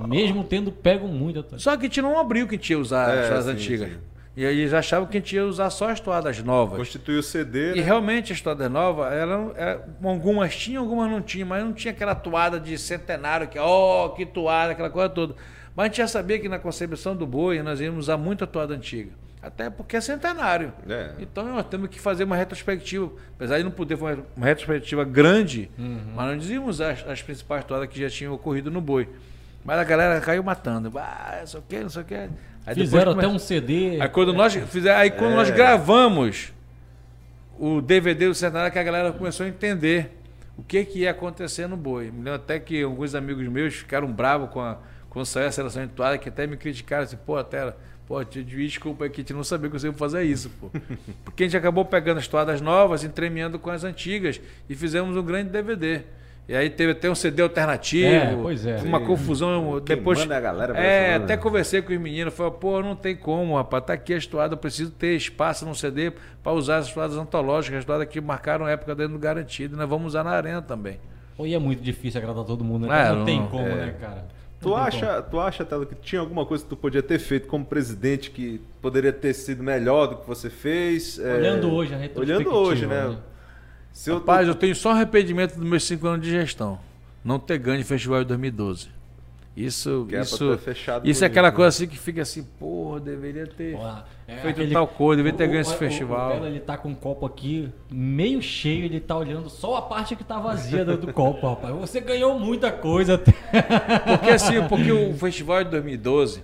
Mesmo 0.07 0.45
tendo 0.45 0.71
pego 0.71 1.09
muito. 1.09 1.43
Só 1.59 1.75
que 1.75 1.87
a 1.87 1.89
gente 1.89 2.03
não 2.03 2.19
abriu 2.19 2.47
que 2.47 2.55
a 2.55 2.59
gente 2.59 2.69
ia 2.69 2.79
usar 2.79 3.15
é, 3.15 3.21
as 3.21 3.29
toadas 3.29 3.45
sim, 3.47 3.53
antigas. 3.53 3.89
Sim. 3.89 3.99
E 4.37 4.45
aí 4.45 4.61
eles 4.61 4.75
achavam 4.75 5.09
que 5.09 5.17
a 5.17 5.21
gente 5.21 5.35
ia 5.35 5.47
usar 5.47 5.71
só 5.71 5.89
as 5.89 6.01
toadas 6.01 6.43
novas. 6.43 6.77
Constituiu 6.77 7.21
o 7.21 7.23
CD. 7.23 7.73
E 7.73 7.77
né? 7.77 7.83
realmente 7.83 8.31
as 8.31 8.43
toadas 8.43 8.71
novas, 8.71 9.11
eram, 9.11 9.55
eram, 9.57 9.83
algumas 10.05 10.55
tinham, 10.55 10.83
algumas 10.83 11.11
não 11.11 11.23
tinham, 11.23 11.49
mas 11.49 11.65
não 11.65 11.73
tinha 11.73 11.93
aquela 11.93 12.15
toada 12.15 12.61
de 12.61 12.77
centenário, 12.77 13.49
que, 13.49 13.59
oh, 13.59 14.11
que 14.11 14.27
toada, 14.27 14.73
aquela 14.73 14.91
coisa 14.91 15.09
toda. 15.09 15.35
Mas 15.79 15.85
a 15.85 15.87
gente 15.87 15.99
já 15.99 16.09
sabia 16.09 16.41
que 16.41 16.49
na 16.49 16.59
concepção 16.59 17.15
do 17.15 17.25
boi 17.25 17.63
nós 17.63 17.81
íamos 17.81 18.07
usar 18.07 18.17
muito 18.17 18.43
a 18.43 18.49
toada 18.49 18.75
antiga. 18.75 19.13
Até 19.41 19.71
porque 19.71 19.97
é 19.97 20.01
centenário. 20.01 20.73
É. 20.89 21.13
Então 21.21 21.47
nós 21.55 21.65
temos 21.69 21.89
que 21.89 22.01
fazer 22.01 22.25
uma 22.25 22.35
retrospectiva. 22.35 23.09
Apesar 23.37 23.59
de 23.59 23.63
não 23.63 23.71
poder 23.71 23.97
fazer 23.97 24.21
uma 24.37 24.45
retrospectiva 24.45 25.05
grande, 25.05 25.71
uhum. 25.79 26.01
mas 26.17 26.27
nós 26.27 26.43
dizíamos 26.43 26.81
as, 26.81 27.07
as 27.07 27.23
principais 27.23 27.65
toadas 27.65 27.89
que 27.89 28.01
já 28.01 28.11
tinham 28.11 28.35
ocorrido 28.35 28.73
no 28.73 28.81
boi. 28.81 29.09
Mas 29.65 29.79
a 29.79 29.85
galera 29.85 30.21
caiu 30.21 30.43
matando. 30.43 30.91
Ah, 30.99 31.37
não 31.39 31.47
sei 31.47 31.61
o 31.61 31.63
que, 31.63 31.79
não 31.79 31.91
sei 31.91 32.03
o 32.03 32.05
que. 32.05 32.29
Aí 32.67 32.75
Fizeram 32.75 33.13
até 33.13 33.29
um 33.29 33.39
CD. 33.39 34.01
Aí 34.01 34.09
quando 34.09 34.33
nós, 34.33 34.57
fizer, 34.57 34.97
aí 34.97 35.13
quando 35.13 35.35
é. 35.35 35.37
nós 35.37 35.51
gravamos 35.51 36.53
o 37.57 37.81
DVD 37.81 38.27
do 38.27 38.35
Centenário, 38.35 38.73
que 38.73 38.81
a 38.81 38.83
galera 38.83 39.13
começou 39.13 39.47
a 39.47 39.49
entender 39.49 40.11
o 40.57 40.63
que, 40.65 40.85
que 40.85 40.99
ia 41.03 41.13
acontecer 41.13 41.69
no 41.69 41.77
boi. 41.77 42.07
Me 42.07 42.17
lembro 42.17 42.35
até 42.35 42.59
que 42.59 42.83
alguns 42.83 43.15
amigos 43.15 43.47
meus 43.47 43.75
ficaram 43.75 44.11
bravos 44.11 44.51
com 44.51 44.61
a 44.61 44.79
quando 45.19 45.27
saiu 45.27 45.49
a 45.49 45.53
seleção 45.53 45.85
de 45.85 45.93
toalha, 45.93 46.17
que 46.17 46.29
até 46.29 46.47
me 46.47 46.57
criticaram 46.57 47.03
assim, 47.03 47.17
pô, 47.17 47.37
até, 47.37 47.75
pô, 48.07 48.25
te 48.25 48.43
desculpa 48.43 49.05
aqui, 49.05 49.21
a 49.21 49.23
gente 49.23 49.35
não 49.35 49.43
sabia 49.43 49.69
que 49.69 49.79
você 49.79 49.89
ia 49.89 49.93
fazer 49.93 50.23
isso, 50.23 50.49
pô. 50.61 50.71
Porque 51.25 51.43
a 51.43 51.47
gente 51.47 51.57
acabou 51.57 51.85
pegando 51.85 52.19
as 52.19 52.29
toalhas 52.29 52.61
novas, 52.61 53.03
entremeando 53.03 53.59
com 53.59 53.69
as 53.71 53.83
antigas 53.83 54.41
e 54.69 54.75
fizemos 54.77 55.17
um 55.17 55.23
grande 55.23 55.51
DVD. 55.51 56.03
E 56.49 56.57
aí 56.57 56.71
teve 56.71 56.93
até 56.93 57.11
um 57.11 57.15
CD 57.15 57.43
alternativo. 57.43 58.09
É, 58.09 58.35
pois 58.41 58.65
é. 58.65 58.79
Uma 58.79 59.01
Sim. 59.01 59.05
confusão. 59.05 59.81
Depois. 59.81 60.19
A 60.19 60.41
galera 60.41 60.79
é, 60.79 61.17
até 61.17 61.37
conversei 61.37 61.83
com 61.83 61.93
os 61.93 61.99
meninos. 61.99 62.33
Falei, 62.33 62.53
pô, 62.59 62.81
não 62.81 62.97
tem 62.97 63.15
como, 63.15 63.55
rapaz. 63.55 63.85
Tá 63.85 63.93
aqui 63.93 64.15
a 64.15 64.21
toadas, 64.21 64.53
eu 64.53 64.57
preciso 64.57 64.91
ter 64.93 65.15
espaço 65.15 65.67
no 65.67 65.75
CD 65.75 66.11
para 66.43 66.53
usar 66.53 66.79
as 66.79 66.91
toadas 66.91 67.19
antológicas, 67.19 67.81
as 67.81 67.85
toadas 67.85 68.09
que 68.09 68.19
marcaram 68.19 68.67
época 68.67 68.95
dentro 68.95 69.13
do 69.13 69.19
garantido, 69.19 69.77
né? 69.77 69.85
Vamos 69.85 70.07
usar 70.07 70.25
na 70.25 70.31
arena 70.31 70.63
também. 70.63 70.99
Pô, 71.37 71.45
e 71.45 71.53
é 71.53 71.59
muito 71.59 71.83
difícil 71.83 72.19
agradar 72.19 72.45
todo 72.45 72.65
mundo, 72.65 72.87
né? 72.87 72.99
É, 72.99 73.09
não, 73.11 73.17
não, 73.17 73.25
tem 73.27 73.47
como, 73.49 73.67
é. 73.67 73.75
né, 73.75 73.95
cara? 74.01 74.38
Tu 74.61 74.75
acha, 74.75 75.23
tu 75.23 75.39
acha, 75.39 75.65
Telo, 75.65 75.87
que 75.87 75.95
tinha 75.95 76.21
alguma 76.21 76.45
coisa 76.45 76.65
que 76.65 76.71
tu 76.71 76.77
podia 76.77 77.03
ter 77.03 77.21
feito 77.21 77.47
como 77.47 77.65
presidente 77.65 78.31
que 78.31 78.61
poderia 78.83 79.13
ter 79.13 79.33
sido 79.33 79.63
melhor 79.63 80.09
do 80.09 80.17
que 80.17 80.27
você 80.27 80.51
fez? 80.51 81.19
É, 81.19 81.35
Olhando 81.35 81.69
é... 81.69 81.71
hoje, 81.71 81.95
a 81.95 82.21
Olhando 82.21 82.53
hoje, 82.53 82.87
né? 82.87 83.09
né? 83.09 83.19
Se 83.93 84.13
Rapaz, 84.13 84.49
eu, 84.49 84.55
tô... 84.55 84.59
eu 84.59 84.61
tenho 84.61 84.75
só 84.75 84.91
arrependimento 84.91 85.55
dos 85.55 85.65
meus 85.65 85.85
cinco 85.85 86.09
anos 86.09 86.27
de 86.27 86.33
gestão. 86.33 86.79
Não 87.25 87.39
ter 87.39 87.59
ganho 87.59 87.81
o 87.81 87.85
festival 87.85 88.21
de 88.21 88.29
2012. 88.29 88.89
Isso, 89.59 90.07
que 90.09 90.17
isso, 90.17 90.59
isso 91.03 91.25
é 91.25 91.27
aquela 91.27 91.51
coisa 91.51 91.69
assim 91.69 91.89
que 91.89 91.99
fica 91.99 92.23
assim, 92.23 92.45
porra, 92.61 93.01
deveria 93.01 93.45
ter 93.45 93.73
porra, 93.73 94.07
é 94.29 94.37
feito 94.37 94.61
aquele, 94.61 94.73
tal 94.73 94.87
coisa, 94.87 95.17
deveria 95.17 95.37
ter 95.37 95.49
ganho 95.49 95.61
esse 95.63 95.75
festival. 95.75 96.37
O, 96.37 96.43
o 96.43 96.47
ele 96.47 96.61
tá 96.61 96.79
com 96.79 96.91
um 96.91 96.95
copo 96.95 97.27
aqui 97.27 97.69
meio 97.91 98.41
cheio, 98.41 98.85
ele 98.85 99.01
tá 99.01 99.17
olhando 99.17 99.51
só 99.51 99.79
a 99.79 99.83
parte 99.83 100.15
que 100.15 100.23
tá 100.23 100.39
vazia 100.39 100.85
do, 100.85 100.97
do 100.97 101.11
copo, 101.13 101.45
rapaz. 101.49 101.75
Você 101.75 102.01
ganhou 102.01 102.39
muita 102.39 102.71
coisa. 102.71 103.19
Porque 103.19 104.31
assim, 104.31 104.63
porque 104.69 104.93
o 104.93 105.13
festival 105.15 105.65
de 105.65 105.71
2012 105.71 106.41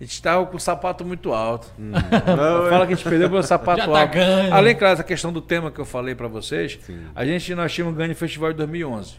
a 0.00 0.04
gente 0.04 0.14
estava 0.14 0.44
com 0.44 0.56
o 0.56 0.60
sapato 0.60 1.04
muito 1.04 1.32
alto. 1.32 1.68
Hum. 1.78 1.92
Fala 2.68 2.88
que 2.88 2.92
a 2.92 2.96
gente 2.96 3.08
perdeu 3.08 3.30
pelo 3.30 3.42
sapato 3.44 3.88
tá 3.88 4.00
alto. 4.00 4.14
Ganho. 4.14 4.52
Além, 4.52 4.74
claro, 4.74 4.96
da 4.96 5.04
questão 5.04 5.32
do 5.32 5.40
tema 5.40 5.70
que 5.70 5.78
eu 5.78 5.84
falei 5.84 6.16
para 6.16 6.26
vocês, 6.26 6.76
Sim. 6.82 7.04
a 7.14 7.24
gente 7.24 7.54
nós 7.54 7.72
tínhamos 7.72 7.96
ganho 7.96 8.10
o 8.10 8.16
festival 8.16 8.50
de 8.50 8.58
2011. 8.58 9.14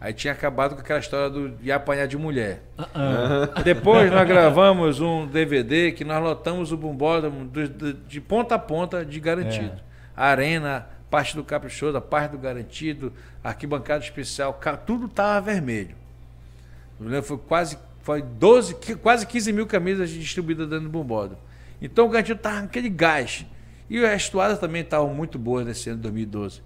Aí 0.00 0.12
tinha 0.12 0.32
acabado 0.32 0.74
com 0.74 0.80
aquela 0.80 1.00
história 1.00 1.28
do, 1.28 1.48
de 1.50 1.72
apanhar 1.72 2.06
de 2.06 2.16
mulher. 2.16 2.62
Uh 2.78 2.82
-uh. 2.82 3.62
Depois 3.64 4.10
nós 4.12 4.28
gravamos 4.28 5.00
um 5.00 5.26
DVD 5.26 5.90
que 5.90 6.04
nós 6.04 6.22
lotamos 6.22 6.70
o 6.70 6.76
bumbódromo 6.76 7.44
de, 7.46 7.92
de, 7.92 8.20
ponta 8.20 8.54
a 8.54 8.58
ponta 8.58 9.04
de 9.04 9.18
garantido. 9.18 9.74
É. 9.74 9.80
A 10.16 10.26
arena, 10.26 10.86
parte 11.10 11.34
do 11.34 11.42
caprichoso, 11.42 11.96
a 11.96 12.00
parte 12.00 12.32
do 12.32 12.38
garantido, 12.38 13.12
arquibancada 13.42 14.04
especial, 14.04 14.60
tudo 14.86 15.06
estava 15.06 15.40
vermelho. 15.40 15.96
Foi 17.22 17.38
quase 17.38 17.78
foi 18.08 18.22
12, 18.22 18.74
quase 19.02 19.26
15 19.26 19.52
mil 19.52 19.66
camisas 19.66 20.08
distribuídas 20.08 20.66
dentro 20.66 20.84
do 20.84 20.90
bumbódromo. 20.90 21.38
Então 21.82 22.06
o 22.06 22.08
garantido 22.08 22.38
estava 22.38 22.60
aquele 22.60 22.88
gás. 22.88 23.44
E 23.90 24.02
as 24.04 24.28
toadas 24.30 24.58
também 24.58 24.82
estavam 24.82 25.12
muito 25.12 25.38
boas 25.38 25.66
nesse 25.66 25.90
ano 25.90 25.98
de 25.98 26.02
2012. 26.04 26.62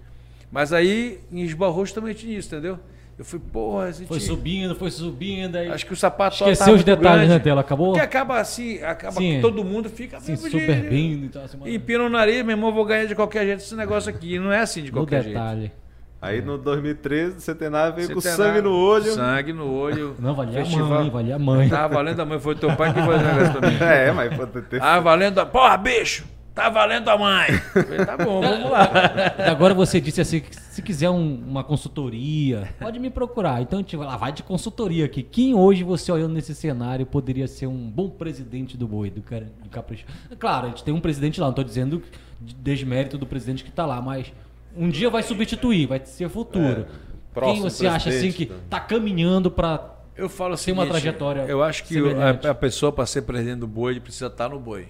Mas 0.53 0.73
aí 0.73 1.19
esbarrou 1.33 1.85
justamente 1.85 2.27
nisso, 2.27 2.49
entendeu? 2.49 2.79
Eu 3.19 3.25
fui, 3.25 3.39
porra, 3.39 3.93
Foi 4.09 4.19
subindo, 4.19 4.75
foi 4.75 4.91
subindo. 4.91 5.57
Aí... 5.57 5.71
Acho 5.71 5.87
que 5.87 5.93
o 5.93 5.97
sapato 5.97 6.37
Esqueceu 6.37 6.75
os 6.75 6.83
detalhes, 6.83 7.29
grande, 7.29 7.29
né, 7.29 7.39
dela? 7.39 7.61
Acabou? 7.61 7.93
Porque 7.93 8.05
acaba 8.05 8.41
assim, 8.41 8.83
acaba 8.83 9.13
Sim, 9.13 9.41
todo 9.41 9.63
mundo 9.63 9.89
fica 9.91 10.19
Sim, 10.19 10.35
super 10.35 10.51
de, 10.83 10.89
bem. 10.89 11.13
Então, 11.25 11.45
assim, 11.45 11.59
Empina 11.67 12.05
o 12.05 12.09
nariz, 12.09 12.43
meu 12.43 12.57
irmão, 12.57 12.73
vou 12.73 12.85
ganhar 12.85 13.05
de 13.05 13.15
qualquer 13.15 13.45
jeito 13.45 13.61
esse 13.61 13.75
negócio 13.75 14.11
aqui. 14.11 14.39
Não 14.39 14.51
é 14.51 14.61
assim 14.61 14.83
de 14.83 14.91
qualquer 14.91 15.23
detalhe. 15.25 15.61
jeito. 15.61 15.83
Aí 16.23 16.41
no 16.41 16.57
2013, 16.57 17.37
o 17.37 17.41
Centenário 17.41 17.97
veio 17.97 18.07
Centenário, 18.07 18.37
com 18.37 18.45
sangue 18.45 18.63
no 18.63 18.77
olho. 18.77 19.13
Sangue 19.13 19.53
no 19.53 19.75
olho. 19.75 20.17
Não, 20.21 20.35
valia 20.35 20.61
festival. 20.61 20.87
a 20.87 21.01
mãe, 21.01 21.11
valia 21.11 21.35
a 21.35 21.39
mãe. 21.39 21.69
Tava 21.69 21.95
valendo 21.95 22.21
a 22.21 22.25
mãe, 22.25 22.39
foi 22.39 22.55
teu 22.55 22.75
pai 22.77 22.95
que 22.95 23.03
fez 23.03 23.21
o 23.21 23.25
negócio 23.25 23.61
mim. 23.61 23.79
É, 23.83 24.13
mas 24.13 24.35
pode 24.37 24.63
ter. 24.63 24.81
Ah, 24.81 25.01
valendo 25.01 25.41
a. 25.41 25.47
Porra, 25.47 25.77
bicho! 25.77 26.25
Tá 26.55 26.69
valendo 26.69 27.09
a 27.09 27.17
mãe. 27.17 27.53
Falei, 27.53 28.05
tá 28.05 28.17
bom, 28.17 28.41
vamos 28.41 28.71
lá. 28.71 28.91
Agora 29.51 29.73
você 29.73 30.01
disse 30.01 30.21
assim, 30.21 30.43
se 30.51 30.83
quiser 30.83 31.09
um, 31.09 31.35
uma 31.49 31.65
consultoria, 31.65 32.69
pode 32.79 32.99
me 32.99 33.09
procurar. 33.09 33.63
Então 33.63 33.79
a 33.79 33.83
gente 33.83 33.97
vai 33.97 34.07
lá, 34.07 34.17
vai 34.19 34.33
de 34.33 34.43
consultoria 34.43 35.07
aqui. 35.07 35.23
Quem 35.23 35.55
hoje 35.55 35.83
você 35.83 36.13
olhando 36.13 36.35
nesse 36.35 36.55
cenário 36.55 37.07
poderia 37.07 37.49
ser 37.49 37.67
um 37.67 37.91
bom 37.91 38.11
presidente 38.11 38.77
do 38.77 38.87
boi, 38.87 39.09
do, 39.09 39.23
cara, 39.23 39.51
do 39.63 39.71
capricho? 39.71 40.05
Claro, 40.39 40.67
a 40.67 40.69
gente 40.71 40.85
tem 40.85 40.93
um 40.93 41.01
presidente 41.01 41.41
lá, 41.41 41.47
não 41.47 41.53
estou 41.53 41.65
dizendo 41.65 42.03
de 42.39 42.55
desmérito 42.55 43.17
do 43.17 43.27
presidente 43.27 43.65
que 43.65 43.71
está 43.71 43.87
lá, 43.87 44.03
mas 44.03 44.31
um 44.77 44.91
dia 44.91 45.09
vai 45.09 45.23
substituir, 45.23 45.87
vai 45.87 46.03
ser 46.05 46.29
futuro. 46.29 46.87
É, 47.35 47.41
Quem 47.41 47.61
você 47.63 47.87
acha 47.87 48.11
assim 48.11 48.31
que 48.31 48.45
está 48.45 48.79
caminhando 48.79 49.51
para 49.51 49.91
eu 50.15 50.29
falo 50.29 50.53
assim, 50.53 50.73
uma 50.73 50.87
trajetória. 50.87 51.41
Eu 51.49 51.63
acho 51.63 51.85
que 51.85 51.97
a, 51.99 52.51
a, 52.51 52.55
pessoa 52.55 52.93
para 52.93 53.07
ser 53.07 53.23
presidente 53.23 53.61
do 53.61 53.67
boi 53.67 53.99
precisa 53.99 54.27
estar 54.27 54.49
tá 54.49 54.55
no 54.55 54.61
boi. 54.61 54.87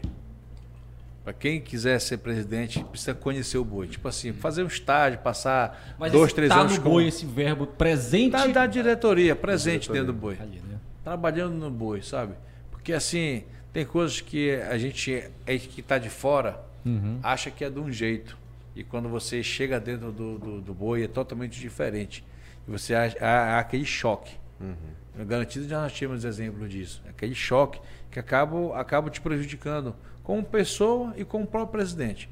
Para 1.24 1.32
quem 1.32 1.60
quiser 1.60 2.00
ser 2.00 2.18
presidente, 2.18 2.82
precisa 2.84 3.14
conhecer 3.14 3.56
o 3.56 3.64
boi. 3.64 3.86
Tipo 3.86 4.08
assim, 4.08 4.32
fazer 4.32 4.64
um 4.64 4.66
estágio, 4.66 5.20
passar 5.20 5.94
Mas 5.98 6.10
dois, 6.10 6.32
três 6.32 6.48
tá 6.48 6.60
anos. 6.60 6.76
no 6.76 6.82
boi 6.82 7.06
esse 7.06 7.24
verbo 7.24 7.66
presente? 7.66 8.32
Da, 8.32 8.46
da 8.46 8.66
diretoria, 8.66 9.36
presente 9.36 9.82
diretoria. 9.82 10.02
dentro 10.02 10.12
do 10.12 10.18
boi. 10.18 10.36
Ali, 10.40 10.60
né? 10.68 10.78
Trabalhando 11.04 11.54
no 11.54 11.70
boi, 11.70 12.02
sabe? 12.02 12.34
Porque 12.72 12.92
assim, 12.92 13.44
tem 13.72 13.86
coisas 13.86 14.20
que 14.20 14.52
a 14.52 14.76
gente 14.76 15.12
é 15.46 15.58
que 15.58 15.80
está 15.80 15.96
de 15.96 16.10
fora 16.10 16.60
uhum. 16.84 17.20
acha 17.22 17.50
que 17.50 17.64
é 17.64 17.70
de 17.70 17.78
um 17.78 17.90
jeito. 17.90 18.36
E 18.74 18.82
quando 18.82 19.08
você 19.08 19.42
chega 19.42 19.78
dentro 19.78 20.10
do, 20.10 20.38
do, 20.38 20.60
do 20.60 20.74
boi 20.74 21.04
é 21.04 21.08
totalmente 21.08 21.60
diferente. 21.60 22.24
E 22.66 22.70
você 22.70 22.94
há, 22.94 23.12
há, 23.20 23.56
há 23.56 23.58
aquele 23.60 23.84
choque. 23.84 24.34
Uhum. 24.60 25.24
Garantido 25.24 25.68
já 25.68 25.82
nós 25.82 25.92
tínhamos 25.92 26.24
exemplo 26.24 26.66
disso. 26.68 27.02
Aquele 27.08 27.34
choque 27.34 27.80
que 28.10 28.18
acaba, 28.18 28.78
acaba 28.78 29.10
te 29.10 29.20
prejudicando 29.20 29.94
como 30.22 30.42
pessoa 30.44 31.14
e 31.16 31.24
como 31.24 31.46
próprio 31.46 31.72
presidente. 31.72 32.28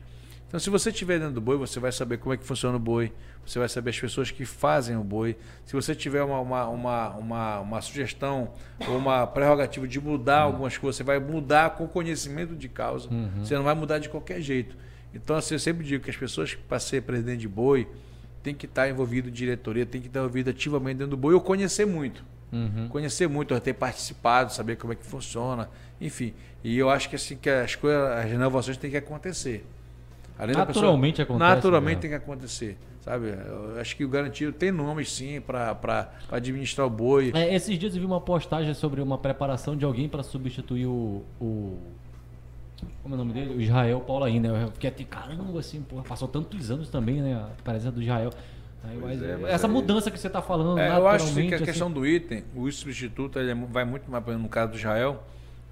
Então, 0.51 0.59
se 0.59 0.69
você 0.69 0.91
estiver 0.91 1.21
dentro 1.21 1.35
do 1.35 1.41
boi, 1.41 1.57
você 1.57 1.79
vai 1.79 1.93
saber 1.93 2.19
como 2.19 2.35
é 2.35 2.37
que 2.37 2.45
funciona 2.45 2.77
o 2.77 2.81
boi, 2.81 3.13
você 3.47 3.59
vai 3.59 3.69
saber 3.69 3.91
as 3.91 4.01
pessoas 4.01 4.33
que 4.33 4.45
fazem 4.45 4.97
o 4.97 5.05
boi. 5.05 5.37
Se 5.65 5.75
você 5.75 5.95
tiver 5.95 6.25
uma, 6.25 6.41
uma, 6.41 6.69
uma, 6.69 7.09
uma, 7.11 7.61
uma 7.61 7.81
sugestão 7.81 8.51
ou 8.89 8.97
uma 8.97 9.29
prerrogativa 9.29 9.87
de 9.87 10.01
mudar 10.01 10.41
uhum. 10.41 10.53
algumas 10.53 10.77
coisas, 10.77 10.97
você 10.97 11.05
vai 11.05 11.21
mudar 11.21 11.71
com 11.71 11.87
conhecimento 11.87 12.57
de 12.57 12.69
causa. 12.69 13.09
Uhum. 13.09 13.45
Você 13.45 13.55
não 13.55 13.63
vai 13.63 13.75
mudar 13.75 14.01
de 14.01 14.09
qualquer 14.09 14.41
jeito. 14.41 14.77
Então, 15.15 15.37
assim, 15.37 15.55
eu 15.55 15.61
sempre 15.61 15.85
digo 15.85 16.03
que 16.03 16.11
as 16.11 16.17
pessoas 16.17 16.55
que 16.55 16.63
para 16.63 16.81
ser 16.81 17.03
presidente 17.03 17.41
de 17.41 17.49
boi 17.49 17.87
tem 18.43 18.53
que 18.53 18.67
estar 18.67 18.89
envolvido 18.89 19.29
em 19.29 19.33
diretoria, 19.33 19.87
tem 19.87 20.01
que 20.01 20.09
estar 20.09 20.19
envolvido 20.19 20.51
ativamente 20.51 20.99
dentro 20.99 21.11
do 21.13 21.17
boi 21.17 21.35
ou 21.35 21.41
conhecer 21.41 21.87
muito. 21.87 22.25
Uhum. 22.53 22.89
Conhecer 22.89 23.29
muito, 23.29 23.59
ter 23.61 23.75
participado, 23.75 24.53
saber 24.53 24.77
como 24.77 24.93
é 24.93 24.97
que 24.97 25.07
funciona, 25.07 25.69
enfim. 26.01 26.33
E 26.63 26.79
eu 26.79 26.91
acho 26.91 27.09
que 27.09 27.17
assim 27.17 27.37
que 27.37 27.49
as 27.49 27.75
coisas, 27.75 28.11
as 28.11 28.25
renovações 28.25 28.77
têm 28.77 28.91
que 28.91 28.97
acontecer. 28.97 29.65
Além 30.39 30.57
naturalmente 30.57 31.17
pessoa, 31.17 31.37
acontece. 31.37 31.55
Naturalmente 31.55 31.97
né? 31.97 32.01
tem 32.01 32.11
que 32.11 32.17
acontecer. 32.17 32.79
Sabe? 33.01 33.29
Eu 33.29 33.81
acho 33.81 33.97
que 33.97 34.05
o 34.05 34.09
garantido 34.09 34.53
tem 34.53 34.71
nomes 34.71 35.11
sim 35.11 35.41
para 35.41 36.11
administrar 36.31 36.87
o 36.87 36.91
boi. 36.91 37.33
É, 37.35 37.55
esses 37.55 37.79
dias 37.79 37.95
eu 37.95 38.01
vi 38.01 38.07
uma 38.07 38.21
postagem 38.21 38.75
sobre 38.75 39.01
uma 39.01 39.17
preparação 39.17 39.77
de 39.77 39.85
alguém 39.85 40.09
para 40.09 40.23
substituir 40.23 40.87
o, 40.87 41.25
o, 41.41 41.79
Como 43.03 43.15
é 43.15 43.17
o 43.17 43.19
nome 43.19 43.33
dele? 43.33 43.55
O 43.55 43.61
Israel 43.61 44.01
Paulo 44.01 44.25
ainda. 44.25 44.49
Eu 44.49 44.71
fiquei 44.73 44.91
até, 44.91 45.05
caramba, 45.05 45.59
assim, 45.59 45.81
porra, 45.81 46.03
passou 46.03 46.29
tantos 46.29 46.71
anos 46.71 46.91
também, 46.91 47.23
né? 47.23 47.35
A 47.35 47.63
presença 47.63 47.93
do 47.93 48.03
Israel. 48.03 48.31
Aí, 48.85 48.99
mas, 48.99 49.23
é, 49.23 49.37
mas 49.37 49.51
essa 49.51 49.67
aí... 49.67 49.73
mudança 49.73 50.11
que 50.11 50.19
você 50.19 50.27
está 50.27 50.43
falando, 50.43 50.79
é, 50.79 50.89
Eu 50.89 51.09
acho 51.09 51.33
que 51.33 51.53
a 51.53 51.57
assim... 51.57 51.65
questão 51.65 51.91
do 51.91 52.07
item, 52.07 52.45
o 52.55 52.71
substituto, 52.71 53.39
ele 53.39 53.51
é 53.51 53.55
vai 53.55 53.85
muito 53.85 54.11
mais, 54.11 54.25
no 54.27 54.49
caso 54.49 54.73
do 54.73 54.79
Israel, 54.79 55.23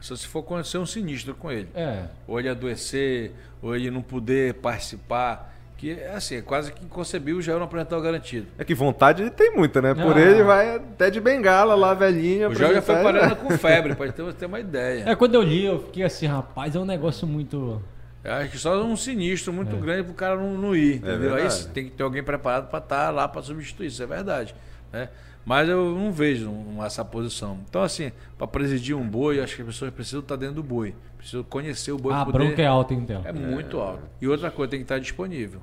só 0.00 0.14
se 0.14 0.26
for 0.26 0.40
acontecer 0.40 0.78
um 0.78 0.86
sinistro 0.86 1.34
com 1.34 1.50
ele. 1.50 1.68
É. 1.74 2.04
Ou 2.26 2.38
ele 2.38 2.48
adoecer, 2.48 3.32
ou 3.60 3.74
ele 3.74 3.90
não 3.90 4.02
poder 4.02 4.54
participar. 4.54 5.56
Que 5.76 5.92
é 5.92 6.10
assim, 6.10 6.36
é 6.36 6.42
quase 6.42 6.72
que 6.72 6.84
inconcebível 6.84 7.38
o 7.38 7.42
Jair 7.42 7.56
não 7.56 7.66
apresentar 7.66 7.96
o 7.96 8.00
garantido. 8.00 8.48
É 8.58 8.64
que 8.64 8.74
vontade 8.74 9.22
ele 9.22 9.30
tem 9.30 9.54
muita, 9.54 9.80
né? 9.80 9.94
Por 9.94 10.16
ah. 10.16 10.20
ele 10.20 10.42
vai 10.42 10.74
até 10.74 11.08
de 11.08 11.20
bengala 11.20 11.76
lá, 11.76 11.94
velhinha. 11.94 12.48
O 12.48 12.54
Jair 12.54 12.74
já 12.74 12.82
foi 12.82 12.96
parando 12.96 13.36
com 13.36 13.50
febre, 13.56 13.94
pode 13.94 14.12
ter, 14.12 14.32
ter 14.34 14.46
uma 14.46 14.58
ideia. 14.58 15.04
É, 15.06 15.14
quando 15.14 15.36
eu 15.36 15.42
li, 15.42 15.64
eu 15.64 15.84
fiquei 15.84 16.02
assim, 16.02 16.26
rapaz, 16.26 16.74
é 16.74 16.80
um 16.80 16.84
negócio 16.84 17.28
muito. 17.28 17.80
Eu 18.24 18.32
acho 18.32 18.50
que 18.50 18.58
só 18.58 18.82
um 18.82 18.96
sinistro 18.96 19.52
muito 19.52 19.76
é. 19.76 19.78
grande 19.78 20.02
pro 20.02 20.14
cara 20.14 20.36
não, 20.36 20.58
não 20.58 20.74
ir, 20.74 20.94
é 20.94 20.96
entendeu? 20.96 21.36
É 21.36 21.42
Aí 21.42 21.64
tem 21.72 21.84
que 21.84 21.90
ter 21.92 22.02
alguém 22.02 22.24
preparado 22.24 22.68
para 22.68 22.80
estar 22.80 23.06
tá 23.06 23.10
lá 23.10 23.28
para 23.28 23.40
substituir, 23.42 23.86
isso 23.86 24.02
é 24.02 24.06
verdade. 24.06 24.56
Né? 24.92 25.08
Mas 25.48 25.66
eu 25.66 25.94
não 25.94 26.12
vejo 26.12 26.52
essa 26.84 27.02
posição. 27.02 27.58
Então, 27.66 27.82
assim, 27.82 28.12
para 28.36 28.46
presidir 28.46 28.94
um 28.94 29.08
boi, 29.08 29.40
acho 29.40 29.56
que 29.56 29.62
as 29.62 29.68
pessoas 29.68 29.90
precisam 29.90 30.20
estar 30.20 30.36
dentro 30.36 30.56
do 30.56 30.62
boi. 30.62 30.94
Precisam 31.16 31.42
conhecer 31.42 31.90
o 31.90 31.96
boi. 31.96 32.12
Ah, 32.12 32.20
a 32.20 32.26
poder... 32.26 32.38
bronca 32.38 32.60
é 32.60 32.66
alta, 32.66 32.92
então. 32.92 33.22
É 33.24 33.32
muito 33.32 33.80
alta. 33.80 34.02
E 34.20 34.28
outra 34.28 34.50
coisa, 34.50 34.72
tem 34.72 34.80
que 34.80 34.84
estar 34.84 34.98
disponível. 34.98 35.62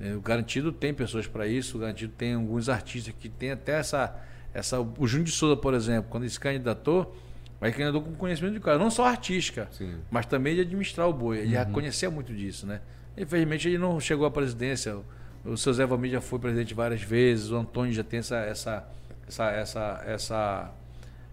É, 0.00 0.12
o 0.12 0.20
Garantido 0.20 0.72
tem 0.72 0.92
pessoas 0.92 1.28
para 1.28 1.46
isso, 1.46 1.76
o 1.76 1.80
Garantido 1.80 2.14
tem 2.18 2.34
alguns 2.34 2.68
artistas 2.68 3.14
que 3.16 3.28
tem 3.28 3.52
até 3.52 3.78
essa. 3.78 4.12
essa 4.52 4.80
o 4.80 5.06
Júnior 5.06 5.26
de 5.26 5.30
Souza, 5.30 5.56
por 5.56 5.72
exemplo, 5.72 6.10
quando 6.10 6.24
ele 6.24 6.30
se 6.30 6.40
candidatou, 6.40 7.16
mas 7.60 7.70
candidatou 7.76 8.02
com 8.02 8.12
conhecimento 8.16 8.54
de 8.54 8.60
cara, 8.60 8.76
não 8.76 8.90
só 8.90 9.06
artística, 9.06 9.68
Sim. 9.70 10.00
mas 10.10 10.26
também 10.26 10.56
de 10.56 10.62
administrar 10.62 11.08
o 11.08 11.12
boi. 11.12 11.38
Ele 11.38 11.46
uhum. 11.46 11.52
já 11.52 11.64
conhecia 11.64 12.10
muito 12.10 12.34
disso, 12.34 12.66
né? 12.66 12.80
Infelizmente 13.16 13.68
ele 13.68 13.78
não 13.78 14.00
chegou 14.00 14.26
à 14.26 14.32
presidência. 14.32 14.98
O 15.46 15.56
seu 15.56 15.72
Zé 15.72 15.86
Valmir 15.86 16.10
já 16.10 16.20
foi 16.20 16.38
presidente 16.38 16.74
várias 16.74 17.02
vezes, 17.02 17.50
o 17.50 17.56
Antônio 17.56 17.92
já 17.92 18.02
tem 18.02 18.18
essa, 18.18 18.36
essa, 18.36 18.88
essa, 19.26 19.50
essa, 19.50 20.04
essa, 20.06 20.74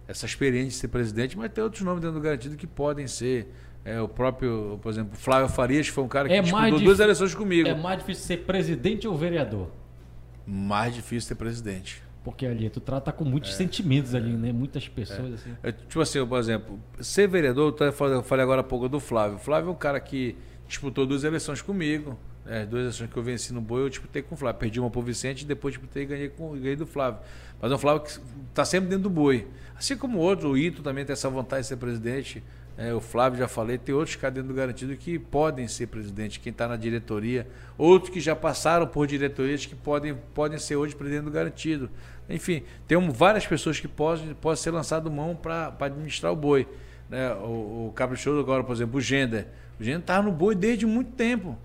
essa 0.07 0.25
experiência 0.25 0.69
de 0.69 0.75
ser 0.75 0.87
presidente, 0.89 1.37
mas 1.37 1.51
tem 1.51 1.63
outros 1.63 1.81
nomes 1.81 2.01
dentro 2.01 2.19
do 2.19 2.23
garantido 2.23 2.55
que 2.55 2.67
podem 2.67 3.07
ser. 3.07 3.51
É, 3.85 3.99
o 3.99 4.07
próprio, 4.07 4.79
por 4.81 4.89
exemplo, 4.89 5.17
Flávio 5.17 5.49
Farias 5.49 5.89
foi 5.89 6.03
um 6.03 6.07
cara 6.07 6.29
que 6.29 6.35
é 6.35 6.41
disputou 6.41 6.79
duas 6.79 6.99
eleições 6.99 7.35
comigo. 7.35 7.67
É 7.67 7.75
mais 7.75 7.99
difícil 7.99 8.23
ser 8.23 8.37
presidente 8.37 9.07
ou 9.07 9.17
vereador? 9.17 9.69
Mais 10.47 10.93
difícil 10.95 11.27
ser 11.27 11.35
presidente. 11.35 12.01
Porque 12.23 12.45
ali 12.45 12.69
tu 12.69 12.79
trata 12.79 13.11
com 13.11 13.25
muitos 13.25 13.51
é, 13.51 13.53
sentimentos 13.53 14.15
ali, 14.15 14.31
né? 14.31 14.53
Muitas 14.53 14.87
pessoas, 14.87 15.31
é. 15.31 15.33
assim. 15.33 15.49
É, 15.61 15.71
tipo 15.73 15.99
assim, 15.99 16.25
por 16.25 16.39
exemplo, 16.39 16.79
ser 17.01 17.27
vereador, 17.27 17.75
eu 17.77 18.23
falei 18.23 18.43
agora 18.43 18.61
há 18.61 18.63
pouco 18.63 18.87
do 18.87 19.01
Flávio. 19.01 19.35
O 19.35 19.39
Flávio 19.39 19.67
é 19.67 19.71
um 19.71 19.75
cara 19.75 19.99
que 19.99 20.37
disputou 20.65 21.05
duas 21.05 21.25
eleições 21.25 21.61
comigo. 21.61 22.17
Né? 22.45 22.65
Duas 22.65 22.81
eleições 22.81 23.09
que 23.09 23.17
eu 23.17 23.23
venci 23.23 23.53
no 23.53 23.61
boi, 23.61 23.83
eu 23.83 23.89
disputei 23.89 24.21
com 24.21 24.35
o 24.35 24.37
Flávio. 24.37 24.59
Perdi 24.59 24.79
uma 24.79 24.89
por 24.89 25.03
Vicente 25.03 25.41
e 25.41 25.45
depois 25.45 25.73
disputei 25.73 26.03
e 26.03 26.05
ganhei, 26.05 26.29
com, 26.29 26.51
ganhei 26.53 26.75
do 26.75 26.85
Flávio. 26.85 27.19
Mas 27.61 27.71
é 27.71 27.75
um 27.75 27.77
Flávio 27.77 28.03
que 28.03 28.19
está 28.49 28.65
sempre 28.65 28.89
dentro 28.89 29.03
do 29.03 29.09
boi. 29.09 29.47
Assim 29.75 29.97
como 29.97 30.19
outro, 30.19 30.51
o 30.51 30.57
Ito 30.57 30.81
também 30.81 31.05
tem 31.05 31.13
essa 31.13 31.29
vontade 31.29 31.63
de 31.63 31.67
ser 31.67 31.77
presidente. 31.77 32.43
É, 32.75 32.91
o 32.91 32.99
Flávio 32.99 33.37
já 33.37 33.47
falei, 33.47 33.77
tem 33.77 33.93
outros 33.93 34.15
caras 34.15 34.33
dentro 34.33 34.49
do 34.49 34.55
garantido 34.55 34.95
que 34.97 35.19
podem 35.19 35.67
ser 35.67 35.87
presidente, 35.87 36.39
quem 36.39 36.49
está 36.49 36.67
na 36.67 36.75
diretoria, 36.75 37.47
outros 37.77 38.11
que 38.11 38.19
já 38.19 38.35
passaram 38.35 38.87
por 38.87 39.05
diretorias 39.05 39.63
que 39.63 39.75
podem, 39.75 40.15
podem 40.33 40.57
ser 40.57 40.75
hoje 40.75 40.95
presidente 40.95 41.25
do 41.25 41.31
garantido. 41.31 41.87
Enfim, 42.27 42.63
tem 42.87 42.97
várias 43.11 43.45
pessoas 43.45 43.79
que 43.79 43.87
podem, 43.87 44.33
podem 44.33 44.57
ser 44.57 44.71
lançado 44.71 45.11
mão 45.11 45.35
para 45.35 45.71
administrar 45.81 46.31
o 46.31 46.35
boi. 46.35 46.67
Né? 47.09 47.31
O, 47.35 47.89
o 47.89 47.93
Caprichoso 47.95 48.39
agora, 48.39 48.63
por 48.63 48.73
exemplo, 48.73 48.97
o 48.97 49.01
Gender. 49.01 49.45
O 49.79 49.83
Gender 49.83 49.99
estava 49.99 50.23
no 50.23 50.31
boi 50.31 50.55
desde 50.55 50.85
muito 50.85 51.11
tempo. 51.11 51.55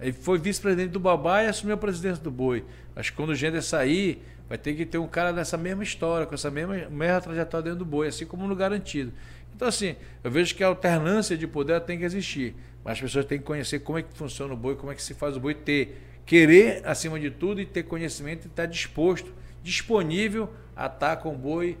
Ele 0.00 0.12
foi 0.12 0.38
vice-presidente 0.38 0.90
do 0.90 1.00
Babá 1.00 1.42
e 1.42 1.46
assumiu 1.46 1.74
a 1.74 1.78
presidência 1.78 2.22
do 2.22 2.30
boi. 2.30 2.64
Acho 2.94 3.10
que 3.10 3.16
quando 3.16 3.30
o 3.30 3.34
Gender 3.34 3.62
sair, 3.62 4.22
vai 4.48 4.58
ter 4.58 4.74
que 4.74 4.84
ter 4.84 4.98
um 4.98 5.08
cara 5.08 5.32
dessa 5.32 5.56
mesma 5.56 5.82
história, 5.82 6.26
com 6.26 6.34
essa 6.34 6.50
mesma, 6.50 6.74
mesma 6.90 7.20
trajetória 7.20 7.64
dentro 7.64 7.78
do 7.80 7.84
boi, 7.84 8.08
assim 8.08 8.26
como 8.26 8.46
no 8.46 8.54
garantido. 8.54 9.12
Então, 9.54 9.68
assim, 9.68 9.96
eu 10.22 10.30
vejo 10.30 10.54
que 10.54 10.62
a 10.62 10.66
alternância 10.66 11.36
de 11.36 11.46
poder 11.46 11.80
tem 11.80 11.98
que 11.98 12.04
existir. 12.04 12.54
Mas 12.84 12.94
as 12.94 13.00
pessoas 13.00 13.24
têm 13.24 13.38
que 13.38 13.44
conhecer 13.44 13.80
como 13.80 13.98
é 13.98 14.02
que 14.02 14.16
funciona 14.16 14.52
o 14.52 14.56
boi, 14.56 14.76
como 14.76 14.92
é 14.92 14.94
que 14.94 15.02
se 15.02 15.14
faz 15.14 15.36
o 15.36 15.40
boi, 15.40 15.54
ter, 15.54 16.00
querer 16.26 16.82
acima 16.84 17.18
de 17.18 17.30
tudo 17.30 17.60
e 17.60 17.66
ter 17.66 17.82
conhecimento 17.82 18.44
e 18.44 18.48
estar 18.48 18.66
disposto 18.66 19.32
disponível 19.62 20.48
a 20.76 20.86
estar 20.86 21.16
com 21.16 21.34
o 21.34 21.36
boi 21.36 21.76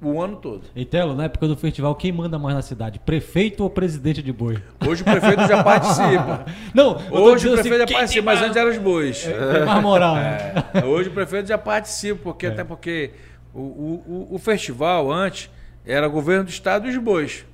o 0.00 0.20
ano 0.20 0.36
todo. 0.36 0.62
E 0.74 0.84
Telo, 0.84 1.14
na 1.14 1.24
época 1.24 1.48
do 1.48 1.56
festival, 1.56 1.94
quem 1.94 2.12
manda 2.12 2.38
mais 2.38 2.54
na 2.54 2.62
cidade? 2.62 2.98
Prefeito 2.98 3.62
ou 3.62 3.70
presidente 3.70 4.22
de 4.22 4.32
boi? 4.32 4.62
Hoje 4.86 5.02
o 5.02 5.04
prefeito 5.04 5.46
já 5.46 5.62
participa. 5.64 6.46
Não, 6.74 6.96
hoje 7.10 7.48
o 7.48 7.52
prefeito 7.52 7.82
assim, 7.82 7.92
já 7.92 7.98
participa, 7.98 8.24
mas 8.24 8.42
antes 8.42 8.56
eram 8.56 8.70
os 8.70 8.78
bois. 8.78 9.26
É, 9.26 9.64
mais 9.64 9.82
moral. 9.82 10.16
Né? 10.16 10.64
É, 10.74 10.84
hoje 10.84 11.08
o 11.08 11.12
prefeito 11.12 11.48
já 11.48 11.58
participa, 11.58 12.20
porque 12.22 12.46
é. 12.46 12.50
até 12.50 12.64
porque 12.64 13.12
o, 13.54 13.60
o, 13.60 14.28
o, 14.32 14.38
festival 14.38 15.10
antes 15.10 15.50
era 15.84 16.06
governo 16.08 16.44
do 16.44 16.50
estado 16.50 16.86
e 16.86 16.90
os 16.90 16.98
bois. 16.98 17.46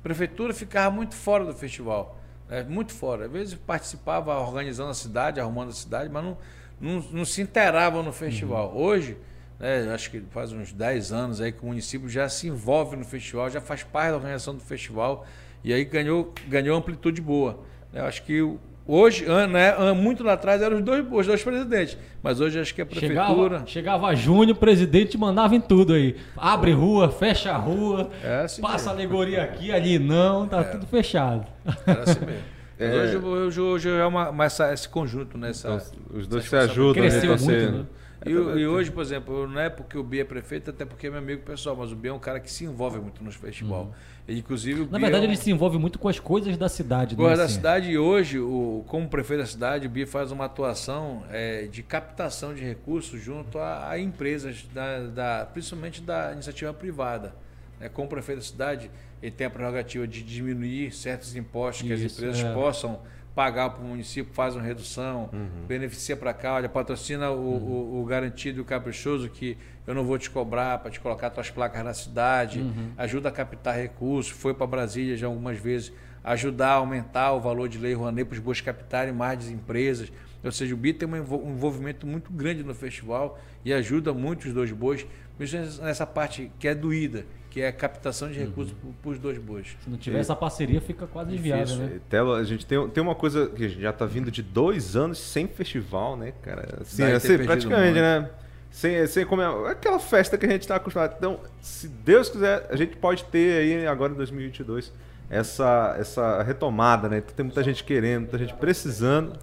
A 0.00 0.02
prefeitura 0.02 0.54
ficava 0.54 0.94
muito 0.94 1.14
fora 1.14 1.44
do 1.44 1.52
festival. 1.52 2.18
Né? 2.48 2.64
Muito 2.68 2.92
fora. 2.92 3.26
Às 3.26 3.32
vezes 3.32 3.54
participava 3.54 4.38
organizando 4.38 4.90
a 4.90 4.94
cidade, 4.94 5.38
arrumando 5.38 5.68
a 5.70 5.74
cidade, 5.74 6.08
mas 6.08 6.24
não 6.24 6.36
não, 6.80 7.04
não 7.10 7.24
se 7.24 7.42
inteiravam 7.42 8.02
no 8.02 8.12
festival. 8.12 8.72
Uhum. 8.72 8.82
Hoje, 8.82 9.16
né, 9.58 9.92
acho 9.92 10.10
que 10.10 10.20
faz 10.30 10.52
uns 10.52 10.72
10 10.72 11.12
anos 11.12 11.40
aí 11.40 11.52
que 11.52 11.62
o 11.62 11.66
município 11.66 12.08
já 12.08 12.28
se 12.28 12.48
envolve 12.48 12.96
no 12.96 13.04
festival, 13.04 13.48
já 13.50 13.60
faz 13.60 13.82
parte 13.82 14.10
da 14.10 14.16
organização 14.16 14.54
do 14.54 14.60
festival 14.60 15.26
e 15.62 15.72
aí 15.72 15.84
ganhou, 15.84 16.32
ganhou 16.48 16.76
amplitude 16.76 17.20
boa. 17.20 17.60
Eu 17.92 18.02
né. 18.02 18.08
acho 18.08 18.22
que 18.24 18.42
Hoje, 18.86 19.24
né, 19.50 19.74
muito 19.94 20.22
lá 20.22 20.34
atrás 20.34 20.60
eram 20.60 20.76
os 20.76 20.84
dois, 20.84 21.06
os 21.10 21.26
dois 21.26 21.42
presidentes, 21.42 21.96
mas 22.22 22.38
hoje 22.38 22.60
acho 22.60 22.74
que 22.74 22.82
a 22.82 22.86
prefeitura. 22.86 23.60
Chegava, 23.60 23.66
chegava 23.66 24.14
Júnior, 24.14 24.54
o 24.54 24.60
presidente 24.60 25.16
mandava 25.16 25.56
em 25.56 25.60
tudo 25.60 25.94
aí. 25.94 26.16
Abre 26.36 26.72
rua, 26.72 27.08
fecha 27.08 27.50
a 27.52 27.56
rua, 27.56 28.10
é 28.22 28.42
assim 28.42 28.60
passa 28.60 28.92
mesmo. 28.92 28.92
alegoria 28.92 29.42
aqui, 29.42 29.72
ali 29.72 29.98
não, 29.98 30.46
tá 30.46 30.60
é. 30.60 30.64
tudo 30.64 30.86
fechado. 30.86 31.46
Era 31.86 32.02
assim 32.02 32.20
mesmo. 32.20 32.54
É... 32.76 32.92
Hoje, 32.92 33.16
hoje, 33.18 33.60
hoje 33.60 33.88
é 33.88 34.04
uma, 34.04 34.30
uma 34.30 34.44
essa, 34.46 34.74
esse 34.74 34.88
conjunto, 34.88 35.38
né? 35.38 35.50
Essa, 35.50 35.68
então, 35.68 36.18
os 36.18 36.26
dois 36.26 36.44
se 36.44 36.56
ajudam. 36.56 37.04
Né? 37.04 37.08
Cresceu 37.08 37.38
muito, 37.38 37.72
né? 37.72 37.84
E, 38.24 38.30
e, 38.30 38.66
hoje, 38.66 38.90
por 38.90 39.02
exemplo, 39.02 39.46
não 39.46 39.60
é 39.60 39.68
porque 39.68 39.98
o 39.98 40.02
Bia 40.02 40.22
é 40.22 40.24
prefeito, 40.24 40.70
até 40.70 40.84
porque 40.84 41.06
é 41.06 41.10
meu 41.10 41.18
amigo 41.18 41.42
pessoal, 41.42 41.76
mas 41.76 41.92
o 41.92 41.96
Bia 41.96 42.10
é 42.10 42.14
um 42.14 42.18
cara 42.18 42.40
que 42.40 42.50
se 42.50 42.64
envolve 42.64 42.98
muito 42.98 43.22
nos 43.22 43.34
festival. 43.34 43.84
Uhum. 43.84 43.92
E, 44.26 44.38
inclusive, 44.38 44.88
Na 44.90 44.98
verdade, 44.98 45.24
é 45.24 45.28
um... 45.28 45.30
ele 45.30 45.36
se 45.36 45.50
envolve 45.50 45.78
muito 45.78 45.98
com 45.98 46.08
as 46.08 46.18
coisas 46.18 46.56
da 46.56 46.68
cidade. 46.68 47.14
Coisas 47.14 47.38
né? 47.38 47.44
da 47.44 47.48
cidade. 47.50 47.90
E 47.90 47.98
hoje, 47.98 48.38
o, 48.38 48.82
como 48.86 49.08
prefeito 49.08 49.40
da 49.40 49.46
cidade, 49.46 49.86
o 49.86 49.90
Bia 49.90 50.06
faz 50.06 50.32
uma 50.32 50.46
atuação 50.46 51.22
é, 51.30 51.66
de 51.66 51.82
captação 51.82 52.54
de 52.54 52.62
recursos 52.62 53.20
junto 53.20 53.58
a, 53.58 53.90
a 53.90 53.98
empresas, 53.98 54.64
da, 54.72 55.00
da, 55.00 55.46
principalmente 55.46 56.00
da 56.00 56.32
iniciativa 56.32 56.72
privada. 56.72 57.34
É, 57.80 57.88
como 57.88 58.08
prefeito 58.08 58.38
da 58.38 58.44
cidade, 58.44 58.90
ele 59.22 59.32
tem 59.32 59.46
a 59.46 59.50
prerrogativa 59.50 60.06
de 60.06 60.22
diminuir 60.22 60.92
certos 60.92 61.36
impostos 61.36 61.86
Isso, 61.86 61.88
que 61.88 62.06
as 62.06 62.12
empresas 62.12 62.42
é. 62.42 62.54
possam 62.54 63.00
pagar 63.34 63.70
para 63.70 63.82
o 63.82 63.86
município, 63.86 64.32
faz 64.32 64.54
uma 64.54 64.62
redução, 64.62 65.28
uhum. 65.32 65.66
beneficia 65.66 66.16
para 66.16 66.32
cá, 66.32 66.54
olha, 66.54 66.68
patrocina 66.68 67.30
o, 67.30 67.34
uhum. 67.34 67.98
o, 67.98 68.02
o, 68.02 68.04
garantido 68.04 68.58
e 68.58 68.60
o 68.60 68.64
caprichoso 68.64 69.28
que 69.28 69.58
eu 69.86 69.94
não 69.94 70.04
vou 70.04 70.16
te 70.18 70.30
cobrar 70.30 70.78
para 70.78 70.90
te 70.90 71.00
colocar 71.00 71.30
tuas 71.30 71.50
placas 71.50 71.84
na 71.84 71.92
cidade, 71.92 72.60
uhum. 72.60 72.92
ajuda 72.96 73.28
a 73.28 73.32
captar 73.32 73.76
recursos, 73.76 74.30
foi 74.32 74.54
para 74.54 74.66
Brasília 74.66 75.16
já 75.16 75.26
algumas 75.26 75.58
vezes, 75.58 75.92
ajudar 76.22 76.68
a 76.68 76.74
aumentar 76.74 77.32
o 77.32 77.40
valor 77.40 77.68
de 77.68 77.76
lei 77.76 77.92
Rouanet 77.92 78.24
para 78.24 78.34
os 78.34 78.40
bois 78.40 78.60
captarem 78.60 79.12
mais 79.12 79.50
empresas. 79.50 80.10
Ou 80.42 80.52
seja, 80.52 80.74
o 80.74 80.76
BI 80.76 80.92
tem 80.92 81.08
um 81.08 81.16
envolvimento 81.16 82.06
muito 82.06 82.30
grande 82.30 82.62
no 82.62 82.74
festival 82.74 83.38
e 83.64 83.72
ajuda 83.72 84.12
muito 84.12 84.46
os 84.46 84.52
dois 84.52 84.70
bois, 84.72 85.06
principalmente 85.36 85.80
nessa 85.80 86.06
parte 86.06 86.52
que 86.58 86.68
é 86.68 86.74
doída, 86.74 87.26
que 87.54 87.60
é 87.60 87.68
a 87.68 87.72
captação 87.72 88.28
de 88.28 88.36
recursos 88.36 88.74
uhum. 88.82 88.92
para 89.00 89.12
os 89.12 89.18
dois 89.20 89.38
bois. 89.38 89.76
Se 89.84 89.88
não 89.88 89.96
tiver 89.96 90.18
essa 90.18 90.34
parceria, 90.34 90.80
fica 90.80 91.06
quase 91.06 91.36
inviável, 91.36 91.76
né? 91.76 92.00
Telo, 92.10 92.34
a 92.34 92.42
gente 92.42 92.66
tem, 92.66 92.88
tem 92.88 93.00
uma 93.00 93.14
coisa 93.14 93.46
que 93.46 93.64
a 93.64 93.68
gente 93.68 93.80
já 93.80 93.90
está 93.90 94.04
vindo 94.04 94.28
de 94.28 94.42
dois 94.42 94.96
anos 94.96 95.18
sem 95.18 95.46
festival, 95.46 96.16
né, 96.16 96.32
cara? 96.42 96.80
Assim, 96.80 97.04
assim 97.04 97.38
praticamente, 97.38 98.00
né? 98.00 98.28
Sem, 98.72 99.06
sem 99.06 99.24
comer 99.24 99.46
aquela 99.68 100.00
festa 100.00 100.36
que 100.36 100.44
a 100.44 100.48
gente 100.48 100.62
está 100.62 100.74
acostumado. 100.74 101.14
Então, 101.16 101.38
se 101.60 101.86
Deus 101.86 102.28
quiser, 102.28 102.66
a 102.68 102.74
gente 102.74 102.96
pode 102.96 103.22
ter 103.26 103.56
aí 103.56 103.86
agora 103.86 104.12
em 104.12 104.16
2022 104.16 104.92
essa, 105.30 105.94
essa 105.96 106.42
retomada, 106.42 107.08
né? 107.08 107.20
Tem 107.20 107.44
muita 107.46 107.62
gente 107.62 107.84
querendo, 107.84 108.22
muita 108.22 108.38
gente 108.38 108.54
precisando. 108.54 109.38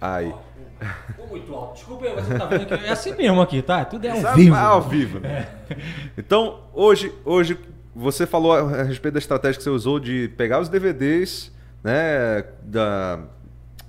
Aí 0.00 0.32
muito 1.28 1.54
alto. 1.54 1.74
Desculpa 1.74 2.04
aí, 2.06 2.14
você 2.14 2.38
tá 2.38 2.46
vendo 2.46 2.66
que 2.66 2.74
é 2.74 2.90
assim 2.90 3.14
mesmo 3.14 3.40
aqui, 3.40 3.62
tá? 3.62 3.84
Tudo 3.84 4.06
é 4.06 4.10
ao 4.10 4.20
Sabe, 4.20 4.42
vivo. 4.42 4.56
É 4.56 4.60
ao 4.60 4.82
vivo. 4.82 5.20
Né? 5.20 5.48
É. 5.70 5.76
Então, 6.16 6.60
hoje, 6.72 7.12
hoje, 7.24 7.58
você 7.94 8.26
falou 8.26 8.52
a 8.52 8.82
respeito 8.82 9.14
da 9.14 9.18
estratégia 9.18 9.58
que 9.58 9.64
você 9.64 9.70
usou 9.70 9.98
de 10.00 10.28
pegar 10.36 10.60
os 10.60 10.68
DVDs 10.68 11.52
né, 11.82 12.44
da, 12.62 13.20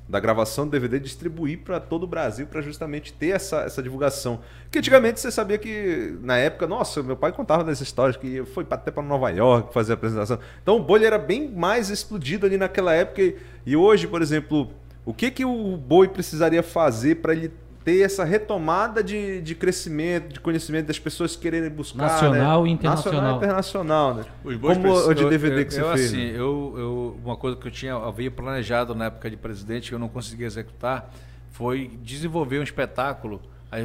da 0.08 0.20
gravação 0.20 0.66
do 0.66 0.72
DVD 0.72 1.00
distribuir 1.00 1.60
para 1.60 1.80
todo 1.80 2.04
o 2.04 2.08
Brasil 2.08 2.48
para 2.48 2.62
justamente 2.62 3.14
ter 3.14 3.30
essa, 3.30 3.62
essa 3.62 3.82
divulgação. 3.82 4.40
Porque 4.64 4.80
antigamente 4.80 5.20
você 5.20 5.32
sabia 5.32 5.58
que, 5.58 6.18
na 6.22 6.38
época, 6.38 6.68
nossa, 6.68 7.04
meu 7.04 7.16
pai 7.16 7.32
contava 7.32 7.64
dessas 7.64 7.88
histórias 7.88 8.18
que 8.18 8.44
foi 8.46 8.66
até 8.70 8.92
para 8.92 9.04
Nova 9.04 9.30
York 9.30 9.74
fazer 9.74 9.94
a 9.94 9.96
apresentação. 9.96 10.40
Então 10.62 10.78
o 10.78 10.80
boi 10.84 11.04
era 11.04 11.18
bem 11.18 11.50
mais 11.50 11.90
explodido 11.90 12.46
ali 12.46 12.58
naquela 12.58 12.94
época. 12.94 13.22
E 13.66 13.76
hoje, 13.76 14.08
por 14.08 14.22
exemplo, 14.22 14.72
o 15.10 15.14
que, 15.14 15.32
que 15.32 15.44
o 15.44 15.76
boi 15.76 16.08
precisaria 16.08 16.62
fazer 16.62 17.16
para 17.16 17.34
ele 17.34 17.52
ter 17.84 18.02
essa 18.02 18.24
retomada 18.24 19.04
de, 19.04 19.42
de 19.42 19.56
crescimento, 19.56 20.34
de 20.34 20.40
conhecimento 20.40 20.86
das 20.86 21.00
pessoas 21.00 21.36
quererem 21.36 21.68
buscar. 21.72 22.04
Nacional 22.04 22.64
né? 22.64 22.70
e 22.70 22.72
internacional. 22.72 23.22
Nacional 23.22 23.34
e 23.34 23.44
internacional, 23.44 24.14
né? 24.14 24.26
Os 24.44 24.58
Como 24.58 24.94
o 24.94 25.14
de 25.16 25.28
DVD 25.28 25.62
eu, 25.62 25.66
que 25.66 25.74
você 25.74 25.82
eu, 25.82 25.94
fez. 25.94 26.06
Assim, 26.06 26.26
né? 26.26 26.34
eu, 26.36 26.76
eu, 26.78 27.20
uma 27.26 27.36
coisa 27.36 27.58
que 27.58 27.66
eu 27.66 27.72
tinha 27.72 27.96
havia 27.96 28.30
planejado 28.30 28.94
na 28.94 29.06
época 29.06 29.32
de 29.32 29.36
presidente 29.36 29.90
que 29.90 29.96
eu 29.96 30.00
não 30.00 30.10
consegui 30.10 30.44
executar 30.44 31.12
foi 31.50 31.90
desenvolver 32.04 32.60
um 32.60 32.64
espetáculo 32.64 33.42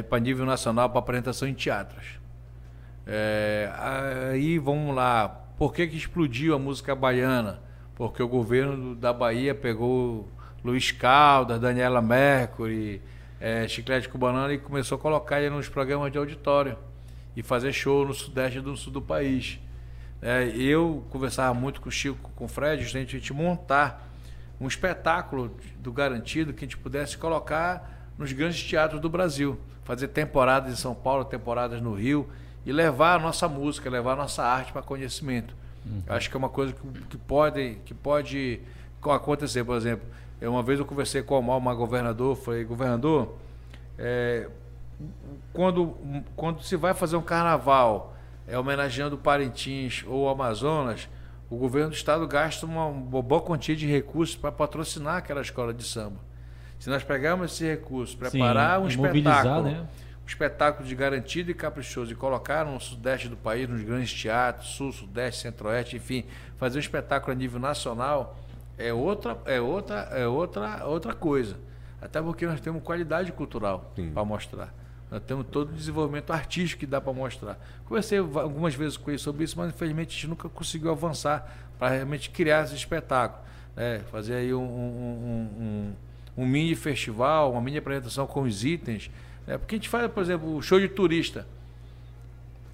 para 0.07 0.19
nível 0.19 0.45
nacional 0.45 0.91
para 0.91 0.99
apresentação 0.99 1.47
em 1.47 1.55
teatros. 1.55 2.19
É, 3.07 3.71
aí 4.29 4.59
vamos 4.59 4.95
lá, 4.95 5.27
por 5.57 5.73
que, 5.73 5.87
que 5.87 5.97
explodiu 5.97 6.53
a 6.53 6.59
música 6.59 6.93
baiana? 6.93 7.61
Porque 7.95 8.21
o 8.21 8.27
governo 8.27 8.93
da 8.93 9.11
Bahia 9.11 9.55
pegou 9.55 10.29
Luiz 10.65 10.91
Caldas, 10.91 11.61
Daniela 11.61 12.01
Mercury, 12.01 12.99
é, 13.39 13.67
Chiclete 13.67 14.09
com 14.09 14.17
Banana 14.17 14.51
e 14.51 14.57
começou 14.57 14.97
a 14.97 14.99
colocar 14.99 15.39
ele 15.39 15.51
nos 15.51 15.69
programas 15.69 16.11
de 16.11 16.17
auditório 16.17 16.75
e 17.37 17.43
fazer 17.43 17.71
show 17.71 18.03
no 18.03 18.15
sudeste 18.15 18.57
e 18.57 18.61
no 18.63 18.75
sul 18.75 18.91
do 18.91 18.99
país. 18.99 19.59
É, 20.19 20.47
eu 20.57 21.05
conversava 21.11 21.53
muito 21.53 21.79
com 21.79 21.89
o 21.89 21.91
Chico, 21.91 22.31
com 22.35 22.45
o 22.45 22.47
Fred, 22.47 22.83
a 22.83 22.87
gente 22.87 23.31
montar 23.31 24.09
um 24.59 24.65
espetáculo 24.67 25.55
do 25.77 25.93
garantido 25.93 26.51
que 26.51 26.65
a 26.65 26.67
gente 26.67 26.77
pudesse 26.77 27.15
colocar 27.15 28.09
nos 28.17 28.31
grandes 28.31 28.63
teatros 28.63 28.99
do 28.99 29.07
Brasil, 29.07 29.59
fazer 29.83 30.07
temporadas 30.07 30.73
em 30.73 30.75
São 30.75 30.95
Paulo, 30.95 31.25
temporadas 31.25 31.79
no 31.79 31.93
Rio 31.93 32.27
e 32.65 32.71
levar 32.71 33.19
a 33.19 33.19
nossa 33.19 33.47
música, 33.47 33.87
levar 33.87 34.13
a 34.13 34.15
nossa 34.15 34.43
arte 34.43 34.73
para 34.73 34.81
conhecimento. 34.81 35.55
Uhum. 35.85 36.01
Acho 36.07 36.27
que 36.27 36.35
é 36.35 36.39
uma 36.39 36.49
coisa 36.49 36.73
que, 36.73 37.01
que, 37.09 37.17
pode 37.19 37.77
que 37.85 37.93
pode 37.93 38.61
acontecer, 39.03 39.63
por 39.63 39.77
exemplo. 39.77 40.07
Eu, 40.39 40.51
uma 40.51 40.63
vez 40.63 40.79
eu 40.79 40.85
conversei 40.85 41.21
com 41.21 41.35
o 41.35 41.49
Omar, 41.49 41.75
governador, 41.75 42.35
falei, 42.35 42.63
governador, 42.63 43.35
é, 43.97 44.49
quando, 45.53 45.95
quando 46.35 46.61
se 46.61 46.75
vai 46.75 46.93
fazer 46.93 47.15
um 47.15 47.21
carnaval 47.21 48.15
é, 48.47 48.57
homenageando 48.57 49.17
Parintins 49.17 50.03
ou 50.07 50.29
Amazonas, 50.29 51.07
o 51.49 51.55
governo 51.55 51.89
do 51.89 51.95
estado 51.95 52.27
gasta 52.27 52.65
uma, 52.65 52.85
uma 52.85 53.21
boa 53.21 53.41
quantia 53.41 53.75
de 53.75 53.87
recursos 53.87 54.35
para 54.35 54.51
patrocinar 54.51 55.17
aquela 55.17 55.41
escola 55.41 55.73
de 55.73 55.83
samba. 55.83 56.19
Se 56.79 56.89
nós 56.89 57.03
pegarmos 57.03 57.53
esse 57.53 57.65
recurso, 57.65 58.17
preparar 58.17 58.79
Sim, 58.79 58.85
um 58.85 58.87
espetáculo, 58.87 59.63
né? 59.63 59.87
um 60.23 60.27
espetáculo 60.27 60.87
de 60.87 60.95
garantido 60.95 61.51
e 61.51 61.53
caprichoso 61.53 62.11
e 62.11 62.15
colocar 62.15 62.65
no 62.65 62.79
sudeste 62.79 63.29
do 63.29 63.37
país, 63.37 63.69
nos 63.69 63.81
grandes 63.81 64.13
teatros, 64.13 64.69
sul, 64.69 64.91
sudeste, 64.91 65.41
centro-oeste, 65.41 65.95
enfim, 65.95 66.25
fazer 66.57 66.77
um 66.77 66.81
espetáculo 66.81 67.31
a 67.31 67.35
nível 67.35 67.59
nacional, 67.59 68.37
é 68.77 68.93
outra, 68.93 69.37
é 69.45 69.59
outra, 69.59 69.95
é 70.11 70.27
outra, 70.27 70.85
outra 70.85 71.13
coisa. 71.13 71.57
Até 72.01 72.21
porque 72.21 72.45
nós 72.45 72.59
temos 72.59 72.83
qualidade 72.83 73.31
cultural 73.31 73.91
para 74.13 74.25
mostrar. 74.25 74.73
Nós 75.09 75.21
temos 75.23 75.45
todo 75.47 75.69
o 75.69 75.73
desenvolvimento 75.73 76.31
artístico 76.33 76.81
que 76.81 76.85
dá 76.85 76.99
para 76.99 77.13
mostrar. 77.13 77.57
Conversei 77.85 78.17
algumas 78.17 78.75
vezes 78.75 78.97
com 78.97 79.11
ele 79.11 79.17
sobre 79.17 79.43
isso, 79.43 79.57
mas 79.57 79.69
infelizmente 79.69 80.09
a 80.09 80.13
gente 80.13 80.27
nunca 80.27 80.49
conseguiu 80.49 80.91
avançar 80.91 81.67
para 81.79 81.89
realmente 81.89 82.29
criar 82.29 82.63
esse 82.63 82.75
espetáculo. 82.75 83.43
Né? 83.75 83.99
Fazer 84.11 84.35
aí 84.35 84.53
um, 84.53 84.61
um, 84.61 85.49
um, 85.59 86.43
um, 86.43 86.45
mini 86.45 86.75
festival, 86.75 87.51
uma 87.51 87.61
mini 87.61 87.77
apresentação 87.77 88.25
com 88.27 88.41
os 88.41 88.65
itens. 88.65 89.09
Né? 89.45 89.57
Porque 89.57 89.75
a 89.75 89.77
gente 89.77 89.89
faz, 89.89 90.11
por 90.11 90.21
exemplo, 90.21 90.55
o 90.55 90.61
show 90.61 90.79
de 90.79 90.89
turista. 90.89 91.47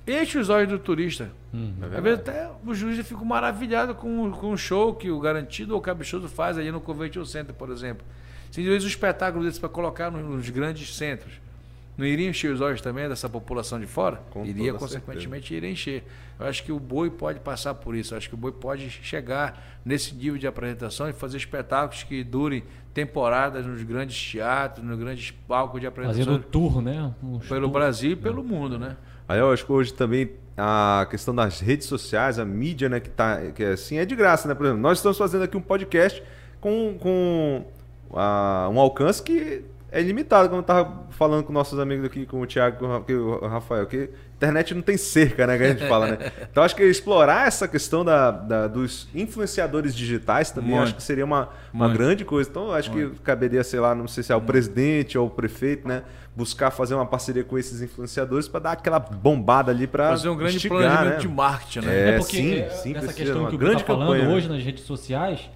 Enche 0.08 0.38
os 0.38 0.50
olhos 0.50 0.70
do 0.70 0.80
turista. 0.80 1.32
Hum, 1.54 1.74
é 1.82 1.98
Às 1.98 2.04
vezes 2.04 2.20
até 2.20 2.50
o 2.66 2.74
juiz 2.74 3.06
fica 3.06 3.24
maravilhado 3.24 3.94
com, 3.94 4.32
com 4.32 4.52
o 4.52 4.58
show 4.58 4.96
que 4.96 5.12
o 5.12 5.20
Garantido 5.20 5.74
ou 5.74 5.80
o 5.80 5.82
Caprichoso 5.82 6.28
faz 6.28 6.58
ali 6.58 6.72
no 6.72 6.82
Convention 6.82 7.24
Center, 7.26 7.54
por 7.54 7.70
exemplo. 7.70 8.06
Se 8.52 8.62
vezes 8.64 8.84
um 8.84 8.88
espetáculo 8.88 9.44
desse 9.44 9.60
para 9.60 9.70
colocar 9.70 10.12
nos 10.12 10.50
grandes 10.50 10.96
centros, 10.96 11.34
não 11.98 12.06
iria 12.06 12.30
encher 12.30 12.52
os 12.52 12.62
olhos 12.62 12.82
também 12.82 13.08
dessa 13.08 13.30
população 13.30 13.80
de 13.80 13.86
fora? 13.86 14.22
Com 14.32 14.46
iria, 14.46 14.74
consequentemente, 14.74 15.48
certeza. 15.48 15.54
iria 15.54 15.70
encher. 15.70 16.04
Eu 16.40 16.48
acho 16.48 16.64
que 16.64 16.72
o 16.72 16.80
boi 16.80 17.10
pode 17.10 17.40
passar 17.40 17.76
por 17.76 17.96
isso. 17.96 18.14
Eu 18.14 18.18
acho 18.18 18.28
que 18.28 18.34
o 18.34 18.38
boi 18.38 18.52
pode 18.52 18.90
chegar 18.90 19.80
nesse 19.86 20.16
nível 20.16 20.38
de 20.38 20.48
apresentação 20.48 21.08
e 21.08 21.14
fazer 21.14 21.38
espetáculos 21.38 22.04
que 22.04 22.24
durem 22.24 22.64
temporadas 22.94 23.66
nos 23.66 23.84
grandes 23.84 24.32
teatros, 24.32 24.86
nos 24.86 24.98
grandes 24.98 25.32
palcos 25.48 25.80
de 25.80 25.88
apresentação. 25.88 26.26
Fazendo 26.26 26.44
tour, 26.44 26.82
né? 26.82 27.14
Pelo 27.48 27.62
tour. 27.62 27.72
Brasil 27.72 28.12
e 28.12 28.16
pelo 28.16 28.44
mundo, 28.44 28.80
né? 28.80 28.98
Aí 29.32 29.40
eu 29.40 29.50
acho 29.50 29.66
que 29.66 29.72
hoje 29.72 29.94
também 29.94 30.30
a 30.58 31.08
questão 31.10 31.34
das 31.34 31.62
redes 31.62 31.88
sociais, 31.88 32.38
a 32.38 32.44
mídia, 32.44 32.90
né, 32.90 33.00
que 33.00 33.10
tá 33.10 33.40
que 33.56 33.64
é 33.64 33.72
assim, 33.72 33.98
é 33.98 34.04
de 34.04 34.14
graça, 34.14 34.46
né? 34.46 34.54
Por 34.54 34.66
exemplo, 34.66 34.82
nós 34.82 34.98
estamos 34.98 35.18
fazendo 35.18 35.46
aqui 35.46 35.56
um 35.56 35.62
podcast 35.62 36.22
com, 36.60 36.98
com 37.00 37.64
a, 38.14 38.68
um 38.70 38.78
alcance 38.78 39.24
que 39.24 39.64
é 39.90 40.02
limitado, 40.02 40.50
como 40.50 40.60
eu 40.60 40.66
tava 40.66 41.06
falando 41.12 41.46
com 41.46 41.54
nossos 41.54 41.80
amigos 41.80 42.06
aqui, 42.06 42.26
com 42.26 42.42
o 42.42 42.46
Thiago 42.46 42.76
e 42.76 43.14
com 43.14 43.16
o 43.16 43.48
Rafael, 43.48 43.86
que 43.86 44.10
internet 44.36 44.74
não 44.76 44.82
tem 44.82 44.98
cerca, 44.98 45.48
né, 45.48 45.58
que 45.58 45.64
a 45.64 45.68
gente 45.70 45.88
fala, 45.88 46.08
né? 46.08 46.18
Então 46.52 46.62
acho 46.62 46.76
que 46.76 46.84
explorar 46.84 47.48
essa 47.48 47.70
questão 47.70 48.04
da, 48.04 48.32
da 48.32 48.68
dos 48.68 49.08
influenciadores 49.16 49.96
digitais 49.96 50.52
também 50.52 50.72
Muito. 50.72 50.84
acho 50.84 50.96
que 50.96 51.04
seria 51.04 51.24
uma, 51.24 51.50
uma 51.74 51.88
grande 51.88 52.26
coisa. 52.26 52.50
Então 52.50 52.74
acho 52.74 52.92
Muito. 52.92 53.16
que 53.16 53.22
caberia, 53.22 53.64
sei 53.64 53.80
lá, 53.80 53.96
não 53.96 54.10
sei 54.10 54.24
se 54.24 54.34
é 54.34 54.36
o 54.36 54.42
presidente 54.42 55.18
ou 55.18 55.28
o 55.28 55.30
prefeito, 55.30 55.88
né? 55.88 56.04
Buscar 56.36 56.72
fazer 56.72 56.96
uma 56.96 57.06
parceria 57.06 57.44
com 57.44 57.58
esses 57.58 57.82
influenciadores 57.82 58.48
para 58.48 58.62
dar 58.62 58.72
aquela 58.72 59.00
bombada 59.00 59.72
ali 59.72 59.86
para 59.86 60.12
fazer 60.12 60.30
um 60.30 60.38
grande 60.38 60.56
instigar, 60.56 60.78
planejamento 60.78 61.14
né? 61.14 61.20
de 61.20 61.28
marketing, 61.28 61.80
né? 61.86 61.94
É, 61.94 62.10
é 62.10 62.18
porque 62.18 62.38
sim, 62.38 62.84
sim, 62.84 62.96
essa 62.96 63.14
questão 63.14 63.48
que 63.48 63.56
o 63.56 63.58
grande 63.58 63.80
tá 63.80 63.88
falando 63.88 64.14
campanha, 64.14 64.30
hoje 64.30 64.48
né? 64.48 64.56
nas 64.56 64.64
redes 64.64 64.86
sociais, 64.86 65.50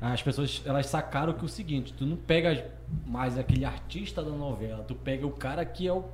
as 0.00 0.22
pessoas 0.22 0.62
elas 0.64 0.86
sacaram 0.86 1.32
que 1.32 1.42
é 1.42 1.44
o 1.44 1.48
seguinte, 1.48 1.92
tu 1.92 2.06
não 2.06 2.16
pega 2.16 2.66
mais 3.06 3.38
aquele 3.38 3.64
artista 3.64 4.22
da 4.22 4.30
novela, 4.30 4.82
tu 4.88 4.94
pega 4.94 5.26
o 5.26 5.30
cara 5.30 5.64
que 5.64 5.86
é 5.86 5.92
o, 5.92 6.04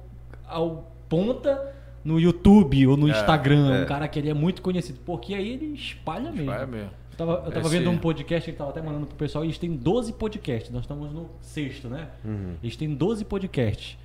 o 0.53 0.83
ponta 1.09 1.75
no 2.05 2.21
YouTube 2.21 2.87
ou 2.87 2.97
no 2.97 3.09
é, 3.09 3.13
Instagram, 3.13 3.75
é. 3.75 3.83
um 3.83 3.87
cara 3.87 4.07
que 4.09 4.19
ele 4.19 4.31
é 4.31 4.35
muito 4.35 4.63
conhecido, 4.63 4.99
porque 5.05 5.35
aí 5.35 5.49
ele 5.53 5.67
espalha 5.75 6.31
mesmo. 6.31 6.51
Espalha 6.51 6.67
mesmo. 6.67 6.91
Eu 7.13 7.17
tava, 7.17 7.43
eu 7.47 7.53
tava 7.53 7.69
vendo 7.69 7.91
um 7.91 7.99
podcast, 7.99 8.49
ele 8.49 8.57
tava 8.57 8.71
até 8.71 8.81
mandando 8.81 9.07
pro 9.07 9.17
pessoal, 9.17 9.45
e 9.45 9.49
eles 9.49 9.59
têm 9.59 9.75
12 9.75 10.13
podcasts, 10.13 10.71
nós 10.71 10.83
estamos 10.83 11.13
no 11.13 11.31
sexto, 11.41 11.89
né? 11.89 12.09
Uhum. 12.25 12.55
Eles 12.63 12.77
têm 12.77 12.95
12 12.95 13.25
podcasts. 13.25 13.99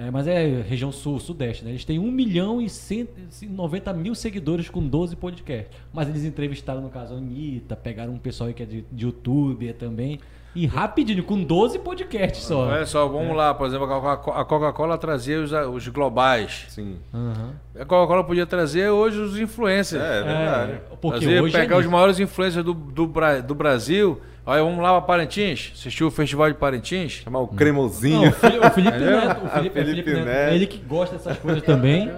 É, 0.00 0.12
mas 0.12 0.28
é 0.28 0.62
região 0.62 0.92
sul, 0.92 1.18
sudeste, 1.18 1.64
né? 1.64 1.72
Eles 1.72 1.84
têm 1.84 1.98
1 1.98 2.08
milhão 2.08 2.62
e 2.62 2.70
190 2.70 3.92
mil 3.94 4.14
seguidores 4.14 4.70
com 4.70 4.86
12 4.86 5.16
podcasts. 5.16 5.76
Mas 5.92 6.08
eles 6.08 6.24
entrevistaram, 6.24 6.80
no 6.80 6.88
caso, 6.88 7.14
a 7.14 7.16
Anitta, 7.16 7.74
pegaram 7.74 8.14
um 8.14 8.18
pessoal 8.18 8.54
que 8.54 8.62
é 8.62 8.66
de, 8.66 8.84
de 8.92 9.04
YouTube 9.04 9.72
também. 9.72 10.20
E 10.54 10.66
rapidinho, 10.66 11.22
com 11.22 11.42
12 11.42 11.78
podcasts 11.78 12.44
só. 12.44 12.66
Olha 12.66 12.86
só, 12.86 13.06
vamos 13.06 13.30
é. 13.30 13.34
lá, 13.34 13.54
por 13.54 13.66
exemplo, 13.66 13.92
a 13.92 14.44
Coca-Cola 14.44 14.98
trazia 14.98 15.40
os, 15.40 15.52
os 15.52 15.88
globais. 15.88 16.66
Sim. 16.68 16.96
Uhum. 17.12 17.52
A 17.78 17.84
Coca-Cola 17.84 18.24
podia 18.24 18.46
trazer 18.46 18.88
hoje 18.88 19.18
os 19.18 19.38
influencers. 19.38 20.02
É, 20.02 20.18
é 20.18 20.22
verdade. 20.22 20.72
É, 20.72 20.96
porque 21.00 21.20
trazer, 21.20 21.42
hoje 21.42 21.52
pegar 21.52 21.76
é 21.76 21.78
os 21.78 21.86
maiores 21.86 22.18
influencers 22.18 22.64
do, 22.64 22.74
do, 22.74 23.06
do 23.46 23.54
Brasil. 23.54 24.20
Olha, 24.44 24.64
vamos 24.64 24.82
lá 24.82 24.92
para 24.92 25.02
Parintins, 25.02 25.72
assistir 25.74 26.04
o 26.04 26.10
Festival 26.10 26.48
de 26.48 26.56
Parintins. 26.56 27.20
Chamar 27.22 27.40
o 27.40 27.48
cremosinho. 27.48 28.22
Não, 28.22 28.28
o 28.28 28.32
Felipe, 28.32 28.66
o 28.66 28.70
Felipe 28.70 28.96
Neto. 28.98 29.44
O 29.44 29.48
Felipe, 29.50 29.84
Felipe 29.84 30.10
Neto. 30.14 30.24
Neto. 30.24 30.54
Ele 30.54 30.66
que 30.66 30.78
gosta 30.78 31.16
dessas 31.16 31.38
coisas 31.38 31.62
também. 31.62 32.10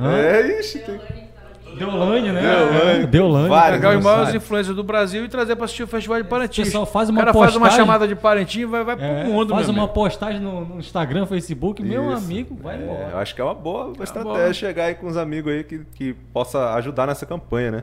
É, 0.00 0.60
ixi, 0.60 0.80
tem... 0.80 1.25
Deolane, 1.76 2.32
né? 2.32 2.40
Deolane. 2.40 3.06
Deolane. 3.06 3.48
Vários, 3.48 3.80
pegar 3.80 3.98
os 3.98 4.04
maiores 4.04 4.34
influências 4.34 4.74
do 4.74 4.82
Brasil 4.82 5.24
e 5.24 5.28
trazer 5.28 5.56
para 5.56 5.64
assistir 5.66 5.82
o 5.82 5.86
Festival 5.86 6.22
de 6.22 6.28
Parintins. 6.28 6.58
O 6.58 6.64
pessoal 6.64 6.86
faz 6.86 7.08
uma 7.08 7.20
o 7.20 7.20
cara 7.20 7.32
postagem, 7.32 7.60
faz 7.60 7.72
uma 7.72 7.76
chamada 7.76 8.08
de 8.08 8.14
Parintins 8.14 8.62
e 8.62 8.66
vai, 8.66 8.84
vai 8.84 8.94
é, 8.98 9.22
pro 9.22 9.32
mundo, 9.32 9.54
Faz 9.54 9.68
uma 9.68 9.82
amigo. 9.82 9.94
postagem 9.94 10.40
no, 10.40 10.64
no, 10.64 10.78
Instagram, 10.78 11.26
Facebook, 11.26 11.82
Isso. 11.82 11.90
meu 11.90 12.10
amigo, 12.10 12.56
vai 12.62 12.76
é, 12.76 12.82
embora. 12.82 13.08
Eu 13.12 13.18
acho 13.18 13.34
que 13.34 13.40
é 13.40 13.44
uma 13.44 13.54
boa 13.54 13.92
é 13.98 14.02
estratégia 14.02 14.54
chegar 14.54 14.84
aí 14.84 14.94
com 14.94 15.06
os 15.06 15.16
amigos 15.16 15.52
aí 15.52 15.64
que, 15.64 15.80
que 15.94 16.14
possa 16.32 16.74
ajudar 16.74 17.06
nessa 17.06 17.26
campanha, 17.26 17.70
né? 17.70 17.82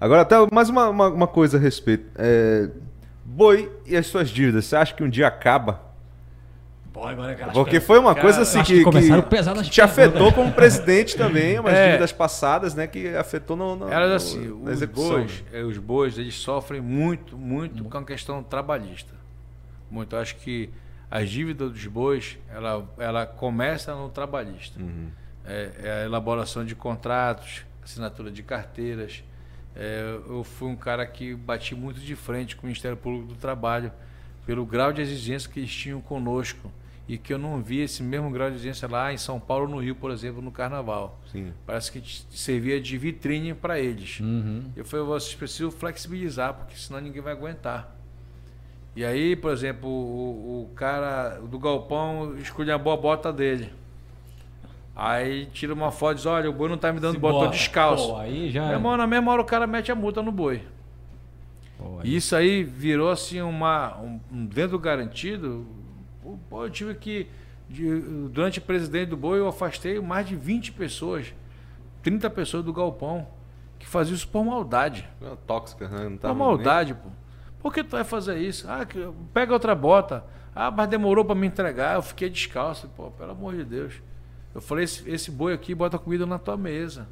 Agora, 0.00 0.22
até 0.22 0.36
mais 0.52 0.68
uma, 0.68 0.88
uma, 0.88 1.08
uma 1.08 1.26
coisa 1.26 1.56
a 1.56 1.60
respeito. 1.60 2.06
É, 2.16 2.68
boi 3.24 3.70
e 3.86 3.96
as 3.96 4.06
suas 4.06 4.30
dívidas, 4.30 4.64
você 4.64 4.76
acha 4.76 4.94
que 4.94 5.02
um 5.02 5.08
dia 5.08 5.26
acaba? 5.26 5.87
Agora 7.06 7.36
Porque 7.52 7.80
foi 7.80 7.98
uma 7.98 8.14
coisa 8.14 8.42
assim 8.42 8.62
que, 8.62 8.84
que, 8.84 9.62
que 9.64 9.70
te 9.70 9.80
afetou 9.80 10.32
como 10.32 10.52
presidente 10.52 11.16
também, 11.16 11.58
umas 11.58 11.74
é. 11.74 11.86
dívidas 11.86 12.12
passadas, 12.12 12.74
né, 12.74 12.86
que 12.86 13.08
afetou 13.16 13.56
no, 13.56 13.76
no, 13.76 13.88
Elas 13.88 14.24
assim, 14.24 14.46
no, 14.46 14.70
os 14.70 14.82
bois, 14.84 15.44
é, 15.52 15.62
os 15.62 15.78
bois, 15.78 16.18
eles 16.18 16.34
sofrem 16.34 16.80
muito, 16.80 17.36
muito 17.36 17.84
com 17.84 17.98
a 17.98 18.04
questão 18.04 18.42
trabalhista. 18.42 19.14
Muito, 19.90 20.14
eu 20.14 20.20
acho 20.20 20.36
que 20.36 20.70
as 21.10 21.30
dívidas 21.30 21.72
dos 21.72 21.86
bois, 21.86 22.38
ela, 22.54 22.86
ela 22.98 23.26
começa 23.26 23.94
no 23.94 24.08
trabalhista. 24.08 24.78
Uhum. 24.78 25.08
É, 25.44 25.70
é, 25.82 26.02
a 26.02 26.04
elaboração 26.04 26.64
de 26.64 26.74
contratos, 26.74 27.62
assinatura 27.82 28.30
de 28.30 28.42
carteiras. 28.42 29.24
é, 29.74 30.18
eu 30.28 30.44
fui 30.44 30.68
um 30.68 30.76
cara 30.76 31.06
que 31.06 31.34
bati 31.34 31.74
muito 31.74 32.00
de 32.00 32.14
frente 32.14 32.54
com 32.54 32.64
o 32.64 32.66
Ministério 32.66 32.96
Público 32.96 33.28
do 33.28 33.34
Trabalho 33.34 33.90
pelo 34.48 34.64
grau 34.64 34.92
de 34.94 35.02
exigência 35.02 35.50
que 35.50 35.60
eles 35.60 35.74
tinham 35.74 36.00
conosco 36.00 36.72
e 37.08 37.16
que 37.16 37.32
eu 37.32 37.38
não 37.38 37.62
vi 37.62 37.80
esse 37.80 38.02
mesmo 38.02 38.30
grau 38.30 38.50
de 38.50 38.56
exigência 38.56 38.86
lá 38.86 39.12
em 39.12 39.16
São 39.16 39.40
Paulo, 39.40 39.66
no 39.66 39.78
Rio, 39.80 39.94
por 39.94 40.10
exemplo, 40.10 40.42
no 40.42 40.52
Carnaval. 40.52 41.18
Sim. 41.32 41.52
Parece 41.66 41.90
que 41.90 42.02
servia 42.30 42.78
de 42.80 42.98
vitrine 42.98 43.54
para 43.54 43.80
eles. 43.80 44.20
Uhum. 44.20 44.64
Eu 44.76 44.84
falei, 44.84 45.06
vocês 45.06 45.34
precisam 45.34 45.70
flexibilizar, 45.70 46.52
porque 46.54 46.76
senão 46.76 47.00
ninguém 47.00 47.22
vai 47.22 47.32
aguentar. 47.32 47.96
E 48.94 49.04
aí, 49.04 49.34
por 49.36 49.52
exemplo, 49.52 49.88
o, 49.88 50.64
o 50.64 50.74
cara 50.74 51.38
do 51.40 51.58
galpão 51.58 52.36
escolhe 52.38 52.70
a 52.70 52.76
boa 52.76 52.96
bota 52.96 53.32
dele. 53.32 53.72
Aí 54.94 55.46
tira 55.46 55.72
uma 55.72 55.92
foto 55.92 56.14
e 56.14 56.16
diz, 56.16 56.26
olha, 56.26 56.50
o 56.50 56.52
boi 56.52 56.68
não 56.68 56.76
tá 56.76 56.92
me 56.92 56.98
dando 56.98 57.14
Se 57.14 57.18
bota, 57.20 57.44
tô 57.46 57.50
descalço. 57.52 58.08
Pô, 58.08 58.16
aí 58.16 58.50
já- 58.50 58.64
Meu 58.66 58.72
irmão, 58.74 58.96
na 58.96 59.06
mesma 59.06 59.30
hora 59.30 59.40
o 59.40 59.44
cara 59.44 59.66
mete 59.66 59.92
a 59.92 59.94
multa 59.94 60.20
no 60.20 60.32
boi. 60.32 60.60
Pô, 61.78 62.00
E 62.02 62.16
isso 62.16 62.34
aí 62.34 62.64
virou 62.64 63.08
assim 63.08 63.40
uma. 63.40 63.96
Um, 64.00 64.20
um 64.32 64.44
dentro 64.44 64.72
do 64.72 64.78
garantido. 64.80 65.64
Pô, 66.50 66.64
eu 66.64 66.70
tive 66.70 66.94
que. 66.94 67.26
de- 67.68 68.00
durante 68.30 68.58
o 68.58 68.62
presidente 68.62 69.10
do 69.10 69.16
boi, 69.16 69.38
eu 69.38 69.46
afastei 69.48 70.00
mais 70.00 70.26
de 70.26 70.34
20 70.34 70.72
pessoas, 70.72 71.32
30 72.02 72.28
pessoas 72.30 72.64
do 72.64 72.72
galpão, 72.72 73.26
que 73.78 73.86
faziam 73.86 74.14
isso 74.16 74.26
por 74.28 74.44
maldade. 74.44 75.08
Uma 75.20 75.36
tóxica, 75.36 75.88
né? 75.88 76.08
Não 76.08 76.16
tá 76.16 76.28
Por 76.28 76.34
maldade, 76.36 76.94
pô. 76.94 77.08
Por 77.60 77.72
que 77.72 77.82
tu 77.84 77.90
vai 77.90 78.04
fazer 78.04 78.38
isso? 78.38 78.66
Ah, 78.68 78.86
pega 79.32 79.52
outra 79.52 79.74
bota. 79.74 80.24
Ah, 80.54 80.70
mas 80.70 80.88
demorou 80.88 81.24
para 81.24 81.34
me 81.34 81.46
entregar, 81.46 81.94
eu 81.96 82.02
fiquei 82.02 82.28
descalço. 82.28 82.88
Pô, 82.96 83.10
pelo 83.10 83.32
amor 83.32 83.54
de 83.54 83.64
Deus. 83.64 83.94
Eu 84.54 84.60
falei, 84.60 84.84
esse, 84.84 85.08
esse 85.08 85.30
boi 85.30 85.52
aqui 85.52 85.74
bota 85.74 85.98
comida 85.98 86.24
na 86.26 86.38
tua 86.38 86.56
mesa. 86.56 87.06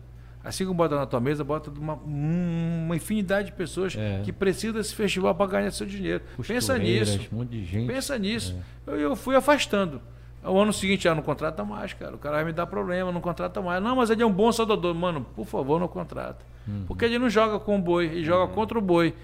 Assim 0.46 0.64
como 0.64 0.76
bota 0.76 0.94
na 0.94 1.06
tua 1.06 1.18
mesa, 1.18 1.42
bota 1.42 1.70
uma, 1.70 1.94
um- 2.06 2.84
uma 2.86 2.94
infinidade 2.96 3.46
de 3.48 3.52
pessoas 3.52 3.96
É. 3.96 4.20
que 4.24 4.32
precisam 4.32 4.74
desse 4.76 4.94
festival 4.94 5.34
para 5.34 5.50
ganhar 5.50 5.70
seu 5.72 5.86
dinheiro. 5.86 6.22
Pensa 6.46 6.78
nisso. 6.78 7.18
Um 7.32 7.38
monte 7.38 7.50
de 7.50 7.64
gente. 7.64 7.86
Pensa 7.92 8.16
nisso. 8.16 8.56
Eu, 8.86 8.96
eu 8.96 9.16
fui 9.16 9.34
afastando. 9.34 10.00
O 10.44 10.56
ano 10.60 10.72
seguinte, 10.72 11.08
ah, 11.08 11.14
não 11.16 11.22
contrata 11.22 11.64
mais, 11.64 11.92
cara. 11.92 12.14
O 12.14 12.18
cara 12.18 12.36
vai 12.36 12.44
me 12.44 12.52
dar 12.52 12.66
problema, 12.66 13.10
não 13.10 13.20
contrata 13.20 13.60
mais. 13.60 13.82
Não, 13.82 13.96
mas 13.96 14.08
ele 14.10 14.22
é 14.22 14.26
um 14.26 14.32
bom 14.32 14.52
soldador. 14.52 14.94
Mano, 14.94 15.26
por 15.34 15.44
favor, 15.46 15.80
não 15.80 15.88
contrata. 15.88 16.44
Porque 16.86 17.04
ele 17.04 17.18
não 17.18 17.28
joga 17.28 17.58
com 17.58 17.76
o 17.76 17.82
boi, 17.82 18.06
ele 18.06 18.22
joga 18.24 18.52
contra 18.52 18.78
o 18.78 18.80
boi. 18.82 19.14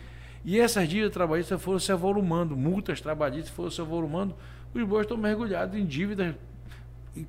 E 0.44 0.58
essas 0.58 0.88
dívidas 0.88 1.12
trabalhistas 1.12 1.62
foram 1.62 1.78
se 1.78 1.92
avolumando, 1.92 2.56
multas 2.56 3.00
trabalhistas 3.00 3.50
foram 3.54 3.70
se 3.70 3.80
avolumando. 3.80 4.34
Os 4.74 4.82
bois 4.82 5.02
estão 5.02 5.16
mergulhados 5.16 5.76
em 5.78 5.84
dívidas 5.86 6.34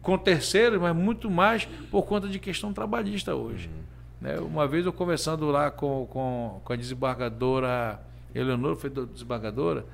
com 0.01 0.18
terceiros, 0.18 0.80
mas 0.80 0.95
muito 0.95 1.30
mais 1.30 1.65
por 1.91 2.03
conta 2.03 2.27
de 2.27 2.39
questão 2.39 2.72
trabalhista 2.73 3.35
hoje. 3.35 3.69
Né? 4.22 4.38
Uma 4.39 4.68
vez 4.68 4.85
eu 4.85 4.93
conversando 4.93 5.47
lá 5.51 5.69
com, 5.69 6.05
com, 6.10 6.61
com 6.64 6.73
a 6.73 6.76
desembargadora 6.76 7.99
Eleonora, 8.34 8.76
foi 8.76 8.89
do- 8.89 9.05
desembargadora, 9.05 9.85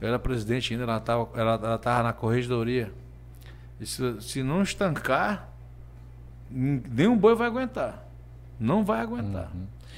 eu 0.00 0.06
era 0.08 0.18
presidente 0.18 0.72
ainda, 0.72 0.84
ela 0.84 0.98
estava 0.98 1.28
ela, 1.34 1.54
ela 1.54 1.78
tava 1.78 2.02
na 2.04 2.12
corregedoria. 2.12 2.92
Disse, 3.80 4.20
se 4.20 4.42
não 4.42 4.62
estancar, 4.62 5.48
nenhum 6.50 7.16
boi 7.16 7.34
vai 7.34 7.46
aguentar. 7.46 8.06
Não 8.58 8.84
vai 8.84 9.00
aguentar. 9.00 9.50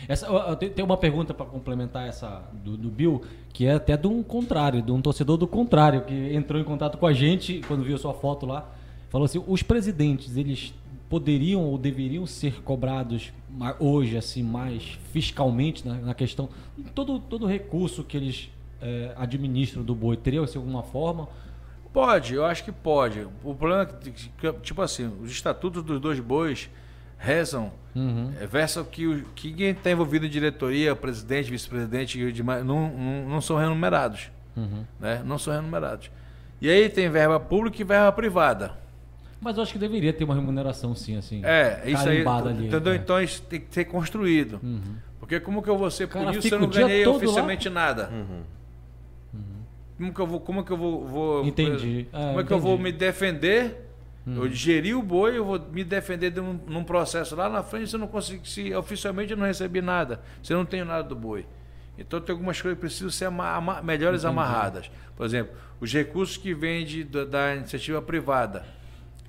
Essa, 0.08 0.26
eu- 0.26 0.34
eu 0.36 0.56
tenho- 0.56 0.72
tem 0.72 0.84
uma 0.84 0.96
pergunta 0.96 1.34
para 1.34 1.46
complementar 1.46 2.06
essa 2.08 2.42
do, 2.52 2.76
do 2.76 2.88
Bill, 2.90 3.22
que 3.52 3.66
é 3.66 3.74
até 3.74 3.96
de 3.96 4.06
um 4.06 4.22
contrário, 4.22 4.80
de 4.82 4.92
um 4.92 5.00
torcedor 5.02 5.36
do 5.36 5.46
contrário, 5.46 6.02
que 6.02 6.34
entrou 6.34 6.60
em 6.60 6.64
contato 6.64 6.96
com 6.98 7.06
a 7.06 7.12
gente 7.12 7.60
quando 7.66 7.82
viu 7.84 7.98
sua 7.98 8.14
foto 8.14 8.46
lá. 8.46 8.68
Falou 9.10 9.24
assim: 9.26 9.42
os 9.46 9.62
presidentes, 9.62 10.36
eles 10.36 10.72
poderiam 11.08 11.62
ou 11.62 11.76
deveriam 11.76 12.24
ser 12.24 12.62
cobrados 12.62 13.32
hoje, 13.78 14.16
assim, 14.16 14.42
mais 14.42 14.98
fiscalmente 15.12 15.86
na, 15.86 15.94
na 15.94 16.14
questão. 16.14 16.48
Todo, 16.94 17.18
todo 17.18 17.46
recurso 17.46 18.04
que 18.04 18.16
eles 18.16 18.48
eh, 18.80 19.12
administram 19.16 19.82
do 19.82 19.94
boi, 19.94 20.16
teria 20.16 20.44
de 20.46 20.56
alguma 20.56 20.84
forma? 20.84 21.28
Pode, 21.92 22.34
eu 22.34 22.44
acho 22.44 22.62
que 22.64 22.70
pode. 22.70 23.26
O 23.42 23.52
problema 23.54 23.82
é 23.82 23.86
que, 23.86 24.52
tipo 24.62 24.80
assim, 24.80 25.10
os 25.20 25.30
estatutos 25.32 25.82
dos 25.82 26.00
dois 26.00 26.20
bois 26.20 26.70
rezam, 27.18 27.72
Uhum. 27.92 28.32
é, 28.40 28.46
versam 28.46 28.84
que, 28.84 29.04
o, 29.04 29.24
que 29.34 29.52
quem 29.52 29.70
está 29.70 29.90
envolvido 29.90 30.24
em 30.24 30.28
diretoria, 30.28 30.94
presidente, 30.94 31.50
vice-presidente 31.50 32.20
e 32.20 32.30
demais, 32.30 32.64
não, 32.64 32.88
não, 32.88 33.28
não 33.28 33.40
são 33.40 33.56
remunerados. 33.56 34.30
Uhum. 34.56 34.84
Né? 35.00 35.22
Não 35.24 35.36
são 35.36 35.52
remunerados. 35.52 36.08
E 36.60 36.70
aí 36.70 36.88
tem 36.88 37.10
verba 37.10 37.40
pública 37.40 37.80
e 37.80 37.84
verba 37.84 38.12
privada. 38.12 38.78
Mas 39.40 39.56
eu 39.56 39.62
acho 39.62 39.72
que 39.72 39.78
deveria 39.78 40.12
ter 40.12 40.24
uma 40.24 40.34
remuneração, 40.34 40.94
sim, 40.94 41.16
assim. 41.16 41.42
É, 41.44 41.82
isso 41.86 41.96
aí. 42.00 42.04
carimbada 42.24 42.50
ali, 42.50 42.66
entendeu? 42.66 42.92
é. 42.92 42.96
Então 42.96 43.20
isso 43.22 43.40
tem 43.42 43.60
que 43.60 43.72
ser 43.74 43.86
construído. 43.86 44.60
Uhum. 44.62 44.96
Porque 45.18 45.40
como 45.40 45.62
que 45.62 45.68
eu 45.70 45.78
vou 45.78 45.90
ser 45.90 46.08
Cara, 46.08 46.26
punido 46.26 46.42
se 46.42 46.52
eu 46.52 46.58
não 46.58 46.68
ganhei 46.68 47.04
todo 47.04 47.16
oficialmente 47.16 47.68
nada? 47.70 48.10
Uhum. 48.12 48.42
Como 49.96 50.14
que 50.14 50.20
eu 50.20 50.26
vou, 50.26 50.40
como 50.40 50.64
que 50.64 50.70
eu 50.72 50.76
vou, 50.76 51.06
vou- 51.06 51.44
Entendi. 51.46 52.06
como 52.10 52.38
É, 52.38 52.42
é 52.42 52.44
que 52.44 52.52
eu 52.52 52.58
vou 52.58 52.74
entendi. 52.74 52.92
me 52.92 52.98
defender? 52.98 53.86
Uhum. 54.26 54.36
Eu 54.44 54.48
digeri 54.48 54.94
o 54.94 55.02
boi, 55.02 55.36
eu 55.38 55.44
vou 55.44 55.58
me 55.72 55.84
defender 55.84 56.30
de 56.30 56.40
um- 56.40 56.58
num 56.66 56.84
processo 56.84 57.34
lá 57.36 57.48
na 57.48 57.62
frente 57.62 57.88
se 57.90 57.96
eu 57.96 58.00
não 58.00 58.06
consigo, 58.06 58.46
se 58.46 58.74
oficialmente 58.74 59.32
eu 59.32 59.36
não 59.36 59.46
recebi 59.46 59.80
nada, 59.82 60.20
se 60.42 60.52
eu 60.52 60.58
não 60.58 60.64
tenho 60.64 60.84
nada 60.84 61.02
do 61.02 61.14
boi. 61.16 61.44
Então 61.98 62.18
tem 62.20 62.32
algumas 62.32 62.60
coisas 62.60 62.76
que 62.78 62.80
precisam 62.80 63.10
ser 63.10 63.26
ama- 63.26 63.54
ama- 63.56 63.82
melhores 63.82 64.22
Entendi. 64.24 64.32
amarradas. 64.38 64.90
Por 65.16 65.26
exemplo, 65.26 65.52
os 65.80 65.92
recursos 65.92 66.36
que 66.38 66.54
vêm 66.54 66.86
da 67.30 67.56
iniciativa 67.56 68.00
privada, 68.00 68.64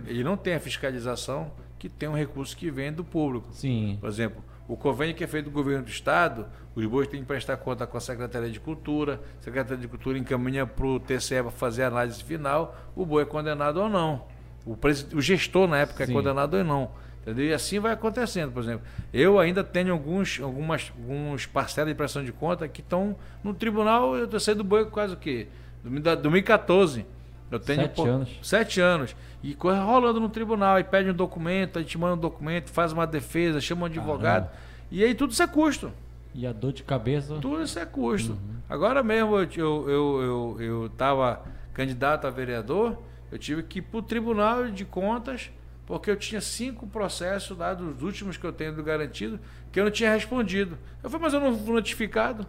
ele 0.08 0.24
não 0.24 0.36
tem 0.38 0.56
a 0.56 0.60
fiscalização 0.60 1.52
que 1.80 1.90
tem 1.90 2.08
um 2.10 2.16
recurso 2.16 2.56
que 2.56 2.70
vem 2.70 2.92
do 2.92 3.04
público. 3.04 3.48
Sim. 3.52 3.98
Por 4.00 4.08
exemplo, 4.10 4.44
o 4.68 4.78
convênio 4.78 5.16
que 5.16 5.24
é 5.24 5.28
feito 5.28 5.46
do 5.46 5.52
governo 5.52 5.84
do 5.84 5.90
estado, 5.90 6.46
os 6.76 6.86
bois 6.86 7.08
têm 7.08 7.20
que 7.22 7.26
prestar 7.26 7.58
conta 7.58 7.86
com 7.88 7.98
a 7.98 8.00
Secretaria 8.00 8.50
de 8.50 8.60
Cultura, 8.60 9.20
a 9.40 9.44
Secretaria 9.44 9.78
de 9.82 9.88
Cultura 9.88 10.18
encaminha 10.18 10.66
para 10.66 10.86
o 10.86 11.00
TCE 11.00 11.42
para 11.42 11.52
fazer 11.52 11.84
a 11.84 11.88
análise 11.88 12.24
final, 12.24 12.76
o 12.96 13.06
boi 13.06 13.24
é 13.24 13.26
condenado 13.26 13.78
ou 13.82 13.90
não. 13.90 14.26
O, 14.66 14.78
o 15.16 15.22
gestor 15.22 15.68
na 15.68 15.80
época 15.80 16.06
Sim. 16.06 16.12
é 16.12 16.16
condenado 16.16 16.54
ou 16.56 16.64
não. 16.64 16.92
Entendeu? 17.22 17.46
E 17.46 17.54
assim 17.54 17.80
vai 17.80 17.92
acontecendo, 17.92 18.52
por 18.52 18.64
exemplo. 18.64 18.82
Eu 19.14 19.40
ainda 19.40 19.64
tenho 19.64 19.92
alguns, 19.94 20.40
algumas 20.42 20.92
alguns 20.98 21.46
parcelas 21.46 21.90
de 21.90 21.96
prestação 21.96 22.24
de 22.26 22.32
conta 22.32 22.68
que 22.68 22.82
estão 22.82 23.16
no 23.44 23.54
tribunal, 23.54 24.16
eu 24.16 24.40
saí 24.40 24.56
do 24.56 24.64
boi 24.64 24.86
quase 24.86 25.14
o 25.14 25.18
quê? 25.18 25.48
Do- 25.84 26.00
da- 26.00 26.16
2014. 26.16 27.06
Eu 27.52 27.60
tenho 27.60 27.82
Sete 27.82 28.02
anos. 28.08 28.40
Sete 28.42 28.80
anos. 28.82 29.16
E 29.44 29.54
coisa 29.54 29.82
rolando 29.84 30.20
no 30.20 30.30
tribunal, 30.30 30.76
aí 30.78 30.84
pede 30.84 31.10
um 31.10 31.14
documento, 31.14 31.78
aí 31.78 31.86
te 31.86 31.98
manda 31.98 32.14
um 32.16 32.18
documento, 32.18 32.70
faz 32.70 32.92
uma 32.94 33.06
defesa, 33.06 33.60
chama 33.60 33.84
um 33.84 33.86
advogado. 33.86 34.46
Caramba. 34.46 34.62
E 34.90 35.04
aí 35.04 35.14
tudo 35.14 35.32
isso 35.32 35.44
é 35.44 35.48
custo. 35.48 35.92
E 36.34 36.48
a 36.48 36.54
dor 36.54 36.72
de 36.72 36.84
cabeça. 36.84 37.36
Tudo 37.42 37.62
isso 37.62 37.78
é 37.78 37.86
custo. 37.86 38.38
Agora 38.70 39.04
mesmo 39.04 39.36
eu, 39.38 39.50
eu, 39.58 39.90
eu, 39.90 40.22
eu, 40.22 40.58
eu 40.62 40.90
tava 40.98 41.42
candidato 41.74 42.26
a 42.26 42.30
vereador, 42.30 42.98
eu 43.32 43.38
tive 43.38 43.64
que 43.64 43.80
ir 43.80 43.82
para 43.82 43.98
o 44.00 44.02
Tribunal 44.02 44.70
de 44.70 44.86
Contas, 44.86 45.52
porque 45.86 46.10
eu 46.10 46.16
tinha 46.16 46.40
cinco 46.40 46.88
processos 46.88 47.58
lá 47.58 47.74
dos 47.74 48.02
últimos 48.02 48.38
que 48.38 48.46
eu 48.46 48.54
tenho 48.54 48.74
do 48.74 48.82
garantido, 48.84 49.40
que 49.74 49.80
eu 49.80 49.84
não 49.84 49.92
tinha 49.92 50.14
respondido. 50.14 50.78
Eu 51.04 51.10
falei, 51.10 51.24
mas 51.26 51.34
eu 51.34 51.40
não 51.42 51.58
fui 51.58 51.74
notificado. 51.74 52.46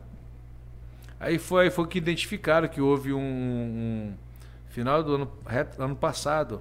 Aí 1.18 1.38
foi, 1.38 1.70
foi 1.70 1.86
que 1.86 1.98
identificaram 1.98 2.68
que 2.68 2.80
houve 2.80 3.12
um, 3.12 3.18
um- 3.20 4.12
final 4.72 5.02
do 5.02 5.14
ano, 5.14 5.30
ano 5.78 5.94
passado. 5.96 6.60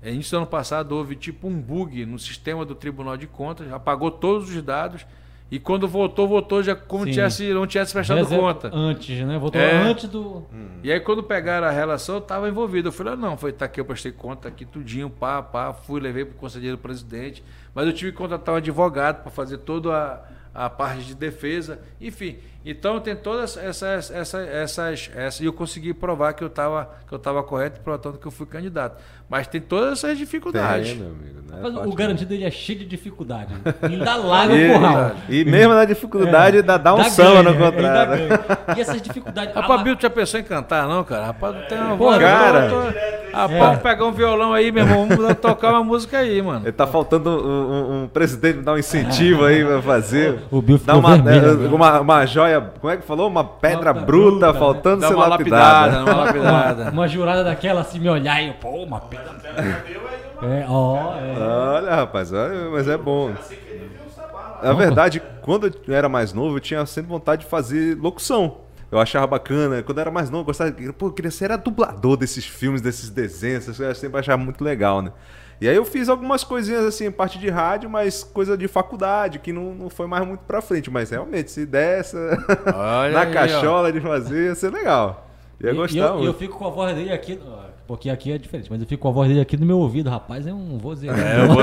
é, 0.00 0.10
Início 0.12 0.32
do 0.32 0.38
ano 0.38 0.46
passado 0.46 0.92
houve 0.92 1.14
tipo 1.16 1.46
um 1.48 1.60
bug 1.60 2.06
no 2.06 2.18
sistema 2.18 2.64
do 2.64 2.74
Tribunal 2.74 3.16
de 3.16 3.26
Contas, 3.26 3.70
apagou 3.70 4.10
todos 4.10 4.48
os 4.48 4.62
dados 4.62 5.04
e 5.50 5.58
quando 5.58 5.86
voltou, 5.86 6.26
voltou 6.26 6.62
já 6.62 6.74
como 6.74 7.04
Sim. 7.04 7.10
tivesse, 7.10 7.52
não 7.52 7.66
tivesse 7.66 7.92
prestado 7.92 8.16
Reserva 8.18 8.54
conta. 8.54 8.70
Antes, 8.72 9.26
né? 9.26 9.36
Voltou 9.38 9.60
É. 9.60 9.82
antes 9.82 10.08
do. 10.08 10.46
E 10.82 10.90
aí 10.90 10.98
quando 10.98 11.22
pegaram 11.22 11.66
a 11.66 11.70
relação, 11.70 12.14
eu 12.14 12.20
estava 12.20 12.48
envolvido. 12.48 12.88
Eu 12.88 12.92
falei, 12.92 13.12
ah, 13.12 13.16
não, 13.16 13.36
foi 13.36 13.52
tá 13.52 13.66
aqui, 13.66 13.78
eu 13.78 13.84
prestei 13.84 14.12
conta 14.12 14.48
aqui 14.48 14.64
tudinho, 14.64 15.10
pá, 15.10 15.42
pá, 15.42 15.74
fui, 15.74 16.00
levei 16.00 16.24
para 16.24 16.34
o 16.34 16.38
conselheiro 16.38 16.78
presidente, 16.78 17.44
mas 17.74 17.86
eu 17.86 17.92
tive 17.92 18.12
que 18.12 18.16
contratar 18.16 18.54
um 18.54 18.58
advogado 18.58 19.22
para 19.22 19.30
fazer 19.30 19.58
toda 19.58 19.94
a, 20.54 20.64
a 20.66 20.70
parte 20.70 21.04
de 21.04 21.14
defesa, 21.14 21.80
enfim. 22.00 22.38
Então 22.64 23.00
tem 23.00 23.16
todas 23.16 23.56
essas, 23.56 24.10
essas, 24.12 24.48
essas, 24.48 25.10
essas 25.16 25.40
e 25.40 25.44
eu 25.46 25.52
consegui 25.52 25.92
provar 25.92 26.32
que 26.32 26.44
eu 26.44 26.48
estava 26.48 26.90
que 27.08 27.12
eu 27.12 27.16
estava 27.18 27.42
correto, 27.42 27.80
portanto 27.80 28.18
que 28.18 28.26
eu 28.26 28.30
fui 28.30 28.46
candidato. 28.46 29.02
Mas 29.28 29.46
tem 29.46 29.60
todas 29.60 29.92
essas 30.04 30.16
dificuldades. 30.16 30.90
Tem, 30.90 30.98
meu 30.98 31.08
amigo. 31.08 31.40
Né? 31.50 31.58
Mas 31.62 31.74
o 31.86 31.92
garantido 31.92 32.32
ele 32.34 32.44
é 32.44 32.50
cheio 32.50 32.78
de 32.78 32.84
dificuldade. 32.84 33.52
Ainda 33.82 34.14
larga 34.16 34.54
E, 34.54 34.70
o 34.70 34.74
curral. 34.74 35.10
e 35.28 35.44
mesmo 35.44 35.74
na 35.74 35.84
dificuldade, 35.84 36.62
dá, 36.62 36.76
dá 36.76 36.94
um 36.94 37.02
samba 37.04 37.42
no 37.42 37.50
ainda 37.50 37.72
contrato. 37.72 38.12
E 38.76 38.80
essas 38.80 39.02
dificuldades. 39.02 39.54
Rapaz, 39.54 39.80
Ah, 39.80 39.82
Bill, 39.84 39.96
já 39.98 40.10
pensou 40.10 40.38
em 40.38 40.44
cantar, 40.44 40.86
não, 40.86 41.02
cara? 41.02 41.26
Rapaz, 41.26 41.54
não 41.54 41.62
tem 41.62 41.78
uma 41.78 41.96
voz. 41.96 42.18
cara. 42.18 42.66
eu 42.66 42.70
tô- 42.92 43.22
Rapaz, 43.32 43.58
vamos 43.58 43.78
pegar 43.82 44.04
um 44.04 44.12
violão 44.12 44.52
aí, 44.52 44.70
meu 44.70 44.84
irmão. 44.84 45.08
Vamos 45.08 45.34
tocar 45.40 45.70
uma 45.70 45.82
música 45.82 46.18
aí, 46.18 46.42
mano. 46.42 46.60
Ele 46.66 46.72
tá 46.72 46.86
faltando 46.86 47.30
um, 47.30 47.70
um- 47.72 48.02
um 48.04 48.08
presidente 48.08 48.58
dar 48.58 48.74
um 48.74 48.78
incentivo 48.78 49.44
aí 49.46 49.64
pra 49.64 49.80
fazer. 49.80 50.40
O 50.50 50.60
Bill 50.60 50.76
Dá 50.76 50.94
ficou 50.94 50.98
uma, 51.00 51.14
vermelho 51.16 51.46
é, 51.46 51.50
agora. 51.52 51.74
uma, 51.74 52.00
uma 52.00 52.26
joia, 52.26 52.51
como 52.60 52.92
é 52.92 52.96
que 52.96 53.04
falou? 53.06 53.28
Uma 53.28 53.44
pedra 53.44 53.92
Uma 53.92 54.02
bruta 54.02 54.30
bruta, 54.30 54.52
né? 54.52 54.58
faltando 54.58 55.00
Dá 55.02 55.08
ser 55.08 55.14
uma 55.14 55.26
lapidada. 55.26 56.00
lapidada, 56.00 56.12
uma 56.12 56.24
lapidada. 56.24 56.90
Uma 56.90 57.08
jurada 57.08 57.44
daquela 57.44 57.80
assim 57.82 57.98
me 57.98 58.08
olhar 58.08 58.42
e 58.42 58.48
eu, 58.48 58.54
pô, 58.54 58.70
uma 58.82 59.00
pedra. 59.00 59.30
É, 60.42 60.66
ó, 60.68 61.14
é. 61.16 61.38
Olha, 61.38 61.94
rapaz, 61.94 62.32
olha, 62.32 62.70
mas 62.70 62.88
é 62.88 62.96
bom. 62.96 63.32
Na 64.62 64.72
verdade, 64.72 65.20
quando 65.40 65.72
eu 65.86 65.94
era 65.94 66.08
mais 66.08 66.32
novo, 66.32 66.56
eu 66.56 66.60
tinha 66.60 66.84
sempre 66.86 67.10
vontade 67.10 67.42
de 67.44 67.48
fazer 67.48 67.96
locução. 67.98 68.58
Eu 68.90 68.98
achava 69.00 69.26
bacana. 69.26 69.82
Quando 69.82 69.98
eu 69.98 70.02
era 70.02 70.10
mais 70.10 70.28
novo, 70.30 70.42
eu 70.42 70.46
gostava. 70.46 70.70
Pô, 70.96 71.06
eu 71.06 71.12
queria 71.12 71.30
ser 71.30 71.46
era 71.46 71.56
dublador 71.56 72.16
desses 72.16 72.44
filmes, 72.44 72.80
desses 72.80 73.08
desenhos. 73.08 73.78
Eu 73.80 73.94
sempre 73.94 74.20
achava 74.20 74.42
muito 74.42 74.62
legal, 74.62 75.00
né? 75.00 75.10
E 75.62 75.68
aí 75.68 75.76
eu 75.76 75.84
fiz 75.84 76.08
algumas 76.08 76.42
coisinhas 76.42 76.84
assim, 76.84 77.08
parte 77.08 77.38
de 77.38 77.48
rádio, 77.48 77.88
mas 77.88 78.24
coisa 78.24 78.58
de 78.58 78.66
faculdade, 78.66 79.38
que 79.38 79.52
não, 79.52 79.72
não 79.72 79.88
foi 79.88 80.08
mais 80.08 80.26
muito 80.26 80.40
pra 80.40 80.60
frente. 80.60 80.90
Mas 80.90 81.10
realmente, 81.10 81.52
se 81.52 81.64
dessa 81.64 82.18
na 83.12 83.20
aí, 83.20 83.32
cachola 83.32 83.86
ó. 83.86 83.90
de 83.92 84.00
fazer, 84.00 84.46
ia 84.46 84.56
ser 84.56 84.72
legal. 84.72 85.30
Ia 85.62 85.70
e, 85.70 85.74
gostar. 85.74 85.96
E 85.96 86.00
eu, 86.00 86.24
eu, 86.24 86.34
fico 86.34 86.58
com 86.58 86.66
a 86.66 86.70
voz 86.70 86.92
dele 86.96 87.12
aqui. 87.12 87.38
Porque 87.86 88.10
aqui 88.10 88.32
é 88.32 88.38
diferente, 88.38 88.68
mas 88.72 88.80
eu 88.80 88.88
fico 88.88 89.02
com 89.02 89.08
a 89.08 89.12
voz 89.12 89.28
dele 89.28 89.40
aqui 89.40 89.56
no 89.56 89.64
meu 89.64 89.78
ouvido, 89.78 90.10
rapaz, 90.10 90.48
é 90.48 90.52
um 90.52 90.78
vozeirão. 90.78 91.16
É, 91.16 91.44
um 91.44 91.54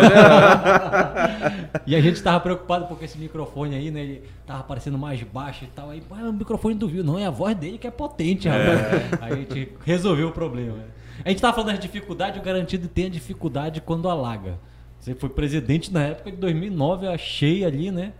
e 1.86 1.94
a 1.94 2.00
gente 2.00 2.24
tava 2.24 2.40
preocupado 2.40 2.86
porque 2.88 3.04
esse 3.04 3.18
microfone 3.18 3.76
aí, 3.76 3.92
né, 3.92 4.00
ele 4.00 4.24
tava 4.48 4.64
parecendo 4.64 4.98
mais 4.98 5.22
baixo 5.24 5.66
e 5.66 5.68
tal. 5.68 5.90
Aí, 5.90 6.02
o 6.10 6.32
microfone 6.32 6.76
do 6.76 6.88
viu, 6.88 7.04
não, 7.04 7.20
é 7.20 7.26
a 7.26 7.30
voz 7.30 7.54
dele 7.54 7.78
que 7.78 7.88
é 7.88 7.92
potente, 7.92 8.48
rapaz. 8.48 8.80
É. 8.80 9.10
Aí 9.20 9.34
a 9.34 9.36
gente 9.36 9.74
resolveu 9.84 10.30
o 10.30 10.32
problema. 10.32 10.78
A 11.24 11.30
gente 11.30 11.42
tava 11.42 11.54
falando 11.54 11.72
das 11.72 11.80
dificuldades, 11.80 12.40
o 12.40 12.44
garantido 12.44 12.88
tem 12.88 13.06
a 13.06 13.10
dificuldade 13.10 13.82
quando 13.82 14.10
alaga. 14.10 14.60
Você 15.00 15.16
foi 15.16 15.30
presidente 15.30 15.94
na 15.94 16.04
época 16.04 16.32
de 16.32 16.38
2009, 16.38 17.06
eu 17.06 17.12
achei 17.12 17.64
ali, 17.64 17.92
né? 17.92 18.14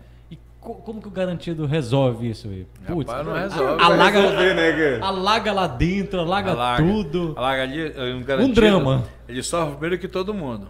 como 0.60 1.00
que 1.00 1.08
o 1.08 1.10
garantido 1.10 1.64
resolve 1.64 2.28
isso 2.28 2.46
aí? 2.48 2.66
Putz, 2.86 3.10
Rapaz, 3.10 3.26
não 3.26 3.34
resolve. 3.34 3.82
Alaga, 3.82 4.20
resolver, 4.20 4.54
né, 4.54 4.98
alaga 5.00 5.52
lá 5.52 5.66
dentro, 5.66 6.20
alaga, 6.20 6.50
alaga 6.50 6.82
tudo. 6.82 7.32
Alaga 7.36 7.62
ali, 7.62 7.82
um, 8.14 8.22
garantido, 8.22 8.50
um 8.50 8.52
drama. 8.52 9.04
Ele 9.26 9.42
sofre 9.42 9.72
primeiro 9.76 9.98
que 9.98 10.06
todo 10.06 10.34
mundo. 10.34 10.68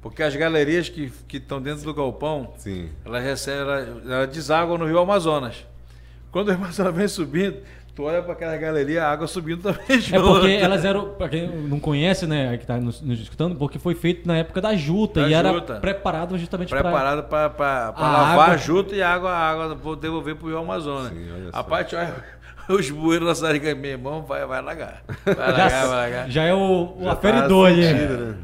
Porque 0.00 0.22
as 0.22 0.36
galerias 0.36 0.88
que 0.88 1.10
estão 1.32 1.60
dentro 1.60 1.82
do 1.82 1.92
galpão, 1.92 2.52
Sim. 2.58 2.90
elas 3.04 3.24
recebem, 3.24 3.60
elas, 3.62 3.88
elas 4.06 4.28
desaguam 4.28 4.78
no 4.78 4.86
Rio 4.86 5.00
Amazonas. 5.00 5.66
Quando 6.30 6.48
o 6.48 6.52
Amazonas 6.52 6.94
vem 6.94 7.08
subindo, 7.08 7.56
tu 7.94 8.02
olha 8.04 8.22
para 8.22 8.32
aquela 8.32 8.56
galeria, 8.56 9.04
a 9.04 9.10
água 9.10 9.26
subindo 9.26 9.62
também 9.62 10.00
junto. 10.00 10.14
É 10.14 10.20
porque 10.20 10.52
elas 10.52 10.84
eram, 10.84 11.10
para 11.10 11.28
quem 11.28 11.48
não 11.48 11.78
conhece, 11.78 12.26
né, 12.26 12.56
que 12.56 12.64
está 12.64 12.78
nos, 12.78 13.00
nos, 13.00 13.20
escutando, 13.20 13.54
porque 13.56 13.78
foi 13.78 13.94
feito 13.94 14.26
na 14.26 14.36
época 14.36 14.60
da 14.60 14.74
juta 14.74 15.20
da 15.20 15.28
e 15.28 15.34
juta. 15.34 15.72
era 15.72 15.80
preparado 15.80 16.36
justamente 16.36 16.70
para 16.70 16.82
preparado 16.82 17.22
para 17.24 17.92
lavar 17.96 18.32
água... 18.32 18.44
a 18.46 18.56
juta 18.56 18.94
e 18.94 19.02
a 19.02 19.12
água, 19.12 19.30
a 19.30 19.50
água 19.50 19.74
vou 19.74 19.94
devolver 19.94 20.34
para 20.34 20.46
o 20.46 20.48
Rio 20.48 20.58
Amazonas. 20.58 21.12
Sim, 21.12 21.48
a 21.52 21.62
parte, 21.62 21.94
olha, 21.94 22.14
os 22.68 22.90
bueiros 22.90 23.28
da 23.28 23.34
cidade, 23.34 23.74
meu 23.74 23.90
irmão, 23.90 24.22
vai, 24.22 24.44
vai 24.44 24.60
lagar. 24.60 25.02
Vai 25.24 25.34
lagar, 25.34 25.70
já, 25.70 25.86
vai 25.86 25.96
lagar. 25.96 26.30
Já 26.30 26.42
é 26.44 26.54
o, 26.54 26.96
o 26.98 27.08
aferidor 27.08 27.68
tá 27.68 27.74
ali. 27.74 27.92
Né? 27.92 28.34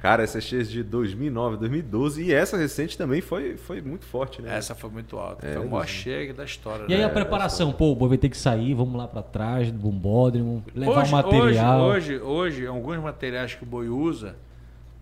Cara, 0.00 0.22
essa 0.22 0.38
é 0.38 0.62
de 0.62 0.82
2009, 0.82 1.58
2012 1.58 2.22
e 2.24 2.32
essa 2.32 2.56
recente 2.56 2.96
também 2.96 3.20
foi, 3.20 3.58
foi 3.58 3.82
muito 3.82 4.06
forte, 4.06 4.40
né? 4.40 4.56
Essa 4.56 4.74
foi 4.74 4.88
muito 4.88 5.18
alta. 5.18 5.46
É, 5.46 5.54
foi 5.54 5.66
o 5.66 5.70
maior 5.70 5.86
chega 5.86 6.32
da 6.32 6.44
história. 6.44 6.86
E 6.88 6.94
aí 6.94 7.00
né? 7.00 7.04
a 7.04 7.10
preparação, 7.10 7.70
pô, 7.70 7.92
o 7.92 7.94
boi 7.94 8.08
vai 8.08 8.18
ter 8.18 8.30
que 8.30 8.36
sair, 8.36 8.72
vamos 8.72 8.96
lá 8.96 9.06
para 9.06 9.22
trás 9.22 9.70
do 9.70 9.78
bombódromo, 9.78 10.64
levar 10.74 11.02
hoje, 11.02 11.08
o 11.08 11.12
material. 11.12 11.80
Hoje, 11.82 12.14
hoje, 12.14 12.22
hoje, 12.22 12.66
alguns 12.66 12.96
materiais 12.98 13.54
que 13.54 13.62
o 13.62 13.66
boi 13.66 13.88
usa, 13.88 14.36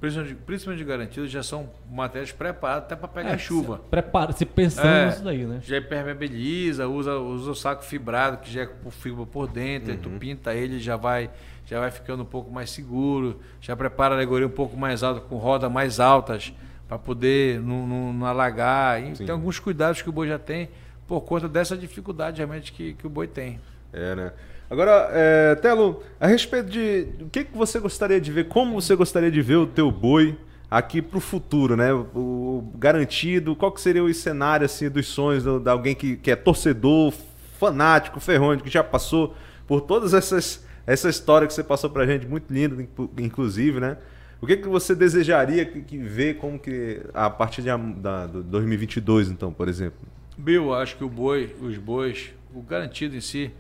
principalmente, 0.01 0.35
principalmente 0.47 0.79
de 0.79 0.85
garantido, 0.85 1.29
já 1.29 1.43
são 1.43 1.69
materiais 1.91 2.33
preparados 2.33 2.85
até 2.85 2.97
para 2.97 3.09
pegar 3.09 3.31
é, 3.31 3.39
chuva. 3.39 3.81
Prepara, 3.91 4.33
se 4.33 4.47
pensando 4.47 4.87
é, 4.87 5.07
nisso 5.07 5.25
daí, 5.25 5.45
né? 5.45 5.61
Já 5.62 5.79
impermeabiliza, 5.79 6.87
usa, 6.87 7.16
usa 7.19 7.51
o 7.51 7.55
saco 7.55 7.85
fibrado, 7.85 8.39
que 8.39 8.51
já 8.51 8.62
é 8.62 8.66
com 8.66 8.91
fibra 8.91 9.27
por 9.27 9.49
dentro, 9.49 9.91
uhum. 9.91 9.97
aí 9.97 10.01
tu 10.01 10.11
pinta 10.11 10.55
ele 10.55 10.79
já 10.79 10.97
vai 10.97 11.31
já 11.69 11.81
vai 11.81 11.91
ficando 11.91 12.23
um 12.23 12.27
pouco 12.27 12.51
mais 12.51 12.70
seguro, 12.70 13.41
já 13.61 13.77
prepara 13.77 14.15
a 14.15 14.16
alegoria 14.16 14.47
um 14.47 14.51
pouco 14.51 14.75
mais 14.75 15.03
alta, 15.03 15.20
com 15.20 15.37
rodas 15.37 15.70
mais 15.70 16.01
altas, 16.01 16.51
para 16.89 16.99
poder 16.99 17.61
não, 17.61 17.87
não, 17.87 18.12
não 18.12 18.27
alagar. 18.27 19.03
E 19.03 19.12
tem 19.12 19.29
alguns 19.29 19.59
cuidados 19.59 20.01
que 20.01 20.09
o 20.09 20.12
boi 20.12 20.27
já 20.27 20.39
tem 20.39 20.70
por 21.07 21.20
conta 21.20 21.47
dessa 21.47 21.77
dificuldade 21.77 22.39
realmente 22.39 22.73
que, 22.73 22.95
que 22.95 23.07
o 23.07 23.11
boi 23.11 23.27
tem. 23.27 23.61
É, 23.93 24.15
né? 24.15 24.33
Agora, 24.70 25.09
é, 25.12 25.55
Telo, 25.57 26.03
a 26.20 26.27
respeito 26.27 26.69
de 26.69 27.09
o 27.20 27.28
que, 27.31 27.45
que 27.45 27.57
você 27.57 27.78
gostaria 27.78 28.20
de 28.20 28.31
ver, 28.31 28.49
como 28.49 28.81
você 28.81 28.95
gostaria 28.95 29.31
de 29.31 29.40
ver 29.40 29.57
o 29.57 29.66
teu 29.66 29.90
boi 29.90 30.36
aqui 30.70 31.01
para 31.01 31.16
o 31.16 31.20
futuro, 31.20 31.74
né? 31.77 31.93
O, 31.93 32.70
garantido, 32.77 33.57
qual 33.57 33.73
que 33.73 33.81
seria 33.81 34.05
o 34.05 34.12
cenário 34.12 34.66
assim 34.66 34.90
dos 34.90 35.07
sonhos 35.07 35.45
de 35.45 35.70
alguém 35.70 35.95
que, 35.95 36.16
que 36.16 36.31
é 36.31 36.36
torcedor, 36.36 37.15
fanático, 37.59 38.20
ferrônico, 38.20 38.65
que 38.65 38.70
já 38.70 38.85
passou 38.85 39.35
por 39.66 39.81
todas 39.81 40.12
essas 40.15 40.66
essa 40.86 41.11
história 41.11 41.47
que 41.47 41.53
você 41.53 41.62
passou 41.62 41.90
pra 41.90 42.07
gente, 42.07 42.27
muito 42.27 42.51
linda, 42.51 42.82
inclusive, 43.19 43.78
né? 43.78 43.99
O 44.40 44.47
que, 44.47 44.57
que 44.57 44.66
você 44.66 44.95
desejaria 44.95 45.66
que, 45.66 45.82
que 45.82 45.99
ver 45.99 46.39
como 46.39 46.59
que 46.59 47.03
a 47.12 47.28
partir 47.28 47.61
de, 47.61 47.69
da, 48.01 48.27
2022, 48.27 49.28
então, 49.28 49.53
por 49.53 49.69
exemplo? 49.69 49.99
Bill, 50.39 50.73
acho 50.73 50.97
que 50.97 51.05
o 51.05 51.09
boi, 51.09 51.55
os 51.61 51.77
bois, 51.77 52.31
o 52.55 52.62
garantido 52.62 53.15
em 53.15 53.20
si, 53.20 53.51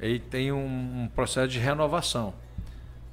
ele 0.00 0.18
tem 0.18 0.50
um, 0.50 1.02
um 1.02 1.08
processo 1.14 1.48
de 1.48 1.58
renovação. 1.58 2.34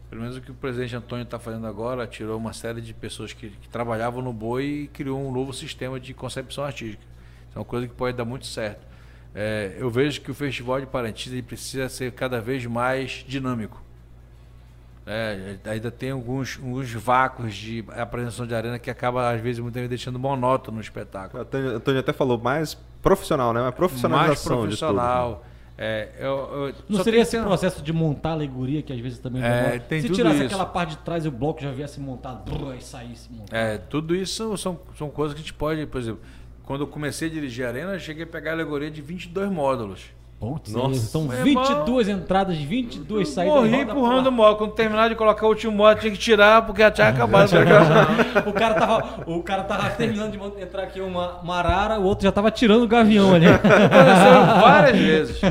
Pelo 0.09 0.21
menos 0.21 0.37
o 0.37 0.41
que 0.41 0.51
o 0.51 0.53
presidente 0.53 0.95
Antônio 0.95 1.23
está 1.23 1.37
fazendo 1.37 1.67
agora, 1.67 2.07
tirou 2.07 2.37
uma 2.37 2.53
série 2.53 2.79
de 2.79 2.93
pessoas 2.93 3.33
que, 3.33 3.49
que, 3.49 3.67
trabalhavam 3.67 4.21
no 4.21 4.31
boi 4.31 4.63
e 4.63 4.87
criou 4.87 5.19
um 5.19 5.31
novo 5.31 5.51
sistema 5.51 5.99
de 5.99 6.13
concepção 6.13 6.63
artística. 6.63 7.03
Isso 7.49 7.57
é 7.57 7.59
uma 7.59 7.65
coisa 7.65 7.87
que 7.87 7.93
pode 7.93 8.15
dar 8.15 8.23
muito 8.23 8.45
certo. 8.45 8.87
É, 9.35 9.75
eu 9.77 9.89
vejo 9.89 10.21
que 10.21 10.31
o 10.31 10.33
Festival 10.33 10.79
de 10.79 10.85
Parintins 10.87 11.41
precisa 11.41 11.89
ser 11.89 12.13
cada 12.13 12.39
vez 12.39 12.65
mais 12.65 13.25
dinâmico. 13.27 13.83
É, 15.05 15.57
ainda 15.65 15.91
tem 15.91 16.11
alguns, 16.11 16.57
alguns 16.57 16.91
vácuos 16.91 17.55
de 17.55 17.83
apresentação 17.89 18.47
de 18.47 18.55
arena 18.55 18.79
que 18.79 18.89
acaba, 18.89 19.31
às 19.31 19.41
vezes, 19.41 19.59
muitas 19.59 19.81
vezes 19.81 19.89
deixando 19.89 20.17
monótono 20.17 20.75
no 20.75 20.81
espetáculo. 20.81 21.43
Antônio 21.43 21.99
até 21.99 22.11
falou 22.11 22.37
mais 22.37 22.75
profissional, 23.01 23.53
né? 23.53 23.61
Uma 23.61 23.71
profissionalização 23.71 24.57
mais 24.57 24.65
profissional. 24.65 25.29
De 25.29 25.35
tudo, 25.35 25.56
é, 25.77 26.09
eu, 26.17 26.27
eu, 26.27 26.75
não 26.89 27.03
seria 27.03 27.21
esse 27.21 27.39
processo 27.39 27.83
de 27.83 27.93
montar 27.93 28.29
a 28.29 28.33
alegoria 28.33 28.81
que 28.81 28.91
às 28.91 28.99
vezes 28.99 29.19
também 29.19 29.43
é, 29.43 29.77
tem 29.77 30.01
Se 30.01 30.09
tirasse 30.09 30.37
isso. 30.37 30.45
aquela 30.45 30.65
parte 30.65 30.91
de 30.91 30.97
trás 30.97 31.23
e 31.23 31.27
o 31.27 31.31
bloco 31.31 31.61
já 31.61 31.71
viesse 31.71 31.99
montado 31.99 32.51
e 32.73 32.81
saísse 32.81 33.31
montado. 33.31 33.55
É, 33.55 33.77
tudo 33.77 34.15
isso 34.15 34.57
são, 34.57 34.79
são 34.97 35.09
coisas 35.09 35.35
que 35.35 35.41
a 35.41 35.43
gente 35.43 35.53
pode, 35.53 35.85
por 35.85 36.01
exemplo, 36.01 36.21
quando 36.63 36.81
eu 36.81 36.87
comecei 36.87 37.29
a 37.29 37.31
dirigir 37.31 37.65
a 37.65 37.69
arena, 37.69 37.93
eu 37.93 37.99
cheguei 37.99 38.23
a 38.23 38.27
pegar 38.27 38.51
a 38.51 38.53
alegoria 38.55 38.89
de 38.89 39.01
22 39.01 39.51
módulos. 39.51 40.16
Putz, 40.39 40.71
Nossa, 40.71 40.99
são 40.99 41.27
22 41.27 42.07
irmão, 42.07 42.21
entradas, 42.21 42.55
22 42.57 43.27
saídas. 43.27 43.55
Morri 43.55 43.81
empurrando 43.81 44.27
o 44.27 44.31
módulo. 44.31 44.57
Quando 44.57 44.73
terminar 44.73 45.09
de 45.09 45.15
colocar 45.15 45.47
o 45.47 45.49
último 45.49 45.71
módulo, 45.71 45.99
tinha 45.99 46.11
que 46.11 46.19
tirar, 46.19 46.63
porque 46.63 46.83
já 46.83 46.91
tinha 46.91 47.07
acabado. 47.09 47.49
o, 48.45 48.53
cara 48.53 48.75
tava, 48.75 49.23
o 49.25 49.41
cara 49.41 49.63
tava 49.63 49.89
terminando 49.89 50.31
de 50.33 50.61
entrar 50.61 50.83
aqui 50.83 51.01
uma, 51.01 51.39
uma 51.39 51.57
arara, 51.57 51.99
o 51.99 52.03
outro 52.03 52.23
já 52.23 52.31
tava 52.31 52.51
tirando 52.51 52.83
o 52.83 52.87
gavião 52.87 53.33
ali. 53.33 53.47
Aconteceu 53.47 54.61
várias 54.61 54.97
vezes. 54.99 55.41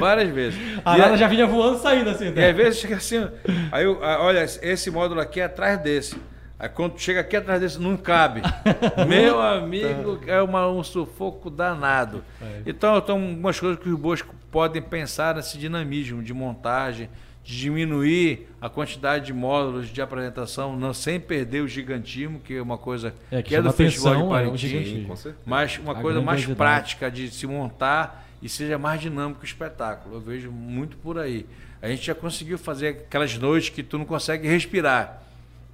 Várias 0.00 0.30
vezes. 0.30 0.58
A 0.82 0.92
arara 0.92 1.16
já 1.18 1.28
vinha 1.28 1.46
voando 1.46 1.78
saindo 1.78 2.08
assim. 2.08 2.30
Né? 2.30 2.40
E 2.40 2.50
às 2.50 2.56
vezes 2.56 2.80
chega 2.80 2.96
assim, 2.96 3.28
aí 3.70 3.86
olha, 3.86 4.42
esse 4.62 4.90
módulo 4.90 5.20
aqui 5.20 5.38
é 5.38 5.44
atrás 5.44 5.78
desse. 5.80 6.16
Aí 6.58 6.68
quando 6.68 6.98
chega 6.98 7.20
aqui 7.20 7.36
atrás 7.36 7.60
desse, 7.60 7.80
não 7.80 7.96
cabe. 7.96 8.42
Meu 9.06 9.40
amigo, 9.40 10.20
é 10.26 10.42
uma, 10.42 10.68
um 10.68 10.82
sufoco 10.82 11.48
danado. 11.48 12.24
É. 12.42 12.62
Então, 12.66 12.98
então, 12.98 13.16
algumas 13.16 13.60
coisas 13.60 13.78
que 13.78 13.88
os 13.88 13.98
bois 13.98 14.24
podem 14.50 14.82
pensar 14.82 15.36
nesse 15.36 15.56
dinamismo 15.56 16.20
de 16.20 16.34
montagem, 16.34 17.08
de 17.44 17.56
diminuir 17.56 18.48
a 18.60 18.68
quantidade 18.68 19.26
de 19.26 19.32
módulos 19.32 19.88
de 19.88 20.02
apresentação, 20.02 20.76
não 20.76 20.92
sem 20.92 21.20
perder 21.20 21.60
o 21.60 21.68
gigantismo, 21.68 22.40
que 22.40 22.56
é 22.56 22.62
uma 22.62 22.76
coisa 22.76 23.14
é, 23.30 23.40
que, 23.40 23.50
que 23.50 23.54
é 23.54 23.62
do 23.62 23.72
Festival 23.72 24.22
de 24.22 24.28
Parintins, 24.28 25.26
é 25.26 25.32
mas 25.46 25.78
uma 25.78 25.92
a 25.92 26.00
coisa 26.00 26.20
mais 26.20 26.44
prática 26.44 27.08
de 27.08 27.30
se 27.30 27.46
montar 27.46 28.28
e 28.42 28.48
seja 28.48 28.76
mais 28.76 29.00
dinâmico 29.00 29.42
o 29.42 29.44
espetáculo. 29.44 30.16
Eu 30.16 30.20
vejo 30.20 30.50
muito 30.50 30.96
por 30.96 31.20
aí. 31.20 31.46
A 31.80 31.88
gente 31.88 32.04
já 32.04 32.16
conseguiu 32.16 32.58
fazer 32.58 32.88
aquelas 32.88 33.38
noites 33.38 33.68
que 33.68 33.84
tu 33.84 33.96
não 33.96 34.04
consegue 34.04 34.48
respirar 34.48 35.27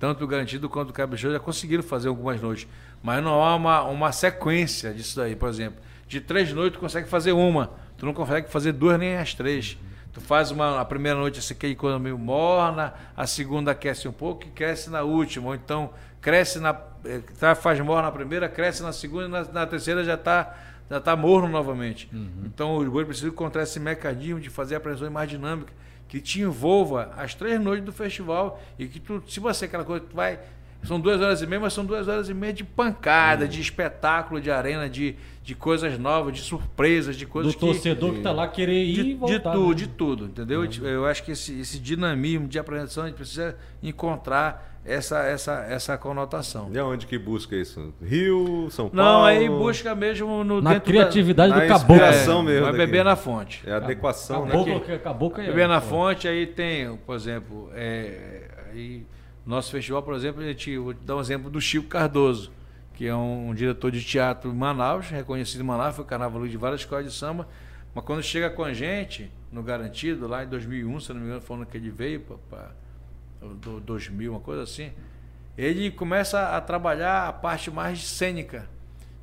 tanto 0.04 0.22
o 0.22 0.26
Garantido 0.26 0.68
quanto 0.68 0.90
o 0.90 0.92
Caprichoso 0.92 1.32
já 1.32 1.40
conseguiram 1.40 1.82
fazer 1.82 2.08
algumas 2.08 2.38
noites. 2.38 2.68
Mas 3.02 3.24
não 3.24 3.42
há 3.42 3.56
uma, 3.56 3.82
uma 3.84 4.12
sequência 4.12 4.92
disso 4.92 5.16
daí, 5.16 5.34
por 5.34 5.48
exemplo. 5.48 5.80
De 6.06 6.20
três 6.20 6.52
noites 6.52 6.76
tu 6.76 6.80
consegue 6.80 7.08
fazer 7.08 7.32
uma, 7.32 7.70
tu 7.96 8.04
não 8.04 8.12
consegue 8.12 8.50
fazer 8.50 8.72
duas 8.72 8.98
nem 8.98 9.16
as 9.16 9.32
três. 9.32 9.78
Tu 10.12 10.20
faz 10.20 10.50
uma, 10.50 10.78
a 10.78 10.84
primeira 10.84 11.18
noite 11.18 11.38
essa 11.38 11.54
aqui 11.54 11.74
quando 11.74 11.98
meio 11.98 12.18
morna, 12.18 12.92
a 13.16 13.26
segunda 13.26 13.70
aquece 13.70 14.06
um 14.06 14.12
pouco 14.12 14.44
e 14.44 14.50
cresce 14.50 14.90
na 14.90 15.00
última. 15.00 15.48
Ou 15.48 15.54
então 15.54 15.88
cresce 16.20 16.60
na. 16.60 16.78
Eh, 17.06 17.22
tá, 17.40 17.54
faz 17.54 17.80
morna 17.80 18.02
na 18.02 18.12
primeira, 18.12 18.46
cresce 18.46 18.82
na 18.82 18.92
segunda 18.92 19.24
e 19.24 19.28
na, 19.28 19.44
na 19.44 19.66
terceira 19.66 20.04
já 20.04 20.16
está 20.16 20.54
já 20.90 21.00
tá 21.00 21.16
morno 21.16 21.48
novamente. 21.48 22.10
Uhum. 22.12 22.42
Então 22.44 22.76
os 22.76 22.86
bois 22.88 23.06
precisam 23.06 23.30
encontrar 23.30 23.62
esse 23.62 23.80
mecanismo 23.80 24.38
de 24.38 24.50
fazer 24.50 24.74
a 24.74 24.78
apreensões 24.78 25.10
mais 25.10 25.30
dinâmica 25.30 25.72
que 26.08 26.20
te 26.20 26.40
envolva 26.40 27.12
as 27.16 27.34
três 27.34 27.60
noites 27.60 27.84
do 27.84 27.92
festival 27.92 28.60
e 28.78 28.86
que 28.86 29.00
tu, 29.00 29.22
se 29.26 29.40
você 29.40 29.64
aquela 29.64 29.84
coisa, 29.84 30.04
tu 30.08 30.14
vai 30.14 30.38
São 30.84 31.00
duas 31.00 31.20
horas 31.20 31.40
e 31.40 31.46
meia, 31.46 31.60
mas 31.60 31.72
são 31.72 31.84
duas 31.84 32.08
horas 32.08 32.28
e 32.28 32.34
meia 32.34 32.52
de 32.52 32.62
pancada, 32.62 33.48
de 33.48 33.60
espetáculo, 33.60 34.40
de 34.40 34.50
arena, 34.50 34.88
de, 34.88 35.16
de 35.42 35.54
coisas 35.54 35.98
novas, 35.98 36.34
de 36.34 36.42
surpresas, 36.42 37.16
de 37.16 37.26
coisas 37.26 37.54
Do 37.54 37.58
torcedor 37.58 38.10
que, 38.10 38.16
que 38.18 38.22
tá 38.22 38.32
lá 38.32 38.46
querer 38.46 38.84
ir 38.84 38.92
de, 38.92 39.00
e 39.00 39.14
voltar. 39.14 39.36
De 39.36 39.56
tudo, 39.56 39.68
né? 39.68 39.74
de 39.74 39.86
tudo, 39.88 40.24
entendeu? 40.26 40.60
Uhum. 40.60 40.86
Eu 40.86 41.06
acho 41.06 41.22
que 41.22 41.32
esse, 41.32 41.58
esse 41.58 41.78
dinamismo 41.78 42.46
de 42.46 42.58
apresentação, 42.58 43.04
a 43.04 43.06
gente 43.06 43.16
precisa 43.16 43.56
encontrar 43.82 44.73
essa, 44.84 45.20
essa, 45.24 45.64
essa 45.68 45.96
conotação. 45.96 46.70
E 46.72 46.78
aonde 46.78 47.06
que 47.06 47.18
busca 47.18 47.56
isso? 47.56 47.94
Rio, 48.02 48.68
São 48.70 48.90
Paulo? 48.90 49.10
Não, 49.10 49.24
aí 49.24 49.48
busca 49.48 49.94
mesmo 49.94 50.44
no 50.44 50.60
Na 50.60 50.78
criatividade 50.78 51.52
da, 51.52 51.60
do 51.60 51.68
caboclo. 51.68 52.04
É, 52.04 52.42
mesmo 52.42 52.66
vai 52.66 52.72
beber 52.72 53.04
na 53.04 53.16
fonte. 53.16 53.62
É 53.66 53.72
a 53.72 53.76
adequação, 53.76 54.46
caboclo, 54.46 54.86
né? 54.86 54.98
Caboclo 54.98 55.42
é, 55.42 55.46
beber 55.46 55.68
na 55.68 55.80
fonte, 55.80 56.28
aí 56.28 56.46
tem, 56.46 56.96
por 56.98 57.16
exemplo, 57.16 57.70
é, 57.74 58.50
aí 58.70 59.06
nosso 59.46 59.70
festival, 59.70 60.02
por 60.02 60.14
exemplo, 60.14 60.42
a 60.42 60.46
gente, 60.46 60.76
vou 60.76 60.94
dar 60.94 61.16
um 61.16 61.20
exemplo 61.20 61.50
do 61.50 61.60
Chico 61.60 61.86
Cardoso, 61.86 62.52
que 62.94 63.06
é 63.06 63.14
um, 63.14 63.50
um 63.50 63.54
diretor 63.54 63.90
de 63.90 64.02
teatro 64.02 64.50
em 64.50 64.54
Manaus, 64.54 65.08
reconhecido 65.08 65.60
em 65.60 65.64
Manaus, 65.64 65.96
foi 65.96 66.04
carnaval 66.04 66.46
de 66.46 66.56
várias 66.56 66.80
escolas 66.82 67.04
de 67.06 67.12
samba, 67.12 67.48
mas 67.94 68.04
quando 68.04 68.22
chega 68.22 68.50
com 68.50 68.64
a 68.64 68.72
gente, 68.72 69.30
no 69.50 69.62
Garantido, 69.62 70.26
lá 70.26 70.44
em 70.44 70.48
2001, 70.48 71.00
se 71.00 71.12
não 71.12 71.20
me 71.20 71.26
engano, 71.26 71.40
foi 71.40 71.56
ano 71.56 71.66
que 71.66 71.76
ele 71.76 71.90
veio, 71.90 72.20
para 72.20 72.70
2000, 73.84 74.32
uma 74.32 74.40
coisa 74.40 74.62
assim, 74.62 74.92
ele 75.56 75.90
começa 75.90 76.56
a 76.56 76.60
trabalhar 76.60 77.28
a 77.28 77.32
parte 77.32 77.70
mais 77.70 78.06
cênica, 78.06 78.68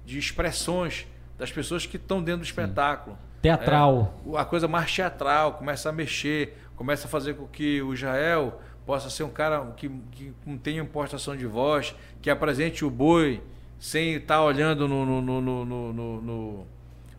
de 0.06 0.18
expressões 0.18 1.06
das 1.38 1.52
pessoas 1.52 1.86
que 1.86 1.98
estão 1.98 2.22
dentro 2.22 2.42
do 2.42 2.46
espetáculo. 2.46 3.18
Teatral. 3.42 4.14
É, 4.34 4.38
a 4.38 4.46
coisa 4.46 4.68
mais 4.68 4.92
teatral, 4.94 5.54
começa 5.54 5.90
a 5.90 5.92
mexer, 5.92 6.58
começa 6.76 7.08
a 7.08 7.10
fazer 7.10 7.34
com 7.36 7.48
que 7.48 7.82
o 7.82 7.94
Israel 7.94 8.62
possa 8.86 9.10
ser 9.10 9.24
um 9.24 9.30
cara 9.30 9.74
que, 9.78 9.90
que 10.12 10.34
tenha 10.64 10.82
impostação 10.82 11.36
de 11.36 11.46
voz, 11.46 11.96
que 12.22 12.30
apresente 12.30 12.84
o 12.86 12.90
boi 12.90 13.42
sem 13.80 14.16
estar 14.16 14.44
olhando 14.44 14.88
no, 14.88 15.22
no, 15.22 15.42
no, 15.42 15.66
no, 15.94 16.68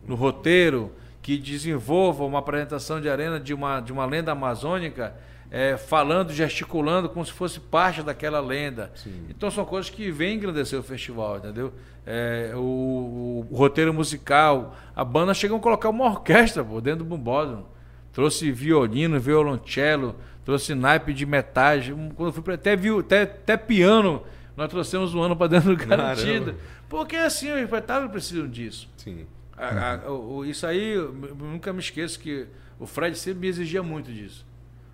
no 0.05 0.15
roteiro, 0.15 0.91
que 1.21 1.37
desenvolva 1.37 2.23
uma 2.23 2.39
apresentação 2.39 2.99
de 3.01 3.09
arena 3.09 3.39
de 3.39 3.53
uma, 3.53 3.79
de 3.79 3.91
uma 3.91 4.05
lenda 4.05 4.31
amazônica, 4.31 5.15
é, 5.53 5.77
falando, 5.77 6.33
gesticulando 6.33 7.07
como 7.07 7.23
se 7.23 7.31
fosse 7.31 7.59
parte 7.59 8.01
daquela 8.01 8.39
lenda. 8.39 8.91
Sim. 8.95 9.27
Então 9.29 9.51
são 9.51 9.63
coisas 9.63 9.87
que 9.87 10.09
vêm 10.09 10.35
engrandecer 10.35 10.79
o 10.79 10.81
festival, 10.81 11.37
entendeu? 11.37 11.71
É, 12.07 12.53
o, 12.55 13.45
o, 13.51 13.55
roteiro 13.55 13.93
musical, 13.93 14.75
a 14.95 15.05
banda 15.05 15.31
chegou 15.31 15.59
a 15.59 15.61
colocar 15.61 15.89
uma 15.89 16.05
orquestra 16.05 16.63
pô, 16.63 16.81
dentro 16.81 17.03
do 17.03 17.05
bombódromo. 17.05 17.67
Trouxe 18.11 18.51
violino, 18.51 19.19
violoncelo, 19.19 20.15
trouxe 20.43 20.73
naipe 20.73 21.13
de 21.13 21.23
metais. 21.23 21.85
Quando 22.15 22.33
fui 22.33 22.41
pra, 22.41 22.55
até, 22.55 22.75
viu, 22.75 23.01
até, 23.01 23.21
até 23.21 23.55
piano 23.55 24.23
nós 24.57 24.69
trouxemos 24.69 25.13
um 25.13 25.21
ano 25.21 25.35
para 25.35 25.47
dentro 25.47 25.75
do 25.75 25.85
garantido. 25.85 26.55
Porque 26.89 27.15
assim, 27.15 27.51
os 27.51 27.61
espetáculos 27.61 28.11
precisam 28.11 28.47
disso. 28.47 28.89
Sim. 28.97 29.27
A, 29.55 29.93
a, 29.93 30.11
o, 30.11 30.43
isso 30.43 30.65
aí, 30.65 30.93
eu 30.93 31.13
nunca 31.13 31.71
me 31.71 31.79
esqueço 31.79 32.19
que 32.19 32.47
o 32.79 32.87
Fred 32.87 33.15
sempre 33.15 33.41
me 33.41 33.47
exigia 33.47 33.83
muito 33.83 34.11
disso. 34.11 34.43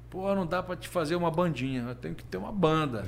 Pô, 0.09 0.33
não 0.33 0.45
dá 0.45 0.63
para 0.63 0.75
te 0.75 0.87
fazer 0.87 1.15
uma 1.15 1.29
bandinha, 1.29 1.83
eu 1.87 1.95
tenho 1.95 2.15
que 2.15 2.23
ter 2.23 2.37
uma 2.37 2.51
banda. 2.51 3.05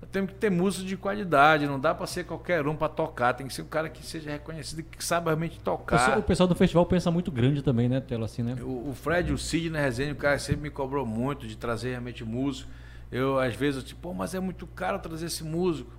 Eu 0.00 0.08
tenho 0.08 0.26
que 0.26 0.34
ter 0.34 0.50
música 0.50 0.86
de 0.86 0.96
qualidade, 0.96 1.66
não 1.66 1.78
dá 1.78 1.94
para 1.94 2.06
ser 2.06 2.24
qualquer 2.24 2.66
um 2.66 2.74
para 2.74 2.88
tocar, 2.88 3.34
tem 3.34 3.46
que 3.46 3.52
ser 3.52 3.62
um 3.62 3.66
cara 3.66 3.88
que 3.88 4.04
seja 4.04 4.30
reconhecido, 4.30 4.82
que 4.82 5.04
saiba 5.04 5.30
realmente 5.30 5.60
tocar. 5.60 6.18
O 6.18 6.22
pessoal 6.22 6.46
do 6.46 6.54
festival 6.54 6.86
pensa 6.86 7.10
muito 7.10 7.30
grande 7.30 7.62
também, 7.62 7.88
né, 7.88 8.00
Tela, 8.00 8.24
assim, 8.24 8.42
né? 8.42 8.56
O, 8.62 8.90
o 8.90 8.94
Fred, 8.94 9.32
o 9.32 9.38
Sidney 9.38 9.80
Resenha, 9.80 10.12
o 10.12 10.16
cara 10.16 10.38
sempre 10.38 10.62
me 10.62 10.70
cobrou 10.70 11.04
muito 11.04 11.46
de 11.46 11.56
trazer 11.56 11.90
realmente 11.90 12.24
músico. 12.24 12.70
Eu, 13.10 13.38
às 13.38 13.54
vezes, 13.54 13.82
eu 13.82 13.86
tipo, 13.86 14.00
pô, 14.00 14.14
mas 14.14 14.34
é 14.34 14.40
muito 14.40 14.66
caro 14.66 14.98
trazer 14.98 15.26
esse 15.26 15.42
músico. 15.42 15.90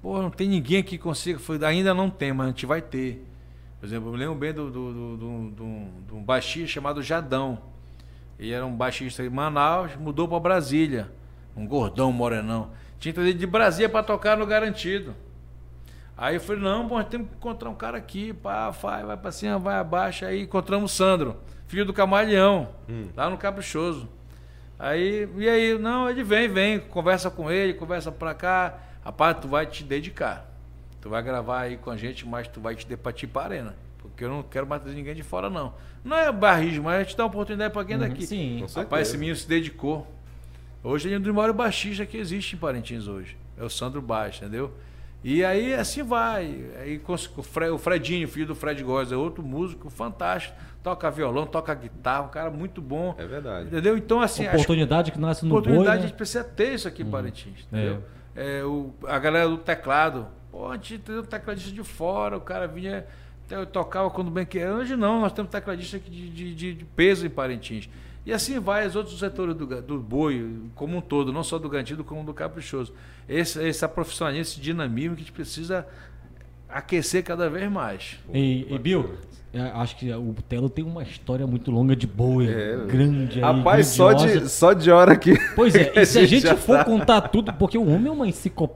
Pô, 0.00 0.22
não 0.22 0.30
tem 0.30 0.48
ninguém 0.48 0.82
que 0.82 0.96
consiga. 0.96 1.40
Ainda 1.66 1.92
não 1.92 2.08
tem, 2.08 2.32
mas 2.32 2.46
a 2.46 2.50
gente 2.50 2.66
vai 2.66 2.80
ter. 2.80 3.26
Por 3.80 3.86
exemplo, 3.86 4.08
eu 4.08 4.12
me 4.12 4.18
lembro 4.18 4.34
bem 4.34 4.52
do, 4.52 4.70
do, 4.70 4.92
do, 4.92 5.16
do, 5.16 5.50
do, 5.50 5.84
do 6.06 6.16
um 6.16 6.22
baixista 6.22 6.68
chamado 6.68 7.02
Jadão. 7.02 7.58
Ele 8.38 8.52
era 8.52 8.64
um 8.64 8.74
baixista 8.74 9.22
em 9.22 9.28
Manaus, 9.28 9.96
mudou 9.96 10.28
para 10.28 10.38
Brasília. 10.38 11.10
Um 11.56 11.66
gordão, 11.66 12.12
morenão. 12.12 12.70
Tinha 12.98 13.12
que 13.12 13.18
trazer 13.18 13.34
de 13.34 13.46
Brasília 13.46 13.88
para 13.88 14.02
tocar 14.02 14.36
no 14.36 14.46
Garantido. 14.46 15.14
Aí 16.16 16.34
eu 16.36 16.40
falei, 16.40 16.62
não, 16.62 16.86
bom, 16.86 17.02
temos 17.02 17.28
que 17.28 17.36
encontrar 17.36 17.70
um 17.70 17.74
cara 17.74 17.96
aqui, 17.96 18.32
pá, 18.32 18.70
vai, 18.70 19.04
vai 19.04 19.16
para 19.16 19.30
cima, 19.30 19.58
vai 19.58 19.76
abaixo. 19.76 20.24
Aí 20.24 20.42
encontramos 20.42 20.92
o 20.92 20.94
Sandro, 20.94 21.36
filho 21.66 21.84
do 21.84 21.92
Camaleão, 21.92 22.70
hum. 22.88 23.08
lá 23.16 23.30
no 23.30 23.38
Caprichoso. 23.38 24.08
Aí, 24.78 25.28
e 25.36 25.48
aí, 25.48 25.78
não, 25.78 26.08
ele 26.08 26.22
vem, 26.22 26.48
vem, 26.48 26.78
conversa 26.78 27.30
com 27.30 27.50
ele, 27.50 27.74
conversa 27.74 28.12
pra 28.12 28.34
cá. 28.34 28.78
Rapaz, 29.04 29.36
tu 29.40 29.48
vai 29.48 29.66
te 29.66 29.82
dedicar. 29.82 30.48
Tu 31.00 31.08
vai 31.08 31.22
gravar 31.22 31.62
aí 31.62 31.76
com 31.76 31.90
a 31.90 31.96
gente, 31.96 32.26
mas 32.26 32.46
tu 32.48 32.60
vai 32.60 32.74
te 32.74 32.86
depatir 32.86 33.28
para 33.28 33.54
arena. 33.54 33.87
Porque 34.18 34.24
eu 34.24 34.30
não 34.30 34.42
quero 34.42 34.66
matar 34.66 34.90
ninguém 34.90 35.14
de 35.14 35.22
fora, 35.22 35.48
não. 35.48 35.72
Não 36.02 36.16
é 36.16 36.32
barrismo, 36.32 36.84
mas 36.86 36.96
a 36.96 37.02
gente 37.04 37.16
dá 37.16 37.22
uma 37.22 37.28
oportunidade 37.28 37.72
para 37.72 37.82
alguém 37.82 37.94
uhum, 37.94 38.02
daqui. 38.02 38.26
Sim. 38.26 38.66
Rapaz, 38.74 39.06
esse 39.06 39.16
menino 39.16 39.36
se 39.36 39.48
dedicou. 39.48 40.12
Hoje 40.82 41.06
ele 41.06 41.14
é 41.14 41.18
um 41.18 41.20
dos 41.20 41.32
maiores 41.32 41.54
baixistas 41.54 42.08
que 42.08 42.16
existe 42.16 42.56
em 42.56 42.58
Parintins 42.58 43.06
hoje. 43.06 43.36
É 43.56 43.62
o 43.62 43.70
Sandro 43.70 44.02
Baixo, 44.02 44.42
entendeu? 44.42 44.74
E 45.22 45.44
aí 45.44 45.72
assim 45.72 46.02
vai. 46.02 46.64
Aí 46.80 47.00
o 47.72 47.78
Fredinho, 47.78 48.26
filho 48.26 48.46
do 48.48 48.56
Fred 48.56 48.82
Góes, 48.82 49.12
é 49.12 49.16
outro 49.16 49.40
músico 49.40 49.88
fantástico. 49.88 50.56
Toca 50.82 51.08
violão, 51.12 51.46
toca 51.46 51.72
guitarra, 51.72 52.22
um 52.22 52.28
cara 52.28 52.50
muito 52.50 52.82
bom. 52.82 53.14
É 53.18 53.24
verdade. 53.24 53.68
Entendeu? 53.68 53.96
Então, 53.96 54.20
assim. 54.20 54.48
Oportunidade 54.48 55.12
que 55.12 55.20
nasce 55.20 55.44
no 55.44 55.52
Oportunidade 55.52 55.86
boi, 55.86 55.96
né? 55.96 56.02
a 56.02 56.06
gente 56.08 56.16
precisa 56.16 56.42
ter 56.42 56.74
isso 56.74 56.88
aqui 56.88 57.02
em 57.02 57.04
uhum. 57.04 57.12
Parintins, 57.12 57.64
entendeu? 57.70 58.02
É. 58.34 58.58
É, 58.58 58.64
o, 58.64 58.92
a 59.06 59.18
galera 59.20 59.48
do 59.48 59.58
teclado. 59.58 60.26
Pô, 60.50 60.68
a 60.68 60.74
gente 60.74 60.98
tem 60.98 61.20
um 61.20 61.22
tecladista 61.22 61.70
de 61.70 61.84
fora, 61.84 62.36
o 62.36 62.40
cara 62.40 62.66
vinha. 62.66 63.06
Eu 63.50 63.64
tocava 63.66 64.10
quando 64.10 64.30
bem 64.30 64.44
que 64.44 64.62
Hoje 64.64 64.96
não, 64.96 65.20
nós 65.20 65.32
temos 65.32 65.50
tecladista 65.50 65.98
de, 65.98 66.54
de, 66.54 66.74
de 66.74 66.84
peso 66.84 67.26
em 67.26 67.30
Parintins. 67.30 67.88
E 68.26 68.32
assim 68.32 68.58
vai 68.58 68.86
os 68.86 68.94
outros 68.94 69.18
setores 69.18 69.54
do, 69.54 69.66
do 69.80 69.98
boi, 69.98 70.60
como 70.74 70.98
um 70.98 71.00
todo, 71.00 71.32
não 71.32 71.42
só 71.42 71.58
do 71.58 71.68
gantido, 71.68 72.04
como 72.04 72.22
do 72.22 72.34
caprichoso. 72.34 72.92
Esse, 73.26 73.66
esse 73.66 73.88
profissionalismo, 73.88 74.42
esse 74.42 74.60
dinamismo 74.60 75.16
que 75.16 75.22
a 75.22 75.24
gente 75.24 75.32
precisa 75.32 75.86
aquecer 76.68 77.24
cada 77.24 77.48
vez 77.48 77.70
mais. 77.70 78.18
E, 78.32 78.66
e 78.68 78.78
Bill, 78.78 79.14
é, 79.14 79.37
acho 79.58 79.96
que 79.96 80.10
o 80.12 80.34
Telo 80.48 80.68
tem 80.68 80.84
uma 80.84 81.02
história 81.02 81.46
muito 81.46 81.70
longa 81.70 81.94
de 81.94 82.06
boa, 82.06 82.44
é, 82.44 82.76
grande. 82.86 83.40
Rapaz, 83.40 83.88
só 83.88 84.12
de, 84.12 84.48
só 84.48 84.72
de 84.72 84.90
hora 84.90 85.16
que. 85.16 85.34
Pois 85.54 85.74
é, 85.74 85.92
e 86.00 86.06
se 86.06 86.18
a 86.18 86.26
gente, 86.26 86.46
for 86.56 86.78
tá... 86.78 86.84
contar 86.84 87.20
tudo, 87.22 87.52
porque 87.52 87.76
o 87.76 87.88
homem 87.88 88.08
é 88.08 88.10
uma 88.10 88.26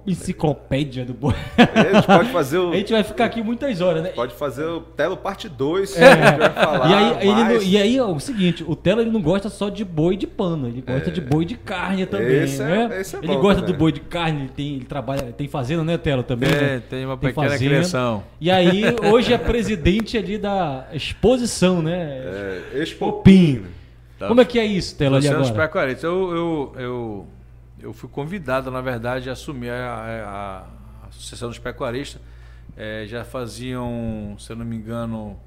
enciclopédia 0.06 1.04
do 1.04 1.14
boi. 1.14 1.34
É, 1.56 1.62
a 1.62 1.94
gente 1.94 2.06
pode 2.06 2.30
fazer 2.30 2.59
o. 2.59 2.72
A 2.72 2.76
gente 2.76 2.92
vai 2.92 3.04
ficar 3.04 3.26
aqui 3.26 3.42
muitas 3.42 3.80
horas, 3.80 4.02
né? 4.02 4.10
Pode 4.10 4.34
fazer 4.34 4.64
o 4.64 4.80
Telo 4.80 5.16
parte 5.16 5.48
2, 5.48 5.96
é. 5.96 6.04
a 6.04 6.14
gente 6.14 6.38
vai 6.38 6.50
falar. 6.50 6.90
E 6.90 6.94
aí, 6.94 7.28
ele 7.28 7.44
não, 7.44 7.62
e 7.62 7.76
aí, 7.76 8.00
ó, 8.00 8.10
o 8.10 8.20
seguinte: 8.20 8.64
o 8.66 8.74
Telo 8.74 9.00
ele 9.00 9.10
não 9.10 9.20
gosta 9.20 9.48
só 9.48 9.68
de 9.68 9.84
boi 9.84 10.16
de 10.16 10.26
pano, 10.26 10.68
ele 10.68 10.80
gosta 10.80 11.10
é. 11.10 11.12
de 11.12 11.20
boi 11.20 11.44
de 11.44 11.56
carne 11.56 12.06
também. 12.06 12.42
Esse 12.42 12.62
né? 12.62 12.88
é, 12.90 13.00
esse 13.00 13.16
é 13.16 13.18
ele 13.18 13.36
gosta 13.36 13.60
também. 13.60 13.74
do 13.74 13.78
boi 13.78 13.92
de 13.92 14.00
carne, 14.00 14.42
ele, 14.42 14.48
tem, 14.48 14.74
ele 14.76 14.84
trabalha, 14.84 15.22
tem 15.32 15.46
fazenda, 15.48 15.84
né, 15.84 15.98
Telo? 15.98 16.22
Também. 16.22 16.48
É, 16.48 16.60
né? 16.60 16.82
tem 16.88 17.04
uma 17.04 17.16
tem 17.16 17.30
pequena 17.30 17.50
fazenda. 17.50 17.70
criação. 17.70 18.22
E 18.40 18.50
aí, 18.50 18.82
hoje 19.12 19.32
é 19.32 19.38
presidente 19.38 20.16
ali 20.16 20.38
da 20.38 20.72
exposição, 20.93 21.82
né? 21.82 22.20
É, 22.74 22.82
Expopim. 22.82 23.65
Tá. 24.19 24.28
Como 24.28 24.40
é 24.40 24.44
que 24.44 24.59
é 24.59 24.65
isso, 24.65 24.97
Tela, 24.97 25.16
ali 25.16 25.28
agora? 25.28 25.53
Pecuaristas. 25.53 26.05
Eu, 26.05 26.31
eu, 26.34 26.75
eu, 26.76 27.26
eu 27.81 27.92
fui 27.92 28.09
convidado, 28.09 28.70
na 28.70 28.81
verdade, 28.81 29.28
a 29.28 29.33
assumir 29.33 29.70
a, 29.70 29.94
a, 29.94 31.05
a 31.05 31.09
Associação 31.09 31.49
dos 31.49 31.59
Pecuaristas. 31.59 32.20
É, 32.76 33.05
já 33.07 33.25
faziam, 33.25 34.36
se 34.39 34.51
eu 34.51 34.57
não 34.57 34.65
me 34.65 34.76
engano, 34.76 35.39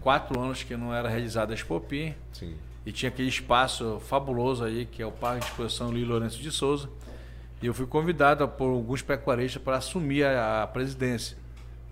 quatro 0.00 0.40
anos 0.40 0.62
que 0.62 0.76
não 0.76 0.94
era 0.94 1.08
realizada 1.08 1.52
a 1.52 1.54
Expopim. 1.54 2.14
Sim. 2.32 2.54
E 2.84 2.92
tinha 2.92 3.08
aquele 3.08 3.28
espaço 3.28 4.00
fabuloso 4.06 4.64
aí, 4.64 4.86
que 4.86 5.02
é 5.02 5.06
o 5.06 5.12
Parque 5.12 5.40
de 5.40 5.46
Exposição 5.46 5.90
Luiz 5.90 6.06
Lourenço 6.06 6.38
de 6.38 6.50
Souza. 6.50 6.88
E 7.60 7.66
eu 7.66 7.74
fui 7.74 7.86
convidado 7.86 8.46
por 8.46 8.68
alguns 8.68 9.02
pecuaristas 9.02 9.60
para 9.62 9.76
assumir 9.76 10.24
a, 10.24 10.62
a 10.62 10.66
presidência. 10.66 11.36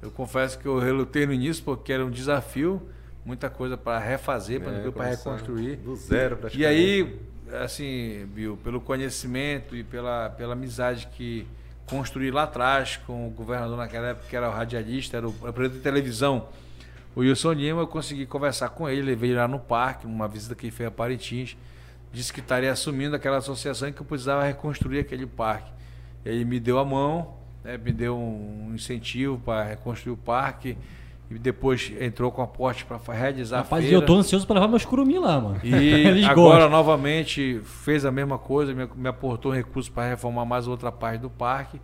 Eu 0.04 0.10
confesso 0.10 0.58
que 0.58 0.66
eu 0.66 0.78
relutei 0.78 1.26
no 1.26 1.32
início 1.32 1.64
porque 1.64 1.92
era 1.92 2.04
um 2.04 2.10
desafio 2.10 2.80
muita 3.24 3.48
coisa 3.48 3.76
para 3.76 3.98
refazer, 3.98 4.60
é, 4.62 4.90
para 4.90 5.06
reconstruir. 5.06 5.76
Do 5.76 5.96
zero, 5.96 6.38
E 6.52 6.66
aí, 6.66 7.18
assim, 7.62 8.26
Bill, 8.34 8.58
pelo 8.62 8.80
conhecimento 8.80 9.74
e 9.74 9.82
pela, 9.82 10.28
pela 10.28 10.52
amizade 10.52 11.08
que 11.12 11.46
construí 11.86 12.30
lá 12.30 12.42
atrás 12.42 12.98
com 13.06 13.26
o 13.26 13.30
governador 13.30 13.76
naquela 13.76 14.08
época, 14.08 14.26
que 14.28 14.36
era 14.36 14.48
o 14.48 14.52
radialista, 14.52 15.16
era 15.16 15.26
o 15.26 15.32
presidente 15.32 15.78
de 15.78 15.82
televisão, 15.82 16.48
o 17.16 17.20
Wilson 17.20 17.52
Lima, 17.52 17.80
eu 17.80 17.86
consegui 17.86 18.26
conversar 18.26 18.70
com 18.70 18.88
ele, 18.88 19.02
levei 19.02 19.30
ele 19.30 19.38
lá 19.38 19.46
no 19.46 19.58
parque, 19.58 20.06
uma 20.06 20.26
visita 20.26 20.54
que 20.54 20.66
ele 20.66 20.72
fez 20.72 20.88
a 20.88 20.90
Parintins, 20.90 21.56
disse 22.12 22.32
que 22.32 22.40
estaria 22.40 22.70
assumindo 22.70 23.14
aquela 23.14 23.36
associação 23.38 23.88
e 23.88 23.92
que 23.92 24.00
eu 24.00 24.06
precisava 24.06 24.44
reconstruir 24.44 24.98
aquele 24.98 25.26
parque. 25.26 25.70
Ele 26.24 26.44
me 26.44 26.58
deu 26.58 26.78
a 26.78 26.84
mão, 26.84 27.36
né, 27.64 27.78
me 27.78 27.90
deu 27.90 28.16
um 28.16 28.72
incentivo 28.74 29.40
para 29.44 29.64
reconstruir 29.64 30.12
o 30.12 30.16
parque, 30.16 30.76
e 31.30 31.38
depois 31.38 31.90
entrou 32.00 32.30
com 32.30 32.42
aporte 32.42 32.84
para 32.84 32.98
realizar 33.12 33.58
Rapaz, 33.58 33.84
a 33.84 33.88
feira. 33.88 34.02
eu 34.02 34.06
tô 34.06 34.14
ansioso 34.14 34.46
para 34.46 34.54
levar 34.54 34.68
meus 34.68 34.84
curumim 34.84 35.18
lá, 35.18 35.40
mano. 35.40 35.60
E 35.64 36.22
agora 36.26 36.68
novamente 36.68 37.60
fez 37.64 38.04
a 38.04 38.10
mesma 38.10 38.38
coisa, 38.38 38.74
me, 38.74 38.88
me 38.94 39.08
aportou 39.08 39.50
recursos 39.50 39.88
para 39.88 40.10
reformar 40.10 40.44
mais 40.44 40.68
outra 40.68 40.92
parte 40.92 41.22
do 41.22 41.30
parque. 41.30 41.80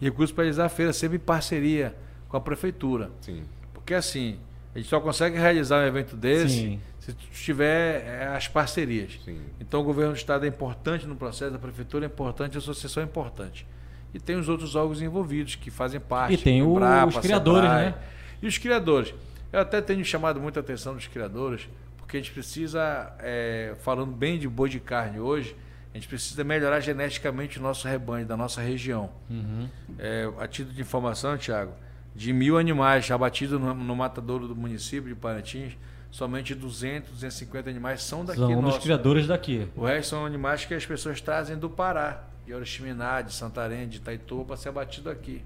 recursos 0.00 0.32
para 0.32 0.44
realizar 0.44 0.66
a 0.66 0.68
feira 0.68 0.92
sempre 0.92 1.16
em 1.16 1.20
parceria 1.20 1.94
com 2.28 2.36
a 2.36 2.40
prefeitura. 2.40 3.10
Sim. 3.20 3.42
Porque 3.72 3.94
assim, 3.94 4.38
a 4.74 4.78
gente 4.78 4.88
só 4.88 5.00
consegue 5.00 5.36
realizar 5.36 5.82
um 5.82 5.86
evento 5.86 6.16
desse 6.16 6.48
Sim. 6.48 6.80
se 7.00 7.12
tiver 7.32 8.06
é, 8.06 8.26
as 8.28 8.46
parcerias. 8.46 9.18
Sim. 9.24 9.40
Então 9.60 9.80
o 9.80 9.84
governo 9.84 10.12
do 10.12 10.16
estado 10.16 10.44
é 10.44 10.48
importante 10.48 11.06
no 11.06 11.16
processo, 11.16 11.54
a 11.54 11.58
prefeitura 11.58 12.06
é 12.06 12.08
importante, 12.08 12.56
a 12.56 12.58
associação 12.58 13.02
é 13.02 13.06
importante. 13.06 13.66
E 14.14 14.20
tem 14.20 14.36
os 14.36 14.48
outros 14.48 14.76
órgãos 14.76 15.02
envolvidos 15.02 15.56
que 15.56 15.70
fazem 15.70 16.00
parte. 16.00 16.34
E 16.34 16.38
tem 16.38 16.62
o, 16.62 16.74
Brapa, 16.74 17.08
os 17.08 17.18
criadores, 17.18 17.68
né? 17.68 17.94
E 18.40 18.46
os 18.46 18.56
criadores. 18.56 19.12
Eu 19.52 19.60
até 19.60 19.80
tenho 19.80 20.04
chamado 20.04 20.40
muita 20.40 20.60
atenção 20.60 20.94
dos 20.94 21.08
criadores, 21.08 21.68
porque 21.98 22.16
a 22.16 22.20
gente 22.20 22.32
precisa, 22.32 23.12
é, 23.18 23.74
falando 23.80 24.12
bem 24.12 24.38
de 24.38 24.48
boi 24.48 24.68
de 24.68 24.78
carne 24.78 25.18
hoje, 25.18 25.56
a 25.92 25.96
gente 25.96 26.08
precisa 26.08 26.42
melhorar 26.42 26.80
geneticamente 26.80 27.58
o 27.58 27.62
nosso 27.62 27.86
rebanho 27.86 28.26
da 28.26 28.36
nossa 28.36 28.60
região. 28.60 29.10
Uhum. 29.30 29.68
É, 29.98 30.28
a 30.38 30.48
título 30.48 30.74
de 30.74 30.80
informação, 30.80 31.36
Tiago, 31.36 31.72
de 32.14 32.32
mil 32.32 32.58
animais 32.58 33.08
abatidos 33.10 33.60
no, 33.60 33.74
no 33.74 33.96
matadouro 33.96 34.48
do 34.48 34.56
município 34.56 35.08
de 35.08 35.14
Parintins, 35.14 35.76
somente 36.10 36.54
200, 36.54 37.10
250 37.10 37.70
animais 37.70 38.02
são 38.02 38.24
daqui. 38.24 38.40
São 38.40 38.62
dos 38.62 38.78
criadores 38.78 39.26
daqui. 39.26 39.68
O 39.76 39.84
resto 39.84 40.10
são 40.10 40.26
animais 40.26 40.64
que 40.64 40.74
as 40.74 40.86
pessoas 40.86 41.20
trazem 41.20 41.56
do 41.56 41.70
Pará, 41.70 42.24
de 42.46 42.54
Oriximiná, 42.54 43.22
de 43.22 43.32
Santarém, 43.32 43.88
de 43.88 43.98
Itaituba, 43.98 44.44
para 44.44 44.56
ser 44.56 44.68
abatido 44.68 45.10
aqui. 45.10 45.42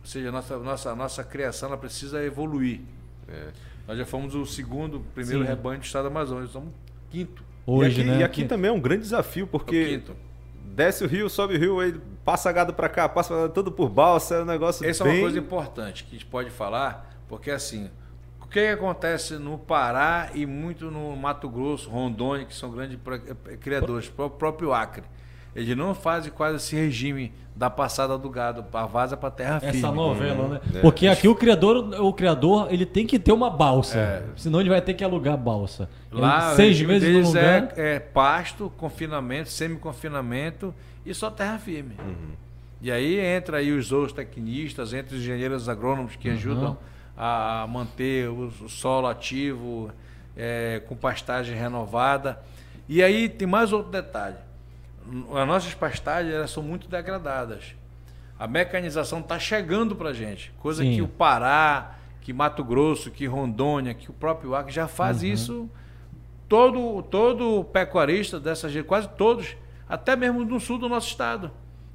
Ou 0.00 0.06
seja, 0.06 0.28
a 0.28 0.32
nossa, 0.32 0.58
nossa, 0.58 0.94
nossa 0.94 1.24
criação 1.24 1.68
ela 1.68 1.78
precisa 1.78 2.22
evoluir. 2.24 2.80
É. 3.28 3.48
Nós 3.86 3.98
já 3.98 4.04
fomos 4.04 4.34
o 4.34 4.44
segundo, 4.44 5.00
primeiro 5.14 5.42
Sim. 5.42 5.48
rebanho 5.48 5.80
do 5.80 5.84
estado 5.84 6.04
do 6.04 6.08
Amazonas, 6.08 6.50
somos 6.50 6.72
quinto. 7.10 7.44
Hoje, 7.64 8.00
e 8.00 8.02
aqui, 8.02 8.10
né? 8.10 8.18
E 8.18 8.24
aqui 8.24 8.44
também 8.44 8.68
é 8.68 8.72
um 8.72 8.80
grande 8.80 9.02
desafio, 9.02 9.46
porque 9.46 10.02
desce 10.64 11.04
o 11.04 11.08
rio, 11.08 11.28
sobe 11.28 11.54
o 11.54 11.58
rio, 11.58 11.80
aí 11.80 11.94
passa 12.24 12.50
gado 12.52 12.74
para 12.74 12.88
cá, 12.88 13.08
passa 13.08 13.48
tudo 13.48 13.72
por 13.72 13.88
balsa, 13.88 14.36
é 14.36 14.42
um 14.42 14.44
negócio 14.44 14.86
Essa 14.86 15.04
bem... 15.04 15.14
é 15.14 15.16
uma 15.16 15.22
coisa 15.22 15.38
importante 15.38 16.04
que 16.04 16.10
a 16.10 16.18
gente 16.18 16.26
pode 16.26 16.50
falar, 16.50 17.16
porque 17.28 17.50
assim, 17.50 17.90
o 18.40 18.46
que 18.46 18.60
acontece 18.60 19.34
no 19.34 19.58
Pará 19.58 20.30
e 20.34 20.46
muito 20.46 20.90
no 20.90 21.16
Mato 21.16 21.48
Grosso, 21.48 21.88
Rondônia, 21.88 22.44
que 22.44 22.54
são 22.54 22.70
grandes 22.70 22.98
criadores, 23.60 24.12
o 24.16 24.30
próprio 24.30 24.72
Acre. 24.72 25.04
Eles 25.56 25.74
não 25.74 25.94
fazem 25.94 26.30
quase 26.30 26.56
esse 26.56 26.76
regime 26.76 27.32
da 27.56 27.70
passada 27.70 28.18
do 28.18 28.28
gado, 28.28 28.62
a 28.70 28.84
vaza 28.84 29.16
para 29.16 29.30
terra 29.30 29.58
firme. 29.58 29.78
Essa 29.78 29.90
novela, 29.90 30.48
né? 30.48 30.60
É. 30.74 30.80
Porque 30.80 31.08
aqui 31.08 31.26
o 31.26 31.34
criador, 31.34 31.98
o 31.98 32.12
criador, 32.12 32.68
ele 32.70 32.84
tem 32.84 33.06
que 33.06 33.18
ter 33.18 33.32
uma 33.32 33.48
balsa, 33.48 33.98
é. 33.98 34.22
senão 34.36 34.60
ele 34.60 34.68
vai 34.68 34.82
ter 34.82 34.92
que 34.92 35.02
alugar 35.02 35.38
balsa. 35.38 35.88
Lá, 36.12 36.48
ele, 36.48 36.56
seis 36.56 36.82
meses 36.82 37.10
no 37.10 37.28
lugar... 37.28 37.72
é, 37.74 37.94
é, 37.94 37.98
pasto, 37.98 38.70
confinamento, 38.76 39.48
semi-confinamento 39.48 40.74
e 41.06 41.14
só 41.14 41.30
terra 41.30 41.58
firme. 41.58 41.94
Uhum. 41.98 42.34
E 42.82 42.92
aí 42.92 43.18
entra 43.18 43.56
aí 43.56 43.72
os 43.72 43.86
zootecnistas, 43.86 44.92
entre 44.92 45.16
os 45.16 45.22
engenheiros 45.22 45.70
agrônomos 45.70 46.16
que 46.16 46.28
uhum. 46.28 46.34
ajudam 46.34 46.78
a 47.16 47.66
manter 47.66 48.28
o, 48.28 48.52
o 48.60 48.68
solo 48.68 49.06
ativo, 49.06 49.90
é, 50.36 50.82
com 50.86 50.94
pastagem 50.94 51.56
renovada. 51.56 52.38
E 52.86 53.02
aí 53.02 53.30
tem 53.30 53.48
mais 53.48 53.72
outro 53.72 53.90
detalhe 53.90 54.36
as 55.34 55.46
nossas 55.46 55.74
pastagens 55.74 56.34
elas 56.34 56.50
são 56.50 56.62
muito 56.62 56.88
degradadas. 56.88 57.74
A 58.38 58.46
mecanização 58.46 59.20
está 59.20 59.38
chegando 59.38 59.96
para 59.96 60.10
a 60.10 60.12
gente, 60.12 60.52
coisa 60.58 60.82
Sim. 60.82 60.96
que 60.96 61.02
o 61.02 61.08
Pará, 61.08 61.96
que 62.20 62.32
Mato 62.32 62.62
Grosso, 62.62 63.10
que 63.10 63.24
Rondônia, 63.26 63.94
que 63.94 64.10
o 64.10 64.12
próprio 64.12 64.54
Acre 64.54 64.72
já 64.72 64.88
faz 64.88 65.22
uhum. 65.22 65.28
isso. 65.28 65.70
Todo, 66.48 67.02
todo 67.04 67.64
pecuarista 67.64 68.38
dessa 68.38 68.68
quase 68.82 69.08
todos, 69.16 69.56
até 69.88 70.14
mesmo 70.14 70.44
no 70.44 70.60
sul 70.60 70.78
do 70.78 70.88
nosso 70.88 71.08
estado. 71.08 71.50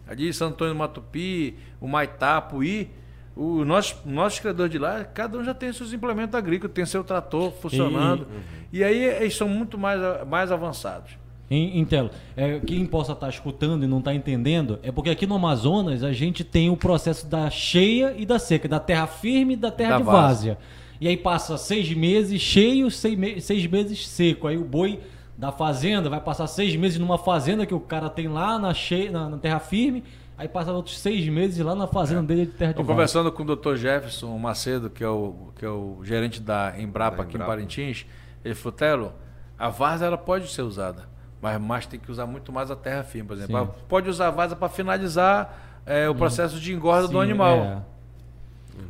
Ali, 0.07 0.33
Santo 0.33 0.53
Antônio 0.55 0.73
do 0.73 0.77
Matupi, 0.77 1.57
o 1.79 1.87
Maitá, 1.87 2.41
Puí, 2.41 2.89
os 3.35 3.65
nossos, 3.65 4.03
nossos 4.03 4.39
criadores 4.39 4.71
de 4.71 4.77
lá, 4.77 5.05
cada 5.05 5.37
um 5.37 5.43
já 5.43 5.53
tem 5.53 5.71
seus 5.71 5.93
implementos 5.93 6.35
agrícolas, 6.35 6.73
tem 6.73 6.85
seu 6.85 7.03
trator 7.03 7.51
funcionando. 7.51 8.27
E, 8.29 8.33
uhum. 8.33 8.41
e 8.73 8.83
aí 8.83 9.03
eles 9.03 9.35
são 9.37 9.47
muito 9.47 9.77
mais, 9.77 9.99
mais 10.27 10.51
avançados. 10.51 11.20
Entelo. 11.51 12.09
É, 12.35 12.59
quem 12.59 12.85
possa 12.85 13.11
estar 13.11 13.25
tá 13.25 13.29
escutando 13.29 13.83
e 13.83 13.87
não 13.87 13.99
está 13.99 14.13
entendendo, 14.13 14.79
é 14.81 14.89
porque 14.91 15.09
aqui 15.09 15.27
no 15.27 15.35
Amazonas 15.35 16.01
a 16.01 16.13
gente 16.13 16.45
tem 16.45 16.69
o 16.69 16.77
processo 16.77 17.27
da 17.27 17.49
cheia 17.49 18.15
e 18.17 18.25
da 18.25 18.39
seca, 18.39 18.69
da 18.69 18.79
terra 18.79 19.05
firme 19.05 19.53
e 19.53 19.57
da 19.57 19.69
terra 19.69 19.91
da 19.91 19.97
de 19.97 20.03
várzea. 20.03 20.57
E 21.01 21.07
aí 21.09 21.17
passa 21.17 21.57
seis 21.57 21.91
meses 21.93 22.39
cheio, 22.39 22.89
seis, 22.89 23.17
me 23.17 23.41
seis 23.41 23.65
meses 23.67 24.07
seco. 24.07 24.47
Aí 24.47 24.55
o 24.55 24.63
boi 24.63 25.01
da 25.37 25.51
fazenda 25.51 26.09
vai 26.09 26.21
passar 26.21 26.47
seis 26.47 26.73
meses 26.75 26.97
numa 26.99 27.17
fazenda 27.17 27.65
que 27.65 27.73
o 27.73 27.79
cara 27.81 28.09
tem 28.09 28.29
lá 28.29 28.57
na, 28.57 28.73
cheia, 28.73 29.11
na, 29.11 29.27
na 29.27 29.37
terra 29.37 29.59
firme, 29.59 30.05
aí 30.37 30.47
passa 30.47 30.71
outros 30.71 30.99
seis 30.99 31.27
meses 31.27 31.57
lá 31.65 31.75
na 31.75 31.87
fazenda 31.87 32.21
é. 32.21 32.23
dele 32.23 32.45
de 32.45 32.51
terra 32.53 32.71
de 32.71 32.79
Estou 32.79 32.85
conversando 32.85 33.29
com 33.29 33.43
o 33.43 33.55
Dr. 33.55 33.75
Jefferson 33.75 34.37
Macedo, 34.37 34.89
que 34.89 35.03
é 35.03 35.09
o, 35.09 35.51
que 35.57 35.65
é 35.65 35.69
o 35.69 35.99
gerente 36.03 36.39
da 36.39 36.79
Embrapa 36.79 37.17
da 37.17 37.23
aqui 37.23 37.35
Embrapa. 37.35 37.53
em 37.53 37.55
Parintins. 37.57 38.05
Ele 38.45 38.55
falou, 38.55 38.71
Telo, 38.71 39.13
a 39.57 39.67
várzea 39.67 40.05
ela 40.05 40.17
pode 40.17 40.47
ser 40.47 40.61
usada 40.61 41.10
mas, 41.41 41.59
mas 41.59 41.85
tem 41.85 41.99
que 41.99 42.11
usar 42.11 42.25
muito 42.25 42.51
mais 42.51 42.69
a 42.69 42.75
terra 42.75 43.03
firme, 43.03 43.27
por 43.27 43.37
exemplo. 43.37 43.73
Sim. 43.73 43.81
Pode 43.89 44.09
usar 44.09 44.27
a 44.27 44.31
vaza 44.31 44.55
para 44.55 44.69
finalizar 44.69 45.81
é, 45.85 46.07
o 46.07 46.15
processo 46.15 46.59
de 46.59 46.73
engorda 46.73 47.07
Sim, 47.07 47.13
do 47.13 47.19
animal. 47.19 47.57
É. 47.57 47.91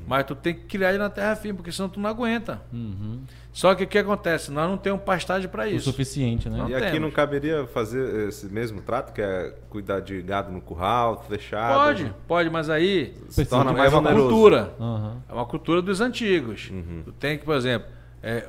Mas 0.08 0.26
tu 0.26 0.36
tem 0.36 0.54
que 0.54 0.62
criar 0.62 0.90
ele 0.90 0.98
na 0.98 1.10
terra 1.10 1.36
firme, 1.36 1.58
porque 1.58 1.72
senão 1.72 1.88
tu 1.88 2.00
não 2.00 2.10
aguenta. 2.10 2.62
Uhum. 2.72 3.22
Só 3.54 3.74
que 3.76 3.84
o 3.84 3.88
que 3.88 3.98
acontece? 3.98 4.52
Nós 4.52 4.70
não 4.70 4.78
temos 4.78 5.02
pastagem 5.02 5.50
para 5.50 5.68
isso. 5.68 5.90
O 5.90 5.92
suficiente, 5.92 6.50
né? 6.50 6.58
Não 6.58 6.70
e 6.70 6.74
temos. 6.74 6.88
aqui 6.88 7.00
não 7.00 7.12
caberia 7.12 7.66
fazer 7.68 8.30
esse 8.30 8.48
mesmo 8.48 8.82
trato, 8.82 9.14
que 9.14 9.22
é 9.22 9.54
cuidar 9.70 10.00
de 10.00 10.22
gado 10.22 10.52
no 10.52 10.62
curral, 10.62 11.26
fechado? 11.28 11.74
Pode, 11.74 12.14
pode, 12.28 12.50
mas 12.50 12.70
aí 12.70 13.16
se 13.30 13.46
torna 13.46 13.74
mais 13.74 13.92
é 13.92 13.98
uma 13.98 14.12
cultura. 14.12 14.74
Uhum. 14.80 15.18
É 15.30 15.34
uma 15.34 15.46
cultura 15.46 15.82
dos 15.82 16.02
antigos. 16.02 16.70
Uhum. 16.72 17.04
Tu 17.06 17.12
tem 17.14 17.38
que, 17.38 17.46
por 17.46 17.56
exemplo, 17.56 17.90
é, 18.24 18.48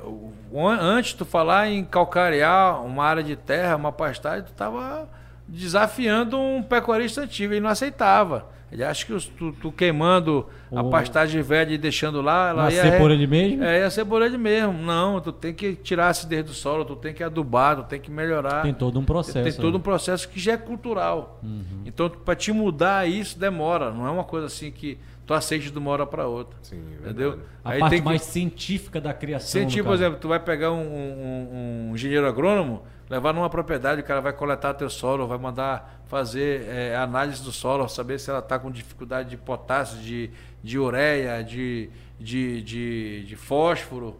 antes 0.80 1.12
de 1.12 1.18
tu 1.18 1.24
falar 1.24 1.68
em 1.68 1.84
calcarear 1.84 2.84
uma 2.84 3.04
área 3.04 3.22
de 3.22 3.36
terra, 3.36 3.76
uma 3.76 3.92
pastagem, 3.92 4.44
tu 4.44 4.52
estava 4.52 5.08
desafiando 5.48 6.38
um 6.38 6.62
pecuarista 6.62 7.22
antigo, 7.22 7.52
ele 7.52 7.60
não 7.60 7.70
aceitava. 7.70 8.50
Ele 8.72 8.82
acha 8.82 9.04
que 9.04 9.30
tu, 9.36 9.52
tu 9.52 9.70
queimando 9.70 10.46
a 10.74 10.82
pastagem 10.82 11.42
velha 11.42 11.74
e 11.74 11.76
deixando 11.76 12.22
lá, 12.22 12.48
ela 12.48 12.72
ia 12.72 12.80
ser 12.80 12.98
por 12.98 13.10
ele 13.10 13.26
mesmo? 13.26 13.62
É, 13.62 13.80
ia 13.80 13.90
ser 13.90 14.06
por 14.06 14.22
ele 14.22 14.38
mesmo. 14.38 14.72
Não, 14.72 15.20
tu 15.20 15.30
tem 15.30 15.52
que 15.52 15.74
tirar 15.74 16.06
a 16.06 16.08
acidez 16.08 16.42
do 16.42 16.54
solo, 16.54 16.82
tu 16.82 16.96
tem 16.96 17.12
que 17.12 17.22
adubar, 17.22 17.76
tu 17.76 17.82
tem 17.82 18.00
que 18.00 18.10
melhorar. 18.10 18.62
Tem 18.62 18.72
todo 18.72 18.98
um 18.98 19.04
processo. 19.04 19.42
Tem 19.42 19.52
todo 19.52 19.74
né? 19.74 19.78
um 19.78 19.82
processo 19.82 20.26
que 20.26 20.40
já 20.40 20.52
é 20.52 20.56
cultural. 20.56 21.38
Uhum. 21.42 21.82
Então, 21.84 22.08
para 22.08 22.34
te 22.34 22.50
mudar 22.50 23.06
isso 23.06 23.38
demora, 23.38 23.90
não 23.90 24.06
é 24.06 24.10
uma 24.10 24.24
coisa 24.24 24.46
assim 24.46 24.70
que 24.70 24.98
tu 25.32 25.34
aceite 25.34 25.70
de 25.70 25.78
uma 25.78 25.90
hora 25.90 26.06
para 26.06 26.26
outra. 26.26 26.58
Sim, 26.62 26.82
é 26.92 27.06
entendeu? 27.06 27.40
A 27.64 27.70
Aí 27.70 27.80
parte 27.80 28.02
mais 28.02 28.22
científica 28.22 29.00
da 29.00 29.14
criação. 29.14 29.48
Científico, 29.48 29.88
por 29.88 29.94
exemplo, 29.94 30.18
tu 30.20 30.28
vai 30.28 30.38
pegar 30.38 30.70
um, 30.70 30.82
um, 30.82 31.88
um, 31.90 31.94
engenheiro 31.94 32.26
agrônomo, 32.26 32.82
levar 33.08 33.32
numa 33.32 33.48
propriedade, 33.48 34.02
o 34.02 34.04
cara 34.04 34.20
vai 34.20 34.32
coletar 34.32 34.74
teu 34.74 34.90
solo, 34.90 35.26
vai 35.26 35.38
mandar 35.38 36.02
fazer 36.06 36.68
é, 36.68 36.96
análise 36.96 37.42
do 37.42 37.50
solo, 37.50 37.88
saber 37.88 38.20
se 38.20 38.28
ela 38.28 38.40
está 38.40 38.58
com 38.58 38.70
dificuldade 38.70 39.30
de 39.30 39.36
potássio, 39.36 39.98
de, 40.00 40.30
de 40.62 40.78
ureia, 40.78 41.42
de, 41.42 41.88
de, 42.20 42.60
de, 42.60 43.24
de 43.24 43.36
fósforo, 43.36 44.16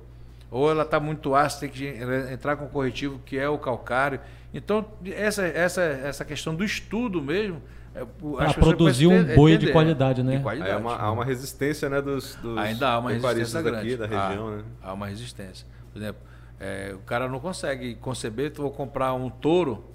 ou 0.50 0.70
ela 0.70 0.82
está 0.82 0.98
muito 0.98 1.34
ácida, 1.34 1.68
tem 1.68 1.70
que 1.70 1.86
entrar 2.32 2.56
com 2.56 2.66
corretivo, 2.68 3.20
que 3.24 3.38
é 3.38 3.48
o 3.48 3.58
calcário. 3.58 4.20
Então, 4.54 4.86
essa, 5.06 5.46
essa, 5.46 5.82
essa 5.82 6.24
questão 6.24 6.54
do 6.54 6.64
estudo 6.64 7.22
mesmo 7.22 7.62
para 8.36 8.54
produzir 8.54 9.06
um 9.06 9.22
boi 9.34 9.52
entender, 9.52 9.66
de 9.66 9.72
qualidade, 9.72 10.22
né? 10.22 10.36
De 10.36 10.42
qualidade. 10.42 10.72
Há 10.72 10.78
uma, 10.78 10.96
há 10.96 11.12
uma 11.12 11.24
resistência 11.24 11.88
né, 11.90 12.00
dos, 12.00 12.34
dos 12.36 12.56
Ainda 12.56 12.88
há 12.88 12.98
uma 12.98 13.10
resistência 13.10 13.62
daqui, 13.62 13.96
da 13.96 14.06
região. 14.06 14.48
Há, 14.48 14.56
né? 14.56 14.64
há 14.82 14.92
uma 14.92 15.06
resistência. 15.06 15.66
Por 15.92 15.98
exemplo, 15.98 16.22
é, 16.58 16.92
o 16.94 17.00
cara 17.00 17.28
não 17.28 17.38
consegue 17.40 17.94
conceber, 17.96 18.52
tu 18.52 18.62
vou 18.62 18.70
comprar 18.70 19.12
um 19.14 19.28
touro 19.28 19.91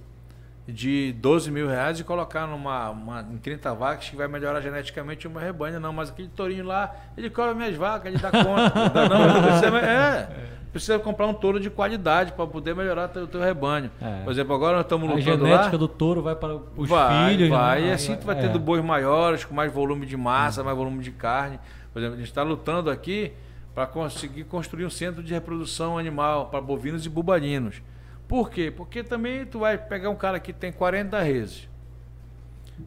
de 0.67 1.13
12 1.13 1.49
mil 1.49 1.67
reais 1.67 1.99
e 1.99 2.03
colocar 2.03 2.45
numa 2.45 2.89
uma, 2.89 3.21
em 3.21 3.37
30 3.37 3.73
vacas 3.73 4.09
que 4.09 4.15
vai 4.15 4.27
melhorar 4.27 4.59
geneticamente 4.59 5.25
o 5.25 5.29
meu 5.29 5.39
rebanho. 5.39 5.79
Não, 5.79 5.93
mas 5.93 6.09
aquele 6.09 6.27
tourinho 6.27 6.65
lá, 6.65 6.93
ele 7.17 7.29
cobra 7.29 7.53
minhas 7.53 7.75
vacas, 7.75 8.11
ele 8.11 8.21
dá 8.21 8.31
conta. 8.31 8.73
não, 9.07 9.71
não, 9.71 9.77
é. 9.77 10.27
precisa 10.71 10.99
comprar 10.99 11.25
um 11.25 11.33
touro 11.33 11.57
de 11.57 11.69
qualidade 11.69 12.33
para 12.33 12.45
poder 12.45 12.75
melhorar 12.75 13.05
o 13.05 13.07
teu, 13.07 13.27
teu 13.27 13.41
rebanho. 13.41 13.89
É. 14.01 14.23
Por 14.25 14.31
exemplo, 14.31 14.53
agora 14.53 14.75
nós 14.75 14.85
estamos 14.85 15.09
lutando 15.09 15.43
lá. 15.43 15.49
A 15.49 15.51
genética 15.51 15.71
lá, 15.71 15.79
do 15.79 15.87
touro 15.87 16.21
vai 16.21 16.35
para 16.35 16.55
os 16.75 16.89
vai, 16.89 17.29
filhos. 17.29 17.49
Vai, 17.49 17.81
né? 17.81 17.87
e 17.87 17.91
assim 17.91 18.15
tu 18.17 18.25
vai 18.25 18.37
é. 18.37 18.41
tendo 18.41 18.59
bois 18.59 18.83
maiores, 18.83 19.45
com 19.45 19.55
mais 19.55 19.71
volume 19.71 20.05
de 20.05 20.17
massa, 20.17 20.63
mais 20.65 20.75
volume 20.75 21.01
de 21.01 21.11
carne. 21.11 21.59
Por 21.93 21.99
exemplo, 21.99 22.15
a 22.15 22.17
gente 22.17 22.29
está 22.29 22.43
lutando 22.43 22.89
aqui 22.89 23.31
para 23.73 23.87
conseguir 23.87 24.43
construir 24.43 24.85
um 24.85 24.89
centro 24.89 25.23
de 25.23 25.33
reprodução 25.33 25.97
animal 25.97 26.47
para 26.47 26.59
bovinos 26.59 27.05
e 27.05 27.09
bubalinos. 27.09 27.81
Por 28.27 28.49
quê? 28.49 28.71
Porque 28.75 29.03
também 29.03 29.45
tu 29.45 29.59
vai 29.59 29.77
pegar 29.77 30.09
um 30.09 30.15
cara 30.15 30.39
que 30.39 30.51
tem 30.51 30.71
40 30.71 31.21
reses. 31.21 31.67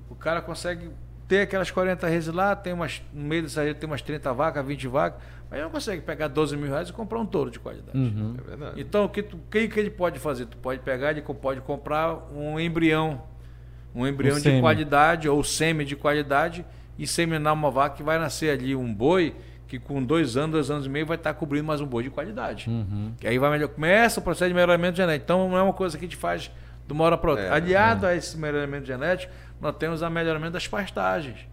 O 0.09 0.15
cara 0.15 0.41
consegue 0.43 0.91
ter 1.27 1.43
aquelas 1.43 1.71
40 1.71 2.07
reses 2.07 2.35
lá, 2.35 2.55
tem 2.55 2.73
umas, 2.73 3.03
no 3.13 3.23
meio 3.23 3.43
dessa 3.43 3.63
rede 3.63 3.79
tem 3.79 3.89
umas 3.89 4.03
30 4.03 4.33
vacas, 4.33 4.67
20 4.67 4.89
vacas 4.89 5.23
Aí 5.51 5.61
não 5.61 5.71
consegue 5.71 6.01
pegar 6.01 6.29
12 6.29 6.57
mil 6.57 6.69
reais 6.69 6.91
e 6.91 6.93
comprar 6.93 7.19
um 7.19 7.27
touro 7.27 7.51
de 7.51 7.59
qualidade. 7.59 7.99
Uhum. 7.99 8.37
É 8.39 8.49
verdade. 8.49 8.81
Então, 8.81 9.05
o 9.05 9.09
que, 9.09 9.23
tu, 9.23 9.37
que, 9.51 9.67
que 9.67 9.81
ele 9.81 9.91
pode 9.91 10.21
fazer? 10.21 10.47
Tu 10.47 10.57
pode 10.57 10.81
pegar, 10.81 11.11
ele 11.11 11.23
pode 11.23 11.61
comprar 11.63 12.29
um 12.33 12.59
embrião. 12.61 13.21
Um 13.93 14.07
embrião 14.07 14.37
um 14.37 14.41
de 14.41 14.61
qualidade 14.61 15.29
ou 15.29 15.43
sêmen 15.43 15.85
de 15.85 15.97
qualidade 15.97 16.65
inseminar 16.97 17.55
uma 17.55 17.71
vaca 17.71 17.97
que 17.97 18.03
vai 18.03 18.19
nascer 18.19 18.51
ali 18.51 18.77
um 18.77 18.95
boi 18.95 19.35
que 19.71 19.79
com 19.79 20.03
dois 20.03 20.37
anos, 20.37 20.51
dois 20.51 20.69
anos 20.69 20.87
e 20.87 20.89
meio 20.89 21.07
vai 21.07 21.17
estar 21.17 21.33
cobrindo 21.33 21.65
mais 21.65 21.81
um 21.81 21.87
boi 21.87 22.03
de 22.03 22.11
qualidade. 22.11 22.69
Uhum. 22.69 23.15
Que 23.21 23.29
aí 23.29 23.39
vai 23.39 23.51
melhor, 23.53 23.69
começa 23.69 24.19
o 24.19 24.23
processo 24.23 24.49
de 24.49 24.55
melhoramento 24.55 24.97
genético. 24.97 25.23
Então 25.23 25.49
não 25.49 25.57
é 25.57 25.63
uma 25.63 25.73
coisa 25.73 25.97
que 25.97 26.05
a 26.05 26.09
gente 26.09 26.17
faz 26.17 26.51
de 26.85 26.93
uma 26.93 27.05
hora 27.05 27.17
para 27.17 27.31
outra. 27.31 27.45
É, 27.47 27.53
Aliado 27.53 28.05
é. 28.05 28.11
a 28.11 28.17
esse 28.17 28.37
melhoramento 28.37 28.85
genético, 28.85 29.33
nós 29.61 29.77
temos 29.77 30.03
o 30.03 30.11
melhoramento 30.11 30.55
das 30.55 30.67
pastagens. 30.67 31.47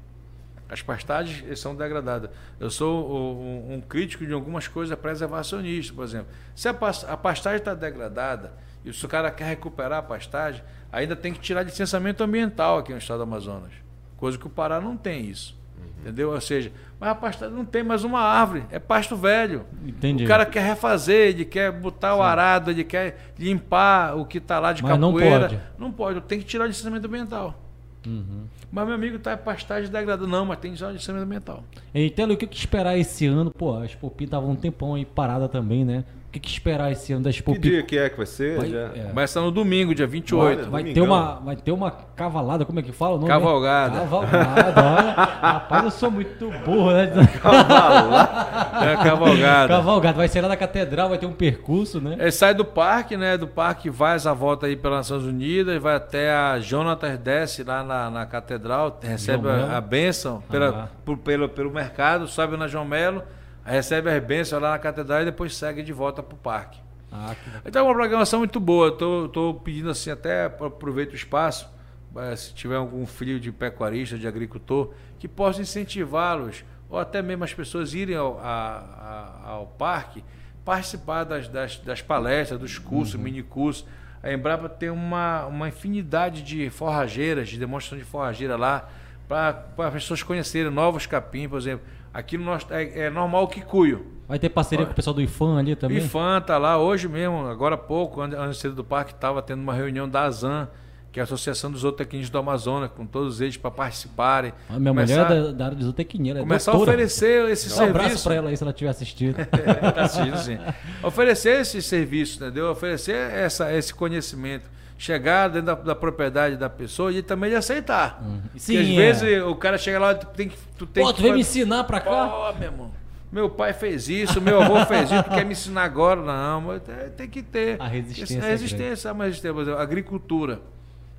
As 0.68 0.82
pastagens 0.82 1.60
são 1.60 1.76
degradadas. 1.76 2.32
Eu 2.60 2.72
sou 2.72 3.08
um, 3.40 3.76
um 3.76 3.82
crítico 3.82 4.26
de 4.26 4.34
algumas 4.34 4.68
coisas 4.68 4.98
preservacionistas, 4.98 5.96
por 5.96 6.04
exemplo. 6.04 6.30
Se 6.56 6.68
a, 6.68 6.74
pastagem 6.74 7.60
está 7.60 7.76
degradada 7.76 8.54
e 8.84 8.92
se 8.92 9.06
o 9.06 9.08
cara 9.08 9.30
quer 9.30 9.46
recuperar 9.46 10.00
a 10.00 10.02
pastagem, 10.02 10.64
ainda 10.92 11.16
tem 11.16 11.32
que 11.32 11.40
tirar 11.40 11.62
licenciamento 11.62 12.24
ambiental 12.24 12.80
aqui 12.80 12.92
no 12.92 12.98
estado 12.98 13.18
do 13.18 13.24
Amazonas. 13.24 13.74
Coisa 14.18 14.40
que 14.40 14.48
o 14.48 14.50
Pará 14.50 14.82
não 14.82 14.98
tem 14.98 15.30
isso. 15.30 15.57
Uhum. 15.78 16.02
Entendeu? 16.02 16.32
Ou 16.32 16.42
seja, 16.42 16.72
mas 17.00 17.10
a 17.10 17.16
pastagem 17.16 17.56
não 17.56 17.66
tem 17.66 17.84
mais 17.84 18.04
uma 18.04 18.20
árvore, 18.20 18.66
é 18.72 18.80
pasto 18.80 19.16
velho. 19.16 19.66
Entendi. 19.86 20.24
O 20.24 20.28
cara 20.28 20.46
quer 20.46 20.64
refazer, 20.64 21.30
ele 21.30 21.46
quer 21.46 21.72
botar 21.72 22.14
Sim. 22.14 22.20
o 22.20 22.22
arado, 22.24 22.72
ele 22.72 22.84
quer 22.84 23.34
limpar 23.38 24.18
o 24.18 24.26
que 24.26 24.40
está 24.40 24.60
lá 24.60 24.74
de 24.74 24.82
mas 24.82 24.92
capoeira. 24.94 25.40
Não 25.40 25.48
pode. 25.48 25.62
Não 25.78 25.92
pode, 25.92 26.22
tem 26.22 26.40
que 26.40 26.46
tirar 26.46 26.64
o 26.66 26.68
licenciamento 26.68 27.08
ambiental. 27.08 27.64
Uhum. 28.06 28.46
Mas 28.72 28.86
meu 28.86 28.96
amigo 28.96 29.20
tá 29.20 29.36
pastagem 29.36 29.92
degradando. 29.92 30.28
Não, 30.28 30.46
mas 30.46 30.60
tem 30.60 30.76
já 30.76 30.88
de 30.88 30.94
licenciamento 30.94 31.26
ambiental. 31.26 31.64
Entendo 31.94 32.32
o 32.32 32.38
que 32.38 32.46
esperar 32.56 32.98
esse 32.98 33.26
ano, 33.26 33.52
pô, 33.52 33.76
as 33.78 33.94
Popi 33.96 34.24
estavam 34.24 34.52
um 34.52 34.56
tempão 34.56 34.96
aí 34.96 35.06
parada 35.06 35.48
também, 35.48 35.84
né? 35.84 36.04
O 36.28 36.30
que, 36.30 36.42
que 36.42 36.50
esperar 36.50 36.92
esse 36.92 37.14
ano 37.14 37.24
da 37.24 37.30
Expo 37.30 37.54
Que 37.54 37.60
dia 37.60 37.84
que 37.84 37.98
é 37.98 38.10
que 38.10 38.18
vai 38.18 38.26
ser? 38.26 38.58
Vai, 38.58 38.70
já... 38.70 38.92
é. 38.94 39.08
Começa 39.08 39.40
no 39.40 39.50
domingo, 39.50 39.96
dia 39.96 40.06
28. 40.06 40.70
Vai, 40.70 40.84
vai 40.84 40.94
ter 40.94 41.00
uma, 41.00 41.36
vai 41.36 41.56
ter 41.56 41.72
uma 41.72 41.90
cavalada, 41.90 42.66
como 42.66 42.80
é 42.80 42.84
que 42.84 42.92
fala 42.92 43.16
o 43.16 43.18
nome? 43.18 43.30
Cavalgada. 43.30 44.00
Cavalgada, 44.00 44.84
olha. 44.84 45.12
Rapaz, 45.14 45.84
eu 45.86 45.92
sou 45.92 46.12
muito 46.12 46.52
burro, 46.66 46.92
né? 46.92 47.08
Cavalgada. 47.42 48.86
É, 48.86 48.98
cavalgada. 48.98 49.68
Cavalgada. 49.70 50.18
Vai 50.18 50.28
ser 50.28 50.42
lá 50.42 50.50
na 50.50 50.58
catedral, 50.58 51.08
vai 51.08 51.18
ter 51.18 51.26
um 51.26 51.32
percurso, 51.32 52.02
né? 52.02 52.18
Ele 52.20 52.32
sai 52.32 52.54
do 52.54 52.66
parque, 52.66 53.16
né? 53.16 53.38
Do 53.38 53.48
parque 53.48 53.90
vai 53.90 54.18
essa 54.18 54.34
volta 54.34 54.66
aí 54.66 54.76
pelas 54.76 55.10
Nações 55.10 55.24
Unidas, 55.24 55.82
vai 55.82 55.96
até 55.96 56.30
a 56.30 56.60
Jonatas 56.60 57.18
desce 57.20 57.64
lá 57.64 57.86
na, 57.86 58.10
na 58.10 58.26
catedral, 58.26 59.00
recebe 59.02 59.48
a, 59.48 59.78
a 59.78 59.82
bênção 59.82 60.44
pela, 60.52 60.70
ah. 60.70 60.88
por, 61.06 61.18
pelo, 61.18 61.48
pelo 61.48 61.72
mercado, 61.72 62.28
sobe 62.28 62.58
na 62.58 62.68
João 62.68 62.84
Melo 62.84 63.24
recebe 63.72 64.10
as 64.10 64.24
bênçãos 64.24 64.62
lá 64.62 64.72
na 64.72 64.80
catedral 64.80 65.22
e 65.22 65.26
depois 65.26 65.56
segue 65.56 65.84
de 65.84 65.94
volta 65.94 66.24
para 66.24 66.36
o 66.36 66.38
parque. 66.38 66.80
Ah, 67.12 67.36
que... 67.36 67.68
Então 67.68 67.82
é 67.82 67.90
uma 67.90 67.94
programação 67.94 68.40
muito 68.40 68.60
boa. 68.60 68.90
Estou 68.90 69.54
pedindo 69.64 69.90
assim, 69.90 70.10
até 70.10 70.46
aproveito 70.46 71.14
o 71.14 71.16
espaço, 71.16 71.70
eh, 72.16 72.36
se 72.36 72.54
tiver 72.54 72.76
algum 72.76 73.06
filho 73.06 73.40
de 73.40 73.52
pecuarista, 73.52 74.18
de 74.18 74.28
agricultor, 74.28 74.94
que 75.20 75.28
possa 75.28 75.62
incentivá-los, 75.62 76.64
ou 76.90 76.98
até 76.98 77.22
mesmo 77.22 77.44
as 77.44 77.54
pessoas 77.54 77.94
irem 77.94 78.16
ao, 78.16 78.40
a, 78.40 79.44
a, 79.46 79.50
ao 79.50 79.68
parque, 79.68 80.24
participar 80.64 81.24
das, 81.24 81.48
das, 81.48 81.78
das, 81.78 82.02
palestras, 82.02 82.60
dos 82.60 82.78
cursos, 82.78 83.16
uhum. 83.16 83.22
mini 83.22 83.44
cursos. 83.44 83.86
A 84.22 84.32
Embrapa 84.32 84.68
tem 84.68 84.90
uma, 84.90 85.46
uma 85.46 85.70
infinidade 85.70 86.42
de 86.42 86.70
forrageiras, 86.70 87.50
de 87.50 87.58
demonstração 87.58 87.98
de 87.98 88.04
forrageira 88.04 88.56
lá, 88.58 88.90
para 89.28 89.66
as 89.78 89.94
pessoas 89.94 90.24
conhecerem 90.24 90.72
novos 90.72 91.06
capim, 91.06 91.48
por 91.48 91.58
exemplo. 91.58 91.86
Aqui 92.18 92.36
no 92.36 92.46
nosso, 92.46 92.66
é, 92.74 93.02
é 93.02 93.10
normal 93.12 93.48
que 93.48 93.62
cuio. 93.62 94.04
Vai 94.28 94.40
ter 94.40 94.50
parceria 94.50 94.88
com 94.88 94.92
o 94.92 94.96
pessoal 94.96 95.14
do 95.14 95.22
IFAM 95.22 95.60
ali 95.60 95.76
também? 95.76 96.00
O 96.00 96.02
IFAM 96.02 96.42
tá 96.42 96.58
lá 96.58 96.80
hoje 96.80 97.08
mesmo, 97.08 97.46
agora 97.46 97.76
há 97.76 97.78
pouco, 97.78 98.20
antes 98.22 98.64
do 98.74 98.84
parque, 98.84 99.14
estava 99.14 99.40
tendo 99.40 99.62
uma 99.62 99.76
reunião 99.76 100.10
da 100.10 100.24
ASAN, 100.24 100.68
que 101.12 101.20
é 101.20 101.22
a 101.22 101.26
Associação 101.26 101.72
dos 101.72 101.82
Zootecnistas 101.82 102.32
do 102.32 102.40
Amazonas, 102.40 102.90
com 102.90 103.06
todos 103.06 103.40
eles 103.40 103.56
para 103.56 103.70
participarem. 103.70 104.52
A 104.68 104.80
minha 104.80 104.90
começar, 104.96 105.26
mulher 105.26 105.42
é 105.42 105.44
da, 105.44 105.52
da, 105.52 105.66
área 105.66 105.78
de 105.78 105.84
zootecnia, 105.84 106.32
ela 106.32 106.40
é 106.40 106.42
Começar 106.42 106.72
doutora. 106.72 106.90
a 106.90 106.96
oferecer 106.96 107.50
esse 107.52 107.70
Dá 107.70 107.76
serviço. 107.76 108.00
Um 108.00 108.02
abraço 108.02 108.24
para 108.24 108.34
ela 108.34 108.50
aí 108.50 108.58
se 108.58 108.64
ela 108.64 108.74
tiver 108.74 108.90
assistido. 108.90 109.36
tá 109.94 110.02
assistindo, 110.02 110.38
sim. 110.40 110.58
Oferecer 111.04 111.62
esse 111.62 111.84
serviço, 111.84 112.44
entendeu? 112.44 112.72
Oferecer 112.72 113.14
essa, 113.14 113.72
esse 113.72 113.94
conhecimento 113.94 114.68
chegar 114.98 115.48
dentro 115.50 115.68
da, 115.68 115.76
da, 115.76 115.96
propriedade 115.96 116.58
da 116.58 116.70
pessoa 116.70 117.12
e 117.12 117.22
também 117.22 117.52
de 117.52 117.56
aceitar. 117.56 118.22
Uhum. 118.22 118.42
Sim, 118.58 118.78
Porque 118.78 118.92
às 118.92 119.22
é. 119.22 119.26
vezes 119.26 119.44
o 119.44 119.56
cara 119.56 119.78
chega 119.78 120.00
lá, 120.00 120.16
tu 120.16 120.26
tem 120.28 120.50
que. 120.50 120.58
Tu 120.78 120.86
tem 120.88 121.04
Pô, 121.04 121.14
tu 121.14 121.22
vem 121.22 121.34
me 121.34 121.42
ensinar 121.42 121.84
pra 121.84 122.00
cá? 122.00 122.28
Pô, 122.28 122.54
meu 122.54 122.72
irmão. 122.72 122.92
Meu 123.32 123.50
pai 123.50 123.74
fez 123.74 124.08
isso, 124.08 124.40
meu 124.40 124.62
avô 124.62 124.86
fez 124.86 125.12
isso, 125.12 125.24
tu 125.24 125.30
quer 125.30 125.46
me 125.46 125.52
ensinar 125.52 125.84
agora? 125.84 126.22
Não, 126.22 126.62
mas 126.62 126.82
tem 127.16 127.28
que 127.28 127.44
ter. 127.44 127.80
A 127.80 127.88
resistência. 127.88 128.42
A 128.42 128.48
resistência, 128.48 129.10
é 129.10 129.12
a 129.12 129.24
resistência. 129.24 129.76
Agricultura. 129.76 130.62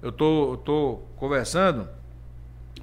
Eu 0.00 0.10
tô, 0.10 0.58
tô 0.64 1.00
conversando 1.16 1.88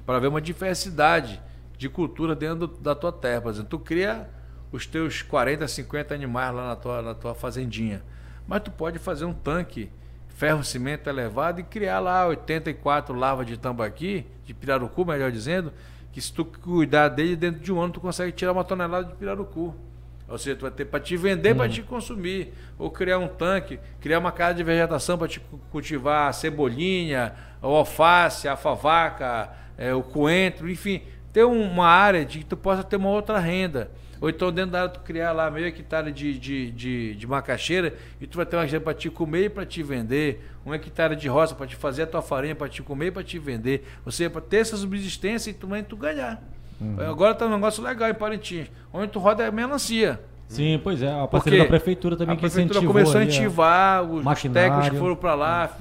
para 0.04 0.18
ver 0.18 0.28
uma 0.28 0.40
diversidade 0.40 1.40
de 1.76 1.88
cultura 1.88 2.36
dentro 2.36 2.66
da 2.66 2.94
tua 2.94 3.10
terra. 3.10 3.40
Por 3.40 3.50
exemplo, 3.50 3.70
tu 3.70 3.78
cria 3.78 4.28
os 4.70 4.86
teus 4.86 5.22
40, 5.22 5.66
50 5.66 6.14
animais 6.14 6.54
lá 6.54 6.68
na 6.68 6.76
tua, 6.76 7.02
na 7.02 7.14
tua 7.14 7.34
fazendinha. 7.34 8.02
Mas 8.46 8.62
tu 8.62 8.70
pode 8.70 8.98
fazer 8.98 9.24
um 9.24 9.32
tanque 9.32 9.90
ferro 10.36 10.62
cimento 10.62 11.08
elevado 11.08 11.60
e 11.60 11.64
criar 11.64 11.98
lá 11.98 12.26
84 12.26 13.14
lavas 13.14 13.46
de 13.46 13.56
tambaqui, 13.56 14.26
de 14.44 14.52
pirarucu, 14.52 15.04
melhor 15.04 15.32
dizendo, 15.32 15.72
que 16.12 16.20
se 16.20 16.30
tu 16.30 16.44
cuidar 16.44 17.08
dele 17.08 17.34
dentro 17.34 17.60
de 17.60 17.72
um 17.72 17.80
ano 17.80 17.94
tu 17.94 18.00
consegue 18.00 18.32
tirar 18.32 18.52
uma 18.52 18.62
tonelada 18.62 19.06
de 19.06 19.14
pirarucu. 19.14 19.74
Ou 20.28 20.36
seja, 20.36 20.56
tu 20.56 20.62
vai 20.62 20.70
ter 20.70 20.84
para 20.84 21.00
te 21.00 21.16
vender, 21.16 21.54
para 21.54 21.68
te 21.68 21.82
consumir. 21.82 22.52
Ou 22.78 22.90
criar 22.90 23.18
um 23.18 23.28
tanque, 23.28 23.78
criar 24.00 24.18
uma 24.18 24.32
casa 24.32 24.54
de 24.54 24.62
vegetação 24.62 25.16
para 25.16 25.28
te 25.28 25.40
cultivar 25.70 26.28
a 26.28 26.32
cebolinha, 26.32 27.32
o 27.62 27.68
alface, 27.68 28.46
a 28.46 28.56
favaca, 28.56 29.50
é, 29.78 29.94
o 29.94 30.02
coentro, 30.02 30.68
enfim. 30.68 31.02
Ter 31.32 31.44
uma 31.44 31.86
área 31.86 32.24
de 32.24 32.40
que 32.40 32.44
tu 32.44 32.56
possa 32.56 32.82
ter 32.82 32.96
uma 32.96 33.08
outra 33.08 33.38
renda. 33.38 33.90
Ou 34.20 34.28
então 34.28 34.52
dentro 34.52 34.72
da 34.72 34.82
área 34.82 34.90
tu 34.90 35.00
criar 35.00 35.32
lá 35.32 35.50
meio 35.50 35.66
hectare 35.66 36.10
de, 36.12 36.38
de, 36.38 36.70
de, 36.70 37.14
de 37.14 37.26
macaxeira 37.26 37.94
e 38.20 38.26
tu 38.26 38.36
vai 38.36 38.46
ter 38.46 38.56
uma 38.56 38.62
região 38.62 38.80
para 38.80 38.94
te 38.94 39.10
comer 39.10 39.44
e 39.44 39.48
para 39.48 39.66
te 39.66 39.82
vender, 39.82 40.48
um 40.64 40.72
hectare 40.72 41.16
de 41.16 41.28
roça 41.28 41.54
para 41.54 41.66
te 41.66 41.76
fazer 41.76 42.02
a 42.02 42.06
tua 42.06 42.22
farinha, 42.22 42.54
para 42.54 42.68
te 42.68 42.82
comer 42.82 43.06
e 43.06 43.10
para 43.10 43.22
te 43.22 43.38
vender. 43.38 43.86
Ou 44.04 44.12
seja, 44.12 44.30
para 44.30 44.40
ter 44.40 44.58
essa 44.58 44.76
subsistência 44.76 45.50
e 45.50 45.54
também 45.54 45.82
tu 45.82 45.96
ganhar. 45.96 46.42
Uhum. 46.80 47.00
Agora 47.00 47.34
tá 47.34 47.46
um 47.46 47.50
negócio 47.50 47.82
legal 47.82 48.10
em 48.10 48.14
Parintins, 48.14 48.68
onde 48.92 49.08
tu 49.08 49.18
roda 49.18 49.44
é 49.44 49.50
melancia. 49.50 50.20
Sim, 50.48 50.80
pois 50.82 51.02
é. 51.02 51.12
A 51.12 51.26
parceria 51.26 51.60
da 51.60 51.66
prefeitura 51.66 52.16
também 52.16 52.32
a 52.32 52.36
que 52.36 52.40
prefeitura 52.40 52.80
começou 52.80 53.20
a 53.20 53.24
incentivar, 53.24 54.02
os 54.02 54.24
técnicos 54.42 54.88
que 54.90 54.96
foram 54.96 55.16
para 55.16 55.34
lá, 55.34 55.76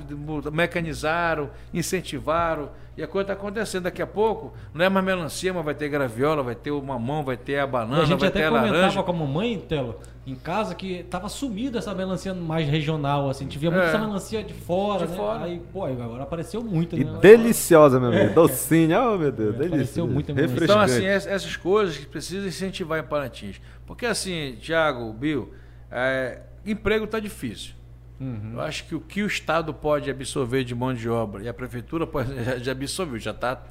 mecanizaram, 0.52 1.50
incentivaram. 1.74 2.69
E 2.98 3.03
a 3.03 3.08
coisa 3.08 3.24
está 3.24 3.34
acontecendo 3.34 3.84
daqui 3.84 4.02
a 4.02 4.08
pouco. 4.08 4.53
Não 4.74 4.85
é 4.85 4.88
mais 4.88 5.06
melancia, 5.06 5.53
mas 5.53 5.66
vai 5.66 5.76
ter 5.76 5.90
graviola, 5.90 6.42
vai 6.42 6.56
ter 6.56 6.72
o 6.72 6.82
mamão, 6.82 7.24
vai 7.24 7.35
ter 7.35 7.60
a 7.60 7.68
banana, 7.68 8.03
a 8.03 8.06
gente 8.06 8.19
vai 8.19 8.30
até 8.30 8.40
ter 8.40 8.45
a 8.45 8.50
laranja. 8.50 8.72
comentava 8.72 9.03
como 9.03 9.27
mãe, 9.27 9.60
Telo, 9.60 10.00
em 10.26 10.34
casa, 10.34 10.74
que 10.74 11.03
tava 11.03 11.27
sumida 11.27 11.80
essa 11.80 11.94
melancia 11.94 12.34
mais 12.34 12.69
regional, 12.69 13.30
assim. 13.30 13.44
A 13.44 13.48
gente 13.48 13.60
via 13.60 13.69
muito 13.69 13.84
é. 13.84 13.88
essa 13.90 13.98
melancia 13.98 14.44
de 14.44 14.53
fora, 14.53 15.06
de 15.06 15.11
né? 15.11 15.18
Fora. 15.18 15.44
Aí, 15.44 15.61
pô, 15.74 15.84
agora 15.84 16.24
apareceu 16.24 16.64
muito, 16.64 16.95
e 16.95 17.03
né? 17.03 17.19
deliciosa, 17.22 18.00
meu 18.00 18.10
amigo. 18.10 18.24
É. 18.24 18.30
Docinha, 18.30 19.02
oh 19.10 19.18
meu 19.18 19.32
Deus, 19.32 19.56
é, 19.56 19.58
delícia. 19.58 19.76
Apareceu 19.76 20.08
muito 20.08 20.32
Então, 20.32 20.80
assim, 20.80 21.06
essas 21.06 21.58
coisas 21.58 21.98
que 21.98 22.06
precisa 22.06 22.48
incentivar 22.48 22.98
em 22.98 23.03
Parintins. 23.03 23.60
Porque 23.85 24.05
assim, 24.05 24.57
Tiago, 24.59 25.11
Bill, 25.14 25.53
é, 25.91 26.41
emprego 26.65 27.05
está 27.05 27.19
difícil. 27.19 27.75
Uhum. 28.19 28.53
Eu 28.53 28.61
acho 28.61 28.85
que 28.85 28.95
o 28.95 28.99
que 28.99 29.22
o 29.23 29.27
Estado 29.27 29.73
pode 29.73 30.09
absorver 30.09 30.64
de 30.64 30.73
mão 30.73 30.93
de 30.93 31.09
obra 31.09 31.43
e 31.43 31.49
a 31.49 31.53
prefeitura 31.53 32.07
pode, 32.07 32.31
já 32.64 32.72
absorveu, 32.72 33.19
já 33.19 33.31
está. 33.31 33.61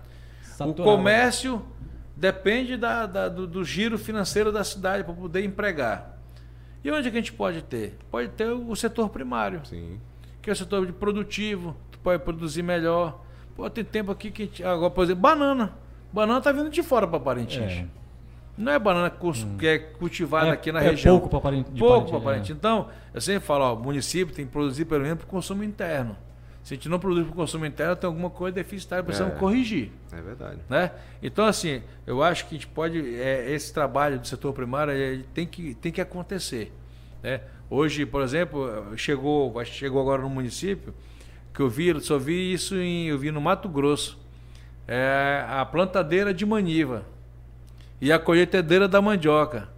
O 0.60 0.74
comércio 0.74 1.64
depende 2.14 2.76
da, 2.76 3.06
da 3.06 3.28
do, 3.28 3.46
do, 3.46 3.64
giro 3.64 3.98
financeiro 3.98 4.52
da 4.52 4.62
cidade 4.62 5.02
para 5.02 5.14
poder 5.14 5.44
empregar. 5.44 6.18
E 6.84 6.90
onde 6.90 7.08
é 7.08 7.10
que 7.10 7.16
a 7.16 7.20
gente 7.20 7.32
pode 7.32 7.62
ter? 7.62 7.98
Pode 8.10 8.28
ter 8.28 8.50
o 8.50 8.76
setor 8.76 9.08
primário. 9.08 9.62
Sim. 9.64 9.98
Que 10.40 10.50
é 10.50 10.52
o 10.52 10.56
setor 10.56 10.92
produtivo, 10.92 11.74
tu 11.90 11.98
pode 11.98 12.22
produzir 12.22 12.62
melhor. 12.62 13.24
Pô, 13.56 13.68
tem 13.70 13.82
tempo 13.82 14.12
aqui 14.12 14.30
que 14.30 14.42
a 14.42 14.46
gente, 14.46 14.62
agora, 14.62 14.90
por 14.90 15.04
exemplo, 15.04 15.22
banana. 15.22 15.72
Banana 16.12 16.40
tá 16.40 16.52
vindo 16.52 16.70
de 16.70 16.82
fora 16.82 17.08
para 17.08 17.18
Parintins. 17.18 17.72
É. 17.72 17.86
Não 18.56 18.72
é 18.72 18.78
banana 18.78 19.12
hum. 19.20 19.56
que 19.58 19.66
é 19.66 19.78
cultivada 19.78 20.48
é, 20.48 20.50
aqui 20.52 20.70
na 20.70 20.80
é 20.80 20.90
região. 20.90 21.18
Pouco 21.18 21.28
para 21.28 21.40
Parintins. 21.40 21.78
Pouco 21.78 22.10
para 22.10 22.20
Parintins. 22.20 22.50
É. 22.50 22.52
Então, 22.52 22.88
eu 23.12 23.20
sempre 23.20 23.44
falo, 23.44 23.64
ó, 23.64 23.74
o 23.74 23.82
município 23.82 24.34
tem 24.34 24.46
que 24.46 24.52
produzir 24.52 24.84
pelo 24.84 25.02
menos 25.02 25.18
para 25.18 25.26
o 25.26 25.28
consumo 25.28 25.64
interno. 25.64 26.16
Se 26.62 26.72
a 26.72 26.76
gente 26.76 26.88
não 26.88 26.98
produz 26.98 27.26
para 27.26 27.32
o 27.32 27.36
consumo 27.36 27.66
interno, 27.66 27.94
tem 27.94 28.06
alguma 28.06 28.30
coisa 28.30 28.54
deficitária, 28.54 29.04
precisamos 29.04 29.34
é, 29.34 29.38
corrigir. 29.38 29.90
É 30.12 30.20
verdade. 30.22 30.60
Né? 30.68 30.92
Então, 31.22 31.44
assim, 31.44 31.82
eu 32.06 32.22
acho 32.22 32.46
que 32.46 32.54
a 32.54 32.58
gente 32.58 32.68
pode. 32.68 33.16
É, 33.16 33.52
esse 33.52 33.74
trabalho 33.74 34.18
do 34.18 34.26
setor 34.26 34.52
primário 34.54 34.92
ele 34.94 35.24
tem, 35.34 35.46
que, 35.46 35.74
tem 35.74 35.92
que 35.92 36.00
acontecer. 36.00 36.72
Né? 37.22 37.42
Hoje, 37.68 38.06
por 38.06 38.22
exemplo, 38.22 38.96
chegou, 38.96 39.62
chegou 39.64 40.00
agora 40.00 40.22
no 40.22 40.30
município, 40.30 40.94
que 41.52 41.60
eu 41.60 41.68
vi, 41.68 42.00
só 42.00 42.18
vi 42.18 42.52
isso 42.52 42.76
em, 42.76 43.08
eu 43.08 43.18
vi 43.18 43.30
no 43.30 43.40
Mato 43.40 43.68
Grosso. 43.68 44.18
É, 44.86 45.44
a 45.48 45.64
plantadeira 45.66 46.32
de 46.32 46.46
maniva 46.46 47.13
e 48.00 48.12
a 48.12 48.18
colheitadeira 48.18 48.88
da 48.88 49.00
mandioca. 49.00 49.68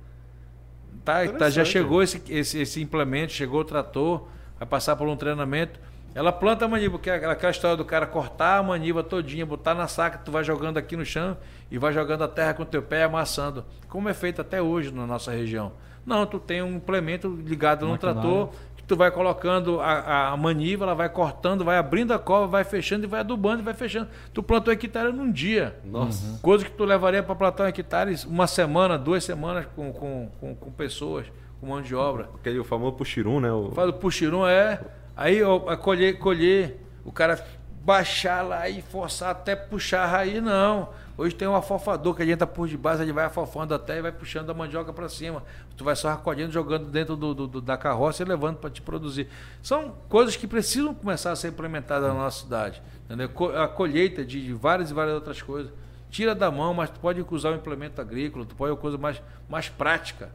Tá, 1.05 1.27
tá, 1.29 1.51
já 1.51 1.65
chegou 1.65 2.03
esse, 2.03 2.21
esse, 2.29 2.59
esse 2.59 2.83
implemento, 2.83 3.33
chegou 3.33 3.61
o 3.61 3.65
trator, 3.65 4.27
vai 4.59 4.67
passar 4.67 4.97
por 4.97 5.07
um 5.07 5.17
treinamento. 5.17 5.79
Ela 6.15 6.33
planta 6.33 6.65
a 6.65 6.69
maniva, 6.69 6.93
porque 6.93 7.11
é 7.11 7.15
aquela 7.15 7.51
história 7.51 7.77
do 7.77 7.85
cara 7.85 8.07
cortar 8.07 8.59
a 8.59 8.63
maniva 8.63 9.05
todinha, 9.05 9.45
botar 9.45 9.75
na 9.75 9.87
saca, 9.87 10.19
tu 10.19 10.33
vai 10.33 10.43
jogando 10.43 10.79
aqui 10.79 10.97
no 10.97 11.05
chão 11.05 11.37
e 11.71 11.79
vai 11.79 11.93
jogando 11.93 12.25
a 12.25 12.29
terra 12.29 12.55
com 12.55 12.63
o 12.63 12.67
teu 12.67 12.83
pé 12.83 13.05
amassando. 13.05 13.65
Como 13.89 14.09
é 14.09 14.15
feito 14.15 14.41
até 14.41 14.61
hoje 14.61 14.91
na 14.91 15.07
nossa 15.07 15.31
região. 15.31 15.73
Não, 16.05 16.25
tu 16.25 16.39
tem 16.39 16.63
um 16.63 16.77
implemento 16.77 17.29
ligado 17.29 17.87
no 17.87 17.99
trator 17.99 18.51
tu 18.87 18.97
vai 18.97 19.11
colocando 19.11 19.81
a, 19.81 20.33
a, 20.33 20.37
maniva, 20.37 20.85
ela 20.85 20.95
vai 20.95 21.09
cortando, 21.09 21.65
vai 21.65 21.77
abrindo 21.77 22.13
a 22.13 22.19
cova, 22.19 22.47
vai 22.47 22.65
fechando 22.65 23.05
e 23.05 23.09
vai 23.09 23.21
adubando 23.21 23.61
e 23.61 23.65
vai 23.65 23.75
fechando. 23.75 24.09
Tu 24.33 24.43
plantou 24.43 24.73
hectare 24.73 25.13
num 25.13 25.31
dia. 25.31 25.79
Nossa. 25.85 26.27
Uhum. 26.27 26.39
Coisa 26.39 26.65
que 26.65 26.71
tu 26.71 26.85
levaria 26.85 27.23
para 27.23 27.35
plantar 27.35 27.65
um 27.65 27.67
hectare 27.67 28.15
uma 28.27 28.47
semana, 28.47 28.97
duas 28.97 29.25
semanas 29.25 29.67
com, 29.75 29.93
com, 29.93 30.31
com, 30.41 30.55
com 30.55 30.71
pessoas, 30.71 31.27
com 31.61 31.67
mão 31.67 31.83
de 31.83 31.95
obra. 31.95 32.29
Aquele 32.37 32.63
famoso 32.63 32.93
puxirum, 32.93 33.41
né? 33.41 33.51
O... 33.53 33.73
Faz 33.73 33.89
o 33.89 33.93
puxirum, 33.93 34.47
é. 34.47 34.81
Aí 35.17 35.39
eu, 35.39 35.61
colher, 35.81 36.19
colher, 36.19 36.81
o 37.05 37.11
cara 37.11 37.45
baixar 37.83 38.43
lá 38.43 38.69
e 38.69 38.83
forçar 38.83 39.31
até 39.31 39.57
puxar 39.57 40.03
a 40.03 40.07
raiz, 40.07 40.43
não. 40.43 40.91
Hoje 41.19 41.35
tem 41.35 41.49
um 41.49 41.55
afofador 41.55 42.15
que 42.15 42.23
a 42.23 42.27
gente 42.27 42.39
tá 42.39 42.47
por 42.47 42.69
debaixo, 42.69 43.03
ele 43.03 43.13
vai 43.13 43.25
afofando 43.25 43.73
até 43.73 43.99
e 43.99 44.03
vai 44.03 44.13
puxando 44.13 44.51
a 44.51 44.55
mandioca 44.55 44.93
para 44.93 45.09
cima. 45.09 45.43
Tu 45.75 45.83
vai 45.83 45.97
só 45.97 46.11
recolhendo, 46.11 46.53
jogando 46.53 46.87
dentro 46.87 47.17
do, 47.17 47.33
do, 47.33 47.47
do 47.47 47.61
da 47.61 47.77
carroça 47.77 48.23
e 48.23 48.27
levando 48.27 48.59
para 48.59 48.69
te 48.69 48.83
produzir. 48.83 49.27
São 49.63 49.95
coisas 50.11 50.37
que 50.37 50.47
precisam 50.47 50.95
começar 50.95 51.33
a 51.33 51.37
ser 51.37 51.49
implementadas 51.49 52.09
na 52.09 52.15
nossa 52.15 52.43
cidade. 52.43 52.83
Entendeu? 53.07 53.31
A 53.57 53.67
colheita 53.67 54.25
de 54.25 54.53
várias 54.53 54.91
e 54.91 54.95
várias 54.95 55.15
outras 55.15 55.41
coisas. 55.41 55.73
Tira 56.11 56.35
da 56.35 56.51
mão, 56.51 56.75
mas 56.75 56.91
tu 56.91 57.01
pode 57.01 57.25
usar 57.31 57.51
o 57.51 57.55
implemento 57.55 58.01
agrícola, 58.01 58.45
tu 58.45 58.55
pode 58.55 58.73
uma 58.73 58.79
coisa 58.79 58.99
mais, 58.99 59.21
mais 59.49 59.69
prática 59.71 60.31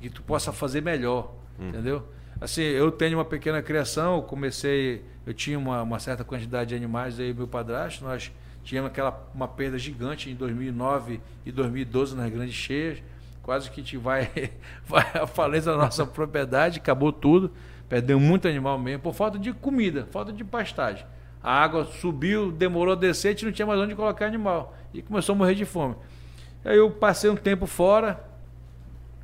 que 0.00 0.10
tu 0.10 0.22
possa 0.22 0.52
fazer 0.52 0.80
melhor. 0.80 1.32
Hum. 1.58 1.68
Entendeu? 1.68 2.02
Assim, 2.40 2.62
eu 2.62 2.90
tenho 2.90 3.16
uma 3.16 3.24
pequena 3.24 3.62
criação, 3.62 4.16
eu 4.16 4.22
comecei, 4.22 5.04
eu 5.24 5.32
tinha 5.32 5.58
uma, 5.58 5.82
uma 5.82 5.98
certa 5.98 6.24
quantidade 6.24 6.70
de 6.70 6.74
animais 6.74 7.18
aí, 7.18 7.32
meu 7.32 7.48
padrasto, 7.48 8.04
nós 8.04 8.30
tínhamos 8.66 8.90
aquela 8.90 9.24
uma 9.32 9.46
perda 9.46 9.78
gigante 9.78 10.28
em 10.28 10.34
2009 10.34 11.20
e 11.46 11.52
2012 11.52 12.16
nas 12.16 12.28
grandes 12.30 12.54
cheias, 12.54 12.98
quase 13.40 13.70
que 13.70 13.80
a 13.80 13.84
gente 13.84 13.96
vai, 13.96 14.28
vai 14.84 15.04
falência 15.28 15.70
da 15.70 15.78
nossa 15.78 16.04
propriedade, 16.04 16.80
acabou 16.80 17.12
tudo, 17.12 17.52
perdeu 17.88 18.18
muito 18.18 18.48
animal 18.48 18.76
mesmo, 18.76 19.04
por 19.04 19.14
falta 19.14 19.38
de 19.38 19.52
comida, 19.52 20.08
falta 20.10 20.32
de 20.32 20.42
pastagem. 20.42 21.06
A 21.40 21.62
água 21.62 21.84
subiu, 21.84 22.50
demorou 22.50 22.94
a 22.94 22.96
descer, 22.96 23.28
a 23.28 23.30
gente 23.30 23.44
não 23.44 23.52
tinha 23.52 23.66
mais 23.66 23.80
onde 23.80 23.94
colocar 23.94 24.26
animal. 24.26 24.74
E 24.92 25.00
começou 25.00 25.34
a 25.34 25.38
morrer 25.38 25.54
de 25.54 25.64
fome. 25.64 25.94
Aí 26.64 26.76
eu 26.76 26.90
passei 26.90 27.30
um 27.30 27.36
tempo 27.36 27.66
fora 27.66 28.20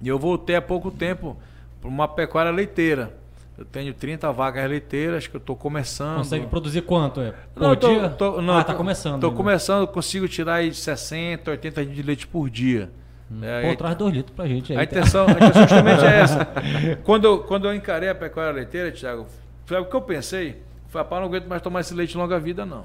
e 0.01 0.07
eu 0.07 0.21
voltei 0.21 0.55
há 0.55 0.63
pouco 0.63 0.89
tempo 0.89 1.37
para 1.81 1.91
uma 1.91 2.07
pecuária 2.07 2.53
leiteira. 2.53 3.19
Eu 3.63 3.67
tenho 3.67 3.95
30 3.95 4.33
vagas 4.33 4.69
leiteiras 4.69 5.29
que 5.29 5.37
eu 5.37 5.39
estou 5.39 5.55
começando. 5.55 6.17
Consegue 6.17 6.47
produzir 6.47 6.83
quanto? 6.83 7.21
É? 7.21 7.33
Por 7.55 7.63
não, 7.63 7.77
tô, 7.77 7.89
dia? 7.89 8.09
Tô, 8.09 8.43
não, 8.43 8.59
ah, 8.59 8.65
tá 8.65 8.75
começando. 8.75 9.15
Estou 9.15 9.31
começando, 9.31 9.87
consigo 9.87 10.27
tirar 10.27 10.55
aí 10.55 10.75
60, 10.75 11.49
80 11.49 11.81
litros 11.81 11.97
de 11.97 12.03
leite 12.03 12.27
por 12.27 12.51
dia. 12.51 12.91
Hum, 13.31 13.39
é, 13.41 13.71
Pô, 13.71 13.77
traz 13.77 13.97
2 13.97 14.15
litros 14.15 14.35
pra 14.35 14.49
gente 14.49 14.73
aí. 14.73 14.79
A, 14.79 14.81
tá? 14.81 14.85
intenção, 14.85 15.29
a 15.29 15.31
intenção 15.31 15.63
justamente 15.63 16.05
é 16.05 16.21
essa. 16.21 16.45
Quando 17.05 17.25
eu, 17.25 17.39
quando 17.45 17.69
eu 17.69 17.75
encarei 17.75 18.09
a 18.09 18.17
pecuária 18.17 18.53
leiteira, 18.53 18.91
Thiago, 18.91 19.29
sabe 19.65 19.83
o 19.83 19.85
que 19.85 19.95
eu 19.95 20.03
pensei? 20.03 20.61
Foi, 20.89 21.01
rapaz, 21.01 21.23
não 21.23 21.29
aguento 21.29 21.47
mais 21.47 21.63
tomar 21.63 21.83
esse 21.83 21.95
leite 21.95 22.17
longa 22.17 22.41
vida, 22.41 22.67
não. 22.67 22.85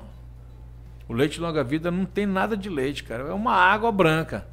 O 1.09 1.13
leite 1.13 1.41
longa 1.41 1.63
vida 1.63 1.89
não 1.89 2.05
tem 2.05 2.27
nada 2.27 2.55
de 2.55 2.69
leite, 2.69 3.03
cara. 3.03 3.23
É 3.23 3.33
uma 3.33 3.55
água 3.55 3.91
branca. 3.91 4.45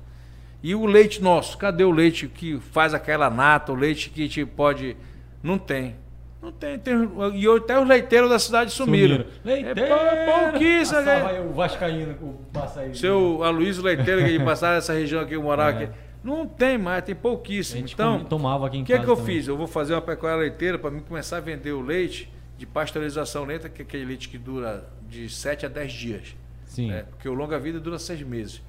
E 0.63 0.75
o 0.75 0.87
leite 0.87 1.23
nosso, 1.23 1.59
cadê 1.59 1.85
o 1.85 1.91
leite 1.91 2.29
que 2.29 2.59
faz 2.73 2.95
aquela 2.95 3.29
nata, 3.29 3.73
o 3.73 3.75
leite 3.75 4.09
que 4.09 4.27
te 4.27 4.47
pode. 4.47 4.97
Não 5.43 5.59
tem. 5.59 6.03
Não 6.45 6.53
tem, 6.53 6.79
tem. 6.79 6.95
E 7.37 7.49
até 7.49 7.81
os 7.81 7.89
leiteiros 7.89 8.29
da 8.29 8.39
cidade 8.39 8.71
sumiram. 8.71 9.25
sumiram. 9.25 9.31
Leiteiro! 9.43 9.95
É 9.95 10.51
pouquíssimo. 10.51 11.01
Né? 11.01 11.41
O 11.41 11.55
Vascaíno, 11.55 12.13
o 12.21 12.35
Passaí. 12.53 12.95
Seu 12.95 13.43
Aloysio 13.43 13.83
Leiteiro, 13.83 14.23
que 14.27 14.39
passava 14.45 14.75
nessa 14.75 14.93
região 14.93 15.23
aqui, 15.23 15.35
eu 15.35 15.43
morava 15.43 15.81
é. 15.81 15.85
aqui. 15.85 15.95
Não 16.23 16.47
tem 16.47 16.77
mais, 16.77 17.03
tem 17.03 17.15
pouquíssimo. 17.15 17.87
Então, 17.87 18.23
tomava 18.25 18.67
aqui 18.67 18.77
em 18.77 18.83
O 18.83 18.85
que, 18.85 18.93
é 18.93 18.99
que 18.99 19.09
eu 19.09 19.17
também. 19.17 19.37
fiz? 19.37 19.49
Eu 19.49 19.57
vou 19.57 19.67
fazer 19.67 19.95
uma 19.95 20.03
pecuária 20.03 20.39
leiteira 20.39 20.79
para 20.79 20.91
mim 20.91 21.01
começar 21.01 21.39
a 21.39 21.41
vender 21.41 21.73
o 21.73 21.81
leite 21.81 22.31
de 22.59 22.67
pasteurização 22.67 23.45
lenta, 23.45 23.71
que 23.71 23.81
é 23.81 23.85
aquele 23.85 24.05
leite 24.05 24.29
que 24.29 24.37
dura 24.37 24.87
de 25.09 25.31
7 25.31 25.65
a 25.65 25.69
10 25.71 25.93
dias. 25.93 26.37
Sim. 26.67 26.89
Né? 26.89 27.05
Porque 27.09 27.27
o 27.27 27.33
longa 27.33 27.59
vida 27.59 27.81
dura 27.81 27.99
6 27.99 28.23
meses. 28.23 28.63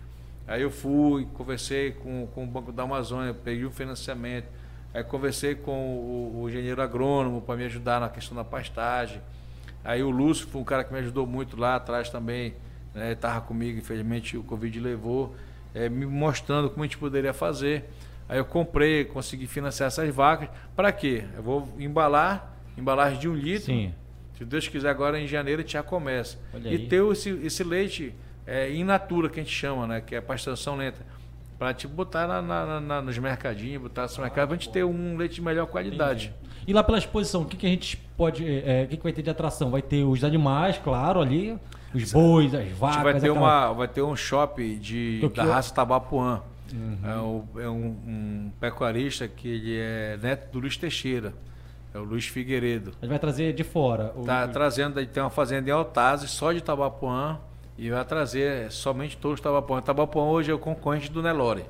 Aí 0.48 0.62
eu 0.62 0.72
fui, 0.72 1.28
conversei 1.34 1.92
com, 1.92 2.26
com 2.28 2.45
o 2.45 2.48
Banco 2.48 2.72
da 2.72 2.84
Amazônia, 2.84 3.34
peguei 3.34 3.66
um 3.66 3.72
financiamento. 3.72 4.48
Aí 4.96 5.04
conversei 5.04 5.56
com 5.56 5.74
o, 5.74 6.44
o 6.44 6.50
engenheiro 6.50 6.82
agrônomo 6.82 7.42
para 7.42 7.58
me 7.58 7.66
ajudar 7.66 8.00
na 8.00 8.08
questão 8.08 8.34
da 8.34 8.46
pastagem. 8.46 9.22
Aí 9.84 10.02
o 10.02 10.10
Lúcio 10.10 10.48
foi 10.48 10.62
um 10.62 10.64
cara 10.64 10.86
que 10.86 10.94
me 10.94 11.00
ajudou 11.00 11.28
muito 11.28 11.58
lá 11.60 11.76
atrás 11.76 12.10
também. 12.10 12.54
Né? 12.94 13.12
Estava 13.12 13.42
comigo, 13.42 13.78
infelizmente 13.78 14.38
o 14.38 14.44
Covid 14.44 14.80
levou, 14.80 15.36
é, 15.74 15.90
me 15.90 16.06
mostrando 16.06 16.70
como 16.70 16.82
a 16.82 16.88
gente 16.88 16.98
poderia 16.98 17.34
fazer. 17.34 17.84
Aí 18.30 18.38
eu 18.38 18.46
comprei, 18.46 19.04
consegui 19.04 19.48
financiar 19.48 19.88
essas 19.88 20.10
vacas. 20.16 20.48
Para 20.78 20.94
quê? 20.94 21.26
Eu 21.36 21.44
vou 21.44 21.68
embalar, 21.78 22.56
embalagem 22.78 23.20
de 23.20 23.28
um 23.28 23.36
litro. 23.36 23.66
Sim. 23.66 23.94
Se 24.38 24.46
Deus 24.46 24.66
quiser, 24.70 24.88
agora 24.88 25.20
em 25.20 25.28
janeiro 25.28 25.60
a 25.60 25.64
gente 25.64 25.74
já 25.74 25.84
começa. 25.84 26.38
Olha 26.54 26.70
e 26.70 26.72
aí. 26.72 26.88
ter 26.88 27.04
esse, 27.12 27.32
esse 27.44 27.66
leite 27.66 28.16
é, 28.48 28.74
in 28.74 28.86
natura, 28.86 29.28
que 29.28 29.42
a 29.42 29.44
gente 29.44 29.54
chama, 29.54 29.86
né? 29.86 30.00
Que 30.00 30.16
é 30.16 30.20
a 30.20 30.22
pasteurização 30.22 30.78
lenta. 30.78 31.06
Para 31.58 31.74
tipo, 31.74 31.93
botar 31.93 32.27
na, 32.27 32.42
na, 32.42 32.82
na, 32.82 33.01
nos 33.01 33.17
mercadinhos, 33.17 33.82
botar 33.82 34.08
no 34.08 34.22
mercado, 34.22 34.48
para 34.48 34.56
a 34.56 34.59
gente 34.59 34.69
ter 34.69 34.84
um 34.84 35.16
leite 35.16 35.35
de 35.35 35.42
melhor 35.42 35.67
qualidade. 35.67 36.34
Entendi. 36.42 36.45
E 36.67 36.74
lá 36.74 36.84
pela 36.84 36.98
exposição, 36.98 37.43
o 37.43 37.45
que, 37.45 37.56
que 37.56 37.66
a 37.66 37.69
gente 37.69 37.98
pode. 38.17 38.43
É, 38.45 38.84
o 38.84 38.88
que, 38.88 38.98
que 38.98 39.03
vai 39.03 39.14
ter 39.14 39.22
de 39.22 39.30
atração? 39.30 39.69
Vai 39.69 39.82
ter 39.82 40.03
os 40.03 40.24
animais, 40.24 40.77
claro, 40.77 41.22
ali, 41.22 41.58
os 41.93 42.11
bois, 42.11 42.53
as 42.53 42.67
vacas. 42.72 43.03
vai 43.03 43.14
ter, 43.14 43.30
aquela... 43.30 43.40
uma, 43.40 43.74
vai 43.74 43.88
ter 43.88 44.01
um 44.01 44.16
shopping 44.16 44.77
de, 44.80 45.30
da 45.34 45.43
raça 45.43 45.74
Tabapuã. 45.74 46.42
Uhum. 46.74 46.98
É, 47.03 47.16
um, 47.17 47.61
é 47.61 47.69
um, 47.69 47.85
um, 47.85 48.51
pecuarista 48.59 49.27
que 49.27 49.48
ele 49.48 49.77
é 49.77 50.17
neto 50.22 50.51
do 50.51 50.59
Luiz 50.59 50.75
Teixeira. 50.75 51.34
É 51.93 52.00
o 52.00 52.03
Luiz 52.03 52.25
Figueiredo. 52.25 52.92
Ele 53.01 53.09
vai 53.09 53.19
trazer 53.19 53.53
de 53.53 53.64
fora. 53.64 54.14
Está 54.19 54.45
o... 54.45 54.48
trazendo, 54.50 55.00
ele 55.00 55.08
tem 55.08 55.24
uma 55.24 55.30
fazenda 55.30 55.69
em 55.69 55.72
Altazes, 55.72 56.32
só 56.32 56.51
de 56.51 56.61
Tabapuã 56.61 57.40
e 57.78 57.90
vai 57.90 58.04
trazer 58.06 58.72
somente 58.72 59.18
touros 59.18 59.42
Tabapuã. 59.42 59.82
Tabapuã 59.82 60.24
hoje 60.24 60.52
é 60.52 60.54
o 60.54 60.60
concorrente 60.60 61.12
do 61.12 61.22
Nelore. 61.22 61.66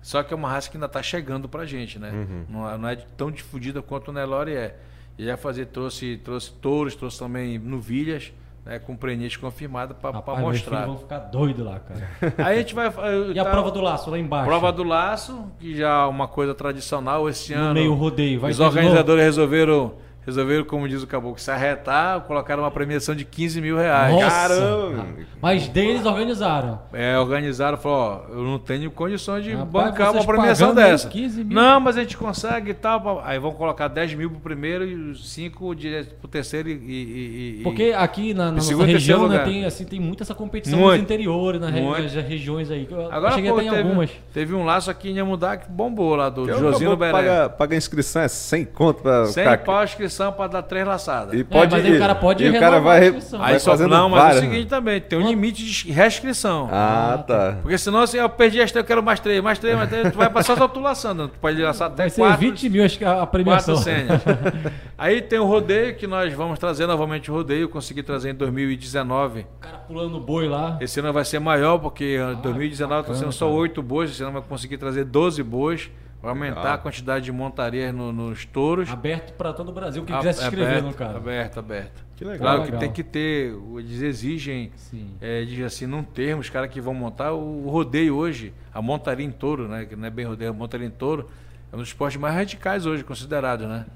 Só 0.00 0.22
que 0.22 0.32
é 0.32 0.36
uma 0.36 0.48
raça 0.48 0.70
que 0.70 0.76
ainda 0.76 0.86
está 0.86 1.02
chegando 1.02 1.48
para 1.48 1.62
a 1.62 1.66
gente, 1.66 1.98
né? 1.98 2.10
Uhum. 2.10 2.44
Não, 2.48 2.70
é, 2.70 2.78
não, 2.78 2.88
é 2.88 2.96
tão 2.96 3.30
difundida 3.30 3.82
quanto 3.82 4.08
o 4.08 4.12
Nelore 4.12 4.54
é. 4.54 4.76
E 5.18 5.26
vai 5.26 5.36
fazer, 5.36 5.66
trouxe, 5.66 6.16
trouxe 6.24 6.52
touros, 6.52 6.94
trouxe 6.94 7.18
também 7.18 7.58
novilhas, 7.58 8.32
né, 8.64 8.78
com 8.78 8.96
prenite 8.96 9.38
confirmada 9.38 9.92
para 9.92 10.12
mostrar. 10.36 10.86
vão 10.86 10.96
ficar 10.96 11.18
doidos 11.18 11.66
lá, 11.66 11.80
cara. 11.80 12.08
Aí 12.38 12.56
a 12.56 12.60
gente 12.60 12.74
vai. 12.74 12.86
e 13.30 13.34
tá, 13.34 13.42
a 13.42 13.44
prova 13.46 13.70
do 13.70 13.80
laço 13.80 14.10
lá 14.10 14.18
embaixo? 14.18 14.46
Prova 14.46 14.72
do 14.72 14.84
laço, 14.84 15.46
que 15.58 15.76
já 15.76 16.04
é 16.04 16.06
uma 16.06 16.28
coisa 16.28 16.54
tradicional 16.54 17.28
esse 17.28 17.52
no 17.52 17.60
ano. 17.60 17.74
meio 17.74 17.94
rodeio, 17.94 18.40
vai 18.40 18.52
Os 18.52 18.60
organizadores 18.60 19.24
resolveram 19.24 19.94
resolveram, 20.28 20.64
como 20.64 20.86
diz 20.86 21.02
o 21.02 21.06
caboclo, 21.06 21.38
se 21.38 21.50
arretar, 21.50 22.20
colocaram 22.20 22.62
uma 22.62 22.70
premiação 22.70 23.14
de 23.14 23.24
15 23.24 23.60
mil 23.62 23.78
reais. 23.78 24.12
Nossa. 24.12 24.28
Caramba! 24.28 25.06
Mas 25.40 25.68
deles 25.68 26.04
organizaram. 26.04 26.80
É, 26.92 27.18
organizaram, 27.18 27.78
falou, 27.78 28.26
ó, 28.28 28.32
eu 28.32 28.44
não 28.44 28.58
tenho 28.58 28.90
condições 28.90 29.42
de 29.42 29.52
Rapaz, 29.52 29.70
bancar 29.70 30.12
uma 30.12 30.24
premiação 30.24 30.74
dessa. 30.74 31.08
15 31.08 31.44
mil. 31.44 31.54
Não, 31.54 31.80
mas 31.80 31.96
a 31.96 32.00
gente 32.00 32.16
consegue 32.16 32.72
e 32.72 32.74
tal. 32.74 33.22
Aí 33.24 33.38
vão 33.38 33.52
colocar 33.52 33.88
10 33.88 34.14
mil 34.14 34.30
pro 34.30 34.40
primeiro 34.40 34.84
e 34.84 35.16
5 35.16 35.74
pro 36.20 36.28
terceiro 36.28 36.68
e, 36.68 36.72
e, 36.72 37.60
e 37.60 37.62
Porque 37.62 37.94
aqui 37.96 38.34
na, 38.34 38.46
na 38.46 38.52
nossa 38.52 38.84
região 38.84 39.28
né, 39.28 39.38
tem, 39.38 39.64
assim, 39.64 39.86
tem 39.86 39.98
muita 39.98 40.24
essa 40.24 40.34
competição 40.34 40.78
muito, 40.78 40.92
nos 40.92 41.02
interiores, 41.04 41.58
nas, 41.58 41.72
nas 41.72 42.12
regiões 42.12 42.70
aí. 42.70 42.86
Eu 42.90 43.10
Agora, 43.10 43.34
cheguei 43.34 43.50
pô, 43.50 43.58
até 43.58 43.70
teve, 43.70 43.82
algumas. 43.82 44.10
Teve 44.34 44.54
um 44.54 44.64
laço 44.64 44.90
aqui 44.90 45.08
em 45.08 45.14
Iamudá 45.14 45.56
que 45.56 45.70
bombou 45.70 46.14
lá, 46.16 46.28
do 46.28 46.46
Josino 46.46 46.96
Beré. 46.96 47.12
Paga, 47.12 47.48
paga 47.48 47.76
inscrição, 47.76 48.20
é 48.20 48.28
100 48.28 48.64
conto 48.66 49.02
pra... 49.02 49.24
100 49.26 49.58
pau 49.64 49.78
a 49.78 49.84
inscrição 49.84 50.17
inscrição 50.18 50.32
para 50.32 50.46
dar 50.48 50.62
três 50.62 50.86
laçadas. 50.86 51.38
E 51.38 51.44
pode, 51.44 51.74
é, 51.74 51.78
mas 51.78 51.86
aí 51.86 51.96
o 51.96 51.98
cara 51.98 52.14
pode 52.14 52.44
e 52.44 52.50
o 52.50 52.58
cara 52.58 52.80
vai, 52.80 53.12
vai 53.12 53.52
aí 53.52 53.60
só, 53.60 53.70
fazendo 53.70 53.90
Não, 53.90 54.08
mas 54.08 54.20
várias, 54.20 54.36
é 54.36 54.46
o 54.46 54.50
seguinte 54.50 54.64
né? 54.64 54.68
também, 54.68 55.00
tem 55.00 55.18
um 55.18 55.26
limite 55.26 55.64
de 55.64 55.92
restrição. 55.92 56.68
Ah, 56.70 57.22
tá. 57.26 57.58
Porque 57.62 57.78
senão 57.78 58.06
se 58.06 58.16
eu 58.16 58.28
perdi 58.28 58.60
as 58.60 58.72
três, 58.72 58.82
eu 58.82 58.86
quero 58.86 59.02
mais 59.02 59.20
três, 59.20 59.42
mais 59.42 59.58
três, 59.58 59.76
mais 59.76 59.88
três, 59.88 60.12
tu 60.12 60.18
vai 60.18 60.30
passar 60.30 60.56
só 60.56 60.66
tu 60.66 60.80
laçando. 60.80 61.28
Tu 61.28 61.38
pode 61.38 61.60
lançar 61.62 61.86
até 61.86 62.08
vai 62.08 62.10
quatro. 62.10 62.40
20 62.40 62.68
mil 62.68 62.84
acho 62.84 62.98
que 62.98 63.04
a 63.04 63.26
premiação. 63.26 63.76
Quatro 63.76 64.72
aí 64.98 65.22
tem 65.22 65.38
o 65.38 65.44
rodeio 65.44 65.94
que 65.96 66.06
nós 66.06 66.32
vamos 66.34 66.58
trazer 66.58 66.86
novamente 66.86 67.30
o 67.30 67.34
rodeio, 67.34 67.68
consegui 67.68 68.02
trazer 68.02 68.30
em 68.30 68.34
2019. 68.34 69.40
O 69.40 69.44
cara 69.60 69.78
pulando 69.78 70.18
boi 70.20 70.48
lá. 70.48 70.76
Esse 70.80 71.00
ano 71.00 71.12
vai 71.12 71.24
ser 71.24 71.38
maior, 71.38 71.78
porque 71.78 72.18
em 72.18 72.40
2019 72.40 73.00
está 73.02 73.14
sendo 73.14 73.32
só 73.32 73.50
oito 73.50 73.82
bois, 73.82 74.10
esse 74.10 74.22
ano 74.22 74.32
vai 74.32 74.42
conseguir 74.42 74.78
trazer 74.78 75.04
12 75.04 75.42
bois. 75.42 75.90
Vai 76.20 76.30
aumentar 76.30 76.62
Legal. 76.62 76.74
a 76.74 76.78
quantidade 76.78 77.24
de 77.24 77.32
montarias 77.32 77.94
no, 77.94 78.12
nos 78.12 78.44
touros. 78.44 78.90
Aberto 78.90 79.34
para 79.34 79.52
todo 79.52 79.68
o 79.68 79.72
Brasil. 79.72 80.04
Quem 80.04 80.16
quiser 80.16 80.32
se 80.32 80.42
inscrever 80.42 80.78
aberto, 80.78 80.86
no 80.86 80.94
cara. 80.94 81.16
Aberto, 81.16 81.60
aberto. 81.60 82.04
Que 82.16 82.24
legal. 82.24 82.38
Claro 82.38 82.62
legal. 82.62 82.78
que 82.78 82.84
tem 82.84 82.92
que 82.92 83.04
ter. 83.04 83.54
Eles 83.76 84.02
exigem, 84.02 84.72
é, 85.20 85.44
diz 85.44 85.64
assim, 85.64 85.86
não 85.86 86.02
termos 86.02 86.46
os 86.46 86.50
caras 86.50 86.70
que 86.70 86.80
vão 86.80 86.92
montar 86.92 87.32
o, 87.32 87.66
o, 87.66 87.70
rodeio 87.70 88.16
hoje, 88.16 88.52
a 88.74 88.82
montaria 88.82 89.24
em 89.24 89.30
touro, 89.30 89.68
né? 89.68 89.84
Que 89.84 89.94
não 89.94 90.06
é 90.06 90.10
bem 90.10 90.26
rodeio, 90.26 90.50
a 90.50 90.52
montaria 90.52 90.88
em 90.88 90.90
touro, 90.90 91.28
é 91.72 91.76
um 91.76 91.78
dos 91.78 91.88
esportes 91.88 92.20
mais 92.20 92.34
radicais 92.34 92.84
hoje, 92.84 93.04
considerado, 93.04 93.68
né? 93.68 93.86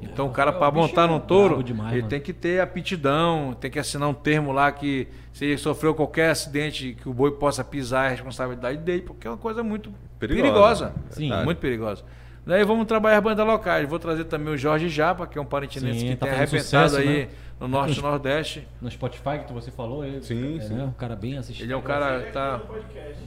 Então 0.00 0.26
o 0.26 0.30
cara, 0.30 0.52
para 0.52 0.70
montar 0.70 1.06
num 1.06 1.18
touro, 1.18 1.62
demais, 1.62 1.92
ele 1.92 2.02
mano. 2.02 2.10
tem 2.10 2.20
que 2.20 2.32
ter 2.32 2.60
aptidão, 2.60 3.56
tem 3.58 3.70
que 3.70 3.78
assinar 3.78 4.08
um 4.08 4.14
termo 4.14 4.52
lá 4.52 4.70
que 4.70 5.08
se 5.32 5.44
ele 5.44 5.58
sofreu 5.58 5.94
qualquer 5.94 6.30
acidente 6.30 6.96
que 7.00 7.08
o 7.08 7.14
boi 7.14 7.32
possa 7.32 7.64
pisar, 7.64 8.04
é 8.04 8.06
a 8.08 8.10
responsabilidade 8.10 8.78
dele, 8.78 9.02
porque 9.02 9.26
é 9.26 9.30
uma 9.30 9.36
coisa 9.36 9.62
muito 9.62 9.92
perigosa. 10.18 10.42
perigosa. 10.42 10.94
Sim. 11.10 11.44
Muito 11.44 11.58
perigosa. 11.58 12.04
Daí 12.46 12.62
vamos 12.62 12.86
trabalhar 12.86 13.18
as 13.18 13.24
bandas 13.24 13.44
locais. 13.44 13.88
Vou 13.88 13.98
trazer 13.98 14.24
também 14.24 14.54
o 14.54 14.56
Jorge 14.56 14.88
Japa, 14.88 15.26
que 15.26 15.36
é 15.36 15.40
um 15.40 15.44
parentinense 15.44 16.04
que 16.04 16.14
tá 16.14 16.26
tem 16.26 16.34
arrebentado 16.36 16.62
sucesso, 16.62 16.96
aí 16.96 17.22
né? 17.22 17.28
no 17.58 17.66
Norte 17.66 17.98
e 17.98 18.02
no, 18.02 18.08
Nordeste. 18.08 18.68
No 18.80 18.88
Spotify 18.88 19.40
que 19.44 19.52
você 19.52 19.72
falou, 19.72 20.04
ele 20.04 20.22
sim, 20.22 20.58
é, 20.58 20.60
sim. 20.60 20.74
Né? 20.74 20.84
um 20.84 20.92
cara 20.92 21.16
bem 21.16 21.36
assistido. 21.36 21.66
Ele 21.66 21.72
é 21.72 21.76
um 21.76 21.82
cara 21.82 22.20
tá. 22.32 22.60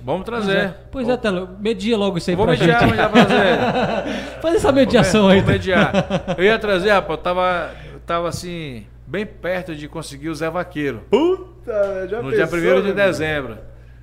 Vamos 0.05 0.23
trazer. 0.23 0.73
Pois 0.89 1.07
é, 1.07 1.07
pois 1.07 1.09
é 1.09 1.17
Telo, 1.17 1.49
media 1.59 1.97
logo 1.97 2.17
isso 2.17 2.29
aí 2.29 2.35
vou 2.37 2.45
pra 2.45 2.53
mediar, 2.53 2.79
gente. 2.79 2.95
Vou 2.95 3.09
mediar 3.09 4.05
Faz 4.41 4.55
essa 4.55 4.71
mediação 4.71 5.23
vou, 5.23 5.31
aí. 5.31 5.41
Vou 5.41 5.51
mediar. 5.51 5.93
Eu 6.37 6.43
ia 6.45 6.57
trazer, 6.57 6.91
rapaz, 6.91 7.17
eu 7.19 7.23
tava, 7.23 7.71
eu 7.91 7.99
tava 7.99 8.29
assim, 8.29 8.85
bem 9.05 9.25
perto 9.25 9.75
de 9.75 9.89
conseguir 9.89 10.29
o 10.29 10.35
Zé 10.35 10.49
Vaqueiro. 10.49 11.03
Puta, 11.09 12.07
já 12.07 12.21
No 12.21 12.29
pensou, 12.31 12.57
dia 12.57 12.75
1 12.77 12.81
de 12.83 12.93
dezembro. 12.93 13.57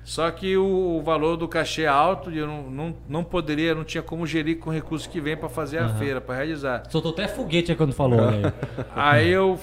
Só 0.07 0.31
que 0.31 0.55
o, 0.55 0.99
o, 0.99 1.03
valor 1.03 1.35
do 1.35 1.49
cachê 1.49 1.81
é 1.81 1.87
alto 1.87 2.31
e 2.31 2.37
eu 2.37 2.47
não, 2.47 2.63
não, 2.71 2.95
não 3.09 3.23
poderia, 3.25 3.75
não 3.75 3.83
tinha 3.83 4.01
como 4.01 4.25
gerir 4.25 4.57
com 4.57 4.69
recursos 4.69 5.05
que 5.05 5.19
vem 5.19 5.35
para 5.35 5.49
fazer 5.49 5.79
a 5.79 5.89
feira, 5.89 6.21
para 6.21 6.33
realizar. 6.33 6.83
Soltou 6.89 7.11
até 7.11 7.27
foguete 7.27 7.75
quando 7.75 7.91
falou. 7.91 8.31
Né? 8.31 8.53
aí 8.95 9.27
eu 9.27 9.59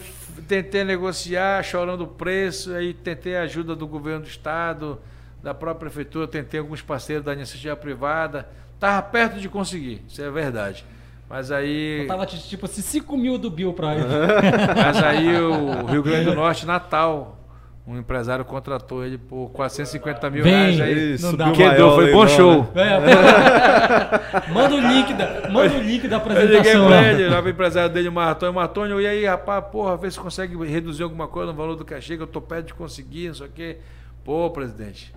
tentei 0.47 0.85
negociar, 0.85 1.65
chorando 1.65 2.03
o 2.03 2.07
preço, 2.07 2.75
aí 2.75 2.93
tentei 2.93 3.39
a 3.39 3.45
ajuda 3.45 3.75
do 3.75 3.87
governo 3.87 4.21
do 4.21 4.29
estado, 4.29 5.01
da 5.43 5.55
própria 5.55 5.89
prefeitura, 5.89 6.29
tentei 6.29 6.61
alguns 6.61 6.83
parceiros 6.83 7.25
da 7.25 7.33
iniciativa 7.33 7.75
privada. 7.75 8.47
Tava 8.79 9.01
perto 9.01 9.41
de 9.41 9.49
conseguir, 9.49 10.03
isso 10.07 10.21
é 10.21 10.31
verdade. 10.31 10.85
Mas 11.27 11.51
aí. 11.51 12.03
Eu 12.03 12.07
tava 12.07 12.27
tipo 12.27 12.67
assim, 12.67 12.83
5 12.83 13.17
mil 13.17 13.39
do 13.39 13.49
Bill 13.49 13.73
pra 13.73 13.95
ele. 13.95 14.05
Mas 14.77 15.03
aí 15.03 15.41
o 15.41 15.87
Rio 15.87 16.03
Grande 16.03 16.27
do 16.27 16.35
Norte, 16.35 16.67
Natal, 16.67 17.39
um 17.87 17.99
empresário 17.99 18.45
contratou 18.47 19.05
ele 19.05 19.19
por 19.19 19.51
450 19.51 20.31
mil 20.31 20.43
Vem, 20.43 20.53
reais. 20.53 20.81
Aí 20.81 21.19
não 21.21 21.35
dá. 21.35 21.53
Quedou, 21.53 21.95
foi 21.97 22.13
bom 22.13 22.27
show. 22.27 22.71
Né? 22.75 22.95
É, 22.95 24.49
manda 24.53 24.75
o 24.75 24.81
link 24.81 25.13
da, 25.13 25.51
manda 25.51 25.75
o 25.75 25.83
link 25.83 26.09
da 26.09 26.17
apresentação. 26.17 26.49
Eu 26.49 26.63
liguei 26.63 26.87
pra 26.87 27.13
ele, 27.13 27.29
lá 27.29 27.43
pro 27.43 27.51
empresário 27.51 27.93
dele, 27.93 28.09
o 28.09 28.13
Martônio. 28.13 28.55
Martônio, 28.55 29.01
e 29.03 29.07
aí, 29.07 29.27
rapaz, 29.27 29.65
porra, 29.71 29.99
vê 29.99 30.11
se 30.11 30.19
consegue 30.19 30.57
reduzir 30.65 31.03
alguma 31.03 31.29
coisa 31.29 31.53
no 31.53 31.59
valor 31.59 31.77
do 31.77 31.85
cachê, 31.85 32.17
que 32.17 32.23
eu 32.23 32.27
tô 32.27 32.41
perto 32.41 32.69
de 32.69 32.75
conseguir, 32.75 33.29
não 33.29 33.35
sei 33.35 33.47
o 33.47 33.51
quê. 33.51 33.77
Pô, 34.25 34.49
presidente, 34.51 35.15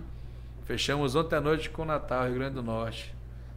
fechamos 0.64 1.16
ontem 1.16 1.36
à 1.36 1.40
noite 1.40 1.70
com 1.70 1.82
o 1.82 1.86
Natal, 1.86 2.26
Rio 2.26 2.34
Grande 2.34 2.56
do 2.56 2.62
Norte. 2.62 3.14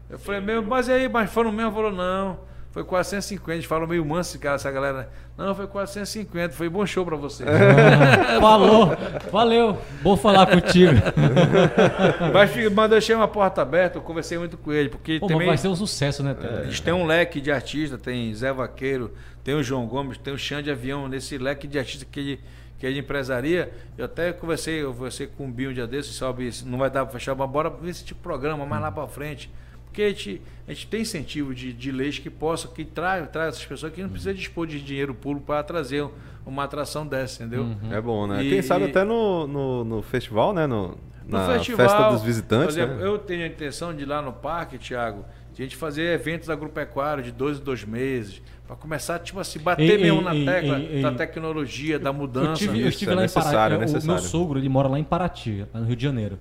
Eu 0.09 0.17
falei, 0.19 0.39
meu, 0.39 0.63
mas 0.63 0.87
e 0.87 0.93
aí, 0.93 1.09
mas 1.09 1.29
foram 1.29 1.51
mesmo? 1.51 1.73
Falou, 1.73 1.91
não. 1.91 2.50
Foi 2.71 2.85
450. 2.85 3.53
Eles 3.53 3.65
falam 3.65 3.85
meio 3.85 4.05
manso, 4.05 4.39
cara, 4.39 4.55
essa 4.55 4.71
galera. 4.71 5.09
Não, 5.37 5.53
foi 5.53 5.67
450. 5.67 6.53
Foi 6.53 6.69
bom 6.69 6.85
show 6.85 7.05
pra 7.05 7.17
você. 7.17 7.43
Ah, 7.43 8.39
falou. 8.39 8.95
Valeu. 9.29 9.77
Bom 10.01 10.15
falar 10.15 10.47
contigo. 10.47 10.93
mas, 12.33 12.71
mas 12.73 12.89
deixei 12.89 13.13
uma 13.13 13.27
porta 13.27 13.61
aberta. 13.61 13.97
Eu 13.97 14.01
conversei 14.01 14.37
muito 14.37 14.57
com 14.57 14.71
ele. 14.71 14.87
Porque 14.87 15.19
Pô, 15.19 15.27
também, 15.27 15.47
vai 15.47 15.57
ser 15.57 15.67
um 15.67 15.75
sucesso, 15.75 16.23
né, 16.23 16.35
é, 16.41 16.63
Eles 16.63 16.79
têm 16.79 16.93
um 16.93 17.05
leque 17.05 17.41
de 17.41 17.51
artistas. 17.51 17.99
Tem 18.01 18.33
Zé 18.33 18.53
Vaqueiro, 18.53 19.11
tem 19.43 19.53
o 19.53 19.61
João 19.61 19.85
Gomes, 19.85 20.17
tem 20.17 20.33
o 20.33 20.37
Xande 20.37 20.63
de 20.63 20.71
Avião. 20.71 21.09
Nesse 21.09 21.37
leque 21.37 21.67
de 21.67 21.77
artistas 21.77 22.07
que 22.09 22.19
ele 22.19 22.39
que 22.81 22.87
ele 22.87 22.97
empresaria, 22.97 23.71
eu 23.95 24.05
até 24.05 24.33
conversei, 24.33 24.81
eu 24.81 24.91
conversei 24.91 25.27
com 25.27 25.45
o 25.45 25.47
Binho 25.47 25.69
um 25.69 25.73
dia 25.73 25.85
desses, 25.85 26.15
sabe, 26.15 26.49
não 26.65 26.79
vai 26.79 26.89
dar 26.89 27.05
para 27.05 27.13
fechar, 27.13 27.35
mas 27.35 27.47
bora 27.47 27.69
ver 27.69 27.91
esse 27.91 28.03
tipo 28.03 28.17
de 28.17 28.23
programa 28.23 28.65
mais 28.65 28.81
lá 28.81 28.91
para 28.91 29.07
frente. 29.07 29.51
Porque 29.91 30.03
a 30.03 30.09
gente, 30.09 30.41
a 30.65 30.73
gente 30.73 30.87
tem 30.87 31.01
incentivo 31.01 31.53
de, 31.53 31.73
de 31.73 31.91
leis 31.91 32.17
que 32.17 32.29
possam, 32.29 32.71
que 32.71 32.85
traz, 32.85 33.29
traz 33.29 33.55
essas 33.55 33.65
pessoas 33.65 33.93
que 33.93 34.01
não 34.01 34.09
precisa 34.09 34.33
dispor 34.33 34.65
de 34.65 34.81
dinheiro 34.81 35.13
público 35.13 35.47
para 35.47 35.61
trazer 35.61 36.07
uma 36.45 36.63
atração 36.63 37.05
dessa, 37.05 37.43
entendeu? 37.43 37.63
Uhum. 37.63 37.93
É 37.93 37.99
bom, 37.99 38.25
né? 38.25 38.41
E, 38.41 38.49
Quem 38.49 38.61
sabe 38.61 38.85
e... 38.85 38.89
até 38.89 39.03
no, 39.03 39.45
no, 39.45 39.83
no, 39.83 40.01
festival, 40.01 40.53
né? 40.53 40.65
No, 40.65 40.97
na 41.27 41.45
no 41.45 41.53
festival, 41.53 41.89
festa 41.89 42.09
dos 42.11 42.23
visitantes. 42.23 42.77
Exemplo, 42.77 42.95
né? 42.95 43.05
Eu 43.05 43.19
tenho 43.19 43.43
a 43.43 43.47
intenção 43.47 43.93
de 43.93 44.03
ir 44.03 44.05
lá 44.05 44.21
no 44.21 44.31
parque, 44.31 44.77
Tiago, 44.77 45.25
de 45.53 45.61
a 45.61 45.65
gente 45.65 45.75
fazer 45.75 46.13
eventos 46.13 46.49
agropecuários 46.49 47.25
de 47.25 47.33
dois 47.33 47.59
em 47.59 47.63
dois 47.63 47.83
meses, 47.83 48.41
para 48.65 48.77
começar 48.77 49.19
tipo, 49.19 49.41
a 49.41 49.43
se 49.43 49.59
bater 49.59 49.83
ei, 49.83 49.97
mesmo 49.97 50.19
ei, 50.19 50.23
na 50.23 50.35
ei, 50.35 50.45
tecla 50.45 51.01
da 51.01 51.17
tecnologia, 51.17 51.99
da 51.99 52.13
mudança. 52.13 52.63
Eu, 52.63 52.67
tive, 52.69 52.81
eu 52.81 52.87
estive 52.87 53.11
é 53.11 53.15
lá 53.15 53.25
em 53.25 53.29
Paraty. 53.29 53.73
É 53.73 53.99
o 53.99 54.05
meu 54.05 54.19
sogro 54.19 54.57
ele 54.57 54.69
mora 54.69 54.87
lá 54.87 54.97
em 54.97 55.03
Paraty, 55.03 55.65
no 55.73 55.83
Rio 55.83 55.97
de 55.97 56.03
Janeiro. 56.03 56.39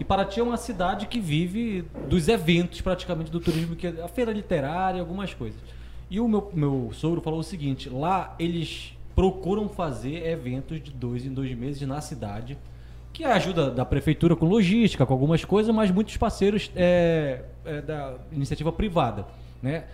E 0.00 0.04
Paraty 0.04 0.40
é 0.40 0.42
uma 0.42 0.56
cidade 0.56 1.06
que 1.06 1.18
vive 1.20 1.84
dos 2.08 2.28
eventos 2.28 2.80
praticamente 2.80 3.30
do 3.30 3.40
turismo, 3.40 3.74
que 3.74 3.86
é 3.86 4.02
a 4.02 4.08
feira 4.08 4.32
literária, 4.32 5.00
algumas 5.00 5.34
coisas. 5.34 5.60
E 6.10 6.20
o 6.20 6.28
meu, 6.28 6.50
meu 6.54 6.90
sogro 6.92 7.20
falou 7.20 7.40
o 7.40 7.44
seguinte: 7.44 7.88
lá 7.88 8.34
eles 8.38 8.96
procuram 9.14 9.68
fazer 9.68 10.26
eventos 10.26 10.80
de 10.80 10.92
dois 10.92 11.26
em 11.26 11.32
dois 11.32 11.52
meses 11.56 11.82
na 11.82 12.00
cidade, 12.00 12.56
que 13.12 13.24
é 13.24 13.32
ajuda 13.32 13.70
da 13.70 13.84
prefeitura 13.84 14.36
com 14.36 14.46
logística, 14.46 15.04
com 15.04 15.12
algumas 15.12 15.44
coisas, 15.44 15.74
mas 15.74 15.90
muitos 15.90 16.16
parceiros 16.16 16.70
é, 16.76 17.42
é 17.64 17.80
da 17.82 18.14
iniciativa 18.30 18.70
privada, 18.70 19.26
né? 19.60 19.84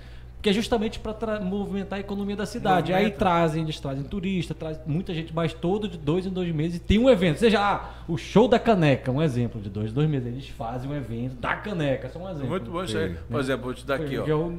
Que 0.45 0.51
é 0.51 0.53
justamente 0.53 1.01
para 1.01 1.41
movimentar 1.41 1.97
a 1.97 2.01
economia 2.01 2.37
da 2.37 2.45
cidade. 2.45 2.93
Movimenta. 2.93 3.15
Aí 3.15 3.19
trazem, 3.19 3.63
eles 3.63 3.81
trazem 3.81 4.05
turista, 4.05 4.53
traz 4.53 4.79
muita 4.85 5.15
gente, 5.15 5.35
mas 5.35 5.55
todo 5.55 5.89
de 5.89 5.97
dois 5.97 6.27
em 6.27 6.29
dois 6.29 6.55
meses 6.55 6.79
tem 6.81 6.99
um 6.99 7.09
evento. 7.09 7.39
Seja, 7.39 7.59
ah, 7.59 7.95
o 8.07 8.19
show 8.19 8.47
da 8.47 8.59
caneca, 8.59 9.11
um 9.11 9.23
exemplo 9.23 9.59
de 9.59 9.71
dois 9.71 9.91
em 9.91 9.95
dois 9.95 10.07
meses. 10.07 10.29
Eles 10.29 10.49
fazem 10.51 10.91
um 10.91 10.95
evento 10.95 11.37
da 11.37 11.57
caneca, 11.57 12.11
só 12.11 12.19
um 12.19 12.29
exemplo. 12.29 12.51
Muito 12.51 12.71
bom 12.71 12.85
isso 12.85 12.99
aí. 12.99 13.09
Né? 13.09 13.19
Por 13.27 13.41
exemplo, 13.41 13.65
vou 13.65 13.73
te 13.73 13.87
dar 13.87 13.95
aqui, 13.95 14.19
ó. 14.19 14.51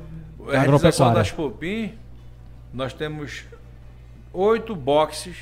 É 0.52 0.58
a 0.58 0.62
realização 0.62 1.14
das 1.14 1.32
Popim, 1.32 1.94
nós 2.74 2.92
temos 2.92 3.44
oito 4.34 4.76
boxes 4.76 5.38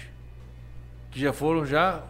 que 1.10 1.22
já 1.22 1.32
foram 1.32 1.66
já 1.66 2.04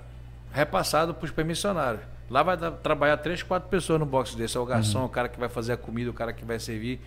repassados 0.51 1.15
para 1.15 1.25
os 1.25 1.29
permissionários. 1.29 2.01
Lá 2.31 2.41
vai 2.41 2.57
trabalhar 2.81 3.17
três, 3.17 3.43
quatro 3.43 3.69
pessoas 3.69 3.99
no 3.99 4.07
box 4.07 4.33
desse. 4.33 4.57
É 4.57 4.59
o 4.59 4.65
garçom, 4.65 5.01
uhum. 5.01 5.05
o 5.05 5.09
cara 5.09 5.29
que 5.29 5.39
vai 5.39 5.49
fazer 5.49 5.73
a 5.73 5.77
comida, 5.77 6.09
o 6.09 6.13
cara 6.13 6.33
que 6.33 6.43
vai 6.43 6.57
servir. 6.57 6.99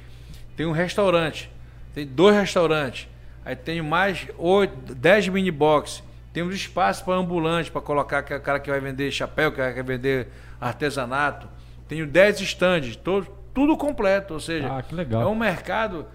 Tem 0.57 0.67
um 0.67 0.73
restaurante, 0.73 1.51
tem 1.95 2.07
dois 2.07 2.35
restaurantes, 2.35 3.09
aí 3.45 3.55
tem 3.55 3.83
mais 3.83 4.27
oito, 4.39 4.95
dez 4.95 5.29
mini 5.29 5.51
box, 5.51 6.03
tem 6.33 6.43
um 6.43 6.51
espaço 6.51 7.05
para 7.05 7.15
ambulante, 7.15 7.71
para 7.71 7.81
colocar 7.81 8.25
é 8.29 8.37
o 8.37 8.41
cara 8.41 8.59
que 8.59 8.71
vai 8.71 8.81
vender 8.81 9.11
chapéu, 9.11 9.53
que 9.53 9.59
vai 9.59 9.73
vender 9.83 10.29
artesanato. 10.61 11.49
Tenho 11.89 12.07
dez 12.07 12.41
estandes, 12.41 12.97
todo, 12.97 13.27
tudo 13.55 13.77
completo, 13.77 14.35
ou 14.35 14.41
seja, 14.41 14.69
ah, 14.71 14.85
é 15.13 15.27
um 15.27 15.35
mercado 15.35 16.07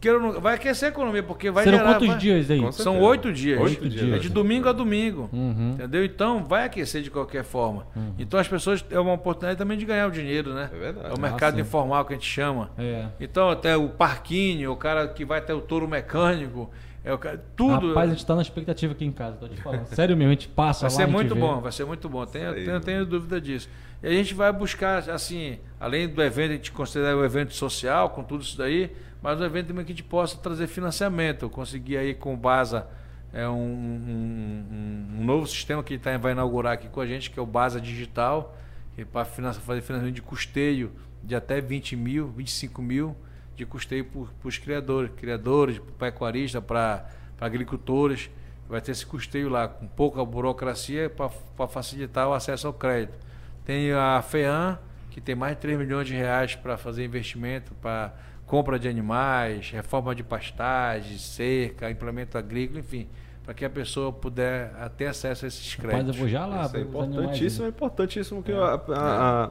que 0.00 0.10
vai 0.40 0.54
aquecer 0.54 0.88
a 0.88 0.90
economia, 0.90 1.22
porque 1.22 1.50
vai 1.50 1.64
Serão 1.64 1.78
gerar, 1.78 1.92
quantos 1.92 2.08
vai, 2.08 2.16
dias 2.16 2.50
aí? 2.50 2.72
São 2.72 2.98
oito 3.00 3.30
dias. 3.30 3.60
Oito 3.60 3.88
dias. 3.90 4.16
É 4.16 4.18
de 4.18 4.30
domingo 4.30 4.68
a 4.68 4.72
domingo. 4.72 5.28
Uhum. 5.30 5.72
Entendeu? 5.72 6.02
Então 6.02 6.42
vai 6.42 6.64
aquecer 6.64 7.02
de 7.02 7.10
qualquer 7.10 7.44
forma. 7.44 7.86
Uhum. 7.94 8.14
Então 8.18 8.40
as 8.40 8.48
pessoas 8.48 8.82
é 8.90 8.98
uma 8.98 9.12
oportunidade 9.12 9.58
também 9.58 9.76
de 9.76 9.84
ganhar 9.84 10.06
o 10.06 10.10
dinheiro, 10.10 10.54
né? 10.54 10.70
É 10.72 10.78
verdade. 10.78 11.10
É 11.10 11.14
o 11.14 11.20
mercado 11.20 11.58
ah, 11.58 11.60
informal 11.60 12.04
que 12.06 12.14
a 12.14 12.16
gente 12.16 12.28
chama. 12.28 12.70
É. 12.78 13.06
Então, 13.20 13.50
até 13.50 13.76
o 13.76 13.90
parquinho, 13.90 14.72
o 14.72 14.76
cara 14.76 15.06
que 15.08 15.26
vai 15.26 15.40
até 15.40 15.52
o 15.52 15.60
touro 15.60 15.86
mecânico. 15.86 16.70
É 17.02 17.12
o 17.12 17.18
cara, 17.18 17.42
tudo. 17.56 17.88
Rapaz, 17.88 18.08
a 18.08 18.12
gente 18.12 18.20
está 18.20 18.34
na 18.34 18.42
expectativa 18.42 18.92
aqui 18.92 19.04
em 19.06 19.12
casa, 19.12 19.36
tô 19.36 19.48
te 19.48 19.60
falando. 19.60 19.86
Sério 19.86 20.16
mesmo, 20.16 20.30
a 20.30 20.34
gente 20.34 20.48
passa 20.48 20.86
vai 20.86 20.90
lá. 20.90 20.96
Vai 20.96 21.06
ser 21.06 21.12
muito 21.12 21.34
bom, 21.34 21.60
vai 21.60 21.72
ser 21.72 21.84
muito 21.86 22.08
bom. 22.08 22.26
Tenho, 22.26 22.54
tenho, 22.54 22.80
tenho 22.80 23.06
dúvida 23.06 23.40
disso. 23.40 23.70
E 24.02 24.06
a 24.06 24.12
gente 24.12 24.34
vai 24.34 24.52
buscar, 24.52 25.08
assim, 25.10 25.58
além 25.78 26.08
do 26.08 26.22
evento, 26.22 26.50
a 26.50 26.54
gente 26.54 26.72
considera 26.72 27.16
o 27.16 27.24
evento 27.24 27.54
social, 27.54 28.10
com 28.10 28.22
tudo 28.22 28.42
isso 28.42 28.56
daí 28.56 28.90
mas 29.22 29.40
um 29.40 29.44
evento 29.44 29.68
também 29.68 29.84
que 29.84 29.92
a 29.92 29.94
gente 29.94 30.04
possa 30.04 30.36
trazer 30.38 30.66
financiamento. 30.66 31.44
Eu 31.44 31.50
consegui 31.50 31.96
aí 31.96 32.14
com 32.14 32.34
o 32.34 32.36
Baza 32.36 32.86
é 33.32 33.48
um, 33.48 33.54
um, 33.54 35.20
um, 35.20 35.24
novo 35.24 35.46
sistema 35.46 35.82
que 35.84 35.96
tá, 35.96 36.16
vai 36.18 36.32
inaugurar 36.32 36.72
aqui 36.72 36.88
com 36.88 37.00
a 37.00 37.06
gente, 37.06 37.30
que 37.30 37.38
é 37.38 37.42
o 37.42 37.46
Baza 37.46 37.80
Digital, 37.80 38.56
que 38.94 39.02
é 39.02 39.04
para 39.04 39.24
fazer 39.24 39.80
financiamento 39.82 40.14
de 40.14 40.22
custeio 40.22 40.92
de 41.22 41.34
até 41.34 41.60
20 41.60 41.96
mil, 41.96 42.28
25 42.28 42.82
mil 42.82 43.16
de 43.54 43.64
custeio 43.64 44.04
para 44.04 44.48
os 44.48 44.58
criadores, 44.58 45.10
criadores, 45.16 45.78
para 45.78 46.10
pecuaristas, 46.10 46.64
para 46.64 47.08
agricultores. 47.40 48.30
Vai 48.68 48.80
ter 48.80 48.92
esse 48.92 49.04
custeio 49.04 49.48
lá, 49.48 49.68
com 49.68 49.86
pouca 49.86 50.24
burocracia 50.24 51.10
para 51.10 51.68
facilitar 51.68 52.28
o 52.28 52.32
acesso 52.32 52.66
ao 52.66 52.72
crédito. 52.72 53.18
Tem 53.64 53.92
a 53.92 54.22
FEAM, 54.22 54.78
que 55.10 55.20
tem 55.20 55.34
mais 55.34 55.54
de 55.54 55.60
3 55.60 55.78
milhões 55.78 56.06
de 56.06 56.14
reais 56.14 56.54
para 56.54 56.76
fazer 56.76 57.04
investimento, 57.04 57.74
para 57.74 58.12
compra 58.50 58.80
de 58.80 58.88
animais, 58.88 59.70
reforma 59.70 60.12
de 60.12 60.24
pastagem, 60.24 61.16
cerca, 61.18 61.88
implemento 61.88 62.36
agrícola, 62.36 62.80
enfim, 62.80 63.06
para 63.44 63.54
que 63.54 63.64
a 63.64 63.70
pessoa 63.70 64.12
puder 64.12 64.72
ter 64.96 65.06
acesso 65.06 65.44
a 65.44 65.48
esses 65.48 65.76
créditos. 65.76 66.06
Mas 66.08 66.16
eu 66.16 66.20
vou 66.20 66.28
já 66.28 66.46
lá. 66.46 66.66
Isso 66.66 66.76
é 66.76 66.80
importantíssimo, 66.80 67.64
é 67.64 67.68
importantíssimo 67.68 68.42
que 68.42 68.50
é. 68.50 68.56
a, 68.56 68.80
a, 68.88 69.44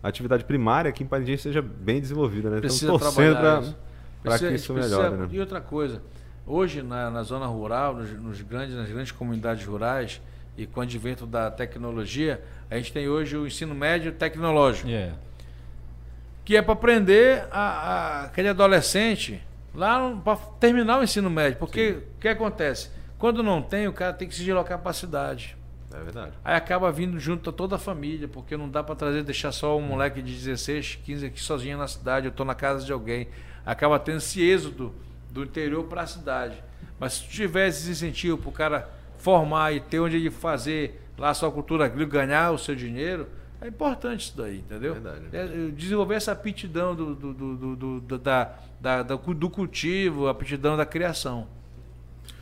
a, 0.00 0.08
atividade 0.08 0.44
primária 0.44 0.88
aqui 0.90 1.02
em 1.02 1.08
Parintins 1.08 1.42
seja 1.42 1.60
bem 1.60 2.00
desenvolvida, 2.00 2.48
né? 2.48 2.60
Precisa 2.60 2.92
Estamos 2.92 3.16
torcendo 3.16 3.74
para 4.22 4.38
que 4.38 4.54
isso 4.54 4.72
precisa, 4.72 4.96
melhore. 4.96 5.16
Né? 5.22 5.28
E 5.32 5.40
outra 5.40 5.60
coisa, 5.60 6.00
hoje 6.46 6.82
na, 6.82 7.10
na 7.10 7.24
zona 7.24 7.46
rural, 7.46 7.96
nos, 7.96 8.12
nos, 8.12 8.40
grandes, 8.42 8.76
nas 8.76 8.88
grandes 8.88 9.10
comunidades 9.10 9.66
rurais 9.66 10.22
e 10.56 10.68
com 10.68 10.78
o 10.78 10.82
advento 10.84 11.26
da 11.26 11.50
tecnologia, 11.50 12.40
a 12.70 12.76
gente 12.76 12.92
tem 12.92 13.08
hoje 13.08 13.36
o 13.36 13.44
ensino 13.44 13.74
médio 13.74 14.12
tecnológico. 14.12 14.88
Yeah 14.88 15.16
que 16.46 16.56
é 16.56 16.62
para 16.62 16.74
aprender 16.74 17.44
a, 17.50 17.60
a, 17.60 18.24
aquele 18.26 18.48
adolescente 18.48 19.42
lá 19.74 20.16
para 20.24 20.36
terminar 20.60 21.00
o 21.00 21.02
ensino 21.02 21.28
médio. 21.28 21.58
Porque 21.58 22.02
o 22.16 22.20
que 22.20 22.28
acontece? 22.28 22.88
Quando 23.18 23.42
não 23.42 23.60
tem, 23.60 23.88
o 23.88 23.92
cara 23.92 24.12
tem 24.12 24.28
que 24.28 24.34
se 24.34 24.44
deslocar 24.44 24.78
para 24.78 24.92
a 24.92 24.94
cidade. 24.94 25.56
É 25.92 25.98
verdade. 25.98 26.32
Aí 26.44 26.54
acaba 26.54 26.92
vindo 26.92 27.18
junto 27.18 27.50
a 27.50 27.52
toda 27.52 27.74
a 27.74 27.78
família, 27.80 28.28
porque 28.28 28.56
não 28.56 28.68
dá 28.68 28.80
para 28.84 28.94
trazer, 28.94 29.24
deixar 29.24 29.50
só 29.50 29.76
um 29.76 29.82
moleque 29.82 30.22
de 30.22 30.32
16, 30.32 31.00
15 31.04 31.26
aqui 31.26 31.40
sozinho 31.40 31.78
na 31.78 31.88
cidade, 31.88 32.26
eu 32.26 32.30
estou 32.30 32.46
na 32.46 32.54
casa 32.54 32.86
de 32.86 32.92
alguém. 32.92 33.26
Acaba 33.64 33.98
tendo 33.98 34.18
esse 34.18 34.40
êxodo 34.40 34.94
do 35.28 35.42
interior 35.42 35.82
para 35.84 36.02
a 36.02 36.06
cidade. 36.06 36.62
Mas 36.96 37.14
se 37.14 37.24
tivesse 37.24 37.82
esse 37.82 37.90
incentivo 37.90 38.38
para 38.38 38.48
o 38.48 38.52
cara 38.52 38.88
formar 39.18 39.72
e 39.72 39.80
ter 39.80 39.98
onde 39.98 40.14
ele 40.14 40.30
fazer 40.30 41.02
lá 41.18 41.30
a 41.30 41.34
sua 41.34 41.50
cultura 41.50 41.86
agrícola, 41.86 42.24
ganhar 42.24 42.52
o 42.52 42.58
seu 42.58 42.76
dinheiro, 42.76 43.26
é 43.60 43.68
importante 43.68 44.20
isso 44.20 44.36
daí, 44.36 44.58
entendeu? 44.58 44.94
Verdade. 44.94 45.24
É, 45.32 45.70
desenvolver 45.70 46.14
essa 46.14 46.32
aptidão 46.32 46.94
do, 46.94 47.14
do, 47.14 47.34
do, 47.34 48.00
do, 48.00 48.18
da, 48.18 48.54
da, 48.80 49.02
do 49.02 49.50
cultivo, 49.50 50.28
a 50.28 50.30
aptidão 50.30 50.76
da 50.76 50.84
criação. 50.84 51.48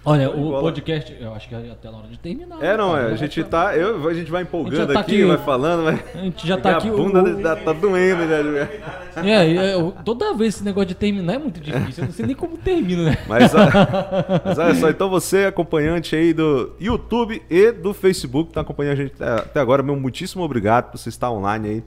Olha, 0.07 0.31
o 0.31 0.61
podcast, 0.61 1.17
eu 1.19 1.33
acho 1.33 1.49
que 1.49 1.55
é 1.55 1.71
até 1.71 1.91
na 1.91 1.97
hora 1.97 2.09
de 2.09 2.19
terminar. 2.19 2.63
É, 2.63 2.77
não, 2.77 2.95
é. 2.95 3.07
A 3.07 3.17
gente 3.17 3.43
tá. 3.43 3.75
Eu, 3.75 4.07
a 4.07 4.13
gente 4.13 4.31
vai 4.31 4.43
empolgando 4.43 4.93
tá 4.93 5.01
aqui, 5.01 5.23
aqui, 5.23 5.25
vai 5.25 5.39
falando, 5.39 5.85
mas. 5.85 6.01
A 6.15 6.19
gente 6.19 6.47
já 6.47 6.59
tá 6.59 6.77
aqui. 6.77 6.89
A 6.89 6.93
bunda 6.93 7.23
o, 7.23 7.43
tá, 7.43 7.57
tá 7.57 7.73
doendo, 7.73 8.25
né? 8.27 8.69
É, 9.17 9.55
é, 9.55 9.93
toda 10.05 10.35
vez 10.35 10.57
esse 10.57 10.65
negócio 10.65 10.89
de 10.89 10.95
terminar 10.97 11.35
é 11.35 11.39
muito 11.39 11.61
difícil. 11.61 12.03
Eu 12.03 12.07
não 12.09 12.13
sei 12.13 12.27
nem 12.27 12.35
como 12.35 12.59
termina, 12.59 13.11
né? 13.11 13.19
Mas, 13.29 13.53
mas 14.45 14.59
olha 14.59 14.75
só, 14.75 14.91
então 14.91 15.09
você, 15.09 15.45
acompanhante 15.45 16.17
aí 16.17 16.33
do 16.33 16.73
YouTube 16.81 17.41
e 17.49 17.71
do 17.71 17.95
Facebook, 17.95 18.53
tá 18.53 18.63
acompanhando 18.63 18.95
a 18.95 18.97
gente 18.97 19.15
até 19.23 19.61
agora, 19.61 19.85
meu 19.85 19.95
muitíssimo 19.95 20.43
obrigado 20.43 20.91
por 20.91 20.99
você 20.99 21.11
estar 21.11 21.31
online 21.31 21.69
aí. 21.69 21.85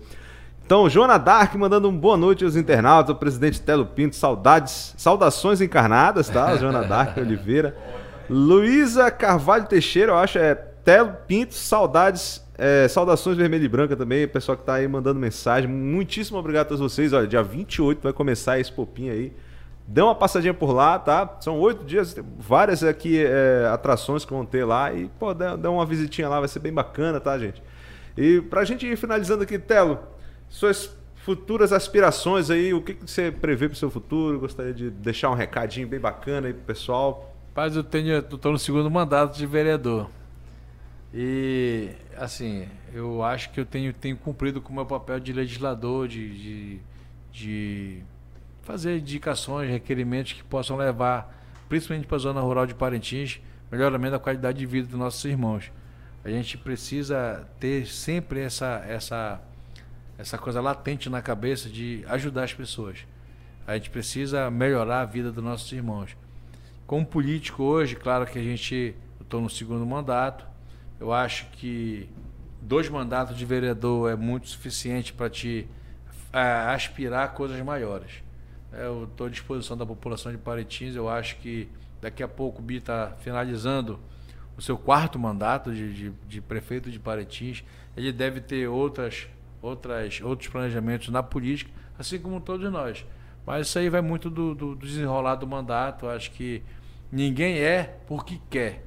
Então, 0.65 0.89
Joana 0.89 1.17
Dark 1.17 1.53
mandando 1.55 1.89
uma 1.89 1.99
boa 1.99 2.17
noite 2.17 2.43
aos 2.43 2.55
internautas, 2.55 3.09
ao 3.09 3.15
presidente 3.15 3.61
Telo 3.61 3.85
Pinto, 3.85 4.15
saudades, 4.15 4.93
saudações 4.97 5.61
encarnadas, 5.61 6.29
tá? 6.29 6.55
Joana 6.57 6.83
Dark 6.83 7.15
Oliveira. 7.19 7.75
Luísa 8.29 9.09
Carvalho 9.09 9.65
Teixeira, 9.65 10.11
eu 10.11 10.17
acho, 10.17 10.37
é 10.37 10.55
Telo 10.55 11.15
Pinto, 11.27 11.53
saudades, 11.53 12.43
é, 12.57 12.87
saudações 12.87 13.37
vermelha 13.37 13.63
e 13.63 13.67
branca 13.67 13.95
também, 13.95 14.27
pessoal 14.27 14.57
que 14.57 14.63
tá 14.63 14.75
aí 14.75 14.87
mandando 14.87 15.19
mensagem. 15.19 15.69
Muitíssimo 15.69 16.37
obrigado 16.37 16.65
a 16.65 16.69
todos 16.69 16.81
vocês. 16.81 17.13
Olha, 17.13 17.27
dia 17.27 17.43
28 17.43 18.01
vai 18.01 18.13
começar 18.13 18.59
esse 18.59 18.71
popinho 18.71 19.11
aí. 19.11 19.33
Dê 19.85 20.01
uma 20.01 20.15
passadinha 20.15 20.53
por 20.53 20.71
lá, 20.73 20.99
tá? 20.99 21.37
São 21.39 21.57
oito 21.59 21.85
dias, 21.85 22.15
várias 22.37 22.83
aqui 22.83 23.23
é, 23.23 23.69
atrações 23.71 24.25
que 24.25 24.33
vão 24.33 24.45
ter 24.45 24.65
lá. 24.65 24.93
E, 24.93 25.07
pô, 25.19 25.33
dá 25.33 25.71
uma 25.71 25.85
visitinha 25.85 26.27
lá, 26.27 26.39
vai 26.39 26.49
ser 26.49 26.59
bem 26.59 26.73
bacana, 26.73 27.19
tá, 27.21 27.37
gente? 27.37 27.61
E 28.17 28.41
pra 28.41 28.65
gente 28.65 28.85
ir 28.85 28.97
finalizando 28.97 29.43
aqui, 29.43 29.59
Telo, 29.59 29.99
suas 30.49 30.89
futuras 31.15 31.71
aspirações 31.71 32.49
aí, 32.49 32.73
o 32.73 32.81
que, 32.81 32.93
que 32.93 33.09
você 33.09 33.31
prevê 33.31 33.69
pro 33.69 33.77
seu 33.77 33.89
futuro? 33.89 34.39
Gostaria 34.39 34.73
de 34.73 34.89
deixar 34.89 35.29
um 35.29 35.35
recadinho 35.35 35.87
bem 35.87 35.99
bacana 35.99 36.47
aí 36.47 36.53
pro 36.53 36.63
pessoal. 36.63 37.36
Rapaz, 37.57 37.75
eu 37.75 37.83
tenho, 37.83 38.23
no 38.43 38.59
segundo 38.59 38.91
mandato 38.91 39.35
de 39.35 39.47
vereador. 39.47 40.11
E 41.11 41.89
assim, 42.15 42.67
eu 42.93 43.23
acho 43.23 43.49
que 43.49 43.59
eu 43.59 43.65
tenho, 43.65 43.91
tenho 43.91 44.15
cumprido 44.15 44.61
com 44.61 44.71
o 44.71 44.75
meu 44.75 44.85
papel 44.85 45.19
de 45.19 45.33
legislador, 45.33 46.07
de, 46.07 46.37
de, 46.37 46.79
de 47.31 48.03
fazer 48.61 48.99
indicações, 48.99 49.71
requerimentos 49.71 50.33
que 50.33 50.43
possam 50.43 50.77
levar, 50.77 51.35
principalmente 51.67 52.05
para 52.05 52.17
a 52.17 52.19
zona 52.19 52.41
rural 52.41 52.67
de 52.67 52.75
Parintins, 52.75 53.41
melhoramento 53.71 54.11
da 54.11 54.19
qualidade 54.19 54.59
de 54.59 54.65
vida 54.67 54.87
dos 54.89 54.99
nossos 54.99 55.25
irmãos. 55.25 55.71
A 56.23 56.29
gente 56.29 56.59
precisa 56.59 57.49
ter 57.59 57.87
sempre 57.87 58.39
essa, 58.39 58.85
essa, 58.87 59.41
essa 60.15 60.37
coisa 60.37 60.61
latente 60.61 61.09
na 61.09 61.23
cabeça 61.23 61.67
de 61.69 62.05
ajudar 62.07 62.43
as 62.43 62.53
pessoas. 62.53 62.99
A 63.65 63.73
gente 63.73 63.89
precisa 63.89 64.51
melhorar 64.51 65.01
a 65.01 65.05
vida 65.05 65.31
dos 65.31 65.43
nossos 65.43 65.71
irmãos. 65.71 66.15
Como 66.87 67.05
político 67.05 67.63
hoje, 67.63 67.97
claro 67.97 68.25
que 68.25 68.39
a 68.39 68.41
gente 68.41 68.95
estou 69.19 69.41
no 69.41 69.49
segundo 69.49 69.85
mandato. 69.85 70.47
Eu 70.97 71.11
acho 71.11 71.45
que 71.51 72.09
dois 72.61 72.87
mandatos 72.87 73.37
de 73.37 73.45
vereador 73.45 74.09
é 74.09 74.15
muito 74.15 74.47
suficiente 74.47 75.11
para 75.11 75.29
te 75.29 75.67
é, 76.31 76.39
aspirar 76.73 77.25
a 77.25 77.27
coisas 77.27 77.61
maiores. 77.61 78.23
É, 78.71 78.85
eu 78.85 79.03
estou 79.03 79.27
à 79.27 79.29
disposição 79.29 79.75
da 79.75 79.85
população 79.85 80.31
de 80.31 80.37
Paretins. 80.37 80.95
Eu 80.95 81.09
acho 81.09 81.35
que 81.39 81.67
daqui 81.99 82.23
a 82.23 82.27
pouco 82.27 82.61
o 82.61 82.63
Bi 82.63 82.77
está 82.77 83.17
finalizando 83.19 83.99
o 84.57 84.61
seu 84.61 84.77
quarto 84.77 85.19
mandato 85.19 85.73
de, 85.73 85.93
de, 85.93 86.09
de, 86.25 86.39
prefeito 86.39 86.89
de 86.89 86.97
Paretins. 86.97 87.65
Ele 87.97 88.13
deve 88.13 88.39
ter 88.39 88.65
outras, 88.69 89.27
outras, 89.61 90.21
outros 90.21 90.49
planejamentos 90.49 91.09
na 91.09 91.21
política, 91.21 91.69
assim 91.99 92.17
como 92.17 92.39
todos 92.39 92.71
nós. 92.71 93.05
Mas 93.47 93.67
isso 93.67 93.79
aí 93.79 93.89
vai 93.89 94.01
muito 94.01 94.29
do, 94.29 94.53
do, 94.53 94.75
do 94.75 94.85
desenrolar 94.85 95.35
do 95.35 95.47
mandato. 95.47 96.05
Eu 96.05 96.11
acho 96.11 96.29
que 96.29 96.61
Ninguém 97.11 97.59
é 97.59 97.97
porque 98.05 98.39
quer. 98.49 98.83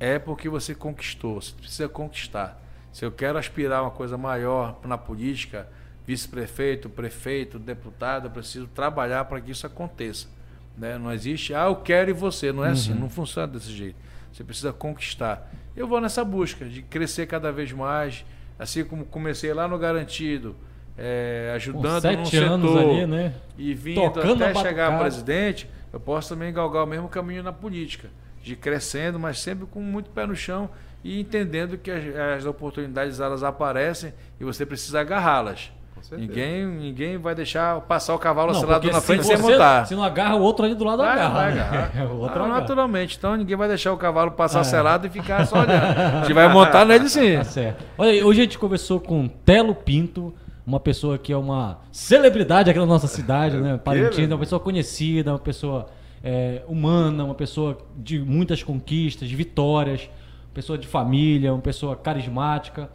É 0.00 0.18
porque 0.18 0.48
você 0.48 0.74
conquistou. 0.74 1.40
Você 1.40 1.52
precisa 1.52 1.88
conquistar. 1.88 2.62
Se 2.92 3.04
eu 3.04 3.12
quero 3.12 3.38
aspirar 3.38 3.82
uma 3.82 3.90
coisa 3.90 4.16
maior 4.16 4.80
na 4.84 4.96
política, 4.96 5.68
vice-prefeito, 6.06 6.88
prefeito, 6.88 7.58
deputado, 7.58 8.26
eu 8.26 8.30
preciso 8.30 8.66
trabalhar 8.68 9.26
para 9.26 9.40
que 9.40 9.50
isso 9.50 9.66
aconteça. 9.66 10.28
Né? 10.76 10.96
Não 10.96 11.12
existe, 11.12 11.54
ah, 11.54 11.66
eu 11.66 11.76
quero 11.76 12.10
e 12.10 12.12
você. 12.12 12.52
Não 12.52 12.64
é 12.64 12.70
assim, 12.70 12.90
uhum. 12.90 12.94
assim, 12.94 13.02
não 13.02 13.10
funciona 13.10 13.48
desse 13.48 13.72
jeito. 13.72 13.96
Você 14.32 14.42
precisa 14.42 14.72
conquistar. 14.72 15.50
Eu 15.76 15.86
vou 15.86 16.00
nessa 16.00 16.24
busca 16.24 16.64
de 16.64 16.82
crescer 16.82 17.26
cada 17.26 17.52
vez 17.52 17.72
mais, 17.72 18.24
assim 18.58 18.84
como 18.84 19.04
comecei 19.04 19.52
lá 19.52 19.68
no 19.68 19.78
Garantido, 19.78 20.56
é, 20.98 21.52
ajudando 21.54 21.94
Com 21.94 22.00
sete 22.00 22.40
no 22.40 22.52
anos 22.52 22.72
setor 22.72 22.90
ali, 22.90 23.06
né? 23.06 23.32
e 23.56 23.72
vindo 23.72 24.00
Tocando 24.00 24.44
até 24.44 24.54
chegar 24.60 24.92
a 24.92 24.98
presidente 24.98 25.68
eu 25.92 26.00
posso 26.00 26.28
também 26.30 26.52
galgar 26.52 26.84
o 26.84 26.86
mesmo 26.86 27.08
caminho 27.08 27.42
na 27.42 27.52
política, 27.52 28.08
de 28.42 28.54
crescendo, 28.54 29.18
mas 29.18 29.38
sempre 29.38 29.66
com 29.66 29.80
muito 29.80 30.10
pé 30.10 30.26
no 30.26 30.36
chão 30.36 30.68
e 31.02 31.20
entendendo 31.20 31.78
que 31.78 31.90
as, 31.90 32.04
as 32.38 32.44
oportunidades 32.44 33.20
elas 33.20 33.42
aparecem 33.42 34.12
e 34.38 34.44
você 34.44 34.66
precisa 34.66 35.00
agarrá-las. 35.00 35.70
Ninguém, 36.12 36.64
ninguém 36.64 37.18
vai 37.18 37.34
deixar 37.34 37.80
passar 37.82 38.14
o 38.14 38.18
cavalo 38.18 38.52
não, 38.52 38.58
acelerado 38.58 38.90
na 38.90 39.00
frente 39.00 39.26
sem 39.26 39.36
montar. 39.36 39.84
Se 39.86 39.94
não 39.94 40.02
agarra, 40.02 40.36
o 40.36 40.40
outro 40.40 40.64
ali 40.64 40.74
do 40.74 40.84
lado 40.84 41.02
vai, 41.02 41.12
agarra. 41.12 41.34
Vai 41.34 41.54
né? 41.54 41.60
agarrar. 41.60 41.90
É, 41.98 42.04
o 42.04 42.18
outro 42.18 42.46
naturalmente. 42.46 43.16
Então 43.16 43.36
ninguém 43.36 43.56
vai 43.56 43.66
deixar 43.66 43.92
o 43.92 43.96
cavalo 43.96 44.30
passar 44.30 44.60
é. 44.60 44.64
selado 44.64 45.06
e 45.06 45.10
ficar 45.10 45.44
só 45.44 45.58
olhando. 45.60 45.74
A 45.74 46.20
gente 46.20 46.32
vai 46.32 46.48
montar 46.48 46.84
nele 46.84 47.08
sim. 47.08 47.36
Tá 47.36 47.44
certo. 47.44 47.84
Olha, 47.98 48.24
hoje 48.24 48.40
a 48.40 48.44
gente 48.44 48.58
conversou 48.58 49.00
com 49.00 49.26
Telo 49.26 49.74
Pinto, 49.74 50.32
uma 50.68 50.78
pessoa 50.78 51.16
que 51.16 51.32
é 51.32 51.36
uma 51.36 51.78
celebridade 51.90 52.68
aqui 52.68 52.78
na 52.78 52.84
nossa 52.84 53.06
cidade, 53.06 53.56
né? 53.56 53.80
Parintins, 53.82 54.28
uma 54.28 54.36
pessoa 54.36 54.60
conhecida, 54.60 55.32
uma 55.32 55.38
pessoa 55.38 55.86
é, 56.22 56.60
humana, 56.68 57.24
uma 57.24 57.34
pessoa 57.34 57.78
de 57.96 58.18
muitas 58.18 58.62
conquistas, 58.62 59.30
de 59.30 59.34
vitórias, 59.34 60.02
uma 60.02 60.52
pessoa 60.52 60.76
de 60.76 60.86
família, 60.86 61.54
uma 61.54 61.62
pessoa 61.62 61.96
carismática. 61.96 62.90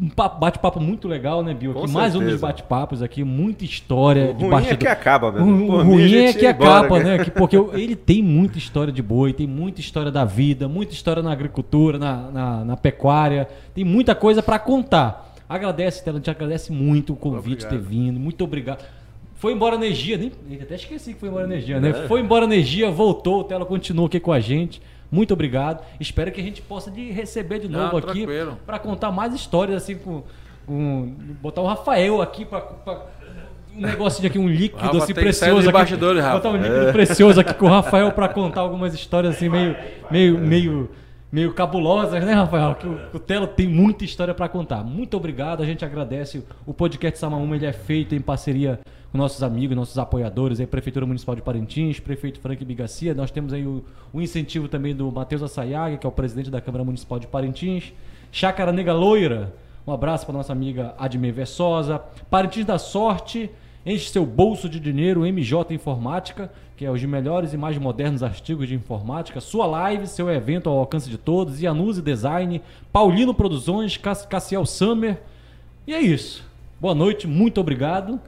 Um 0.00 0.10
bate-papo 0.38 0.78
muito 0.78 1.08
legal, 1.08 1.42
né, 1.42 1.54
Bill? 1.54 1.72
Aqui, 1.72 1.90
mais 1.90 2.14
um 2.14 2.20
dos 2.20 2.38
bate-papos 2.38 3.02
aqui, 3.02 3.24
muita 3.24 3.64
história. 3.64 4.30
O 4.30 4.34
de 4.34 4.42
ruim 4.42 4.50
bastidor. 4.50 4.74
é 4.74 4.76
que 4.76 4.86
acaba, 4.86 5.32
mesmo. 5.32 5.72
O, 5.72 5.82
ruim 5.82 6.14
é 6.14 6.32
que 6.34 6.46
acaba, 6.46 6.84
embora, 6.84 7.04
né? 7.04 7.24
Que, 7.24 7.30
porque 7.30 7.56
ele 7.56 7.96
tem 7.96 8.22
muita 8.22 8.58
história 8.58 8.92
de 8.92 9.02
boi, 9.02 9.32
tem 9.32 9.46
muita 9.46 9.80
história 9.80 10.12
da 10.12 10.26
vida, 10.26 10.68
muita 10.68 10.92
história 10.92 11.22
na 11.22 11.32
agricultura, 11.32 11.98
na, 11.98 12.30
na, 12.30 12.64
na 12.66 12.76
pecuária, 12.76 13.48
tem 13.74 13.82
muita 13.82 14.14
coisa 14.14 14.42
para 14.42 14.58
contar. 14.58 15.31
Agradece, 15.52 16.02
Tela, 16.02 16.18
te 16.18 16.30
agradece 16.30 16.72
muito 16.72 17.12
o 17.12 17.16
convite 17.16 17.66
ter 17.66 17.78
vindo. 17.78 18.18
Muito 18.18 18.42
obrigado. 18.42 18.82
Foi 19.34 19.52
embora 19.52 19.74
energia, 19.74 20.16
nem, 20.16 20.32
até 20.62 20.76
esqueci 20.76 21.12
que 21.12 21.20
foi 21.20 21.28
embora 21.28 21.44
energia, 21.44 21.78
né? 21.78 21.90
É. 21.90 22.08
Foi 22.08 22.20
embora 22.20 22.44
energia, 22.44 22.90
voltou, 22.90 23.40
o 23.40 23.44
Tela 23.44 23.66
continuou 23.66 24.06
aqui 24.06 24.18
com 24.18 24.32
a 24.32 24.40
gente. 24.40 24.80
Muito 25.10 25.34
obrigado. 25.34 25.84
Espero 26.00 26.32
que 26.32 26.40
a 26.40 26.42
gente 26.42 26.62
possa 26.62 26.90
de 26.90 27.10
receber 27.10 27.58
de 27.58 27.68
novo 27.68 27.90
Não, 27.90 27.98
aqui 27.98 28.26
para 28.64 28.78
contar 28.78 29.10
mais 29.10 29.34
histórias 29.34 29.82
assim 29.82 29.96
com, 29.96 30.22
com, 30.64 31.14
botar 31.42 31.60
o 31.60 31.66
Rafael 31.66 32.22
aqui 32.22 32.46
para 32.46 32.64
um 33.76 33.80
negocinho 33.80 34.28
aqui, 34.28 34.38
um 34.38 34.48
líquido 34.48 34.96
assim 34.96 35.12
precioso 35.12 35.68
aqui. 35.68 35.96
Botar 35.96 36.48
um 36.48 36.56
líquido 36.56 36.88
é. 36.88 36.92
precioso 36.92 37.40
aqui 37.40 37.52
com 37.52 37.66
o 37.66 37.68
Rafael 37.68 38.10
para 38.12 38.28
contar 38.30 38.62
algumas 38.62 38.94
histórias 38.94 39.36
assim 39.36 39.50
meio 39.50 39.76
meio 40.10 40.38
meio 40.38 40.90
meio 41.32 41.54
cabulosas, 41.54 42.22
né, 42.22 42.34
Rafael? 42.34 42.74
Que 42.74 42.86
o, 42.86 43.00
o 43.14 43.18
Telo 43.18 43.46
tem 43.46 43.66
muita 43.66 44.04
história 44.04 44.34
para 44.34 44.46
contar. 44.50 44.84
Muito 44.84 45.16
obrigado, 45.16 45.62
a 45.62 45.66
gente 45.66 45.82
agradece. 45.82 46.44
O 46.66 46.74
podcast 46.74 47.18
Samaúma 47.18 47.56
ele 47.56 47.64
é 47.64 47.72
feito 47.72 48.14
em 48.14 48.20
parceria 48.20 48.78
com 49.10 49.16
nossos 49.16 49.42
amigos, 49.42 49.74
nossos 49.74 49.98
apoiadores, 49.98 50.60
aí, 50.60 50.66
Prefeitura 50.66 51.06
Municipal 51.06 51.34
de 51.34 51.40
Parintins, 51.40 51.98
Prefeito 51.98 52.38
Frank 52.38 52.62
Bigacia. 52.62 53.14
Nós 53.14 53.30
temos 53.30 53.54
aí 53.54 53.66
o, 53.66 53.82
o 54.12 54.20
incentivo 54.20 54.68
também 54.68 54.94
do 54.94 55.10
Matheus 55.10 55.42
Assayag, 55.42 55.96
que 55.96 56.06
é 56.06 56.08
o 56.08 56.12
presidente 56.12 56.50
da 56.50 56.60
Câmara 56.60 56.84
Municipal 56.84 57.18
de 57.18 57.26
Parintins. 57.26 57.94
Chácara 58.30 58.70
Nega 58.70 58.92
Loira, 58.92 59.54
um 59.86 59.92
abraço 59.92 60.26
para 60.26 60.34
nossa 60.34 60.52
amiga 60.52 60.94
Admir 60.98 61.32
Versosa. 61.32 61.98
Parintins 62.30 62.66
da 62.66 62.78
Sorte, 62.78 63.50
enche 63.84 64.10
seu 64.10 64.24
bolso 64.26 64.68
de 64.68 64.78
dinheiro, 64.78 65.22
MJ 65.22 65.74
Informática 65.74 66.50
que 66.82 66.86
é 66.86 66.90
os 66.90 67.04
melhores 67.04 67.52
e 67.52 67.56
mais 67.56 67.78
modernos 67.78 68.24
artigos 68.24 68.66
de 68.66 68.74
informática, 68.74 69.40
sua 69.40 69.66
live, 69.66 70.04
seu 70.08 70.28
evento 70.28 70.68
ao 70.68 70.78
alcance 70.78 71.08
de 71.08 71.16
todos, 71.16 71.62
Ianuse 71.62 72.02
Design, 72.02 72.60
Paulino 72.92 73.32
Produções, 73.32 73.96
Cassiel 73.96 74.66
Summer. 74.66 75.20
E 75.86 75.94
é 75.94 76.00
isso. 76.00 76.44
Boa 76.80 76.92
noite, 76.92 77.28
muito 77.28 77.60
obrigado. 77.60 78.20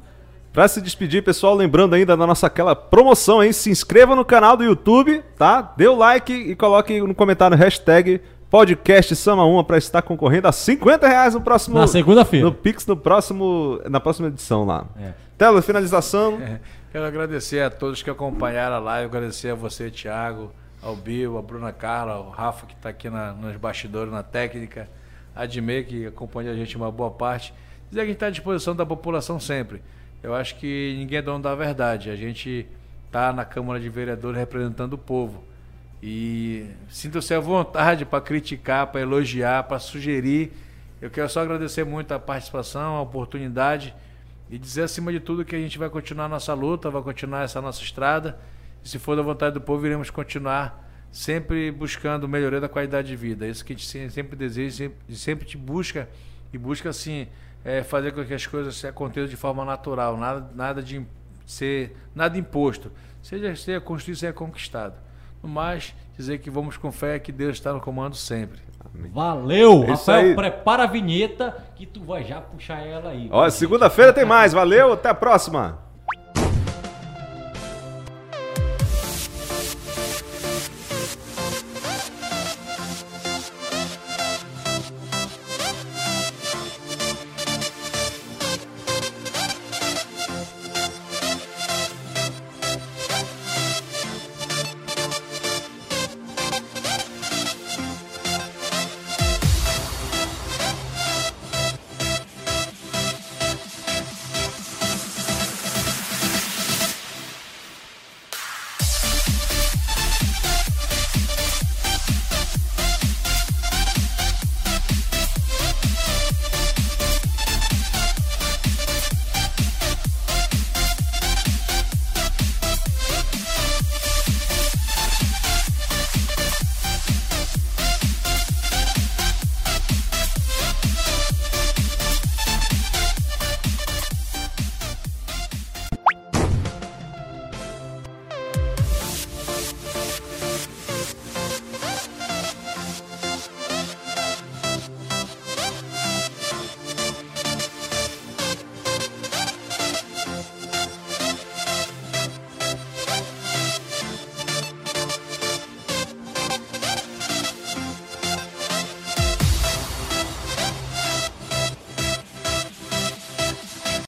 Pra 0.52 0.68
se 0.68 0.80
despedir, 0.80 1.24
pessoal, 1.24 1.56
lembrando 1.56 1.94
ainda 1.94 2.16
da 2.16 2.24
nossa 2.28 2.46
aquela 2.46 2.76
promoção 2.76 3.40
aí, 3.40 3.52
se 3.52 3.70
inscreva 3.70 4.14
no 4.14 4.24
canal 4.24 4.56
do 4.56 4.62
YouTube, 4.62 5.20
tá? 5.36 5.72
Dê 5.76 5.88
o 5.88 5.96
like 5.96 6.32
e 6.32 6.54
coloque 6.54 7.00
no 7.00 7.12
comentário 7.12 7.56
hashtag 7.56 8.20
podcast 8.48 9.16
Sama 9.16 9.44
1 9.44 9.64
para 9.64 9.78
estar 9.78 10.00
concorrendo 10.00 10.46
a 10.46 10.52
50 10.52 11.08
reais 11.08 11.34
no 11.34 11.40
próximo. 11.40 11.76
Na 11.76 11.88
segunda-feira. 11.88 12.46
No 12.46 12.54
Pix 12.54 12.86
no 12.86 12.96
próximo, 12.96 13.80
na 13.90 13.98
próxima 13.98 14.28
edição 14.28 14.64
lá. 14.64 14.86
É. 14.96 15.10
Tela, 15.36 15.60
finalização. 15.60 16.38
É. 16.40 16.60
Quero 16.94 17.06
agradecer 17.06 17.60
a 17.60 17.70
todos 17.70 18.04
que 18.04 18.08
acompanharam 18.08 18.76
a 18.76 18.78
live, 18.78 19.06
agradecer 19.06 19.50
a 19.50 19.54
você, 19.56 19.90
Thiago, 19.90 20.52
ao 20.80 20.94
Bill, 20.94 21.36
a 21.36 21.42
Bruna 21.42 21.72
Carla, 21.72 22.12
ao 22.12 22.30
Rafa 22.30 22.66
que 22.66 22.72
está 22.72 22.90
aqui 22.90 23.10
na, 23.10 23.32
nos 23.32 23.56
bastidores, 23.56 24.12
na 24.12 24.22
técnica, 24.22 24.88
a 25.34 25.44
Dimei 25.44 25.82
que 25.82 26.06
acompanha 26.06 26.52
a 26.52 26.54
gente 26.54 26.76
uma 26.76 26.92
boa 26.92 27.10
parte. 27.10 27.52
Dizer 27.90 28.02
que 28.02 28.04
a 28.04 28.06
gente 28.06 28.14
está 28.14 28.26
à 28.26 28.30
disposição 28.30 28.76
da 28.76 28.86
população 28.86 29.40
sempre. 29.40 29.82
Eu 30.22 30.36
acho 30.36 30.54
que 30.54 30.94
ninguém 30.96 31.18
é 31.18 31.22
dono 31.22 31.42
da 31.42 31.52
verdade. 31.56 32.10
A 32.10 32.14
gente 32.14 32.64
está 33.06 33.32
na 33.32 33.44
Câmara 33.44 33.80
de 33.80 33.88
Vereadores 33.88 34.38
representando 34.38 34.92
o 34.92 34.98
povo. 34.98 35.42
E 36.00 36.64
sinta-se 36.88 37.34
à 37.34 37.40
vontade 37.40 38.04
para 38.04 38.20
criticar, 38.20 38.86
para 38.86 39.00
elogiar, 39.00 39.64
para 39.64 39.80
sugerir. 39.80 40.52
Eu 41.02 41.10
quero 41.10 41.28
só 41.28 41.40
agradecer 41.40 41.82
muito 41.82 42.14
a 42.14 42.20
participação, 42.20 42.94
a 42.94 43.02
oportunidade 43.02 43.92
e 44.54 44.58
dizer 44.58 44.82
acima 44.82 45.10
de 45.10 45.18
tudo 45.18 45.44
que 45.44 45.56
a 45.56 45.58
gente 45.58 45.76
vai 45.76 45.90
continuar 45.90 46.28
nossa 46.28 46.54
luta, 46.54 46.88
vai 46.88 47.02
continuar 47.02 47.42
essa 47.42 47.60
nossa 47.60 47.82
estrada. 47.82 48.38
E 48.84 48.88
se 48.88 49.00
for 49.00 49.16
da 49.16 49.22
vontade 49.22 49.52
do 49.54 49.60
povo, 49.60 49.84
iremos 49.84 50.10
continuar 50.10 50.88
sempre 51.10 51.72
buscando 51.72 52.28
melhoria 52.28 52.60
da 52.60 52.68
qualidade 52.68 53.08
de 53.08 53.16
vida. 53.16 53.46
É 53.46 53.50
isso 53.50 53.64
que 53.64 53.72
a 53.72 53.76
gente 53.76 54.10
sempre 54.12 54.36
deseja, 54.36 54.76
sempre, 54.76 55.16
sempre 55.16 55.44
te 55.44 55.56
busca 55.56 56.08
e 56.52 56.58
busca 56.58 56.88
assim 56.88 57.26
é, 57.64 57.82
fazer 57.82 58.12
com 58.12 58.24
que 58.24 58.32
as 58.32 58.46
coisas 58.46 58.84
aconteçam 58.84 59.28
de 59.28 59.34
forma 59.34 59.64
natural, 59.64 60.16
nada, 60.16 60.48
nada 60.54 60.80
de 60.80 61.04
ser 61.44 61.96
nada 62.14 62.38
imposto. 62.38 62.92
Seja 63.24 63.56
ser 63.56 63.80
construído, 63.80 64.18
seja 64.18 64.32
conquistado. 64.32 64.94
No 65.42 65.48
mais, 65.48 65.96
dizer 66.16 66.38
que 66.38 66.48
vamos 66.48 66.76
com 66.76 66.92
fé 66.92 67.18
que 67.18 67.32
Deus 67.32 67.56
está 67.56 67.72
no 67.72 67.80
comando 67.80 68.14
sempre. 68.14 68.60
Valeu! 69.12 69.84
É 69.84 69.86
Rafael, 69.88 70.34
prepara 70.34 70.84
a 70.84 70.86
vinheta 70.86 71.56
que 71.74 71.84
tu 71.84 72.02
vai 72.04 72.24
já 72.24 72.40
puxar 72.40 72.86
ela 72.86 73.10
aí. 73.10 73.28
Ó, 73.30 73.48
segunda-feira 73.50 74.12
tem 74.12 74.24
mais. 74.24 74.52
Valeu, 74.52 74.92
até 74.92 75.08
a 75.08 75.14
próxima. 75.14 75.83